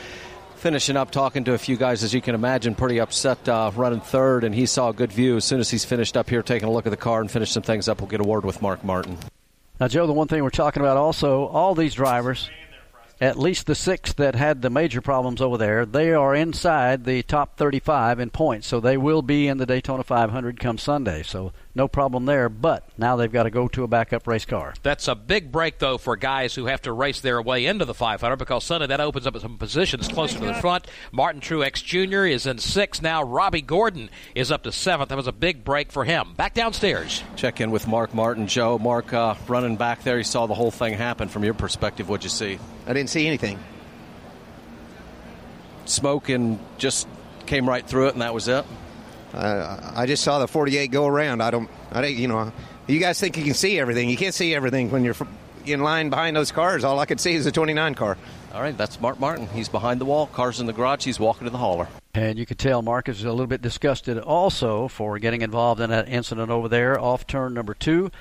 finishing 0.56 0.96
up 0.96 1.12
talking 1.12 1.44
to 1.44 1.54
a 1.54 1.58
few 1.58 1.76
guys, 1.76 2.04
as 2.04 2.14
you 2.14 2.22
can 2.22 2.34
imagine, 2.34 2.76
pretty 2.76 3.00
upset 3.00 3.48
uh, 3.50 3.72
running 3.76 4.00
third, 4.00 4.44
and 4.44 4.56
he 4.56 4.66
saw 4.66 4.90
a 4.90 4.94
good 4.94 5.12
view. 5.12 5.36
As 5.36 5.44
soon 5.44 5.60
as 5.60 5.70
he's 5.70 5.84
finished 5.84 6.16
up 6.16 6.30
here, 6.30 6.44
taking 6.44 6.70
a 6.70 6.72
look 6.72 6.86
at 6.86 6.92
the 6.92 6.98
car 6.98 7.20
and 7.20 7.30
finish 7.30 7.52
some 7.52 7.64
things 7.64 7.90
up, 7.90 8.00
we'll 8.00 8.10
get 8.10 8.22
a 8.22 8.24
word 8.24 8.46
with 8.46 8.62
Mark 8.62 8.84
Martin. 8.84 9.18
Now, 9.80 9.90
Joe, 9.90 10.08
the 10.08 10.14
one 10.14 10.28
thing 10.28 10.44
we're 10.44 10.50
talking 10.50 10.82
about 10.82 10.96
also, 10.96 11.48
all 11.48 11.76
these 11.76 11.96
drivers, 11.96 12.50
at 13.20 13.38
least 13.38 13.68
the 13.68 13.76
six 13.76 14.14
that 14.14 14.36
had 14.36 14.62
the 14.62 14.70
major 14.70 15.02
problems 15.02 15.42
over 15.42 15.58
there, 15.58 15.86
they 15.86 16.14
are 16.14 16.34
inside 16.34 17.04
the 17.04 17.22
top 17.24 17.58
35 17.58 18.20
in 18.20 18.30
points, 18.30 18.68
so 18.68 18.80
they 18.80 18.96
will 18.96 19.22
be 19.22 19.48
in 19.48 19.58
the 19.58 19.66
Daytona 19.66 20.04
500 20.04 20.60
come 20.60 20.78
Sunday. 20.78 21.22
So 21.24 21.52
no 21.74 21.88
problem 21.88 22.26
there. 22.26 22.50
But 22.50 22.88
now 22.98 23.16
they've 23.16 23.32
got 23.32 23.44
to 23.44 23.50
go 23.50 23.68
to 23.70 23.84
a 23.84 23.88
backup 23.88 24.28
race 24.28 24.46
car. 24.46 24.74
That's 24.84 25.08
a 25.08 25.16
big 25.16 25.52
break, 25.52 25.80
though, 25.80 25.98
for 25.98 26.16
guys 26.16 26.54
who 26.56 26.66
have 26.66 26.82
to 26.84 26.92
race 26.92 27.22
their 27.22 27.42
way 27.42 27.66
into 27.66 27.86
the 27.86 27.94
500 27.94 28.36
because 28.36 28.64
suddenly 28.64 28.88
that 28.88 29.00
opens 29.00 29.28
up 29.28 29.38
some 29.40 29.58
positions 29.58 30.08
closer 30.08 30.40
to 30.40 30.46
the 30.46 30.54
front. 30.56 30.88
Martin 31.12 31.42
Truex 31.42 31.84
Jr. 31.84 32.26
is 32.26 32.46
in 32.46 32.58
sixth 32.58 33.02
now. 33.02 33.24
Robby 33.24 33.62
Gordon 33.62 34.10
is 34.36 34.52
up 34.52 34.64
to 34.64 34.72
seventh. 34.72 35.10
That 35.10 35.16
was 35.16 35.28
a 35.28 35.32
big 35.32 35.64
break 35.64 35.92
for 35.92 36.04
him. 36.04 36.34
Back 36.36 36.54
downstairs. 36.54 37.24
Check 37.36 37.62
in 37.62 37.72
with 37.72 37.88
Mark 37.88 38.14
Martin. 38.14 38.48
Joe, 38.48 38.78
Mark 38.78 39.14
uh, 39.14 39.36
running 39.48 39.78
back 39.78 40.04
there. 40.04 40.18
You 40.18 40.24
saw 40.24 40.48
the 40.48 40.54
whole 40.54 40.72
thing 40.72 40.94
happen. 40.94 41.30
From 41.30 41.44
your 41.44 41.54
perspective, 41.54 42.10
what'd 42.10 42.24
you 42.24 42.30
see? 42.30 42.60
I 42.86 42.94
didn't 42.94 43.10
see 43.10 43.28
anything. 43.28 43.60
Smoke 45.86 46.30
and 46.30 46.60
just 46.78 47.08
came 47.46 47.68
right 47.68 47.86
through 47.86 48.08
it, 48.08 48.14
and 48.14 48.22
that 48.22 48.34
was 48.34 48.48
it. 48.48 48.66
Uh, 49.34 49.92
I 49.96 50.06
just 50.06 50.24
saw 50.24 50.40
the 50.40 50.48
48 50.48 50.92
go 50.92 51.08
around. 51.08 51.42
I 51.42 51.52
don't, 51.52 51.70
I 51.92 52.02
don't, 52.02 52.14
you 52.14 52.28
know, 52.28 52.52
you 52.88 53.00
guys 53.00 53.20
think 53.20 53.38
you 53.38 53.44
can 53.44 53.54
see 53.54 53.80
everything. 53.80 54.10
You 54.10 54.18
can't 54.18 54.34
see 54.34 54.54
everything 54.54 54.92
when 54.92 55.04
you're 55.04 55.16
in 55.66 55.82
line 55.82 56.10
behind 56.10 56.36
those 56.36 56.52
cars. 56.52 56.84
All 56.84 57.00
I 57.00 57.06
could 57.06 57.20
see 57.20 57.34
is 57.34 57.46
the 57.46 57.52
29 57.52 57.96
car. 57.96 58.18
All 58.54 58.62
right, 58.62 58.78
that's 58.78 59.00
Mark 59.00 59.20
Martin. 59.20 59.48
He's 59.48 59.70
behind 59.70 60.02
the 60.02 60.06
wall. 60.06 60.28
Cars 60.28 60.60
in 60.60 60.66
the 60.66 60.74
garage. 60.74 61.06
He's 61.06 61.20
walking 61.20 61.46
to 61.46 61.52
the 61.52 61.58
hauler. 61.58 61.88
And 62.14 62.38
you 62.38 62.46
could 62.46 62.60
tell 62.60 62.82
Mark 62.82 63.08
is 63.08 63.24
a 63.24 63.30
little 63.30 63.48
bit 63.48 63.62
disgusted 63.62 64.18
also 64.18 64.90
for 64.90 65.18
getting 65.20 65.42
involved 65.42 65.80
in 65.80 65.90
that 65.92 66.10
incident 66.10 66.52
over 66.52 66.68
there 66.68 67.00
off 67.00 67.26
turn 67.26 67.54
number 67.54 67.74
two. 67.74 68.12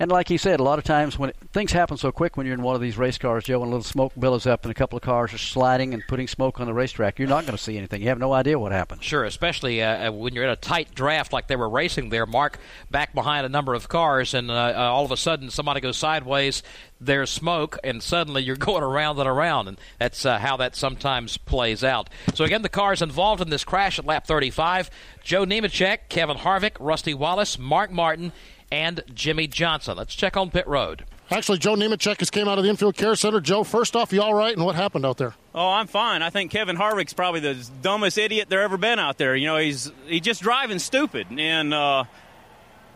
And 0.00 0.10
like 0.10 0.28
he 0.28 0.36
said, 0.36 0.60
a 0.60 0.62
lot 0.62 0.78
of 0.78 0.84
times 0.84 1.18
when 1.18 1.30
it, 1.30 1.36
things 1.52 1.72
happen 1.72 1.96
so 1.96 2.12
quick 2.12 2.36
when 2.36 2.46
you're 2.46 2.54
in 2.54 2.62
one 2.62 2.76
of 2.76 2.80
these 2.80 2.96
race 2.96 3.18
cars, 3.18 3.44
Joe, 3.44 3.62
and 3.62 3.68
a 3.68 3.74
little 3.74 3.82
smoke 3.82 4.12
billows 4.18 4.46
up 4.46 4.64
and 4.64 4.70
a 4.70 4.74
couple 4.74 4.96
of 4.96 5.02
cars 5.02 5.34
are 5.34 5.38
sliding 5.38 5.92
and 5.92 6.02
putting 6.06 6.28
smoke 6.28 6.60
on 6.60 6.66
the 6.66 6.74
racetrack, 6.74 7.18
you're 7.18 7.28
not 7.28 7.44
going 7.44 7.56
to 7.56 7.62
see 7.62 7.76
anything. 7.76 8.00
You 8.02 8.08
have 8.08 8.18
no 8.18 8.32
idea 8.32 8.58
what 8.58 8.70
happened. 8.70 9.02
Sure, 9.02 9.24
especially 9.24 9.82
uh, 9.82 10.12
when 10.12 10.34
you're 10.34 10.44
in 10.44 10.50
a 10.50 10.56
tight 10.56 10.94
draft 10.94 11.32
like 11.32 11.48
they 11.48 11.56
were 11.56 11.68
racing 11.68 12.10
there. 12.10 12.26
Mark 12.26 12.58
back 12.90 13.12
behind 13.12 13.44
a 13.44 13.48
number 13.48 13.74
of 13.74 13.88
cars, 13.88 14.34
and 14.34 14.50
uh, 14.50 14.54
uh, 14.54 14.72
all 14.76 15.04
of 15.04 15.10
a 15.10 15.16
sudden 15.16 15.50
somebody 15.50 15.80
goes 15.80 15.96
sideways. 15.96 16.62
There's 17.00 17.30
smoke, 17.30 17.78
and 17.82 18.02
suddenly 18.02 18.42
you're 18.42 18.56
going 18.68 18.84
around 18.84 19.18
and 19.18 19.28
around, 19.28 19.66
and 19.66 19.80
that's 19.98 20.24
uh, 20.24 20.38
how 20.38 20.56
that 20.58 20.76
sometimes 20.76 21.38
plays 21.38 21.82
out. 21.82 22.08
So 22.34 22.44
again, 22.44 22.62
the 22.62 22.68
cars 22.68 23.02
involved 23.02 23.42
in 23.42 23.50
this 23.50 23.64
crash 23.64 23.98
at 23.98 24.04
lap 24.04 24.26
35: 24.26 24.90
Joe 25.24 25.44
Nemechek, 25.44 26.08
Kevin 26.08 26.36
Harvick, 26.36 26.76
Rusty 26.78 27.14
Wallace, 27.14 27.58
Mark 27.58 27.90
Martin 27.90 28.32
and 28.70 29.02
Jimmie 29.14 29.46
Johnson. 29.46 29.96
Let's 29.96 30.14
check 30.14 30.36
on 30.36 30.50
pit 30.50 30.66
road. 30.66 31.04
Actually, 31.30 31.58
Joe 31.58 31.74
Nemechek 31.74 32.18
just 32.18 32.32
came 32.32 32.48
out 32.48 32.56
of 32.56 32.64
the 32.64 32.70
infield 32.70 32.96
care 32.96 33.14
center. 33.14 33.40
Joe, 33.40 33.62
first 33.62 33.94
off, 33.94 34.12
you 34.12 34.22
all 34.22 34.32
right? 34.32 34.54
And 34.54 34.64
what 34.64 34.74
happened 34.74 35.04
out 35.04 35.18
there? 35.18 35.34
Oh, 35.54 35.68
I'm 35.68 35.86
fine. 35.86 36.22
I 36.22 36.30
think 36.30 36.50
Kevin 36.50 36.76
Harvick's 36.76 37.12
probably 37.12 37.40
the 37.40 37.68
dumbest 37.82 38.16
idiot 38.16 38.48
there 38.48 38.62
ever 38.62 38.78
been 38.78 38.98
out 38.98 39.18
there. 39.18 39.36
You 39.36 39.46
know, 39.46 39.58
he's 39.58 39.92
he's 40.06 40.22
just 40.22 40.40
driving 40.40 40.78
stupid, 40.78 41.26
and 41.38 41.74
uh, 41.74 42.04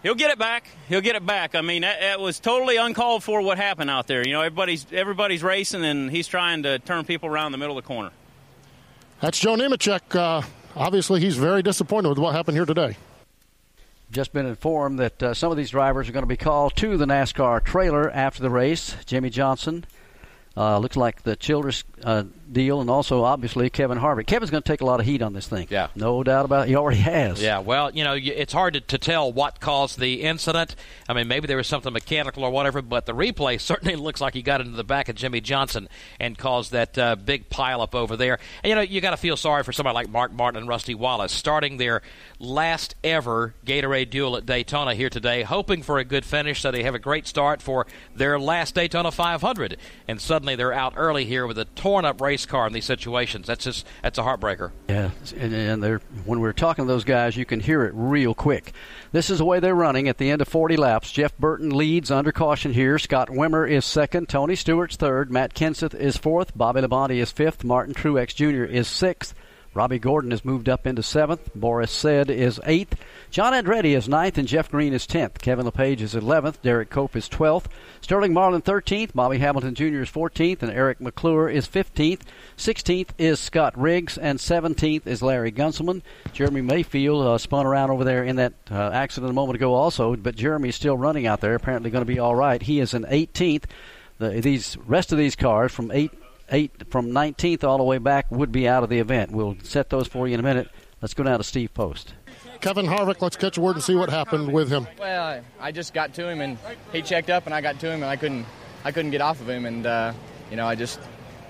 he'll 0.02 0.14
get 0.14 0.30
it 0.30 0.38
back. 0.38 0.66
He'll 0.88 1.02
get 1.02 1.14
it 1.14 1.26
back. 1.26 1.54
I 1.54 1.60
mean, 1.60 1.82
that, 1.82 2.00
that, 2.00 2.20
was 2.20 2.40
totally 2.40 2.76
uncalled 2.76 3.22
for 3.22 3.42
what 3.42 3.58
happened 3.58 3.90
out 3.90 4.06
there. 4.06 4.26
You 4.26 4.32
know, 4.32 4.40
everybody's 4.40 4.86
everybody's 4.92 5.42
racing, 5.42 5.84
and 5.84 6.10
he's 6.10 6.26
trying 6.26 6.62
to 6.62 6.78
turn 6.78 7.04
people 7.04 7.28
around 7.28 7.52
the 7.52 7.58
middle 7.58 7.76
of 7.76 7.84
the 7.84 7.88
corner. 7.88 8.12
That's 9.20 9.38
Joe 9.38 9.56
Nemechek. 9.56 10.14
Uh, 10.14 10.40
obviously, 10.74 11.20
he's 11.20 11.36
very 11.36 11.62
disappointed 11.62 12.08
with 12.08 12.18
what 12.18 12.34
happened 12.34 12.56
here 12.56 12.66
today 12.66 12.96
just 14.12 14.32
been 14.32 14.46
informed 14.46 14.98
that 14.98 15.22
uh, 15.22 15.34
some 15.34 15.50
of 15.50 15.56
these 15.56 15.70
drivers 15.70 16.08
are 16.08 16.12
going 16.12 16.22
to 16.22 16.28
be 16.28 16.36
called 16.36 16.76
to 16.76 16.96
the 16.96 17.06
NASCAR 17.06 17.64
trailer 17.64 18.10
after 18.10 18.42
the 18.42 18.50
race. 18.50 18.94
Jimmie 19.06 19.30
Johnson, 19.30 19.86
uh, 20.56 20.78
looks 20.78 20.96
like 20.96 21.22
the 21.22 21.34
Childress 21.34 21.82
uh, 22.04 22.24
deal, 22.52 22.80
and 22.80 22.90
also 22.90 23.24
obviously 23.24 23.70
Kevin 23.70 23.98
Harvick. 23.98 24.26
Kevin's 24.26 24.50
going 24.50 24.62
to 24.62 24.68
take 24.68 24.80
a 24.80 24.84
lot 24.84 25.00
of 25.00 25.06
heat 25.06 25.22
on 25.22 25.32
this 25.32 25.46
thing. 25.46 25.66
Yeah, 25.70 25.88
no 25.94 26.22
doubt 26.22 26.44
about 26.44 26.66
it. 26.66 26.70
He 26.70 26.76
already 26.76 27.00
has. 27.00 27.42
Yeah. 27.42 27.58
Well, 27.58 27.90
you 27.90 28.04
know, 28.04 28.14
it's 28.14 28.52
hard 28.52 28.74
to, 28.74 28.80
to 28.80 28.98
tell 28.98 29.32
what 29.32 29.60
caused 29.60 29.98
the 29.98 30.22
incident. 30.22 30.76
I 31.08 31.14
mean, 31.14 31.28
maybe 31.28 31.46
there 31.46 31.56
was 31.56 31.66
something 31.66 31.92
mechanical 31.92 32.44
or 32.44 32.50
whatever, 32.50 32.82
but 32.82 33.06
the 33.06 33.14
replay 33.14 33.60
certainly 33.72 33.96
looks 33.96 34.20
like 34.20 34.34
he 34.34 34.42
got 34.42 34.60
into 34.60 34.76
the 34.76 34.84
back 34.84 35.08
of 35.08 35.16
Jimmie 35.16 35.40
Johnson 35.40 35.88
and 36.20 36.36
caused 36.36 36.72
that 36.72 36.98
uh, 36.98 37.16
big 37.16 37.48
pileup 37.48 37.94
over 37.94 38.16
there. 38.16 38.38
And 38.62 38.68
you 38.68 38.74
know, 38.74 38.82
you 38.82 39.00
got 39.00 39.10
to 39.10 39.16
feel 39.16 39.36
sorry 39.36 39.62
for 39.62 39.72
somebody 39.72 39.94
like 39.94 40.08
Mark 40.08 40.32
Martin 40.32 40.58
and 40.58 40.68
Rusty 40.68 40.94
Wallace 40.94 41.32
starting 41.32 41.76
their 41.76 42.02
last 42.38 42.94
ever 43.04 43.54
Gatorade 43.64 44.10
duel 44.10 44.36
at 44.36 44.46
Daytona 44.46 44.94
here 44.94 45.10
today, 45.10 45.42
hoping 45.42 45.82
for 45.82 45.98
a 45.98 46.04
good 46.04 46.24
finish 46.24 46.60
so 46.60 46.70
they 46.70 46.82
have 46.82 46.94
a 46.94 46.98
great 46.98 47.26
start 47.26 47.62
for 47.62 47.86
their 48.14 48.38
last 48.38 48.74
Daytona 48.74 49.10
500, 49.10 49.76
and 50.08 50.20
suddenly 50.20 50.56
they're 50.56 50.72
out 50.72 50.94
early 50.96 51.24
here 51.24 51.46
with 51.46 51.58
a 51.58 51.64
torn 51.64 52.04
up 52.04 52.20
race 52.20 52.41
car 52.46 52.66
in 52.66 52.72
these 52.72 52.84
situations. 52.84 53.46
That's 53.46 53.64
just 53.64 53.86
that's 54.02 54.18
a 54.18 54.22
heartbreaker. 54.22 54.70
Yeah, 54.88 55.10
and, 55.36 55.54
and 55.54 55.82
they're 55.82 56.00
when 56.24 56.40
we're 56.40 56.52
talking 56.52 56.84
to 56.84 56.88
those 56.88 57.04
guys, 57.04 57.36
you 57.36 57.44
can 57.44 57.60
hear 57.60 57.84
it 57.84 57.92
real 57.94 58.34
quick. 58.34 58.72
This 59.12 59.30
is 59.30 59.38
the 59.38 59.44
way 59.44 59.60
they're 59.60 59.74
running 59.74 60.08
at 60.08 60.18
the 60.18 60.30
end 60.30 60.42
of 60.42 60.48
40 60.48 60.76
laps. 60.76 61.12
Jeff 61.12 61.36
Burton 61.38 61.70
leads 61.70 62.10
under 62.10 62.32
caution 62.32 62.72
here. 62.72 62.98
Scott 62.98 63.28
Wimmer 63.28 63.68
is 63.68 63.84
second. 63.84 64.28
Tony 64.28 64.56
Stewart's 64.56 64.96
third. 64.96 65.30
Matt 65.30 65.54
Kenseth 65.54 65.94
is 65.94 66.16
fourth. 66.16 66.56
Bobby 66.56 66.80
Labonte 66.80 67.20
is 67.20 67.30
fifth. 67.30 67.64
Martin 67.64 67.94
Truex 67.94 68.34
Jr. 68.34 68.64
is 68.64 68.88
sixth. 68.88 69.34
Robby 69.74 69.98
Gordon 69.98 70.30
has 70.30 70.44
moved 70.44 70.68
up 70.68 70.86
into 70.86 71.02
seventh. 71.02 71.50
Boris 71.54 71.90
Said 71.90 72.30
is 72.30 72.60
eighth. 72.64 72.96
John 73.30 73.54
Andretti 73.54 73.96
is 73.96 74.08
ninth, 74.08 74.36
and 74.36 74.46
Jeff 74.46 74.70
Green 74.70 74.92
is 74.92 75.06
tenth. 75.06 75.40
Kevin 75.40 75.64
LePage 75.64 76.02
is 76.02 76.14
eleventh. 76.14 76.60
Derek 76.60 76.90
Cope 76.90 77.16
is 77.16 77.28
twelfth. 77.28 77.68
Sterling 78.02 78.34
Marlin 78.34 78.60
thirteenth. 78.60 79.14
Bobby 79.14 79.38
Hamilton 79.38 79.74
Jr. 79.74 80.02
is 80.02 80.10
fourteenth, 80.10 80.62
and 80.62 80.70
Eric 80.70 81.00
McClure 81.00 81.48
is 81.48 81.66
fifteenth. 81.66 82.24
Sixteenth 82.56 83.14
is 83.16 83.40
Scott 83.40 83.78
Riggs, 83.78 84.18
and 84.18 84.38
seventeenth 84.38 85.06
is 85.06 85.22
Larry 85.22 85.50
Gunselman. 85.50 86.02
Jeremy 86.34 86.60
Mayfield 86.60 87.26
uh, 87.26 87.38
spun 87.38 87.64
around 87.64 87.90
over 87.90 88.04
there 88.04 88.24
in 88.24 88.36
that 88.36 88.52
uh, 88.70 88.90
accident 88.92 89.30
a 89.30 89.34
moment 89.34 89.56
ago, 89.56 89.72
also, 89.72 90.14
but 90.16 90.36
Jeremy's 90.36 90.76
still 90.76 90.98
running 90.98 91.26
out 91.26 91.40
there. 91.40 91.54
Apparently, 91.54 91.90
going 91.90 92.04
to 92.04 92.12
be 92.12 92.18
all 92.18 92.34
right. 92.34 92.60
He 92.60 92.80
is 92.80 92.92
in 92.92 93.06
eighteenth. 93.08 93.66
The, 94.18 94.40
these 94.42 94.76
rest 94.86 95.10
of 95.10 95.18
these 95.18 95.34
cars 95.34 95.72
from 95.72 95.90
eight 95.90 96.12
eight 96.52 96.70
from 96.90 97.10
19th 97.10 97.64
all 97.64 97.78
the 97.78 97.84
way 97.84 97.98
back 97.98 98.30
would 98.30 98.52
be 98.52 98.68
out 98.68 98.82
of 98.82 98.90
the 98.90 98.98
event. 98.98 99.32
We'll 99.32 99.56
set 99.62 99.90
those 99.90 100.06
for 100.06 100.28
you 100.28 100.34
in 100.34 100.40
a 100.40 100.42
minute. 100.42 100.68
Let's 101.00 101.14
go 101.14 101.24
down 101.24 101.38
to 101.38 101.44
Steve 101.44 101.74
Post. 101.74 102.14
Kevin 102.60 102.86
Harvick, 102.86 103.20
let's 103.20 103.36
catch 103.36 103.58
a 103.58 103.60
word 103.60 103.74
and 103.74 103.82
see 103.82 103.96
what 103.96 104.08
happened 104.08 104.52
with 104.52 104.70
him. 104.70 104.86
Well, 104.98 105.42
I 105.58 105.72
just 105.72 105.92
got 105.92 106.14
to 106.14 106.28
him 106.28 106.40
and 106.40 106.58
he 106.92 107.02
checked 107.02 107.28
up 107.28 107.46
and 107.46 107.54
I 107.54 107.60
got 107.60 107.80
to 107.80 107.86
him 107.86 108.02
and 108.02 108.04
I 108.04 108.16
couldn't 108.16 108.46
I 108.84 108.92
couldn't 108.92 109.10
get 109.10 109.20
off 109.20 109.40
of 109.40 109.48
him 109.48 109.66
and 109.66 109.84
uh, 109.84 110.12
you 110.50 110.56
know 110.56 110.66
I 110.66 110.76
just 110.76 111.00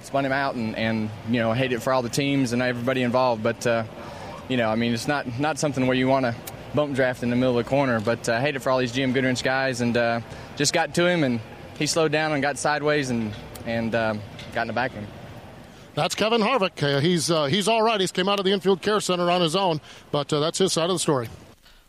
spun 0.03 0.25
him 0.25 0.33
out 0.33 0.55
and, 0.55 0.75
and 0.77 1.11
you 1.29 1.41
know 1.41 1.53
hate 1.53 1.73
it 1.73 1.83
for 1.83 1.93
all 1.93 2.01
the 2.01 2.09
teams 2.09 2.53
and 2.53 2.63
everybody 2.63 3.03
involved. 3.03 3.43
But 3.43 3.67
uh, 3.67 3.85
you 4.49 4.57
know, 4.57 4.69
I 4.69 4.75
mean, 4.75 4.95
it's 4.95 5.09
not 5.09 5.39
not 5.39 5.59
something 5.59 5.87
where 5.87 5.97
you 5.97 6.09
want 6.09 6.25
to 6.25 6.35
bump 6.75 6.95
draft 6.95 7.23
in 7.23 7.31
the 7.31 7.37
middle 7.37 7.59
of 7.59 7.65
the 7.65 7.69
corner. 7.69 8.01
But 8.01 8.29
I 8.29 8.37
uh, 8.37 8.41
hate 8.41 8.57
it 8.57 8.61
for 8.61 8.71
all 8.71 8.79
these 8.79 8.93
GM 8.93 9.13
Goodwrench 9.13 9.43
guys, 9.43 9.81
and 9.81 9.97
uh, 9.97 10.21
just 10.57 10.73
got 10.73 10.95
to 10.95 11.07
him, 11.07 11.25
and 11.25 11.41
he 11.79 11.87
slowed 11.87 12.13
down 12.13 12.33
and 12.33 12.43
got 12.43 12.59
sideways 12.59 13.11
and 13.11 13.33
and 13.67 13.95
uh, 13.95 14.15
got 14.53 14.63
in 14.63 14.67
the 14.69 14.73
back 14.73 14.95
end. 14.95 15.07
That's 15.95 16.15
Kevin 16.15 16.41
Harvick. 16.41 16.83
Uh, 16.83 17.01
he's 17.01 17.31
uh, 17.31 17.47
he's 17.47 17.69
all 17.69 17.83
right. 17.83 18.01
He's 18.01 18.13
came 18.13 18.29
out 18.29 18.39
of 18.39 18.45
the 18.45 18.53
infield 18.53 18.81
care 18.81 19.01
center 19.01 19.31
on 19.31 19.43
his 19.43 19.55
own, 19.55 19.81
but 20.11 20.33
uh, 20.33 20.41
that's 20.41 20.59
his 20.59 20.73
side 20.73 20.89
of 20.89 20.95
the 20.95 20.99
story. 20.99 21.29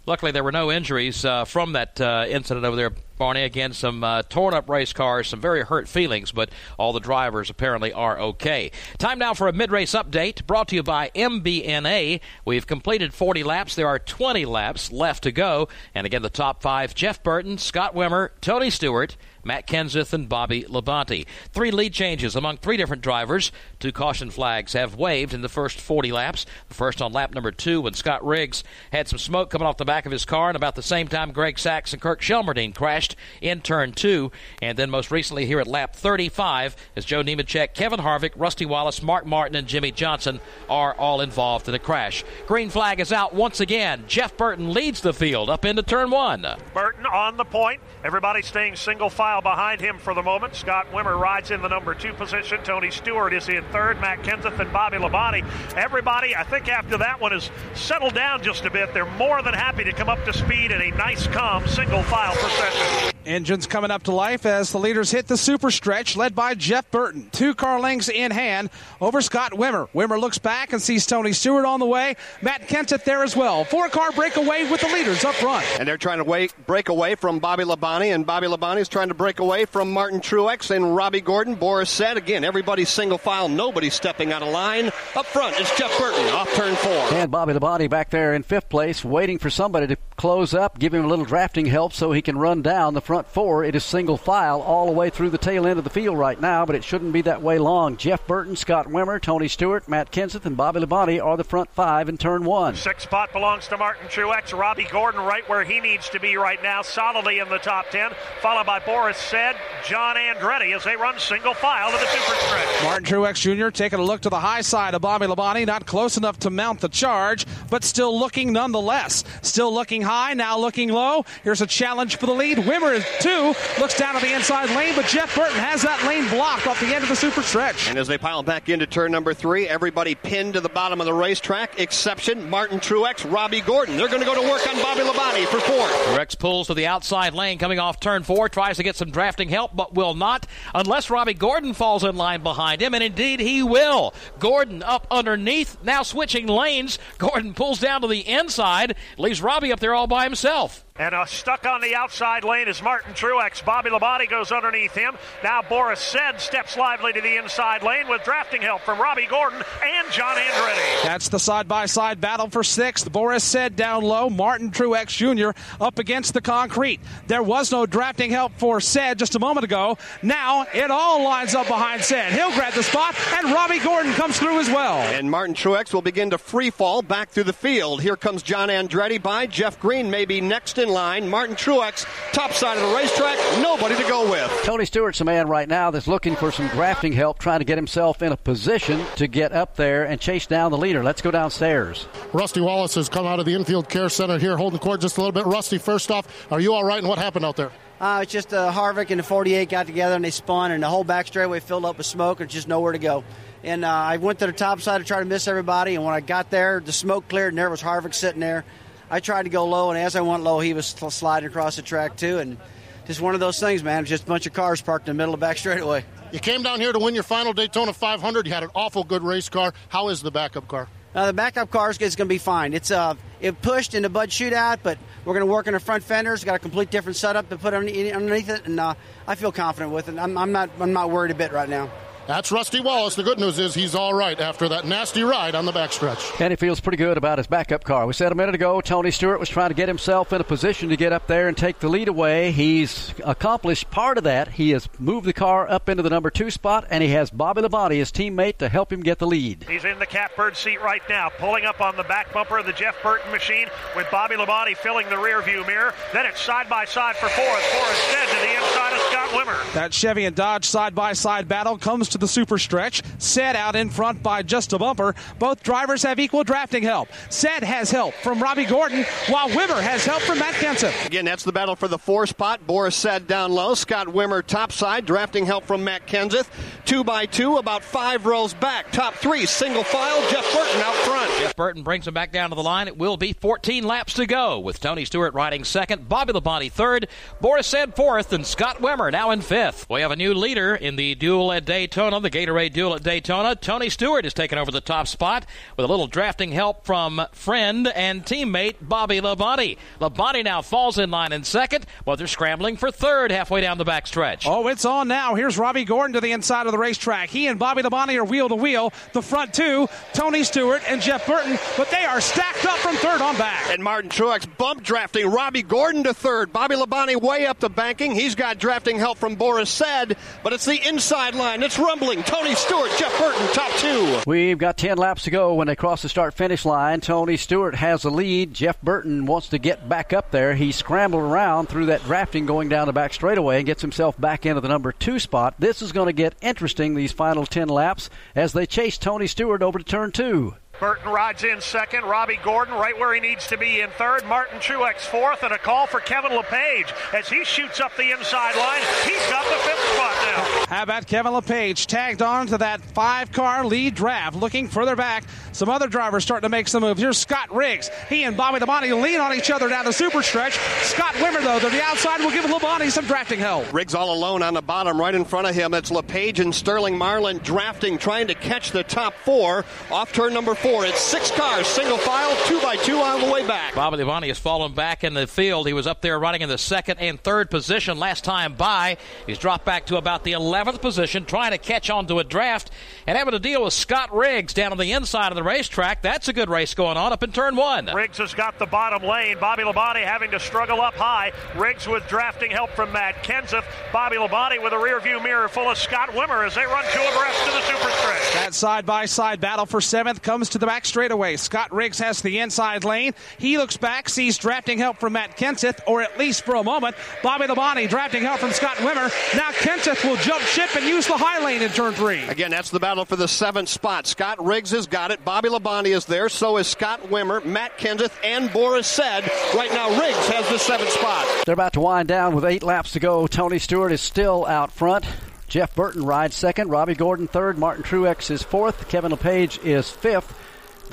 Luckily, 0.06 0.34
there 0.34 0.44
were 0.44 0.52
no 0.52 0.70
injuries 0.70 1.24
uh, 1.24 1.46
from 1.46 1.72
that 1.74 2.02
uh, 2.02 2.26
incident 2.28 2.66
over 2.66 2.76
there, 2.76 2.92
Barney. 3.18 3.44
Again, 3.44 3.72
some 3.72 4.04
uh, 4.04 4.24
torn 4.24 4.54
up 4.54 4.68
race 4.68 4.92
cars, 4.92 5.30
some 5.30 5.40
very 5.40 5.62
hurt 5.62 5.88
feelings, 5.88 6.34
but 6.34 6.50
all 6.78 6.92
the 6.92 7.00
drivers 7.00 7.50
apparently 7.50 7.94
are 7.94 8.20
okay. 8.20 8.72
Time 8.98 9.18
now 9.18 9.34
for 9.34 9.48
a 9.48 9.54
mid 9.54 9.72
race 9.72 9.94
update 9.94 10.46
brought 10.46 10.68
to 10.68 10.76
you 10.76 10.84
by 10.84 11.10
MBNA. 11.16 12.20
We've 12.44 12.68
completed 12.68 13.14
40 13.14 13.44
laps. 13.44 13.76
There 13.76 13.88
are 13.88 13.98
20 13.98 14.44
laps 14.44 14.92
left 14.92 15.24
to 15.24 15.32
go. 15.32 15.70
And 15.96 16.06
again, 16.06 16.22
the 16.22 16.30
top 16.30 16.62
five 16.62 16.94
Jeff 16.94 17.24
Burton, 17.24 17.58
Scott 17.58 17.96
Wimmer, 17.96 18.32
Tony 18.42 18.70
Stewart. 18.70 19.16
Matt 19.44 19.68
Kenseth 19.68 20.14
and 20.14 20.30
Bobby 20.30 20.64
Labonte. 20.64 21.26
Three 21.52 21.72
lead 21.72 21.94
changes 21.94 22.36
among 22.36 22.58
three 22.58 22.78
different 22.78 23.02
drivers. 23.02 23.52
Two 23.80 23.92
caution 23.92 24.30
flags 24.30 24.74
have 24.74 24.96
waved 24.96 25.34
in 25.34 25.42
the 25.42 25.50
first 25.50 25.80
40 25.80 26.12
laps. 26.12 26.46
The 26.70 26.74
first 26.74 27.02
on 27.02 27.12
lap 27.12 27.34
number 27.34 27.52
two 27.52 27.82
when 27.82 27.94
Scott 27.94 28.26
Riggs 28.26 28.64
had 28.92 29.08
some 29.08 29.20
smoke 29.20 29.50
coming 29.50 29.68
off 29.68 29.78
the 29.78 29.86
back 29.86 30.06
of 30.06 30.12
his 30.12 30.26
car, 30.26 30.50
and 30.50 30.56
about 30.56 30.76
the 30.76 30.82
same 30.82 31.08
time 31.08 31.32
Greg 31.32 31.60
Sacks 31.60 31.94
and 31.94 32.02
Kirk 32.02 32.22
Shelmerdine 32.22 32.74
crashed 32.74 33.16
in 33.42 33.62
turn 33.62 33.92
two. 33.92 34.32
And 34.62 34.78
then 34.78 34.90
most 34.90 35.12
recently 35.12 35.46
here 35.46 35.60
at 35.60 35.68
lap 35.68 35.96
35 35.96 36.76
as 36.96 37.06
Joe 37.06 37.24
Nemechek, 37.24 37.74
Kevin 37.74 38.00
Harvick, 38.00 38.32
Rusty 38.36 38.66
Wallace, 38.66 39.02
Mark 39.02 39.26
Martin, 39.26 39.56
and 39.56 39.68
Jimmie 39.68 39.92
Johnson 39.92 40.40
are 40.70 40.94
all 40.96 41.22
involved 41.22 41.68
in 41.68 41.76
a 41.76 41.80
crash. 41.80 42.24
Green 42.48 42.70
flag 42.70 43.00
is 43.00 43.12
out 43.12 43.34
once 43.34 43.60
again. 43.60 44.04
Jeff 44.08 44.38
Burton 44.38 44.74
leads 44.74 45.02
the 45.02 45.14
field 45.14 45.50
up 45.50 45.66
into 45.66 45.84
turn 45.84 46.12
one. 46.12 46.46
Burton 46.74 47.06
on 47.06 47.38
the 47.38 47.46
point. 47.46 47.82
Everybody 48.04 48.42
staying 48.42 48.76
single 48.76 49.10
file 49.10 49.42
behind 49.42 49.80
him 49.80 49.98
for 49.98 50.14
the 50.14 50.22
moment. 50.22 50.56
Scott 50.56 50.92
Wimmer 50.92 51.18
rides 51.18 51.52
in 51.52 51.62
the 51.62 51.70
number 51.70 51.96
two 51.96 52.12
position. 52.12 52.60
Tony 52.66 52.92
Stewart 52.92 53.34
is 53.34 53.48
in 53.48 53.64
third. 53.72 54.02
Matt 54.02 54.24
Kenseth 54.24 54.60
and 54.60 54.74
Bobby 54.74 54.98
Labonte. 54.98 55.46
Everybody, 55.78 56.36
I 56.36 56.44
think 56.44 56.68
after 56.68 56.98
that 56.98 57.22
one 57.22 57.32
has 57.32 57.50
settled 57.76 58.14
down 58.14 58.44
just 58.44 58.66
a 58.66 58.70
bit, 58.70 58.94
they're 58.94 59.06
more 59.06 59.42
than 59.42 59.54
happy 59.54 59.86
to 59.86 59.94
come 59.94 60.10
up 60.10 60.22
to 60.26 60.34
speed 60.34 60.72
in 60.72 60.82
a 60.82 60.92
nice, 60.98 61.28
calm, 61.28 61.66
single 61.66 62.04
file 62.04 62.34
procession. 62.36 63.12
Engines 63.26 63.68
coming 63.68 63.90
up 63.90 64.04
to 64.04 64.12
life 64.12 64.46
as 64.46 64.74
the 64.74 64.78
leaders 64.78 65.10
hit 65.10 65.28
the 65.28 65.38
super 65.38 65.72
stretch, 65.72 66.18
led 66.18 66.36
by 66.36 66.56
Jeff 66.56 66.92
Burton. 66.92 67.30
Two 67.32 67.56
car 67.56 67.80
lengths 67.80 68.10
in 68.10 68.32
hand 68.32 68.70
over 69.00 69.22
Scott 69.22 69.54
Wimmer. 69.54 69.88
Wimmer 69.96 70.20
looks 70.20 70.40
back 70.40 70.74
and 70.74 70.82
sees 70.82 71.06
Tony 71.06 71.32
Stewart 71.32 71.64
on 71.64 71.80
the 71.80 71.86
way. 71.86 72.18
Matt 72.42 72.68
Kenseth 72.68 73.06
there 73.06 73.24
as 73.24 73.34
well. 73.34 73.64
Four 73.64 73.88
car 73.88 74.12
breakaway 74.12 74.70
with 74.70 74.82
the 74.82 74.88
leaders 74.88 75.24
up 75.24 75.36
front. 75.36 75.66
And 75.80 75.88
they're 75.88 75.98
trying 75.98 76.18
to 76.18 76.26
wait, 76.26 76.54
break 76.68 76.90
away 76.90 77.16
from 77.16 77.40
Bobby 77.40 77.64
Labonte, 77.64 77.93
and 78.02 78.26
Bobby 78.26 78.48
Labonte 78.48 78.80
is 78.80 78.90
trying 78.90 79.10
to 79.10 79.14
break 79.14 79.40
away 79.40 79.66
from 79.66 79.92
Martin 79.92 80.20
Truex 80.20 80.76
and 80.76 80.96
Robby 80.96 81.22
Gordon. 81.22 81.56
Boris 81.56 81.90
Said 81.90 82.18
again, 82.18 82.44
everybody's 82.44 82.90
single 82.90 83.18
file, 83.18 83.48
nobody's 83.48 83.94
stepping 83.94 84.34
out 84.34 84.42
of 84.42 84.50
line. 84.50 84.88
Up 85.16 85.26
front 85.28 85.60
is 85.60 85.70
Jeff 85.78 85.96
Burton 86.00 86.28
off 86.30 86.52
turn 86.56 86.76
four. 86.76 86.92
And 86.92 87.30
Bobby 87.30 87.54
Labonte 87.54 87.90
back 87.90 88.10
there 88.10 88.34
in 88.34 88.42
fifth 88.44 88.68
place, 88.70 89.06
waiting 89.06 89.38
for 89.38 89.50
somebody 89.50 89.88
to 89.88 89.98
close 90.18 90.54
up, 90.54 90.80
give 90.80 90.94
him 90.94 91.06
a 91.06 91.08
little 91.08 91.26
drafting 91.26 91.66
help 91.66 91.94
so 91.94 92.12
he 92.12 92.22
can 92.22 92.38
run 92.38 92.62
down 92.62 92.94
the 92.94 93.02
front 93.02 93.28
four. 93.28 93.64
It 93.64 93.76
is 93.76 93.84
single 93.84 94.18
file 94.18 94.62
all 94.62 94.88
the 94.88 94.92
way 94.92 95.10
through 95.10 95.30
the 95.30 95.38
tail 95.38 95.68
end 95.68 95.78
of 95.78 95.84
the 95.84 95.90
field 95.90 96.18
right 96.18 96.40
now, 96.40 96.66
but 96.66 96.76
it 96.76 96.84
shouldn't 96.84 97.14
be 97.14 97.22
that 97.22 97.42
way 97.42 97.60
long. 97.60 97.98
Jeff 97.98 98.26
Burton, 98.26 98.56
Scott 98.56 98.88
Wimmer, 98.88 99.22
Tony 99.22 99.48
Stewart, 99.48 99.88
Matt 99.88 100.12
Kenseth, 100.12 100.46
and 100.46 100.58
Bobby 100.58 100.80
Labonte 100.80 101.24
are 101.24 101.38
the 101.38 101.44
front 101.44 101.70
five 101.74 102.10
in 102.10 102.18
turn 102.18 102.44
one. 102.44 102.76
Sixth 102.76 103.04
spot 103.04 103.32
belongs 103.34 103.68
to 103.68 103.78
Martin 103.78 104.08
Truex. 104.08 104.58
Robby 104.58 104.88
Gordon 104.92 105.22
right 105.22 105.48
where 105.48 105.64
he 105.64 105.80
needs 105.80 106.10
to 106.10 106.20
be 106.20 106.38
right 106.38 106.62
now, 106.64 106.82
solidly 106.82 107.40
in 107.40 107.50
the 107.50 107.58
top 107.58 107.83
ten, 107.92 108.12
followed 108.42 108.66
by 108.66 108.80
Boris 108.80 109.18
Said, 109.18 109.56
John 109.86 110.16
Andretti 110.16 110.76
as 110.76 110.84
they 110.84 110.96
run 110.96 111.20
single 111.20 111.54
file 111.54 111.92
to 111.92 111.98
the 111.98 112.06
super 112.06 112.36
stretch. 112.36 112.84
Martin 112.84 113.06
Truex 113.06 113.36
Jr. 113.36 113.70
taking 113.70 114.00
a 114.00 114.04
look 114.04 114.22
to 114.22 114.30
the 114.30 114.40
high 114.40 114.62
side 114.62 114.94
of 114.94 115.02
Bobby 115.02 115.26
Labonte, 115.26 115.66
not 115.66 115.86
close 115.86 116.18
enough 116.18 116.40
to 116.40 116.50
mount 116.50 116.80
the 116.80 116.90
charge, 116.90 117.46
but 117.70 117.84
still 117.84 118.18
looking 118.18 118.54
nonetheless. 118.54 119.24
Still 119.42 119.74
looking 119.74 120.02
high, 120.02 120.34
now 120.34 120.58
looking 120.58 120.90
low. 120.90 121.26
Here's 121.44 121.62
a 121.62 121.68
challenge 121.68 122.18
for 122.18 122.26
the 122.26 122.34
lead. 122.34 122.58
Wimmer 122.60 122.94
is 122.96 123.06
two, 123.20 123.54
looks 123.82 123.98
down 123.98 124.16
at 124.16 124.22
the 124.22 124.34
inside 124.34 124.70
lane, 124.76 124.96
but 124.96 125.06
Jeff 125.06 125.36
Burton 125.36 125.58
has 125.58 125.82
that 125.82 126.04
lane 126.06 126.28
blocked 126.30 126.68
off 126.68 126.80
the 126.80 126.94
end 126.94 127.04
of 127.04 127.10
the 127.10 127.16
super 127.16 127.42
stretch. 127.42 127.90
And 127.90 127.98
as 127.98 128.08
they 128.08 128.18
pile 128.18 128.44
back 128.44 128.70
into 128.70 128.88
turn 128.88 129.12
number 129.12 129.34
three, 129.34 129.68
everybody 129.68 130.16
pinned 130.16 130.54
to 130.54 130.62
the 130.62 130.70
bottom 130.70 131.00
of 131.02 131.06
the 131.06 131.14
racetrack, 131.14 131.80
exception 131.80 132.50
Martin 132.50 132.80
Truex, 132.80 133.30
Robby 133.32 133.62
Gordon. 133.62 133.98
They're 133.98 134.08
going 134.08 134.22
to 134.22 134.26
go 134.26 134.36
to 134.36 134.50
work 134.50 134.68
on 134.68 134.82
Bobby 134.82 135.02
Labonte 135.02 135.46
for 135.48 135.60
four. 135.60 135.88
Truex 136.16 136.38
pulls 136.38 136.68
to 136.68 136.74
the 136.74 136.88
outside 136.88 137.34
lane 137.34 137.58
coming 137.58 137.73
off 137.80 138.00
turn 138.00 138.24
four, 138.24 138.50
tries 138.50 138.78
to 138.78 138.84
get 138.84 138.96
some 138.96 139.12
drafting 139.12 139.50
help, 139.50 139.76
but 139.76 139.94
will 139.94 140.14
not 140.14 140.48
unless 140.74 141.10
Robby 141.10 141.34
Gordon 141.34 141.74
falls 141.74 142.04
in 142.04 142.16
line 142.16 142.44
behind 142.44 142.82
him, 142.82 142.94
and 142.94 143.04
indeed 143.04 143.40
he 143.40 143.64
will. 143.64 144.14
Gordon 144.40 144.84
up 144.84 145.08
underneath, 145.10 145.78
now 145.84 146.04
switching 146.04 146.48
lanes. 146.48 147.00
Gordon 147.18 147.54
pulls 147.54 147.80
down 147.80 148.02
to 148.02 148.08
the 148.08 148.28
inside, 148.28 148.96
leaves 149.18 149.42
Robby 149.42 149.72
up 149.72 149.80
there 149.80 149.94
all 149.94 150.08
by 150.08 150.24
himself. 150.24 150.83
And 150.96 151.16
uh, 151.16 151.26
stuck 151.26 151.66
on 151.66 151.82
the 151.82 151.96
outside 151.96 152.44
lane 152.44 152.68
is 152.68 152.80
Martin 152.84 153.16
Truex. 153.16 153.66
Bobby 153.66 153.90
Labonte 153.90 154.30
goes 154.30 154.52
underneath 154.52 154.94
him. 154.94 155.16
Now 155.44 155.64
Boris 155.64 156.00
Said 156.00 156.40
steps 156.40 156.78
lively 156.78 157.12
to 157.14 157.20
the 157.22 157.38
inside 157.38 157.82
lane 157.82 158.08
with 158.08 158.24
drafting 158.24 158.62
help 158.62 158.82
from 158.82 159.02
Robby 159.02 159.26
Gordon 159.26 159.64
and 159.84 160.12
John 160.12 160.38
Andretti. 160.38 161.04
That's 161.04 161.30
the 161.30 161.40
side 161.40 161.68
by 161.68 161.88
side 161.88 162.22
battle 162.22 162.48
for 162.48 162.64
sixth. 162.64 163.12
Boris 163.12 163.44
Said 163.44 163.76
down 163.76 164.04
low. 164.04 164.30
Martin 164.30 164.70
Truex 164.70 165.08
Jr. 165.08 165.60
up 165.82 165.98
against 165.98 166.36
the 166.36 166.42
concrete. 166.42 167.00
There 167.26 167.42
was 167.42 167.72
no 167.72 167.88
drafting 167.88 168.30
help 168.30 168.52
for 168.58 168.80
Said 168.80 169.18
just 169.18 169.34
a 169.34 169.40
moment 169.40 169.64
ago. 169.64 169.98
Now 170.22 170.68
it 170.76 170.92
all 170.92 171.24
lines 171.24 171.56
up 171.56 171.68
behind 171.68 172.04
Said. 172.04 172.34
He'll 172.34 172.54
grab 172.54 172.74
the 172.74 172.84
spot, 172.84 173.16
and 173.34 173.52
Robby 173.52 173.80
Gordon 173.80 174.14
comes 174.14 174.38
through 174.38 174.60
as 174.60 174.70
well. 174.70 174.98
And 174.98 175.32
Martin 175.32 175.56
Truex 175.56 175.92
will 175.92 176.04
begin 176.04 176.30
to 176.30 176.38
free 176.38 176.70
fall 176.70 177.02
back 177.02 177.30
through 177.30 177.46
the 177.46 177.54
field. 177.54 178.04
Here 178.04 178.16
comes 178.16 178.44
John 178.44 178.70
Andretti 178.70 179.20
by 179.22 179.48
Jeff 179.48 179.80
Green, 179.80 180.12
maybe 180.12 180.40
next 180.40 180.78
in 180.84 180.90
line. 180.90 181.28
Martin 181.28 181.56
Truex, 181.56 182.06
top 182.32 182.52
side 182.52 182.78
of 182.78 182.88
the 182.88 182.96
racetrack, 182.96 183.40
nobody 183.62 183.96
to 183.96 184.04
go 184.04 184.30
with. 184.30 184.52
Tony 184.64 184.86
Stewart's 184.86 185.22
a 185.22 185.26
man 185.26 185.48
right 185.48 185.68
now 185.68 185.90
that's 185.90 186.08
looking 186.08 186.36
for 186.36 186.52
some 186.52 186.68
drafting 186.68 187.14
help, 187.14 187.40
trying 187.40 187.60
to 187.60 187.66
get 187.66 187.78
himself 187.78 188.22
in 188.22 188.32
a 188.32 188.38
position 188.38 189.04
to 189.16 189.28
get 189.28 189.52
up 189.52 189.76
there 189.76 190.04
and 190.06 190.22
chase 190.22 190.46
down 190.46 190.72
the 190.72 190.78
leader. 190.78 191.04
Let's 191.04 191.22
go 191.22 191.32
downstairs. 191.32 192.06
Rusty 192.34 192.62
Wallace 192.62 192.94
has 192.96 193.10
come 193.10 193.26
out 193.26 193.40
of 193.40 193.46
the 193.46 193.56
infield 193.56 193.90
care 193.90 194.10
center 194.10 194.38
here, 194.38 194.58
holding 194.58 194.80
court 194.80 195.02
just 195.02 195.18
a 195.18 195.22
little 195.22 195.32
bit. 195.32 195.46
Rusty, 195.46 195.80
first 195.80 196.12
off, 196.12 196.52
are 196.52 196.60
you 196.60 196.74
all 196.74 196.84
right, 196.84 197.00
and 197.00 197.08
what 197.08 197.18
happened 197.18 197.46
out 197.46 197.56
there? 197.56 197.72
Uh, 198.00 198.20
it's 198.22 198.32
just 198.34 198.54
uh, 198.54 198.70
Harvick 198.70 199.12
and 199.12 199.20
the 199.20 199.24
48 199.24 199.70
got 199.70 199.86
together 199.86 200.16
and 200.16 200.26
they 200.26 200.32
spun, 200.32 200.72
and 200.72 200.84
the 200.84 200.90
whole 200.90 201.06
back 201.06 201.28
straightaway 201.28 201.62
filled 201.62 201.86
up 201.86 201.98
with 201.98 202.06
smoke 202.06 202.42
and 202.42 202.50
just 202.50 202.68
nowhere 202.68 202.92
to 202.92 203.00
go. 203.00 203.24
And 203.64 203.86
uh, 203.86 203.90
I 203.90 204.18
went 204.18 204.40
to 204.40 204.46
the 204.46 204.52
top 204.52 204.82
side 204.82 204.98
to 204.98 205.06
try 205.06 205.20
to 205.20 205.26
miss 205.26 205.48
everybody, 205.48 205.96
and 205.96 206.04
when 206.04 206.14
I 206.14 206.20
got 206.20 206.50
there, 206.50 206.82
the 206.84 206.92
smoke 206.92 207.30
cleared, 207.30 207.54
and 207.54 207.58
there 207.58 207.70
was 207.70 207.82
Harvick 207.82 208.14
sitting 208.14 208.42
there. 208.42 208.66
I 209.14 209.20
tried 209.20 209.44
to 209.44 209.50
go 209.50 209.68
low, 209.68 209.92
and 209.92 210.00
as 210.00 210.16
I 210.16 210.22
went 210.22 210.42
low, 210.42 210.60
he 210.60 210.74
was 210.74 210.88
sliding 210.88 211.48
across 211.48 211.76
the 211.76 211.84
track 211.84 212.18
too. 212.18 212.40
And 212.40 212.58
just 213.06 213.22
one 213.22 213.36
of 213.36 213.40
those 213.40 213.60
things, 213.60 213.84
man. 213.84 214.06
Just 214.06 214.24
a 214.24 214.26
bunch 214.26 214.48
of 214.48 214.54
cars 214.54 214.82
parked 214.82 215.08
in 215.08 215.16
the 215.16 215.18
middle 215.22 215.36
of 215.36 215.40
the 215.40 215.46
back 215.46 215.60
straightaway. 215.60 216.04
You 216.32 216.40
came 216.40 216.64
down 216.64 216.82
here 216.82 216.92
to 216.92 216.98
win 216.98 217.14
your 217.14 217.22
final 217.22 217.54
Daytona 217.54 217.94
500. 217.94 218.48
You 218.48 218.54
had 218.54 218.64
an 218.64 218.72
awful 218.74 219.04
good 219.04 219.22
race 219.22 219.50
car. 219.50 219.72
How 219.90 220.10
is 220.10 220.24
the 220.24 220.32
backup 220.32 220.68
car? 220.68 220.88
Uh, 221.14 221.28
the 221.28 221.34
backup 221.34 221.70
car 221.70 221.92
is 221.92 222.00
going 222.00 222.10
to 222.10 222.26
be 222.26 222.40
fine. 222.40 222.74
It's 222.74 222.90
uh, 222.90 223.14
it 223.40 223.62
pushed 223.62 223.94
in 223.94 224.02
the 224.02 224.10
Bud 224.10 224.30
shootout, 224.30 224.80
but 224.82 224.98
we're 225.26 225.36
going 225.36 225.46
to 225.46 225.52
work 225.54 225.68
on 225.68 225.74
the 225.74 225.80
front 225.80 226.04
fenders. 226.04 226.44
Got 226.44 226.56
a 226.56 226.60
complete 226.60 226.90
different 226.90 227.16
setup 227.16 227.50
to 227.50 227.58
put 227.60 227.76
underneath 227.76 228.50
it, 228.50 228.66
and 228.66 228.80
uh, 228.80 228.96
I 229.28 229.36
feel 229.36 229.52
confident 229.52 229.94
with 229.94 230.10
it. 230.10 230.18
I'm, 230.18 230.36
I'm 230.40 230.52
not 230.52 230.72
I'm 230.80 230.92
not 230.92 231.12
worried 231.12 231.30
a 231.30 231.36
bit 231.36 231.52
right 231.52 231.70
now. 231.70 231.92
That's 232.26 232.54
Rusty 232.54 232.80
Wallace. 232.80 233.16
The 233.16 233.24
good 233.24 233.38
news 233.38 233.60
is 233.60 233.74
he's 233.74 233.96
all 233.96 234.14
right 234.14 234.40
after 234.40 234.70
that 234.70 234.86
nasty 234.86 235.24
ride 235.24 235.56
on 235.56 235.66
the 235.66 235.74
backstretch. 235.74 236.40
And 236.40 236.52
he 236.52 236.56
feels 236.56 236.80
pretty 236.80 236.98
good 236.98 237.18
about 237.18 237.38
his 237.38 237.48
backup 237.48 237.84
car. 237.84 238.08
We 238.08 238.14
said 238.14 238.32
a 238.32 238.36
minute 238.36 238.56
ago 238.56 238.80
Tony 238.80 239.12
Stewart 239.12 239.42
was 239.42 239.50
trying 239.50 239.70
to 239.70 239.76
get 239.76 239.90
himself 239.90 240.32
in 240.32 240.40
a 240.40 240.44
position 240.46 240.88
to 240.90 240.96
get 240.96 241.12
up 241.12 241.28
there 241.28 241.50
and 241.50 241.58
take 241.58 241.80
the 241.80 241.90
lead 241.90 242.08
away. 242.08 242.52
He's 242.52 243.14
accomplished 243.26 243.92
part 243.92 244.18
of 244.18 244.24
that. 244.24 244.48
He 244.48 244.70
has 244.70 244.88
moved 245.00 245.26
the 245.26 245.34
car 245.34 245.70
up 245.70 245.90
into 245.90 246.02
the 246.02 246.10
number 246.10 246.30
two 246.30 246.50
spot, 246.50 246.86
and 246.90 247.04
he 247.04 247.10
has 247.10 247.30
Bobby 247.30 247.62
Labonte, 247.62 247.96
his 247.96 248.12
teammate, 248.12 248.58
to 248.60 248.70
help 248.70 248.94
him 248.94 249.02
get 249.02 249.20
the 249.20 249.28
lead. 249.28 249.66
He's 249.68 249.84
in 249.84 250.00
the 250.00 250.06
catbird 250.06 250.56
seat 250.56 250.82
right 250.82 251.02
now, 251.10 251.30
pulling 251.30 251.66
up 251.66 251.82
on 251.82 251.98
the 251.98 252.04
back 252.04 252.32
bumper 252.32 252.60
of 252.60 252.66
the 252.66 252.74
Jeff 252.74 252.96
Burton 253.04 253.32
machine 253.32 253.68
with 253.98 254.08
Bobby 254.10 254.36
Labonte 254.36 254.78
filling 254.78 255.10
the 255.10 255.18
rear 255.18 255.42
view 255.42 255.66
mirror. 255.68 255.94
Then 256.14 256.26
it's 256.26 256.42
side 256.42 256.70
by 256.70 256.86
side 256.86 257.18
for 257.18 257.28
fourth. 257.28 257.74
Boris 257.74 257.98
Said 258.12 258.26
to 258.28 258.36
the 258.36 258.56
inside 258.56 258.94
of 258.94 259.00
Scott 259.12 259.30
Wimmer. 259.32 259.74
That 259.74 259.94
Chevy 259.94 260.24
and 260.24 260.36
Dodge 260.36 260.66
side 260.66 260.96
by 260.96 261.14
side 261.14 261.50
battle 261.50 261.78
comes 261.78 262.13
to 262.14 262.18
the 262.18 262.28
super 262.28 262.58
stretch. 262.58 263.04
Set 263.18 263.56
out 263.56 263.76
in 263.76 263.90
front 263.90 264.24
by 264.24 264.42
just 264.42 264.74
a 264.74 264.80
bumper. 264.80 265.14
Both 265.38 265.64
drivers 265.64 266.04
have 266.04 266.20
equal 266.20 266.44
drafting 266.44 266.84
help. 266.84 267.10
Said 267.30 267.64
has 267.64 267.92
help 267.92 268.14
from 268.16 268.42
Robby 268.42 268.66
Gordon, 268.66 269.06
while 269.28 269.50
Wimmer 269.50 269.82
has 269.82 270.06
help 270.06 270.22
from 270.22 270.40
Matt 270.40 270.56
Kenseth. 270.56 271.06
Again, 271.06 271.26
that's 271.26 271.44
the 271.44 271.52
battle 271.52 271.76
for 271.76 271.88
the 271.88 272.00
four 272.00 272.26
spot. 272.26 272.66
Boris 272.66 272.96
Said 272.96 273.28
down 273.28 273.52
low. 273.52 273.74
Scott 273.74 274.08
Wimmer 274.08 274.46
topside. 274.46 275.06
Drafting 275.06 275.46
help 275.46 275.66
from 275.66 275.84
Matt 275.84 276.08
Kenseth. 276.08 276.48
Two 276.86 277.04
by 277.04 277.26
two, 277.26 277.58
about 277.58 277.84
five 277.84 278.26
rows 278.26 278.54
back. 278.54 278.92
Top 278.92 279.16
three, 279.16 279.46
single 279.46 279.84
file. 279.84 280.22
Jeff 280.30 280.54
Burton 280.54 280.82
out 280.82 280.96
front. 280.96 281.32
Jeff 281.40 281.56
Burton 281.56 281.84
brings 281.84 282.08
him 282.08 282.14
back 282.14 282.32
down 282.32 282.50
to 282.50 282.56
the 282.56 282.64
line. 282.64 282.88
It 282.88 282.98
will 282.98 283.18
be 283.18 283.34
14 283.34 283.84
laps 283.84 284.14
to 284.16 284.26
go 284.26 284.60
with 284.60 284.80
Tony 284.80 285.06
Stewart 285.06 285.34
riding 285.34 285.64
second, 285.64 286.08
Bobby 286.08 286.34
Labonte 286.34 286.72
third, 286.72 287.08
Boris 287.42 287.68
Said 287.68 287.96
fourth, 287.96 288.32
and 288.32 288.46
Scott 288.46 288.78
Wimmer 288.78 289.12
now 289.12 289.32
in 289.32 289.42
fifth. 289.42 289.90
We 289.90 290.02
have 290.02 290.12
a 290.12 290.16
new 290.16 290.34
leader 290.34 290.76
in 290.76 290.96
the 290.96 291.16
duel 291.16 291.52
at 291.52 291.66
Daytona, 291.66 292.03
the 292.04 292.30
Gatorade 292.30 292.74
duel 292.74 292.96
at 292.96 293.02
Daytona. 293.02 293.56
Tony 293.56 293.90
Stewart 293.90 294.26
has 294.26 294.34
taken 294.34 294.58
over 294.58 294.72
the 294.72 294.82
top 294.82 295.08
spot 295.08 295.46
with 295.78 295.86
a 295.86 295.88
little 295.88 296.06
drafting 296.06 296.52
help 296.52 296.86
from 296.86 297.22
friend 297.32 297.88
and 297.88 298.26
teammate 298.26 298.76
Bobby 298.82 299.22
Labonte. 299.22 299.78
Labonte 300.02 300.44
now 300.44 300.62
falls 300.62 300.98
in 300.98 301.10
line 301.10 301.32
in 301.32 301.46
second, 301.46 301.86
while 302.04 302.18
they're 302.18 302.28
scrambling 302.28 302.76
for 302.76 302.92
third 302.92 303.32
halfway 303.32 303.62
down 303.62 303.78
the 303.78 303.86
backstretch. 303.86 304.44
Oh, 304.46 304.68
it's 304.68 304.84
on 304.84 305.08
now. 305.08 305.36
Here's 305.36 305.58
Robby 305.58 305.86
Gordon 305.86 306.14
to 306.14 306.22
the 306.22 306.34
inside 306.34 306.66
of 306.66 306.74
the 306.74 306.78
racetrack. 306.78 307.30
He 307.30 307.48
and 307.48 307.58
Bobby 307.58 307.82
Labonte 307.82 308.18
are 308.18 308.26
wheel 308.26 308.50
to 308.50 308.56
wheel. 308.56 308.92
The 309.14 309.22
front 309.22 309.54
two, 309.54 309.88
Tony 310.14 310.44
Stewart 310.44 310.82
and 310.90 311.02
Jeff 311.02 311.26
Burton, 311.26 311.58
but 311.78 311.90
they 311.90 312.04
are 312.04 312.20
stacked 312.20 312.66
up 312.66 312.78
from 312.80 312.98
third 312.98 313.22
on 313.22 313.38
back. 313.38 313.70
And 313.70 313.82
Martin 313.82 314.10
Truex 314.10 314.46
bump 314.58 314.84
drafting 314.84 315.30
Robby 315.30 315.64
Gordon 315.64 316.04
to 316.04 316.14
third. 316.14 316.52
Bobby 316.52 316.76
Labonte 316.76 317.22
way 317.22 317.46
up 317.46 317.60
the 317.60 317.70
banking. 317.70 318.12
He's 318.14 318.36
got 318.36 318.60
drafting 318.60 318.98
help 318.98 319.18
from 319.18 319.36
Boris 319.36 319.70
Said, 319.70 320.18
but 320.44 320.52
it's 320.52 320.66
the 320.66 320.86
inside 320.88 321.34
line. 321.36 321.64
It's 321.64 321.80
rumbling. 321.94 322.24
Tony 322.24 322.56
Stewart, 322.56 322.90
Jeff 322.98 323.16
Burton, 323.20 323.48
top 323.54 323.72
two. 323.74 324.20
We've 324.26 324.58
got 324.58 324.78
10 324.78 324.98
laps 324.98 325.24
to 325.24 325.32
go 325.32 325.54
when 325.54 325.68
they 325.68 325.76
cross 325.76 326.02
the 326.02 326.10
start 326.10 326.34
finish 326.34 326.66
line. 326.66 327.02
Tony 327.02 327.38
Stewart 327.38 327.76
has 327.76 328.02
the 328.02 328.10
lead. 328.10 328.54
Jeff 328.54 328.82
Burton 328.82 329.28
wants 329.28 329.50
to 329.50 329.60
get 329.60 329.88
back 329.88 330.12
up 330.12 330.32
there. 330.32 330.56
He 330.56 330.72
scrambled 330.72 331.22
around 331.22 331.70
through 331.70 331.88
that 331.88 332.04
drafting 332.04 332.48
going 332.48 332.68
down 332.68 332.88
the 332.88 332.94
back 332.94 333.14
straightaway 333.14 333.58
and 333.58 333.68
gets 333.68 333.84
himself 333.84 334.20
back 334.20 334.48
into 334.48 334.62
the 334.62 334.68
number 334.68 334.92
two 334.92 335.20
spot. 335.20 335.54
This 335.60 335.84
is 335.84 335.92
going 335.92 336.08
to 336.08 336.14
get 336.14 336.34
interesting 336.42 336.96
these 336.96 337.12
final 337.12 337.46
10 337.46 337.70
laps 337.70 338.10
as 338.34 338.54
they 338.54 338.66
chase 338.66 338.98
Tony 338.98 339.28
Stewart 339.28 339.62
over 339.62 339.78
to 339.78 339.86
turn 339.86 340.12
two. 340.12 340.56
Burton 340.80 341.12
rides 341.12 341.44
in 341.44 341.62
second. 341.62 342.04
Robby 342.04 342.38
Gordon 342.44 342.74
right 342.74 342.98
where 342.98 343.14
he 343.14 343.20
needs 343.22 343.48
to 343.48 343.58
be 343.58 343.82
in 343.82 343.90
third. 343.92 344.26
Martin 344.26 344.60
Truex 344.60 345.02
fourth, 345.02 345.44
and 345.44 345.54
a 345.54 345.58
call 345.58 345.88
for 345.88 346.00
Kevin 346.00 346.36
LePage 346.36 346.94
as 347.14 347.30
he 347.30 347.46
shoots 347.46 347.80
up 347.80 347.96
the 347.96 348.12
inside 348.12 348.56
line. 348.58 348.82
He's 349.06 349.30
got 349.30 349.46
the 349.46 349.58
fifth 349.60 349.94
spot 349.94 350.16
now. 350.26 350.66
How 350.76 350.84
about 350.84 351.08
Kevin 351.08 351.32
LePage 351.34 351.88
tagged 351.88 352.22
on 352.22 352.48
to 352.48 352.58
that 352.58 352.82
five 352.82 353.32
car 353.32 353.66
lead 353.66 353.96
draft? 353.96 354.36
Looking 354.36 354.68
further 354.68 354.96
back, 354.96 355.24
some 355.52 355.70
other 355.70 355.88
drivers 355.88 356.24
starting 356.24 356.46
to 356.46 356.50
make 356.50 356.68
some 356.68 356.82
moves. 356.82 357.00
Here's 357.00 357.18
Scott 357.18 357.54
Riggs. 357.54 357.90
He 358.10 358.24
and 358.24 358.36
Bobby 358.36 358.60
Labonte 358.60 359.02
lean 359.02 359.22
on 359.22 359.34
each 359.36 359.52
other 359.52 359.70
down 359.70 359.86
the 359.86 359.94
super 359.94 360.24
stretch. 360.24 360.54
Scott 360.82 361.14
Wimmer, 361.16 361.44
though, 361.44 361.60
to 361.60 361.70
the 361.70 361.82
outside 361.84 362.20
will 362.20 362.32
give 362.32 362.46
Labonte 362.46 362.92
some 362.92 363.06
drafting 363.06 363.40
help. 363.40 363.72
Riggs 363.72 363.94
all 363.94 364.14
alone 364.14 364.42
on 364.42 364.56
the 364.56 364.62
bottom, 364.62 365.00
right 365.00 365.14
in 365.14 365.24
front 365.24 365.48
of 365.48 365.54
him. 365.54 365.74
It's 365.74 365.92
LePage 365.92 366.40
and 366.40 366.54
Sterling 366.54 366.98
Marlin 366.98 367.38
drafting, 367.38 367.98
trying 368.00 368.28
to 368.28 368.36
catch 368.36 368.72
the 368.72 368.84
top 368.84 369.14
four. 369.14 369.64
Off 369.92 370.12
turn 370.12 370.34
number 370.34 370.56
four. 370.64 370.86
It's 370.86 371.02
six 371.02 371.30
cars, 371.30 371.68
single 371.68 371.98
file, 371.98 372.34
two 372.48 372.60
by 372.62 372.78
two 372.78 372.98
on 372.98 373.20
the 373.20 373.30
way 373.30 373.46
back. 373.46 373.76
Bobby 373.76 373.98
Labonte 373.98 374.30
has 374.30 374.40
fallen 374.40 374.74
back 374.74 375.04
in 375.04 375.14
the 375.14 375.28
field. 375.28 375.68
He 375.68 375.74
was 375.74 375.86
up 375.86 376.02
there 376.02 376.18
running 376.18 376.42
in 376.42 376.48
the 376.48 376.58
second 376.58 377.00
and 377.00 377.20
third 377.22 377.52
position 377.52 378.00
last 378.00 378.24
time 378.24 378.54
by. 378.54 378.96
He's 379.28 379.38
dropped 379.38 379.66
back 379.66 379.88
to 379.88 379.98
about 379.98 380.24
the 380.24 380.32
11th 380.32 380.80
position, 380.82 381.26
trying 381.26 381.52
to 381.52 381.58
catch 381.58 381.90
on 381.90 382.08
to 382.08 382.20
a 382.20 382.24
draft 382.24 382.72
and 383.06 383.18
having 383.18 383.34
to 383.34 383.40
deal 383.40 383.66
with 383.66 383.74
Scott 383.74 384.16
Riggs 384.16 384.54
down 384.54 384.72
on 384.72 384.78
the 384.78 384.94
inside 384.94 385.34
of 385.34 385.36
the 385.36 385.44
racetrack. 385.44 386.02
That's 386.02 386.30
a 386.30 386.34
good 386.34 386.50
race 386.50 386.74
going 386.74 386.96
on 386.96 387.12
up 387.12 387.24
in 387.24 387.34
turn 387.34 387.58
one. 387.58 387.90
Riggs 387.94 388.18
has 388.20 388.34
got 388.34 388.58
the 388.58 388.66
bottom 388.66 389.04
lane. 389.04 389.38
Bobby 389.40 389.64
Labonte 389.64 390.06
having 390.06 390.32
to 390.32 390.40
struggle 390.40 390.80
up 390.80 390.94
high. 390.94 391.34
Riggs 391.58 391.90
with 391.90 392.08
drafting 392.08 392.52
help 392.52 392.70
from 392.70 392.94
Matt 392.94 393.22
Kenseth. 393.24 393.66
Bobby 393.92 394.16
Labonte 394.16 394.64
with 394.64 394.72
a 394.72 394.80
rear 394.80 395.02
view 395.02 395.22
mirror 395.22 395.50
full 395.50 395.70
of 395.70 395.78
Scott 395.78 396.12
Wimmer 396.12 396.48
as 396.48 396.56
they 396.56 396.66
run 396.66 396.86
two 396.94 397.02
abreast 397.02 397.46
to 397.46 397.52
the 397.52 397.62
super 397.64 397.92
stretch. 397.98 398.34
That 398.34 398.54
side 398.54 398.86
by 398.86 399.06
side 399.08 399.42
battle 399.42 399.66
for 399.66 399.82
seventh 399.82 400.22
comes 400.22 400.53
to 400.54 400.58
the 400.58 400.66
back 400.66 400.86
straightaway. 400.86 401.36
Scott 401.36 401.72
Riggs 401.74 402.00
has 402.00 402.22
the 402.22 402.40
inside 402.40 402.84
lane. 402.84 403.14
He 403.38 403.58
looks 403.58 403.78
back, 403.78 404.10
sees 404.10 404.38
drafting 404.38 404.78
help 404.78 404.98
from 404.98 405.14
Matt 405.14 405.38
Kenseth, 405.38 405.80
or 405.86 406.02
at 406.02 406.18
least 406.18 406.44
for 406.44 406.56
a 406.56 406.64
moment. 406.64 406.96
Bobby 407.22 407.46
Labonte 407.46 407.90
drafting 407.90 408.24
help 408.24 408.40
from 408.40 408.52
Scott 408.52 408.78
Wimmer. 408.78 409.12
Now 409.36 409.52
Kenseth 409.52 410.04
will 410.04 410.16
jump 410.18 410.42
ship 410.44 410.76
and 410.76 410.86
use 410.86 411.08
the 411.08 411.18
high 411.18 411.44
lane 411.44 411.62
in 411.62 411.70
turn 411.70 411.94
three. 411.94 412.24
Again, 412.24 412.52
that's 412.52 412.70
the 412.70 412.80
battle 412.80 413.06
for 413.06 413.16
the 413.16 413.28
seventh 413.28 413.70
spot. 413.70 414.08
Scott 414.08 414.44
Riggs 414.44 414.72
has 414.72 414.88
got 414.88 415.12
it. 415.12 415.26
Bobby 415.26 415.50
Labonte 415.50 415.88
is 415.88 416.06
there. 416.06 416.30
So 416.30 416.58
is 416.58 416.68
Scott 416.68 417.02
Wimmer, 417.10 417.44
Matt 417.44 417.78
Kenseth, 417.78 418.14
and 418.24 418.52
Boris 418.54 418.88
Said. 418.88 419.30
Right 419.56 419.72
now, 419.72 419.90
Riggs 420.00 420.28
has 420.30 420.48
the 420.50 420.60
seventh 420.60 420.92
spot. 420.92 421.28
They're 421.46 421.54
about 421.54 421.74
to 421.74 421.82
wind 421.82 422.08
down 422.08 422.36
with 422.36 422.46
eight 422.46 422.64
laps 422.64 422.92
to 422.94 423.00
go. 423.00 423.28
Tony 423.28 423.60
Stewart 423.60 423.92
is 423.92 424.02
still 424.02 424.46
out 424.46 424.72
front. 424.72 425.06
Jeff 425.48 425.76
Burton 425.76 426.04
rides 426.04 426.36
second. 426.36 426.70
Robby 426.70 426.96
Gordon 426.96 427.28
third. 427.28 427.58
Martin 427.58 427.84
Truex 427.84 428.32
is 428.32 428.42
fourth. 428.42 428.88
Kevin 428.88 429.12
LePage 429.12 429.60
is 429.60 429.90
fifth. 429.90 430.40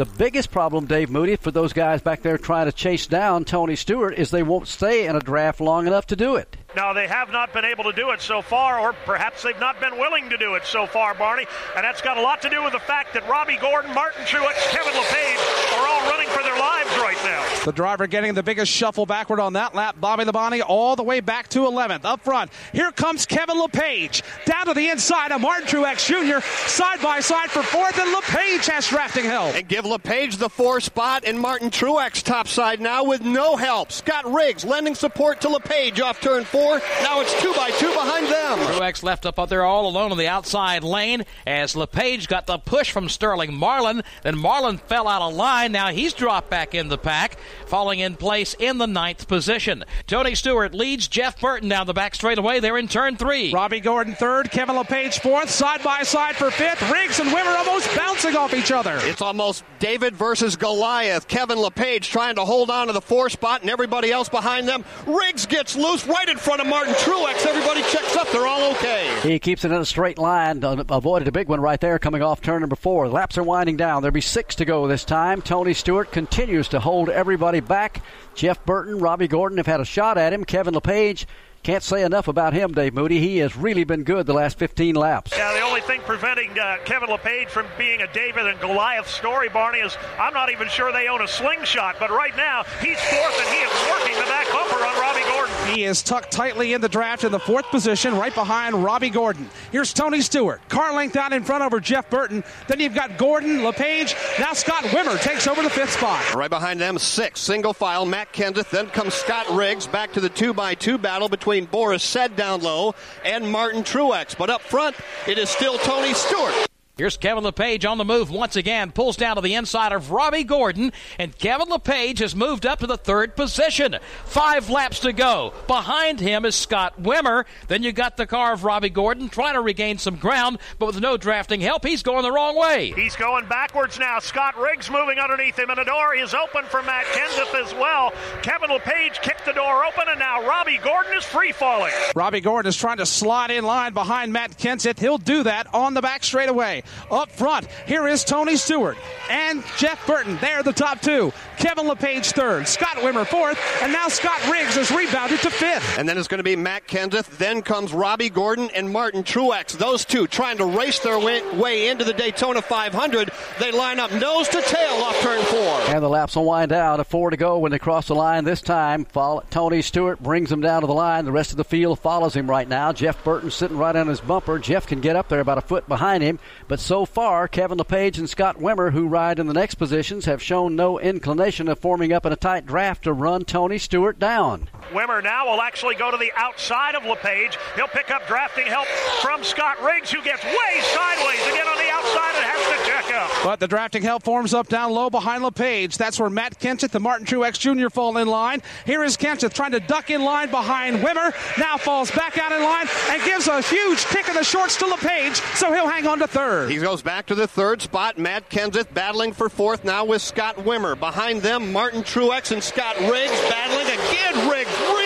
The 0.01 0.07
biggest 0.07 0.51
problem, 0.51 0.87
Dave 0.87 1.11
Moody, 1.11 1.37
for 1.37 1.51
those 1.51 1.75
guys 1.75 2.01
back 2.01 2.23
there 2.23 2.39
trying 2.39 2.65
to 2.65 2.73
chase 2.73 3.07
down 3.07 3.45
Tony 3.45 3.77
Stewart 3.77 4.15
is 4.15 4.31
they 4.31 4.43
won't 4.43 4.67
stay 4.67 5.05
in 5.05 5.15
a 5.15 5.21
draft 5.21 5.61
long 5.61 5.87
enough 5.87 6.07
to 6.07 6.17
do 6.17 6.37
it. 6.37 6.57
Now, 6.77 6.93
they 6.93 7.09
have 7.09 7.33
not 7.33 7.53
been 7.53 7.65
able 7.65 7.85
to 7.85 7.93
do 7.93 8.11
it 8.11 8.21
so 8.21 8.43
far, 8.43 8.79
or 8.79 8.93
perhaps 8.93 9.43
they've 9.43 9.59
not 9.59 9.81
been 9.81 9.99
willing 9.99 10.31
to 10.31 10.37
do 10.37 10.55
it 10.55 10.65
so 10.65 10.87
far, 10.87 11.15
Barney. 11.15 11.45
And 11.77 11.85
that's 11.85 12.01
got 12.01 12.17
a 12.17 12.23
lot 12.23 12.41
to 12.43 12.51
do 12.51 12.63
with 12.63 12.73
the 12.73 12.79
fact 12.79 13.13
that 13.15 13.29
Robby 13.29 13.57
Gordon, 13.57 13.93
Martin 13.93 14.25
Truex, 14.25 14.55
Kevin 14.71 14.95
LePage 14.95 15.39
are 15.75 15.89
all 15.89 16.09
running 16.11 16.29
for 16.29 16.45
their 16.45 16.57
lives 16.59 16.91
right 16.99 17.19
now. 17.25 17.65
The 17.65 17.73
driver 17.73 18.07
getting 18.07 18.35
the 18.35 18.43
biggest 18.45 18.71
shuffle 18.71 19.05
backward 19.05 19.41
on 19.41 19.55
that 19.55 19.75
lap. 19.75 19.97
Bobby 20.01 20.25
Labonte 20.25 20.63
all 20.65 20.95
the 20.95 21.03
way 21.03 21.19
back 21.19 21.49
to 21.49 21.61
11th. 21.61 22.05
Up 22.05 22.21
front, 22.23 22.53
here 22.73 22.93
comes 22.93 23.27
Kevin 23.27 23.59
LePage. 23.59 24.23
Down 24.45 24.67
to 24.67 24.75
the 24.75 24.91
inside 24.91 25.33
of 25.33 25.41
Martin 25.41 25.67
Truex 25.67 26.07
Jr. 26.07 26.41
Side 26.69 27.03
by 27.03 27.19
side 27.19 27.51
for 27.51 27.65
fourth, 27.65 27.99
and 27.99 28.13
LePage 28.13 28.67
has 28.67 28.87
drafting 28.87 29.25
help. 29.25 29.57
And 29.57 29.67
give 29.67 29.85
LePage 29.85 30.37
the 30.37 30.49
four 30.49 30.81
spot, 30.81 31.25
and 31.27 31.39
Martin 31.39 31.71
Truex 31.71 32.23
topside 32.23 32.81
now 32.81 33.03
with 33.03 33.23
no 33.23 33.57
help. 33.57 33.91
Scott 33.91 34.33
Riggs 34.33 34.65
lending 34.65 34.95
support 34.95 35.41
to 35.41 35.49
LePage 35.49 36.01
off 36.01 36.21
turn 36.21 36.45
four. 36.45 36.60
Now 36.61 37.21
it's 37.21 37.41
two 37.41 37.53
by 37.55 37.71
two 37.71 37.89
behind 37.89 38.27
them. 38.27 38.59
Truex 38.59 39.03
left 39.03 39.25
up 39.25 39.39
out 39.39 39.49
there 39.49 39.65
all 39.65 39.87
alone 39.89 40.13
on 40.13 40.19
the 40.19 40.29
outside 40.29 40.85
lane 40.85 41.25
as 41.47 41.75
LePage 41.75 42.29
got 42.29 42.47
the 42.47 42.59
push 42.59 42.91
from 42.91 43.09
Sterling 43.09 43.55
Marlin. 43.55 44.03
Then 44.23 44.37
Marlin 44.37 44.79
fell 44.79 45.09
out 45.09 45.23
of 45.23 45.35
line. 45.35 45.73
Now 45.73 45.89
he's 45.89 46.13
dropped 46.13 46.51
back 46.51 46.75
in 46.75 46.89
the 46.89 46.99
pack, 46.99 47.39
falling 47.67 48.01
in 48.01 48.17
place 48.17 48.55
in 48.59 48.79
the 48.79 48.87
ninth 48.87 49.27
position. 49.27 49.85
Tony 50.07 50.35
Stewart 50.35 50.75
leads 50.75 51.09
Jeff 51.09 51.41
Burton 51.41 51.69
down 51.69 51.87
the 51.87 51.95
back 51.95 52.15
straightaway. 52.15 52.61
They're 52.61 52.77
in 52.77 52.89
turn 52.89 53.17
three. 53.17 53.53
Robby 53.53 53.81
Gordon 53.81 54.15
third, 54.15 54.51
Kevin 54.51 54.77
LePage 54.77 55.21
fourth, 55.21 55.49
side 55.49 55.83
by 55.83 56.03
side 56.03 56.37
for 56.37 56.51
fifth. 56.51 56.83
Riggs 56.91 57.21
and 57.21 57.31
Wimmer 57.31 57.57
almost 57.57 57.97
bouncing 57.97 58.37
off 58.37 58.53
each 58.53 58.71
other. 58.71 58.99
It's 59.03 59.23
almost 59.23 59.65
David 59.79 60.15
versus 60.15 60.57
Goliath. 60.57 61.27
Kevin 61.27 61.59
LePage 61.59 62.09
trying 62.11 62.35
to 62.35 62.45
hold 62.45 62.71
on 62.71 62.89
to 62.89 62.93
the 62.93 63.01
four 63.01 63.31
spot 63.31 63.63
and 63.63 63.71
everybody 63.71 64.13
else 64.13 64.29
behind 64.29 64.69
them. 64.69 64.85
Riggs 65.07 65.47
gets 65.47 65.77
loose 65.77 66.07
right 66.07 66.29
in 66.29 66.37
front 66.37 66.50
of 66.59 66.67
Martin 66.67 66.95
Truex. 66.95 67.47
Everybody 67.47 67.83
checks 67.83 68.17
up. 68.17 68.29
They're 68.33 68.47
all 68.47 68.73
okay. 68.73 69.21
He 69.23 69.39
keeps 69.39 69.65
it 69.65 69.71
in 69.71 69.81
a 69.81 69.85
straight 69.85 70.19
line. 70.19 70.65
Avoided 70.65 71.29
a 71.29 71.33
big 71.33 71.49
one 71.49 71.61
right 71.61 71.81
there 71.81 71.99
coming 72.01 72.23
off 72.23 72.41
turn 72.41 72.61
number 72.61 72.75
four. 72.75 73.09
Laps 73.09 73.39
are 73.39 73.43
winding 73.45 73.77
down. 73.77 74.03
There'll 74.03 74.13
be 74.13 74.21
six 74.21 74.57
to 74.57 74.65
go 74.65 74.89
this 74.89 75.05
time. 75.05 75.43
Tony 75.43 75.75
Stewart 75.75 76.11
continues 76.11 76.67
to 76.69 76.81
hold 76.81 77.09
everybody 77.09 77.61
back. 77.61 78.03
Jeff 78.35 78.65
Burton, 78.65 78.99
Robby 78.99 79.29
Gordon 79.29 79.59
have 79.59 79.67
had 79.67 79.81
a 79.81 79.85
shot 79.85 80.19
at 80.19 80.33
him. 80.33 80.45
Kevin 80.45 80.75
LePage 80.75 81.29
can't 81.63 81.83
say 81.83 82.03
enough 82.03 82.27
about 82.27 82.55
him, 82.55 82.73
Dave 82.73 82.95
Moody. 82.95 83.21
He 83.21 83.39
has 83.39 83.55
really 83.55 83.85
been 83.85 84.03
good 84.03 84.25
the 84.25 84.33
last 84.33 84.59
15 84.59 84.95
laps. 84.95 85.33
Yeah, 85.37 85.53
the 85.53 85.61
only 85.61 85.83
thing 85.83 86.01
preventing 86.07 86.59
uh, 86.59 86.79
Kevin 86.87 87.11
LePage 87.11 87.49
from 87.49 87.67
being 87.77 88.01
a 88.01 88.11
David 88.15 88.47
and 88.47 88.59
Goliath 88.61 89.09
story, 89.09 89.51
Barney, 89.51 89.81
is 89.81 89.97
I'm 90.19 90.33
not 90.33 90.51
even 90.51 90.69
sure 90.69 90.91
they 90.91 91.09
own 91.09 91.21
a 91.21 91.29
slingshot. 91.29 91.97
But 91.99 92.11
right 92.11 92.35
now, 92.35 92.65
he's 92.81 92.99
fourth 92.99 93.41
and 93.41 93.49
he 93.55 93.61
is 93.61 93.91
working 93.91 94.15
the 94.15 94.25
back 94.27 94.49
bumper 94.51 94.83
on 94.83 94.99
Robby 94.99 95.21
Gordon. 95.23 95.75
He 95.75 95.85
is 95.85 96.03
tucked 96.03 96.33
tightly 96.33 96.73
in 96.73 96.81
the 96.81 96.89
draft 96.89 97.25
in 97.25 97.33
the 97.33 97.39
fourth 97.39 97.67
position, 97.67 98.17
right 98.17 98.35
behind 98.35 98.83
Robby 98.83 99.11
Gordon. 99.11 99.49
Here's 99.71 99.93
Tony 99.93 100.23
Stewart, 100.23 100.67
car 100.71 100.95
length 100.95 101.17
out 101.17 101.35
in 101.35 101.45
front 101.45 101.63
over 101.63 101.79
Jeff 101.79 102.09
Burton. 102.09 102.43
Then 102.69 102.81
you've 102.81 102.95
got 102.95 103.19
Gordon, 103.19 103.63
LePage. 103.63 104.17
Now 104.39 104.55
Scott 104.55 104.85
Wimmer 104.85 105.21
takes 105.21 105.47
over 105.47 105.63
the 105.63 105.71
fifth 105.71 105.93
spot. 105.93 106.35
Right 106.35 106.51
behind 106.51 106.81
them, 106.81 106.99
six 106.99 107.41
single 107.41 107.75
file. 107.75 108.07
Matt 108.07 108.33
Kenseth. 108.33 108.71
Then 108.71 108.87
comes 108.89 109.15
Scott 109.15 109.49
Riggs 109.51 109.87
back 109.87 110.13
to 110.15 110.21
the 110.21 110.29
two 110.29 110.55
by 110.55 110.75
two 110.75 110.97
battle 110.97 111.29
between 111.29 111.50
between 111.51 111.65
Boris 111.65 112.05
Said 112.05 112.37
down 112.37 112.63
low 112.63 112.95
and 113.25 113.51
Martin 113.51 113.83
Truex. 113.83 114.39
But 114.39 114.51
up 114.51 114.61
front, 114.61 114.95
it 115.27 115.37
is 115.37 115.51
still 115.51 115.79
Tony 115.79 116.15
Stewart. 116.15 116.70
Here's 117.01 117.17
Kevin 117.17 117.45
LePage 117.45 117.87
on 117.87 117.97
the 117.97 118.05
move 118.05 118.31
once 118.31 118.57
again, 118.57 118.93
pulls 118.93 119.17
down 119.17 119.37
to 119.37 119.41
the 119.41 119.55
inside 119.55 119.93
of 119.93 120.11
Robby 120.11 120.45
Gordon, 120.45 120.93
and 121.19 121.35
Kevin 121.39 121.71
LePage 121.71 122.19
has 122.19 122.37
moved 122.37 122.67
up 122.67 122.81
to 122.81 122.87
the 122.87 122.99
third 122.99 123.37
position. 123.37 123.97
Five 124.27 124.69
laps 124.69 125.01
to 125.01 125.15
go. 125.15 125.55
Behind 125.67 126.21
him 126.21 126.45
is 126.45 126.55
Scott 126.55 127.01
Wimmer. 127.01 127.47
Then 127.69 127.83
you 127.83 127.93
got 127.93 128.19
the 128.19 128.27
car 128.27 128.53
of 128.53 128.65
Robby 128.65 128.91
Gordon 128.91 129.31
trying 129.31 129.55
to 129.55 129.63
regain 129.63 129.97
some 129.97 130.17
ground, 130.17 130.59
but 130.79 130.89
with 130.89 131.01
no 131.01 131.17
drafting 131.17 131.63
help, 131.63 131.87
he's 131.87 132.03
going 132.03 132.23
the 132.23 132.33
wrong 132.33 132.55
way. 132.55 132.93
He's 132.93 133.17
going 133.17 133.47
backwards 133.47 133.99
now. 133.99 134.19
Scott 134.19 134.59
Riggs 134.59 134.91
moving 134.91 135.19
underneath 135.19 135.59
him, 135.59 135.71
and 135.71 135.79
the 135.79 135.85
door 135.85 136.15
is 136.15 136.35
open 136.35 136.67
for 136.67 136.83
Matt 136.83 137.07
Kenseth 137.07 137.65
as 137.65 137.73
well. 137.77 138.13
Kevin 138.43 138.69
LePage 138.69 139.23
kicked 139.23 139.47
the 139.47 139.55
door 139.55 139.87
open, 139.87 140.05
and 140.07 140.19
now 140.19 140.47
Robby 140.47 140.79
Gordon 140.85 141.17
is 141.17 141.25
free 141.25 141.53
falling. 141.53 141.95
Robby 142.15 142.43
Gordon 142.43 142.69
is 142.69 142.77
trying 142.77 142.99
to 142.99 143.07
slide 143.07 143.51
in 143.51 143.65
line 143.65 143.95
behind 143.95 144.35
Matt 144.35 144.59
Kenseth. 144.59 144.99
He'll 144.99 145.17
do 145.17 145.45
that 145.45 145.73
on 145.73 145.95
the 145.95 146.03
back 146.03 146.25
straightaway. 146.25 146.83
Up 147.11 147.31
front, 147.31 147.67
here 147.87 148.07
is 148.07 148.25
Tony 148.25 148.57
Stewart 148.57 148.97
and 149.31 149.65
Jeff 149.77 150.07
Burton. 150.07 150.39
They're 150.41 150.63
the 150.63 150.73
top 150.73 151.01
two. 151.01 151.33
Kevin 151.61 151.87
LePage 151.87 152.33
third, 152.33 152.67
Scott 152.67 152.97
Wimmer 152.97 153.27
fourth, 153.27 153.59
and 153.83 153.93
now 153.93 154.09
Scott 154.09 154.41
Riggs 154.51 154.77
has 154.77 154.91
rebounded 154.91 155.41
to 155.41 155.51
fifth. 155.51 155.99
And 155.99 156.09
then 156.09 156.17
it's 156.17 156.27
going 156.27 156.39
to 156.39 156.43
be 156.43 156.57
Matt 156.57 156.89
Kenseth. 156.89 157.37
Then 157.37 157.61
comes 157.61 157.93
Robby 157.93 158.31
Gordon 158.31 158.71
and 158.75 158.91
Martin 158.91 159.23
Truex. 159.23 159.77
Those 159.77 160.07
two 160.07 160.27
trying 160.27 160.57
to 160.57 160.65
race 160.65 161.01
their 161.01 161.19
way, 161.19 161.43
way 161.59 161.89
into 161.89 162.05
the 162.05 162.15
Daytona 162.15 162.63
500. 162.63 163.31
They 163.59 163.73
line 163.73 164.01
up 164.01 164.11
nose 164.11 164.49
to 164.49 164.63
tail 164.63 164.95
off 165.03 165.21
turn 165.21 165.43
four. 165.45 165.95
And 165.95 166.03
the 166.03 166.09
laps 166.09 166.35
will 166.35 166.47
wind 166.47 166.71
down. 166.71 166.99
A 166.99 167.05
four 167.05 167.29
to 167.29 167.37
go 167.37 167.59
when 167.59 167.73
they 167.73 167.79
cross 167.79 168.09
the 168.09 168.15
line 168.15 168.45
this 168.45 168.63
time. 168.63 169.05
Follow, 169.05 169.45
Tony 169.51 169.83
Stewart 169.83 170.19
brings 170.19 170.51
him 170.51 170.63
down 170.63 170.81
to 170.81 170.87
the 170.87 170.95
line. 170.95 171.27
The 171.27 171.33
rest 171.33 171.51
of 171.51 171.59
the 171.59 171.65
field 171.65 171.99
follows 171.99 172.35
him 172.35 172.49
right 172.49 172.67
now. 172.67 172.95
Jeff 172.95 173.23
Burton 173.23 173.51
sitting 173.51 173.77
right 173.77 173.95
on 173.95 174.07
his 174.07 174.23
bumper. 174.23 174.59
Jeff 174.59 174.87
can 174.87 175.03
get 175.03 175.15
up 175.15 175.29
there 175.29 175.41
about 175.41 175.59
a 175.59 175.63
foot 175.63 175.87
behind 175.87 176.23
him. 176.23 176.39
But 176.69 176.81
so 176.81 177.05
far, 177.05 177.49
Kevin 177.49 177.77
LePage 177.77 178.17
and 178.17 178.31
Scott 178.31 178.57
Wimmer, 178.57 178.91
who 178.91 179.09
ride 179.09 179.39
in 179.39 179.47
the 179.47 179.53
next 179.53 179.75
positions, 179.75 180.25
have 180.25 180.43
shown 180.43 180.75
no 180.75 180.99
inclination 180.99 181.50
of 181.59 181.79
forming 181.81 182.13
up 182.13 182.25
in 182.25 182.33
a 182.33 182.37
tight 182.37 182.65
draft 182.65 183.05
to 183.05 183.13
run 183.13 183.45
Tony 183.45 183.77
Stewart 183.77 184.19
down. 184.19 184.69
Wimmer 184.93 185.23
now 185.23 185.51
will 185.51 185.61
actually 185.61 185.95
go 185.95 186.11
to 186.11 186.17
the 186.17 186.33
outside 186.37 186.95
of 186.95 187.05
LePage. 187.05 187.59
He'll 187.77 187.89
pick 187.89 188.11
up 188.11 188.27
drafting 188.27 188.67
help 188.67 188.87
from 189.21 189.43
Scott 189.43 189.83
Riggs, 189.83 190.11
who 190.11 190.23
gets 190.23 190.45
way 190.45 190.81
sideways 190.95 191.47
again 191.49 191.67
on 191.67 191.77
the 191.77 191.91
outside 191.91 192.35
and 192.37 192.45
has 192.45 192.79
to 192.79 192.91
check 192.91 193.15
up. 193.15 193.31
But 193.45 193.61
the 193.61 193.69
drafting 193.69 194.03
help 194.03 194.23
forms 194.23 194.55
up 194.55 194.69
down 194.69 194.93
low 194.93 195.11
behind 195.11 195.43
LePage. 195.43 195.97
That's 195.97 196.19
where 196.21 196.31
Matt 196.31 196.59
Kenseth 196.59 196.95
and 196.95 197.03
Martin 197.03 197.27
Truex 197.27 197.59
Jr. 197.59 197.89
fall 197.89 198.17
in 198.17 198.29
line. 198.29 198.63
Here 198.87 199.03
is 199.05 199.17
Kenseth 199.17 199.53
trying 199.53 199.73
to 199.73 199.81
duck 199.81 200.11
in 200.11 200.23
line 200.23 200.51
behind 200.51 200.99
Wimmer. 200.99 201.33
Now 201.59 201.77
falls 201.77 202.11
back 202.11 202.39
out 202.39 202.53
in 202.53 202.63
line 202.63 202.87
and 203.11 203.23
gives 203.25 203.49
a 203.49 203.63
huge 203.63 204.05
kick 204.07 204.29
in 204.29 204.35
the 204.35 204.45
shorts 204.45 204.77
to 204.77 204.87
LePage, 204.87 205.37
so 205.55 205.73
he'll 205.73 205.89
hang 205.89 206.07
on 206.07 206.19
to 206.19 206.27
third. 206.27 206.71
He 206.71 206.79
goes 206.79 207.03
back 207.03 207.27
to 207.27 207.35
the 207.35 207.47
third 207.47 207.81
spot. 207.83 208.19
Matt 208.19 208.51
Kenseth 208.51 208.93
battling 208.93 209.33
for 209.33 209.49
fourth 209.49 209.85
now 209.85 210.05
with 210.05 210.21
Scott 210.23 210.57
Wimmer. 210.57 210.99
Behind 210.99 211.40
them, 211.41 211.73
Martin 211.73 212.03
Truex 212.03 212.53
and 212.53 212.63
Scott 212.63 212.97
Riggs 212.99 213.41
battling 213.49 213.87
again. 213.87 214.49
Riggs. 214.49 215.00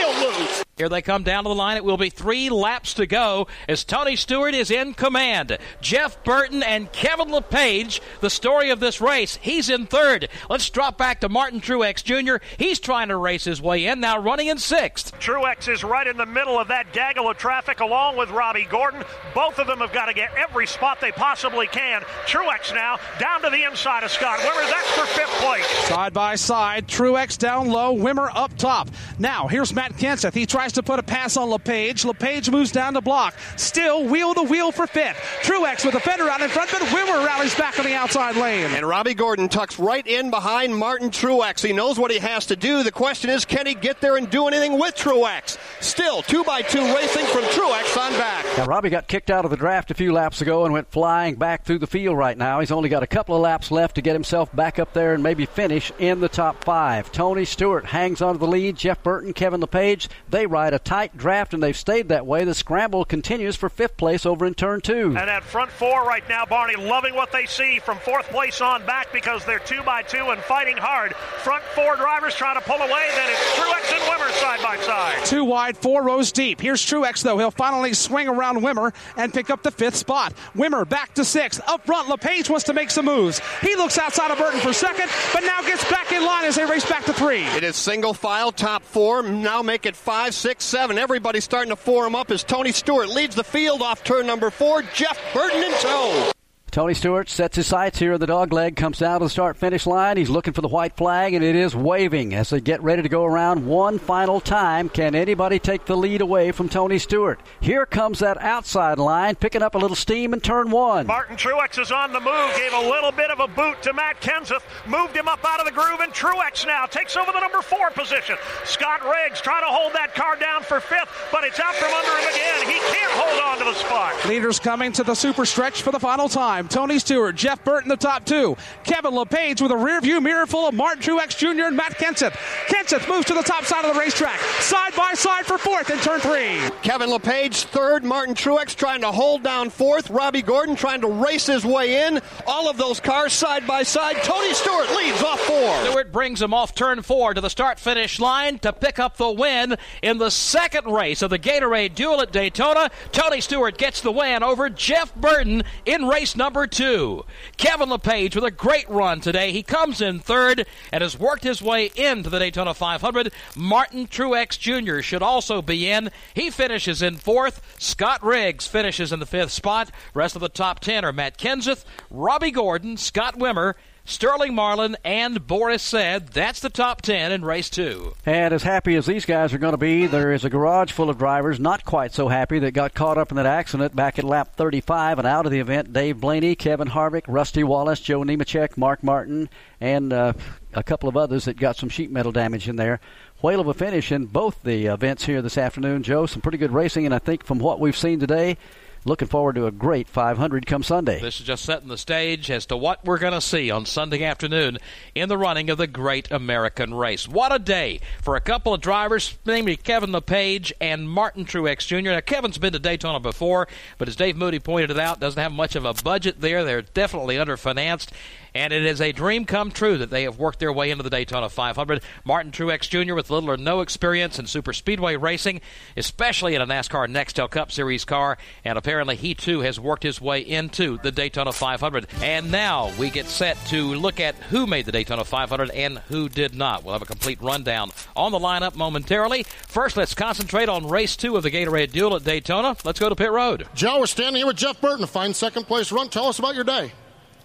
Here 0.76 0.88
they 0.88 1.02
come 1.02 1.22
down 1.22 1.44
to 1.44 1.48
the 1.48 1.55
line. 1.55 1.76
It 1.76 1.84
will 1.84 1.96
be 1.96 2.10
three 2.10 2.51
laps 2.51 2.94
to 2.94 3.06
go 3.06 3.46
as 3.68 3.84
Tony 3.84 4.16
Stewart 4.16 4.55
is 4.55 4.72
in 4.72 4.92
command. 4.92 5.56
Jeff 5.80 6.22
Burton 6.24 6.64
and 6.64 6.90
Kevin 6.90 7.30
LePage, 7.30 8.02
the 8.20 8.28
story 8.28 8.70
of 8.70 8.80
this 8.80 9.01
race. 9.01 9.38
He's 9.40 9.70
in 9.70 9.86
third. 9.86 10.28
Let's 10.51 10.68
drop 10.68 10.98
back 10.98 11.20
to 11.20 11.28
Martin 11.28 11.60
Truex 11.60 12.02
Jr. 12.02 12.44
He's 12.59 12.80
trying 12.80 13.06
to 13.09 13.16
race 13.16 13.44
his 13.44 13.62
way 13.62 13.86
in, 13.86 14.01
now 14.01 14.18
running 14.18 14.48
in 14.48 14.59
sixth. 14.59 15.16
Truex 15.20 15.72
is 15.72 15.84
right 15.84 16.09
in 16.09 16.16
the 16.16 16.26
middle 16.26 16.59
of 16.59 16.66
that 16.68 16.92
gaggle 16.92 17.30
of 17.30 17.38
traffic 17.38 17.78
along 17.78 18.16
with 18.16 18.30
Robby 18.30 18.66
Gordon. 18.68 19.05
Both 19.32 19.60
of 19.60 19.68
them 19.68 19.78
have 19.78 19.92
got 19.92 20.06
to 20.06 20.12
get 20.12 20.34
every 20.34 20.66
spot 20.66 21.01
they 21.01 21.12
possibly 21.12 21.68
can. 21.68 22.02
Truex 22.26 22.74
now 22.74 22.98
down 23.20 23.42
to 23.42 23.51
the 23.51 23.62
inside 23.62 24.02
of 24.02 24.10
Scott 24.10 24.40
Wimmer. 24.40 24.68
That's 24.68 24.90
for 24.90 25.06
fifth 25.06 25.40
place. 25.40 25.66
Side 25.86 26.12
by 26.12 26.34
side, 26.34 26.88
Truex 26.88 27.38
down 27.38 27.68
low, 27.68 27.96
Wimmer 27.96 28.28
up 28.34 28.56
top. 28.59 28.90
Now, 29.20 29.46
here's 29.46 29.72
Matt 29.72 29.92
Kenseth. 29.92 30.34
He 30.34 30.46
tries 30.46 30.63
to 30.72 30.82
put 30.82 30.98
a 30.98 31.02
pass 31.02 31.36
on 31.36 31.50
LePage. 31.50 32.04
LePage 32.04 32.50
moves 32.50 32.72
down 32.72 32.94
to 32.94 33.00
block. 33.00 33.34
Still 33.56 34.04
wheel 34.04 34.34
to 34.34 34.42
wheel 34.42 34.72
for 34.72 34.86
fifth. 34.86 35.16
Truex 35.42 35.84
with 35.84 35.94
a 35.94 36.00
fender 36.00 36.28
out 36.28 36.40
in 36.40 36.48
front, 36.48 36.70
but 36.70 36.80
Wimmer 36.82 37.24
rallies 37.24 37.54
back 37.54 37.78
on 37.78 37.84
the 37.84 37.94
outside 37.94 38.36
lane. 38.36 38.70
And 38.74 38.86
Robby 38.86 39.14
Gordon 39.14 39.48
tucks 39.48 39.78
right 39.78 40.06
in 40.06 40.30
behind 40.30 40.76
Martin 40.76 41.10
Truex. 41.10 41.64
He 41.64 41.72
knows 41.72 41.98
what 41.98 42.10
he 42.10 42.18
has 42.18 42.46
to 42.46 42.56
do. 42.56 42.82
The 42.82 42.92
question 42.92 43.30
is, 43.30 43.44
can 43.44 43.66
he 43.66 43.74
get 43.74 44.00
there 44.00 44.16
and 44.16 44.28
do 44.28 44.46
anything 44.46 44.78
with 44.78 44.94
Truex? 44.94 45.58
Still, 45.80 46.22
two 46.22 46.44
by 46.44 46.62
two 46.62 46.82
racing 46.94 47.26
from 47.26 47.42
Truex 47.44 47.96
on 47.96 48.12
back. 48.12 48.44
Now, 48.56 48.66
Robby 48.66 48.90
got 48.90 49.06
kicked 49.06 49.30
out 49.30 49.44
of 49.44 49.50
the 49.50 49.56
draft 49.56 49.90
a 49.90 49.94
few 49.94 50.12
laps 50.12 50.40
ago 50.40 50.64
and 50.64 50.72
went 50.72 50.90
flying 50.90 51.36
back 51.36 51.64
through 51.64 51.78
the 51.78 51.86
field 51.86 52.16
right 52.16 52.36
now. 52.36 52.60
He's 52.60 52.72
only 52.72 52.88
got 52.88 53.02
a 53.02 53.06
couple 53.06 53.34
of 53.36 53.42
laps 53.42 53.70
left 53.70 53.96
to 53.96 54.02
get 54.02 54.14
himself 54.14 54.54
back 54.54 54.78
up 54.78 54.92
there 54.92 55.14
and 55.14 55.22
maybe 55.22 55.46
finish 55.46 55.92
in 55.98 56.20
the 56.20 56.28
top 56.28 56.64
five. 56.64 57.10
Tony 57.12 57.44
Stewart 57.44 57.84
hangs 57.84 58.22
onto 58.22 58.38
the 58.38 58.46
lead. 58.46 58.76
Jeff 58.76 59.02
Burton, 59.02 59.32
Kevin 59.32 59.60
LePage, 59.60 60.08
they 60.28 60.46
ride 60.55 60.72
a 60.72 60.78
tight 60.78 61.16
draft 61.16 61.52
and 61.52 61.60
they've 61.60 61.76
stayed 61.76 62.10
that 62.10 62.26
way. 62.26 62.44
The 62.44 62.55
scramble 62.55 63.05
continues 63.05 63.56
for 63.56 63.68
fifth 63.68 63.97
place 63.97 64.24
over 64.24 64.47
in 64.47 64.55
turn 64.55 64.81
two. 64.81 65.06
And 65.06 65.16
that 65.16 65.43
front 65.43 65.68
four 65.72 66.05
right 66.05 66.22
now, 66.28 66.47
Barney, 66.47 66.76
loving 66.76 67.16
what 67.16 67.32
they 67.32 67.44
see 67.47 67.81
from 67.81 67.98
fourth 67.98 68.28
place 68.28 68.60
on 68.60 68.86
back 68.86 69.12
because 69.12 69.44
they're 69.44 69.59
two 69.59 69.82
by 69.82 70.02
two 70.02 70.31
and 70.31 70.40
fighting 70.43 70.76
hard. 70.76 71.16
Front 71.43 71.64
four 71.74 71.97
drivers 71.97 72.36
trying 72.36 72.55
to 72.55 72.60
pull 72.60 72.76
away. 72.76 73.09
Then 73.16 73.31
it's 73.31 73.59
Truex 73.59 73.93
and 73.97 74.02
Wimmer 74.05 74.31
side 74.40 74.62
by 74.62 74.76
side. 74.85 75.24
Two 75.24 75.44
wide, 75.44 75.76
four 75.76 76.05
rows 76.05 76.31
deep. 76.31 76.60
Here's 76.60 76.81
Truex, 76.86 77.24
though. 77.24 77.36
He'll 77.39 77.51
finally 77.51 77.93
swing 77.93 78.28
around 78.28 78.59
Wimmer 78.59 78.94
and 79.16 79.35
pick 79.35 79.51
up 79.51 79.64
the 79.64 79.72
fifth 79.72 79.97
spot. 79.97 80.35
Wimmer 80.55 80.89
back 80.89 81.14
to 81.14 81.24
sixth. 81.24 81.60
Up 81.66 81.85
front, 81.85 82.09
LePage 82.09 82.48
wants 82.48 82.66
to 82.66 82.72
make 82.74 82.93
some 82.93 83.06
moves. 83.06 83.40
He 83.60 83.74
looks 83.74 83.98
outside 83.98 84.31
of 84.31 84.39
Burton 84.39 84.60
for 84.60 84.72
second, 84.72 85.10
but 85.32 85.40
now 85.40 85.62
gets 85.62 85.90
back 85.90 86.12
in 86.12 86.24
line 86.24 86.44
as 86.44 86.55
they 86.55 86.64
race 86.64 86.89
back 86.89 87.05
to 87.06 87.12
three. 87.12 87.43
It 87.43 87.64
is 87.64 87.74
single 87.74 88.14
file, 88.14 88.52
top 88.52 88.85
four. 88.85 89.24
Now 89.24 89.62
make 89.62 89.85
it 89.86 89.97
five, 89.97 90.35
six, 90.44 90.62
seven. 90.66 90.98
Everybody's 90.98 91.42
starting 91.42 91.70
to 91.70 91.76
form 91.76 92.14
up 92.14 92.30
as 92.30 92.44
Tony 92.44 92.70
Stewart 92.70 93.08
leads 93.08 93.34
the 93.34 93.42
field 93.42 93.80
off 93.80 94.04
turn 94.04 94.26
number 94.26 94.50
four. 94.50 94.82
Jeff 94.92 95.18
Burton 95.32 95.62
in 95.62 95.72
tow. 95.80 96.32
Tony 96.74 96.92
Stewart 96.92 97.28
sets 97.28 97.55
his 97.55 97.68
sights 97.68 98.01
here. 98.01 98.14
In 98.14 98.20
the 98.20 98.26
dog 98.26 98.52
leg 98.52 98.74
comes 98.74 98.98
down 98.98 99.20
to 99.20 99.26
the 99.26 99.30
start 99.30 99.56
finish 99.56 99.86
line. 99.86 100.16
He's 100.16 100.28
looking 100.28 100.55
for 100.55 100.60
the 100.60 100.66
white 100.66 100.96
flag, 100.96 101.32
and 101.32 101.44
it 101.44 101.55
is 101.55 101.76
waving 101.76 102.34
as 102.34 102.51
they 102.51 102.60
get 102.60 102.82
ready 102.82 103.01
to 103.01 103.09
go 103.09 103.22
around 103.24 103.64
one 103.64 104.01
final 104.01 104.40
time. 104.40 104.88
Can 104.88 105.14
anybody 105.14 105.60
take 105.60 105.84
the 105.84 105.96
lead 105.96 106.20
away 106.20 106.51
from 106.51 106.68
Tony 106.68 106.98
Stewart? 106.98 107.38
Here 107.60 107.86
comes 107.86 108.18
that 108.18 108.42
outside 108.42 108.98
line, 108.98 109.36
picking 109.36 109.62
up 109.62 109.76
a 109.76 109.78
little 109.78 109.94
steam 109.94 110.34
in 110.34 110.40
turn 110.40 110.68
one. 110.72 111.06
Martin 111.06 111.36
Truex 111.36 111.80
is 111.80 111.92
on 111.92 112.12
the 112.12 112.18
move, 112.18 112.56
gave 112.56 112.72
a 112.72 112.90
little 112.90 113.12
bit 113.12 113.30
of 113.30 113.38
a 113.38 113.46
boot 113.46 113.80
to 113.82 113.92
Matt 113.92 114.20
Kenseth, 114.20 114.64
moved 114.84 115.14
him 115.14 115.28
up 115.28 115.44
out 115.44 115.60
of 115.60 115.66
the 115.66 115.72
groove, 115.72 116.01
and 116.01 116.12
Truex 116.12 116.66
now 116.66 116.86
takes 116.86 117.16
over 117.16 117.30
the 117.30 117.38
number 117.38 117.62
four 117.62 117.90
position. 117.90 118.34
Scott 118.64 119.01
Riggs 119.05 119.40
trying 119.40 119.62
to 119.62 119.70
hold 119.70 119.92
that 119.92 120.16
car 120.16 120.34
down 120.34 120.64
for 120.64 120.80
fifth, 120.80 121.28
but 121.30 121.44
it's 121.44 121.60
out 121.60 121.76
from 121.76 121.92
under 121.92 122.18
him 122.18 122.34
again. 122.34 122.66
He 122.66 122.80
can't 122.92 123.12
hold 123.12 123.40
on 123.44 123.59
to 123.59 123.64
the 123.64 123.74
spot. 123.74 124.26
Leaders 124.26 124.59
coming 124.59 124.90
to 124.90 125.05
the 125.05 125.14
super 125.14 125.46
stretch 125.46 125.82
for 125.82 125.92
the 125.92 126.01
final 126.01 126.28
time. 126.28 126.63
Tony 126.68 126.98
Stewart, 126.98 127.36
Jeff 127.36 127.64
Burton, 127.64 127.88
the 127.88 127.96
top 127.96 128.24
two. 128.24 128.56
Kevin 128.84 129.14
LePage 129.14 129.60
with 129.60 129.70
a 129.70 129.76
rear 129.76 130.00
view 130.00 130.20
mirror 130.20 130.46
full 130.46 130.68
of 130.68 130.74
Martin 130.74 131.02
Truex 131.02 131.36
Jr. 131.36 131.64
and 131.64 131.76
Matt 131.76 131.98
Kenseth. 131.98 132.34
Kenseth 132.66 133.08
moves 133.08 133.26
to 133.26 133.34
the 133.34 133.42
top 133.42 133.64
side 133.64 133.84
of 133.84 133.94
the 133.94 134.00
racetrack, 134.00 134.38
side 134.60 134.94
by 134.96 135.12
side 135.14 135.46
for 135.46 135.58
fourth 135.58 135.90
in 135.90 135.98
turn 135.98 136.20
three. 136.20 136.58
Kevin 136.82 137.10
LePage 137.10 137.64
third. 137.64 138.04
Martin 138.04 138.34
Truex 138.34 138.74
trying 138.74 139.00
to 139.00 139.12
hold 139.12 139.42
down 139.42 139.70
fourth. 139.70 140.10
Robby 140.10 140.42
Gordon 140.42 140.76
trying 140.76 141.00
to 141.00 141.08
race 141.08 141.46
his 141.46 141.64
way 141.64 142.06
in. 142.06 142.20
All 142.46 142.68
of 142.68 142.76
those 142.76 143.00
cars 143.00 143.32
side 143.32 143.66
by 143.66 143.82
side. 143.82 144.16
Tony 144.22 144.52
Stewart 144.54 144.88
leads 144.96 145.22
off 145.22 145.40
four. 145.40 145.84
Stewart 145.84 146.12
brings 146.12 146.40
him 146.40 146.54
off 146.54 146.74
turn 146.74 147.02
four 147.02 147.34
to 147.34 147.40
the 147.40 147.50
start 147.50 147.78
finish 147.78 148.20
line 148.20 148.58
to 148.60 148.72
pick 148.72 148.98
up 148.98 149.16
the 149.16 149.30
win 149.30 149.76
in 150.02 150.18
the 150.18 150.30
second 150.30 150.86
race 150.86 151.22
of 151.22 151.30
the 151.30 151.38
Gatorade 151.38 151.94
Duel 151.94 152.20
at 152.20 152.32
Daytona. 152.32 152.90
Tony 153.12 153.40
Stewart 153.40 153.78
gets 153.78 154.00
the 154.00 154.12
win 154.12 154.42
over 154.42 154.70
Jeff 154.70 155.14
Burton 155.14 155.62
in 155.84 156.06
race 156.06 156.36
number 156.36 156.53
two. 156.55 157.24
Kevin 157.56 157.89
LePage 157.89 158.36
with 158.36 158.44
a 158.44 158.51
great 158.51 158.89
run 158.89 159.20
today. 159.20 159.51
He 159.51 159.62
comes 159.64 160.01
in 160.01 160.20
third 160.20 160.66
and 160.93 161.02
has 161.02 161.18
worked 161.18 161.43
his 161.43 161.60
way 161.60 161.90
into 161.97 162.31
the 162.31 162.39
Daytona 162.39 162.72
500. 162.72 163.32
Martin 163.56 164.06
Truex 164.06 164.56
Jr. 164.59 165.01
should 165.01 165.22
also 165.22 165.60
be 165.60 165.90
in. 165.90 166.10
He 166.32 166.51
finishes 166.51 167.02
in 167.02 167.16
fourth. 167.16 167.60
Scott 167.78 168.22
Riggs 168.22 168.68
finishes 168.68 169.12
in 169.12 169.18
the 169.18 169.26
fifth 169.26 169.51
spot. 169.51 169.90
Rest 170.14 170.36
of 170.36 170.40
the 170.40 170.48
top 170.48 170.78
ten 170.78 171.05
are 171.05 171.12
Matt 171.12 171.36
Kenseth, 171.36 171.85
Robby 172.09 172.52
Gordon, 172.52 172.97
Scott 172.97 173.36
Wimmer, 173.39 173.74
Sterling 174.06 174.55
Marlin, 174.55 174.98
and 175.02 175.47
Boris 175.47 175.82
Said 175.82 176.28
that's 176.28 176.60
the 176.60 176.68
top 176.68 177.01
10 177.01 177.32
in 177.32 177.43
race 177.43 177.70
two. 177.70 178.14
And 178.26 178.52
as 178.52 178.62
happy 178.62 178.97
as 178.97 179.06
these 179.06 179.24
guys 179.24 179.55
are 179.55 179.59
going 179.59 179.72
to 179.72 179.78
be, 179.78 180.06
there 180.06 180.32
is 180.32 180.44
a 180.44 180.51
garage 180.51 180.93
full 180.93 181.09
of 181.09 181.16
drivers 181.16 181.59
not 181.59 181.86
quite 181.86 182.12
so 182.12 182.28
happy 182.28 182.59
that 182.59 182.72
got 182.72 182.93
caught 182.93 183.16
up 183.16 183.31
in 183.32 183.36
that 183.36 183.47
accident 183.47 183.97
back 183.97 184.18
at 184.18 184.24
lap 184.24 184.56
35 184.56 185.18
and 185.20 185.26
out 185.26 185.47
of 185.47 185.52
the 185.52 185.59
event. 185.59 185.94
Dave 185.94 186.20
Blaney, 186.20 186.55
Kevin 186.55 186.89
Harvick, 186.89 187.24
Rusty 187.26 187.64
Wallace, 187.64 188.01
Joe 188.01 188.20
Nemechek, 188.20 188.76
Mark 188.76 189.02
Martin, 189.02 189.48
and 189.81 190.12
uh, 190.12 190.35
a 190.74 190.82
couple 190.82 191.09
of 191.09 191.16
others 191.16 191.47
that 191.47 191.56
got 191.56 191.76
some 191.76 191.89
sheet 191.89 192.10
metal 192.10 192.31
damage 192.32 192.68
in 192.68 192.76
there. 192.76 193.01
Whale 193.40 193.60
of 193.60 193.68
a 193.68 193.74
finish 193.74 194.12
in 194.12 194.26
both 194.26 194.62
the 194.62 194.86
events 194.86 195.24
here 195.24 195.40
this 195.40 195.56
afternoon, 195.56 196.02
Joe. 196.02 196.26
Some 196.26 196.43
pretty 196.43 196.59
good 196.59 196.72
racing, 196.72 197.06
and 197.06 197.14
I 197.14 197.18
think 197.18 197.43
from 197.43 197.59
what 197.59 197.81
we've 197.81 197.97
seen 197.97 198.20
today, 198.20 198.59
looking 199.05 199.28
forward 199.28 199.55
to 199.56 199.66
a 199.66 199.72
great 199.72 200.09
500 200.09 200.66
come 200.66 200.82
Sunday. 200.82 201.20
This 201.20 201.40
is 201.40 201.47
just 201.47 201.64
setting 201.64 201.89
the 201.89 201.98
stage 201.98 202.51
as 202.51 202.66
to 202.66 202.76
what 202.76 203.05
we're 203.05 203.18
going 203.18 203.32
to 203.32 203.40
see 203.40 203.70
on 203.70 203.86
Sunday 203.86 204.24
afternoon 204.24 204.78
in 205.14 205.28
the 205.28 205.39
running 205.39 205.70
of 205.70 205.78
the 205.78 205.86
Great 205.86 206.31
American 206.31 206.94
Race. 206.94 207.28
What 207.28 207.55
a 207.55 207.59
day 207.59 208.01
for 208.22 208.36
a 208.36 208.40
couple 208.40 208.72
of 208.72 208.81
drivers, 208.81 209.36
namely 209.44 209.76
Kevin 209.76 210.12
LePage 210.12 210.72
and 210.81 211.09
Martin 211.09 211.44
Truex 211.44 211.86
Jr. 211.86 212.10
Now, 212.10 212.20
Kevin's 212.20 212.59
been 212.59 212.72
to 212.72 212.78
Daytona 212.78 213.20
before, 213.20 213.68
but 213.98 214.09
as 214.09 214.16
Dave 214.16 214.36
Moody 214.36 214.59
pointed 214.59 214.98
out, 214.98 215.20
doesn't 215.20 215.43
have 215.43 215.52
much 215.52 215.76
of 215.76 215.85
a 215.85 215.94
budget 215.94 216.40
there. 216.40 216.64
They're 216.64 216.82
definitely 216.82 217.36
underfinanced. 217.36 218.09
And 218.55 218.72
it 218.72 218.85
is 218.85 219.01
a 219.01 219.10
dream 219.10 219.47
come 219.47 219.72
true 219.72 219.98
that 219.98 220.10
they 220.10 220.22
have 220.22 220.39
worked 220.39 220.60
their 220.60 220.72
way 220.72 220.93
into 220.93 221.02
the 221.02 221.10
Daytona 221.10 221.48
500. 221.48 222.01
Martin 222.24 222.52
Truex 222.52 222.89
Jr. 222.89 223.14
with 223.14 223.28
little 223.28 223.51
or 223.51 223.56
no 223.56 223.81
experience 223.81 224.39
in 224.39 224.47
super 224.47 224.72
speedway 224.72 225.16
racing, 225.16 225.60
especially 225.97 226.55
in 226.55 226.62
a 226.62 226.66
NASCAR 226.66 227.09
Nextel 227.09 227.51
Cup 227.51 227.72
Series 227.72 228.05
car, 228.05 228.39
and 228.64 228.78
apparently 228.78 229.16
he 229.16 229.35
too 229.35 229.60
has 229.62 229.81
worked 229.81 230.05
his 230.05 230.20
way 230.20 230.40
into 230.40 230.98
the 230.98 231.10
Daytona 231.10 231.52
500. 231.52 232.06
And 232.22 232.53
now 232.53 232.93
we 232.96 233.11
get 233.11 233.27
set 233.27 233.56
to 233.66 233.95
look 233.96 234.20
at 234.20 234.37
who 234.37 234.69
made 234.69 234.87
the 234.87 234.93
Daytona 234.93 235.24
500 235.24 235.70
and 235.70 235.98
who 236.09 236.28
did 236.28 236.54
not. 236.54 236.85
We'll 236.85 236.93
have 236.93 237.03
a 237.03 237.06
complete 237.06 237.43
rundown 237.43 237.90
on 238.14 238.30
the 238.30 238.38
lineup 238.38 238.77
momentarily. 238.77 239.43
First, 239.66 239.96
let's 239.96 240.14
concentrate 240.14 240.69
on 240.69 240.87
race 240.87 241.16
two 241.16 241.37
of 241.37 241.43
the 241.43 241.51
Gatorade 241.51 241.90
Duel 241.90 242.14
at 242.14 242.22
Daytona. 242.22 242.77
Let's 242.85 243.01
go 243.01 243.09
to 243.09 243.16
pit 243.16 243.32
road. 243.32 243.66
Joe, 243.74 243.98
we're 243.98 244.06
standing 244.06 244.37
here 244.37 244.46
with 244.46 244.56
Jeff 244.56 244.80
Burton, 244.80 245.06
fine 245.06 245.35
second 245.35 245.64
place 245.64 245.90
run. 245.90 246.09
Tell 246.09 246.27
us 246.27 246.38
about 246.38 246.54
your 246.54 246.62
day. 246.62 246.93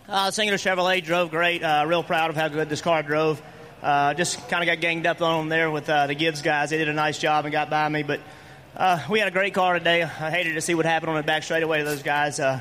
Uh, 0.09 0.31
Cingular 0.31 0.53
Chevrolet 0.53 1.03
drove 1.03 1.29
great. 1.29 1.61
Uh, 1.61 1.85
real 1.87 2.01
proud 2.01 2.31
of 2.31 2.35
how 2.35 2.47
good 2.47 2.67
this 2.67 2.81
car 2.81 3.03
drove. 3.03 3.39
Uh, 3.83 4.15
just 4.15 4.49
kind 4.49 4.63
of 4.63 4.65
got 4.65 4.81
ganged 4.81 5.05
up 5.05 5.21
on 5.21 5.41
them 5.41 5.49
there 5.49 5.69
with 5.69 5.87
uh, 5.87 6.07
the 6.07 6.15
Gibbs 6.15 6.41
guys. 6.41 6.71
They 6.71 6.79
did 6.79 6.89
a 6.89 6.93
nice 6.93 7.19
job 7.19 7.45
and 7.45 7.51
got 7.51 7.69
by 7.69 7.87
me, 7.89 8.01
but 8.01 8.19
uh, 8.75 9.03
we 9.07 9.19
had 9.19 9.27
a 9.27 9.31
great 9.31 9.53
car 9.53 9.77
today. 9.77 10.01
I 10.01 10.31
hated 10.31 10.53
to 10.53 10.61
see 10.61 10.73
what 10.73 10.87
happened 10.87 11.11
on 11.11 11.17
the 11.17 11.23
back 11.23 11.43
straightaway 11.43 11.77
to 11.77 11.83
those 11.83 12.01
guys. 12.01 12.39
Uh, 12.39 12.59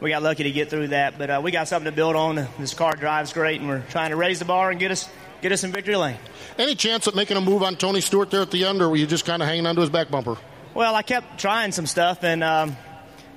we 0.00 0.10
got 0.10 0.22
lucky 0.22 0.42
to 0.42 0.50
get 0.50 0.68
through 0.68 0.88
that, 0.88 1.16
but 1.16 1.30
uh, 1.30 1.40
we 1.42 1.50
got 1.50 1.66
something 1.66 1.90
to 1.90 1.96
build 1.96 2.14
on. 2.14 2.46
This 2.58 2.74
car 2.74 2.94
drives 2.94 3.32
great, 3.32 3.60
and 3.60 3.70
we're 3.70 3.82
trying 3.88 4.10
to 4.10 4.16
raise 4.16 4.38
the 4.38 4.44
bar 4.44 4.70
and 4.70 4.78
get 4.78 4.90
us 4.90 5.08
get 5.40 5.50
us 5.50 5.64
in 5.64 5.72
victory 5.72 5.96
lane. 5.96 6.18
Any 6.58 6.74
chance 6.74 7.08
at 7.08 7.14
making 7.14 7.38
a 7.38 7.40
move 7.40 7.62
on 7.62 7.76
Tony 7.76 8.02
Stewart 8.02 8.30
there 8.30 8.42
at 8.42 8.50
the 8.50 8.66
end, 8.66 8.82
or 8.82 8.90
were 8.90 8.96
you 8.96 9.06
just 9.06 9.24
kind 9.24 9.40
of 9.40 9.48
hanging 9.48 9.64
onto 9.64 9.80
his 9.80 9.90
back 9.90 10.10
bumper? 10.10 10.36
Well, 10.74 10.94
I 10.94 11.00
kept 11.00 11.40
trying 11.40 11.72
some 11.72 11.86
stuff, 11.86 12.22
and 12.22 12.44
um, 12.44 12.76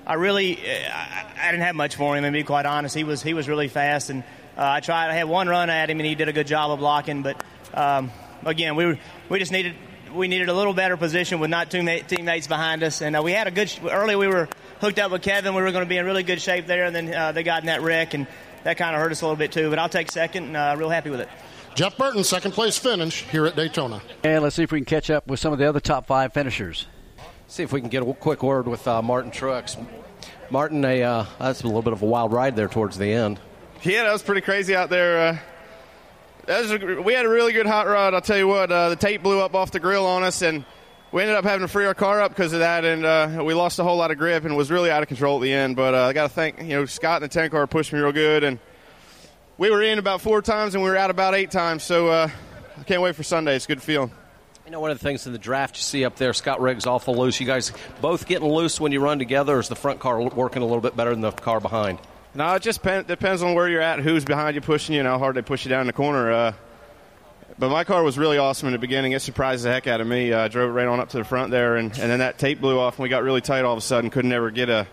I 0.06 0.16
really 0.16 0.60
I, 0.92 1.25
I, 1.38 1.52
didn't 1.52 1.64
have 1.64 1.76
much 1.76 1.96
for 1.96 2.16
him. 2.16 2.24
And 2.24 2.34
to 2.34 2.40
be 2.40 2.44
quite 2.44 2.66
honest, 2.66 2.96
he 2.96 3.04
was 3.04 3.22
he 3.22 3.34
was 3.34 3.48
really 3.48 3.68
fast, 3.68 4.10
and 4.10 4.24
uh, 4.58 4.64
I 4.64 4.80
tried. 4.80 5.10
I 5.10 5.14
had 5.14 5.28
one 5.28 5.48
run 5.48 5.70
at 5.70 5.90
him, 5.90 6.00
and 6.00 6.08
he 6.08 6.16
did 6.16 6.28
a 6.30 6.34
good 6.34 6.48
job 6.48 6.72
of 6.72 6.80
blocking. 6.80 7.22
But 7.22 7.44
um, 7.74 8.12
again, 8.46 8.76
we 8.76 8.86
were, 8.86 9.00
we 9.30 9.40
just 9.40 9.52
needed 9.52 9.76
we 10.14 10.28
needed 10.28 10.50
a 10.50 10.54
little 10.54 10.74
better 10.74 10.98
position 10.98 11.40
with 11.40 11.50
not 11.50 11.70
two 11.70 11.84
teammates 12.08 12.48
behind 12.48 12.84
us, 12.84 13.02
and 13.02 13.16
uh, 13.16 13.22
we 13.22 13.32
had 13.32 13.48
a 13.48 13.52
good 13.52 13.72
early. 13.90 14.16
We 14.16 14.28
were 14.28 14.48
hooked 14.80 15.00
up 15.00 15.12
with 15.12 15.22
Kevin. 15.22 15.54
We 15.54 15.62
were 15.62 15.72
going 15.72 15.84
to 15.84 15.90
be 15.90 15.98
in 15.98 16.06
really 16.06 16.24
good 16.24 16.42
shape 16.42 16.68
there, 16.68 16.86
and 16.86 16.96
then 16.96 17.14
uh, 17.14 17.32
they 17.32 17.44
got 17.44 17.62
in 17.62 17.68
that 17.68 17.82
wreck, 17.82 18.14
and 18.14 18.28
that 18.64 18.78
kind 18.78 18.96
of 18.96 19.02
hurt 19.02 19.12
us 19.12 19.22
a 19.22 19.26
little 19.26 19.38
bit 19.38 19.52
too. 19.52 19.70
But 19.70 19.80
I'll 19.80 19.90
take 19.90 20.12
second, 20.12 20.46
and 20.46 20.58
uh, 20.58 20.76
real 20.78 20.90
happy 20.90 21.10
with 21.10 21.22
it. 21.22 21.30
Jeff 21.76 21.98
Burton, 21.98 22.24
second 22.24 22.52
place 22.52 22.78
finish 22.78 23.24
here 23.24 23.46
at 23.46 23.58
Daytona. 23.58 24.02
And 24.24 24.44
let's 24.44 24.56
see 24.56 24.64
if 24.64 24.72
we 24.72 24.80
can 24.80 24.86
catch 24.86 25.10
up 25.10 25.28
with 25.28 25.42
some 25.42 25.52
of 25.52 25.60
the 25.60 25.68
other 25.68 25.82
top 25.82 26.08
five 26.08 26.32
finishers. 26.32 26.88
See 27.48 27.64
if 27.64 27.74
we 27.74 27.82
can 27.82 27.90
get 27.90 28.02
a 28.02 28.14
quick 28.14 28.44
word 28.44 28.66
with 28.66 28.88
uh, 28.88 29.02
Martin 29.02 29.32
Truex. 29.32 29.78
Martin, 30.50 30.84
a, 30.86 31.04
uh, 31.04 31.26
that's 31.40 31.62
a 31.62 31.68
little 31.68 31.82
bit 31.82 31.94
of 31.94 32.02
a 32.02 32.06
wild 32.06 32.32
ride 32.32 32.56
there 32.56 32.68
towards 32.68 32.98
the 32.98 33.12
end. 33.12 33.40
Yeah, 33.84 34.04
that 34.04 34.14
was 34.14 34.24
pretty 34.24 34.42
crazy 34.42 34.76
out 34.76 34.90
there. 34.90 35.40
Uh, 36.48 36.54
a, 36.72 37.02
we 37.02 37.14
had 37.14 37.26
a 37.26 37.30
really 37.30 37.54
good 37.54 37.66
hot 37.66 37.88
rod. 37.88 38.14
I'll 38.14 38.22
tell 38.22 38.38
you 38.38 38.48
what, 38.48 38.72
uh, 38.72 38.90
the 38.90 38.96
tape 38.96 39.24
blew 39.24 39.40
up 39.40 39.56
off 39.56 39.72
the 39.72 39.80
grill 39.80 40.06
on 40.06 40.24
us, 40.24 40.42
and 40.42 40.66
we 41.12 41.22
ended 41.22 41.36
up 41.38 41.44
having 41.44 41.62
to 41.62 41.68
free 41.68 41.86
our 41.86 41.94
car 41.94 42.22
up 42.22 42.32
because 42.32 42.54
of 42.54 42.60
that, 42.60 42.86
and 42.86 43.06
uh, 43.06 43.44
we 43.44 43.54
lost 43.54 43.80
a 43.80 43.84
whole 43.84 43.98
lot 43.98 44.12
of 44.12 44.18
grip 44.18 44.46
and 44.46 44.56
was 44.56 44.72
really 44.72 44.92
out 44.92 45.02
of 45.02 45.08
control 45.08 45.38
at 45.38 45.44
the 45.44 45.54
end. 45.54 45.76
But 45.76 45.94
uh, 45.94 46.06
I 46.06 46.14
got 46.14 46.24
to 46.24 46.30
thank 46.30 46.60
you 46.60 46.70
know 46.70 46.86
Scott 46.86 47.22
and 47.22 47.30
the 47.30 47.34
ten 47.34 47.50
car 47.50 47.68
pushed 47.68 47.94
me 47.94 48.00
real 48.00 48.12
good, 48.12 48.44
and 48.44 48.60
we 49.58 49.70
were 49.70 49.82
in 49.82 50.00
about 50.00 50.22
four 50.22 50.42
times 50.42 50.76
and 50.76 50.84
we 50.84 50.90
were 50.90 50.98
out 50.98 51.10
about 51.10 51.34
eight 51.34 51.52
times. 51.52 51.84
So 51.84 52.08
uh, 52.08 52.30
I 52.78 52.84
can't 52.84 53.02
wait 53.02 53.16
for 53.16 53.24
Sunday. 53.24 53.56
It's 53.56 53.66
a 53.66 53.68
good 53.70 53.82
feeling. 53.82 54.12
You 54.66 54.72
know, 54.72 54.80
one 54.80 54.90
of 54.90 54.98
the 54.98 55.04
things 55.04 55.28
in 55.28 55.32
the 55.32 55.38
draft 55.38 55.78
you 55.78 55.84
see 55.84 56.06
up 56.06 56.16
there, 56.16 56.34
Scott 56.34 56.60
Riggs 56.60 56.88
awful 56.88 57.16
loose. 57.16 57.40
You 57.40 57.46
guys 57.46 57.72
both 58.02 58.26
getting 58.26 58.50
loose 58.50 58.80
when 58.80 58.92
you 58.92 59.00
run 59.00 59.20
together, 59.20 59.58
or 59.58 59.60
is 59.60 59.70
the 59.70 59.76
front 59.76 60.00
car 60.00 60.20
working 60.20 60.64
a 60.64 60.66
little 60.66 60.82
bit 60.82 60.98
better 60.98 61.12
than 61.12 61.22
the 61.22 61.32
car 61.32 61.60
behind? 61.60 62.00
No, 62.34 62.56
it 62.56 62.64
just 62.64 62.82
depends 62.82 63.44
on 63.44 63.54
where 63.54 63.70
you're 63.70 63.82
at, 63.82 64.00
who's 64.00 64.26
behind 64.26 64.56
you 64.56 64.62
pushing 64.62 64.96
you, 64.96 65.02
and 65.02 65.08
how 65.08 65.20
hard 65.20 65.36
they 65.36 65.44
push 65.44 65.66
you 65.66 65.70
down 65.70 65.86
the 65.86 65.94
corner. 65.94 66.32
Uh, 66.32 66.54
but 67.60 67.70
my 67.70 67.84
car 67.84 68.02
was 68.02 68.18
really 68.18 68.40
awesome 68.40 68.68
in 68.68 68.74
the 68.74 68.80
beginning. 68.80 69.12
It 69.12 69.22
surprised 69.22 69.66
the 69.66 69.72
heck 69.72 69.86
out 69.86 70.02
of 70.02 70.08
me. 70.08 70.34
I 70.34 70.46
uh, 70.46 70.48
drove 70.48 70.72
it 70.72 70.74
right 70.74 70.88
on 70.88 71.00
up 71.00 71.10
to 71.10 71.18
the 71.18 71.24
front 71.24 71.52
there, 71.52 71.76
and, 71.76 71.92
and 71.92 72.10
then 72.10 72.18
that 72.20 72.40
tape 72.40 72.60
blew 72.60 72.80
off, 72.80 72.98
and 72.98 73.04
we 73.04 73.10
got 73.10 73.22
really 73.22 73.42
tight 73.42 73.66
all 73.66 73.74
of 73.74 73.78
a 73.78 73.82
sudden. 73.82 74.10
Couldn't 74.10 74.32
ever 74.32 74.50
get 74.50 74.70
a 74.70 74.88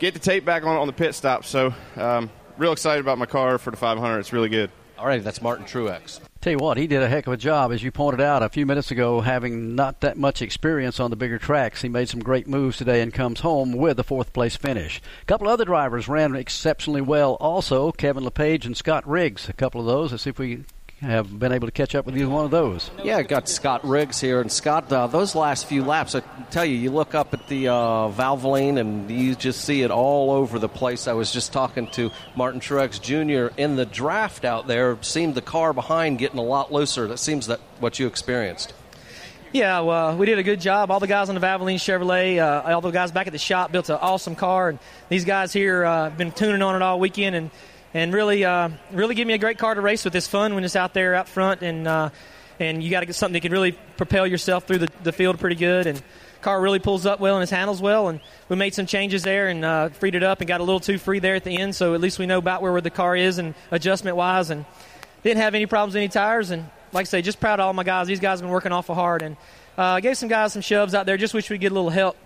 get 0.00 0.14
the 0.14 0.20
tape 0.20 0.44
back 0.44 0.64
on 0.64 0.76
on 0.76 0.88
the 0.88 0.92
pit 0.92 1.14
stop. 1.14 1.44
So, 1.44 1.72
um, 1.94 2.28
real 2.58 2.72
excited 2.72 3.00
about 3.00 3.18
my 3.18 3.26
car 3.26 3.58
for 3.58 3.70
the 3.70 3.76
500. 3.76 4.18
It's 4.18 4.32
really 4.32 4.48
good. 4.48 4.72
All 4.98 5.06
right, 5.06 5.22
that's 5.22 5.40
Martin 5.40 5.64
Truex. 5.64 6.18
Tell 6.46 6.52
you 6.52 6.58
what, 6.58 6.76
he 6.76 6.86
did 6.86 7.02
a 7.02 7.08
heck 7.08 7.26
of 7.26 7.32
a 7.32 7.36
job, 7.36 7.72
as 7.72 7.82
you 7.82 7.90
pointed 7.90 8.20
out 8.20 8.44
a 8.44 8.48
few 8.48 8.66
minutes 8.66 8.92
ago, 8.92 9.20
having 9.20 9.74
not 9.74 10.00
that 10.02 10.16
much 10.16 10.40
experience 10.40 11.00
on 11.00 11.10
the 11.10 11.16
bigger 11.16 11.40
tracks. 11.40 11.82
He 11.82 11.88
made 11.88 12.08
some 12.08 12.20
great 12.20 12.46
moves 12.46 12.76
today 12.76 13.02
and 13.02 13.12
comes 13.12 13.40
home 13.40 13.72
with 13.72 13.98
a 13.98 14.04
fourth 14.04 14.32
place 14.32 14.54
finish. 14.54 15.02
A 15.22 15.24
couple 15.24 15.48
other 15.48 15.64
drivers 15.64 16.06
ran 16.06 16.36
exceptionally 16.36 17.00
well 17.00 17.34
also, 17.40 17.90
Kevin 17.90 18.22
LePage 18.22 18.64
and 18.64 18.76
Scott 18.76 19.04
Riggs. 19.08 19.48
A 19.48 19.54
couple 19.54 19.80
of 19.80 19.88
those. 19.88 20.12
Let's 20.12 20.22
see 20.22 20.30
if 20.30 20.38
we 20.38 20.62
have 21.06 21.38
been 21.38 21.52
able 21.52 21.66
to 21.66 21.72
catch 21.72 21.94
up 21.94 22.06
with 22.06 22.16
either 22.16 22.28
one 22.28 22.44
of 22.44 22.50
those. 22.50 22.90
Yeah, 23.02 23.16
I 23.18 23.22
got 23.22 23.48
Scott 23.48 23.84
Riggs 23.84 24.20
here, 24.20 24.40
and 24.40 24.50
Scott, 24.50 24.92
uh, 24.92 25.06
those 25.06 25.34
last 25.34 25.66
few 25.66 25.84
laps, 25.84 26.14
I 26.14 26.20
tell 26.50 26.64
you, 26.64 26.76
you 26.76 26.90
look 26.90 27.14
up 27.14 27.32
at 27.32 27.48
the 27.48 27.68
uh, 27.68 27.74
Valvoline 28.10 28.78
and 28.78 29.10
you 29.10 29.34
just 29.34 29.64
see 29.64 29.82
it 29.82 29.90
all 29.90 30.30
over 30.30 30.58
the 30.58 30.68
place. 30.68 31.08
I 31.08 31.12
was 31.12 31.32
just 31.32 31.52
talking 31.52 31.88
to 31.92 32.10
Martin 32.34 32.60
Truex 32.60 33.00
Jr. 33.00 33.54
in 33.56 33.76
the 33.76 33.86
draft 33.86 34.44
out 34.44 34.66
there. 34.66 34.98
Seemed 35.02 35.34
the 35.34 35.42
car 35.42 35.72
behind 35.72 36.18
getting 36.18 36.38
a 36.38 36.44
lot 36.44 36.72
looser. 36.72 37.06
That 37.06 37.18
seems 37.18 37.46
that 37.46 37.60
what 37.80 37.98
you 37.98 38.06
experienced. 38.06 38.74
Yeah, 39.52 39.80
well, 39.80 40.16
we 40.16 40.26
did 40.26 40.38
a 40.38 40.42
good 40.42 40.60
job. 40.60 40.90
All 40.90 41.00
the 41.00 41.06
guys 41.06 41.28
on 41.28 41.34
the 41.34 41.40
Valvoline 41.40 41.76
Chevrolet, 41.76 42.38
uh, 42.38 42.74
all 42.74 42.80
the 42.80 42.90
guys 42.90 43.12
back 43.12 43.26
at 43.26 43.32
the 43.32 43.38
shop 43.38 43.72
built 43.72 43.88
an 43.88 43.96
awesome 43.96 44.34
car, 44.34 44.68
and 44.70 44.78
these 45.08 45.24
guys 45.24 45.52
here 45.52 45.84
uh, 45.84 46.04
have 46.04 46.18
been 46.18 46.32
tuning 46.32 46.62
on 46.62 46.74
it 46.74 46.82
all 46.82 47.00
weekend 47.00 47.36
and 47.36 47.50
and 47.96 48.12
really, 48.12 48.44
uh, 48.44 48.68
really 48.92 49.14
give 49.14 49.26
me 49.26 49.32
a 49.32 49.38
great 49.38 49.56
car 49.56 49.74
to 49.74 49.80
race 49.80 50.04
with. 50.04 50.14
It's 50.14 50.26
fun 50.26 50.54
when 50.54 50.64
it's 50.64 50.76
out 50.76 50.92
there 50.92 51.14
out 51.14 51.30
front, 51.30 51.62
and 51.62 51.88
uh, 51.88 52.10
and 52.60 52.82
you 52.82 52.90
got 52.90 53.00
to 53.00 53.06
get 53.06 53.14
something 53.14 53.32
that 53.32 53.40
can 53.40 53.52
really 53.52 53.72
propel 53.96 54.26
yourself 54.26 54.66
through 54.66 54.78
the, 54.78 54.88
the 55.02 55.12
field 55.12 55.38
pretty 55.38 55.56
good. 55.56 55.86
And 55.86 56.02
car 56.42 56.60
really 56.60 56.78
pulls 56.78 57.06
up 57.06 57.20
well 57.20 57.36
and 57.36 57.42
it 57.42 57.50
handles 57.50 57.80
well. 57.80 58.08
And 58.08 58.20
we 58.48 58.56
made 58.56 58.74
some 58.74 58.86
changes 58.86 59.22
there 59.22 59.48
and 59.48 59.64
uh, 59.64 59.88
freed 59.90 60.14
it 60.14 60.22
up 60.22 60.40
and 60.40 60.48
got 60.48 60.60
a 60.60 60.64
little 60.64 60.80
too 60.80 60.98
free 60.98 61.18
there 61.18 61.34
at 61.34 61.44
the 61.44 61.56
end. 61.56 61.74
So 61.74 61.94
at 61.94 62.00
least 62.00 62.18
we 62.18 62.26
know 62.26 62.38
about 62.38 62.62
where 62.62 62.80
the 62.80 62.90
car 62.90 63.16
is 63.16 63.38
and 63.38 63.54
adjustment 63.70 64.16
wise. 64.16 64.50
And 64.50 64.64
didn't 65.22 65.42
have 65.42 65.54
any 65.54 65.66
problems 65.66 65.94
with 65.94 66.00
any 66.00 66.08
tires. 66.08 66.50
And 66.50 66.68
like 66.92 67.02
I 67.02 67.08
say, 67.08 67.22
just 67.22 67.40
proud 67.40 67.60
of 67.60 67.66
all 67.66 67.72
my 67.72 67.84
guys. 67.84 68.06
These 68.06 68.20
guys 68.20 68.38
have 68.38 68.46
been 68.46 68.52
working 68.52 68.72
awful 68.72 68.94
hard. 68.94 69.22
And 69.22 69.36
uh, 69.76 70.00
gave 70.00 70.16
some 70.16 70.28
guys 70.28 70.52
some 70.52 70.62
shoves 70.62 70.94
out 70.94 71.04
there. 71.06 71.16
Just 71.16 71.34
wish 71.34 71.50
we'd 71.50 71.60
get 71.60 71.72
a 71.72 71.74
little 71.74 71.90
help 71.90 72.16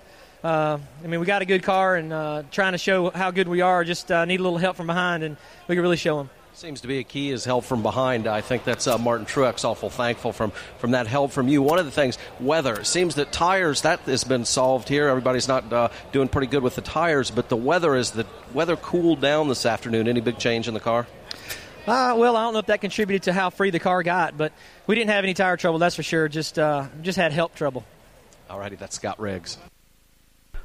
uh, 0.43 0.79
I 1.03 1.07
mean, 1.07 1.21
we 1.21 1.27
got 1.27 1.43
a 1.43 1.47
good 1.47 1.63
car 1.63 1.97
and 1.97 2.13
uh, 2.13 2.43
trying 2.51 2.73
to 2.73 2.79
show 2.79 3.11
how 3.11 3.31
good 3.31 3.49
we 3.49 3.61
are. 3.61 3.85
Just 3.85 4.11
uh, 4.11 4.25
need 4.25 4.41
a 4.41 4.43
little 4.43 4.59
help 4.59 4.77
from 4.77 4.87
behind, 4.87 5.23
and 5.23 5.37
we 5.69 5.75
can 5.75 5.83
really 5.83 5.97
show 5.97 6.19
them. 6.19 6.31
Seems 6.53 6.81
to 6.81 6.89
be 6.89 6.99
a 6.99 7.05
key 7.05 7.31
is 7.31 7.45
help 7.45 7.65
from 7.65 7.83
behind. 7.83 8.27
I 8.27 8.41
think 8.41 8.65
that's 8.65 8.87
uh, 8.87 8.99
Martin 8.99 9.25
Truex 9.25 9.65
awful 9.65 9.89
thankful 9.89 10.33
from 10.33 10.51
from 10.79 10.91
that 10.91 11.07
help 11.07 11.31
from 11.31 11.49
you. 11.49 11.63
One 11.63 11.79
of 11.79 11.85
the 11.85 11.91
things, 11.91 12.19
weather. 12.39 12.85
Seems 12.85 13.15
that 13.15 13.33
tires 13.33 13.83
that 13.83 14.01
has 14.01 14.25
been 14.25 14.45
solved 14.45 14.89
here. 14.89 15.09
Everybody's 15.09 15.49
not 15.49 15.73
uh, 15.73 15.89
doing 16.13 16.29
pretty 16.29 16.49
good 16.49 16.63
with 16.63 16.75
the 16.75 16.83
tires, 16.83 17.31
but 17.31 17.49
the 17.49 17.57
weather 17.57 17.95
is 17.95 18.11
the 18.11 18.27
weather 18.53 18.77
cooled 18.77 19.21
down 19.21 19.49
this 19.49 19.65
afternoon. 19.65 20.09
Any 20.09 20.21
big 20.21 20.39
change 20.39 20.69
in 20.69 20.75
the 20.75 20.81
car? 20.81 21.07
Uh, 21.87 22.15
well, 22.19 22.37
I 22.37 22.43
don't 22.43 22.53
know 22.53 22.59
if 22.59 22.67
that 22.67 22.81
contributed 22.81 23.23
to 23.23 23.33
how 23.33 23.51
free 23.51 23.71
the 23.71 23.79
car 23.79 24.03
got, 24.03 24.37
but 24.37 24.53
we 24.87 24.95
didn't 24.97 25.11
have 25.11 25.25
any 25.25 25.35
tire 25.35 25.57
trouble. 25.57 25.79
That's 25.79 25.97
for 25.97 26.03
sure. 26.03 26.29
Just 26.29 26.59
uh, 26.59 26.89
just 27.01 27.17
had 27.17 27.33
help 27.33 27.55
trouble. 27.55 27.85
Alrighty, 28.51 28.77
that's 28.77 28.97
Scott 28.97 29.21
Riggs. 29.21 29.57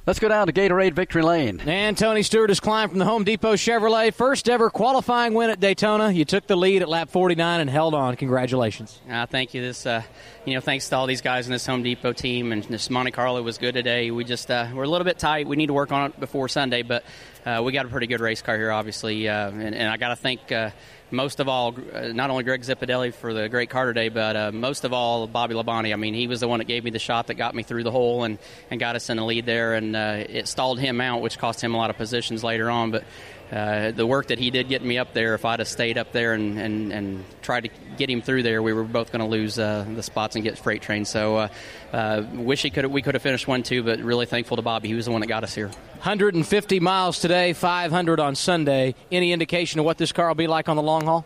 Let's 0.07 0.19
go 0.19 0.27
down 0.27 0.45
to 0.45 0.53
Gatorade 0.53 0.93
Victory 0.93 1.23
Lane. 1.23 1.59
And 1.65 1.97
Tony 1.97 2.21
Stewart 2.21 2.51
has 2.51 2.59
climbed 2.59 2.91
from 2.91 2.99
the 2.99 3.05
Home 3.05 3.23
Depot 3.23 3.55
Chevrolet. 3.55 4.13
First 4.13 4.47
ever 4.47 4.69
qualifying 4.69 5.33
win 5.33 5.49
at 5.49 5.59
Daytona. 5.59 6.11
You 6.11 6.25
took 6.25 6.45
the 6.45 6.55
lead 6.55 6.83
at 6.83 6.89
lap 6.89 7.09
49 7.09 7.59
and 7.59 7.67
held 7.67 7.95
on. 7.95 8.15
Congratulations. 8.15 9.01
Uh, 9.09 9.25
thank 9.25 9.55
you. 9.55 9.63
This, 9.63 9.87
uh, 9.87 10.03
you 10.45 10.53
know, 10.53 10.59
thanks 10.59 10.89
to 10.89 10.95
all 10.95 11.07
these 11.07 11.21
guys 11.21 11.47
in 11.47 11.51
this 11.51 11.65
Home 11.65 11.81
Depot 11.81 12.13
team. 12.13 12.51
And 12.51 12.63
this 12.65 12.91
Monte 12.91 13.13
Carlo 13.13 13.41
was 13.41 13.57
good 13.57 13.73
today. 13.73 14.11
We 14.11 14.25
just, 14.25 14.51
uh, 14.51 14.67
we're 14.75 14.83
a 14.83 14.87
little 14.87 15.05
bit 15.05 15.17
tight. 15.17 15.47
We 15.47 15.55
need 15.55 15.67
to 15.67 15.73
work 15.73 15.91
on 15.91 16.11
it 16.11 16.19
before 16.19 16.49
Sunday, 16.49 16.83
but 16.83 17.03
uh, 17.43 17.63
we 17.65 17.71
got 17.71 17.87
a 17.87 17.89
pretty 17.89 18.05
good 18.05 18.21
race 18.21 18.43
car 18.43 18.57
here, 18.57 18.71
obviously. 18.71 19.27
Uh, 19.27 19.49
and, 19.49 19.73
and, 19.73 19.89
I 19.89 19.97
got 19.97 20.09
to 20.09 20.15
thank 20.15 20.51
uh, 20.51 20.69
most 21.15 21.39
of 21.39 21.47
all, 21.47 21.73
not 21.93 22.29
only 22.29 22.43
Greg 22.43 22.61
Zipadelli 22.61 23.13
for 23.13 23.33
the 23.33 23.47
great 23.47 23.69
car 23.69 23.85
today, 23.85 24.09
but 24.09 24.35
uh, 24.35 24.51
most 24.51 24.83
of 24.83 24.91
all, 24.91 25.25
Bobby 25.25 25.55
Labonte. 25.55 25.93
I 25.93 25.95
mean, 25.95 26.13
he 26.13 26.27
was 26.27 26.41
the 26.41 26.47
one 26.47 26.59
that 26.59 26.65
gave 26.65 26.83
me 26.83 26.91
the 26.91 26.99
shot 26.99 27.27
that 27.27 27.35
got 27.35 27.55
me 27.55 27.63
through 27.63 27.83
the 27.83 27.91
hole 27.91 28.23
and, 28.23 28.37
and 28.69 28.79
got 28.79 28.95
us 28.95 29.09
in 29.09 29.17
the 29.17 29.23
lead 29.23 29.45
there. 29.45 29.73
And 29.73 29.85
and 29.85 29.95
uh, 29.95 30.25
it 30.27 30.47
stalled 30.47 30.79
him 30.79 30.99
out, 30.99 31.21
which 31.21 31.37
cost 31.37 31.61
him 31.61 31.73
a 31.73 31.77
lot 31.77 31.89
of 31.89 31.97
positions 31.97 32.43
later 32.43 32.69
on. 32.69 32.91
But 32.91 33.03
uh, 33.51 33.91
the 33.91 34.07
work 34.07 34.27
that 34.27 34.39
he 34.39 34.49
did 34.49 34.69
getting 34.69 34.87
me 34.87 34.97
up 34.97 35.13
there, 35.13 35.35
if 35.35 35.45
I'd 35.45 35.59
have 35.59 35.67
stayed 35.67 35.97
up 35.97 36.11
there 36.11 36.33
and, 36.33 36.59
and, 36.59 36.91
and 36.91 37.25
tried 37.41 37.61
to 37.61 37.69
get 37.95 38.09
him 38.09 38.21
through 38.21 38.43
there, 38.43 38.61
we 38.61 38.73
were 38.73 38.83
both 38.83 39.11
going 39.11 39.19
to 39.19 39.27
lose 39.27 39.59
uh, 39.59 39.85
the 39.95 40.01
spots 40.01 40.35
and 40.35 40.43
get 40.43 40.57
freight 40.57 40.81
train. 40.81 41.05
So 41.05 41.37
uh, 41.37 41.47
uh, 41.93 42.23
wish 42.33 42.63
he 42.63 42.71
could 42.71 42.87
we 42.87 43.01
could 43.01 43.13
have 43.13 43.21
finished 43.21 43.47
one 43.47 43.61
too, 43.61 43.83
but 43.83 43.99
really 43.99 44.25
thankful 44.25 44.57
to 44.57 44.63
Bobby. 44.63 44.87
He 44.87 44.95
was 44.95 45.05
the 45.05 45.11
one 45.11 45.21
that 45.21 45.27
got 45.27 45.43
us 45.43 45.53
here. 45.53 45.67
150 45.67 46.79
miles 46.79 47.19
today, 47.19 47.53
500 47.53 48.19
on 48.19 48.35
Sunday. 48.35 48.95
Any 49.11 49.31
indication 49.31 49.79
of 49.79 49.85
what 49.85 49.97
this 49.97 50.11
car 50.11 50.27
will 50.27 50.35
be 50.35 50.47
like 50.47 50.67
on 50.67 50.75
the 50.75 50.83
long 50.83 51.05
haul? 51.05 51.25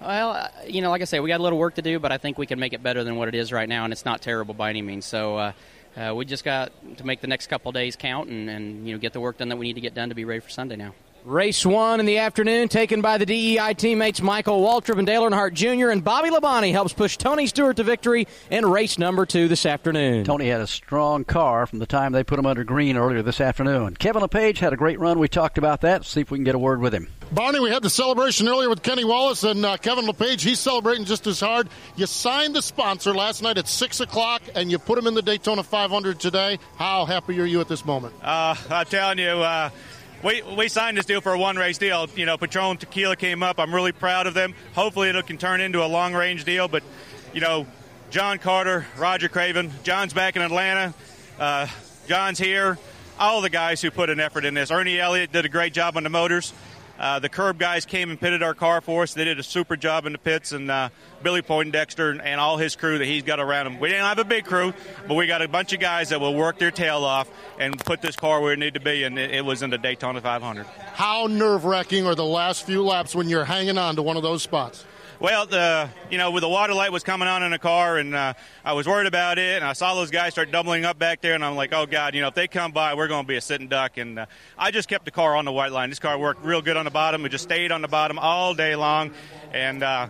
Well, 0.00 0.32
uh, 0.32 0.48
you 0.66 0.82
know, 0.82 0.90
like 0.90 1.00
I 1.00 1.04
say, 1.04 1.20
we 1.20 1.28
got 1.28 1.40
a 1.40 1.42
little 1.42 1.58
work 1.58 1.76
to 1.76 1.82
do, 1.82 1.98
but 1.98 2.12
I 2.12 2.18
think 2.18 2.36
we 2.36 2.46
can 2.46 2.60
make 2.60 2.74
it 2.74 2.82
better 2.82 3.02
than 3.02 3.16
what 3.16 3.28
it 3.28 3.34
is 3.34 3.50
right 3.50 3.68
now, 3.68 3.84
and 3.84 3.94
it's 3.94 4.04
not 4.04 4.20
terrible 4.20 4.52
by 4.52 4.68
any 4.68 4.82
means. 4.82 5.06
So 5.06 5.36
uh, 5.36 5.52
uh, 5.96 6.14
we 6.14 6.26
just 6.26 6.44
got 6.44 6.70
to 6.98 7.06
make 7.06 7.22
the 7.22 7.26
next 7.26 7.46
couple 7.46 7.72
days 7.72 7.96
count 7.96 8.28
and, 8.28 8.50
and 8.50 8.86
you 8.86 8.92
know 8.92 8.98
get 8.98 9.14
the 9.14 9.20
work 9.20 9.38
done 9.38 9.48
that 9.48 9.56
we 9.56 9.66
need 9.66 9.74
to 9.74 9.80
get 9.80 9.94
done 9.94 10.10
to 10.10 10.14
be 10.14 10.26
ready 10.26 10.40
for 10.40 10.50
Sunday 10.50 10.76
now. 10.76 10.94
Race 11.26 11.66
one 11.66 11.98
in 11.98 12.06
the 12.06 12.18
afternoon, 12.18 12.68
taken 12.68 13.00
by 13.00 13.18
the 13.18 13.26
DEI 13.26 13.74
teammates 13.74 14.22
Michael 14.22 14.62
Waltrip 14.62 14.96
and 14.96 15.08
Dale 15.08 15.24
Earnhardt 15.24 15.54
Jr. 15.54 15.90
and 15.90 16.04
Bobby 16.04 16.30
Labonte 16.30 16.70
helps 16.70 16.92
push 16.92 17.16
Tony 17.16 17.48
Stewart 17.48 17.78
to 17.78 17.82
victory 17.82 18.28
in 18.48 18.64
race 18.64 18.96
number 18.96 19.26
two 19.26 19.48
this 19.48 19.66
afternoon. 19.66 20.22
Tony 20.22 20.46
had 20.46 20.60
a 20.60 20.68
strong 20.68 21.24
car 21.24 21.66
from 21.66 21.80
the 21.80 21.86
time 21.86 22.12
they 22.12 22.22
put 22.22 22.38
him 22.38 22.46
under 22.46 22.62
green 22.62 22.96
earlier 22.96 23.22
this 23.22 23.40
afternoon. 23.40 23.96
Kevin 23.96 24.22
LePage 24.22 24.60
had 24.60 24.72
a 24.72 24.76
great 24.76 25.00
run. 25.00 25.18
We 25.18 25.26
talked 25.26 25.58
about 25.58 25.80
that. 25.80 26.04
See 26.04 26.20
if 26.20 26.30
we 26.30 26.38
can 26.38 26.44
get 26.44 26.54
a 26.54 26.60
word 26.60 26.80
with 26.80 26.94
him. 26.94 27.08
Barney, 27.32 27.58
we 27.58 27.70
had 27.70 27.82
the 27.82 27.90
celebration 27.90 28.46
earlier 28.46 28.68
with 28.68 28.84
Kenny 28.84 29.04
Wallace 29.04 29.42
and 29.42 29.66
uh, 29.66 29.78
Kevin 29.78 30.06
LePage. 30.06 30.44
He's 30.44 30.60
celebrating 30.60 31.06
just 31.06 31.26
as 31.26 31.40
hard. 31.40 31.68
You 31.96 32.06
signed 32.06 32.54
the 32.54 32.62
sponsor 32.62 33.12
last 33.12 33.42
night 33.42 33.58
at 33.58 33.66
6 33.66 33.98
o'clock, 33.98 34.42
and 34.54 34.70
you 34.70 34.78
put 34.78 34.96
him 34.96 35.08
in 35.08 35.14
the 35.14 35.22
Daytona 35.22 35.64
500 35.64 36.20
today. 36.20 36.60
How 36.76 37.04
happy 37.04 37.40
are 37.40 37.44
you 37.44 37.60
at 37.60 37.66
this 37.66 37.84
moment? 37.84 38.14
Uh, 38.22 38.54
I'm 38.70 38.86
telling 38.86 39.18
you, 39.18 39.26
uh, 39.26 39.70
we, 40.22 40.42
we 40.56 40.68
signed 40.68 40.96
this 40.96 41.06
deal 41.06 41.20
for 41.20 41.34
a 41.34 41.38
one 41.38 41.56
race 41.56 41.78
deal. 41.78 42.08
You 42.16 42.26
know, 42.26 42.38
Patron 42.38 42.78
Tequila 42.78 43.16
came 43.16 43.42
up. 43.42 43.58
I'm 43.58 43.74
really 43.74 43.92
proud 43.92 44.26
of 44.26 44.34
them. 44.34 44.54
Hopefully, 44.74 45.10
it 45.10 45.26
can 45.26 45.38
turn 45.38 45.60
into 45.60 45.84
a 45.84 45.86
long 45.86 46.14
range 46.14 46.44
deal. 46.44 46.68
But, 46.68 46.82
you 47.32 47.40
know, 47.40 47.66
John 48.10 48.38
Carter, 48.38 48.86
Roger 48.96 49.28
Craven, 49.28 49.72
John's 49.82 50.12
back 50.12 50.36
in 50.36 50.42
Atlanta, 50.42 50.94
uh, 51.38 51.66
John's 52.08 52.38
here. 52.38 52.78
All 53.18 53.40
the 53.40 53.50
guys 53.50 53.80
who 53.80 53.90
put 53.90 54.10
an 54.10 54.20
effort 54.20 54.44
in 54.44 54.54
this. 54.54 54.70
Ernie 54.70 55.00
Elliott 55.00 55.32
did 55.32 55.44
a 55.44 55.48
great 55.48 55.72
job 55.72 55.96
on 55.96 56.02
the 56.02 56.10
motors. 56.10 56.52
Uh, 56.98 57.18
the 57.18 57.28
curb 57.28 57.58
guys 57.58 57.84
came 57.84 58.10
and 58.10 58.20
pitted 58.20 58.42
our 58.42 58.54
car 58.54 58.80
for 58.80 59.02
us. 59.02 59.14
They 59.14 59.24
did 59.24 59.38
a 59.38 59.42
super 59.42 59.76
job 59.76 60.06
in 60.06 60.12
the 60.12 60.18
pits, 60.18 60.52
and 60.52 60.70
uh, 60.70 60.88
Billy 61.22 61.42
Poindexter 61.42 62.10
and, 62.10 62.40
all 62.40 62.56
his 62.56 62.76
crew 62.76 62.98
that 62.98 63.04
he's 63.06 63.22
got 63.22 63.40
around 63.40 63.66
him. 63.66 63.80
We 63.80 63.88
didn't 63.88 64.04
have 64.04 64.18
a 64.18 64.24
big 64.24 64.44
crew, 64.44 64.72
but 65.08 65.14
we 65.14 65.26
got 65.26 65.42
a 65.42 65.48
bunch 65.48 65.72
of 65.72 65.80
guys 65.80 66.10
that 66.10 66.20
will 66.20 66.34
work 66.34 66.58
their 66.58 66.70
tail 66.70 67.04
off 67.04 67.30
and 67.58 67.78
put 67.78 68.02
this 68.02 68.14
car 68.14 68.40
where 68.40 68.52
it 68.52 68.58
needed 68.58 68.74
to 68.74 68.80
be, 68.80 69.04
and 69.04 69.18
it, 69.18 69.30
it 69.30 69.44
was 69.44 69.62
in 69.62 69.70
the 69.70 69.78
Daytona 69.78 70.20
500. 70.20 70.66
How 70.94 71.26
nerve 71.26 71.64
wracking 71.64 72.06
are 72.06 72.14
the 72.14 72.24
last 72.24 72.64
few 72.64 72.82
laps 72.82 73.14
when 73.14 73.28
you're 73.28 73.44
hanging 73.44 73.78
on 73.78 73.96
to 73.96 74.02
one 74.02 74.16
of 74.16 74.22
those 74.22 74.42
spots? 74.42 74.84
Well, 75.18 75.46
the 75.46 75.88
you 76.10 76.18
know, 76.18 76.30
with 76.30 76.42
the 76.42 76.48
water 76.48 76.74
light 76.74 76.92
was 76.92 77.02
coming 77.02 77.26
on 77.26 77.42
in 77.42 77.50
the 77.50 77.58
car, 77.58 77.96
and 77.96 78.14
uh, 78.14 78.34
I 78.62 78.74
was 78.74 78.86
worried 78.86 79.06
about 79.06 79.38
it, 79.38 79.56
and 79.56 79.64
I 79.64 79.72
saw 79.72 79.94
those 79.94 80.10
guys 80.10 80.34
start 80.34 80.50
doubling 80.52 80.84
up 80.84 80.98
back 80.98 81.22
there, 81.22 81.34
and 81.34 81.42
I'm 81.42 81.56
like, 81.56 81.72
oh 81.72 81.86
god, 81.86 82.14
you 82.14 82.20
know, 82.20 82.28
if 82.28 82.34
they 82.34 82.46
come 82.46 82.72
by, 82.72 82.92
we're 82.92 83.08
going 83.08 83.24
to 83.24 83.28
be 83.28 83.36
a 83.36 83.40
sitting 83.40 83.66
duck. 83.66 83.96
And 83.96 84.18
uh, 84.18 84.26
I 84.58 84.70
just 84.70 84.90
kept 84.90 85.06
the 85.06 85.10
car 85.10 85.34
on 85.34 85.46
the 85.46 85.52
white 85.52 85.72
line. 85.72 85.88
This 85.88 86.00
car 86.00 86.18
worked 86.18 86.44
real 86.44 86.60
good 86.60 86.76
on 86.76 86.84
the 86.84 86.90
bottom. 86.90 87.24
It 87.24 87.30
just 87.30 87.44
stayed 87.44 87.72
on 87.72 87.80
the 87.80 87.88
bottom 87.88 88.18
all 88.18 88.52
day 88.52 88.76
long, 88.76 89.10
and 89.54 89.82
uh, 89.82 90.08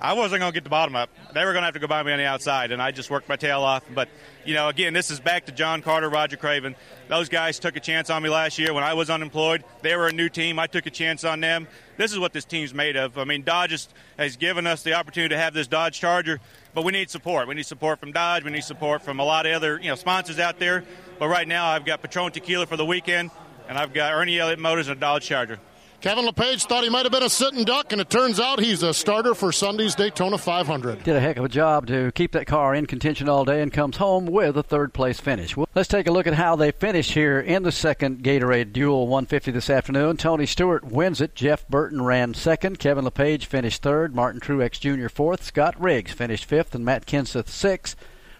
I 0.00 0.12
wasn't 0.12 0.40
going 0.40 0.52
to 0.52 0.56
get 0.56 0.62
the 0.62 0.70
bottom 0.70 0.94
up. 0.94 1.10
They 1.34 1.44
were 1.44 1.52
going 1.52 1.62
to 1.62 1.66
have 1.66 1.74
to 1.74 1.80
go 1.80 1.88
by 1.88 2.04
me 2.04 2.12
on 2.12 2.18
the 2.18 2.26
outside, 2.26 2.70
and 2.70 2.80
I 2.80 2.92
just 2.92 3.10
worked 3.10 3.28
my 3.28 3.36
tail 3.36 3.62
off. 3.62 3.82
But, 3.92 4.08
you 4.44 4.54
know, 4.54 4.68
again, 4.68 4.92
this 4.92 5.10
is 5.10 5.20
back 5.20 5.46
to 5.46 5.52
John 5.52 5.82
Carter, 5.82 6.08
Roger 6.08 6.36
Craven. 6.36 6.74
Those 7.08 7.28
guys 7.28 7.58
took 7.58 7.76
a 7.76 7.80
chance 7.80 8.10
on 8.10 8.22
me 8.22 8.28
last 8.28 8.58
year 8.58 8.72
when 8.72 8.84
I 8.84 8.94
was 8.94 9.10
unemployed. 9.10 9.64
They 9.82 9.94
were 9.96 10.08
a 10.08 10.12
new 10.12 10.28
team. 10.28 10.58
I 10.58 10.66
took 10.66 10.86
a 10.86 10.90
chance 10.90 11.24
on 11.24 11.40
them. 11.40 11.66
This 11.96 12.12
is 12.12 12.18
what 12.18 12.32
this 12.32 12.44
team's 12.44 12.72
made 12.72 12.96
of. 12.96 13.18
I 13.18 13.24
mean, 13.24 13.42
Dodge 13.42 13.88
has, 14.18 14.36
given 14.36 14.66
us 14.66 14.82
the 14.82 14.94
opportunity 14.94 15.34
to 15.34 15.40
have 15.40 15.52
this 15.52 15.66
Dodge 15.66 16.00
Charger, 16.00 16.40
but 16.74 16.84
we 16.84 16.92
need 16.92 17.10
support. 17.10 17.48
We 17.48 17.54
need 17.54 17.66
support 17.66 18.00
from 18.00 18.12
Dodge. 18.12 18.44
We 18.44 18.50
need 18.50 18.64
support 18.64 19.02
from 19.02 19.20
a 19.20 19.24
lot 19.24 19.46
of 19.46 19.52
other, 19.52 19.78
you 19.78 19.88
know, 19.88 19.96
sponsors 19.96 20.38
out 20.38 20.58
there. 20.58 20.84
But 21.18 21.28
right 21.28 21.46
now, 21.46 21.66
I've 21.66 21.84
got 21.84 22.00
Patron 22.00 22.32
Tequila 22.32 22.66
for 22.66 22.76
the 22.76 22.86
weekend, 22.86 23.30
and 23.68 23.76
I've 23.76 23.92
got 23.92 24.14
Ernie 24.14 24.38
Elliott 24.38 24.58
Motors 24.58 24.88
and 24.88 24.96
a 24.96 25.00
Dodge 25.00 25.26
Charger. 25.26 25.58
Kevin 26.00 26.24
LePage 26.24 26.64
thought 26.64 26.82
he 26.82 26.88
might 26.88 27.04
have 27.04 27.12
been 27.12 27.22
a 27.22 27.28
sitting 27.28 27.62
duck, 27.62 27.92
and 27.92 28.00
it 28.00 28.08
turns 28.08 28.40
out 28.40 28.58
he's 28.58 28.82
a 28.82 28.94
starter 28.94 29.34
for 29.34 29.52
Sunday's 29.52 29.94
Daytona 29.94 30.38
500. 30.38 31.04
Did 31.04 31.14
a 31.14 31.20
heck 31.20 31.36
of 31.36 31.44
a 31.44 31.48
job 31.48 31.86
to 31.88 32.10
keep 32.12 32.32
that 32.32 32.46
car 32.46 32.74
in 32.74 32.86
contention 32.86 33.28
all 33.28 33.44
day 33.44 33.60
and 33.60 33.70
comes 33.70 33.98
home 33.98 34.24
with 34.24 34.56
a 34.56 34.62
third 34.62 34.94
place 34.94 35.20
finish. 35.20 35.58
Well, 35.58 35.68
let's 35.74 35.90
take 35.90 36.06
a 36.06 36.10
look 36.10 36.26
at 36.26 36.32
how 36.32 36.56
they 36.56 36.70
finish 36.70 37.12
here 37.12 37.38
in 37.38 37.64
the 37.64 37.70
second 37.72 38.22
Gatorade 38.22 38.72
Duel 38.72 39.08
150 39.08 39.50
this 39.50 39.68
afternoon. 39.68 40.16
Tony 40.16 40.46
Stewart 40.46 40.84
wins 40.84 41.20
it. 41.20 41.34
Jeff 41.34 41.68
Burton 41.68 42.00
ran 42.00 42.32
second. 42.32 42.78
Kevin 42.78 43.04
LePage 43.04 43.44
finished 43.44 43.82
third. 43.82 44.14
Martin 44.14 44.40
Truex 44.40 44.80
Jr. 44.80 45.10
fourth. 45.10 45.42
Scott 45.44 45.78
Riggs 45.78 46.12
finished 46.12 46.46
fifth, 46.46 46.74
and 46.74 46.82
Matt 46.82 47.04
Kenseth 47.04 47.50
sixth. 47.50 47.94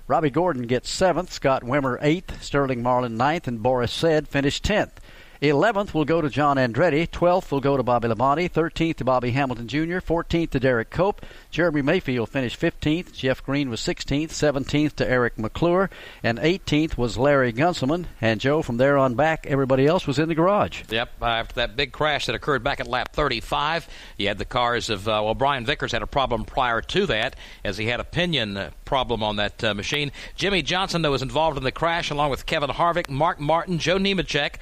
Robby 0.08 0.30
Gordon 0.30 0.62
gets 0.66 0.88
seventh. 0.88 1.30
Scott 1.30 1.62
Wimmer 1.62 1.98
eighth. 2.00 2.42
Sterling 2.42 2.82
Marlin 2.82 3.18
ninth, 3.18 3.46
and 3.46 3.62
Boris 3.62 3.92
Said 3.92 4.28
finished 4.28 4.64
tenth. 4.64 4.98
11th 5.42 5.94
will 5.94 6.04
go 6.04 6.20
to 6.20 6.28
John 6.28 6.58
Andretti. 6.58 7.08
12th 7.08 7.50
will 7.50 7.60
go 7.60 7.78
to 7.78 7.82
Bobby 7.82 8.08
Labonte. 8.08 8.50
13th 8.50 8.96
to 8.96 9.04
Bobby 9.04 9.30
Hamilton 9.30 9.68
Jr. 9.68 9.98
14th 9.98 10.50
to 10.50 10.60
Derek 10.60 10.90
Cope. 10.90 11.24
Jeremy 11.50 11.80
Mayfield 11.80 12.28
finished 12.28 12.60
15th. 12.60 13.12
Jeff 13.12 13.42
Green 13.42 13.70
was 13.70 13.80
16th. 13.80 14.28
17th 14.28 14.96
to 14.96 15.08
Eric 15.08 15.38
McClure. 15.38 15.88
And 16.22 16.38
18th 16.38 16.98
was 16.98 17.16
Larry 17.16 17.54
Gunselman. 17.54 18.04
And 18.20 18.38
Joe, 18.38 18.60
from 18.60 18.76
there 18.76 18.98
on 18.98 19.14
back, 19.14 19.46
everybody 19.46 19.86
else 19.86 20.06
was 20.06 20.18
in 20.18 20.28
the 20.28 20.34
garage. 20.34 20.82
Yep. 20.90 21.10
Uh, 21.22 21.24
after 21.24 21.54
that 21.54 21.74
big 21.74 21.92
crash 21.92 22.26
that 22.26 22.34
occurred 22.34 22.62
back 22.62 22.80
at 22.80 22.86
lap 22.86 23.14
35, 23.14 23.88
you 24.18 24.28
had 24.28 24.36
the 24.36 24.44
cars 24.44 24.90
of, 24.90 25.08
uh, 25.08 25.22
well, 25.24 25.34
Brian 25.34 25.64
Vickers 25.64 25.92
had 25.92 26.02
a 26.02 26.06
problem 26.06 26.44
prior 26.44 26.82
to 26.82 27.06
that 27.06 27.34
as 27.64 27.78
he 27.78 27.86
had 27.86 27.98
a 27.98 28.04
pinion 28.04 28.72
problem 28.84 29.22
on 29.22 29.36
that 29.36 29.64
uh, 29.64 29.72
machine. 29.72 30.12
Jimmie 30.36 30.60
Johnson, 30.60 31.00
though, 31.00 31.12
was 31.12 31.22
involved 31.22 31.56
in 31.56 31.64
the 31.64 31.72
crash 31.72 32.10
along 32.10 32.30
with 32.30 32.44
Kevin 32.44 32.68
Harvick, 32.68 33.08
Mark 33.08 33.40
Martin, 33.40 33.78
Joe 33.78 33.96
Nemechek. 33.96 34.56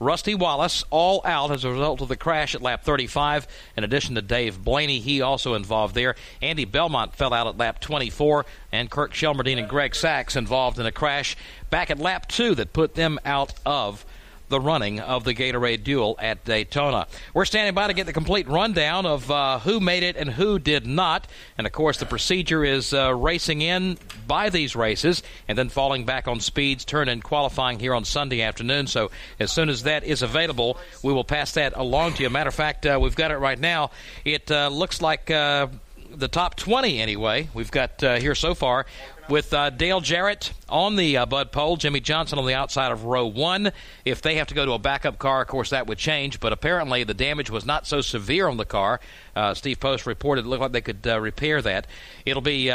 Rusty 0.00 0.34
Wallace, 0.34 0.84
all 0.90 1.22
out 1.24 1.50
as 1.50 1.64
a 1.64 1.70
result 1.70 2.00
of 2.00 2.08
the 2.08 2.16
crash 2.16 2.54
at 2.54 2.62
lap 2.62 2.84
35. 2.84 3.46
In 3.76 3.84
addition 3.84 4.14
to 4.14 4.22
Dave 4.22 4.62
Blaney, 4.62 4.98
he 5.00 5.20
also 5.20 5.54
involved 5.54 5.94
there. 5.94 6.16
Andy 6.42 6.64
Belmont 6.64 7.14
fell 7.14 7.32
out 7.32 7.46
at 7.46 7.58
lap 7.58 7.80
24, 7.80 8.44
and 8.72 8.90
Kirk 8.90 9.12
Shelmerdine 9.12 9.58
and 9.58 9.68
Greg 9.68 9.94
Sacks 9.94 10.36
involved 10.36 10.78
in 10.78 10.86
a 10.86 10.92
crash 10.92 11.36
back 11.70 11.90
at 11.90 11.98
lap 11.98 12.28
2 12.28 12.54
that 12.56 12.72
put 12.72 12.94
them 12.94 13.18
out 13.24 13.54
of 13.64 14.04
the 14.48 14.60
running 14.60 15.00
of 15.00 15.24
the 15.24 15.34
Gatorade 15.34 15.84
Duel 15.84 16.16
at 16.18 16.44
Daytona. 16.44 17.06
We're 17.32 17.44
standing 17.44 17.74
by 17.74 17.86
to 17.86 17.94
get 17.94 18.06
the 18.06 18.12
complete 18.12 18.48
rundown 18.48 19.06
of 19.06 19.30
uh, 19.30 19.58
who 19.60 19.80
made 19.80 20.02
it 20.02 20.16
and 20.16 20.30
who 20.30 20.58
did 20.58 20.86
not. 20.86 21.26
And 21.56 21.66
of 21.66 21.72
course, 21.72 21.98
the 21.98 22.06
procedure 22.06 22.64
is 22.64 22.92
uh, 22.92 23.14
racing 23.14 23.62
in 23.62 23.98
by 24.26 24.50
these 24.50 24.76
races 24.76 25.22
and 25.48 25.56
then 25.56 25.68
falling 25.68 26.04
back 26.04 26.28
on 26.28 26.40
speeds, 26.40 26.84
turn 26.84 27.08
in 27.08 27.20
qualifying 27.22 27.78
here 27.78 27.94
on 27.94 28.04
Sunday 28.04 28.42
afternoon. 28.42 28.86
So 28.86 29.10
as 29.40 29.50
soon 29.52 29.68
as 29.68 29.84
that 29.84 30.04
is 30.04 30.22
available, 30.22 30.78
we 31.02 31.12
will 31.12 31.24
pass 31.24 31.52
that 31.52 31.74
along 31.76 32.14
to 32.14 32.22
you. 32.22 32.30
Matter 32.30 32.48
of 32.48 32.54
fact, 32.54 32.86
uh, 32.86 32.98
we've 33.00 33.16
got 33.16 33.30
it 33.30 33.38
right 33.38 33.58
now. 33.58 33.90
It 34.24 34.50
uh, 34.50 34.68
looks 34.68 35.00
like 35.00 35.30
uh, 35.30 35.68
the 36.16 36.28
top 36.28 36.56
20 36.56 37.00
anyway. 37.00 37.48
We've 37.54 37.70
got 37.70 38.02
uh, 38.02 38.16
here 38.16 38.34
so 38.34 38.54
far 38.54 38.86
with 39.28 39.52
uh, 39.54 39.70
Dale 39.70 40.00
Jarrett 40.00 40.52
on 40.68 40.96
the 40.96 41.16
uh, 41.16 41.26
Bud 41.26 41.50
pole, 41.50 41.76
Jimmie 41.76 42.00
Johnson 42.00 42.38
on 42.38 42.46
the 42.46 42.54
outside 42.54 42.92
of 42.92 43.04
row 43.04 43.26
one. 43.26 43.72
If 44.04 44.22
they 44.22 44.36
have 44.36 44.48
to 44.48 44.54
go 44.54 44.64
to 44.66 44.72
a 44.72 44.78
backup 44.78 45.18
car, 45.18 45.42
of 45.42 45.48
course, 45.48 45.70
that 45.70 45.86
would 45.86 45.98
change, 45.98 46.40
but 46.40 46.52
apparently 46.52 47.04
the 47.04 47.14
damage 47.14 47.50
was 47.50 47.64
not 47.64 47.86
so 47.86 48.00
severe 48.00 48.48
on 48.48 48.56
the 48.56 48.64
car. 48.64 49.00
Uh, 49.34 49.54
Steve 49.54 49.80
Post 49.80 50.06
reported 50.06 50.44
it 50.44 50.48
looked 50.48 50.62
like 50.62 50.72
they 50.72 50.80
could 50.80 51.06
uh, 51.06 51.20
repair 51.20 51.62
that. 51.62 51.86
It'll 52.24 52.42
be. 52.42 52.70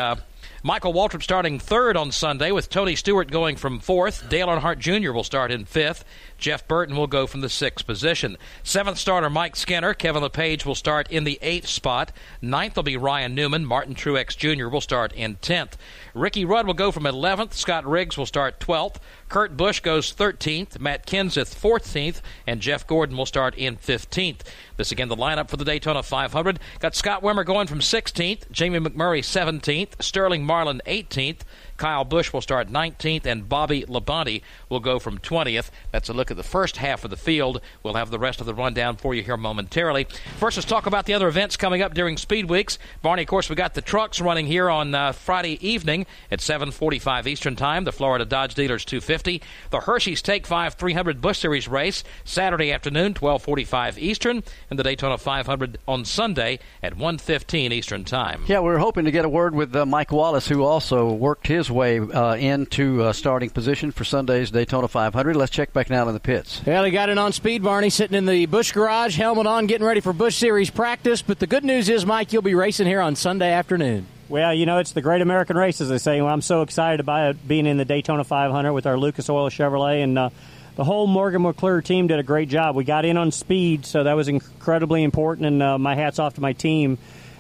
Michael 0.62 0.94
Waltrip 0.94 1.24
starting 1.24 1.58
third 1.58 1.96
on 1.96 2.12
Sunday, 2.12 2.52
with 2.52 2.70
Tony 2.70 2.94
Stewart 2.94 3.32
going 3.32 3.56
from 3.56 3.80
fourth. 3.80 4.28
Dale 4.28 4.48
Earnhardt 4.48 4.80
Jr. 4.80 5.14
will 5.14 5.24
start 5.24 5.52
in 5.52 5.64
fifth. 5.64 6.04
Jeff 6.38 6.68
Burton 6.68 6.98
will 6.98 7.08
go 7.08 7.26
from 7.28 7.40
the 7.40 7.48
sixth 7.48 7.86
position. 7.86 8.38
Seventh 8.62 8.98
starter 8.98 9.30
Mike 9.30 9.56
Skinner. 9.56 9.94
Kevin 9.94 10.22
LePage 10.22 10.66
will 10.66 10.76
start 10.76 11.10
in 11.10 11.24
the 11.24 11.40
eighth 11.42 11.68
spot. 11.68 12.12
Ninth 12.42 12.76
will 12.76 12.84
be 12.84 12.98
Ryan 12.98 13.36
Newman. 13.36 13.66
Martin 13.66 13.96
Truex 13.96 14.36
Jr. 14.36 14.68
will 14.68 14.82
start 14.82 15.14
in 15.14 15.36
tenth. 15.36 15.78
Ricky 16.14 16.44
Rudd 16.44 16.68
will 16.68 16.74
go 16.74 16.92
from 16.92 17.04
11th. 17.04 17.54
Scott 17.54 17.86
Riggs 17.86 18.18
will 18.18 18.26
start 18.26 18.60
12th. 18.60 18.98
Kurt 19.30 19.56
Busch 19.56 19.80
goes 19.80 20.14
13th. 20.14 20.78
Matt 20.78 21.06
Kenseth 21.06 21.56
14th. 21.56 22.22
And 22.46 22.60
Jeff 22.60 22.86
Gordon 22.86 23.16
will 23.16 23.26
start 23.26 23.56
in 23.56 23.78
15th. 23.78 24.42
This 24.80 24.94
again 24.94 25.10
the 25.10 25.18
lineup 25.18 25.50
for 25.50 25.58
the 25.58 25.66
Daytona 25.66 26.02
500. 26.02 26.58
Got 26.80 26.96
Scott 26.96 27.22
Wimmer 27.22 27.46
going 27.46 27.68
from 27.68 27.82
16th. 27.82 28.50
Jamie 28.50 28.80
McMurray 28.80 29.20
17th. 29.20 30.02
Sterling 30.02 30.46
Marlin 30.46 30.82
18th. 30.86 31.40
Kyle 31.80 32.04
Busch 32.04 32.34
will 32.34 32.42
start 32.42 32.70
19th, 32.70 33.26
and 33.26 33.48
Bobby 33.48 33.84
Labonte 33.84 34.42
will 34.68 34.82
go 34.82 35.00
from 35.00 35.18
20th. 35.18 35.72
That's 35.92 36.10
a 36.10 36.14
look 36.14 36.30
at 36.30 36.36
the 36.38 36.44
first 36.44 36.78
half 36.78 37.06
of 37.06 37.10
the 37.10 37.18
field. 37.18 37.62
We'll 37.82 37.94
have 37.94 38.12
the 38.12 38.20
rest 38.20 38.42
of 38.42 38.46
the 38.46 38.54
rundown 38.54 38.98
for 38.98 39.16
you 39.16 39.24
here 39.24 39.38
momentarily. 39.38 40.06
First, 40.38 40.58
let's 40.58 40.68
talk 40.68 40.86
about 40.86 41.06
the 41.06 41.14
other 41.14 41.30
events 41.30 41.56
coming 41.56 41.82
up 41.82 41.94
during 41.94 42.18
Speed 42.18 42.50
Weeks. 42.50 42.78
Barney, 43.02 43.22
of 43.22 43.30
course, 43.30 43.50
we 43.50 43.56
got 43.56 43.76
the 43.76 43.82
trucks 43.82 44.20
running 44.20 44.46
here 44.46 44.70
on 44.70 44.94
uh, 44.94 45.14
Friday 45.14 45.58
evening 45.66 46.06
at 46.30 46.40
7:45 46.40 47.26
Eastern 47.28 47.56
Time. 47.56 47.86
The 47.86 47.94
Florida 47.94 48.26
Dodge 48.26 48.56
Dealers 48.56 48.84
250, 48.84 49.42
the 49.70 49.80
Hershey's 49.80 50.22
Take 50.22 50.46
5 50.46 50.74
300 50.74 51.22
Busch 51.22 51.40
Series 51.40 51.70
race 51.70 52.04
Saturday 52.26 52.74
afternoon 52.74 53.14
12:45 53.14 53.98
Eastern, 53.98 54.44
and 54.70 54.78
the 54.78 54.84
Daytona 54.84 55.18
500 55.18 55.78
on 55.88 56.04
Sunday 56.04 56.60
at 56.84 56.98
1:15 56.98 57.72
Eastern 57.72 58.04
Time. 58.04 58.44
Yeah, 58.48 58.60
we 58.60 58.70
are 58.72 58.80
hoping 58.80 59.06
to 59.06 59.12
get 59.12 59.24
a 59.24 59.30
word 59.30 59.56
with 59.56 59.74
uh, 59.74 59.86
Mike 59.86 60.12
Wallace, 60.12 60.50
who 60.50 60.64
also 60.64 61.14
worked 61.14 61.48
his 61.48 61.69
way 61.70 62.00
uh, 62.00 62.36
into 62.36 63.04
uh, 63.04 63.14
starting 63.14 63.50
position 63.50 63.92
for 63.92 64.04
Sunday's 64.04 64.52
Daytona 64.52 64.88
500. 64.88 65.36
Let's 65.36 65.52
check 65.52 65.74
back 65.74 65.90
now 65.90 66.08
in 66.08 66.14
the 66.14 66.20
pits. 66.20 66.62
Well, 66.66 66.84
he 66.84 66.92
got 66.92 67.10
it 67.10 67.18
on 67.18 67.34
speed, 67.34 67.64
Barney, 67.64 67.90
sitting 67.90 68.18
in 68.18 68.26
the 68.26 68.46
Busch 68.46 68.72
garage, 68.72 69.18
helmet 69.18 69.48
on, 69.48 69.68
getting 69.68 69.86
ready 69.86 70.02
for 70.02 70.14
Busch 70.14 70.36
Series 70.36 70.70
practice. 70.70 71.22
But 71.22 71.40
the 71.40 71.48
good 71.48 71.64
news 71.64 71.90
is, 71.90 72.06
Mike, 72.06 72.34
you'll 72.34 72.42
be 72.42 72.56
racing 72.56 72.88
here 72.88 73.02
on 73.02 73.16
Sunday 73.16 73.52
afternoon. 73.52 74.08
Well, 74.30 74.54
you 74.54 74.68
know, 74.68 74.78
it's 74.78 74.92
the 74.92 75.02
great 75.02 75.22
American 75.22 75.58
race, 75.58 75.82
as 75.82 75.90
they 75.90 75.98
say. 75.98 76.22
Well, 76.22 76.32
I'm 76.32 76.42
so 76.44 76.62
excited 76.62 77.00
about 77.00 77.36
being 77.48 77.66
in 77.66 77.78
the 77.78 77.86
Daytona 77.86 78.24
500 78.24 78.72
with 78.74 78.86
our 78.86 78.98
Lucas 78.98 79.28
Oil 79.28 79.50
Chevrolet. 79.50 80.04
And 80.04 80.20
uh, 80.20 80.30
the 80.76 80.84
whole 80.84 81.08
Morgan 81.08 81.42
McClure 81.42 81.82
team 81.82 82.06
did 82.06 82.20
a 82.20 82.24
great 82.24 82.48
job. 82.48 82.76
We 82.76 82.84
got 82.84 83.06
in 83.06 83.18
on 83.18 83.32
speed, 83.32 83.88
so 83.88 84.04
that 84.04 84.14
was 84.14 84.28
incredibly 84.28 85.04
important. 85.04 85.48
And 85.48 85.64
uh, 85.64 85.78
my 85.80 85.96
hat's 85.96 86.20
off 86.20 86.36
to 86.36 86.42
my 86.42 86.54
team. 86.54 87.00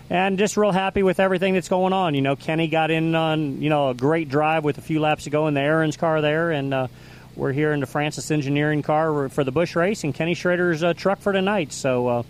And 0.10 0.40
just 0.40 0.58
real 0.58 0.72
happy 0.72 1.04
with 1.04 1.20
everything 1.20 1.54
that's 1.54 1.70
going 1.70 1.94
on. 1.94 2.16
You 2.16 2.22
know, 2.22 2.36
Kenny 2.36 2.68
got 2.68 2.90
in 2.90 3.14
on, 3.14 3.62
you 3.62 3.70
know, 3.70 3.90
a 3.90 3.94
great 3.94 4.28
drive 4.28 4.64
with 4.64 4.78
a 4.80 4.82
few 4.82 5.00
laps 5.00 5.26
to 5.26 5.30
go 5.30 5.48
in 5.48 5.54
the 5.54 5.62
Aaron's 5.62 5.98
car 5.98 6.22
there. 6.22 6.52
And, 6.52 6.74
uh, 6.74 6.88
we're 7.36 7.54
here 7.54 7.72
in 7.72 7.80
the 7.80 7.86
Francis 7.86 8.32
Engineering 8.32 8.82
car 8.82 9.30
for 9.30 9.44
the 9.44 9.52
Busch 9.52 9.76
race, 9.76 10.04
and 10.04 10.14
Kenny 10.14 10.34
Schrader's 10.34 10.84
uh, 10.84 10.94
truck 10.94 11.20
for 11.20 11.32
tonight. 11.32 11.72
So, 11.72 12.08
uh, 12.08 12.24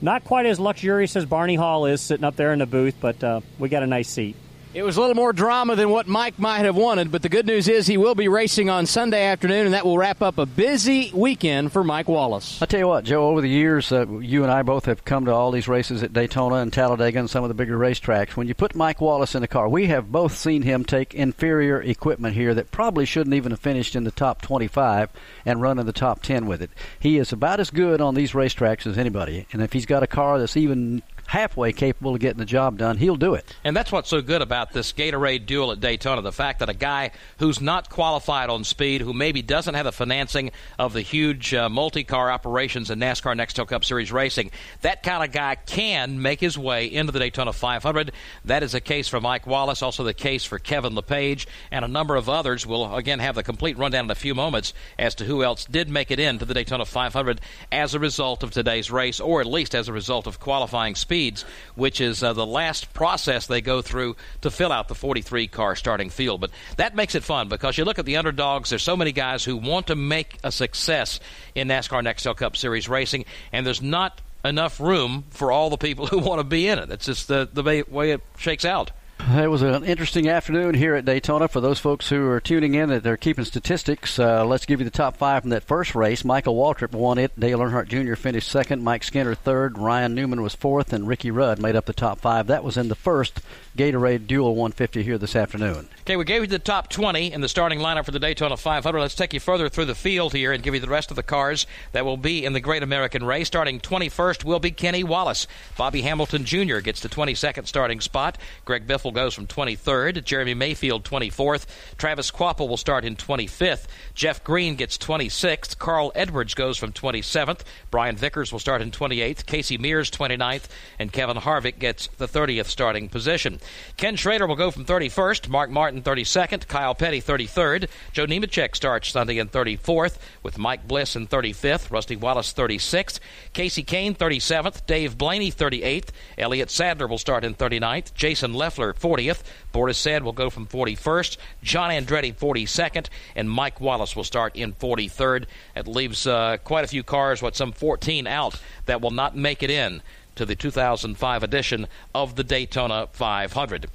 not 0.00 0.24
quite 0.24 0.46
as 0.46 0.58
luxurious 0.58 1.14
as 1.14 1.26
Barney 1.26 1.56
Hall 1.56 1.86
is 1.86 2.00
sitting 2.00 2.24
up 2.24 2.36
there 2.36 2.52
in 2.52 2.60
the 2.60 2.66
booth, 2.66 2.96
but 3.00 3.22
uh, 3.22 3.40
we 3.58 3.68
got 3.68 3.82
a 3.82 3.86
nice 3.86 4.08
seat. 4.08 4.36
It 4.76 4.84
was 4.84 4.98
a 4.98 5.00
little 5.00 5.16
more 5.16 5.32
drama 5.32 5.74
than 5.74 5.88
what 5.88 6.06
Mike 6.06 6.38
might 6.38 6.66
have 6.66 6.76
wanted, 6.76 7.10
but 7.10 7.22
the 7.22 7.30
good 7.30 7.46
news 7.46 7.66
is 7.66 7.86
he 7.86 7.96
will 7.96 8.14
be 8.14 8.28
racing 8.28 8.68
on 8.68 8.84
Sunday 8.84 9.24
afternoon, 9.24 9.64
and 9.64 9.72
that 9.72 9.86
will 9.86 9.96
wrap 9.96 10.20
up 10.20 10.36
a 10.36 10.44
busy 10.44 11.10
weekend 11.14 11.72
for 11.72 11.82
Mike 11.82 12.08
Wallace. 12.08 12.60
I 12.60 12.66
tell 12.66 12.80
you 12.80 12.86
what, 12.86 13.04
Joe, 13.04 13.26
over 13.26 13.40
the 13.40 13.48
years, 13.48 13.90
uh, 13.90 14.06
you 14.06 14.42
and 14.42 14.52
I 14.52 14.60
both 14.60 14.84
have 14.84 15.02
come 15.02 15.24
to 15.24 15.32
all 15.32 15.50
these 15.50 15.66
races 15.66 16.02
at 16.02 16.12
Daytona 16.12 16.56
and 16.56 16.70
Talladega 16.70 17.20
and 17.20 17.30
some 17.30 17.42
of 17.42 17.48
the 17.48 17.54
bigger 17.54 17.78
racetracks. 17.78 18.36
When 18.36 18.48
you 18.48 18.54
put 18.54 18.74
Mike 18.74 19.00
Wallace 19.00 19.34
in 19.34 19.40
the 19.40 19.48
car, 19.48 19.66
we 19.66 19.86
have 19.86 20.12
both 20.12 20.36
seen 20.36 20.60
him 20.60 20.84
take 20.84 21.14
inferior 21.14 21.80
equipment 21.80 22.34
here 22.34 22.52
that 22.52 22.70
probably 22.70 23.06
shouldn't 23.06 23.34
even 23.34 23.52
have 23.52 23.60
finished 23.60 23.96
in 23.96 24.04
the 24.04 24.10
top 24.10 24.42
25 24.42 25.08
and 25.46 25.62
run 25.62 25.78
in 25.78 25.86
the 25.86 25.92
top 25.94 26.20
10 26.20 26.44
with 26.44 26.60
it. 26.60 26.70
He 27.00 27.16
is 27.16 27.32
about 27.32 27.60
as 27.60 27.70
good 27.70 28.02
on 28.02 28.14
these 28.14 28.32
racetracks 28.32 28.86
as 28.86 28.98
anybody, 28.98 29.46
and 29.54 29.62
if 29.62 29.72
he's 29.72 29.86
got 29.86 30.02
a 30.02 30.06
car 30.06 30.38
that's 30.38 30.54
even 30.54 31.02
halfway 31.26 31.72
capable 31.72 32.14
of 32.14 32.20
getting 32.20 32.38
the 32.38 32.44
job 32.44 32.78
done, 32.78 32.96
he'll 32.96 33.16
do 33.16 33.34
it. 33.34 33.44
And 33.64 33.76
that's 33.76 33.90
what's 33.90 34.08
so 34.08 34.22
good 34.22 34.42
about 34.42 34.72
this 34.72 34.92
Gatorade 34.92 35.46
duel 35.46 35.72
at 35.72 35.80
Daytona 35.80 36.22
the 36.22 36.32
fact 36.32 36.60
that 36.60 36.68
a 36.68 36.74
guy 36.74 37.10
who's 37.38 37.60
not 37.60 37.90
qualified 37.90 38.48
on 38.48 38.64
speed, 38.64 39.00
who 39.00 39.12
maybe 39.12 39.42
doesn't 39.42 39.74
have 39.74 39.84
the 39.84 39.92
financing 39.92 40.50
of 40.78 40.92
the 40.92 41.00
huge 41.00 41.52
uh, 41.52 41.68
multi 41.68 42.04
car 42.04 42.30
operations 42.30 42.90
in 42.90 42.98
NASCAR 42.98 43.36
Nextel 43.36 43.66
Cup 43.66 43.84
Series 43.84 44.12
racing, 44.12 44.50
that 44.82 45.02
kind 45.02 45.24
of 45.24 45.32
guy 45.32 45.56
can 45.56 46.22
make 46.22 46.40
his 46.40 46.56
way 46.56 46.86
into 46.86 47.12
the 47.12 47.18
Daytona 47.18 47.52
500. 47.52 48.12
That 48.44 48.62
is 48.62 48.74
a 48.74 48.80
case 48.80 49.08
for 49.08 49.20
Mike 49.20 49.46
Wallace, 49.46 49.82
also 49.82 50.04
the 50.04 50.14
case 50.14 50.44
for 50.44 50.58
Kevin 50.58 50.94
LePage, 50.94 51.46
and 51.70 51.84
a 51.84 51.88
number 51.88 52.16
of 52.16 52.28
others. 52.28 52.66
We'll 52.66 52.94
again 52.94 53.18
have 53.18 53.34
the 53.34 53.42
complete 53.42 53.78
rundown 53.78 54.06
in 54.06 54.10
a 54.10 54.14
few 54.14 54.34
moments 54.34 54.72
as 54.98 55.14
to 55.16 55.24
who 55.24 55.42
else 55.42 55.64
did 55.64 55.88
make 55.88 56.10
it 56.10 56.20
into 56.20 56.44
the 56.44 56.54
Daytona 56.54 56.84
500 56.84 57.40
as 57.72 57.94
a 57.94 57.98
result 57.98 58.42
of 58.42 58.50
today's 58.52 58.90
race, 58.90 59.20
or 59.20 59.40
at 59.40 59.46
least 59.46 59.74
as 59.74 59.88
a 59.88 59.92
result 59.92 60.26
of 60.26 60.38
qualifying 60.38 60.94
speed 60.94 61.15
speeds, 61.16 61.46
which 61.76 61.98
is 61.98 62.22
uh, 62.22 62.34
the 62.34 62.44
last 62.44 62.92
process 62.92 63.46
they 63.46 63.62
go 63.62 63.80
through 63.80 64.14
to 64.42 64.50
fill 64.50 64.70
out 64.70 64.88
the 64.88 64.94
43 64.94 65.46
car 65.46 65.74
starting 65.74 66.10
field. 66.10 66.42
But 66.42 66.50
that 66.76 66.94
makes 66.94 67.14
it 67.14 67.24
fun 67.24 67.48
because 67.48 67.78
you 67.78 67.86
look 67.86 67.98
at 67.98 68.04
the 68.04 68.18
underdogs, 68.18 68.68
there's 68.68 68.82
so 68.82 68.98
many 68.98 69.12
guys 69.12 69.42
who 69.42 69.56
want 69.56 69.86
to 69.86 69.96
make 69.96 70.38
a 70.44 70.52
success 70.52 71.18
in 71.54 71.68
NASCAR 71.68 72.02
Nextel 72.02 72.36
Cup 72.36 72.54
Series 72.54 72.86
racing, 72.86 73.24
and 73.50 73.66
there's 73.66 73.80
not 73.80 74.20
enough 74.44 74.78
room 74.78 75.24
for 75.30 75.50
all 75.50 75.70
the 75.70 75.78
people 75.78 76.06
who 76.12 76.18
want 76.18 76.38
to 76.38 76.44
be 76.44 76.68
in 76.68 76.78
it. 76.78 76.90
It's 76.90 77.06
just 77.06 77.28
the, 77.28 77.48
the 77.50 77.62
way 77.62 78.10
it 78.10 78.20
shakes 78.36 78.66
out. 78.66 78.90
It 79.28 79.50
was 79.50 79.62
an 79.62 79.82
interesting 79.82 80.28
afternoon 80.28 80.74
here 80.74 80.94
at 80.94 81.04
Daytona. 81.04 81.48
For 81.48 81.60
those 81.60 81.80
folks 81.80 82.08
who 82.08 82.28
are 82.28 82.38
tuning 82.38 82.74
in, 82.74 82.90
that 82.90 83.02
they're 83.02 83.16
keeping 83.16 83.44
statistics. 83.44 84.20
Uh, 84.20 84.44
let's 84.44 84.66
give 84.66 84.78
you 84.78 84.84
the 84.84 84.90
top 84.90 85.16
five 85.16 85.42
from 85.42 85.50
that 85.50 85.64
first 85.64 85.96
race. 85.96 86.24
Michael 86.24 86.54
Waltrip 86.54 86.92
won 86.92 87.18
it. 87.18 87.38
Dale 87.38 87.58
Earnhardt 87.58 87.88
Jr. 87.88 88.14
finished 88.14 88.48
second. 88.48 88.84
Mike 88.84 89.02
Skinner 89.02 89.34
third. 89.34 89.78
Ryan 89.78 90.14
Newman 90.14 90.42
was 90.42 90.54
fourth, 90.54 90.92
and 90.92 91.08
Ricky 91.08 91.32
Rudd 91.32 91.58
made 91.58 91.74
up 91.74 91.86
the 91.86 91.92
top 91.92 92.20
five. 92.20 92.46
That 92.46 92.62
was 92.62 92.76
in 92.76 92.86
the 92.86 92.94
first 92.94 93.40
Gatorade 93.76 94.28
Duel 94.28 94.54
150 94.54 95.02
here 95.02 95.18
this 95.18 95.34
afternoon. 95.34 95.88
Okay, 96.02 96.16
we 96.16 96.24
gave 96.24 96.42
you 96.42 96.46
the 96.46 96.60
top 96.60 96.88
20 96.88 97.32
in 97.32 97.40
the 97.40 97.48
starting 97.48 97.80
lineup 97.80 98.04
for 98.04 98.12
the 98.12 98.20
Daytona 98.20 98.56
500. 98.56 99.00
Let's 99.00 99.16
take 99.16 99.34
you 99.34 99.40
further 99.40 99.68
through 99.68 99.86
the 99.86 99.96
field 99.96 100.34
here 100.34 100.52
and 100.52 100.62
give 100.62 100.72
you 100.72 100.80
the 100.80 100.86
rest 100.86 101.10
of 101.10 101.16
the 101.16 101.24
cars 101.24 101.66
that 101.90 102.04
will 102.04 102.16
be 102.16 102.44
in 102.44 102.52
the 102.52 102.60
Great 102.60 102.84
American 102.84 103.24
Race. 103.24 103.48
Starting 103.48 103.80
21st 103.80 104.44
will 104.44 104.60
be 104.60 104.70
Kenny 104.70 105.02
Wallace. 105.02 105.48
Bobby 105.76 106.02
Hamilton 106.02 106.44
Jr. 106.44 106.78
gets 106.78 107.00
the 107.00 107.08
22nd 107.08 107.66
starting 107.66 108.00
spot. 108.00 108.38
Greg 108.64 108.86
Biffle 108.86 109.15
goes 109.16 109.34
from 109.34 109.48
23rd. 109.48 110.22
Jeremy 110.22 110.54
Mayfield 110.54 111.02
24th. 111.04 111.66
Travis 111.98 112.30
Kvapil 112.30 112.68
will 112.68 112.76
start 112.76 113.04
in 113.04 113.16
25th. 113.16 113.86
Jeff 114.14 114.44
Green 114.44 114.76
gets 114.76 114.96
26th. 114.98 115.78
Carl 115.78 116.12
Edwards 116.14 116.54
goes 116.54 116.76
from 116.76 116.92
27th. 116.92 117.62
Brian 117.90 118.16
Vickers 118.16 118.52
will 118.52 118.60
start 118.60 118.82
in 118.82 118.90
28th. 118.92 119.46
Casey 119.46 119.78
Mears 119.78 120.10
29th. 120.10 120.68
And 120.98 121.12
Kevin 121.12 121.38
Harvick 121.38 121.78
gets 121.80 122.06
the 122.18 122.28
30th 122.28 122.66
starting 122.66 123.08
position. 123.08 123.58
Ken 123.96 124.16
Schrader 124.16 124.46
will 124.46 124.56
go 124.56 124.70
from 124.70 124.84
31st, 124.84 125.48
Mark 125.48 125.70
Martin 125.70 126.02
32nd, 126.02 126.68
Kyle 126.68 126.94
Petty 126.94 127.22
33rd, 127.22 127.88
Joe 128.12 128.26
Nemechek 128.26 128.76
starts 128.76 129.08
Sunday 129.08 129.38
in 129.38 129.48
34th, 129.48 130.18
with 130.42 130.58
Mike 130.58 130.86
Bliss 130.86 131.16
in 131.16 131.26
35th, 131.26 131.90
Rusty 131.90 132.16
Wallace 132.16 132.52
36th, 132.52 133.18
Kasey 133.54 133.84
Kahne, 133.84 134.16
37th, 134.16 134.84
Dave 134.86 135.16
Blaney 135.16 135.50
38th, 135.50 136.08
Elliott 136.36 136.70
Sadler 136.70 137.06
will 137.06 137.18
start 137.18 137.44
in 137.44 137.54
39th, 137.54 138.12
Jason 138.14 138.52
Leffler 138.52 138.92
40th, 139.06 139.44
Boris 139.70 139.98
Said 139.98 140.24
will 140.24 140.32
go 140.32 140.50
from 140.50 140.66
41st, 140.66 141.36
John 141.62 141.90
Andretti 141.90 142.34
42nd, 142.34 143.06
and 143.36 143.48
Mike 143.48 143.80
Wallace 143.80 144.16
will 144.16 144.24
start 144.24 144.56
in 144.56 144.72
43rd. 144.72 145.44
It 145.76 145.86
leaves 145.86 146.26
uh, 146.26 146.56
quite 146.64 146.84
a 146.84 146.88
few 146.88 147.04
cars, 147.04 147.40
what, 147.40 147.54
some 147.54 147.70
14 147.70 148.26
out 148.26 148.60
that 148.86 149.00
will 149.00 149.12
not 149.12 149.36
make 149.36 149.62
it 149.62 149.70
in 149.70 150.02
to 150.34 150.44
the 150.44 150.56
2005 150.56 151.42
edition 151.44 151.86
of 152.16 152.34
the 152.34 152.42
Daytona 152.42 153.06
500. 153.12 153.86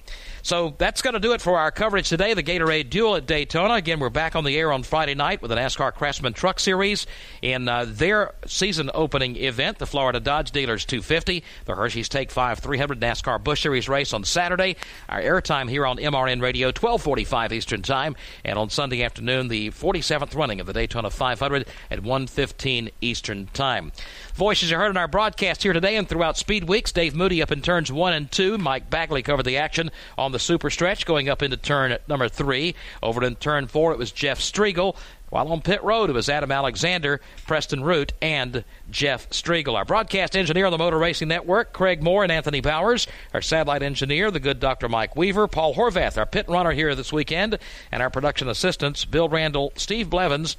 So 0.44 0.74
that's 0.78 1.02
going 1.02 1.14
to 1.14 1.20
do 1.20 1.34
it 1.34 1.42
for 1.42 1.58
our 1.58 1.72
coverage 1.72 2.10
today. 2.10 2.34
The 2.34 2.44
Gatorade 2.44 2.90
Duel 2.90 3.16
at 3.16 3.28
Daytona. 3.28 3.76
Again, 3.76 4.00
we're 4.00 4.10
back 4.10 4.36
on 4.36 4.44
the 4.44 4.58
air 4.58 4.72
on 4.72 4.84
Friday 4.84 5.14
night 5.14 5.42
with 5.42 5.50
the 5.50 5.56
NASCAR 5.56 5.94
Craftsman 5.94 6.34
Truck 6.34 6.60
Series 6.60 7.06
in 7.42 7.68
uh, 7.68 7.86
their 7.88 8.34
season 8.48 8.90
opening 8.94 9.36
event, 9.36 9.78
the 9.78 9.86
Florida 9.86 10.20
Dodge 10.20 10.52
Dealers 10.52 10.86
250, 10.86 11.44
the 11.66 11.76
Hershey's 11.76 12.10
Take 12.10 12.32
5 12.32 12.60
300 12.60 13.00
NASCAR 13.00 13.44
Busch 13.44 13.62
Series 13.62 13.88
race 13.88 14.14
on 14.14 14.24
Saturday. 14.24 14.76
Our 15.10 15.22
airtime 15.22 15.70
here 15.70 15.86
on 15.86 15.98
MRN 15.98 16.42
Radio, 16.42 16.68
1245 16.68 17.54
Eastern 17.54 17.82
Time, 17.82 18.16
and 18.44 18.58
on 18.58 18.70
Sunday 18.70 19.04
afternoon, 19.04 19.48
the 19.48 19.70
47th 19.70 20.36
running 20.36 20.60
of 20.60 20.68
the 20.68 20.74
Daytona 20.74 21.10
500 21.10 21.68
at 21.92 22.00
115 22.00 22.90
Eastern 23.02 23.48
Time. 23.54 23.92
Voices 24.34 24.72
you 24.72 24.78
heard 24.78 24.90
in 24.90 24.98
our 24.98 25.08
broadcast 25.08 25.62
here 25.62 25.74
today 25.74 25.98
and 25.98 26.08
throughout 26.08 26.38
Speed 26.38 26.64
Weeks. 26.64 26.92
Dave 26.92 27.14
Moody 27.14 27.42
up 27.42 27.52
in 27.52 27.62
turns 27.62 27.92
one 27.92 28.14
and 28.14 28.32
two. 28.32 28.58
Mike 28.58 28.90
Bagley 28.90 29.22
covered 29.22 29.46
the 29.46 29.58
action 29.58 29.92
on 30.18 30.31
the 30.32 30.40
super 30.40 30.70
stretch 30.70 31.06
going 31.06 31.30
up 31.30 31.42
into 31.42 31.58
turn 31.58 31.92
at 31.92 32.08
number 32.08 32.30
three. 32.30 32.76
Over 33.02 33.24
in 33.24 33.36
turn 33.36 33.68
four, 33.68 33.92
it 33.92 33.98
was 33.98 34.12
Jeff 34.12 34.40
Striegle. 34.40 34.96
While 35.32 35.48
on 35.48 35.62
pit 35.62 35.82
road, 35.82 36.10
it 36.10 36.14
was 36.14 36.28
Adam 36.28 36.52
Alexander, 36.52 37.22
Preston 37.48 37.86
Root, 37.86 38.12
and 38.22 38.66
Jeff 38.90 39.30
Striegle. 39.30 39.76
Our 39.76 39.86
broadcast 39.86 40.36
engineer 40.36 40.66
on 40.66 40.74
the 40.74 40.78
Motor 40.78 40.98
Racing 40.98 41.30
Network, 41.30 41.72
Craig 41.72 42.04
Moore 42.04 42.24
and 42.24 42.32
Anthony 42.32 42.62
Powers. 42.62 43.08
Our 43.34 43.42
satellite 43.42 43.82
engineer, 43.82 44.30
the 44.30 44.42
good 44.42 44.60
Dr. 44.60 44.90
Mike 44.90 45.16
Weaver. 45.16 45.48
Paul 45.48 45.74
Horvath, 45.74 46.18
our 46.18 46.26
pit 46.26 46.50
runner 46.50 46.72
here 46.72 46.96
this 46.96 47.14
weekend. 47.14 47.60
And 47.94 48.04
our 48.04 48.10
production 48.10 48.50
assistants, 48.50 49.06
Bill 49.06 49.30
Randall, 49.30 49.72
Steve 49.78 50.10
Blevins, 50.10 50.58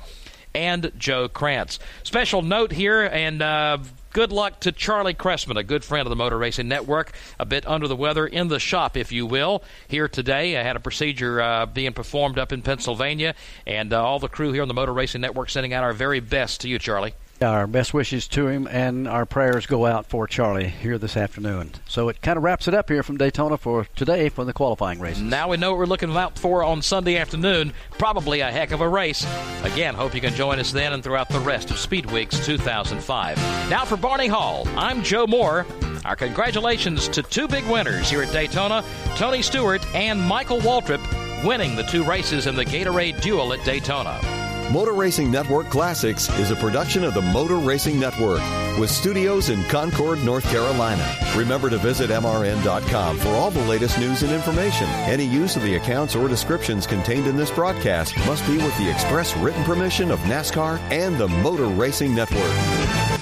and 0.54 0.90
Joe 0.96 1.28
Krantz. 1.28 1.78
Special 2.02 2.40
note 2.40 2.72
here, 2.72 3.02
and 3.02 3.42
uh, 3.42 3.76
Good 4.12 4.30
luck 4.30 4.60
to 4.60 4.72
Charlie 4.72 5.14
Cressman, 5.14 5.56
a 5.56 5.62
good 5.62 5.82
friend 5.82 6.06
of 6.06 6.10
the 6.10 6.16
Motor 6.16 6.36
Racing 6.36 6.68
Network, 6.68 7.12
a 7.38 7.46
bit 7.46 7.66
under 7.66 7.88
the 7.88 7.96
weather 7.96 8.26
in 8.26 8.48
the 8.48 8.58
shop, 8.58 8.94
if 8.94 9.10
you 9.10 9.24
will, 9.24 9.62
here 9.88 10.06
today. 10.06 10.58
I 10.58 10.62
had 10.62 10.76
a 10.76 10.80
procedure 10.80 11.40
uh, 11.40 11.64
being 11.64 11.94
performed 11.94 12.38
up 12.38 12.52
in 12.52 12.60
Pennsylvania, 12.60 13.34
and 13.66 13.90
uh, 13.90 14.04
all 14.04 14.18
the 14.18 14.28
crew 14.28 14.52
here 14.52 14.60
on 14.60 14.68
the 14.68 14.74
Motor 14.74 14.92
Racing 14.92 15.22
Network 15.22 15.48
sending 15.48 15.72
out 15.72 15.82
our 15.82 15.94
very 15.94 16.20
best 16.20 16.60
to 16.60 16.68
you, 16.68 16.78
Charlie. 16.78 17.14
Our 17.42 17.66
best 17.66 17.92
wishes 17.92 18.28
to 18.28 18.46
him 18.46 18.68
and 18.70 19.08
our 19.08 19.26
prayers 19.26 19.66
go 19.66 19.84
out 19.84 20.06
for 20.06 20.28
Charlie 20.28 20.68
here 20.68 20.96
this 20.96 21.16
afternoon. 21.16 21.72
So 21.88 22.08
it 22.08 22.22
kind 22.22 22.36
of 22.36 22.44
wraps 22.44 22.68
it 22.68 22.74
up 22.74 22.88
here 22.88 23.02
from 23.02 23.16
Daytona 23.16 23.56
for 23.56 23.86
today 23.96 24.28
for 24.28 24.44
the 24.44 24.52
qualifying 24.52 25.00
races. 25.00 25.22
Now 25.22 25.48
we 25.48 25.56
know 25.56 25.70
what 25.72 25.78
we're 25.78 25.86
looking 25.86 26.16
out 26.16 26.38
for 26.38 26.62
on 26.62 26.82
Sunday 26.82 27.16
afternoon. 27.16 27.72
Probably 27.98 28.40
a 28.40 28.50
heck 28.50 28.70
of 28.70 28.80
a 28.80 28.88
race. 28.88 29.26
Again, 29.64 29.94
hope 29.94 30.14
you 30.14 30.20
can 30.20 30.34
join 30.34 30.60
us 30.60 30.70
then 30.70 30.92
and 30.92 31.02
throughout 31.02 31.28
the 31.28 31.40
rest 31.40 31.72
of 31.72 31.78
Speed 31.78 32.10
Weeks 32.12 32.44
2005. 32.46 33.36
Now 33.68 33.84
for 33.84 33.96
Barney 33.96 34.28
Hall, 34.28 34.68
I'm 34.76 35.02
Joe 35.02 35.26
Moore. 35.26 35.66
Our 36.04 36.16
congratulations 36.16 37.08
to 37.08 37.22
two 37.24 37.48
big 37.48 37.64
winners 37.66 38.08
here 38.08 38.22
at 38.22 38.32
Daytona 38.32 38.84
Tony 39.16 39.42
Stewart 39.42 39.84
and 39.94 40.20
Michael 40.20 40.60
Waltrip 40.60 41.02
winning 41.44 41.74
the 41.74 41.82
two 41.82 42.04
races 42.04 42.46
in 42.46 42.54
the 42.54 42.64
Gatorade 42.64 43.20
Duel 43.20 43.52
at 43.52 43.64
Daytona. 43.64 44.41
Motor 44.72 44.94
Racing 44.94 45.30
Network 45.30 45.68
Classics 45.68 46.30
is 46.38 46.50
a 46.50 46.56
production 46.56 47.04
of 47.04 47.12
the 47.12 47.20
Motor 47.20 47.58
Racing 47.58 48.00
Network 48.00 48.40
with 48.78 48.90
studios 48.90 49.50
in 49.50 49.62
Concord, 49.64 50.24
North 50.24 50.44
Carolina. 50.44 51.14
Remember 51.36 51.68
to 51.68 51.76
visit 51.76 52.08
MRN.com 52.08 53.18
for 53.18 53.28
all 53.28 53.50
the 53.50 53.60
latest 53.66 53.98
news 53.98 54.22
and 54.22 54.32
information. 54.32 54.86
Any 54.86 55.26
use 55.26 55.56
of 55.56 55.62
the 55.62 55.74
accounts 55.74 56.16
or 56.16 56.26
descriptions 56.26 56.86
contained 56.86 57.26
in 57.26 57.36
this 57.36 57.50
broadcast 57.50 58.16
must 58.20 58.46
be 58.46 58.56
with 58.56 58.74
the 58.78 58.90
express 58.90 59.36
written 59.36 59.62
permission 59.64 60.10
of 60.10 60.20
NASCAR 60.20 60.78
and 60.90 61.18
the 61.18 61.28
Motor 61.28 61.66
Racing 61.66 62.14
Network. 62.14 63.21